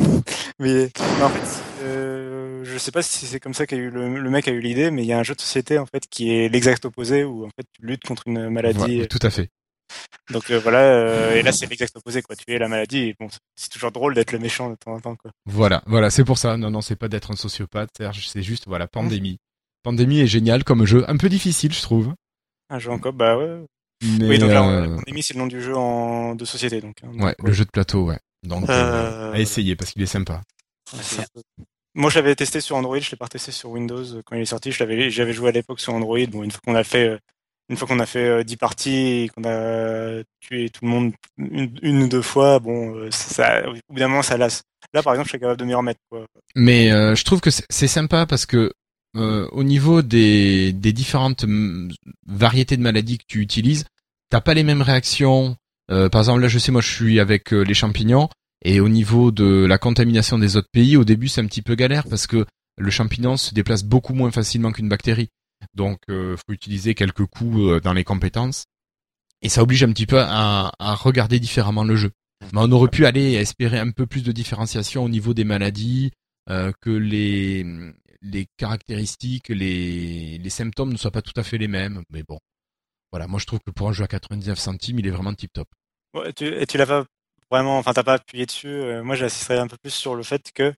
mais 0.59 1.23
en 1.23 1.29
fait, 1.29 1.63
euh, 1.83 2.38
je 2.65 2.79
sais 2.79 2.91
pas 2.93 3.03
si 3.03 3.27
c'est 3.27 3.41
comme 3.41 3.55
ça 3.55 3.67
qu'a 3.67 3.77
eu 3.77 3.91
le, 3.91 4.19
le 4.21 4.31
mec 4.31 4.49
a 4.49 4.51
eu 4.53 4.61
l'idée, 4.61 4.91
mais 4.91 5.03
il 5.03 5.07
y 5.07 5.13
a 5.13 5.19
un 5.19 5.23
jeu 5.23 5.35
de 5.35 5.41
société 5.41 5.79
en 5.79 5.87
fait 5.87 6.07
qui 6.09 6.31
est 6.33 6.49
l'exact 6.49 6.85
opposé 6.85 7.25
où 7.25 7.45
en 7.45 7.51
fait 7.51 7.67
tu 7.73 7.87
luttes 7.87 8.05
contre 8.05 8.29
une 8.29 8.49
maladie. 8.51 9.01
Ouais, 9.01 9.07
tout 9.07 9.19
à 9.23 9.31
fait. 9.31 9.49
Donc 10.31 10.51
euh, 10.51 10.59
voilà, 10.59 10.81
euh, 10.81 11.35
et 11.35 11.43
là 11.43 11.53
c'est 11.53 11.67
l'exact 11.67 11.97
opposé 11.97 12.21
quoi. 12.23 12.37
Tu 12.37 12.45
es 12.53 12.59
la 12.59 12.69
maladie. 12.69 12.99
Et 12.99 13.17
bon, 13.19 13.29
c'est 13.57 13.71
toujours 13.71 13.91
drôle 13.91 14.15
d'être 14.15 14.33
le 14.33 14.39
méchant 14.39 14.69
de 14.71 14.75
temps 14.75 14.93
en 14.93 15.01
temps 15.01 15.17
quoi. 15.17 15.31
Voilà, 15.47 15.83
voilà, 15.87 16.11
c'est 16.11 16.25
pour 16.25 16.39
ça. 16.39 16.57
Non, 16.57 16.71
non, 16.71 16.81
c'est 16.83 16.97
pas 16.97 17.09
d'être 17.09 17.31
un 17.31 17.37
sociopathe, 17.37 17.91
Serge, 17.97 18.29
c'est 18.29 18.43
juste, 18.43 18.65
voilà, 18.67 18.87
Pandémie. 18.87 19.39
Pandémie 19.83 20.21
est 20.21 20.27
génial 20.27 20.65
comme 20.65 20.85
jeu, 20.85 21.09
un 21.09 21.17
peu 21.17 21.29
difficile, 21.29 21.73
je 21.73 21.81
trouve. 21.81 22.13
Un 22.69 22.79
jeu 22.79 22.91
en 22.91 22.99
coop, 22.99 23.17
bah 23.17 23.39
ouais. 23.39 23.65
Mais, 24.03 24.29
oui, 24.29 24.39
donc 24.39 24.51
là, 24.51 24.69
euh, 24.69 24.97
pandémie 24.97 25.23
c'est 25.23 25.35
le 25.35 25.41
nom 25.41 25.47
du 25.47 25.61
jeu 25.63 25.75
en 25.75 26.35
de 26.35 26.45
société 26.45 26.81
donc. 26.81 26.97
hein. 27.03 27.11
ouais, 27.25 27.35
le 27.43 27.53
jeu 27.53 27.65
de 27.65 27.71
plateau, 27.71 28.05
ouais. 28.05 28.19
Donc, 28.45 28.69
à 28.69 29.33
essayer 29.37 29.75
parce 29.75 29.93
qu'il 29.93 30.03
est 30.03 30.07
sympa. 30.07 30.43
Ouais, 30.93 31.25
Moi, 31.99 32.11
je 32.11 32.19
l'avais 32.21 32.37
testé 32.37 32.61
sur 32.61 32.77
Android, 32.77 33.01
je 33.01 33.11
l'ai 33.11 33.17
pas 33.17 33.27
testé 33.27 33.51
sur 33.51 33.71
Windows 33.71 34.05
euh, 34.15 34.23
quand 34.25 34.37
il 34.37 34.43
est 34.43 34.45
sorti. 34.45 34.71
Je 34.71 34.79
l'avais, 34.79 35.11
j'avais 35.11 35.33
joué 35.33 35.49
à 35.49 35.53
l'époque 35.53 35.81
sur 35.81 35.93
Android. 35.93 36.25
Bon, 36.29 36.45
une 36.45 36.53
fois 36.53 36.61
qu'on 36.65 36.77
a 36.77 36.85
fait, 36.85 37.09
euh, 37.09 37.19
une 37.69 37.77
fois 37.77 37.89
qu'on 37.89 37.99
a 37.99 38.07
fait 38.07 38.25
euh, 38.25 38.45
10 38.45 38.57
parties 38.57 39.25
et 39.25 39.29
qu'on 39.29 39.43
a 39.45 40.23
tué 40.39 40.71
tout 40.71 40.85
le 40.85 40.91
monde 40.91 41.13
une, 41.37 42.03
ou 42.03 42.09
deux 42.09 42.23
fois, 42.23 42.61
bon, 42.61 42.95
euh, 42.95 43.09
ça, 43.11 43.63
moment, 43.91 44.23
ça 44.23 44.37
lasse. 44.37 44.63
Là, 44.95 45.03
par 45.03 45.13
exemple, 45.13 45.27
je 45.27 45.33
suis 45.33 45.41
capable 45.41 45.59
de 45.59 45.65
m'y 45.65 45.75
remettre, 45.75 45.99
quoi. 46.09 46.25
Mais 46.55 46.93
euh, 46.93 47.17
je 47.17 47.25
trouve 47.25 47.41
que 47.41 47.51
c'est 47.51 47.89
sympa 47.89 48.27
parce 48.27 48.47
que 48.47 48.73
euh, 49.17 49.49
au 49.51 49.65
niveau 49.65 50.03
des, 50.03 50.73
des 50.73 50.93
différentes 50.93 51.45
mm, 51.45 51.91
variétés 52.29 52.77
de 52.77 52.83
maladies 52.83 53.19
que 53.19 53.25
tu 53.27 53.41
utilises, 53.41 53.87
t'as 54.31 54.41
pas 54.41 54.55
les 54.55 54.63
mêmes 54.63 54.83
réactions. 54.83 55.57
Euh, 55.91 56.09
par 56.09 56.21
exemple, 56.21 56.41
là, 56.43 56.49
je 56.49 56.59
sais, 56.59 56.71
moi, 56.71 56.81
je 56.81 56.95
suis 56.95 57.19
avec 57.19 57.53
euh, 57.53 57.63
les 57.63 57.75
champignons 57.75 58.29
et 58.65 58.81
au 58.81 58.89
niveau 58.89 59.31
de 59.31 59.65
la 59.67 59.79
contamination 59.79 60.39
des 60.39 60.57
autres 60.57 60.71
pays, 60.73 60.97
au 60.97 61.05
début, 61.05 61.29
c'est 61.29 61.41
un 61.41 61.47
petit 61.47 61.63
peu 61.63 61.75
galère 61.75 62.05
parce 62.09 62.27
que 62.27 62.45
le 62.77 62.91
champignon 62.91 63.37
se 63.37 63.55
déplace 63.55 63.85
beaucoup 63.85 64.15
moins 64.15 64.31
facilement 64.31 64.73
qu'une 64.73 64.89
bactérie. 64.89 65.29
Donc, 65.75 65.99
euh, 66.11 66.37
faut 66.37 66.53
utiliser 66.53 66.95
quelques 66.95 67.27
coups 67.27 67.59
euh, 67.59 67.81
dans 67.81 67.93
les 67.93 68.05
compétences. 68.05 68.65
et 69.43 69.49
ça 69.49 69.63
oblige 69.63 69.85
un 69.85 69.93
petit 69.93 70.07
peu 70.07 70.21
à, 70.21 70.73
à 70.79 70.95
regarder 70.95 71.41
différemment 71.41 71.85
le 71.85 71.97
jeu. 71.97 72.11
Mais 72.53 72.61
on 72.61 72.73
aurait 72.73 72.91
pu 72.91 73.07
aller 73.07 73.35
espérer 73.35 73.79
un 73.79 73.91
peu 73.91 74.07
plus 74.07 74.23
de 74.23 74.33
différenciation 74.33 75.05
au 75.05 75.09
niveau 75.09 75.35
des 75.35 75.45
maladies, 75.45 76.13
euh, 76.51 76.73
que 76.81 76.91
les 76.91 77.65
les 78.23 78.47
caractéristiques, 78.57 79.49
les 79.49 80.39
les 80.39 80.51
symptômes 80.51 80.93
ne 80.93 80.97
soient 80.97 81.11
pas 81.11 81.23
tout 81.23 81.33
à 81.37 81.43
fait 81.43 81.59
les 81.59 81.69
mêmes. 81.69 82.03
Mais 82.11 82.23
bon, 82.23 82.39
voilà, 83.13 83.27
moi 83.27 83.39
je 83.39 83.47
trouve 83.47 83.61
que 83.65 83.71
pour 83.71 83.89
un 83.89 83.93
jeu 83.93 84.05
à 84.05 84.09
99 84.09 84.59
centimes, 84.59 84.99
il 84.99 85.07
est 85.07 85.11
vraiment 85.11 85.35
tip 85.35 85.53
top. 85.53 85.69
Ouais, 86.15 86.33
tu, 86.33 86.47
et 86.47 86.67
tu 86.67 86.79
l'as 86.79 87.05
vraiment, 87.51 87.79
enfin 87.79 87.93
t'as 87.93 88.03
pas 88.03 88.15
appuyé 88.15 88.47
dessus. 88.47 88.69
Euh, 88.69 89.03
moi 89.03 89.15
j'insisterais 89.17 89.59
un 89.59 89.67
peu 89.69 89.77
plus 89.83 89.91
sur 89.91 90.15
le 90.15 90.23
fait 90.23 90.51
que 90.55 90.73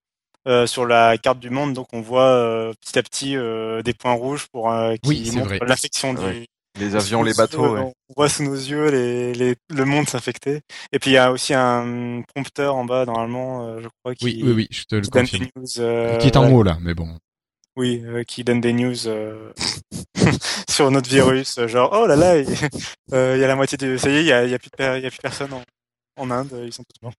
euh, 0.49 0.67
sur 0.67 0.87
la 0.87 1.19
carte 1.19 1.39
du 1.41 1.51
monde, 1.51 1.75
donc 1.75 1.89
on 1.93 2.01
voit 2.01 2.23
euh, 2.31 2.73
petit 2.81 2.99
à 2.99 3.03
petit 3.03 3.37
euh, 3.37 3.83
des 3.83 3.93
points 3.95 4.13
rouges 4.15 4.47
pour 4.53 4.71
euh, 4.73 4.95
qui 5.03 5.09
Oui, 5.09 5.31
montrent 5.33 5.65
l'infection 5.65 6.15
du. 6.15 6.21
Ouais. 6.25 6.47
Les 6.79 6.95
avions, 6.95 7.25
les 7.25 7.35
bateaux, 7.35 7.65
yeux, 7.67 7.73
ouais. 7.83 7.93
On 8.11 8.15
voit 8.17 8.29
sous 8.29 8.45
nos 8.45 8.55
yeux 8.55 8.91
les, 8.91 9.35
les, 9.35 9.57
le 9.71 9.85
monde 9.85 10.09
s'infecter. 10.09 10.61
Et 10.93 11.01
puis 11.01 11.11
il 11.11 11.15
y 11.15 11.19
a 11.19 11.33
aussi 11.33 11.53
un 11.53 12.23
prompteur 12.33 12.77
en 12.77 12.85
bas 12.85 13.05
normalement, 13.05 13.67
euh, 13.67 13.81
je 13.83 13.89
crois, 14.03 14.15
qui, 14.15 14.25
Oui, 14.25 14.41
oui, 14.45 14.53
oui, 14.53 14.69
je 14.71 14.85
te 14.85 14.95
le 14.95 15.01
qui 15.03 15.11
donne 15.11 15.23
confirme. 15.29 15.45
des 15.57 15.61
news. 15.61 15.81
euh, 15.81 16.17
Qui 16.19 16.29
est 16.29 16.37
en 16.37 16.51
haut 16.51 16.63
là, 16.63 16.79
mais 16.81 16.95
bon. 16.95 17.09
Oui, 17.77 18.03
euh, 18.07 18.23
qui 18.23 18.45
donne 18.45 18.61
des 18.61 18.73
news 18.73 19.09
euh, 19.09 19.53
sur 20.71 20.91
notre 20.93 21.09
virus, 21.11 21.59
genre 21.67 21.91
oh 21.93 22.07
là 22.07 22.15
là, 22.17 22.39
il 22.39 22.47
euh, 23.13 23.35
il 23.37 23.41
y 23.41 23.45
a 23.45 23.49
la 23.49 23.57
moitié 23.57 23.77
de, 23.77 23.97
ça 23.97 24.09
y 24.11 24.17
est, 24.17 24.21
il 24.21 24.27
y 24.27 24.33
a, 24.33 24.45
il 24.45 24.51
y 24.51 24.55
a 24.55 24.59
plus 24.59 24.71
de, 24.79 25.01
y 25.01 25.07
a 25.07 25.11
plus 25.11 25.19
personne 25.21 25.53
en, 25.53 25.63
en 26.17 26.31
Inde, 26.31 26.63
ils 26.65 26.73
sont 26.73 26.83
tous 26.85 27.03
morts. 27.03 27.15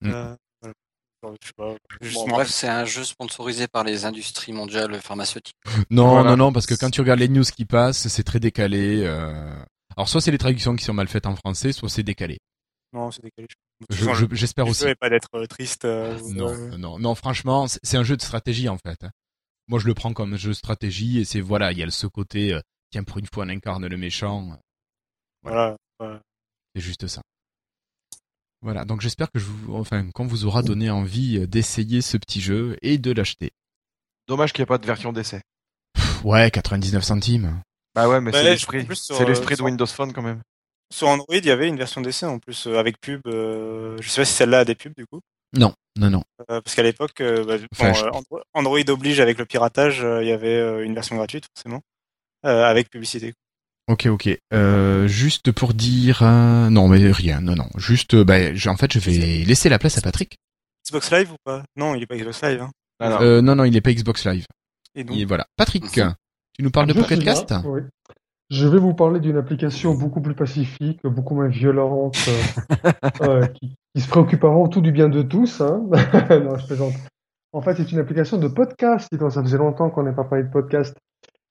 Mm. 0.00 0.10
Euh, 0.10 0.34
voilà. 0.62 0.74
Genre, 1.22 1.36
je 1.42 1.46
sais 1.46 1.52
pas, 1.56 1.76
juste 2.00 2.14
Bon, 2.16 2.26
me 2.26 2.32
bref, 2.32 2.48
c'est 2.48 2.68
un 2.68 2.84
jeu 2.84 3.04
sponsorisé 3.04 3.68
par 3.68 3.84
les 3.84 4.04
industries 4.06 4.52
mondiales 4.52 5.00
pharmaceutiques. 5.02 5.56
Non, 5.90 6.10
Voilà. 6.10 6.30
non, 6.30 6.36
non, 6.46 6.52
parce 6.52 6.66
que 6.66 6.74
quand 6.74 6.90
tu 6.90 7.00
regardes 7.00 7.20
les 7.20 7.28
news 7.28 7.44
qui 7.44 7.64
passent, 7.66 8.08
c'est 8.08 8.24
très 8.24 8.40
décalé. 8.40 9.02
euh. 9.04 9.54
Alors 9.96 10.08
soit 10.08 10.20
c'est 10.20 10.30
les 10.30 10.38
traductions 10.38 10.74
qui 10.76 10.84
sont 10.84 10.94
mal 10.94 11.08
faites 11.08 11.26
en 11.26 11.36
français, 11.36 11.72
soit 11.72 11.88
c'est 11.90 12.02
décalé. 12.02 12.38
Non, 12.92 13.10
c'est 13.10 13.22
décalé. 13.22 13.46
Je- 13.90 14.04
Enfin, 14.04 14.14
je- 14.14 14.34
J'espère 14.34 14.64
le 14.64 14.70
aussi. 14.70 14.84
pas 14.98 15.10
d'être 15.10 15.28
euh, 15.34 15.46
triste. 15.46 15.84
euh, 15.84 16.18
ou, 16.20 16.32
Non, 16.32 16.48
euh, 16.48 16.76
non, 16.78 16.98
non, 16.98 17.14
franchement, 17.14 17.66
c'est 17.68 17.96
un 17.96 18.02
jeu 18.02 18.16
de 18.16 18.22
stratégie 18.22 18.68
en 18.68 18.78
fait. 18.78 19.04
Moi, 19.68 19.78
je 19.78 19.86
le 19.86 19.94
prends 19.94 20.12
comme 20.12 20.32
un 20.34 20.36
jeu 20.36 20.48
de 20.50 20.54
stratégie 20.54 21.18
et 21.20 21.24
c'est 21.24 21.40
voilà, 21.40 21.70
il 21.72 21.78
y 21.78 21.82
a 21.82 21.90
ce 21.90 22.06
côté, 22.06 22.52
euh, 22.54 22.60
tiens, 22.90 23.04
pour 23.04 23.18
une 23.18 23.26
fois, 23.32 23.44
on 23.44 23.48
incarne 23.48 23.86
le 23.86 23.96
méchant. 23.96 24.58
voilà. 25.42 25.76
voilà. 25.98 26.20
C'est 26.74 26.80
juste 26.80 27.06
ça. 27.08 27.20
Voilà, 28.62 28.84
donc 28.84 29.00
j'espère 29.00 29.30
que 29.30 29.38
je 29.38 29.46
vous, 29.46 29.74
enfin, 29.74 30.10
qu'on 30.12 30.26
vous 30.26 30.44
aura 30.44 30.62
donné 30.62 30.90
envie 30.90 31.38
euh, 31.38 31.46
d'essayer 31.46 32.02
ce 32.02 32.16
petit 32.18 32.40
jeu 32.40 32.76
et 32.82 32.98
de 32.98 33.10
l'acheter. 33.12 33.52
Dommage 34.28 34.52
qu'il 34.52 34.60
n'y 34.60 34.64
ait 34.64 34.66
pas 34.66 34.78
de 34.78 34.86
version 34.86 35.12
d'essai. 35.12 35.40
Ouais, 36.24 36.50
99 36.50 37.02
centimes. 37.02 37.62
Bah 37.94 38.08
ouais, 38.08 38.20
mais 38.20 38.30
c'est 38.32 38.44
l'esprit. 38.50 38.86
C'est 38.94 39.22
euh, 39.22 39.26
l'esprit 39.26 39.56
de 39.56 39.62
Windows 39.62 39.86
Phone 39.86 40.12
quand 40.12 40.22
même. 40.22 40.42
Sur 40.92 41.08
Android, 41.08 41.34
il 41.36 41.44
y 41.46 41.50
avait 41.50 41.68
une 41.68 41.76
version 41.78 42.00
d'essai 42.00 42.26
en 42.26 42.38
plus 42.38 42.66
euh, 42.66 42.78
avec 42.78 43.00
pub. 43.00 43.20
euh, 43.26 43.96
je 44.00 44.08
sais 44.08 44.20
pas 44.20 44.24
si 44.24 44.34
celle-là 44.34 44.60
a 44.60 44.64
des 44.64 44.74
pubs 44.74 44.92
du 44.96 45.06
coup, 45.06 45.20
Non, 45.56 45.72
non, 45.98 46.10
non. 46.10 46.22
Euh, 46.50 46.60
parce 46.60 46.74
qu'à 46.74 46.82
l'époque, 46.82 47.20
euh, 47.20 47.44
bah, 47.44 47.56
bon, 47.78 47.94
je- 47.94 48.40
Android 48.54 48.80
oblige 48.88 49.20
avec 49.20 49.38
le 49.38 49.46
piratage, 49.46 50.04
euh, 50.04 50.22
il 50.22 50.28
y 50.28 50.32
avait 50.32 50.56
euh, 50.56 50.84
une 50.84 50.94
version 50.94 51.16
gratuite 51.16 51.46
forcément, 51.56 51.80
euh, 52.44 52.64
avec 52.64 52.90
publicité. 52.90 53.32
Ok, 53.90 54.06
ok. 54.06 54.28
Euh, 54.52 55.08
juste 55.08 55.50
pour 55.50 55.74
dire, 55.74 56.22
euh, 56.22 56.70
non, 56.70 56.86
mais 56.86 57.10
rien, 57.10 57.40
non, 57.40 57.56
non. 57.56 57.66
Juste, 57.76 58.14
euh, 58.14 58.24
bah, 58.24 58.54
je- 58.54 58.68
en 58.68 58.76
fait, 58.76 58.92
je 58.92 59.00
vais 59.00 59.44
laisser 59.44 59.68
la 59.68 59.80
place 59.80 59.98
à 59.98 60.00
Patrick. 60.00 60.36
Xbox 60.86 61.10
Live 61.10 61.32
ou 61.32 61.36
pas? 61.44 61.64
Non, 61.76 61.96
il 61.96 62.02
est 62.04 62.06
pas 62.06 62.16
Xbox 62.16 62.40
Live. 62.44 62.62
Hein. 62.62 62.70
Ah, 63.00 63.08
non. 63.10 63.20
Euh, 63.20 63.42
non, 63.42 63.56
non, 63.56 63.64
il 63.64 63.72
n'est 63.72 63.80
pas 63.80 63.92
Xbox 63.92 64.24
Live. 64.26 64.46
Et 64.94 65.02
donc, 65.02 65.16
Et 65.16 65.24
voilà. 65.24 65.44
Patrick, 65.56 65.84
tu 65.90 66.62
nous 66.62 66.70
parles 66.70 66.86
de 66.86 66.92
Je 66.92 66.98
là, 66.98 67.04
Pocketcast 67.04 67.54
oui. 67.64 67.80
Je 68.48 68.66
vais 68.66 68.78
vous 68.78 68.94
parler 68.94 69.20
d'une 69.20 69.36
application 69.36 69.94
beaucoup 69.94 70.20
plus 70.20 70.34
pacifique, 70.34 71.00
beaucoup 71.04 71.34
moins 71.34 71.48
violente, 71.48 72.16
euh, 72.28 72.90
euh, 73.22 73.46
qui, 73.46 73.74
qui 73.94 74.02
se 74.02 74.08
préoccupe 74.08 74.44
avant 74.44 74.68
tout 74.68 74.80
du 74.80 74.92
bien 74.92 75.08
de 75.08 75.22
tous. 75.22 75.60
Hein. 75.60 75.82
non, 76.30 76.56
je 76.58 76.66
plaisante. 76.66 76.94
En 77.52 77.60
fait, 77.62 77.76
c'est 77.76 77.90
une 77.90 77.98
application 77.98 78.38
de 78.38 78.46
podcast. 78.48 79.08
Dis 79.10 79.18
donc, 79.18 79.32
Ça 79.32 79.42
faisait 79.42 79.58
longtemps 79.58 79.90
qu'on 79.90 80.02
n'a 80.04 80.12
pas 80.12 80.24
parlé 80.24 80.44
de 80.44 80.50
podcast. 80.50 80.96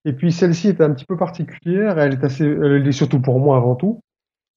Et 0.05 0.13
puis 0.13 0.31
celle-ci 0.31 0.69
est 0.69 0.81
un 0.81 0.91
petit 0.91 1.05
peu 1.05 1.17
particulière. 1.17 1.99
Elle 1.99 2.13
est 2.13 2.23
assez, 2.23 2.45
elle 2.45 2.88
est 2.88 2.91
surtout 2.91 3.19
pour 3.19 3.39
moi 3.39 3.57
avant 3.57 3.76
tout. 3.76 3.99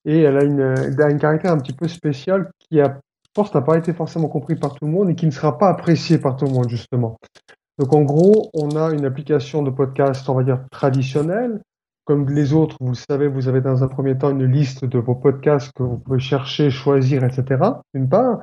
Et 0.04 0.20
elle 0.20 0.36
a 0.36 0.44
une, 0.44 0.60
elle 0.60 1.00
a 1.00 1.06
un 1.06 1.16
caractère 1.16 1.52
un 1.52 1.58
petit 1.58 1.72
peu 1.72 1.88
spécial 1.88 2.50
qui 2.58 2.78
je 2.78 2.88
pense, 3.34 3.54
n'a 3.54 3.62
pas 3.62 3.78
été 3.78 3.92
forcément 3.92 4.28
compris 4.28 4.56
par 4.56 4.74
tout 4.74 4.84
le 4.84 4.90
monde 4.90 5.10
et 5.10 5.14
qui 5.14 5.26
ne 5.26 5.30
sera 5.30 5.56
pas 5.56 5.68
apprécié 5.68 6.18
par 6.18 6.36
tout 6.36 6.44
le 6.44 6.52
monde 6.52 6.68
justement. 6.68 7.18
Donc 7.78 7.94
en 7.94 8.02
gros, 8.02 8.50
on 8.52 8.76
a 8.76 8.92
une 8.92 9.04
application 9.04 9.62
de 9.62 9.70
podcast, 9.70 10.28
on 10.28 10.34
va 10.34 10.42
dire 10.42 10.60
traditionnelle. 10.70 11.60
Comme 12.04 12.28
les 12.28 12.52
autres, 12.52 12.76
vous 12.80 12.90
le 12.90 12.94
savez, 12.94 13.28
vous 13.28 13.48
avez 13.48 13.60
dans 13.60 13.82
un 13.84 13.88
premier 13.88 14.18
temps 14.18 14.30
une 14.30 14.44
liste 14.44 14.84
de 14.84 14.98
vos 14.98 15.14
podcasts 15.14 15.72
que 15.72 15.82
vous 15.82 15.98
pouvez 15.98 16.18
chercher, 16.18 16.68
choisir, 16.68 17.24
etc. 17.24 17.62
D'une 17.94 18.08
part. 18.08 18.40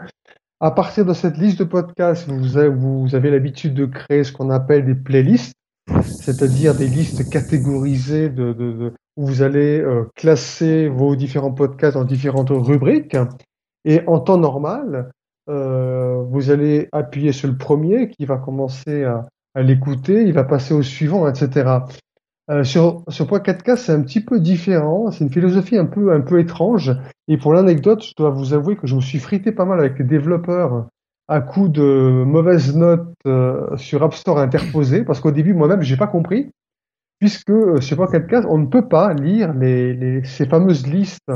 À 0.61 0.71
partir 0.71 1.05
de 1.05 1.13
cette 1.13 1.37
liste 1.37 1.59
de 1.59 1.65
podcasts, 1.65 2.27
vous 2.27 2.57
avez, 2.57 2.69
vous 2.69 3.15
avez 3.15 3.29
l'habitude 3.29 3.73
de 3.73 3.85
créer 3.85 4.23
ce 4.23 4.31
qu'on 4.31 4.49
appelle 4.49 4.85
des 4.85 4.95
playlists, 4.95 5.53
c'est-à-dire 6.03 6.75
des 6.75 6.87
listes 6.87 7.29
catégorisées 7.29 8.31
où 9.17 9.25
vous 9.25 9.41
allez 9.41 9.79
euh, 9.79 10.05
classer 10.15 10.87
vos 10.87 11.15
différents 11.15 11.51
podcasts 11.51 11.95
dans 11.95 12.05
différentes 12.05 12.51
rubriques. 12.51 13.17
Et 13.85 14.01
en 14.07 14.19
temps 14.19 14.37
normal, 14.37 15.11
euh, 15.49 16.21
vous 16.29 16.51
allez 16.51 16.89
appuyer 16.91 17.31
sur 17.31 17.49
le 17.49 17.57
premier 17.57 18.09
qui 18.09 18.25
va 18.25 18.37
commencer 18.37 19.03
à, 19.03 19.27
l'écouter, 19.55 20.23
il 20.23 20.31
va 20.31 20.43
passer 20.43 20.73
au 20.73 20.83
suivant, 20.83 21.27
etc. 21.27 21.79
Euh, 22.49 22.63
sur, 22.63 23.03
Pocket 23.27 23.61
Cast, 23.61 23.85
c'est 23.85 23.91
un 23.91 24.01
petit 24.01 24.21
peu 24.21 24.39
différent. 24.39 25.11
C'est 25.11 25.23
une 25.23 25.31
philosophie 25.31 25.77
un 25.77 25.85
peu, 25.85 26.13
un 26.13 26.21
peu 26.21 26.39
étrange. 26.39 26.95
Et 27.27 27.37
pour 27.37 27.53
l'anecdote, 27.53 28.03
je 28.03 28.13
dois 28.15 28.29
vous 28.29 28.53
avouer 28.53 28.75
que 28.75 28.87
je 28.87 28.95
me 28.95 29.01
suis 29.01 29.19
frité 29.19 29.51
pas 29.51 29.65
mal 29.65 29.79
avec 29.79 29.99
les 29.99 30.05
développeurs 30.05 30.87
à 31.29 31.41
coup 31.41 31.69
de 31.69 32.23
mauvaises 32.25 32.75
notes 32.75 33.13
euh, 33.27 33.77
sur 33.77 34.01
App 34.01 34.15
Store 34.15 34.39
interposées, 34.39 35.03
parce 35.03 35.21
qu'au 35.21 35.31
début, 35.31 35.53
moi-même, 35.53 35.83
j'ai 35.83 35.95
pas 35.95 36.07
compris, 36.07 36.49
puisque 37.19 37.51
euh, 37.51 37.79
sur 37.79 37.97
Pocket 37.97 38.25
Cast, 38.27 38.47
on 38.49 38.57
ne 38.57 38.65
peut 38.65 38.87
pas 38.87 39.13
lire 39.13 39.53
les, 39.53 40.23
ces 40.23 40.47
fameuses 40.47 40.87
listes 40.87 41.31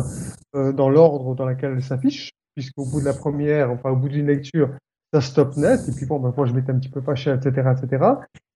euh, 0.56 0.74
dans 0.74 0.90
l'ordre 0.90 1.36
dans 1.36 1.46
lequel 1.46 1.74
elles 1.74 1.84
s'affichent, 1.84 2.32
puisqu'au 2.56 2.86
bout 2.86 3.02
de 3.02 3.06
la 3.06 3.14
première, 3.14 3.70
enfin 3.70 3.92
au 3.92 3.96
bout 3.96 4.10
d'une 4.10 4.26
lecture, 4.26 4.72
ça 5.14 5.22
stop 5.22 5.56
net. 5.58 5.82
Et 5.88 5.92
puis 5.92 6.08
bon, 6.08 6.20
ben, 6.20 6.34
moi, 6.36 6.48
je 6.48 6.54
m'étais 6.54 6.72
un 6.72 6.80
petit 6.80 6.90
peu 6.90 7.02
fâché, 7.02 7.32
etc., 7.32 7.72
etc. 7.78 8.06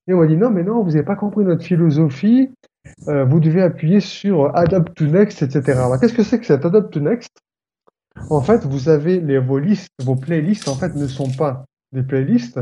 Et 0.07 0.13
on 0.15 0.19
m'a 0.19 0.25
dit 0.25 0.37
non, 0.37 0.49
mais 0.49 0.63
non, 0.63 0.81
vous 0.81 0.91
n'avez 0.91 1.03
pas 1.03 1.15
compris 1.15 1.45
notre 1.45 1.63
philosophie. 1.63 2.49
Euh, 3.09 3.25
vous 3.25 3.39
devez 3.39 3.61
appuyer 3.61 3.99
sur 3.99 4.55
Adopt 4.57 4.95
to 4.95 5.05
Next, 5.05 5.43
etc. 5.43 5.73
Alors, 5.73 5.99
qu'est-ce 5.99 6.13
que 6.13 6.23
c'est 6.23 6.39
que 6.39 6.45
cet 6.45 6.65
Adopt 6.65 6.91
to 6.91 6.99
Next? 6.99 7.29
En 8.29 8.41
fait, 8.41 8.65
vous 8.65 8.89
avez 8.89 9.19
les, 9.19 9.39
vos 9.39 9.59
listes, 9.59 9.89
vos 10.03 10.15
playlists, 10.15 10.67
en 10.67 10.75
fait, 10.75 10.95
ne 10.95 11.07
sont 11.07 11.31
pas 11.31 11.65
des 11.93 12.03
playlists. 12.03 12.59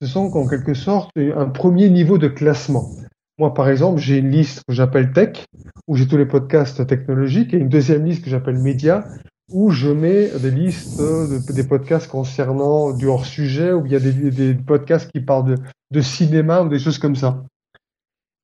Ce 0.00 0.06
sont 0.06 0.30
en 0.36 0.46
quelque 0.46 0.74
sorte 0.74 1.10
un 1.16 1.46
premier 1.46 1.88
niveau 1.90 2.18
de 2.18 2.28
classement. 2.28 2.90
Moi, 3.38 3.54
par 3.54 3.68
exemple, 3.68 4.00
j'ai 4.00 4.18
une 4.18 4.30
liste 4.30 4.62
que 4.66 4.74
j'appelle 4.74 5.12
Tech, 5.12 5.44
où 5.86 5.96
j'ai 5.96 6.06
tous 6.06 6.16
les 6.16 6.26
podcasts 6.26 6.86
technologiques, 6.86 7.54
et 7.54 7.58
une 7.58 7.68
deuxième 7.68 8.04
liste 8.04 8.24
que 8.24 8.30
j'appelle 8.30 8.58
Média, 8.58 9.04
où 9.50 9.70
je 9.70 9.88
mets 9.88 10.28
des 10.40 10.50
listes 10.50 10.98
de, 11.00 11.52
des 11.52 11.64
podcasts 11.64 12.10
concernant 12.10 12.92
du 12.92 13.06
hors-sujet, 13.06 13.72
où 13.72 13.86
il 13.86 13.92
y 13.92 13.96
a 13.96 14.00
des, 14.00 14.12
des 14.12 14.54
podcasts 14.54 15.10
qui 15.10 15.20
parlent 15.20 15.56
de, 15.56 15.58
de 15.90 16.00
cinéma 16.00 16.62
ou 16.62 16.68
des 16.68 16.78
choses 16.78 16.98
comme 16.98 17.16
ça. 17.16 17.44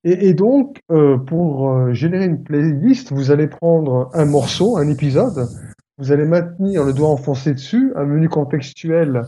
Et, 0.03 0.29
et 0.29 0.33
donc, 0.33 0.79
euh, 0.91 1.17
pour 1.17 1.69
euh, 1.69 1.93
générer 1.93 2.25
une 2.25 2.43
playlist, 2.43 3.11
vous 3.11 3.31
allez 3.31 3.47
prendre 3.47 4.09
un 4.13 4.25
morceau, 4.25 4.77
un 4.77 4.87
épisode, 4.87 5.47
vous 5.97 6.11
allez 6.11 6.25
maintenir 6.25 6.83
le 6.83 6.93
doigt 6.93 7.09
enfoncé 7.09 7.53
dessus, 7.53 7.93
un 7.95 8.05
menu 8.05 8.29
contextuel 8.29 9.23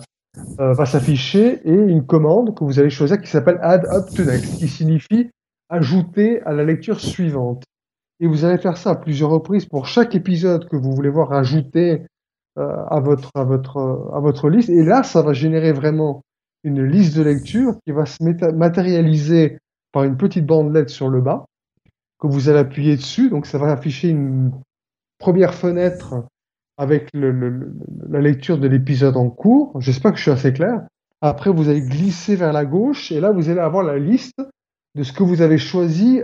euh, 0.60 0.74
va 0.74 0.86
s'afficher 0.86 1.62
et 1.68 1.74
une 1.74 2.06
commande 2.06 2.56
que 2.56 2.64
vous 2.64 2.80
allez 2.80 2.90
choisir 2.90 3.20
qui 3.22 3.30
s'appelle 3.30 3.58
Add 3.62 3.86
Up 3.86 4.06
to 4.16 4.24
Next, 4.24 4.58
qui 4.58 4.68
signifie 4.68 5.30
ajouter 5.70 6.42
à 6.44 6.54
la 6.54 6.64
lecture 6.64 7.00
suivante. 7.00 7.64
Et 8.20 8.28
vous 8.28 8.46
allez 8.46 8.58
faire 8.58 8.78
ça 8.78 8.92
à 8.92 8.96
plusieurs 8.96 9.30
reprises 9.30 9.66
pour 9.66 9.88
chaque 9.88 10.16
épisode 10.16 10.68
que 10.68 10.76
vous 10.76 10.92
voulez 10.92 11.10
voir 11.10 11.34
ajouté 11.34 12.06
euh, 12.58 12.86
à 12.90 13.00
votre 13.00 13.30
à 13.36 13.44
votre 13.44 14.10
à 14.14 14.20
votre 14.20 14.50
liste. 14.50 14.70
Et 14.70 14.84
là, 14.84 15.04
ça 15.04 15.22
va 15.22 15.34
générer 15.34 15.72
vraiment 15.72 16.22
une 16.64 16.84
liste 16.84 17.16
de 17.16 17.24
lecture 17.24 17.76
qui 17.86 17.92
va 17.92 18.06
se 18.06 18.18
matérialiser 18.52 19.60
par 19.92 20.04
une 20.04 20.18
petite 20.18 20.46
bandelette 20.46 20.90
sur 20.90 21.10
le 21.10 21.22
bas 21.22 21.46
que 22.20 22.28
vous 22.28 22.50
allez 22.50 22.60
appuyer 22.60 22.96
dessus. 22.96 23.30
Donc 23.30 23.46
ça 23.46 23.58
va 23.58 23.72
afficher 23.72 24.10
une 24.10 24.52
première 25.20 25.54
fenêtre 25.54 26.26
avec 26.78 27.10
la 27.14 28.22
lecture 28.22 28.58
de 28.58 28.68
l'épisode 28.68 29.18
en 29.18 29.30
cours. 29.30 29.80
J'espère 29.82 30.12
que 30.12 30.18
je 30.18 30.24
suis 30.24 30.32
assez 30.32 30.54
clair. 30.54 30.82
Après, 31.22 31.50
vous 31.50 31.70
allez 31.70 31.82
glisser 31.82 32.36
vers 32.36 32.54
la 32.54 32.66
gauche 32.66 33.12
et 33.12 33.20
là, 33.20 33.32
vous 33.32 33.50
allez 33.50 33.60
avoir 33.60 33.84
la 33.84 33.98
liste 33.98 34.40
de 34.96 35.04
ce 35.04 35.12
que 35.12 35.24
vous 35.24 35.42
avez 35.42 35.58
choisi 35.58 36.22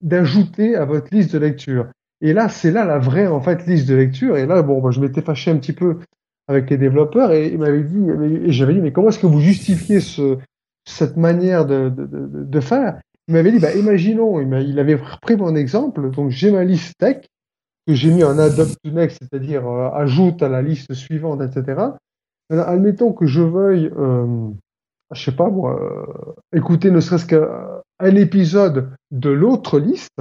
d'ajouter 0.00 0.76
à 0.76 0.84
votre 0.84 1.12
liste 1.12 1.32
de 1.32 1.38
lecture. 1.38 1.88
Et 2.20 2.32
là, 2.32 2.48
c'est 2.48 2.70
là 2.70 2.84
la 2.84 2.98
vraie 2.98 3.26
en 3.26 3.40
fait 3.40 3.66
liste 3.66 3.88
de 3.88 3.94
lecture. 3.94 4.36
Et 4.36 4.46
là, 4.46 4.62
bon, 4.62 4.80
bah, 4.80 4.90
je 4.90 5.00
m'étais 5.00 5.22
fâché 5.22 5.50
un 5.50 5.56
petit 5.56 5.72
peu 5.72 5.98
avec 6.46 6.70
les 6.70 6.78
développeurs 6.78 7.32
et 7.32 7.48
ils 7.48 7.58
m'avaient 7.58 7.82
dit, 7.82 8.06
j'avais 8.46 8.74
dit, 8.74 8.80
mais 8.80 8.92
comment 8.92 9.08
est-ce 9.08 9.18
que 9.18 9.26
vous 9.26 9.40
justifiez 9.40 10.00
ce, 10.00 10.38
cette 10.84 11.16
manière 11.16 11.66
de, 11.66 12.60
faire? 12.60 13.00
Il 13.28 13.34
m'avait 13.34 13.52
dit, 13.52 13.58
bah, 13.58 13.74
imaginons, 13.74 14.40
il 14.40 14.78
avait 14.78 14.96
repris 14.96 15.36
mon 15.36 15.54
exemple, 15.54 16.10
donc 16.10 16.30
j'ai 16.30 16.50
ma 16.50 16.64
liste 16.64 16.94
tech, 16.98 17.18
que 17.90 17.96
j'ai 17.96 18.12
mis 18.12 18.24
en 18.24 18.38
adopt 18.38 18.76
to 18.84 18.90
next, 18.90 19.18
c'est-à-dire 19.20 19.66
euh, 19.66 19.90
ajoute 19.92 20.42
à 20.42 20.48
la 20.48 20.62
liste 20.62 20.92
suivante, 20.94 21.40
etc. 21.42 21.80
Alors, 22.50 22.68
admettons 22.68 23.12
que 23.12 23.26
je 23.26 23.42
veuille, 23.42 23.90
euh, 23.96 24.48
je 25.12 25.22
sais 25.22 25.32
pas 25.36 25.48
moi, 25.50 25.80
euh, 25.80 26.56
écouter 26.56 26.90
ne 26.90 27.00
serait-ce 27.00 27.26
qu'un 27.26 28.16
épisode 28.16 28.90
de 29.10 29.30
l'autre 29.30 29.78
liste, 29.78 30.20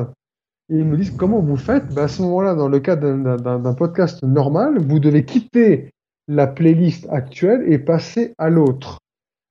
et 0.72 0.78
ils 0.78 0.86
me 0.86 0.98
disent 0.98 1.16
comment 1.16 1.40
vous 1.42 1.58
faites? 1.58 1.94
Ben, 1.94 2.04
À 2.04 2.08
ce 2.08 2.22
moment-là, 2.24 2.56
dans 2.56 2.68
le 2.68 2.80
cas 2.80 2.96
d'un- 2.96 3.74
podcast 3.74 4.24
normal, 4.24 4.80
vous 4.80 5.00
devez 5.00 5.26
quitter 5.26 5.92
la 6.28 6.46
playlist 6.48 7.08
actuelle 7.10 7.64
et 7.72 7.80
passer 7.80 8.34
à 8.38 8.50
l'autre. 8.50 9.00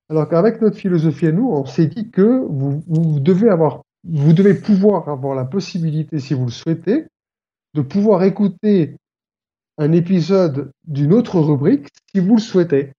Alors 0.09 0.27
qu'avec 0.27 0.61
notre 0.61 0.77
philosophie 0.77 1.27
à 1.27 1.31
nous, 1.31 1.49
on 1.49 1.65
s'est 1.65 1.87
dit 1.87 2.09
que 2.09 2.45
vous 2.47 2.81
devez 3.19 3.49
avoir, 3.49 3.81
vous 4.07 4.33
devez 4.33 4.53
pouvoir 4.53 5.07
avoir 5.09 5.35
la 5.35 5.45
possibilité, 5.45 6.19
si 6.19 6.33
vous 6.33 6.45
le 6.45 6.51
souhaitez, 6.51 7.05
de 7.73 7.81
pouvoir 7.81 8.23
écouter 8.23 8.95
un 9.77 9.91
épisode 9.91 10.71
d'une 10.87 11.13
autre 11.13 11.39
rubrique 11.39 11.87
si 12.11 12.19
vous 12.19 12.35
le 12.35 12.41
souhaitez, 12.41 12.91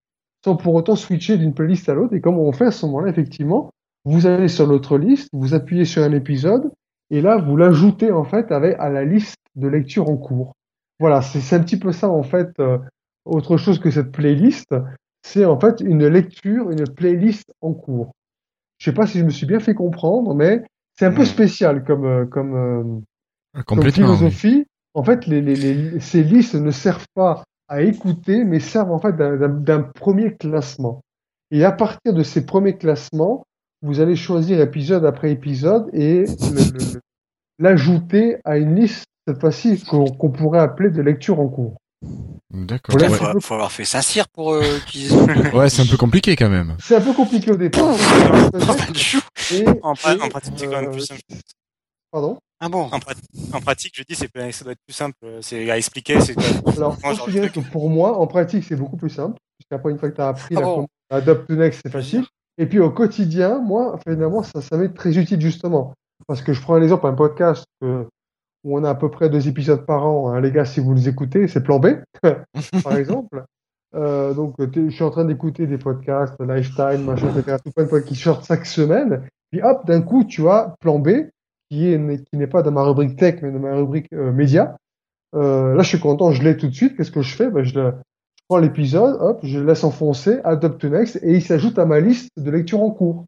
sans 0.45 0.57
pour 0.57 0.75
autant 0.75 0.97
switcher 0.97 1.37
d'une 1.37 1.55
playlist 1.55 1.89
à 1.89 1.95
l'autre. 1.95 2.15
Et 2.15 2.21
comme 2.21 2.39
on 2.39 2.53
fait 2.53 2.67
à 2.67 2.71
ce 2.71 2.87
moment-là, 2.87 3.11
effectivement, 3.11 3.71
vous 4.05 4.27
allez 4.27 4.49
sur 4.49 4.67
l'autre 4.67 4.97
liste, 4.99 5.29
vous 5.33 5.55
appuyez 5.55 5.85
sur 5.85 6.03
un 6.03 6.13
épisode, 6.13 6.71
et 7.11 7.21
là, 7.21 7.37
vous 7.39 7.57
l'ajoutez 7.57 8.13
en 8.13 8.25
fait 8.25 8.51
avec, 8.53 8.77
à 8.79 8.89
la 8.89 9.05
liste 9.05 9.37
de 9.57 9.69
lecture 9.69 10.09
en 10.09 10.17
cours. 10.17 10.53
Voilà, 10.99 11.23
c'est 11.23 11.57
un 11.57 11.61
petit 11.61 11.79
peu 11.79 11.93
ça 11.93 12.09
en 12.09 12.23
fait. 12.23 12.49
euh, 12.61 12.79
autre 13.27 13.57
chose 13.59 13.79
que 13.79 13.91
cette 13.91 14.13
playlist, 14.13 14.75
c'est 15.23 15.45
en 15.45 15.59
fait 15.61 15.81
une 15.81 16.07
lecture, 16.07 16.71
une 16.71 16.85
playlist 16.89 17.53
en 17.61 17.75
cours. 17.75 18.13
Je 18.79 18.87
sais 18.87 18.95
pas 18.95 19.07
si 19.07 19.19
je 19.19 19.25
me 19.25 19.31
suis 19.31 19.47
bien 19.47 19.61
fait 19.61 19.75
comprendre, 19.75 20.35
mais 20.35 20.63
c'est 20.99 21.07
un 21.07 21.13
peu 21.13 21.23
Mhm. 21.23 21.27
spécial 21.27 21.85
comme 21.85 22.05
euh, 22.07 22.25
comme, 22.27 23.03
comme 23.55 23.79
Complètement. 23.79 24.11
oui. 24.11 24.17
philosophie. 24.17 24.65
En 24.95 25.05
fait, 25.05 25.27
les, 25.27 25.41
les, 25.41 25.55
les- 25.55 26.01
ces 26.01 26.23
listes 26.23 26.55
ne 26.55 26.71
servent 26.71 27.07
pas 27.15 27.45
à 27.69 27.83
écouter, 27.83 28.45
mais 28.45 28.59
servent 28.61 28.91
en 28.93 28.99
fait 28.99 29.17
d'un- 29.17 29.83
premier 29.83 30.35
classement. 30.35 31.01
Et 31.53 31.65
à 31.65 31.73
partir 31.73 32.13
de 32.13 32.23
ces 32.23 32.45
premiers 32.47 32.77
classements, 32.77 33.45
vous 33.83 34.01
allez 34.01 34.17
choisir 34.17 34.61
épisode 34.61 35.05
après 35.07 35.31
épisode 35.31 35.89
et 35.93 36.25
l'ajouter 37.59 38.37
à 38.45 38.57
une 38.59 38.75
liste 38.77 39.05
cette 39.27 39.41
fois-ci 39.41 39.83
qu'on 39.85 40.31
pourrait 40.31 40.61
appeler 40.61 40.91
de 40.91 41.03
lecture 41.03 41.39
en 41.41 41.49
cours. 41.49 41.77
D'accord. 42.51 42.97
Il 42.99 43.03
Ouais. 43.03 43.09
faut, 43.11 43.41
faut 43.41 43.55
avoir 43.55 43.71
fait 43.71 43.85
Saint-Cyr 43.85 44.27
pour 44.29 44.53
euh, 44.55 44.63
utiliser. 44.79 45.15
Ouais, 45.55 45.69
c'est 45.69 45.83
un 45.83 45.87
peu 45.87 45.97
compliqué 45.99 46.35
quand 46.37 46.49
même. 46.49 46.77
C'est 46.81 46.97
un 46.97 47.01
peu 47.01 47.13
compliqué 47.13 47.51
au 47.53 47.57
départ. 47.57 47.95
Et- 49.53 49.61
et, 49.61 49.69
en 49.83 49.95
pratique, 49.95 50.55
c'est 50.57 50.67
quand 50.67 50.81
même 50.81 50.87
euh, 50.89 50.93
plus 50.93 51.01
simple. 51.07 51.21
Pardon? 52.11 52.39
Ah 52.61 52.69
bon 52.69 52.83
En, 52.93 52.99
prat- 52.99 53.15
en 53.55 53.61
pratique, 53.61 53.95
je 53.97 54.03
dis, 54.03 54.15
c'est 54.15 54.31
ça 54.53 54.65
doit 54.65 54.73
être 54.73 54.83
plus 54.87 54.95
simple. 54.95 55.17
C'est 55.41 55.71
à 55.71 55.79
expliquer. 55.79 56.21
C'est 56.21 56.35
Alors, 56.77 56.97
Moi, 57.03 57.15
je 57.27 57.31
dirais 57.31 57.49
que 57.51 57.61
pour 57.61 57.89
moi, 57.89 58.19
en 58.19 58.27
pratique, 58.27 58.65
c'est 58.65 58.77
beaucoup 58.77 58.97
plus 58.99 59.11
simple. 59.11 59.39
Puisqu'après, 59.59 59.91
une 59.91 59.99
fois 59.99 60.11
que 60.11 60.17
tu 60.17 60.21
as 60.21 60.29
appris 60.29 60.55
Ah 60.57 60.61
la 60.61 60.67
bon 60.67 60.87
Adopt 61.11 61.47
to 61.49 61.55
Next, 61.55 61.81
c'est 61.85 61.91
facile. 61.91 62.25
Et 62.59 62.67
puis 62.67 62.79
au 62.79 62.91
quotidien, 62.91 63.59
moi, 63.61 63.99
finalement, 64.07 64.43
ça, 64.43 64.61
ça 64.61 64.77
m'est 64.77 64.91
très 64.95 65.17
utile 65.19 65.41
justement. 65.41 65.95
Parce 66.27 66.43
que 66.43 66.53
je 66.53 66.61
prends 66.61 66.75
un 66.75 66.83
exemple, 66.83 67.07
un 67.07 67.15
podcast 67.15 67.65
euh, 67.83 68.05
où 68.65 68.79
on 68.79 68.85
a 68.85 68.91
à 68.91 68.95
peu 68.95 69.11
près 69.11 69.31
deux 69.31 69.49
épisodes 69.49 69.87
par 69.87 70.07
an. 70.07 70.31
hein. 70.31 70.41
Les 70.43 70.53
gars, 70.53 70.67
si 70.67 70.81
vous 70.81 70.93
les 70.93 71.09
écoutez, 71.09 71.49
c'est 71.49 71.63
plan 71.63 71.79
B, 71.79 71.87
par 72.85 72.97
exemple. 72.97 73.45
Euh, 73.95 74.35
donc, 74.35 74.55
je 74.59 74.91
suis 74.91 75.03
en 75.03 75.11
train 75.11 75.25
d'écouter 75.25 75.67
des 75.67 75.79
podcasts, 75.79 76.35
Lifetime, 76.41 77.05
machin, 77.05 77.29
etc., 77.37 77.57
tout 77.65 77.73
plein 77.73 77.85
de 77.85 77.89
podcasts 77.89 78.09
qui 78.15 78.17
sortent 78.21 78.47
chaque 78.47 78.67
semaine. 78.67 79.27
Puis 79.51 79.63
hop, 79.63 79.85
d'un 79.87 80.03
coup, 80.03 80.25
tu 80.25 80.47
as 80.49 80.75
plan 80.81 80.99
B, 80.99 81.09
qui 81.71 81.87
est 81.87 82.25
qui 82.25 82.37
n'est 82.37 82.47
pas 82.47 82.63
dans 82.63 82.73
ma 82.73 82.83
rubrique 82.83 83.17
tech, 83.17 83.41
mais 83.43 83.51
dans 83.53 83.59
ma 83.61 83.75
rubrique 83.75 84.09
euh, 84.13 84.33
média. 84.33 84.77
Euh, 85.35 85.75
là, 85.75 85.83
je 85.83 85.89
suis 85.89 86.01
content, 86.01 86.33
je 86.33 86.43
l'ai 86.43 86.57
tout 86.57 86.69
de 86.69 86.75
suite. 86.75 86.97
Qu'est-ce 86.97 87.13
que 87.13 87.23
je 87.23 87.35
fais? 87.35 87.51
Ben, 87.51 87.63
je, 87.65 87.79
le- 87.79 87.95
je 88.37 88.43
prends 88.49 88.59
l'épisode, 88.59 89.17
hop, 89.21 89.41
je 89.45 89.59
le 89.61 89.67
laisse 89.67 89.85
enfoncer, 89.85 90.41
adopt 90.43 90.81
to 90.81 90.89
next, 90.89 91.21
et 91.23 91.35
il 91.35 91.43
s'ajoute 91.43 91.79
à 91.79 91.87
ma 91.87 92.01
liste 92.01 92.31
de 92.37 92.51
lecture 92.51 92.83
en 92.83 92.91
cours. 92.91 93.25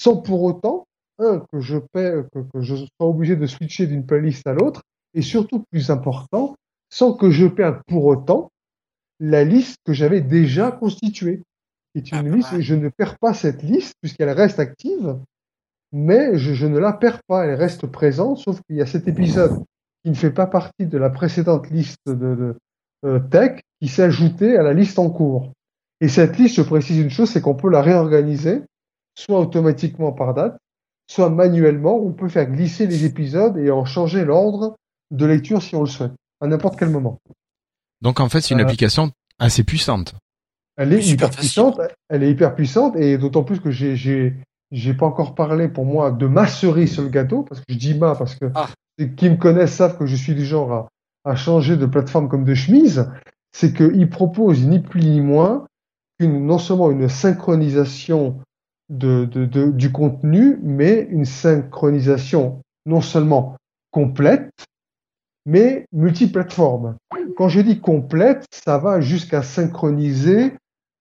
Sans 0.00 0.16
pour 0.16 0.42
autant, 0.42 0.86
un, 1.18 1.40
que 1.52 1.60
je 1.60 1.76
paie, 1.92 2.24
que, 2.34 2.40
que 2.40 2.62
je 2.62 2.76
sois 2.76 2.88
obligé 3.06 3.36
de 3.36 3.46
switcher 3.46 3.86
d'une 3.86 4.06
playlist 4.06 4.46
à 4.46 4.54
l'autre, 4.54 4.82
et 5.14 5.20
surtout, 5.20 5.62
plus 5.70 5.90
important, 5.90 6.56
sans 6.88 7.12
que 7.12 7.30
je 7.30 7.46
perde 7.46 7.80
pour 7.86 8.06
autant 8.06 8.50
la 9.20 9.44
liste 9.44 9.76
que 9.84 9.92
j'avais 9.92 10.22
déjà 10.22 10.72
constituée. 10.72 11.42
Qui 11.94 11.98
est 11.98 12.12
une 12.12 12.28
Ah, 12.28 12.36
liste, 12.36 12.52
et 12.54 12.62
je 12.62 12.74
ne 12.74 12.88
perds 12.88 13.18
pas 13.18 13.34
cette 13.34 13.62
liste 13.62 13.92
puisqu'elle 14.00 14.30
reste 14.30 14.58
active, 14.58 15.18
mais 15.92 16.38
je, 16.38 16.54
je 16.54 16.66
ne 16.66 16.78
la 16.78 16.92
perds 16.92 17.20
pas, 17.26 17.44
elle 17.44 17.54
reste 17.54 17.86
présente, 17.86 18.38
sauf 18.38 18.60
qu'il 18.62 18.76
y 18.76 18.82
a 18.82 18.86
cet 18.86 19.08
épisode 19.08 19.62
qui 20.02 20.10
ne 20.10 20.14
fait 20.14 20.30
pas 20.30 20.46
partie 20.46 20.86
de 20.86 20.98
la 20.98 21.10
précédente 21.10 21.70
liste 21.70 21.98
de, 22.06 22.14
de 22.14 22.56
euh, 23.04 23.20
tech 23.20 23.60
qui 23.80 23.88
s'est 23.88 24.02
ajouté 24.02 24.56
à 24.56 24.62
la 24.62 24.72
liste 24.72 24.98
en 24.98 25.10
cours. 25.10 25.52
Et 26.00 26.08
cette 26.08 26.36
liste, 26.38 26.56
je 26.56 26.62
précise 26.62 26.98
une 26.98 27.10
chose, 27.10 27.30
c'est 27.30 27.40
qu'on 27.40 27.54
peut 27.54 27.70
la 27.70 27.82
réorganiser, 27.82 28.62
soit 29.14 29.38
automatiquement 29.38 30.12
par 30.12 30.34
date, 30.34 30.56
soit 31.06 31.30
manuellement. 31.30 31.96
On 31.96 32.12
peut 32.12 32.28
faire 32.28 32.50
glisser 32.50 32.86
les 32.86 33.04
épisodes 33.04 33.56
et 33.58 33.70
en 33.70 33.84
changer 33.84 34.24
l'ordre 34.24 34.76
de 35.10 35.26
lecture 35.26 35.62
si 35.62 35.76
on 35.76 35.80
le 35.80 35.86
souhaite, 35.86 36.12
à 36.40 36.46
n'importe 36.46 36.78
quel 36.78 36.90
moment. 36.90 37.20
Donc 38.00 38.18
en 38.18 38.28
fait, 38.28 38.40
c'est 38.40 38.54
une 38.54 38.60
Euh, 38.60 38.64
application 38.64 39.12
assez 39.38 39.62
puissante. 39.62 40.14
Elle 40.76 40.92
est 40.92 41.06
hyper 41.06 41.30
puissante, 41.30 41.80
elle 42.08 42.22
est 42.22 42.30
hyper 42.30 42.54
puissante 42.54 42.96
et 42.96 43.18
d'autant 43.18 43.44
plus 43.44 43.60
que 43.60 43.70
j'ai 43.70 44.34
j'ai 44.72 44.94
pas 44.94 45.06
encore 45.06 45.34
parlé 45.34 45.68
pour 45.68 45.84
moi 45.84 46.10
de 46.10 46.26
ma 46.26 46.46
cerise 46.46 46.92
sur 46.94 47.02
le 47.02 47.08
gâteau 47.10 47.42
parce 47.42 47.60
que 47.60 47.66
je 47.72 47.78
dis 47.78 47.94
ma 47.94 48.14
parce 48.16 48.34
que 48.34 48.46
Ah. 48.54 48.68
ceux 48.98 49.06
qui 49.06 49.28
me 49.30 49.36
connaissent 49.36 49.74
savent 49.74 49.96
que 49.98 50.06
je 50.06 50.16
suis 50.16 50.34
du 50.34 50.44
genre 50.44 50.72
à, 50.72 50.88
à 51.30 51.36
changer 51.36 51.76
de 51.76 51.86
plateforme 51.86 52.28
comme 52.28 52.44
de 52.44 52.54
chemise. 52.54 53.10
C'est 53.52 53.74
qu'il 53.74 54.08
propose 54.08 54.66
ni 54.66 54.80
plus 54.80 55.02
ni 55.04 55.20
moins 55.20 55.66
qu'une 56.18 56.46
non 56.46 56.58
seulement 56.58 56.90
une 56.90 57.08
synchronisation 57.08 58.40
de, 58.88 59.26
de, 59.26 59.44
de- 59.44 59.70
du 59.70 59.92
contenu, 59.92 60.58
mais 60.62 61.06
une 61.10 61.24
synchronisation 61.26 62.60
non 62.86 63.00
seulement 63.00 63.56
complète, 63.90 64.50
mais 65.46 65.84
multiplateforme. 65.92 66.96
Quand 67.36 67.48
je 67.48 67.60
dis 67.60 67.78
complète, 67.80 68.44
ça 68.50 68.78
va 68.78 69.00
jusqu'à 69.00 69.42
synchroniser 69.42 70.54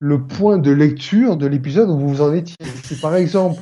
le 0.04 0.24
point 0.24 0.58
de 0.58 0.72
lecture 0.72 1.38
de 1.38 1.46
l'épisode 1.46 1.90
où 1.90 1.98
vous 1.98 2.22
en 2.22 2.34
étiez. 2.34 2.56
Si 2.84 3.00
par 3.00 3.16
exemple, 3.16 3.62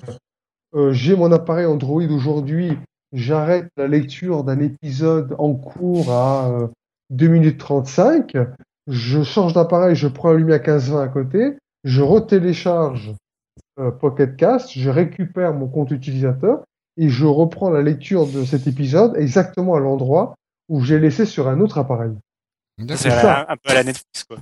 euh, 0.74 0.94
j'ai 0.94 1.16
mon 1.16 1.32
appareil 1.34 1.66
Android 1.66 2.02
aujourd'hui, 2.10 2.78
j'arrête 3.11 3.68
la 3.76 3.88
lecture 3.88 4.44
d'un 4.45 4.60
épisode 4.60 5.36
en 5.38 5.53
cours 5.53 6.11
à 6.11 6.49
euh, 6.49 6.68
2 7.10 7.28
minutes 7.28 7.57
35, 7.60 8.38
je 8.88 9.22
change 9.24 9.53
d'appareil, 9.53 9.95
je 9.95 10.07
prends 10.07 10.30
un 10.30 10.36
Lumia 10.38 10.60
1520 10.60 11.02
à 11.03 11.07
côté, 11.10 11.57
je 11.84 12.02
retélécharge 12.02 13.14
euh, 13.80 13.91
Pocket 13.91 14.38
Cast, 14.38 14.72
je 14.72 14.90
récupère 14.90 15.53
mon 15.53 15.68
compte 15.68 15.91
utilisateur 15.91 16.64
et 16.98 17.10
je 17.10 17.26
reprends 17.26 17.70
la 17.70 17.82
lecture 17.82 18.28
de 18.28 18.45
cet 18.45 18.66
épisode 18.66 19.18
exactement 19.18 19.76
à 19.76 19.80
l'endroit 19.80 20.36
où 20.70 20.82
j'ai 20.86 20.99
laissé 20.99 21.26
sur 21.26 21.49
un 21.49 21.60
autre 21.60 21.80
appareil. 21.80 22.11
C'est 22.95 23.10
la- 23.10 23.52
un 23.52 23.57
peu 23.57 23.72
à 23.72 23.74
la 23.74 23.84
Netflix, 23.84 24.24
quoi. 24.24 24.38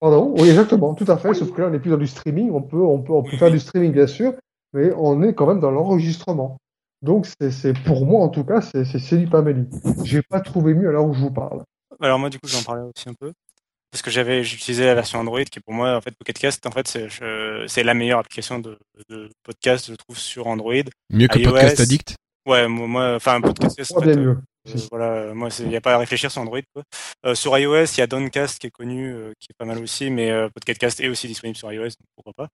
Pardon? 0.00 0.34
Oui, 0.38 0.48
exactement, 0.48 0.94
tout 0.94 1.06
à 1.08 1.16
fait. 1.16 1.32
Sauf 1.34 1.52
que 1.52 1.60
là, 1.60 1.68
on 1.68 1.70
n'est 1.70 1.78
plus 1.78 1.90
dans 1.90 1.96
du 1.96 2.06
streaming. 2.06 2.50
On 2.52 2.62
peut, 2.62 2.76
on 2.82 3.00
peut, 3.00 3.12
on 3.12 3.22
peut 3.22 3.30
Oui, 3.32 3.38
faire 3.38 3.48
oui. 3.48 3.54
du 3.54 3.60
streaming, 3.60 3.92
bien 3.92 4.06
sûr, 4.06 4.34
mais 4.72 4.92
on 4.96 5.22
est 5.22 5.34
quand 5.34 5.46
même 5.46 5.60
dans 5.60 5.70
l'enregistrement. 5.70 6.58
Donc, 7.02 7.26
c'est, 7.26 7.50
c'est, 7.50 7.72
pour 7.84 8.04
moi, 8.06 8.22
en 8.22 8.28
tout 8.28 8.44
cas, 8.44 8.60
c'est, 8.60 8.84
Céline 8.84 9.28
Pameli. 9.28 9.66
J'ai 10.04 10.22
pas 10.22 10.40
trouvé 10.40 10.74
mieux 10.74 10.88
à 10.88 10.92
l'heure 10.92 11.06
où 11.06 11.14
je 11.14 11.20
vous 11.20 11.30
parle. 11.30 11.62
Alors 12.00 12.18
moi, 12.18 12.28
du 12.28 12.38
coup, 12.38 12.46
j'en 12.48 12.62
parlais 12.62 12.82
aussi 12.82 13.08
un 13.08 13.14
peu. 13.14 13.32
Parce 13.90 14.02
que 14.02 14.10
j'avais, 14.10 14.42
j'utilisais 14.42 14.84
la 14.84 14.94
version 14.94 15.18
Android 15.20 15.44
qui 15.44 15.60
pour 15.60 15.72
moi, 15.72 15.96
en 15.96 16.00
fait, 16.02 16.14
Pocket 16.18 16.38
Cast, 16.38 16.66
en 16.66 16.70
fait, 16.70 16.86
c'est, 16.88 17.82
la 17.82 17.94
meilleure 17.94 18.18
application 18.18 18.58
de, 18.58 18.76
de 19.08 19.30
podcast, 19.42 19.86
je 19.88 19.94
trouve, 19.94 20.18
sur 20.18 20.46
Android. 20.46 20.74
Mieux 21.10 21.28
que 21.28 21.38
iOS. 21.38 21.52
Podcast 21.52 21.80
Addict? 21.80 22.16
Ouais, 22.46 22.68
moi, 22.68 22.86
moi- 22.86 23.14
enfin, 23.14 23.40
Podcast 23.40 23.76
Cast, 23.76 23.96
en 23.96 24.00
fait, 24.00 24.14
bien 24.14 24.18
euh, 24.18 24.24
mieux. 24.24 24.38
Euh, 24.68 24.78
voilà, 24.90 25.34
moi, 25.34 25.48
il 25.60 25.68
n'y 25.68 25.76
a 25.76 25.80
pas 25.80 25.94
à 25.94 25.98
réfléchir 25.98 26.30
sur 26.30 26.42
Android. 26.42 26.60
Quoi. 26.72 26.82
Euh, 27.24 27.34
sur 27.34 27.56
iOS, 27.56 27.84
il 27.96 27.98
y 27.98 28.02
a 28.02 28.06
Downcast 28.06 28.58
qui 28.58 28.66
est 28.66 28.70
connu, 28.70 29.12
euh, 29.12 29.32
qui 29.38 29.48
est 29.50 29.56
pas 29.58 29.64
mal 29.64 29.78
aussi, 29.82 30.10
mais 30.10 30.30
euh, 30.30 30.48
Podcastcast 30.48 31.00
est 31.00 31.08
aussi 31.08 31.28
disponible 31.28 31.56
sur 31.56 31.72
iOS, 31.72 31.84
donc 31.84 32.06
pourquoi 32.14 32.32
pas. 32.36 32.48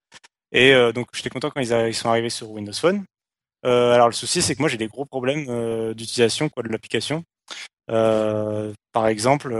Et 0.52 0.74
euh, 0.74 0.92
donc, 0.92 1.08
j'étais 1.14 1.30
content 1.30 1.50
quand 1.50 1.60
ils, 1.60 1.72
a- 1.72 1.88
ils 1.88 1.94
sont 1.94 2.08
arrivés 2.10 2.30
sur 2.30 2.50
Windows 2.50 2.72
Phone. 2.72 3.04
Euh, 3.64 3.92
alors, 3.92 4.08
le 4.08 4.14
souci, 4.14 4.42
c'est 4.42 4.54
que 4.54 4.60
moi, 4.62 4.68
j'ai 4.68 4.76
des 4.78 4.88
gros 4.88 5.04
problèmes 5.06 5.46
euh, 5.48 5.94
d'utilisation 5.94 6.48
quoi, 6.48 6.62
de 6.62 6.68
l'application. 6.68 7.24
Euh, 7.90 8.72
par 8.92 9.08
exemple, 9.08 9.52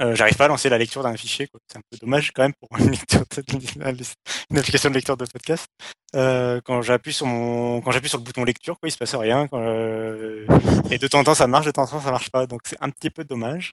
euh, 0.00 0.14
j'arrive 0.14 0.36
pas 0.36 0.44
à 0.46 0.48
lancer 0.48 0.68
la 0.68 0.78
lecture 0.78 1.02
d'un 1.02 1.16
fichier. 1.16 1.48
C'est 1.68 1.78
un 1.78 1.82
peu 1.90 1.98
dommage 1.98 2.32
quand 2.32 2.42
même 2.42 2.52
pour 2.54 2.68
une, 2.78 2.90
lecture 2.90 3.20
de- 3.20 4.04
une 4.50 4.58
application 4.58 4.90
de 4.90 4.94
lecteur 4.94 5.16
de 5.16 5.26
podcast. 5.26 5.66
Euh, 6.14 6.60
quand 6.64 6.82
j'appuie 6.82 7.12
sur 7.12 7.26
mon, 7.26 7.80
quand 7.80 7.90
j'appuie 7.90 8.08
sur 8.08 8.18
le 8.18 8.24
bouton 8.24 8.44
lecture, 8.44 8.78
quoi, 8.78 8.88
il 8.88 8.92
se 8.92 8.98
passe 8.98 9.14
rien. 9.14 9.48
Quand, 9.48 9.60
euh, 9.60 10.46
et 10.90 10.98
de 10.98 11.06
temps 11.08 11.20
en 11.20 11.24
temps 11.24 11.34
ça 11.34 11.46
marche, 11.46 11.66
de 11.66 11.70
temps 11.70 11.82
en 11.82 11.86
temps 11.86 12.00
ça 12.00 12.10
marche 12.10 12.30
pas. 12.30 12.46
Donc 12.46 12.62
c'est 12.64 12.78
un 12.80 12.90
petit 12.90 13.10
peu 13.10 13.24
dommage. 13.24 13.72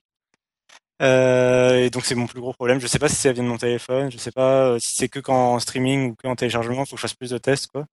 Euh, 1.02 1.84
et 1.84 1.90
donc 1.90 2.04
c'est 2.06 2.14
mon 2.14 2.26
plus 2.26 2.40
gros 2.40 2.52
problème. 2.54 2.80
Je 2.80 2.86
sais 2.86 2.98
pas 2.98 3.08
si 3.08 3.16
ça 3.16 3.32
vient 3.32 3.42
de 3.44 3.48
mon 3.48 3.58
téléphone. 3.58 4.10
Je 4.10 4.16
sais 4.18 4.32
pas 4.32 4.68
euh, 4.70 4.78
si 4.78 4.94
c'est 4.96 5.08
que 5.08 5.20
quand 5.20 5.54
en 5.54 5.58
streaming 5.58 6.10
ou 6.10 6.14
que 6.16 6.26
en 6.26 6.36
téléchargement, 6.36 6.84
faut 6.86 6.92
que 6.96 7.00
je 7.00 7.02
fasse 7.02 7.14
plus 7.14 7.30
de 7.30 7.38
tests, 7.38 7.68
quoi. 7.68 7.84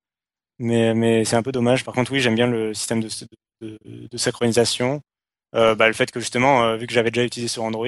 Mais, 0.60 0.94
mais 0.94 1.26
c'est 1.26 1.36
un 1.36 1.44
peu 1.44 1.52
dommage. 1.52 1.84
Par 1.86 1.94
contre, 1.96 2.12
oui, 2.14 2.20
j'aime 2.22 2.36
bien 2.36 2.48
le 2.48 2.74
système 2.74 3.02
de, 3.02 3.10
de, 3.62 3.78
de 4.12 4.18
synchronisation. 4.18 5.02
Euh, 5.56 5.76
bah, 5.76 5.88
le 5.88 5.94
fait 5.94 6.12
que 6.12 6.20
justement, 6.20 6.64
euh, 6.64 6.78
vu 6.78 6.88
que 6.88 6.94
j'avais 6.94 7.12
déjà 7.12 7.26
utilisé 7.26 7.48
sur 7.50 7.64
Android, 7.64 7.88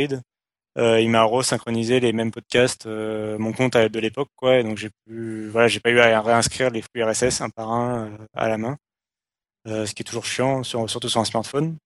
euh, 0.77 0.99
il 0.99 1.09
m'a 1.09 1.23
re-synchronisé 1.23 1.99
les 1.99 2.11
mêmes 2.13 2.31
podcasts, 2.31 2.85
euh, 2.85 3.37
mon 3.37 3.53
compte 3.53 3.77
de 3.77 3.99
l'époque, 3.99 4.29
quoi. 4.35 4.57
Et 4.57 4.63
donc 4.63 4.77
j'ai 4.77 4.89
pu, 5.07 5.47
voilà, 5.49 5.67
j'ai 5.67 5.79
pas 5.79 5.89
eu 5.89 5.99
à 5.99 6.21
réinscrire 6.21 6.69
les 6.69 6.81
flux 6.81 7.03
RSS 7.03 7.41
un 7.41 7.49
par 7.49 7.71
un 7.71 8.07
euh, 8.07 8.17
à 8.35 8.49
la 8.49 8.57
main, 8.57 8.77
Euh, 9.67 9.85
ce 9.87 9.95
qui 9.95 10.03
est 10.03 10.05
toujours 10.05 10.25
chiant, 10.25 10.61
sur- 10.63 10.87
surtout 10.89 11.09
sur 11.09 11.21
un 11.21 11.25
smartphone. 11.25 11.77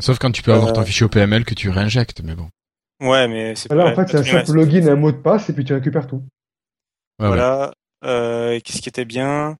Sauf 0.00 0.18
quand 0.18 0.30
tu 0.30 0.42
peux 0.42 0.52
avoir 0.54 0.72
ton 0.72 0.84
fichier 0.84 1.04
au 1.04 1.08
PML 1.08 1.44
que 1.44 1.54
tu 1.54 1.68
réinjectes, 1.68 2.22
mais 2.22 2.34
bon. 2.34 2.48
Ouais, 3.02 3.28
mais 3.28 3.54
c'est 3.56 3.70
Là, 3.72 3.84
pas- 3.84 3.92
en 3.92 3.94
fait, 4.06 4.08
c'est 4.12 4.18
un 4.36 4.44
simple 4.44 4.52
login 4.58 4.86
et 4.86 4.90
un 4.90 4.96
mot 4.96 5.10
de 5.12 5.16
passe, 5.18 5.50
et 5.50 5.52
puis 5.52 5.64
tu 5.64 5.74
récupères 5.74 6.06
tout. 6.06 6.24
Ouais, 7.18 7.26
ouais. 7.26 7.26
voilà. 7.28 7.72
Euh, 8.04 8.52
et 8.52 8.60
qu'est-ce 8.62 8.80
qui 8.80 8.88
était 8.88 9.04
bien? 9.04 9.56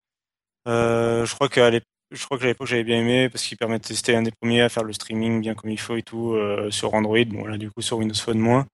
Euh, 0.69 1.27
Je 1.27 1.35
crois 1.35 1.49
qu'à 1.49 1.69
l'ép- 1.71 1.85
je 2.13 2.25
crois 2.25 2.39
que 2.39 2.45
à 2.45 2.47
l'époque 2.47 2.67
j'avais 2.67 2.85
bien 2.85 2.99
aimé 2.99 3.29
parce 3.29 3.45
qu'il 3.45 3.57
permet 3.57 3.79
de 3.79 3.85
tester 3.85 4.15
un 4.15 4.23
des 4.23 4.31
premiers 4.31 4.63
à 4.63 4.69
faire 4.69 4.85
le 4.85 4.93
streaming 4.93 5.41
bien 5.41 5.55
comme 5.55 5.71
il 5.71 5.81
faut 5.81 5.97
et 5.97 6.03
tout 6.03 6.35
euh, 6.35 6.71
sur 6.71 6.95
Android. 6.95 7.25
Bon 7.27 7.47
là 7.47 7.57
du 7.59 7.71
coup 7.71 7.83
sur 7.83 7.99
Windows 7.99 8.15
Phone 8.15 8.39
moins. 8.39 8.67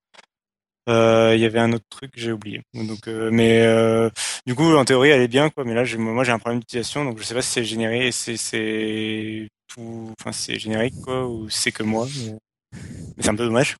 Euh, 0.89 1.33
Il 1.35 1.41
y 1.41 1.45
avait 1.45 1.59
un 1.59 1.71
autre 1.73 1.85
truc 1.89 2.11
que 2.11 2.19
j'ai 2.19 2.31
oublié. 2.31 2.61
Donc 2.73 3.07
euh, 3.07 3.29
mais 3.31 3.65
du 4.45 4.55
coup 4.55 4.75
en 4.75 4.85
théorie 4.85 5.09
elle 5.09 5.21
est 5.21 5.27
bien 5.27 5.49
quoi. 5.49 5.63
Mais 5.63 5.73
là 5.73 5.83
moi 5.97 6.23
j'ai 6.23 6.31
un 6.31 6.39
problème 6.39 6.59
d'utilisation 6.59 7.05
donc 7.05 7.19
je 7.19 7.23
sais 7.23 7.33
pas 7.33 7.41
si 7.41 7.51
c'est 7.51 7.63
généré, 7.63 8.11
c'est 8.11 9.47
tout, 9.67 10.13
enfin 10.19 10.31
c'est 10.31 10.59
générique 10.59 10.99
quoi 11.03 11.27
ou 11.27 11.49
c'est 11.49 11.71
que 11.71 11.83
moi. 11.83 12.07
Mais, 12.25 12.37
c'est 13.19 13.29
un 13.29 13.35
peu 13.35 13.45
dommage 13.45 13.75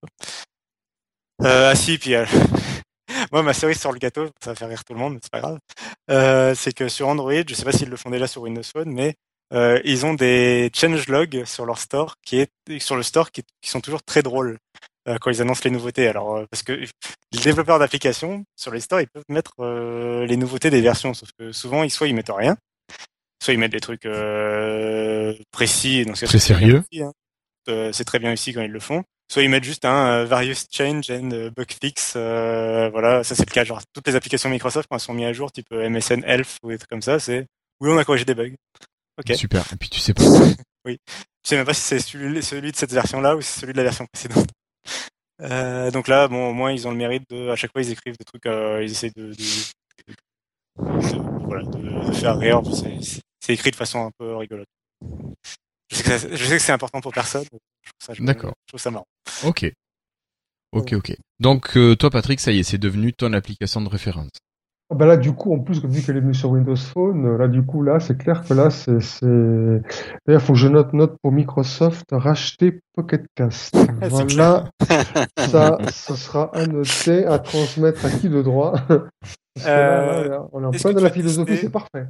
ah 1.41 1.73
si 1.73 1.97
puis 1.97 2.13
moi 3.31 3.43
ma 3.43 3.53
cerise 3.53 3.79
sur 3.79 3.93
le 3.93 3.99
gâteau, 3.99 4.27
ça 4.43 4.51
va 4.51 4.55
faire 4.55 4.67
rire 4.67 4.83
tout 4.83 4.93
le 4.93 4.99
monde, 4.99 5.13
mais 5.13 5.19
c'est 5.23 5.31
pas 5.31 5.39
grave. 5.39 6.55
C'est 6.57 6.73
que 6.73 6.89
sur 6.89 7.07
Android, 7.07 7.31
je 7.47 7.53
sais 7.53 7.63
pas 7.63 7.71
s'ils 7.71 7.89
le 7.89 7.95
font 7.95 8.09
déjà 8.09 8.27
sur 8.27 8.41
Windows 8.41 8.61
Phone, 8.61 8.91
mais 8.91 9.15
euh, 9.53 9.79
ils 9.83 10.05
ont 10.05 10.13
des 10.13 10.69
changelogs 10.75 11.43
sur 11.45 11.65
leur 11.65 11.79
store 11.79 12.15
qui 12.25 12.39
est 12.39 12.79
sur 12.79 12.95
le 12.95 13.03
store 13.03 13.31
qui, 13.31 13.43
qui 13.61 13.69
sont 13.69 13.81
toujours 13.81 14.03
très 14.03 14.21
drôles 14.21 14.57
euh, 15.07 15.17
quand 15.19 15.31
ils 15.31 15.41
annoncent 15.41 15.61
les 15.63 15.71
nouveautés. 15.71 16.07
Alors 16.07 16.37
euh, 16.37 16.45
parce 16.51 16.63
que 16.63 16.73
les 16.73 17.39
développeurs 17.41 17.79
d'applications 17.79 18.43
sur 18.55 18.71
les 18.71 18.79
stores, 18.79 19.01
ils 19.01 19.07
peuvent 19.07 19.23
mettre 19.29 19.53
euh, 19.59 20.25
les 20.25 20.37
nouveautés 20.37 20.69
des 20.69 20.81
versions, 20.81 21.13
sauf 21.13 21.29
que 21.37 21.51
souvent 21.51 21.83
ils 21.83 21.89
soit 21.91 22.07
ils 22.07 22.15
mettent 22.15 22.31
rien, 22.35 22.57
soit 23.43 23.53
ils 23.53 23.59
mettent 23.59 23.71
des 23.71 23.79
trucs 23.79 24.05
euh, 24.05 25.33
précis. 25.51 26.05
Donc 26.05 26.17
c'est 26.17 26.25
Très 26.27 26.39
sérieux. 26.39 26.83
hein. 27.01 27.11
Euh, 27.69 27.91
c'est 27.91 28.05
très 28.05 28.19
bien 28.19 28.33
aussi 28.33 28.53
quand 28.53 28.61
ils 28.61 28.71
le 28.71 28.79
font. 28.79 29.03
Soit 29.31 29.43
ils 29.43 29.49
mettent 29.49 29.63
juste 29.63 29.85
un 29.85 30.23
various 30.25 30.55
change 30.71 31.11
and 31.11 31.51
bug 31.55 31.71
fix. 31.79 32.13
euh, 32.15 32.89
voilà, 32.89 33.23
ça 33.23 33.35
c'est 33.35 33.47
le 33.47 33.53
cas. 33.53 33.63
Genre 33.63 33.81
toutes 33.93 34.07
les 34.07 34.15
applications 34.15 34.49
Microsoft 34.49 34.87
quand 34.89 34.95
elles 34.97 35.01
sont 35.01 35.13
mises 35.13 35.27
à 35.27 35.33
jour, 35.33 35.51
type 35.51 35.69
MSN 35.71 36.23
Elf 36.25 36.57
ou 36.63 36.69
des 36.71 36.77
trucs 36.79 36.89
comme 36.89 37.03
ça, 37.03 37.19
c'est 37.19 37.45
oui 37.79 37.89
on 37.91 37.97
a 37.99 38.03
corrigé 38.03 38.25
des 38.25 38.33
bugs. 38.33 38.53
Ok. 39.19 39.35
Super. 39.35 39.65
Et 39.73 39.75
puis 39.75 39.89
tu 39.89 39.99
sais 39.99 40.13
pas. 40.13 40.23
Je 40.23 40.85
sais 41.43 41.57
même 41.57 41.65
pas 41.65 41.73
si 41.73 41.81
c'est 41.81 41.99
celui, 41.99 42.71
de 42.71 42.75
cette 42.75 42.93
version-là 42.93 43.35
ou 43.35 43.41
si 43.41 43.51
c'est 43.51 43.59
celui 43.61 43.73
de 43.73 43.77
la 43.77 43.83
version 43.83 44.05
précédente. 44.11 44.47
Euh, 45.41 45.89
donc 45.89 46.09
là, 46.09 46.27
bon, 46.27 46.49
au 46.49 46.53
moins 46.53 46.73
ils 46.73 46.85
ont 46.85 46.91
le 46.91 46.97
mérite 46.97 47.23
de, 47.29 47.47
à 47.47 47.55
chaque 47.55 47.71
fois 47.71 47.81
ils 47.81 47.89
écrivent 47.91 48.17
des 48.17 48.25
trucs, 48.25 48.45
euh, 48.45 48.83
ils 48.83 48.91
essaient 48.91 49.11
de, 49.15 49.27
de, 49.27 49.31
de- 50.07 51.45
voilà, 51.45 51.63
de, 51.63 52.11
faire 52.11 52.37
rire. 52.37 52.59
C'est- 53.39 53.53
écrit 53.53 53.71
de 53.71 53.77
façon 53.77 54.05
un 54.05 54.11
peu 54.17 54.35
rigolote. 54.35 54.67
Je 55.89 55.95
sais 55.95 56.03
que, 56.03 56.17
ça- 56.17 56.35
je 56.35 56.43
sais 56.43 56.57
que 56.57 56.61
c'est 56.61 56.73
important 56.73 56.99
pour 56.99 57.13
personne. 57.13 57.45
D'accord. 58.19 58.53
Je 58.65 58.71
trouve 58.71 58.81
ça 58.81 58.91
marrant. 58.91 59.07
Ok. 59.45 59.71
Ok, 60.73 60.91
ok. 60.91 61.15
Donc 61.39 61.77
euh, 61.77 61.95
toi, 61.95 62.09
Patrick, 62.09 62.41
ça 62.41 62.51
y 62.51 62.59
est, 62.59 62.63
c'est 62.63 62.77
devenu 62.77 63.13
ton 63.13 63.31
application 63.31 63.79
de 63.79 63.87
référence. 63.87 64.31
Ah 64.91 64.95
bah 64.95 65.05
là, 65.05 65.17
du 65.17 65.33
coup, 65.33 65.53
en 65.53 65.59
plus, 65.59 65.85
vu 65.85 66.01
qu'elle 66.01 66.17
est 66.17 66.21
venue 66.21 66.33
sur 66.33 66.49
Windows 66.49 66.75
Phone, 66.75 67.23
euh, 67.23 67.37
là, 67.37 67.47
du 67.47 67.63
coup, 67.63 67.83
là, 67.83 67.99
c'est 67.99 68.17
clair 68.17 68.43
que 68.43 68.55
là, 68.55 68.71
c'est, 68.71 68.99
c'est... 69.01 69.27
D'ailleurs, 70.25 70.41
faut 70.41 70.53
que 70.53 70.59
je 70.59 70.67
note, 70.67 70.93
note 70.93 71.15
pour 71.21 71.31
Microsoft, 71.31 72.05
racheter 72.11 72.81
Pocket 72.93 73.25
Cast. 73.35 73.75
Voilà. 74.09 74.65
Ça, 75.37 75.77
ce 75.91 76.15
sera 76.15 76.49
annoté 76.55 77.23
à 77.25 77.37
transmettre 77.37 78.03
à 78.03 78.09
qui 78.09 78.29
de 78.29 78.41
droit? 78.41 78.71
Parce 78.89 79.65
que 79.65 79.69
là, 79.69 80.05
là, 80.05 80.27
là, 80.27 80.47
on 80.53 80.63
est 80.63 80.65
en 80.65 80.71
plein 80.71 80.93
de 80.93 81.01
la 81.01 81.11
philosophie, 81.11 81.57
c'est 81.57 81.69
parfait. 81.69 82.07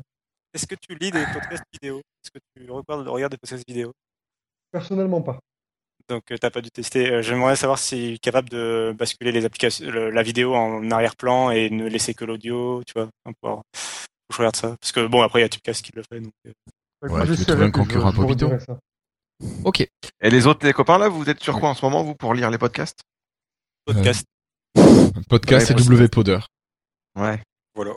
Est-ce 0.54 0.66
que 0.66 0.76
tu 0.76 0.96
lis 0.96 1.12
des 1.12 1.26
podcasts 1.34 1.64
vidéo? 1.74 1.98
Est-ce 1.98 2.32
que 2.32 2.40
tu 2.56 2.72
regardes, 2.72 3.08
regardes 3.08 3.32
des 3.32 3.38
podcasts 3.38 3.68
vidéo 3.68 3.92
Personnellement, 4.72 5.22
pas. 5.22 5.40
Donc 6.10 6.32
euh, 6.32 6.38
t'as 6.38 6.50
pas 6.50 6.62
dû 6.62 6.72
tester. 6.72 7.10
Euh, 7.12 7.22
J'aimerais 7.22 7.56
savoir 7.56 7.78
s'il 7.80 8.14
est 8.16 8.18
capable 8.18 8.50
de 8.50 8.96
basculer 8.98 9.32
les 9.32 9.46
applications, 9.46 9.90
le- 9.90 10.10
la 10.10 10.24
vidéo 10.24 10.56
en 10.56 10.90
arrière-plan 10.92 11.52
et 11.52 11.70
ne 11.70 11.88
laisser 11.88 12.14
que 12.14 12.26
l'audio, 12.26 12.84
tu 12.86 12.94
vois. 12.94 13.10
un 13.26 13.32
peu. 13.32 13.48
Faut 13.50 13.62
que 13.74 14.34
je 14.34 14.38
regarde 14.38 14.56
ça. 14.56 14.76
Parce 14.82 14.92
que 14.92 15.06
bon, 15.08 15.22
après 15.22 15.40
il 15.40 15.44
y 15.44 15.46
a 15.46 15.50
Tubecast 15.50 15.84
qui 15.86 15.92
le 15.96 16.04
fait. 16.04 16.20
Donc, 16.20 16.34
euh, 16.48 16.52
Ouais, 17.08 17.26
tu 17.36 17.46
trouver 17.46 17.64
un 17.64 17.68
je- 17.68 17.72
concurrent 17.72 18.12
je 18.12 18.16
pour 18.16 18.28
Vito. 18.30 18.48
redirai 18.48 18.60
ça. 18.66 18.78
Ok. 19.64 19.80
Et 19.82 20.30
les 20.30 20.48
autres 20.48 20.66
les 20.66 20.74
copains 20.74 20.98
là, 20.98 21.08
vous 21.08 21.30
êtes 21.30 21.40
sur 21.42 21.58
quoi 21.60 21.70
en 21.70 21.74
ce 21.74 21.86
moment 21.86 22.04
vous 22.04 22.16
pour 22.16 22.34
lire 22.34 22.50
les 22.52 22.58
podcasts? 22.58 23.00
Podcast. 23.86 24.26
Podcast 25.30 25.70
Ouais, 25.72 25.76
et 25.82 26.04
WPoder. 26.06 26.40
Ouais. 27.16 27.42
Voilà. 27.76 27.96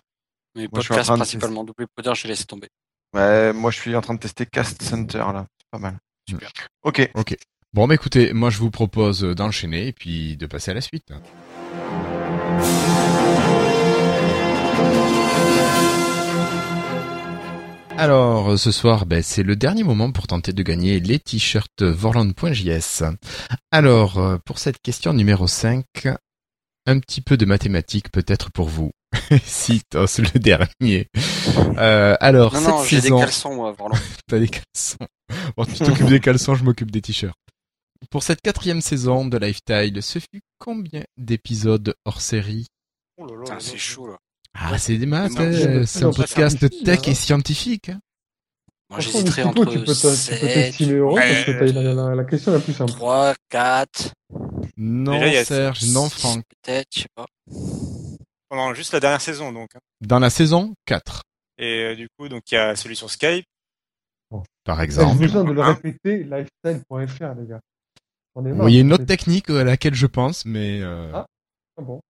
Mais 0.54 0.68
Moi, 0.70 0.80
je 0.82 0.88
podcast 0.88 1.10
de- 1.10 1.16
principalement, 1.16 1.64
double 1.64 1.86
poder, 1.96 2.12
j'ai 2.14 2.28
laissé 2.28 2.44
tomber. 2.44 2.68
Ouais, 3.14 3.52
moi 3.52 3.70
je 3.70 3.80
suis 3.80 3.94
en 3.96 4.00
train 4.00 4.14
de 4.14 4.20
tester 4.20 4.46
Cast 4.46 4.82
Center 4.82 5.18
là, 5.18 5.46
c'est 5.58 5.66
pas 5.70 5.78
mal. 5.78 5.96
Super. 6.28 6.50
Ok. 6.82 7.10
Bon, 7.74 7.86
bah 7.86 7.94
écoutez, 7.94 8.34
moi 8.34 8.50
je 8.50 8.58
vous 8.58 8.70
propose 8.70 9.22
d'enchaîner 9.22 9.86
et 9.86 9.92
puis 9.94 10.36
de 10.36 10.44
passer 10.44 10.72
à 10.72 10.74
la 10.74 10.82
suite. 10.82 11.10
Alors, 17.96 18.58
ce 18.58 18.70
soir, 18.70 19.06
ben, 19.06 19.22
c'est 19.22 19.42
le 19.42 19.56
dernier 19.56 19.84
moment 19.84 20.12
pour 20.12 20.26
tenter 20.26 20.52
de 20.52 20.62
gagner 20.62 21.00
les 21.00 21.18
t-shirts 21.18 21.82
Vorland.js. 21.82 23.04
Alors, 23.70 24.18
euh, 24.18 24.36
pour 24.44 24.58
cette 24.58 24.82
question 24.82 25.14
numéro 25.14 25.46
5, 25.46 25.84
un 26.84 26.98
petit 26.98 27.22
peu 27.22 27.38
de 27.38 27.46
mathématiques 27.46 28.12
peut-être 28.12 28.50
pour 28.52 28.68
vous. 28.68 28.90
si, 29.44 29.80
tos, 29.88 30.18
le 30.18 30.38
dernier. 30.38 31.06
Euh, 31.78 32.16
alors, 32.20 32.52
Non, 32.52 32.60
cette 32.60 32.68
non, 32.68 32.84
j'ai 32.84 33.00
des 33.00 33.08
caleçons, 33.08 33.54
moi, 33.54 33.72
Vorland. 33.72 33.98
T'as 34.28 34.38
des 34.38 34.48
caleçons. 34.48 35.08
Bon, 35.56 35.64
tu 35.64 35.78
t'occupes 35.82 36.08
des 36.08 36.20
caleçons, 36.20 36.54
je 36.54 36.64
m'occupe 36.64 36.90
des 36.90 37.00
t-shirts. 37.00 37.34
Pour 38.12 38.22
cette 38.22 38.40
quatrième 38.42 38.80
saison 38.82 39.24
de 39.24 39.38
Lifetile, 39.38 40.02
ce 40.02 40.18
fut 40.18 40.42
combien 40.58 41.02
d'épisodes 41.16 41.94
hors 42.04 42.20
série 42.20 42.66
Oh 43.16 43.24
là 43.26 43.32
là 43.34 43.40
Putain, 43.40 43.54
là 43.54 43.60
c'est 43.60 43.72
là. 43.72 43.78
chaud, 43.78 44.06
là. 44.06 44.18
Ah, 44.54 44.78
c'est 44.78 44.98
des 44.98 45.06
maths, 45.06 45.32
hein, 45.38 45.82
c'est 45.86 46.04
un 46.04 46.10
podcast 46.12 46.58
difficile, 46.58 46.84
tech 46.84 46.98
hein. 46.98 47.10
et 47.10 47.14
scientifique. 47.14 47.88
hein. 47.88 48.00
Moi, 48.90 49.00
j'hésiterais 49.00 49.44
entre 49.44 49.64
tu 49.64 49.78
peux 49.78 49.84
t'a- 49.86 49.94
tu 49.94 50.00
peux 50.02 50.14
7, 50.14 50.40
t'estimer 50.40 50.92
heureux 50.96 51.18
parce 51.18 51.44
que 51.44 51.50
t'as 51.52 51.66
eu 51.66 51.72
la, 51.72 51.94
la- 51.94 52.14
la 52.14 52.24
question 52.24 52.52
la 52.52 52.58
plus 52.60 52.74
simple. 52.74 52.92
3, 52.92 53.34
4, 53.48 54.12
Non, 54.76 55.22
a- 55.22 55.44
Serge, 55.46 55.86
non, 55.86 56.10
Franck. 56.10 56.44
peut-être, 56.62 56.88
je 56.94 57.00
sais 57.00 57.08
pas. 57.14 57.24
Pendant 58.50 58.74
juste 58.74 58.92
la 58.92 59.00
dernière 59.00 59.22
saison 59.22 59.50
donc. 59.52 59.70
hein. 59.74 59.80
Dans 60.02 60.18
la 60.18 60.28
saison 60.28 60.74
4, 60.84 61.22
Et 61.56 61.84
euh, 61.84 61.94
du 61.96 62.08
coup 62.18 62.28
donc 62.28 62.42
il 62.50 62.56
y 62.56 62.58
a 62.58 62.76
celui 62.76 62.94
sur 62.96 63.08
Skype. 63.10 63.46
par 64.64 64.76
J'ai 64.76 64.84
exemple. 64.84 65.18
besoin 65.18 65.44
de 65.44 65.52
le 65.52 65.62
Hein 65.62 65.72
répéter, 65.82 66.24
lifestyle.fr, 66.24 67.34
les 67.40 67.46
gars. 67.48 67.60
Bon, 68.34 68.66
il 68.68 68.74
y 68.74 68.78
a 68.78 68.80
une 68.80 68.92
autre 68.92 69.04
technique 69.04 69.50
à 69.50 69.64
laquelle 69.64 69.94
je 69.94 70.06
pense, 70.06 70.44
mais... 70.46 70.80
euh, 70.82 71.10
Ah. 71.14 71.26
Ah 71.78 71.82
bon. 71.82 72.00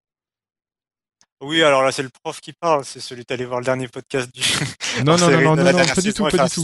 Oui 1.45 1.61
alors 1.65 1.83
là 1.83 1.91
c'est 1.91 2.05
le 2.05 2.11
prof 2.23 2.41
qui 2.41 2.53
parle, 2.53 2.85
c'est 2.85 3.01
celui 3.01 3.25
d'aller 3.25 3.45
voir 3.45 3.59
le 3.59 3.65
dernier 3.65 3.89
podcast 3.89 4.33
du. 4.33 4.41
Non, 5.05 5.17
non, 5.17 5.29
non, 5.31 5.57
non, 5.57 5.65
pas 5.65 6.01
du 6.01 6.13
tout, 6.15 6.23
pas 6.29 6.47
du 6.47 6.55
tout. 6.55 6.63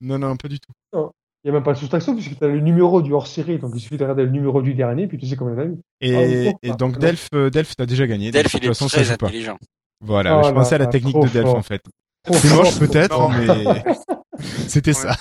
Non, 0.00 0.18
non, 0.18 0.36
pas 0.36 0.48
du 0.48 0.58
tout. 0.58 0.72
Il 1.44 1.50
n'y 1.50 1.50
a 1.50 1.52
même 1.52 1.62
pas 1.62 1.74
de 1.74 1.78
soustraction 1.78 2.14
puisque 2.14 2.38
tu 2.38 2.42
as 2.44 2.48
le 2.48 2.60
numéro 2.60 3.02
du 3.02 3.12
hors-série, 3.12 3.58
donc 3.58 3.72
il 3.74 3.80
suffit 3.80 3.96
de 3.98 4.02
regarder 4.04 4.24
le 4.24 4.30
numéro 4.30 4.62
du 4.62 4.74
dernier, 4.74 5.06
puis 5.06 5.18
tu 5.18 5.26
sais 5.26 5.36
combien 5.36 5.58
a 5.58 5.66
eu. 5.66 5.76
Et, 6.00 6.16
Ah, 6.16 6.22
et 6.22 6.50
pourquoi 6.52 6.76
donc. 6.76 6.98
Delph, 6.98 7.28
euh, 7.34 7.50
Delph, 7.50 7.76
t'as 7.76 7.86
déjà 7.86 8.06
gagné. 8.06 8.30
Delph, 8.30 8.52
de 8.54 8.58
il 8.58 8.70
toute 8.70 8.82
est 8.82 8.88
très 8.88 9.10
intelligent. 9.10 9.58
Voilà, 10.00 10.38
Oh 10.38 10.42
je 10.48 10.52
pensais 10.52 10.76
à 10.76 10.78
la 10.78 10.86
technique 10.86 11.20
de 11.20 11.28
Delph 11.28 11.48
en 11.48 11.62
fait. 11.62 11.82
C'est 12.32 12.54
moche 12.54 12.78
peut-être, 12.78 13.28
mais 13.28 13.84
c'était 14.68 14.94
ça. 14.94 15.16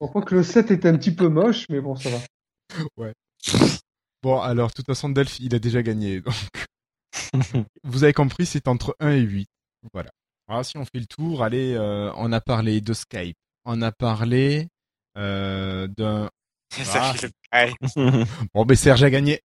On 0.00 0.08
croit 0.08 0.22
que 0.22 0.34
le 0.34 0.42
7 0.42 0.70
était 0.70 0.88
un 0.88 0.96
petit 0.96 1.14
peu 1.14 1.28
moche, 1.28 1.66
mais 1.68 1.80
bon, 1.80 1.94
ça 1.96 2.10
va. 2.10 2.18
Bon, 4.22 4.40
alors, 4.40 4.68
de 4.68 4.72
toute 4.74 4.86
façon, 4.86 5.10
Delph, 5.10 5.38
il 5.40 5.54
a 5.54 5.58
déjà 5.58 5.82
gagné. 5.82 6.20
Donc, 6.22 6.34
vous 7.84 8.04
avez 8.04 8.12
compris, 8.12 8.46
c'est 8.46 8.68
entre 8.68 8.96
1 9.00 9.10
et 9.10 9.20
8. 9.20 9.48
Voilà. 9.92 10.10
Alors, 10.48 10.64
si 10.64 10.76
on 10.78 10.84
fait 10.84 11.00
le 11.00 11.06
tour, 11.06 11.42
allez, 11.42 11.74
euh, 11.74 12.10
on 12.16 12.32
a 12.32 12.40
parlé 12.40 12.80
de 12.80 12.92
Skype. 12.94 13.36
On 13.64 13.82
a 13.82 13.92
parlé 13.92 14.68
euh, 15.16 15.86
d'un... 15.88 16.30
Ça 16.72 17.10
Ah. 17.10 17.14
fait 17.14 17.28
le- 17.96 18.02
ouais. 18.02 18.24
Bon, 18.54 18.64
ben 18.64 18.76
Serge 18.76 19.02
a 19.02 19.10
gagné. 19.10 19.40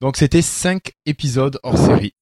Donc, 0.00 0.16
c'était 0.16 0.42
5 0.42 0.92
épisodes 1.06 1.58
hors 1.62 1.78
série. 1.78 2.12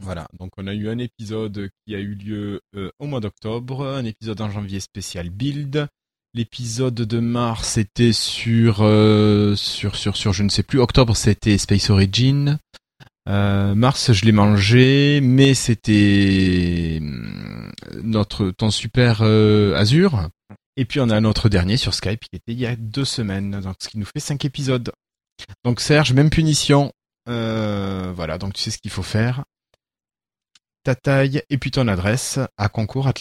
Voilà, 0.00 0.28
donc 0.38 0.52
on 0.56 0.66
a 0.68 0.74
eu 0.74 0.88
un 0.88 0.98
épisode 0.98 1.70
qui 1.84 1.94
a 1.94 1.98
eu 1.98 2.14
lieu 2.14 2.60
euh, 2.76 2.90
au 3.00 3.06
mois 3.06 3.18
d'octobre, 3.20 3.84
un 3.86 4.04
épisode 4.04 4.40
en 4.40 4.48
janvier 4.50 4.78
spécial 4.80 5.28
build. 5.30 5.88
L'épisode 6.34 6.94
de 6.94 7.18
mars 7.20 7.78
était 7.78 8.12
sur, 8.12 8.78
euh, 8.82 9.56
sur 9.56 9.96
sur 9.96 10.16
sur 10.16 10.32
je 10.32 10.42
ne 10.42 10.48
sais 10.48 10.62
plus. 10.62 10.78
Octobre 10.78 11.16
c'était 11.16 11.56
Space 11.58 11.90
Origin. 11.90 12.58
Euh, 13.28 13.74
mars 13.74 14.12
je 14.12 14.24
l'ai 14.24 14.32
mangé, 14.32 15.20
mais 15.22 15.54
c'était 15.54 16.98
hum, 17.00 17.72
notre 18.02 18.50
ton 18.50 18.70
super 18.70 19.20
euh, 19.22 19.74
Azure. 19.74 20.28
Et 20.76 20.84
puis 20.84 21.00
on 21.00 21.10
a 21.10 21.20
notre 21.20 21.48
dernier 21.48 21.76
sur 21.76 21.94
Skype 21.94 22.20
qui 22.20 22.36
était 22.36 22.52
il 22.52 22.60
y 22.60 22.66
a 22.66 22.76
deux 22.76 23.04
semaines, 23.04 23.60
donc 23.60 23.76
ce 23.80 23.88
qui 23.88 23.98
nous 23.98 24.06
fait 24.06 24.20
cinq 24.20 24.44
épisodes. 24.44 24.92
Donc 25.64 25.80
Serge, 25.80 26.12
même 26.12 26.30
punition. 26.30 26.92
Euh, 27.28 28.12
voilà, 28.14 28.38
donc 28.38 28.54
tu 28.54 28.62
sais 28.62 28.70
ce 28.70 28.78
qu'il 28.78 28.90
faut 28.90 29.02
faire. 29.02 29.44
Ta 30.84 30.94
taille 30.94 31.42
et 31.50 31.58
puis 31.58 31.70
ton 31.70 31.88
adresse 31.88 32.38
à 32.56 32.68
concours 32.68 33.08
at. 33.08 33.12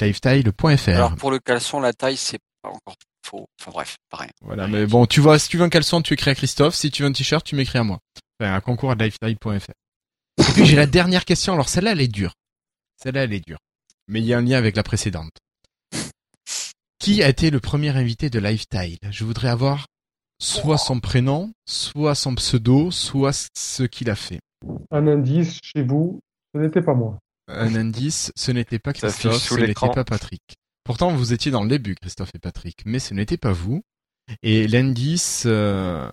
Alors 0.87 1.15
pour 1.15 1.31
le 1.31 1.39
caleçon, 1.39 1.79
la 1.79 1.93
taille, 1.93 2.17
c'est 2.17 2.39
pas 2.61 2.69
encore 2.69 2.95
faux. 3.25 3.47
Enfin 3.59 3.71
bref, 3.71 3.97
pareil. 4.09 4.29
Voilà, 4.41 4.67
mais 4.67 4.85
bon, 4.85 5.05
tu 5.05 5.19
vois, 5.19 5.39
si 5.39 5.49
tu 5.49 5.57
veux 5.57 5.63
un 5.63 5.69
caleçon, 5.69 6.01
tu 6.01 6.13
écris 6.13 6.31
à 6.31 6.35
Christophe. 6.35 6.75
Si 6.75 6.91
tu 6.91 7.03
veux 7.03 7.09
un 7.09 7.11
t-shirt, 7.11 7.45
tu 7.45 7.55
m'écris 7.55 7.79
à 7.79 7.83
moi. 7.83 7.99
Enfin, 8.39 8.53
à 8.53 8.61
concours 8.61 8.91
at 8.91 8.95
lifetile.fr. 8.95 9.71
Et 10.39 10.53
puis 10.53 10.65
j'ai 10.65 10.75
la 10.75 10.85
dernière 10.85 11.25
question. 11.25 11.53
Alors 11.53 11.69
celle-là, 11.69 11.91
elle 11.93 12.01
est 12.01 12.07
dure. 12.07 12.33
Celle-là, 13.01 13.23
elle 13.23 13.33
est 13.33 13.45
dure. 13.45 13.59
Mais 14.07 14.21
il 14.21 14.25
y 14.25 14.33
a 14.33 14.37
un 14.37 14.41
lien 14.41 14.57
avec 14.57 14.75
la 14.75 14.83
précédente. 14.83 15.33
Qui 16.99 17.23
a 17.23 17.29
été 17.29 17.51
le 17.51 17.59
premier 17.59 17.95
invité 17.95 18.29
de 18.29 18.39
Lifetile 18.39 18.97
Je 19.11 19.23
voudrais 19.23 19.49
avoir 19.49 19.87
soit 20.39 20.77
son 20.77 20.99
prénom, 20.99 21.51
soit 21.65 22.15
son 22.15 22.35
pseudo, 22.35 22.91
soit 22.91 23.49
ce 23.55 23.83
qu'il 23.83 24.09
a 24.09 24.15
fait. 24.15 24.39
Un 24.91 25.07
indice 25.07 25.59
chez 25.63 25.83
vous, 25.83 26.19
ce 26.53 26.59
n'était 26.59 26.81
pas 26.81 26.93
moi. 26.93 27.17
Un 27.47 27.75
indice, 27.75 28.31
ce 28.35 28.51
n'était 28.51 28.79
pas 28.79 28.93
Christophe, 28.93 29.37
ce 29.37 29.55
n'était 29.55 29.73
pas 29.73 30.03
Patrick. 30.03 30.41
Pourtant, 30.87 31.13
vous 31.13 31.33
étiez 31.33 31.51
dans 31.51 31.63
le 31.63 31.69
début, 31.69 31.95
Christophe 31.95 32.33
et 32.33 32.39
Patrick, 32.39 32.83
mais 32.85 32.99
ce 32.99 33.13
n'était 33.13 33.35
pas 33.35 33.51
vous. 33.51 33.83
Et 34.41 34.69
l'indice, 34.69 35.43
euh, 35.45 36.09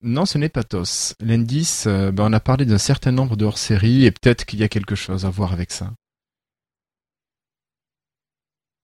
non, 0.00 0.26
ce 0.26 0.38
n'est 0.38 0.48
pas 0.48 0.62
Tos. 0.62 1.14
L'indice, 1.18 1.88
euh, 1.88 2.12
ben, 2.12 2.30
on 2.30 2.32
a 2.32 2.38
parlé 2.38 2.64
d'un 2.64 2.78
certain 2.78 3.10
nombre 3.10 3.34
de 3.36 3.44
hors-séries 3.44 4.04
et 4.04 4.12
peut-être 4.12 4.44
qu'il 4.44 4.60
y 4.60 4.62
a 4.62 4.68
quelque 4.68 4.94
chose 4.94 5.24
à 5.24 5.30
voir 5.30 5.52
avec 5.52 5.72
ça. 5.72 5.90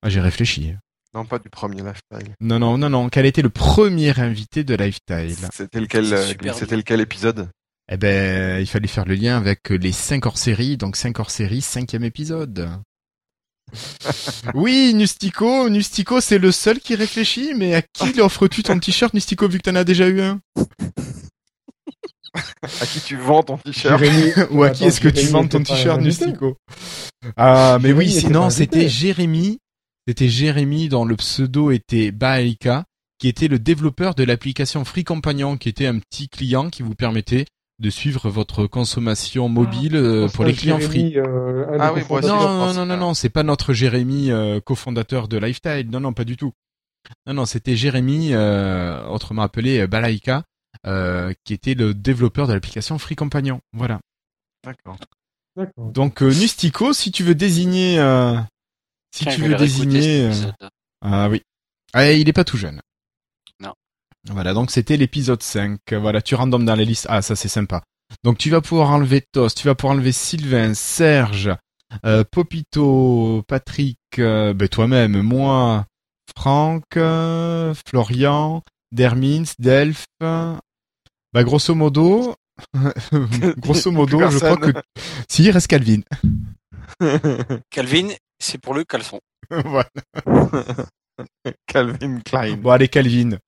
Ah, 0.02 0.08
j'ai 0.08 0.20
réfléchi. 0.20 0.74
Non, 1.14 1.24
pas 1.24 1.38
du 1.38 1.48
premier 1.50 1.82
lifestyle. 1.82 2.34
Non, 2.40 2.58
non, 2.58 2.76
non, 2.76 2.90
non. 2.90 3.08
Quel 3.08 3.24
été 3.24 3.40
le 3.40 3.50
premier 3.50 4.18
invité 4.18 4.64
de 4.64 4.74
Lifetile 4.74 5.36
C'était 5.52 5.80
lequel, 5.80 6.12
euh, 6.12 6.52
c'était 6.52 6.76
lequel 6.76 7.00
épisode? 7.00 7.48
Eh 7.88 7.96
ben, 7.96 8.60
il 8.60 8.66
fallait 8.66 8.88
faire 8.88 9.04
le 9.04 9.14
lien 9.14 9.36
avec 9.36 9.70
les 9.70 9.92
cinq 9.92 10.26
hors-séries, 10.26 10.76
donc 10.76 10.96
cinq 10.96 11.20
hors-séries, 11.20 11.60
cinquième 11.60 12.02
épisode. 12.02 12.68
Oui, 14.54 14.94
Nustico, 14.94 15.68
Nustico, 15.68 16.20
c'est 16.20 16.38
le 16.38 16.52
seul 16.52 16.80
qui 16.80 16.94
réfléchit, 16.94 17.54
mais 17.54 17.74
à 17.74 17.82
qui 17.82 18.20
offres-tu 18.20 18.62
ton 18.62 18.78
t-shirt, 18.78 19.14
Nustico, 19.14 19.48
vu 19.48 19.58
que 19.58 19.70
t'en 19.70 19.76
as 19.76 19.84
déjà 19.84 20.08
eu 20.08 20.20
un? 20.20 20.40
À 22.80 22.86
qui 22.86 23.00
tu 23.00 23.16
vends 23.16 23.42
ton 23.42 23.56
t-shirt? 23.58 24.00
Jérémy- 24.00 24.46
Ou 24.50 24.62
à 24.62 24.70
qui 24.70 24.84
est-ce 24.84 25.00
que 25.00 25.08
tu 25.08 25.26
vends 25.26 25.46
ton 25.46 25.62
t-shirt. 25.62 26.00
Nustico? 26.00 26.56
Ah, 27.36 27.78
mais 27.80 27.88
Jérémy 27.88 27.98
oui, 28.06 28.20
sinon, 28.20 28.50
c'était 28.50 28.88
Jérémy, 28.88 29.58
c'était 30.06 30.28
Jérémy 30.28 30.88
dont 30.88 31.04
le 31.04 31.16
pseudo 31.16 31.70
était 31.70 32.10
Baelka, 32.12 32.84
qui 33.18 33.28
était 33.28 33.48
le 33.48 33.58
développeur 33.58 34.14
de 34.14 34.22
l'application 34.24 34.84
Free 34.84 35.04
Companion, 35.04 35.56
qui 35.56 35.68
était 35.68 35.86
un 35.86 35.98
petit 35.98 36.28
client 36.28 36.70
qui 36.70 36.82
vous 36.82 36.94
permettait 36.94 37.46
de 37.78 37.90
suivre 37.90 38.28
votre 38.28 38.66
consommation 38.66 39.48
mobile 39.48 39.94
euh, 39.96 40.22
Pense 40.22 40.32
pour 40.32 40.44
les 40.44 40.52
clients 40.54 40.80
Jérémy, 40.80 41.12
free. 41.12 41.18
euh, 41.18 41.76
Ah 41.78 41.92
oui, 41.92 42.02
moi 42.08 42.18
aussi, 42.18 42.28
cofondateurs. 42.28 42.38
Non, 42.50 42.66
non, 42.66 42.74
non, 42.74 42.86
non, 42.86 42.96
non, 42.96 43.14
c'est 43.14 43.28
pas 43.28 43.42
notre 43.44 43.72
Jérémy, 43.72 44.30
euh, 44.30 44.60
cofondateur 44.60 45.28
de 45.28 45.38
Lifestyle. 45.38 45.88
Non, 45.90 46.00
non, 46.00 46.12
pas 46.12 46.24
du 46.24 46.36
tout. 46.36 46.52
Non, 47.26 47.34
non, 47.34 47.46
c'était 47.46 47.76
Jérémy, 47.76 48.34
euh, 48.34 49.06
autrement 49.06 49.42
appelé 49.42 49.78
euh, 49.80 49.86
Balaika, 49.86 50.42
euh, 50.86 51.32
qui 51.44 51.54
était 51.54 51.74
le 51.74 51.94
développeur 51.94 52.46
de 52.48 52.52
l'application 52.52 52.98
Free 52.98 53.16
Companion. 53.16 53.60
Voilà. 53.72 54.00
D'accord. 54.64 54.96
Donc 55.76 56.22
euh, 56.22 56.28
Nustico, 56.28 56.92
si 56.92 57.10
tu 57.10 57.22
veux 57.22 57.34
désigner, 57.34 57.98
euh, 57.98 58.36
si 59.14 59.24
Tiens, 59.24 59.34
tu 59.34 59.42
veux 59.42 59.54
désigner, 59.56 60.26
euh, 60.26 60.32
ah 61.02 61.28
oui, 61.28 61.42
ah, 61.94 62.12
il 62.12 62.28
est 62.28 62.32
pas 62.32 62.44
tout 62.44 62.56
jeune. 62.56 62.80
Voilà, 64.30 64.52
donc 64.54 64.70
c'était 64.70 64.96
l'épisode 64.96 65.42
5. 65.42 65.78
Voilà, 65.92 66.20
tu 66.22 66.34
random 66.34 66.64
dans 66.64 66.74
les 66.74 66.84
listes. 66.84 67.06
Ah, 67.08 67.22
ça 67.22 67.36
c'est 67.36 67.48
sympa. 67.48 67.82
Donc 68.24 68.38
tu 68.38 68.50
vas 68.50 68.60
pouvoir 68.60 68.90
enlever 68.90 69.22
Tos, 69.32 69.50
tu 69.50 69.66
vas 69.66 69.74
pouvoir 69.74 69.94
enlever 69.96 70.12
Sylvain, 70.12 70.74
Serge, 70.74 71.50
euh, 72.04 72.24
Popito, 72.30 73.42
Patrick, 73.46 73.98
euh, 74.18 74.54
ben, 74.54 74.68
toi-même, 74.68 75.20
moi, 75.22 75.86
Franck, 76.36 76.84
euh, 76.96 77.74
Florian, 77.88 78.62
Dermins, 78.92 79.44
Delph. 79.58 80.04
euh, 80.22 80.54
Bah 81.34 81.44
grosso 81.44 81.74
modo, 81.74 82.34
grosso 83.58 83.90
modo, 83.92 84.18
je 84.30 84.38
crois 84.38 84.56
que 84.56 84.72
si 85.28 85.44
il 85.44 85.50
reste 85.50 85.66
Calvin. 85.68 86.00
Calvin, 87.70 88.08
c'est 88.38 88.58
pour 88.58 88.74
le 88.74 88.84
caleçon. 88.84 89.20
voilà. 89.50 89.88
Calvin 91.66 92.20
Klein. 92.20 92.56
Bon 92.56 92.70
allez 92.70 92.88
Calvin, 92.88 93.38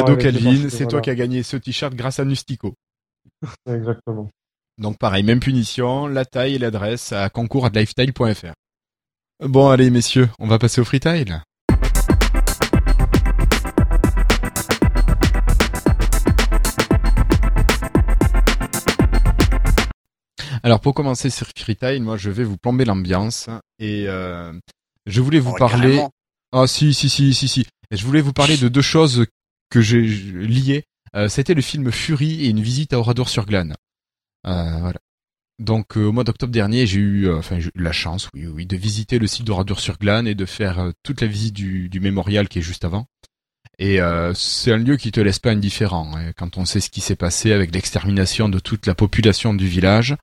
cadeau 0.00 0.12
Ouais, 0.16 0.22
Calvin, 0.22 0.68
c'est 0.68 0.86
toi 0.86 1.00
qui 1.00 1.10
as 1.10 1.14
gagné 1.14 1.42
ce 1.42 1.56
t-shirt 1.56 1.94
grâce 1.94 2.18
à 2.20 2.24
Nustico. 2.24 2.74
Exactement. 3.68 4.30
Donc 4.78 4.98
pareil, 4.98 5.22
même 5.22 5.40
punition, 5.40 6.06
la 6.06 6.24
taille 6.24 6.54
et 6.54 6.58
l'adresse 6.58 7.12
à 7.12 7.30
concours 7.30 7.68
lifestyle.fr. 7.72 8.52
Bon 9.44 9.68
allez 9.68 9.90
messieurs, 9.90 10.28
on 10.38 10.46
va 10.46 10.58
passer 10.58 10.80
au 10.80 10.84
freetile. 10.84 11.42
Alors 20.62 20.80
pour 20.80 20.94
commencer 20.94 21.30
sur 21.30 21.46
freetile, 21.56 22.02
moi 22.02 22.16
je 22.16 22.30
vais 22.30 22.44
vous 22.44 22.56
plomber 22.56 22.84
l'ambiance 22.84 23.48
et 23.78 24.04
euh, 24.08 24.52
je 25.06 25.20
voulais 25.20 25.38
vous 25.38 25.52
Oh, 25.54 25.58
parler. 25.58 26.02
Ah 26.52 26.66
si 26.66 26.94
si 26.94 27.08
si 27.08 27.34
si 27.34 27.48
si. 27.48 27.66
Et 27.90 27.96
je 27.96 28.04
voulais 28.04 28.20
vous 28.20 28.32
parler 28.32 28.56
de 28.56 28.68
deux 28.68 28.82
choses 28.82 29.26
que 29.70 29.80
j'ai 29.80 30.02
liées. 30.02 30.84
Euh, 31.14 31.28
C'était 31.28 31.54
le 31.54 31.62
film 31.62 31.90
Fury 31.90 32.44
et 32.44 32.48
une 32.48 32.60
visite 32.62 32.92
à 32.92 32.98
Oradour-sur-Glane. 32.98 33.74
Euh, 34.46 34.78
voilà. 34.80 34.98
Donc 35.58 35.96
euh, 35.96 36.04
au 36.04 36.12
mois 36.12 36.24
d'octobre 36.24 36.52
dernier, 36.52 36.86
j'ai 36.86 37.00
eu, 37.00 37.28
euh, 37.28 37.38
enfin 37.38 37.58
eu 37.58 37.70
la 37.74 37.92
chance, 37.92 38.28
oui, 38.34 38.46
oui, 38.46 38.66
de 38.66 38.76
visiter 38.76 39.18
le 39.18 39.26
site 39.26 39.44
d'Oradour-sur-Glane 39.44 40.28
et 40.28 40.34
de 40.34 40.44
faire 40.44 40.78
euh, 40.78 40.90
toute 41.02 41.22
la 41.22 41.26
visite 41.26 41.54
du, 41.54 41.88
du 41.88 41.98
mémorial 41.98 42.48
qui 42.48 42.58
est 42.58 42.62
juste 42.62 42.84
avant. 42.84 43.06
Et 43.78 43.98
c'est 44.34 44.72
un 44.72 44.78
lieu 44.78 44.96
qui 44.96 45.12
te 45.12 45.20
laisse 45.20 45.38
pas 45.38 45.50
indifférent 45.50 46.10
hein, 46.16 46.32
quand 46.34 46.56
on 46.56 46.64
sait 46.64 46.80
ce 46.80 46.88
qui 46.88 47.02
s'est 47.02 47.14
passé 47.16 47.52
avec 47.52 47.74
l'extermination 47.74 48.48
de 48.48 48.58
toute 48.58 48.86
la 48.86 48.94
population 48.94 49.52
du 49.52 49.66
village. 49.66 50.16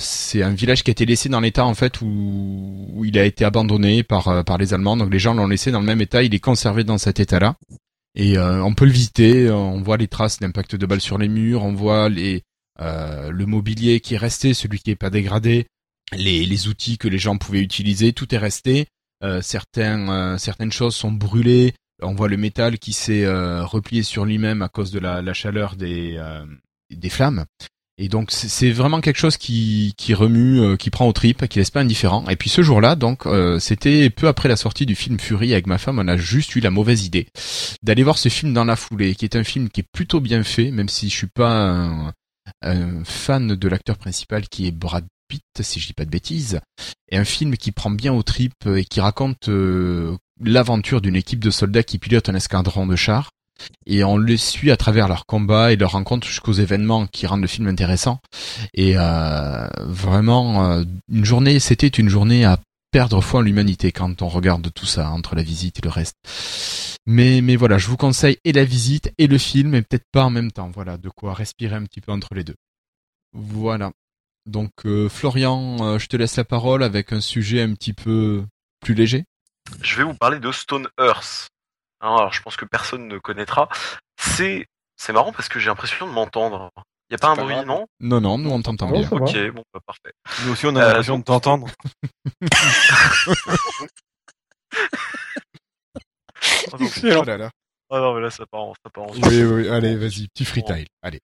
C'est 0.00 0.42
un 0.42 0.52
village 0.52 0.82
qui 0.82 0.90
a 0.90 0.92
été 0.92 1.06
laissé 1.06 1.28
dans 1.28 1.38
l'état 1.38 1.64
en 1.64 1.74
fait 1.74 2.00
où, 2.00 2.88
où 2.94 3.04
il 3.04 3.16
a 3.16 3.24
été 3.24 3.44
abandonné 3.44 4.02
par 4.02 4.44
par 4.44 4.58
les 4.58 4.74
Allemands. 4.74 4.96
Donc 4.96 5.12
les 5.12 5.20
gens 5.20 5.34
l'ont 5.34 5.46
laissé 5.46 5.70
dans 5.70 5.78
le 5.78 5.86
même 5.86 6.00
état. 6.00 6.24
Il 6.24 6.34
est 6.34 6.40
conservé 6.40 6.82
dans 6.82 6.98
cet 6.98 7.20
état-là. 7.20 7.54
Et 8.14 8.36
euh, 8.36 8.62
on 8.62 8.74
peut 8.74 8.84
le 8.84 8.90
visiter. 8.90 9.50
On 9.50 9.80
voit 9.80 9.96
les 9.96 10.08
traces 10.08 10.38
d'impact 10.38 10.76
de 10.76 10.86
balles 10.86 11.00
sur 11.00 11.18
les 11.18 11.28
murs. 11.28 11.62
On 11.64 11.72
voit 11.72 12.08
les 12.08 12.42
euh, 12.80 13.30
le 13.30 13.46
mobilier 13.46 14.00
qui 14.00 14.14
est 14.14 14.18
resté, 14.18 14.54
celui 14.54 14.78
qui 14.78 14.90
est 14.90 14.96
pas 14.96 15.10
dégradé, 15.10 15.66
les, 16.12 16.68
outils 16.68 16.96
que 16.96 17.06
les 17.06 17.18
gens 17.18 17.36
pouvaient 17.36 17.60
utiliser, 17.60 18.14
tout 18.14 18.34
est 18.34 18.38
resté. 18.38 18.86
Euh, 19.22 19.42
certaines 19.42 20.72
choses 20.72 20.94
sont 20.94 21.12
brûlées. 21.12 21.74
On 22.00 22.14
voit 22.14 22.28
le 22.28 22.38
métal 22.38 22.78
qui 22.78 22.92
s'est 22.92 23.26
replié 23.62 24.02
sur 24.02 24.24
lui-même 24.24 24.62
à 24.62 24.68
cause 24.68 24.90
de 24.90 24.98
la, 24.98 25.34
chaleur 25.34 25.76
des 25.76 26.18
flammes. 27.10 27.44
Et 27.98 28.08
donc 28.08 28.30
c'est- 28.30 28.70
vraiment 28.70 29.00
quelque 29.00 29.18
chose 29.18 29.36
qui, 29.36 29.94
remue, 30.14 30.60
euh, 30.60 30.76
qui 30.76 30.90
prend 30.90 31.06
aux 31.06 31.12
tripes, 31.12 31.46
qui 31.46 31.58
laisse 31.58 31.70
pas 31.70 31.80
indifférent. 31.80 32.24
Et 32.28 32.36
puis 32.36 32.48
ce 32.48 32.62
jour-là, 32.62 32.96
donc 32.96 33.26
euh, 33.26 33.58
c'était 33.58 34.08
peu 34.10 34.28
après 34.28 34.48
la 34.48 34.56
sortie 34.56 34.86
du 34.86 34.94
film 34.94 35.18
Fury 35.20 35.52
avec 35.52 35.66
ma 35.66 35.78
femme, 35.78 35.98
on 35.98 36.08
a 36.08 36.16
juste 36.16 36.56
eu 36.56 36.60
la 36.60 36.70
mauvaise 36.70 37.04
idée 37.04 37.28
d'aller 37.82 38.02
voir 38.02 38.18
ce 38.18 38.28
film 38.28 38.54
dans 38.54 38.64
la 38.64 38.76
foulée, 38.76 39.14
qui 39.14 39.24
est 39.24 39.36
un 39.36 39.44
film 39.44 39.68
qui 39.68 39.80
est 39.80 39.88
plutôt 39.92 40.20
bien 40.20 40.42
fait, 40.42 40.70
même 40.70 40.88
si 40.88 41.08
je 41.08 41.14
suis 41.16 41.26
pas 41.26 42.12
un, 42.62 43.04
fan 43.04 43.54
de 43.54 43.68
l'acteur 43.68 43.98
principal 43.98 44.48
qui 44.48 44.66
est 44.66 44.72
Brad 44.72 45.04
Pitt, 45.28 45.42
si 45.60 45.80
je 45.80 45.86
dis 45.86 45.92
pas 45.92 46.04
de 46.04 46.10
bêtises, 46.10 46.60
et 47.10 47.16
un 47.18 47.24
film 47.24 47.56
qui 47.56 47.72
prend 47.72 47.90
bien 47.90 48.12
aux 48.12 48.22
tripes 48.22 48.66
et 48.66 48.84
qui 48.84 49.00
raconte 49.00 49.48
euh, 49.48 50.16
l'aventure 50.40 51.00
d'une 51.00 51.16
équipe 51.16 51.40
de 51.40 51.50
soldats 51.50 51.82
qui 51.82 51.98
pilotent 51.98 52.28
un 52.28 52.34
escadron 52.34 52.86
de 52.86 52.96
chars. 52.96 53.30
Et 53.86 54.02
on 54.04 54.16
les 54.16 54.36
suit 54.36 54.70
à 54.70 54.76
travers 54.76 55.08
leurs 55.08 55.26
combats 55.26 55.72
et 55.72 55.76
leurs 55.76 55.92
rencontres 55.92 56.26
jusqu'aux 56.26 56.52
événements 56.52 57.06
qui 57.06 57.26
rendent 57.26 57.42
le 57.42 57.46
film 57.46 57.68
intéressant. 57.68 58.20
Et 58.74 58.94
euh, 58.96 59.68
vraiment, 59.80 60.64
euh, 60.64 60.84
une 61.10 61.24
journée, 61.24 61.60
c'était 61.60 61.88
une 61.88 62.08
journée 62.08 62.44
à 62.44 62.58
perdre 62.90 63.20
foi 63.20 63.40
en 63.40 63.42
l'humanité 63.42 63.90
quand 63.90 64.22
on 64.22 64.28
regarde 64.28 64.68
tout 64.72 64.86
ça 64.86 65.10
entre 65.10 65.34
la 65.34 65.42
visite 65.42 65.78
et 65.78 65.82
le 65.82 65.90
reste. 65.90 66.16
Mais, 67.06 67.40
mais 67.40 67.56
voilà, 67.56 67.78
je 67.78 67.88
vous 67.88 67.96
conseille 67.96 68.38
et 68.44 68.52
la 68.52 68.64
visite 68.64 69.12
et 69.18 69.26
le 69.26 69.38
film, 69.38 69.74
et 69.74 69.82
peut-être 69.82 70.06
pas 70.12 70.24
en 70.24 70.30
même 70.30 70.52
temps. 70.52 70.70
Voilà, 70.72 70.98
de 70.98 71.08
quoi 71.08 71.34
respirer 71.34 71.74
un 71.74 71.84
petit 71.84 72.00
peu 72.00 72.12
entre 72.12 72.34
les 72.34 72.44
deux. 72.44 72.54
Voilà. 73.32 73.92
Donc, 74.46 74.72
euh, 74.84 75.08
Florian, 75.08 75.78
euh, 75.80 75.98
je 75.98 76.06
te 76.06 76.16
laisse 76.16 76.36
la 76.36 76.44
parole 76.44 76.82
avec 76.82 77.12
un 77.12 77.20
sujet 77.20 77.62
un 77.62 77.74
petit 77.74 77.92
peu 77.92 78.44
plus 78.80 78.94
léger. 78.94 79.24
Je 79.80 79.96
vais 79.96 80.04
vous 80.04 80.14
parler 80.14 80.38
de 80.38 80.52
Stone 80.52 80.88
Earth. 80.98 81.48
Hein, 82.02 82.16
alors 82.16 82.32
je 82.32 82.42
pense 82.42 82.56
que 82.56 82.64
personne 82.64 83.08
ne 83.08 83.18
connaîtra. 83.18 83.68
C'est 84.20 84.66
c'est 84.96 85.12
marrant 85.12 85.32
parce 85.32 85.48
que 85.48 85.58
j'ai 85.58 85.68
l'impression 85.70 86.06
de 86.06 86.12
m'entendre. 86.12 86.70
Y 87.10 87.14
a 87.14 87.18
pas 87.18 87.28
un 87.30 87.36
pas 87.36 87.42
bruit, 87.42 87.54
grave. 87.54 87.66
non? 87.66 87.86
Non, 88.00 88.20
non, 88.20 88.38
nous 88.38 88.50
on 88.50 88.62
t'entend 88.62 88.90
bien. 88.90 89.02
va. 89.08 89.16
Ok, 89.16 89.36
bon, 89.50 89.62
bah, 89.72 89.80
parfait. 89.86 90.12
Nous 90.44 90.52
aussi, 90.52 90.66
on 90.66 90.74
a 90.76 90.80
Euh, 90.82 90.86
l'impression 90.88 91.18
de 91.18 91.24
t'entendre. 91.24 91.68
Ah 96.72 96.76
Excellent. 96.80 97.20
Oh 97.22 97.24
là 97.24 97.36
là. 97.36 97.50
ah 97.90 97.98
non, 97.98 98.14
mais 98.14 98.20
là, 98.22 98.30
ça 98.30 98.44
part 98.46 98.62
en, 98.62 98.74
ça 98.74 98.90
part 98.90 99.04
en 99.04 99.12
Oui, 99.12 99.42
oui, 99.44 99.68
allez, 99.68 99.96
vas-y, 99.96 100.28
petit 100.28 100.44
freestyle. 100.44 100.86
Allez. 101.02 101.20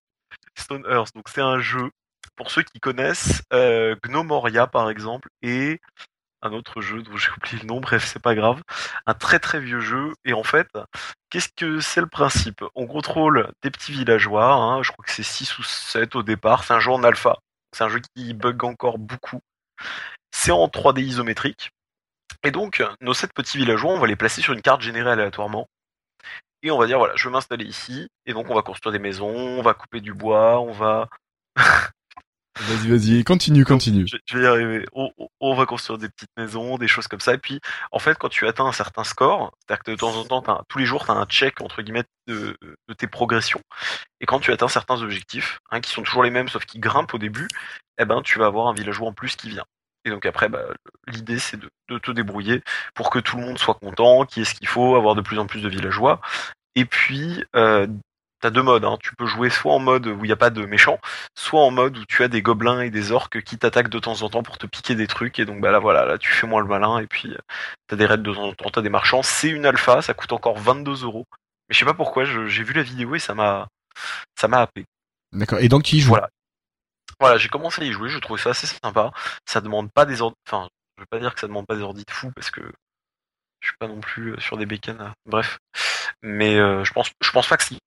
Stone 0.57 0.85
Earth, 0.89 1.15
donc 1.15 1.29
c'est 1.29 1.41
un 1.41 1.61
jeu, 1.61 1.91
pour 2.37 2.51
ceux 2.51 2.63
qui 2.63 2.79
connaissent, 2.81 3.43
euh, 3.53 3.97
Gnomoria 4.05 4.67
par 4.67 4.91
exemple, 4.91 5.29
et 5.43 5.81
un 6.43 6.53
autre 6.53 6.81
jeu 6.81 7.03
dont 7.03 7.17
j'ai 7.17 7.31
oublié 7.31 7.59
le 7.61 7.67
nom, 7.67 7.81
bref, 7.81 8.05
c'est 8.07 8.23
pas 8.23 8.35
grave. 8.35 8.63
Un 9.07 9.15
très 9.15 9.39
très 9.39 9.61
vieux 9.61 9.81
jeu, 9.81 10.13
et 10.25 10.33
en 10.33 10.43
fait, 10.43 10.69
qu'est-ce 11.31 11.51
que 11.57 11.81
c'est 11.81 12.01
le 12.01 12.07
principe? 12.07 12.65
On 12.75 12.87
contrôle 12.87 13.53
des 13.63 13.71
petits 13.71 13.93
villageois, 13.93 14.53
hein, 14.53 14.83
je 14.83 14.93
crois 14.93 15.05
que 15.05 15.13
c'est 15.13 15.23
6 15.23 15.59
ou 15.59 15.63
7 15.63 16.17
au 16.17 16.23
départ, 16.23 16.65
c'est 16.65 16.75
un 16.75 16.81
jeu 16.81 16.93
en 16.93 17.03
alpha, 17.03 17.39
c'est 17.73 17.85
un 17.85 17.89
jeu 17.89 18.01
qui 18.15 18.35
bug 18.35 18.65
encore 18.65 18.99
beaucoup. 18.99 19.41
C'est 20.33 20.51
en 20.51 20.67
3D 20.69 21.01
isométrique, 21.01 21.71
et 22.43 22.51
donc 22.51 22.83
nos 23.01 23.15
7 23.15 23.33
petits 23.33 23.59
villageois, 23.59 23.93
on 23.93 23.99
va 23.99 24.07
les 24.07 24.17
placer 24.17 24.43
sur 24.43 24.53
une 24.53 24.63
carte 24.63 24.83
générée 24.83 25.11
aléatoirement. 25.11 25.69
Et 26.63 26.71
on 26.73 26.79
va 26.79 26.87
dire 26.87 26.99
voilà, 26.99 27.15
je 27.17 27.29
vais 27.29 27.33
m'installer 27.33 27.65
ici, 27.65 28.09
et 28.27 28.33
donc 28.33 28.51
on 28.51 28.55
va 28.55 28.63
construire 28.63 28.93
des 28.93 28.99
maisons, 28.99 29.29
on 29.29 29.63
va 29.63 29.75
couper 29.75 30.01
du 30.01 30.13
bois, 30.13 30.61
on 30.61 30.73
va 30.73 31.09
Vas-y, 32.59 32.89
vas-y, 32.89 33.25
continue, 33.25 33.65
continue. 33.65 34.07
Je, 34.07 34.17
je 34.27 34.37
vais 34.39 34.45
y 34.45 34.47
arriver. 34.47 34.85
On, 34.93 35.11
on- 35.41 35.55
va 35.55 35.65
construire 35.67 35.99
des 35.99 36.09
petites 36.09 36.31
maisons, 36.37 36.77
des 36.77 36.89
choses 36.89 37.07
comme 37.07 37.21
ça. 37.21 37.35
Et 37.35 37.39
puis, 37.39 37.61
en 37.93 37.99
fait, 38.01 38.19
quand 38.19 38.29
tu 38.29 38.47
atteins 38.49 38.67
un 38.67 38.73
certain 38.73 39.05
score, 39.05 39.53
c'est-à-dire 39.61 39.85
que 39.85 39.91
de 39.93 39.97
temps 39.97 40.17
en 40.17 40.25
temps, 40.25 40.43
un- 40.49 40.63
tous 40.69 40.79
les 40.79 40.85
jours, 40.87 41.05
tu 41.05 41.11
as 41.13 41.15
un 41.15 41.27
check, 41.27 41.61
entre 41.61 41.83
guillemets, 41.83 42.05
de, 42.27 42.57
de 42.89 42.95
tes 42.95 43.07
progressions. 43.07 43.63
Et 44.21 44.27
quand 44.27 44.41
tu 44.41 44.53
atteins 44.53 44.69
certains 44.69 45.01
objectifs, 45.03 45.61
hein, 45.71 45.81
qui 45.81 45.91
sont 45.93 46.03
toujours 46.03 46.25
les 46.25 46.31
mêmes, 46.31 46.49
sauf 46.49 46.65
qu'ils 46.67 46.81
grimpent 46.81 47.15
au 47.15 47.19
début, 47.19 47.49
eh 47.99 48.05
ben, 48.05 48.23
tu 48.23 48.39
vas 48.41 48.47
avoir 48.47 48.69
un 48.69 48.75
villageois 48.75 49.09
en 49.09 49.13
plus 49.13 49.37
qui 49.37 49.51
vient. 49.51 49.65
Et 50.05 50.11
donc 50.11 50.27
après, 50.27 50.49
bah, 50.49 50.65
l'idée, 51.07 51.39
c'est 51.39 51.59
de, 51.59 51.71
de 51.91 51.99
te 51.99 52.11
débrouiller 52.11 52.63
pour 52.95 53.11
que 53.11 53.19
tout 53.21 53.37
le 53.37 53.45
monde 53.47 53.59
soit 53.59 53.75
content, 53.75 54.25
qu'il 54.27 54.41
y 54.41 54.43
ait 54.43 54.49
ce 54.49 54.55
qu'il 54.55 54.69
faut, 54.69 54.97
avoir 54.97 55.15
de 55.15 55.21
plus 55.23 55.39
en 55.39 55.47
plus 55.47 55.61
de 55.63 55.69
villageois. 55.69 56.21
Et 56.75 56.85
puis, 56.85 57.45
euh, 57.57 57.87
T'as 58.41 58.51
deux 58.51 58.63
modes, 58.63 58.85
hein. 58.85 58.97
tu 59.03 59.15
peux 59.17 59.27
jouer 59.27 59.51
soit 59.51 59.73
en 59.73 59.81
mode 59.81 60.07
où 60.07 60.25
il 60.25 60.29
n'y 60.29 60.33
a 60.33 60.37
pas 60.37 60.51
de 60.51 60.65
méchants, 60.65 61.01
soit 61.37 61.61
en 61.61 61.73
mode 61.73 61.99
où 61.99 62.05
tu 62.05 62.23
as 62.23 62.29
des 62.29 62.41
gobelins 62.41 62.83
et 62.83 62.91
des 62.91 63.11
orques 63.11 63.43
qui 63.43 63.59
t'attaquent 63.59 63.89
de 63.89 63.99
temps 63.99 64.23
en 64.23 64.31
temps 64.31 64.45
pour 64.45 64.59
te 64.59 64.67
piquer 64.67 64.95
des 64.95 65.09
trucs, 65.09 65.41
et 65.41 65.45
donc 65.45 65.61
bah 65.61 65.73
là 65.73 65.81
voilà, 65.81 66.05
là 66.05 66.19
tu 66.19 66.31
fais 66.31 66.47
moins 66.47 66.61
le 66.61 66.69
malin, 66.69 66.99
et 67.01 67.07
puis 67.09 67.33
euh, 67.33 67.39
t'as 67.89 67.97
des 67.97 68.07
raids 68.07 68.19
de 68.19 68.33
temps 68.33 68.45
en 68.45 68.53
temps, 68.53 68.71
t'as 68.71 68.83
des 68.83 68.91
marchands, 68.91 69.23
c'est 69.25 69.49
une 69.49 69.67
alpha, 69.67 70.03
ça 70.03 70.15
coûte 70.15 70.33
encore 70.33 70.57
22 70.59 71.03
euros. 71.05 71.27
Mais 71.69 71.75
je 71.75 71.79
sais 71.81 71.85
pas 71.85 71.95
pourquoi, 71.95 72.25
j'ai 72.25 72.63
vu 72.63 72.73
la 72.75 72.83
vidéo 72.83 73.15
et 73.17 73.19
ça 73.19 73.35
m'a 73.35 73.67
ça 74.37 74.47
m'a 74.47 74.61
happé. 74.61 74.85
D'accord. 75.33 75.59
Et 75.59 75.69
donc 75.69 75.83
tu 75.83 75.97
y 75.97 76.01
joues. 76.01 76.11
Voilà. 76.11 76.31
Voilà, 77.21 77.37
j'ai 77.39 77.49
commencé 77.49 77.83
à 77.83 77.85
y 77.85 77.93
jouer, 77.93 78.09
je 78.09 78.19
trouvais 78.19 78.41
ça 78.41 78.51
assez 78.51 78.69
sympa. 78.69 79.11
Ça 79.45 79.61
demande 79.61 79.91
pas 79.93 80.07
des 80.07 80.23
ordres, 80.23 80.37
enfin, 80.47 80.69
je 80.97 81.03
veux 81.03 81.07
pas 81.11 81.19
dire 81.19 81.35
que 81.35 81.41
ça 81.41 81.49
demande 81.49 81.67
pas 81.67 81.75
des 81.75 81.83
ordres 81.83 81.99
de 81.99 82.05
fou 82.09 82.31
parce 82.37 82.51
que 82.53 82.61
je 83.61 83.69
suis 83.69 83.77
pas 83.79 83.89
non 83.89 84.01
plus 84.01 84.35
euh, 84.35 84.41
sur 84.41 84.57
des 84.57 84.67
bécanes. 84.67 85.01
euh, 85.01 85.11
Bref, 85.27 85.59
mais 86.23 86.57
euh, 86.57 86.85
je 86.85 86.93
pense, 86.93 87.11
je 87.21 87.31
pense 87.31 87.49
pas 87.49 87.57
que 87.57 87.65
qu'il 87.65 87.79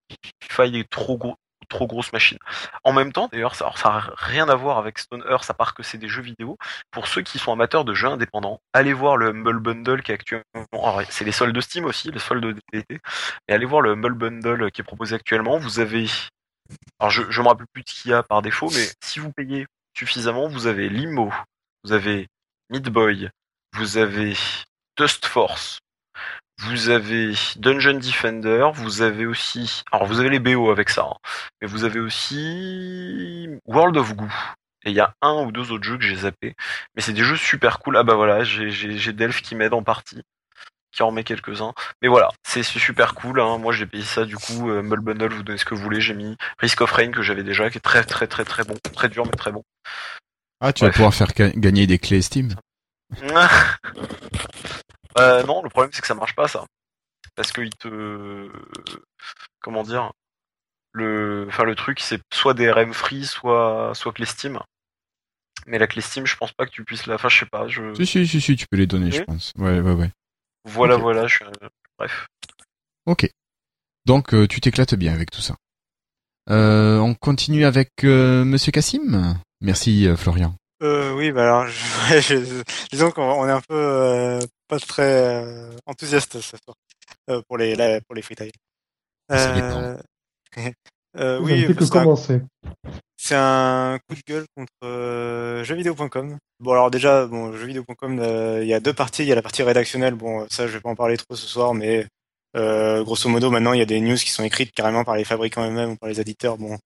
faille 0.42 0.72
des 0.72 0.84
trop 0.86 1.18
gros, 1.18 1.36
trop 1.70 1.88
grosses 1.88 2.14
machines. 2.14 2.38
En 2.84 2.94
même 2.94 3.12
temps, 3.12 3.30
d'ailleurs, 3.32 3.56
ça, 3.56 3.66
alors, 3.66 3.78
ça 3.78 3.90
a 3.90 4.14
rien 4.16 4.50
à 4.50 4.56
voir 4.56 4.78
avec 4.78 5.00
Stone 5.00 5.24
Earth, 5.30 5.50
à 5.50 5.54
part 5.54 5.74
que 5.74 5.84
c'est 5.84 5.98
des 5.98 6.08
jeux 6.08 6.22
vidéo. 6.22 6.58
Pour 6.92 7.08
ceux 7.08 7.22
qui 7.22 7.40
sont 7.40 7.52
amateurs 7.52 7.86
de 7.86 7.94
jeux 7.94 8.08
indépendants, 8.08 8.60
allez 8.74 8.94
voir 8.94 9.18
le 9.18 9.30
Humble 9.30 9.60
Bundle 9.60 10.04
qui 10.04 10.12
est 10.12 10.16
actuellement, 10.16 11.02
c'est 11.10 11.26
les 11.26 11.32
soldes 11.32 11.56
de 11.56 11.62
Steam 11.62 11.86
aussi, 11.86 12.12
les 12.12 12.20
soldes 12.20 12.60
d'été, 12.72 13.00
et 13.48 13.54
allez 13.54 13.66
voir 13.66 13.82
le 13.82 13.92
Humble 13.92 14.14
Bundle 14.14 14.72
qui 14.72 14.82
est 14.82 14.86
proposé 14.86 15.16
actuellement. 15.16 15.58
Vous 15.58 15.80
avez 15.80 16.08
alors 17.00 17.10
je, 17.10 17.24
je 17.30 17.42
me 17.42 17.48
rappelle 17.48 17.68
plus 17.74 17.84
de 17.84 17.90
ce 17.90 18.02
qu'il 18.02 18.12
y 18.12 18.14
a 18.14 18.24
par 18.24 18.42
défaut, 18.42 18.70
mais 18.70 18.88
si 19.04 19.20
vous 19.20 19.32
payez 19.32 19.68
suffisamment, 19.98 20.48
vous 20.48 20.68
avez 20.68 20.90
Limo, 20.90 21.32
vous 21.84 21.92
avez 21.94 22.28
Meat 22.70 22.90
Boy, 22.90 23.30
vous 23.74 23.98
avez 23.98 24.36
Dust 24.98 25.26
Force, 25.26 25.80
vous 26.62 26.90
avez 26.90 27.34
Dungeon 27.58 27.98
Defender, 28.00 28.68
vous 28.74 29.02
avez 29.02 29.26
aussi, 29.26 29.84
alors 29.92 30.06
vous 30.08 30.20
avez 30.20 30.30
les 30.30 30.40
BO 30.40 30.70
avec 30.72 30.90
ça, 30.90 31.04
hein, 31.12 31.18
mais 31.62 31.68
vous 31.68 31.84
avez 31.84 32.00
aussi 32.00 33.48
World 33.66 33.98
of 33.98 34.16
Goo. 34.16 34.28
Et 34.84 34.90
il 34.90 34.96
y 34.96 35.00
a 35.00 35.14
un 35.22 35.44
ou 35.44 35.52
deux 35.52 35.72
autres 35.72 35.84
jeux 35.84 35.98
que 35.98 36.04
j'ai 36.04 36.16
zappé, 36.16 36.56
mais 36.96 37.02
c'est 37.02 37.14
des 37.14 37.24
jeux 37.24 37.36
super 37.38 37.80
cool. 37.80 37.98
Ah 37.98 38.04
bah 38.04 38.16
voilà, 38.16 38.44
j'ai 38.44 39.14
Delph 39.14 39.42
qui 39.44 39.54
m'aide 39.56 39.74
en 39.74 39.84
partie, 39.84 40.24
qui 40.92 41.04
en 41.04 41.08
remet 41.08 41.24
quelques-uns. 41.24 41.74
Mais 42.02 42.08
voilà, 42.08 42.30
c'est 42.44 42.64
super 42.64 43.14
cool. 43.14 43.40
Hein. 43.42 43.60
Moi, 43.60 43.74
j'ai 43.74 43.86
payé 43.86 44.04
ça 44.04 44.26
du 44.26 44.38
coup. 44.38 44.72
Euh, 44.72 44.80
Humble 44.80 45.02
Bundle, 45.02 45.34
vous 45.34 45.44
donnez 45.44 45.60
ce 45.60 45.66
que 45.66 45.76
vous 45.76 45.84
voulez. 45.84 46.02
J'ai 46.02 46.16
mis 46.16 46.36
Risk 46.58 46.82
of 46.82 46.92
Rain 46.92 47.12
que 47.12 47.22
j'avais 47.22 47.44
déjà, 47.44 47.70
qui 47.70 47.78
est 47.78 47.82
très 47.82 48.04
très 48.04 48.26
très 48.26 48.44
très 48.44 48.64
bon, 48.64 48.76
très 48.96 49.08
dur 49.08 49.24
mais 49.26 49.32
très 49.38 49.52
bon. 49.52 49.62
Ah, 50.62 50.74
tu 50.74 50.84
vas 50.84 50.92
pouvoir 50.92 51.14
faire 51.14 51.32
ga- 51.36 51.52
gagner 51.56 51.86
des 51.86 52.00
clés 52.00 52.22
Steam. 52.24 52.56
euh, 55.18 55.44
non, 55.44 55.62
le 55.64 55.70
problème 55.70 55.92
c'est 55.94 56.02
que 56.02 56.08
ça 56.08 56.16
marche 56.16 56.36
pas 56.36 56.48
ça, 56.48 56.66
parce 57.36 57.52
que 57.52 57.62
il 57.62 57.76
te, 57.76 58.50
comment 59.60 59.84
dire, 59.84 60.12
le, 60.94 61.46
enfin 61.48 61.64
le 61.64 61.76
truc 61.76 62.00
c'est 62.00 62.22
soit 62.34 62.54
des 62.54 62.72
RM 62.72 62.94
free, 62.94 63.26
soit 63.26 63.94
soit 63.94 64.14
clé 64.14 64.26
Steam. 64.26 64.60
Mais 65.68 65.78
la 65.78 65.86
clé 65.86 66.02
Steam, 66.02 66.26
je 66.26 66.36
pense 66.36 66.52
pas 66.54 66.66
que 66.66 66.72
tu 66.72 66.84
puisses 66.84 67.06
la. 67.06 67.16
Enfin, 67.16 67.30
je 67.30 67.38
sais 67.38 67.46
pas. 67.46 67.68
Je... 67.68 67.94
Si, 67.94 68.08
si, 68.08 68.28
si, 68.28 68.42
si, 68.42 68.56
tu 68.56 68.66
peux 68.66 68.78
les 68.78 68.88
donner, 68.88 69.12
je 69.12 69.22
pense. 69.22 69.54
Ouais, 69.60 69.80
ouais, 69.80 69.94
ouais. 69.94 70.10
Voilà, 70.66 70.96
Ok. 70.96 71.02
voilà. 71.02 71.28
Je... 71.28 71.44
Bref. 72.00 72.28
Ok. 73.06 73.30
Donc, 74.06 74.34
euh, 74.34 74.48
tu 74.48 74.60
t'éclates 74.60 74.96
bien 74.96 75.14
avec 75.14 75.30
tout 75.30 75.42
ça. 75.42 75.56
Euh, 76.50 76.98
on 76.98 77.14
continue 77.14 77.64
avec 77.66 77.90
euh, 78.04 78.44
Monsieur 78.44 78.72
Cassim. 78.72 79.36
Merci, 79.62 80.08
euh, 80.08 80.16
Florian. 80.18 80.56
Euh, 80.82 81.14
oui, 81.16 81.32
bah 81.32 81.44
alors, 81.44 81.68
je, 81.68 82.12
ouais, 82.14 82.22
je- 82.22 82.64
disons 82.92 83.12
qu'on 83.12 83.22
on 83.24 83.48
est 83.48 83.52
un 83.52 83.62
peu 83.62 83.76
euh, 83.76 84.40
pas 84.68 84.80
très 84.80 85.04
euh, 85.44 85.70
enthousiaste 85.86 86.42
ce 86.42 86.58
soir 86.58 86.76
euh, 87.30 87.42
pour 87.48 87.58
les 87.58 87.76
la- 87.76 88.02
pour 88.02 88.16
les 88.16 88.22
freetiles. 88.22 88.52
Ça 89.30 89.54
dépend. 89.54 89.82
euh, 89.82 89.98
Vous 91.40 91.46
oui, 91.46 91.68
c'est 93.18 93.36
un 93.36 94.00
coup 94.08 94.16
de 94.16 94.22
gueule 94.28 94.46
contre 94.56 94.72
euh, 94.84 95.64
jeuxvideo.com. 95.64 96.38
Bon 96.60 96.72
alors 96.72 96.90
déjà, 96.90 97.28
bon 97.28 97.52
jeuxvideo.com, 97.56 98.20
euh, 98.20 98.60
il 98.64 98.68
y 98.68 98.74
a 98.74 98.80
deux 98.80 98.94
parties. 98.94 99.22
Il 99.24 99.28
y 99.28 99.32
a 99.32 99.36
la 99.36 99.42
partie 99.44 99.62
rédactionnelle. 99.62 100.16
Bon, 100.16 100.48
ça 100.50 100.66
je 100.68 100.74
vais 100.74 100.80
pas 100.80 100.90
en 100.90 100.96
parler 100.96 101.18
trop 101.18 101.36
ce 101.36 101.46
soir, 101.48 101.74
mais 101.76 102.08
euh, 102.56 103.04
grosso 103.04 103.30
modo 103.30 103.52
maintenant 103.52 103.74
il 103.74 103.80
y 103.80 103.84
a 103.84 103.86
des 103.86 104.00
news 104.02 104.16
qui 104.16 104.30
sont 104.32 104.44
écrites 104.44 104.72
carrément 104.74 105.04
par 105.04 105.16
les 105.16 105.24
fabricants 105.24 105.66
eux-mêmes 105.68 105.92
ou 105.92 105.96
par 105.98 106.10
les 106.10 106.20
éditeurs. 106.20 106.58
Bon, 106.58 106.78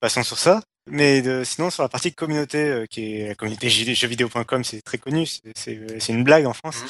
passons 0.00 0.22
sur 0.22 0.38
ça. 0.38 0.62
Mais 0.90 1.22
de- 1.22 1.44
sinon 1.44 1.70
sur 1.70 1.82
la 1.84 1.88
partie 1.88 2.12
communauté, 2.12 2.58
euh, 2.58 2.86
qui 2.90 3.14
est 3.20 3.28
la 3.28 3.34
communauté 3.36 3.68
jeuxvideo.com, 3.70 4.64
c'est 4.64 4.82
très 4.82 4.98
connu. 4.98 5.26
c'est- 5.26 5.52
C'est 5.54 6.12
une 6.12 6.24
blague 6.24 6.44
en 6.46 6.52
France. 6.52 6.82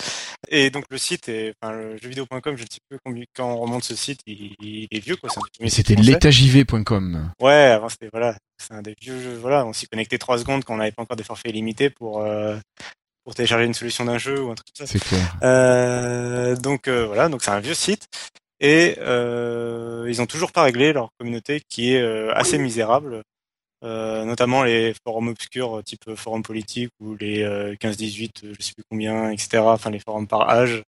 Et 0.49 0.71
donc 0.71 0.85
le 0.91 0.97
site, 0.99 1.29
est, 1.29 1.53
enfin 1.63 1.73
le 1.75 1.97
jeuxvideo.com, 1.99 2.57
je 2.57 2.63
ne 2.63 2.69
sais 2.71 2.79
plus 2.89 2.99
combien, 3.05 3.25
quand 3.37 3.51
on 3.53 3.59
remonte 3.59 3.85
ce 3.85 3.95
site, 3.95 4.21
il, 4.27 4.55
il 4.61 4.89
est 4.91 4.99
vieux 5.05 5.17
quoi. 5.17 5.29
c'était 5.71 5.95
français. 5.95 6.11
l'étagivt.com. 6.11 7.31
Ouais, 7.41 7.53
avant 7.53 7.89
c'était 7.91 8.09
voilà, 8.13 8.37
c'est 8.59 8.73
un 8.75 8.83
des 8.83 8.95
vieux 9.01 9.21
jeux. 9.21 9.35
Voilà, 9.41 9.67
on 9.67 9.73
s'y 9.73 9.87
connectait 9.87 10.19
trois 10.19 10.39
secondes 10.39 10.65
quand 10.65 10.75
on 10.75 10.79
n'avait 10.79 10.93
pas 10.93 11.03
encore 11.03 11.17
des 11.17 11.25
forfaits 11.25 11.51
illimités 11.51 11.91
pour 11.91 12.23
euh, 12.23 12.57
pour 13.25 13.35
télécharger 13.35 13.67
une 13.67 13.75
solution 13.75 14.05
d'un 14.07 14.19
jeu 14.19 14.41
ou 14.43 14.51
un 14.51 14.55
truc 14.55 14.69
comme 14.77 14.87
ça. 14.87 14.91
C'est 14.93 14.99
clair. 15.05 15.37
Euh, 15.43 16.57
donc 16.57 16.89
euh, 16.89 17.05
voilà, 17.07 17.29
donc 17.29 17.43
c'est 17.43 17.51
un 17.51 17.61
vieux 17.61 17.75
site 17.75 18.07
et 18.61 18.97
euh, 19.01 20.07
ils 20.09 20.21
ont 20.23 20.27
toujours 20.27 20.51
pas 20.53 20.63
réglé 20.63 20.93
leur 20.93 21.11
communauté 21.19 21.61
qui 21.69 21.93
est 21.95 22.01
euh, 22.01 22.33
assez 22.35 22.59
misérable. 22.59 23.23
Euh, 23.85 24.25
notamment 24.25 24.63
les 24.63 24.95
forums 25.05 25.29
obscurs 25.29 25.79
euh, 25.79 25.83
type 25.83 26.15
forum 26.15 26.43
politique 26.43 26.91
ou 27.01 27.17
les 27.17 27.43
euh, 27.43 27.75
15-18, 27.75 28.45
euh, 28.45 28.55
je 28.59 28.65
sais 28.65 28.75
plus 28.75 28.85
combien, 28.89 29.31
etc. 29.31 29.59
Enfin 29.59 29.91
les 29.91 29.99
forums 29.99 30.29
par 30.29 30.49
âge 30.49 30.85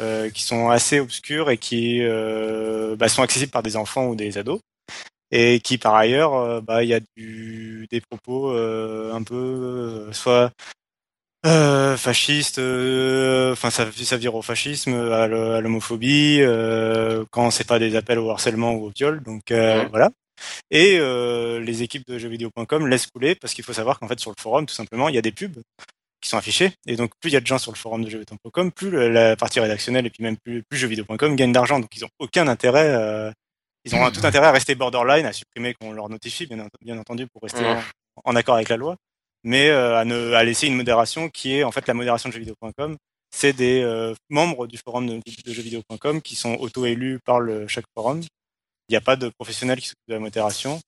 euh, 0.00 0.28
qui 0.30 0.42
sont 0.42 0.68
assez 0.68 0.98
obscurs 0.98 1.50
et 1.50 1.58
qui 1.58 2.00
euh, 2.02 2.96
bah, 2.96 3.08
sont 3.08 3.22
accessibles 3.22 3.52
par 3.52 3.62
des 3.62 3.76
enfants 3.76 4.06
ou 4.06 4.16
des 4.16 4.38
ados 4.38 4.60
et 5.30 5.60
qui 5.60 5.78
par 5.78 5.94
ailleurs 5.94 6.34
euh, 6.34 6.60
bah 6.60 6.82
il 6.84 6.88
y 6.90 6.94
a 6.94 7.00
du 7.16 7.86
des 7.90 8.00
propos 8.00 8.50
euh, 8.52 9.12
un 9.12 9.22
peu 9.22 9.34
euh, 9.34 10.12
soit 10.12 10.52
euh, 11.46 11.96
fasciste 11.96 12.58
euh, 12.58 13.52
enfin 13.52 13.70
ça 13.70 13.90
ça 13.92 14.16
vire 14.16 14.34
au 14.34 14.42
fascisme 14.42 14.94
à 14.94 15.26
l'homophobie 15.26 16.38
euh, 16.40 17.24
quand 17.30 17.50
c'est 17.50 17.66
pas 17.66 17.78
des 17.78 17.96
appels 17.96 18.18
au 18.18 18.30
harcèlement 18.30 18.74
ou 18.74 18.86
au 18.86 18.90
viol 18.90 19.22
donc 19.22 19.50
euh, 19.50 19.86
voilà 19.90 20.10
et 20.70 20.98
euh, 20.98 21.60
les 21.60 21.82
équipes 21.82 22.06
de 22.06 22.18
jeuxvideo.com 22.18 22.86
laissent 22.86 23.06
couler 23.06 23.34
parce 23.34 23.54
qu'il 23.54 23.64
faut 23.64 23.72
savoir 23.72 23.98
qu'en 23.98 24.08
fait 24.08 24.18
sur 24.20 24.30
le 24.30 24.40
forum 24.40 24.66
tout 24.66 24.74
simplement 24.74 25.08
il 25.08 25.14
y 25.14 25.18
a 25.18 25.22
des 25.22 25.32
pubs 25.32 25.58
qui 26.20 26.28
sont 26.28 26.36
affichés 26.38 26.72
et 26.86 26.96
donc 26.96 27.12
plus 27.20 27.30
il 27.30 27.34
y 27.34 27.36
a 27.36 27.40
de 27.40 27.46
gens 27.46 27.58
sur 27.58 27.72
le 27.72 27.76
forum 27.76 28.04
de 28.04 28.10
jeuxvideo.com 28.10 28.70
plus 28.72 28.90
la 29.10 29.34
partie 29.36 29.60
rédactionnelle 29.60 30.06
et 30.06 30.10
puis 30.10 30.22
même 30.22 30.36
plus, 30.44 30.62
plus 30.68 30.78
jeuxvideo.com 30.78 31.34
gagne 31.36 31.52
d'argent. 31.52 31.80
Donc 31.80 31.90
ils 31.96 32.04
ont 32.04 32.10
aucun 32.18 32.46
intérêt 32.48 32.88
euh, 32.88 33.30
ils 33.84 33.94
ont 33.96 34.10
tout 34.12 34.24
intérêt 34.24 34.46
à 34.46 34.52
rester 34.52 34.76
borderline 34.76 35.26
à 35.26 35.32
supprimer 35.32 35.74
qu'on 35.74 35.92
leur 35.92 36.08
notifie 36.08 36.46
bien, 36.46 36.60
ent- 36.60 36.68
bien 36.80 36.96
entendu 36.98 37.26
pour 37.32 37.42
rester 37.42 37.64
en, 37.66 37.82
en 38.32 38.36
accord 38.36 38.54
avec 38.54 38.68
la 38.68 38.76
loi. 38.76 38.94
Mais 39.42 39.70
euh, 39.70 39.98
à, 39.98 40.04
ne, 40.04 40.32
à 40.34 40.44
laisser 40.44 40.68
une 40.68 40.76
modération 40.76 41.28
qui 41.28 41.54
est 41.56 41.64
en 41.64 41.72
fait 41.72 41.88
la 41.88 41.94
modération 41.94 42.28
de 42.28 42.34
jeuxvideo.com 42.34 42.96
c'est 43.34 43.54
des 43.54 43.80
euh, 43.82 44.14
membres 44.30 44.66
du 44.68 44.76
forum 44.78 45.06
de, 45.08 45.14
de 45.16 45.52
jeuxvideo.com 45.52 46.20
qui 46.22 46.36
sont 46.36 46.54
auto-élus 46.60 47.18
par 47.24 47.40
le, 47.40 47.66
chaque 47.66 47.86
forum 47.96 48.20
il 48.88 48.92
n'y 48.92 48.96
a 48.96 49.00
pas 49.00 49.16
de 49.16 49.28
professionnel 49.28 49.80
qui 49.80 49.88
s'occupe 49.88 50.08
de 50.08 50.14
la 50.14 50.20
modération 50.20 50.80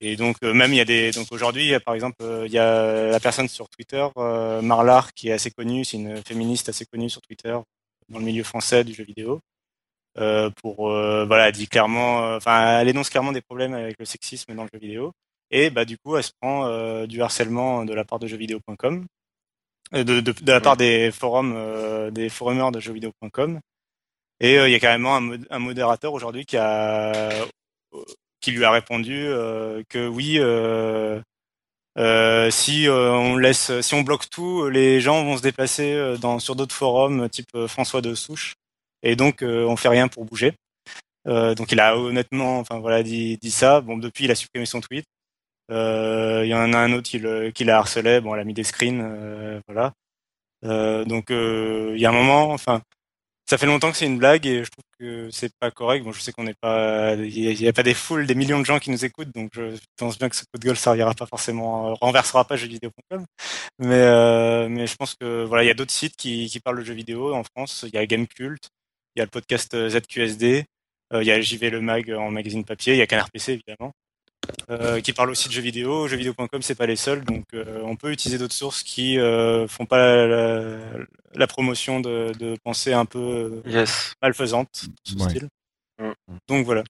et 0.00 0.16
donc 0.16 0.36
euh, 0.42 0.52
même 0.54 0.72
il 0.72 0.76
y 0.76 0.80
a 0.80 0.84
des 0.84 1.10
donc 1.12 1.26
aujourd'hui 1.30 1.78
par 1.80 1.94
exemple 1.94 2.16
euh, 2.22 2.46
il 2.46 2.52
y 2.52 2.58
a 2.58 3.10
la 3.10 3.20
personne 3.20 3.48
sur 3.48 3.68
Twitter 3.68 4.06
euh, 4.16 4.62
Marlar 4.62 5.12
qui 5.14 5.28
est 5.28 5.32
assez 5.32 5.50
connue 5.50 5.84
c'est 5.84 5.98
une 5.98 6.22
féministe 6.24 6.68
assez 6.68 6.86
connue 6.86 7.10
sur 7.10 7.20
Twitter 7.22 7.56
dans 8.08 8.18
le 8.18 8.24
milieu 8.24 8.44
français 8.44 8.84
du 8.84 8.94
jeu 8.94 9.04
vidéo 9.04 9.40
euh, 10.18 10.50
pour 10.62 10.90
euh, 10.90 11.24
voilà, 11.26 11.48
elle 11.48 11.54
dit 11.54 11.68
clairement, 11.68 12.24
euh, 12.24 12.36
enfin, 12.36 12.80
elle 12.80 12.88
énonce 12.88 13.10
clairement 13.10 13.32
des 13.32 13.40
problèmes 13.42 13.74
avec 13.74 13.96
le 13.98 14.04
sexisme 14.04 14.54
dans 14.54 14.64
le 14.64 14.68
jeu 14.72 14.78
vidéo. 14.80 15.12
Et 15.50 15.70
bah 15.70 15.84
du 15.84 15.98
coup, 15.98 16.16
elle 16.16 16.22
se 16.24 16.32
prend 16.40 16.66
euh, 16.66 17.06
du 17.06 17.22
harcèlement 17.22 17.84
de 17.84 17.94
la 17.94 18.04
part 18.04 18.18
de 18.18 18.26
jeuxvideo.com, 18.26 19.06
euh, 19.94 20.04
de, 20.04 20.20
de, 20.20 20.32
de 20.32 20.52
la 20.52 20.60
part 20.60 20.76
des 20.76 21.10
forums, 21.12 21.54
euh, 21.56 22.10
des 22.10 22.28
forumers 22.28 22.70
de 22.72 22.80
jeuxvideo.com. 22.80 23.60
Et 24.40 24.58
euh, 24.58 24.68
il 24.68 24.72
y 24.72 24.74
a 24.74 24.80
carrément 24.80 25.16
un, 25.16 25.38
un 25.50 25.58
modérateur 25.58 26.12
aujourd'hui 26.14 26.46
qui 26.46 26.56
a, 26.56 27.30
qui 28.40 28.52
lui 28.52 28.64
a 28.64 28.70
répondu 28.70 29.26
euh, 29.26 29.82
que 29.88 30.08
oui, 30.08 30.38
euh, 30.38 31.20
euh, 31.98 32.50
si 32.50 32.88
euh, 32.88 33.12
on 33.12 33.36
laisse, 33.36 33.80
si 33.80 33.94
on 33.94 34.02
bloque 34.02 34.30
tout, 34.30 34.68
les 34.68 35.00
gens 35.00 35.24
vont 35.24 35.36
se 35.36 35.42
déplacer 35.42 36.16
dans 36.20 36.38
sur 36.38 36.56
d'autres 36.56 36.74
forums, 36.74 37.28
type 37.28 37.50
François 37.66 38.00
de 38.00 38.14
Souche, 38.14 38.54
et 39.02 39.14
donc 39.16 39.42
euh, 39.42 39.66
on 39.66 39.76
fait 39.76 39.88
rien 39.88 40.08
pour 40.08 40.24
bouger. 40.24 40.54
Donc 41.26 41.70
il 41.70 41.78
a 41.80 41.96
honnêtement, 41.98 42.58
enfin 42.58 42.78
voilà, 42.80 43.02
dit, 43.02 43.36
dit 43.36 43.50
ça. 43.50 43.82
Bon, 43.82 43.98
depuis 43.98 44.24
il 44.24 44.30
a 44.30 44.34
supprimé 44.34 44.66
son 44.66 44.80
tweet. 44.80 45.04
Il 45.68 46.46
y 46.46 46.54
en 46.54 46.72
a 46.72 46.78
un 46.78 46.92
autre 46.92 47.08
qui 47.08 47.18
le, 47.18 47.50
qui 47.50 47.64
l'a 47.64 47.78
harcelé. 47.78 48.20
Bon, 48.20 48.34
elle 48.34 48.40
a 48.40 48.44
mis 48.44 48.54
des 48.54 48.64
screens, 48.64 49.60
voilà. 49.68 49.92
Donc 51.04 51.26
il 51.30 51.98
y 51.98 52.06
a 52.06 52.08
un 52.08 52.12
moment, 52.12 52.50
enfin, 52.50 52.80
ça 53.50 53.58
fait 53.58 53.66
longtemps 53.66 53.90
que 53.90 53.96
c'est 53.96 54.06
une 54.06 54.18
blague 54.18 54.46
et 54.46 54.62
je 54.62 54.70
trouve 54.70 54.84
que 55.00 55.28
c'est 55.32 55.52
pas 55.58 55.72
correct. 55.72 56.04
Bon, 56.04 56.12
je 56.12 56.20
sais 56.20 56.30
qu'on 56.30 56.44
n'est 56.44 56.54
pas, 56.54 57.14
il 57.16 57.36
y, 57.60 57.66
a- 57.66 57.72
pas 57.72 57.82
des 57.82 57.94
foules, 57.94 58.24
des 58.24 58.36
millions 58.36 58.60
de 58.60 58.64
gens 58.64 58.78
qui 58.78 58.90
nous 58.92 59.04
écoutent, 59.04 59.34
donc 59.34 59.50
je 59.54 59.76
pense 59.96 60.16
bien 60.18 60.28
que 60.28 60.36
ce 60.36 60.42
coup 60.42 60.56
de 60.60 60.64
gueule 60.66 60.76
servira 60.76 61.14
pas 61.14 61.26
forcément, 61.26 61.90
euh, 61.90 61.94
renversera 62.00 62.44
pas 62.44 62.54
jeuxvideo.com. 62.54 63.24
Mais 63.80 63.96
euh, 63.96 64.68
mais 64.68 64.86
je 64.86 64.94
pense 64.94 65.16
que 65.16 65.42
voilà, 65.44 65.64
il 65.64 65.66
y 65.66 65.70
a 65.70 65.74
d'autres 65.74 65.90
sites 65.92 66.14
qui, 66.16 66.46
qui 66.48 66.60
parlent 66.60 66.78
de 66.78 66.84
jeux 66.84 66.94
vidéo 66.94 67.34
en 67.34 67.42
France. 67.42 67.84
Il 67.88 67.92
y 67.94 67.98
a 67.98 68.06
Gamecult, 68.06 68.68
il 69.16 69.18
y 69.18 69.22
a 69.22 69.24
le 69.24 69.30
podcast 69.30 69.74
euh, 69.74 69.88
ZQSD, 69.90 70.64
euh, 71.14 71.22
il 71.22 71.26
y 71.26 71.32
a 71.32 71.40
JV 71.40 71.70
le 71.70 71.80
mag 71.80 72.08
en 72.12 72.30
magazine 72.30 72.64
papier, 72.64 72.94
il 72.94 72.98
y 72.98 73.02
a 73.02 73.06
Canard 73.08 73.30
PC 73.32 73.54
évidemment. 73.54 73.92
Euh, 74.70 75.00
qui 75.00 75.12
parlent 75.12 75.30
aussi 75.30 75.48
de 75.48 75.52
jeux 75.52 75.60
vidéo. 75.62 76.06
Jeuxvideo.com, 76.08 76.62
c'est 76.62 76.74
pas 76.74 76.86
les 76.86 76.96
seuls, 76.96 77.24
donc 77.24 77.44
euh, 77.54 77.80
on 77.84 77.96
peut 77.96 78.10
utiliser 78.10 78.38
d'autres 78.38 78.54
sources 78.54 78.82
qui 78.82 79.18
euh, 79.18 79.66
font 79.68 79.84
pas 79.84 79.98
la, 79.98 80.26
la, 80.26 80.78
la 81.34 81.46
promotion 81.46 82.00
de, 82.00 82.32
de 82.38 82.56
pensées 82.64 82.92
un 82.92 83.04
peu 83.04 83.18
euh, 83.18 83.70
Yes. 83.70 84.14
malfaisantes, 84.22 84.86
de 85.04 85.10
ce 85.10 85.16
Ouais. 85.24 85.30
style. 85.30 85.48
Mm. 85.98 86.12
Donc 86.48 86.64
voilà. 86.64 86.84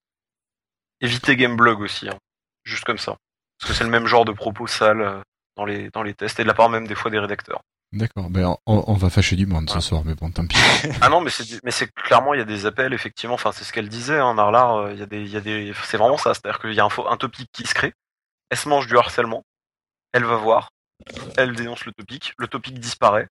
Évitez 1.01 1.37
Gameblog 1.37 1.81
aussi, 1.81 2.09
hein. 2.09 2.19
juste 2.65 2.85
comme 2.85 2.99
ça. 2.99 3.17
Parce 3.59 3.73
que 3.73 3.77
c'est 3.79 3.85
le 3.85 3.91
même 3.91 4.07
genre 4.07 4.25
de 4.25 4.33
propos 4.33 4.67
sales 4.67 5.23
dans 5.57 5.65
les, 5.65 5.91
dans 5.91 6.03
les 6.03 6.15
tests, 6.15 6.39
et 6.39 6.43
de 6.43 6.49
la 6.49 6.55
part 6.55 6.69
même 6.71 6.87
des 6.87 6.95
fois 6.95 7.11
des 7.11 7.19
rédacteurs. 7.19 7.63
D'accord. 7.93 8.31
Ben, 8.31 8.57
on, 8.67 8.85
on 8.87 8.95
va 8.95 9.11
fâcher 9.11 9.35
du 9.35 9.47
monde 9.47 9.69
ce 9.69 9.81
soir, 9.81 10.03
mais 10.05 10.15
bon, 10.15 10.31
tant 10.31 10.47
pis. 10.47 10.57
Ah 11.01 11.09
non, 11.09 11.21
mais 11.21 11.31
c'est 11.31 11.63
mais 11.65 11.73
c'est 11.73 11.93
clairement 11.93 12.35
il 12.35 12.39
y 12.39 12.41
a 12.43 12.45
des 12.45 12.65
appels 12.67 12.93
effectivement. 12.93 13.35
Enfin 13.35 13.51
c'est 13.53 13.65
ce 13.65 13.73
qu'elle 13.73 13.89
disait, 13.89 14.19
hein, 14.19 14.33
Marlar. 14.33 14.77
euh, 14.77 14.93
Il 14.93 14.99
y 15.01 15.03
a 15.03 15.07
des 15.07 15.21
il 15.23 15.29
y 15.29 15.37
a 15.37 15.41
des 15.41 15.73
c'est 15.85 15.97
vraiment 15.97 16.17
ça. 16.19 16.33
C'est-à-dire 16.35 16.61
qu'il 16.61 16.73
y 16.73 16.79
a 16.81 16.85
un, 16.85 16.89
un 17.11 17.17
topic 17.17 17.49
qui 17.53 17.67
se 17.67 17.75
crée. 17.75 17.93
Elle 18.51 18.59
se 18.59 18.69
mange 18.69 18.87
du 18.87 18.97
harcèlement. 18.97 19.43
Elle 20.13 20.25
va 20.25 20.37
voir. 20.37 20.71
Elle 21.37 21.55
dénonce 21.57 21.85
le 21.85 21.93
topic. 21.93 22.33
Le 22.39 22.47
topic 22.47 22.79
disparaît 22.79 23.27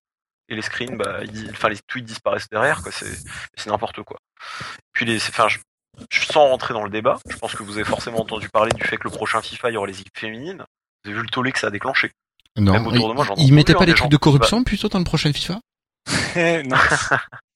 et 0.48 0.56
les 0.56 0.62
screens, 0.62 0.96
bah, 0.96 1.20
ils- 1.24 1.50
enfin 1.52 1.68
les 1.70 1.78
tweets 1.86 2.04
disparaissent 2.04 2.48
derrière. 2.50 2.82
Quoi. 2.82 2.92
C'est 2.92 3.16
c'est 3.56 3.70
n'importe 3.70 4.02
quoi. 4.02 4.18
Puis 4.92 5.06
les 5.06 5.16
enfin 5.16 5.48
je, 5.48 5.58
je- 6.10 6.20
sans 6.26 6.48
rentrer 6.48 6.74
dans 6.74 6.84
le 6.84 6.90
débat, 6.90 7.18
je 7.30 7.36
pense 7.36 7.54
que 7.54 7.62
vous 7.62 7.76
avez 7.78 7.84
forcément 7.84 8.20
entendu 8.20 8.50
parler 8.50 8.72
du 8.72 8.84
fait 8.84 8.98
que 8.98 9.04
le 9.04 9.10
prochain 9.10 9.40
FIFA 9.40 9.70
il 9.70 9.74
y 9.74 9.76
aura 9.78 9.86
les 9.86 10.00
équipes 10.02 10.18
féminines. 10.18 10.64
Vous 11.04 11.10
avez 11.12 11.18
vu 11.18 11.22
le 11.24 11.30
tollé 11.30 11.50
que 11.52 11.58
ça 11.58 11.68
a 11.68 11.70
déclenché. 11.70 12.12
Non. 12.58 12.72
Même 12.72 12.84
j'en 13.24 13.36
mettait 13.54 13.72
plus, 13.72 13.78
pas 13.78 13.86
des 13.86 13.92
des 13.92 13.94
trucs 13.94 14.04
gens. 14.04 14.08
de 14.08 14.16
corruption 14.16 14.64
plutôt 14.64 14.88
dans 14.88 14.98
le 14.98 15.04
prochain 15.04 15.32
FIFA? 15.32 15.60
Non. 16.36 16.76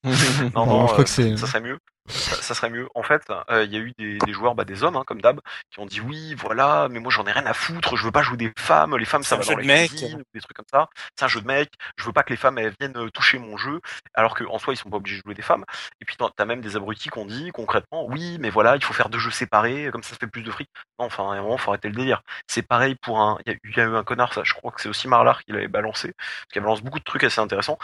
Non, 0.04 0.50
Bon, 0.66 0.66
non, 0.66 0.86
je 0.86 0.92
crois 0.92 1.00
euh, 1.00 1.04
que 1.04 1.08
c'est. 1.10 1.36
ça 1.36 1.46
serait 1.46 1.60
mieux. 1.60 1.78
Ça, 2.06 2.36
ça 2.42 2.54
serait 2.54 2.68
mieux. 2.68 2.86
En 2.94 3.02
fait, 3.02 3.22
euh, 3.50 3.64
il 3.64 3.72
y 3.72 3.76
a 3.76 3.80
eu 3.80 3.92
des, 3.98 4.18
des 4.18 4.32
joueurs, 4.34 4.54
bah, 4.54 4.64
des 4.66 4.82
hommes, 4.82 4.96
hein, 4.96 5.04
comme 5.06 5.22
d'hab, 5.22 5.40
qui 5.70 5.80
ont 5.80 5.86
dit 5.86 6.00
oui, 6.02 6.34
voilà, 6.34 6.88
mais 6.90 7.00
moi 7.00 7.10
j'en 7.10 7.24
ai 7.26 7.32
rien 7.32 7.46
à 7.46 7.54
foutre, 7.54 7.96
je 7.96 8.04
veux 8.04 8.12
pas 8.12 8.22
jouer 8.22 8.36
des 8.36 8.52
femmes, 8.58 8.94
les 8.96 9.06
femmes 9.06 9.22
ça 9.22 9.36
va 9.36 9.44
dans 9.44 9.56
la 9.56 9.62
mec. 9.68 9.90
ou 10.14 10.22
des 10.34 10.40
trucs 10.40 10.56
comme 10.56 10.66
ça. 10.70 10.88
C'est 11.18 11.24
un 11.24 11.28
jeu 11.28 11.40
de 11.40 11.46
mec, 11.46 11.70
je 11.96 12.04
veux 12.04 12.12
pas 12.12 12.22
que 12.22 12.30
les 12.30 12.36
femmes 12.36 12.58
elles 12.58 12.74
viennent 12.78 12.96
euh, 12.98 13.08
toucher 13.10 13.38
mon 13.38 13.56
jeu, 13.56 13.80
alors 14.12 14.34
que 14.34 14.44
en 14.44 14.58
soi 14.58 14.74
ils 14.74 14.76
sont 14.76 14.90
pas 14.90 14.98
obligés 14.98 15.16
de 15.16 15.22
jouer 15.24 15.34
des 15.34 15.42
femmes. 15.42 15.64
Et 16.02 16.04
puis 16.04 16.16
t'as 16.36 16.44
même 16.44 16.60
des 16.60 16.76
abrutis 16.76 17.08
qui 17.08 17.18
ont 17.18 17.24
dit 17.24 17.50
concrètement, 17.52 18.04
oui, 18.06 18.36
mais 18.38 18.50
voilà, 18.50 18.76
il 18.76 18.84
faut 18.84 18.92
faire 18.92 19.08
deux 19.08 19.18
jeux 19.18 19.30
séparés, 19.30 19.88
comme 19.90 20.02
ça 20.02 20.10
ça 20.10 20.16
fait 20.20 20.26
plus 20.26 20.42
de 20.42 20.50
fric. 20.50 20.68
Non, 20.98 21.06
enfin, 21.06 21.30
à 21.30 21.36
un 21.36 21.42
moment 21.42 21.56
faut 21.56 21.70
arrêter 21.70 21.88
le 21.88 21.94
délire. 21.94 22.20
C'est 22.48 22.62
pareil 22.62 22.96
pour 22.96 23.18
un, 23.20 23.38
il 23.46 23.50
y, 23.50 23.54
a 23.54 23.56
eu- 23.56 23.60
il 23.70 23.76
y 23.76 23.80
a 23.80 23.84
eu 23.84 23.96
un 23.96 24.04
connard, 24.04 24.34
ça, 24.34 24.42
je 24.44 24.52
crois 24.52 24.72
que 24.72 24.82
c'est 24.82 24.90
aussi 24.90 25.08
Marlar 25.08 25.42
qui 25.42 25.52
l'avait 25.52 25.68
balancé, 25.68 26.12
parce 26.18 26.52
qu'il 26.52 26.60
balance 26.62 26.82
beaucoup 26.82 26.98
de 26.98 27.04
trucs 27.04 27.24
assez 27.24 27.40
intéressants. 27.40 27.78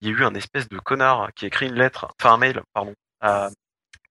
Il 0.00 0.08
y 0.08 0.12
a 0.12 0.18
eu 0.18 0.24
un 0.24 0.34
espèce 0.34 0.68
de 0.68 0.78
connard 0.78 1.28
qui 1.36 1.44
a 1.44 1.48
écrit 1.48 1.68
une 1.68 1.74
lettre, 1.76 2.08
enfin 2.20 2.34
un 2.34 2.38
mail, 2.38 2.62
pardon, 2.72 2.94
à- 3.20 3.50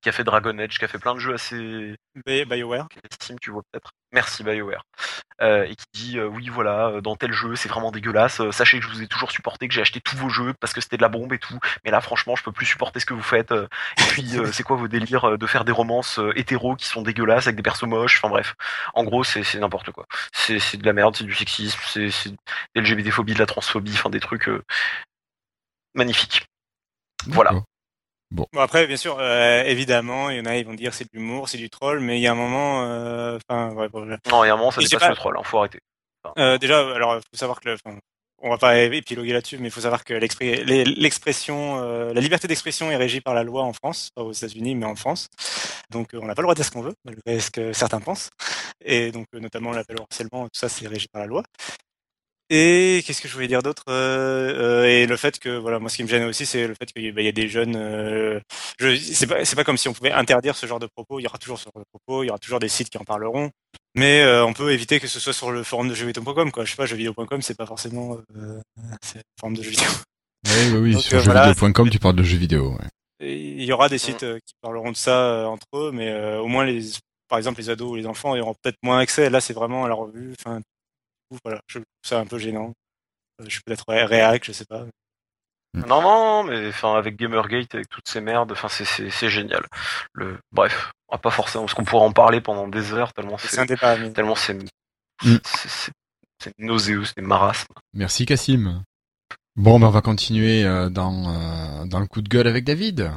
qui 0.02 0.10
a 0.10 0.12
fait 0.12 0.24
Dragon 0.24 0.58
Age, 0.60 0.78
qui 0.80 0.86
a 0.86 0.88
fait 0.88 1.00
plein 1.00 1.14
de 1.14 1.20
jeux 1.20 1.34
assez 1.34 1.96
Bi- 2.26 2.46
BioWare. 2.46 2.88
Steam, 3.22 3.38
tu 3.40 3.52
vois 3.52 3.62
peut-être. 3.72 3.92
Merci 4.12 4.44
BioWare. 4.44 4.84
Euh, 5.42 5.64
et 5.66 5.76
qui 5.76 5.86
dit 5.94 6.20
euh, 6.20 6.28
oui 6.28 6.50
voilà, 6.50 6.88
euh, 6.88 7.02
dans 7.02 7.16
tel 7.16 7.32
jeu 7.32 7.56
c'est 7.56 7.70
vraiment 7.70 7.92
dégueulasse. 7.92 8.42
Euh, 8.42 8.52
sachez 8.52 8.80
que 8.80 8.86
je 8.86 8.90
vous 8.92 9.02
ai 9.02 9.08
toujours 9.08 9.32
supporté, 9.32 9.68
que 9.68 9.74
j'ai 9.74 9.82
acheté 9.82 10.02
tous 10.02 10.18
vos 10.18 10.30
jeux 10.30 10.54
parce 10.60 10.74
que 10.74 10.82
c'était 10.82 10.98
de 10.98 11.02
la 11.02 11.08
bombe 11.10 11.32
et 11.34 11.40
tout. 11.40 11.58
Mais 11.86 11.92
là 11.92 12.02
franchement 12.02 12.36
je 12.36 12.44
peux 12.44 12.52
plus 12.52 12.66
supporter 12.66 13.00
ce 13.00 13.06
que 13.06 13.14
vous 13.14 13.22
faites. 13.24 13.52
Euh, 13.52 13.68
Et 14.00 14.04
puis 14.10 14.38
euh, 14.38 14.46
c'est 14.52 14.64
quoi 14.64 14.76
vos 14.76 14.88
délires 14.90 15.38
de 15.38 15.48
faire 15.48 15.64
des 15.66 15.72
romances 15.72 16.20
hétéros 16.36 16.76
qui 16.76 16.88
sont 16.88 17.02
dégueulasses 17.02 17.48
avec 17.48 17.56
des 17.56 17.64
persos 17.64 17.84
moches? 17.88 18.18
Enfin 18.18 18.30
bref, 18.30 18.56
en 18.94 19.04
gros 19.04 19.24
c'est 19.24 19.44
c'est 19.44 19.60
n'importe 19.60 19.92
quoi. 19.92 20.06
C'est 20.34 20.60
c'est 20.60 20.78
de 20.78 20.86
la 20.86 20.94
merde, 20.94 21.16
c'est 21.16 21.24
du 21.24 21.36
sexisme, 21.36 21.80
c'est 21.86 22.10
c'est 22.12 22.32
de 22.32 22.38
LGBT 22.82 23.12
phobie, 23.12 23.34
de 23.34 23.40
la 23.40 23.46
transphobie, 23.46 23.94
enfin 23.94 24.10
des 24.10 24.20
trucs 24.20 24.50
euh, 24.50 24.62
magnifiques. 25.94 26.46
Voilà. 27.28 27.52
Bon 28.54 28.62
après, 28.62 28.86
bien 28.88 28.98
sûr, 28.98 29.18
euh, 29.20 29.64
évidemment, 29.64 30.30
il 30.30 30.38
y 30.38 30.42
en 30.42 30.46
a, 30.46 30.56
ils 30.58 30.66
vont 30.66 30.74
dire 30.74 30.94
c'est 30.94 31.06
de 31.06 31.10
l'humour, 31.14 31.50
c'est 31.50 31.58
du 31.58 31.70
troll, 31.70 32.00
mais 32.00 32.20
il 32.20 32.22
y 32.22 32.28
a 32.28 32.32
un 32.32 32.36
moment, 32.36 32.84
euh, 32.84 33.38
enfin, 33.50 33.74
ouais, 33.74 33.90
bon, 33.90 34.06
Non, 34.06 34.44
il 34.44 34.48
y 34.48 34.50
a 34.50 34.54
un 34.54 34.58
moment 34.58 34.72
ça 34.72 34.82
dépasse 34.82 35.00
pas- 35.00 35.10
le 35.10 35.16
troll, 35.16 35.38
hein, 35.38 35.42
faut 35.44 35.58
arrêter. 35.58 35.80
Euh, 36.38 36.58
déjà, 36.58 36.80
alors, 36.94 37.16
faut 37.16 37.38
savoir 37.38 37.60
que, 37.60 37.70
le- 37.70 37.78
enfin, 37.84 37.98
on 38.42 38.50
va 38.50 38.58
pas 38.58 38.78
épiloguer 38.78 39.34
là-dessus, 39.34 39.58
mais 39.58 39.70
il 39.70 39.72
faut 39.72 39.82
savoir 39.82 40.04
que 40.04 40.14
l'expression, 40.14 41.80
euh, 41.82 42.14
la 42.14 42.22
liberté 42.22 42.48
d'expression 42.48 42.92
est 42.92 42.96
régie 42.98 43.22
par 43.22 43.34
la 43.34 43.44
loi 43.44 43.64
en 43.64 43.74
France, 43.74 44.10
pas 44.16 44.22
aux 44.24 44.32
États-Unis, 44.32 44.76
mais 44.76 44.86
en 44.86 44.96
France. 44.96 45.28
Donc, 45.90 46.14
euh, 46.14 46.20
on 46.22 46.26
n'a 46.28 46.36
pas 46.36 46.42
le 46.42 46.46
droit 46.46 46.54
de 46.54 46.60
dire 46.60 46.66
ce 46.66 46.72
qu'on 46.72 46.82
veut, 46.82 46.94
malgré 47.06 47.40
ce 47.40 47.50
que 47.52 47.74
certains 47.74 48.00
pensent. 48.00 48.30
Et 48.84 49.12
donc, 49.12 49.26
euh, 49.34 49.40
notamment 49.40 49.72
l'appel 49.72 49.98
au 50.00 50.04
harcèlement, 50.04 50.44
tout 50.46 50.60
ça, 50.60 50.70
c'est 50.70 50.88
régi 50.88 51.08
par 51.12 51.22
la 51.22 51.28
loi. 51.28 51.44
Et 52.50 53.04
qu'est-ce 53.06 53.22
que 53.22 53.28
je 53.28 53.34
voulais 53.34 53.48
dire 53.48 53.62
d'autre 53.62 53.84
euh, 53.90 54.82
euh, 54.82 54.86
Et 54.86 55.06
le 55.06 55.18
fait 55.18 55.38
que, 55.40 55.58
voilà, 55.58 55.80
moi, 55.80 55.90
ce 55.90 55.98
qui 55.98 56.04
me 56.04 56.08
gêne 56.08 56.24
aussi, 56.24 56.46
c'est 56.46 56.68
le 56.68 56.74
fait 56.74 56.92
qu'il 56.92 57.04
y 57.04 57.28
a 57.28 57.32
des 57.32 57.48
jeunes. 57.48 57.76
Euh, 57.76 58.40
je, 58.80 58.96
c'est 58.98 59.28
pas, 59.28 59.46
c'est 59.46 59.56
pas 59.56 59.64
comme 59.64 59.78
si 59.78 59.88
on 59.88 59.94
pouvait 59.94 60.12
interdire 60.12 60.56
ce 60.56 60.66
genre 60.66 60.80
de 60.80 60.88
propos. 60.88 61.20
Il 61.20 61.24
y 61.24 61.28
aura 61.28 61.38
toujours 61.38 61.60
ce 61.60 61.66
genre 61.66 61.84
de 61.84 61.86
propos, 61.92 62.24
il 62.24 62.28
y 62.28 62.30
aura 62.30 62.40
toujours 62.40 62.60
des 62.60 62.70
sites 62.70 62.90
qui 62.90 62.98
en 62.98 63.04
parleront. 63.04 63.52
Mais 63.96 64.22
euh, 64.22 64.46
on 64.46 64.54
peut 64.54 64.72
éviter 64.72 65.00
que 65.00 65.08
ce 65.08 65.20
soit 65.20 65.34
sur 65.34 65.52
le 65.52 65.64
forum 65.64 65.90
de 65.90 65.94
jeuxvideo.com, 65.94 66.52
quoi. 66.52 66.66
Je 66.66 66.72
sais 66.72 66.78
pas, 66.78 66.86
jeuxvideo.com, 66.86 67.42
c'est 67.42 67.58
pas 67.58 67.66
forcément 67.66 68.18
euh, 68.38 68.60
c'est 69.02 69.18
le 69.18 69.24
forum 69.40 69.56
de 69.56 69.64
jeux 69.64 69.72
vidéo. 69.72 69.90
Oui, 70.48 70.72
oui, 70.72 70.78
oui. 70.78 70.94
Donc, 70.94 71.02
sur 71.04 71.18
euh, 71.18 71.22
voilà, 71.22 71.48
jeuxvideo.com, 71.48 71.90
tu 71.90 72.00
parles 72.00 72.16
de 72.16 72.24
jeux 72.24 72.38
vidéo. 72.38 72.72
Ouais. 72.72 72.88
Il 73.22 73.64
y 73.64 73.74
aura 73.74 73.90
des 73.90 73.98
sites 73.98 74.24
euh, 74.24 74.40
qui 74.46 74.54
parleront 74.62 74.92
de 74.92 74.98
ça 74.98 75.12
euh, 75.12 75.46
entre 75.46 75.68
eux, 75.76 75.92
mais 75.92 76.10
euh, 76.10 76.40
au 76.40 76.48
moins 76.48 76.66
les, 76.66 76.82
par 77.28 77.38
exemple, 77.38 77.60
les 77.60 77.70
ados 77.70 77.92
ou 77.92 77.96
les 77.96 78.06
enfants 78.06 78.34
ils 78.36 78.42
auront 78.42 78.54
peut-être 78.54 78.78
moins 78.82 79.00
accès. 79.00 79.30
Là, 79.30 79.42
c'est 79.42 79.54
vraiment 79.54 79.84
à 79.84 79.90
la 79.90 79.96
revue. 79.96 80.34
Enfin, 80.40 80.62
coup, 81.30 81.38
voilà, 81.44 81.62
je 81.68 81.80
trouve 81.80 81.86
ça 82.04 82.20
un 82.20 82.26
peu 82.26 82.38
gênant. 82.40 82.74
Euh, 83.42 83.46
Je 83.46 83.50
suis 83.52 83.62
peut-être 83.62 83.86
ré- 83.88 84.06
réac, 84.06 84.44
je 84.46 84.52
sais 84.52 84.66
pas. 84.66 84.86
Non, 85.76 86.02
non, 86.02 86.44
mais 86.46 86.68
enfin 86.70 86.96
avec 86.96 87.16
Gamergate, 87.16 87.76
avec 87.76 87.88
toutes 87.90 88.08
ces 88.10 88.22
merdes, 88.22 88.52
enfin 88.52 88.70
c'est 88.70 88.86
c'est 88.86 89.12
c'est 89.12 89.30
génial. 89.30 89.64
Le 90.14 90.40
bref, 90.52 90.92
on 91.10 91.16
va 91.16 91.20
pas 91.20 91.30
forcément 91.30 91.66
parce 91.66 91.76
qu'on 91.76 91.84
pourrait 91.84 92.06
en 92.06 92.12
parler 92.12 92.42
pendant 92.42 92.68
des 92.68 92.92
heures 92.92 93.14
tellement 93.14 93.38
C'est 93.38 93.50
c'est 93.50 93.60
un 93.62 93.66
débat, 93.66 93.96
mais 93.98 94.12
tellement 94.12 94.34
c'est 94.36 94.56
Mm. 94.56 95.36
c'est- 95.46 95.68
c'est 95.70 95.92
c'est 96.42 96.54
nauséeux, 96.58 97.04
c'est 97.06 97.22
marasme. 97.22 97.68
Merci 97.94 98.26
Cassim. 98.26 98.82
Bon, 99.58 99.80
ben 99.80 99.88
on 99.88 99.92
va 99.92 100.02
continuer 100.02 100.64
euh, 100.64 100.90
dans, 100.90 101.28
euh, 101.36 101.86
dans 101.86 102.00
le 102.00 102.08
coup 102.08 102.22
de 102.22 102.30
gueule 102.30 102.48
avec 102.48 102.64
David. 102.64 103.12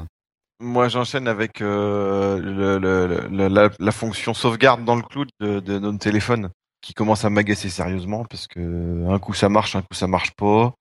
Moi, 0.59 0.89
j'enchaîne 0.89 1.29
avec 1.29 1.61
euh, 1.63 2.39
le, 2.39 2.79
le- 2.79 3.29
le- 3.29 3.49
la, 3.49 3.71
la 3.79 3.93
fonction 3.93 4.35
sauvegarde 4.35 4.85
dans 4.85 4.97
le 4.97 5.03
cloud 5.03 5.29
de, 5.41 5.61
de 5.61 5.79
notre 5.79 5.99
téléphone 6.01 6.51
qui 6.83 6.95
commence 6.95 7.25
à 7.25 7.31
m'agacer 7.31 7.71
sérieusement 7.71 8.25
parce 8.25 8.47
que 8.47 9.09
un 9.09 9.19
coup 9.19 9.35
ça 9.35 9.49
marche, 9.49 9.77
un 9.77 9.83
coup 9.83 9.95
ça 9.95 10.07
marche 10.07 10.33
pas. 10.33 10.75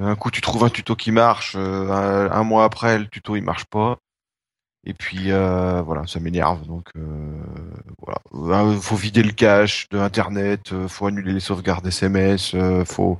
Un 0.00 0.16
coup 0.16 0.30
tu 0.30 0.40
trouves 0.40 0.64
un 0.64 0.70
tuto 0.70 0.96
qui 0.96 1.12
marche, 1.12 1.54
euh, 1.56 2.28
un, 2.30 2.42
mois 2.44 2.64
après 2.64 2.98
le 2.98 3.06
tuto 3.08 3.36
il 3.36 3.44
marche 3.44 3.64
pas. 3.66 3.98
Et 4.86 4.92
puis 4.92 5.30
euh, 5.32 5.80
voilà, 5.82 6.06
ça 6.06 6.20
m'énerve. 6.20 6.66
Donc 6.66 6.88
euh, 6.96 7.42
voilà, 7.98 8.18
Euh, 8.34 8.80
faut 8.80 8.96
vider 8.96 9.22
le 9.22 9.32
cache 9.32 9.88
de 9.90 9.98
internet, 9.98 10.72
faut 10.88 11.06
annuler 11.06 11.32
les 11.32 11.40
sauvegardes 11.40 11.86
SMS, 11.86 12.54
faut. 12.84 13.18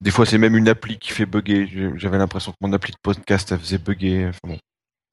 Des 0.00 0.10
fois 0.10 0.26
c'est 0.26 0.38
même 0.38 0.56
une 0.56 0.68
appli 0.68 0.98
qui 0.98 1.12
fait 1.12 1.26
bugger. 1.26 1.92
J'avais 1.96 2.18
l'impression 2.18 2.52
que 2.52 2.56
mon 2.62 2.72
appli 2.72 2.92
de 2.92 2.98
podcast 3.02 3.52
elle 3.52 3.60
faisait 3.60 3.78
bugger. 3.78 4.30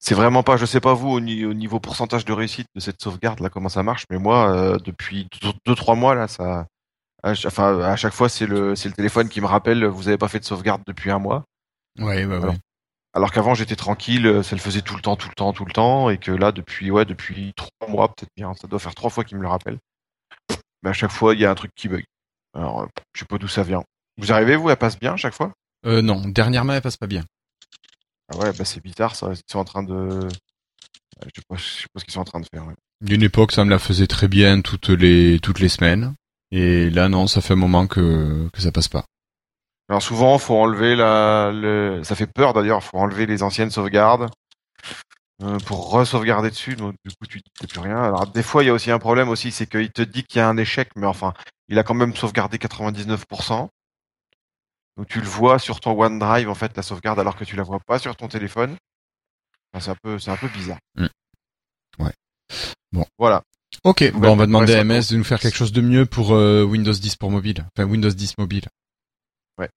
C'est 0.04 0.16
vraiment 0.16 0.42
pas, 0.42 0.56
je 0.56 0.66
sais 0.66 0.80
pas 0.80 0.94
vous 0.94 1.10
au, 1.10 1.20
ni- 1.20 1.44
au 1.44 1.54
niveau 1.54 1.78
pourcentage 1.78 2.24
de 2.24 2.32
réussite 2.32 2.66
de 2.74 2.80
cette 2.80 3.00
sauvegarde 3.00 3.38
là 3.38 3.50
comment 3.50 3.68
ça 3.68 3.84
marche, 3.84 4.04
mais 4.10 4.18
moi 4.18 4.50
euh, 4.50 4.76
depuis 4.78 5.28
deux, 5.40 5.52
deux, 5.64 5.76
trois 5.76 5.94
mois 5.94 6.16
là 6.16 6.26
ça, 6.26 6.66
à, 7.22 7.32
enfin 7.46 7.80
à 7.82 7.96
chaque 7.96 8.14
fois 8.14 8.28
c'est 8.28 8.46
le 8.46 8.74
c'est 8.76 8.88
le 8.88 8.94
téléphone 8.94 9.28
qui 9.28 9.40
me 9.40 9.46
rappelle 9.46 9.84
vous 9.86 10.08
avez 10.08 10.18
pas 10.18 10.28
fait 10.28 10.40
de 10.40 10.44
sauvegarde 10.44 10.82
depuis 10.86 11.10
un 11.12 11.20
mois. 11.20 11.44
Ouais, 11.98 12.24
ouais, 12.24 12.26
ouais. 12.26 12.42
Alors, 12.42 12.56
Alors 13.14 13.32
qu'avant 13.32 13.54
j'étais 13.54 13.76
tranquille, 13.76 14.26
euh, 14.26 14.42
ça 14.42 14.56
le 14.56 14.62
faisait 14.62 14.82
tout 14.82 14.96
le 14.96 15.02
temps, 15.02 15.16
tout 15.16 15.28
le 15.28 15.34
temps, 15.34 15.52
tout 15.52 15.64
le 15.66 15.72
temps, 15.72 16.10
et 16.10 16.18
que 16.18 16.32
là 16.32 16.52
depuis 16.52 16.90
ouais 16.90 17.04
depuis 17.04 17.52
trois 17.56 17.88
mois 17.88 18.08
peut-être 18.08 18.32
bien, 18.36 18.54
ça 18.54 18.66
doit 18.68 18.80
faire 18.80 18.94
trois 18.96 19.10
fois 19.10 19.24
qu'il 19.24 19.36
me 19.38 19.42
le 19.42 19.48
rappelle. 19.48 19.78
Mais 20.82 20.90
à 20.90 20.92
chaque 20.94 21.12
fois 21.12 21.34
il 21.34 21.40
y 21.40 21.44
a 21.46 21.50
un 21.50 21.54
truc 21.54 21.72
qui 21.76 21.88
bug. 21.88 22.04
Alors 22.54 22.82
euh, 22.82 22.86
je 23.14 23.20
sais 23.20 23.26
pas 23.26 23.38
d'où 23.38 23.48
ça 23.48 23.62
vient. 23.62 23.84
Vous 24.18 24.32
arrivez 24.32 24.56
vous, 24.56 24.68
elle 24.70 24.76
passe 24.76 24.98
bien 24.98 25.14
à 25.14 25.16
chaque 25.16 25.34
fois? 25.34 25.52
Euh, 25.86 26.02
non, 26.02 26.22
dernièrement, 26.28 26.74
elle 26.74 26.82
passe 26.82 26.96
pas 26.96 27.06
bien. 27.06 27.24
Ah 28.32 28.38
ouais, 28.38 28.52
bah 28.52 28.64
c'est 28.64 28.82
bizarre 28.82 29.14
ça. 29.14 29.28
Ils 29.32 29.40
sont 29.50 29.58
en 29.58 29.64
train 29.64 29.82
de, 29.82 29.94
euh, 29.94 30.28
je 31.22 31.40
sais 31.40 31.42
pas, 31.48 31.56
je 31.56 31.62
sais 31.62 31.86
pas 31.92 32.00
ce 32.00 32.04
qu'ils 32.04 32.14
sont 32.14 32.20
en 32.20 32.24
train 32.24 32.40
de 32.40 32.46
faire. 32.52 32.66
ouais. 32.66 32.74
D'une 33.00 33.22
époque, 33.22 33.52
ça 33.52 33.64
me 33.64 33.70
la 33.70 33.78
faisait 33.78 34.06
très 34.06 34.28
bien 34.28 34.60
toutes 34.60 34.88
les 34.88 35.38
toutes 35.40 35.60
les 35.60 35.68
semaines. 35.68 36.14
Et 36.50 36.90
là, 36.90 37.08
non, 37.08 37.26
ça 37.26 37.40
fait 37.40 37.54
un 37.54 37.56
moment 37.56 37.86
que 37.86 38.48
que 38.52 38.60
ça 38.60 38.72
passe 38.72 38.88
pas. 38.88 39.04
Alors 39.88 40.02
souvent, 40.02 40.38
faut 40.38 40.56
enlever 40.56 40.94
la, 40.96 41.50
le, 41.52 42.00
ça 42.04 42.14
fait 42.14 42.26
peur 42.26 42.54
d'ailleurs, 42.54 42.82
faut 42.82 42.98
enlever 42.98 43.26
les 43.26 43.42
anciennes 43.42 43.70
sauvegardes 43.70 44.30
euh, 45.42 45.58
pour 45.66 45.90
re-sauvegarder 45.90 46.50
dessus. 46.50 46.76
Donc 46.76 46.94
du 47.04 47.10
coup, 47.10 47.26
tu 47.26 47.40
sais 47.60 47.66
plus 47.66 47.80
rien. 47.80 48.02
Alors 48.02 48.26
des 48.26 48.42
fois, 48.42 48.62
il 48.62 48.66
y 48.66 48.70
a 48.70 48.72
aussi 48.72 48.90
un 48.90 48.98
problème 48.98 49.28
aussi, 49.28 49.50
c'est 49.50 49.66
qu'il 49.66 49.90
te 49.90 50.02
dit 50.02 50.24
qu'il 50.24 50.38
y 50.38 50.40
a 50.40 50.48
un 50.48 50.56
échec, 50.56 50.90
mais 50.96 51.06
enfin, 51.06 51.34
il 51.68 51.78
a 51.78 51.82
quand 51.82 51.94
même 51.94 52.14
sauvegardé 52.14 52.58
99%. 52.58 53.68
Donc 54.96 55.08
tu 55.08 55.20
le 55.20 55.26
vois 55.26 55.58
sur 55.58 55.80
ton 55.80 55.98
OneDrive 55.98 56.48
en 56.48 56.54
fait 56.54 56.76
la 56.76 56.82
sauvegarde, 56.82 57.18
alors 57.18 57.36
que 57.36 57.44
tu 57.44 57.56
la 57.56 57.62
vois 57.62 57.80
pas 57.80 57.98
sur 57.98 58.14
ton 58.16 58.28
téléphone. 58.28 58.76
Enfin, 59.72 59.84
c'est 59.84 59.90
un 59.90 59.96
peu, 60.02 60.18
c'est 60.18 60.30
un 60.30 60.36
peu 60.36 60.48
bizarre. 60.48 60.78
Mm. 60.96 61.06
Ouais. 61.98 62.12
Bon. 62.92 63.06
Voilà. 63.18 63.42
Ok, 63.84 64.00
Ouais, 64.02 64.10
bon, 64.10 64.32
on 64.32 64.36
va 64.36 64.46
demander 64.46 64.74
à 64.74 64.84
MS 64.84 65.08
de 65.10 65.16
nous 65.16 65.24
faire 65.24 65.40
quelque 65.40 65.56
chose 65.56 65.72
de 65.72 65.80
mieux 65.80 66.04
pour 66.04 66.34
euh, 66.34 66.62
Windows 66.62 66.92
10 66.92 67.16
pour 67.16 67.30
mobile. 67.30 67.66
Enfin, 67.74 67.88
Windows 67.88 68.10
10 68.10 68.36
mobile. 68.38 68.66
Ouais. 69.58 69.70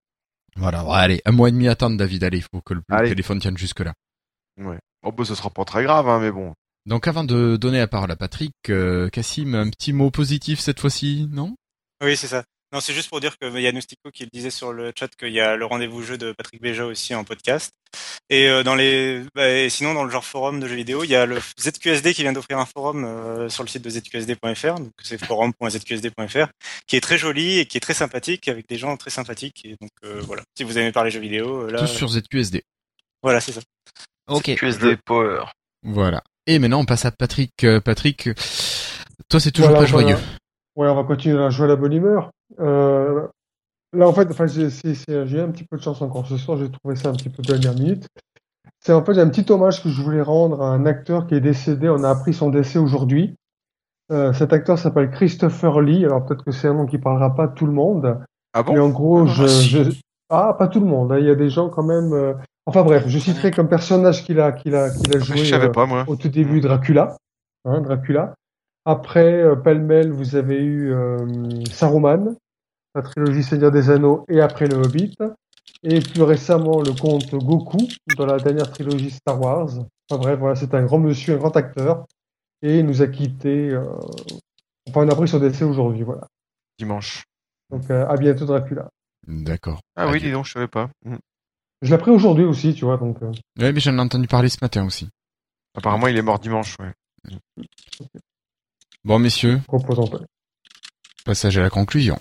Voilà, 0.58 0.84
bon, 0.84 0.92
allez, 0.92 1.22
un 1.26 1.32
mois 1.32 1.48
et 1.48 1.52
demi 1.54 1.68
à 1.70 1.72
attendre, 1.72 1.98
David. 1.98 2.24
Allez, 2.24 2.38
il 2.40 2.44
faut 2.44 2.62
que 2.62 2.74
le, 2.74 2.82
Allez. 2.90 3.10
téléphone 3.10 3.40
tienne 3.40 3.58
jusque-là. 3.58 3.94
Ouais. 4.58 4.80
Oh 5.04 5.12
bah 5.12 5.24
ce 5.24 5.36
sera 5.36 5.50
pas 5.50 5.66
très 5.66 5.84
grave, 5.84 6.10
hein, 6.10 6.20
mais 6.20 6.32
bon. 6.32 6.54
Donc, 6.86 7.08
avant 7.08 7.24
de 7.24 7.56
donner 7.58 7.80
la 7.80 7.88
parole 7.88 8.12
à 8.12 8.16
Patrick, 8.16 8.54
euh, 8.70 9.10
Cassim, 9.10 9.56
un 9.56 9.70
petit 9.70 9.94
mot 9.94 10.12
positif 10.12 10.60
cette 10.60 10.80
fois-ci, 10.80 11.28
non? 11.32 11.56
Oui, 12.04 12.16
c'est 12.18 12.28
ça. 12.28 12.44
Non, 12.74 12.80
c'est 12.82 12.94
juste 12.94 13.10
pour 13.10 13.22
dire 13.22 13.38
qu'il 13.38 13.58
y 13.62 13.68
a 13.68 13.72
Noustico 13.72 14.10
qui 14.12 14.24
le 14.24 14.30
disait 14.34 14.50
sur 14.50 14.74
le 14.74 14.92
chat 14.98 15.08
qu'il 15.16 15.32
y 15.32 15.40
a 15.40 15.56
le 15.56 15.66
rendez-vous 15.66 16.02
jeu 16.02 16.18
de 16.18 16.34
Patrick 16.34 16.62
Béja 16.62 16.86
aussi 16.86 17.16
en 17.16 17.24
podcast. 17.24 17.72
Et 18.30 18.50
euh, 18.50 18.64
dans 18.64 18.76
les, 18.76 19.24
bah, 19.36 19.50
et 19.50 19.70
sinon 19.70 19.94
dans 19.94 20.04
le 20.04 20.10
genre 20.10 20.26
forum 20.26 20.60
de 20.60 20.68
jeux 20.68 20.76
vidéo, 20.76 21.04
il 21.04 21.10
y 21.10 21.16
a 21.16 21.26
le 21.26 21.38
ZQSD 21.60 22.14
qui 22.14 22.24
vient 22.24 22.34
d'offrir 22.34 22.58
un 22.58 22.66
forum 22.66 23.06
euh, 23.06 23.48
sur 23.50 23.64
le 23.64 23.70
site 23.70 23.84
de 23.84 23.90
zqsd.fr, 23.90 24.76
donc 24.80 24.92
c'est 25.04 25.24
forum.zqsd.fr, 25.24 26.48
qui 26.88 26.96
est 26.96 27.02
très 27.02 27.18
joli 27.18 27.60
et 27.60 27.66
qui 27.66 27.78
est 27.78 27.82
très 27.82 27.94
sympathique 27.94 28.48
avec 28.48 28.68
des 28.68 28.78
gens 28.78 28.98
très 28.98 29.12
sympathiques. 29.12 29.62
Et 29.64 29.76
donc 29.80 29.92
euh, 30.04 30.20
voilà, 30.26 30.42
si 30.58 30.64
vous 30.64 30.78
aimez 30.78 30.92
parler 30.92 31.12
jeux 31.12 31.20
vidéo, 31.22 31.68
euh, 31.68 31.72
là, 31.72 31.80
Tous 31.82 31.88
sur 31.88 32.10
ZQSD. 32.10 32.64
voilà, 33.22 33.40
c'est 33.40 33.52
ça. 33.54 33.62
Ok. 34.28 34.56
QSD 34.56 34.98
Power. 35.06 35.44
Voilà. 35.84 36.24
Et 36.48 36.58
maintenant, 36.60 36.80
on 36.82 36.86
passe 36.86 37.06
à 37.06 37.12
Patrick. 37.12 37.52
Euh, 37.64 37.80
Patrick, 37.80 38.30
toi, 39.30 39.40
c'est 39.40 39.52
toujours 39.52 39.70
Voilà, 39.70 39.86
pas 39.86 39.92
voilà. 39.92 40.08
joyeux. 40.18 40.24
Ouais, 40.76 40.88
on 40.90 40.96
va 40.96 41.04
continuer 41.04 41.42
à 41.44 41.50
jouer 41.52 41.66
à 41.66 41.70
la 41.70 41.76
bonne 41.76 41.94
humeur. 41.94 42.32
Euh, 42.60 43.28
là, 43.94 44.08
en 44.08 44.14
fait, 44.14 44.30
enfin, 44.30 44.46
j'ai 44.48 44.66
eu 44.68 45.40
un 45.40 45.52
petit 45.52 45.66
peu 45.70 45.78
de 45.78 45.82
chance 45.82 46.02
encore 46.02 46.28
ce 46.28 46.38
soir. 46.38 46.58
J'ai 46.58 46.70
trouvé 46.72 46.96
ça 46.96 47.10
un 47.10 47.14
petit 47.14 47.30
peu 47.30 47.42
de 47.42 47.48
dernière 47.48 47.74
minute. 47.74 48.08
C'est 48.80 48.94
en 48.94 49.04
fait 49.04 49.18
un 49.20 49.30
petit 49.30 49.52
hommage 49.52 49.82
que 49.82 49.90
je 49.90 50.02
voulais 50.02 50.22
rendre 50.22 50.62
à 50.62 50.68
un 50.68 50.86
acteur 50.86 51.26
qui 51.28 51.36
est 51.36 51.42
décédé. 51.42 51.90
On 51.90 52.04
a 52.04 52.10
appris 52.10 52.34
son 52.34 52.50
décès 52.50 52.78
aujourd'hui. 52.78 53.36
Euh, 54.12 54.32
cet 54.34 54.54
acteur 54.54 54.78
s'appelle 54.78 55.10
Christopher 55.10 55.82
Lee. 55.82 56.06
Alors 56.06 56.24
peut-être 56.26 56.44
que 56.46 56.52
c'est 56.52 56.68
un 56.68 56.76
nom 56.76 56.86
qui 56.86 57.00
parlera 57.00 57.34
pas 57.34 57.46
à 57.46 57.48
tout 57.48 57.66
le 57.66 57.72
monde. 57.72 58.20
Ah 58.54 58.64
Mais 58.68 58.76
bon 58.76 58.82
en 58.86 58.90
gros, 58.90 59.22
Ah, 59.24 59.26
je, 59.26 59.48
si. 59.48 59.70
je... 59.70 59.82
ah, 60.30 60.54
pas 60.58 60.68
tout 60.68 60.80
le 60.80 60.86
monde. 60.86 61.12
hein. 61.12 61.18
Il 61.20 61.26
y 61.26 61.30
a 61.32 61.36
des 61.36 61.50
gens 61.50 61.70
quand 61.70 61.84
même. 61.84 62.14
euh, 62.14 62.34
Enfin 62.68 62.84
bref, 62.84 63.04
je 63.08 63.18
citerai 63.20 63.52
comme 63.52 63.68
personnage 63.70 64.24
qu'il 64.24 64.40
a, 64.40 64.52
qu'il 64.52 64.76
a, 64.76 64.90
qu'il 64.92 65.16
a 65.16 65.20
joué. 65.20 65.38
Je 65.38 65.46
savais 65.46 65.68
euh, 65.68 65.72
pas 65.72 65.86
moi. 65.88 66.04
au 66.08 66.16
tout 66.16 66.30
début 66.30 66.62
Dracula, 66.62 67.16
hein, 67.64 67.82
Dracula. 67.82 68.34
Après, 68.86 69.42
euh, 69.42 69.56
pêle-mêle, 69.56 70.12
vous 70.12 70.36
avez 70.36 70.62
eu 70.64 70.94
euh, 70.94 71.18
Saruman, 71.72 72.36
la 72.94 73.02
trilogie 73.02 73.44
Seigneur 73.44 73.72
des 73.72 73.90
Anneaux, 73.90 74.26
et 74.30 74.42
après 74.42 74.68
le 74.68 74.76
Hobbit. 74.78 75.18
Et 75.84 76.00
plus 76.00 76.22
récemment, 76.24 76.82
le 76.82 76.94
comte 76.94 77.30
Goku, 77.36 77.78
dans 78.18 78.26
la 78.26 78.38
dernière 78.38 78.72
trilogie 78.72 79.12
Star 79.12 79.40
Wars. 79.42 79.70
Enfin 80.10 80.20
bref, 80.22 80.40
voilà, 80.40 80.56
c'est 80.56 80.74
un 80.74 80.84
grand 80.84 81.00
monsieur, 81.00 81.36
un 81.36 81.38
grand 81.38 81.56
acteur. 81.58 82.06
Et 82.62 82.80
il 82.80 82.86
nous 82.86 83.02
a 83.02 83.08
quittés. 83.08 83.70
euh, 83.72 83.84
Enfin, 84.88 85.02
on 85.04 85.10
a 85.10 85.14
appris 85.14 85.28
son 85.28 85.40
décès 85.40 85.64
aujourd'hui, 85.64 86.04
voilà. 86.04 86.28
Dimanche. 86.78 87.24
Donc, 87.72 87.90
euh, 87.90 88.08
à 88.08 88.16
bientôt 88.18 88.46
Dracula. 88.46 88.88
D'accord. 89.28 89.82
Ah 89.96 90.08
oui, 90.10 90.20
dis 90.22 90.32
donc, 90.32 90.46
je 90.46 90.52
savais 90.52 90.68
pas. 90.68 90.90
Mhm. 91.04 91.18
Je 91.82 91.90
l'ai 91.90 91.96
appris 91.96 92.12
aujourd'hui 92.12 92.46
aussi, 92.46 92.74
tu 92.76 92.86
vois, 92.86 92.98
donc 92.98 93.22
euh, 93.24 93.32
Ouais, 93.60 93.74
mais 93.74 93.80
j'en 93.80 93.98
ai 93.98 94.02
entendu 94.02 94.28
parler 94.28 94.50
ce 94.50 94.60
matin 94.62 94.86
aussi. 94.86 95.10
Apparemment, 95.76 96.08
il 96.08 96.18
est 96.18 96.22
mort 96.22 96.38
dimanche, 96.40 96.78
ouais. 96.80 96.94
Bon, 99.06 99.20
messieurs, 99.20 99.62
passage 101.26 101.60
à 101.60 101.62
la 101.62 101.70
conclusion. 101.70 102.18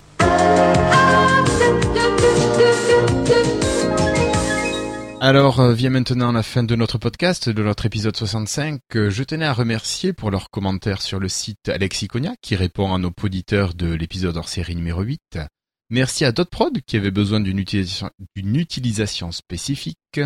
Alors, 5.19 5.61
euh, 5.61 5.73
vient 5.73 5.89
maintenant 5.89 6.31
la 6.31 6.43
fin 6.43 6.61
de 6.61 6.75
notre 6.75 6.99
podcast, 6.99 7.49
de 7.49 7.63
notre 7.63 7.87
épisode 7.87 8.15
65. 8.15 8.81
Euh, 8.95 9.09
Je 9.09 9.23
tenais 9.23 9.45
à 9.45 9.53
remercier 9.53 10.13
pour 10.13 10.29
leurs 10.29 10.51
commentaires 10.51 11.01
sur 11.01 11.19
le 11.19 11.27
site 11.27 11.69
Alexis 11.69 12.07
Cognac, 12.07 12.37
qui 12.39 12.55
répond 12.55 12.93
à 12.93 12.99
nos 12.99 13.11
auditeurs 13.23 13.73
de 13.73 13.91
l'épisode 13.91 14.37
hors 14.37 14.47
série 14.47 14.75
numéro 14.75 15.01
8. 15.01 15.39
Merci 15.89 16.23
à 16.23 16.31
Dotprod, 16.31 16.81
qui 16.85 16.97
avait 16.97 17.09
besoin 17.09 17.39
d'une 17.39 17.57
utilisation, 17.57 18.11
d'une 18.35 18.57
utilisation 18.57 19.31
spécifique. 19.31 20.19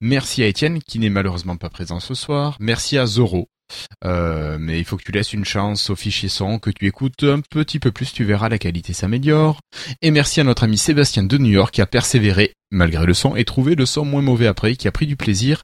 Merci 0.00 0.42
à 0.42 0.46
Étienne, 0.46 0.80
qui 0.80 1.00
n'est 1.00 1.10
malheureusement 1.10 1.58
pas 1.58 1.68
présent 1.68 2.00
ce 2.00 2.14
soir. 2.14 2.56
Merci 2.60 2.96
à 2.96 3.04
Zoro. 3.04 3.50
Euh, 4.04 4.56
mais 4.58 4.78
il 4.78 4.84
faut 4.84 4.96
que 4.96 5.02
tu 5.02 5.12
laisses 5.12 5.32
une 5.32 5.44
chance 5.44 5.90
au 5.90 5.96
fichier 5.96 6.28
son, 6.28 6.58
que 6.58 6.70
tu 6.70 6.86
écoutes 6.86 7.22
un 7.24 7.40
petit 7.40 7.78
peu 7.78 7.92
plus, 7.92 8.12
tu 8.12 8.24
verras, 8.24 8.48
la 8.48 8.58
qualité 8.58 8.92
s'améliore. 8.92 9.60
Et 10.02 10.10
merci 10.10 10.40
à 10.40 10.44
notre 10.44 10.64
ami 10.64 10.78
Sébastien 10.78 11.24
de 11.24 11.38
New 11.38 11.50
York 11.50 11.74
qui 11.74 11.82
a 11.82 11.86
persévéré 11.86 12.54
malgré 12.70 13.06
le 13.06 13.14
son 13.14 13.36
et 13.36 13.44
trouvé 13.44 13.74
le 13.74 13.86
son 13.86 14.04
moins 14.04 14.22
mauvais 14.22 14.46
après, 14.46 14.76
qui 14.76 14.88
a 14.88 14.92
pris 14.92 15.06
du 15.06 15.16
plaisir 15.16 15.62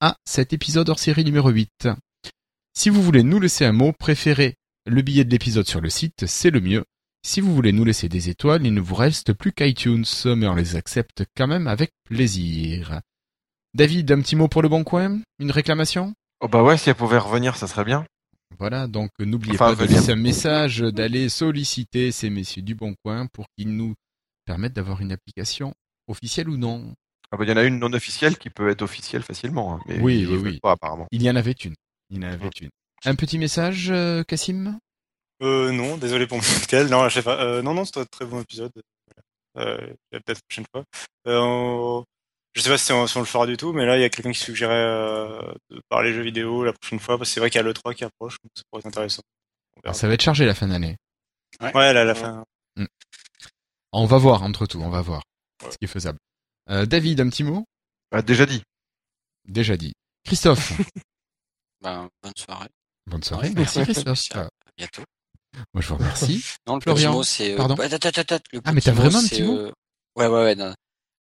à 0.00 0.16
cet 0.24 0.52
épisode 0.52 0.88
hors 0.88 0.98
série 0.98 1.24
numéro 1.24 1.50
8. 1.50 1.88
Si 2.76 2.90
vous 2.90 3.02
voulez 3.02 3.22
nous 3.22 3.40
laisser 3.40 3.64
un 3.64 3.72
mot, 3.72 3.92
préférez 3.92 4.54
le 4.86 5.00
billet 5.00 5.24
de 5.24 5.30
l'épisode 5.30 5.66
sur 5.66 5.80
le 5.80 5.88
site, 5.88 6.26
c'est 6.26 6.50
le 6.50 6.60
mieux. 6.60 6.84
Si 7.26 7.40
vous 7.40 7.54
voulez 7.54 7.72
nous 7.72 7.84
laisser 7.84 8.10
des 8.10 8.28
étoiles, 8.28 8.66
il 8.66 8.74
ne 8.74 8.82
vous 8.82 8.94
reste 8.94 9.32
plus 9.32 9.52
qu'iTunes, 9.52 10.04
mais 10.36 10.46
on 10.46 10.54
les 10.54 10.76
accepte 10.76 11.24
quand 11.34 11.46
même 11.46 11.66
avec 11.66 11.92
plaisir. 12.04 13.00
David, 13.72 14.12
un 14.12 14.20
petit 14.20 14.36
mot 14.36 14.46
pour 14.46 14.60
le 14.60 14.68
bon 14.68 14.84
coin? 14.84 15.20
Une 15.38 15.50
réclamation? 15.50 16.12
Oh 16.44 16.48
bah 16.48 16.62
ouais, 16.62 16.76
si 16.76 16.90
elle 16.90 16.94
pouvait 16.94 17.16
revenir, 17.18 17.56
ça 17.56 17.66
serait 17.66 17.84
bien. 17.84 18.04
voilà, 18.58 18.86
donc 18.86 19.10
euh, 19.20 19.24
n'oubliez 19.24 19.54
Enfin, 19.54 19.74
pas 19.74 19.82
de 19.82 19.86
venir. 19.86 19.96
laisser 19.98 20.12
un 20.12 20.16
message, 20.16 20.80
d'aller 20.80 21.28
solliciter 21.30 22.12
ces 22.12 22.28
messieurs 22.28 22.60
du 22.62 22.74
Bon 22.74 22.94
Coin 23.02 23.26
pour 23.32 23.46
qu'ils 23.56 23.74
nous 23.74 23.94
permettent 24.44 24.74
d'avoir 24.74 25.00
une 25.00 25.12
application 25.12 25.72
officielle 26.06 26.50
ou 26.50 26.56
non. 26.58 26.94
Ah 27.32 27.38
bah 27.38 27.44
il 27.44 27.48
y 27.48 27.52
en 27.52 27.56
a 27.56 27.64
une 27.64 27.78
non 27.78 27.92
officielle 27.94 28.36
qui 28.36 28.50
peut 28.50 28.68
être 28.68 28.82
officielle 28.82 29.22
facilement. 29.22 29.76
hein, 29.76 29.80
mais 29.86 29.98
Oui, 30.00 30.26
oui, 30.28 30.36
oui. 30.36 30.60
Pas, 30.60 30.72
apparemment. 30.72 31.06
Il 31.10 31.22
y 31.22 31.30
en 31.30 31.36
avait 31.36 31.52
une. 31.52 31.74
Il 32.10 32.22
y 32.22 32.26
en 32.26 32.28
avait 32.28 32.50
une. 32.60 32.68
Un 33.06 33.14
petit 33.14 33.38
message, 33.38 33.90
euh, 33.90 34.22
Cassim 34.22 34.78
Euh, 35.42 35.72
non, 35.72 35.96
désolé 35.96 36.26
pour 36.26 36.36
mon 36.36 36.42
cocktail. 36.60 36.88
Non, 36.88 37.08
je 37.08 37.14
sais 37.14 37.22
pas. 37.22 37.42
Euh, 37.42 37.62
non, 37.62 37.72
non, 37.74 37.86
c'était 37.86 38.00
un 38.00 38.04
très 38.04 38.26
bon 38.26 38.42
épisode. 38.42 38.70
Voilà. 39.56 39.70
Euh, 39.72 39.94
peut-être 40.10 40.28
la 40.28 40.34
prochaine 40.48 40.66
fois. 40.70 40.84
Euh, 41.26 42.02
Je 42.54 42.60
sais 42.60 42.70
pas 42.70 42.78
si 42.78 42.92
on, 42.92 43.06
si 43.06 43.16
on 43.16 43.20
le 43.20 43.26
fera 43.26 43.46
du 43.46 43.56
tout, 43.56 43.72
mais 43.72 43.84
là, 43.84 43.96
il 43.98 44.00
y 44.00 44.04
a 44.04 44.08
quelqu'un 44.08 44.30
qui 44.32 44.38
suggérait 44.38 44.72
euh, 44.74 45.40
de 45.70 45.80
parler 45.88 46.12
jeux 46.12 46.22
vidéo 46.22 46.62
la 46.64 46.72
prochaine 46.72 47.00
fois, 47.00 47.18
parce 47.18 47.28
que 47.30 47.34
c'est 47.34 47.40
vrai 47.40 47.50
qu'il 47.50 47.60
y 47.60 47.64
a 47.64 47.66
l'E3 47.66 47.94
qui 47.94 48.04
approche, 48.04 48.36
donc 48.42 48.50
ça 48.56 48.62
pourrait 48.70 48.80
être 48.80 48.86
intéressant. 48.86 49.22
Verra. 49.82 49.92
Ça 49.94 50.06
va 50.06 50.14
être 50.14 50.22
chargé 50.22 50.46
la 50.46 50.54
fin 50.54 50.68
d'année. 50.68 50.96
Ouais, 51.60 51.92
là, 51.92 52.00
à 52.02 52.04
la 52.04 52.14
fin. 52.14 52.44
On 53.92 54.06
va 54.06 54.18
voir 54.18 54.42
entre 54.42 54.66
tout, 54.66 54.80
on 54.80 54.90
va 54.90 55.02
voir 55.02 55.22
ce 55.70 55.76
qui 55.78 55.84
est 55.84 55.88
faisable. 55.88 56.18
Euh, 56.70 56.86
David, 56.86 57.20
un 57.20 57.28
petit 57.28 57.44
mot? 57.44 57.64
Ah, 58.12 58.22
déjà 58.22 58.46
dit. 58.46 58.62
Déjà 59.46 59.76
dit. 59.76 59.92
Christophe, 60.24 60.72
Ben, 61.82 62.08
bonne 62.22 62.32
soirée. 62.36 62.68
bonne 63.06 63.22
soirée. 63.22 63.50
Merci 63.54 63.82
Christophe. 63.82 64.30
À 64.34 64.48
bientôt. 64.76 65.02
Moi 65.74 65.82
je 65.82 65.88
vous 65.88 65.96
remercie. 65.96 66.44
Non, 66.66 66.76
le 66.76 66.80
Florian, 66.80 67.10
petit 67.10 67.16
mot, 67.16 67.22
c'est. 67.22 67.52
euh, 67.52 67.68
bah, 67.68 67.86
Ah, 68.64 68.72
mais 68.72 68.80
t'as 68.80 68.92
vraiment 68.92 69.18
un 69.18 69.22
petit 69.28 69.42
mot? 69.42 69.56
euh, 69.58 69.72
Ouais, 70.16 70.26
ouais, 70.26 70.42
ouais. 70.44 70.54
non. 70.54 70.74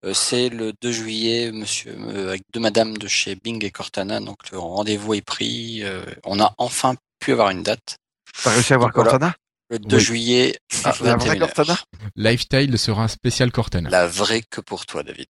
Euh, 0.05 0.14
c'est 0.14 0.48
le 0.48 0.72
2 0.81 0.93
juillet, 0.93 1.52
monsieur, 1.52 1.94
euh, 1.98 2.28
avec 2.31 2.43
deux 2.55 2.60
madames 2.60 2.97
de 2.97 3.06
chez 3.09 3.35
Bing 3.35 3.62
et 3.64 3.70
Cortana. 3.70 4.20
Donc, 4.20 4.51
le 4.51 4.59
rendez-vous 4.59 5.14
est 5.14 5.20
pris. 5.22 5.82
euh, 5.82 6.05
on 6.24 6.40
a 6.40 6.55
enfin 6.59 6.94
pu 7.18 7.32
avoir 7.32 7.51
une 7.51 7.62
date. 7.62 7.97
T'as 8.43 8.51
réussi 8.51 8.72
à 8.72 8.78
voir 8.78 8.90
voilà. 8.94 9.10
Cortana? 9.10 9.35
Le 9.68 9.78
2 9.78 9.97
Oui. 9.97 10.02
juillet 10.02 10.59
à 10.85 10.89
La 10.89 11.16
vraie 11.16 11.35
21h. 11.35 11.39
Cortana? 11.39 11.77
Lifestyle 12.16 12.78
sera 12.78 13.05
un 13.05 13.09
spécial 13.09 13.52
Cortana. 13.52 13.90
La 13.90 14.06
vraie 14.06 14.43
que 14.48 14.60
pour 14.60 14.86
toi, 14.86 15.02
David. 15.02 15.28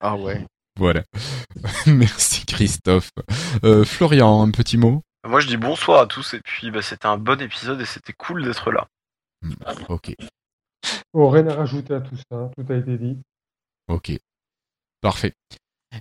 Ah 0.00 0.16
ouais. 0.16 0.46
Voilà. 0.78 1.02
Merci 1.86 2.44
Christophe. 2.46 3.10
Euh, 3.64 3.84
Florian, 3.84 4.42
un 4.42 4.50
petit 4.50 4.76
mot? 4.76 5.02
Moi, 5.26 5.40
je 5.40 5.48
dis 5.48 5.56
bonsoir 5.56 6.00
à 6.02 6.06
tous, 6.06 6.34
et 6.34 6.40
puis 6.40 6.70
bah, 6.70 6.82
c'était 6.82 7.06
un 7.06 7.18
bon 7.18 7.40
épisode, 7.40 7.80
et 7.80 7.84
c'était 7.86 8.12
cool 8.12 8.44
d'être 8.44 8.70
là. 8.70 8.86
Ok. 9.88 10.14
Bon, 11.12 11.28
rien 11.28 11.46
à 11.48 11.54
rajouter 11.54 11.94
à 11.94 12.00
tout 12.00 12.16
ça, 12.30 12.50
tout 12.56 12.72
a 12.72 12.76
été 12.76 12.96
dit. 12.96 13.18
Ok. 13.90 14.12
Parfait. 15.00 15.34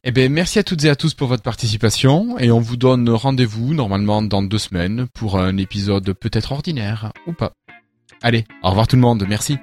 Eh 0.03 0.11
ben, 0.11 0.31
merci 0.31 0.59
à 0.59 0.63
toutes 0.63 0.83
et 0.83 0.89
à 0.89 0.95
tous 0.95 1.15
pour 1.15 1.27
votre 1.27 1.41
participation 1.41 2.37
et 2.37 2.51
on 2.51 2.59
vous 2.59 2.77
donne 2.77 3.09
rendez-vous 3.09 3.73
normalement 3.73 4.21
dans 4.21 4.43
deux 4.43 4.59
semaines 4.59 5.07
pour 5.15 5.39
un 5.39 5.57
épisode 5.57 6.13
peut-être 6.13 6.51
ordinaire 6.51 7.11
ou 7.25 7.33
pas. 7.33 7.53
Allez, 8.21 8.45
au 8.61 8.69
revoir 8.69 8.87
tout 8.87 8.97
le 8.97 9.01
monde, 9.01 9.25
merci. 9.27 9.57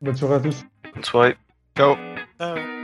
Bonne 0.00 0.16
soirée 0.16 0.36
à 0.36 0.40
tous. 0.40 0.64
Bonne 0.94 1.04
soirée. 1.04 1.36
Ciao. 1.76 1.94
Ciao. 2.40 2.77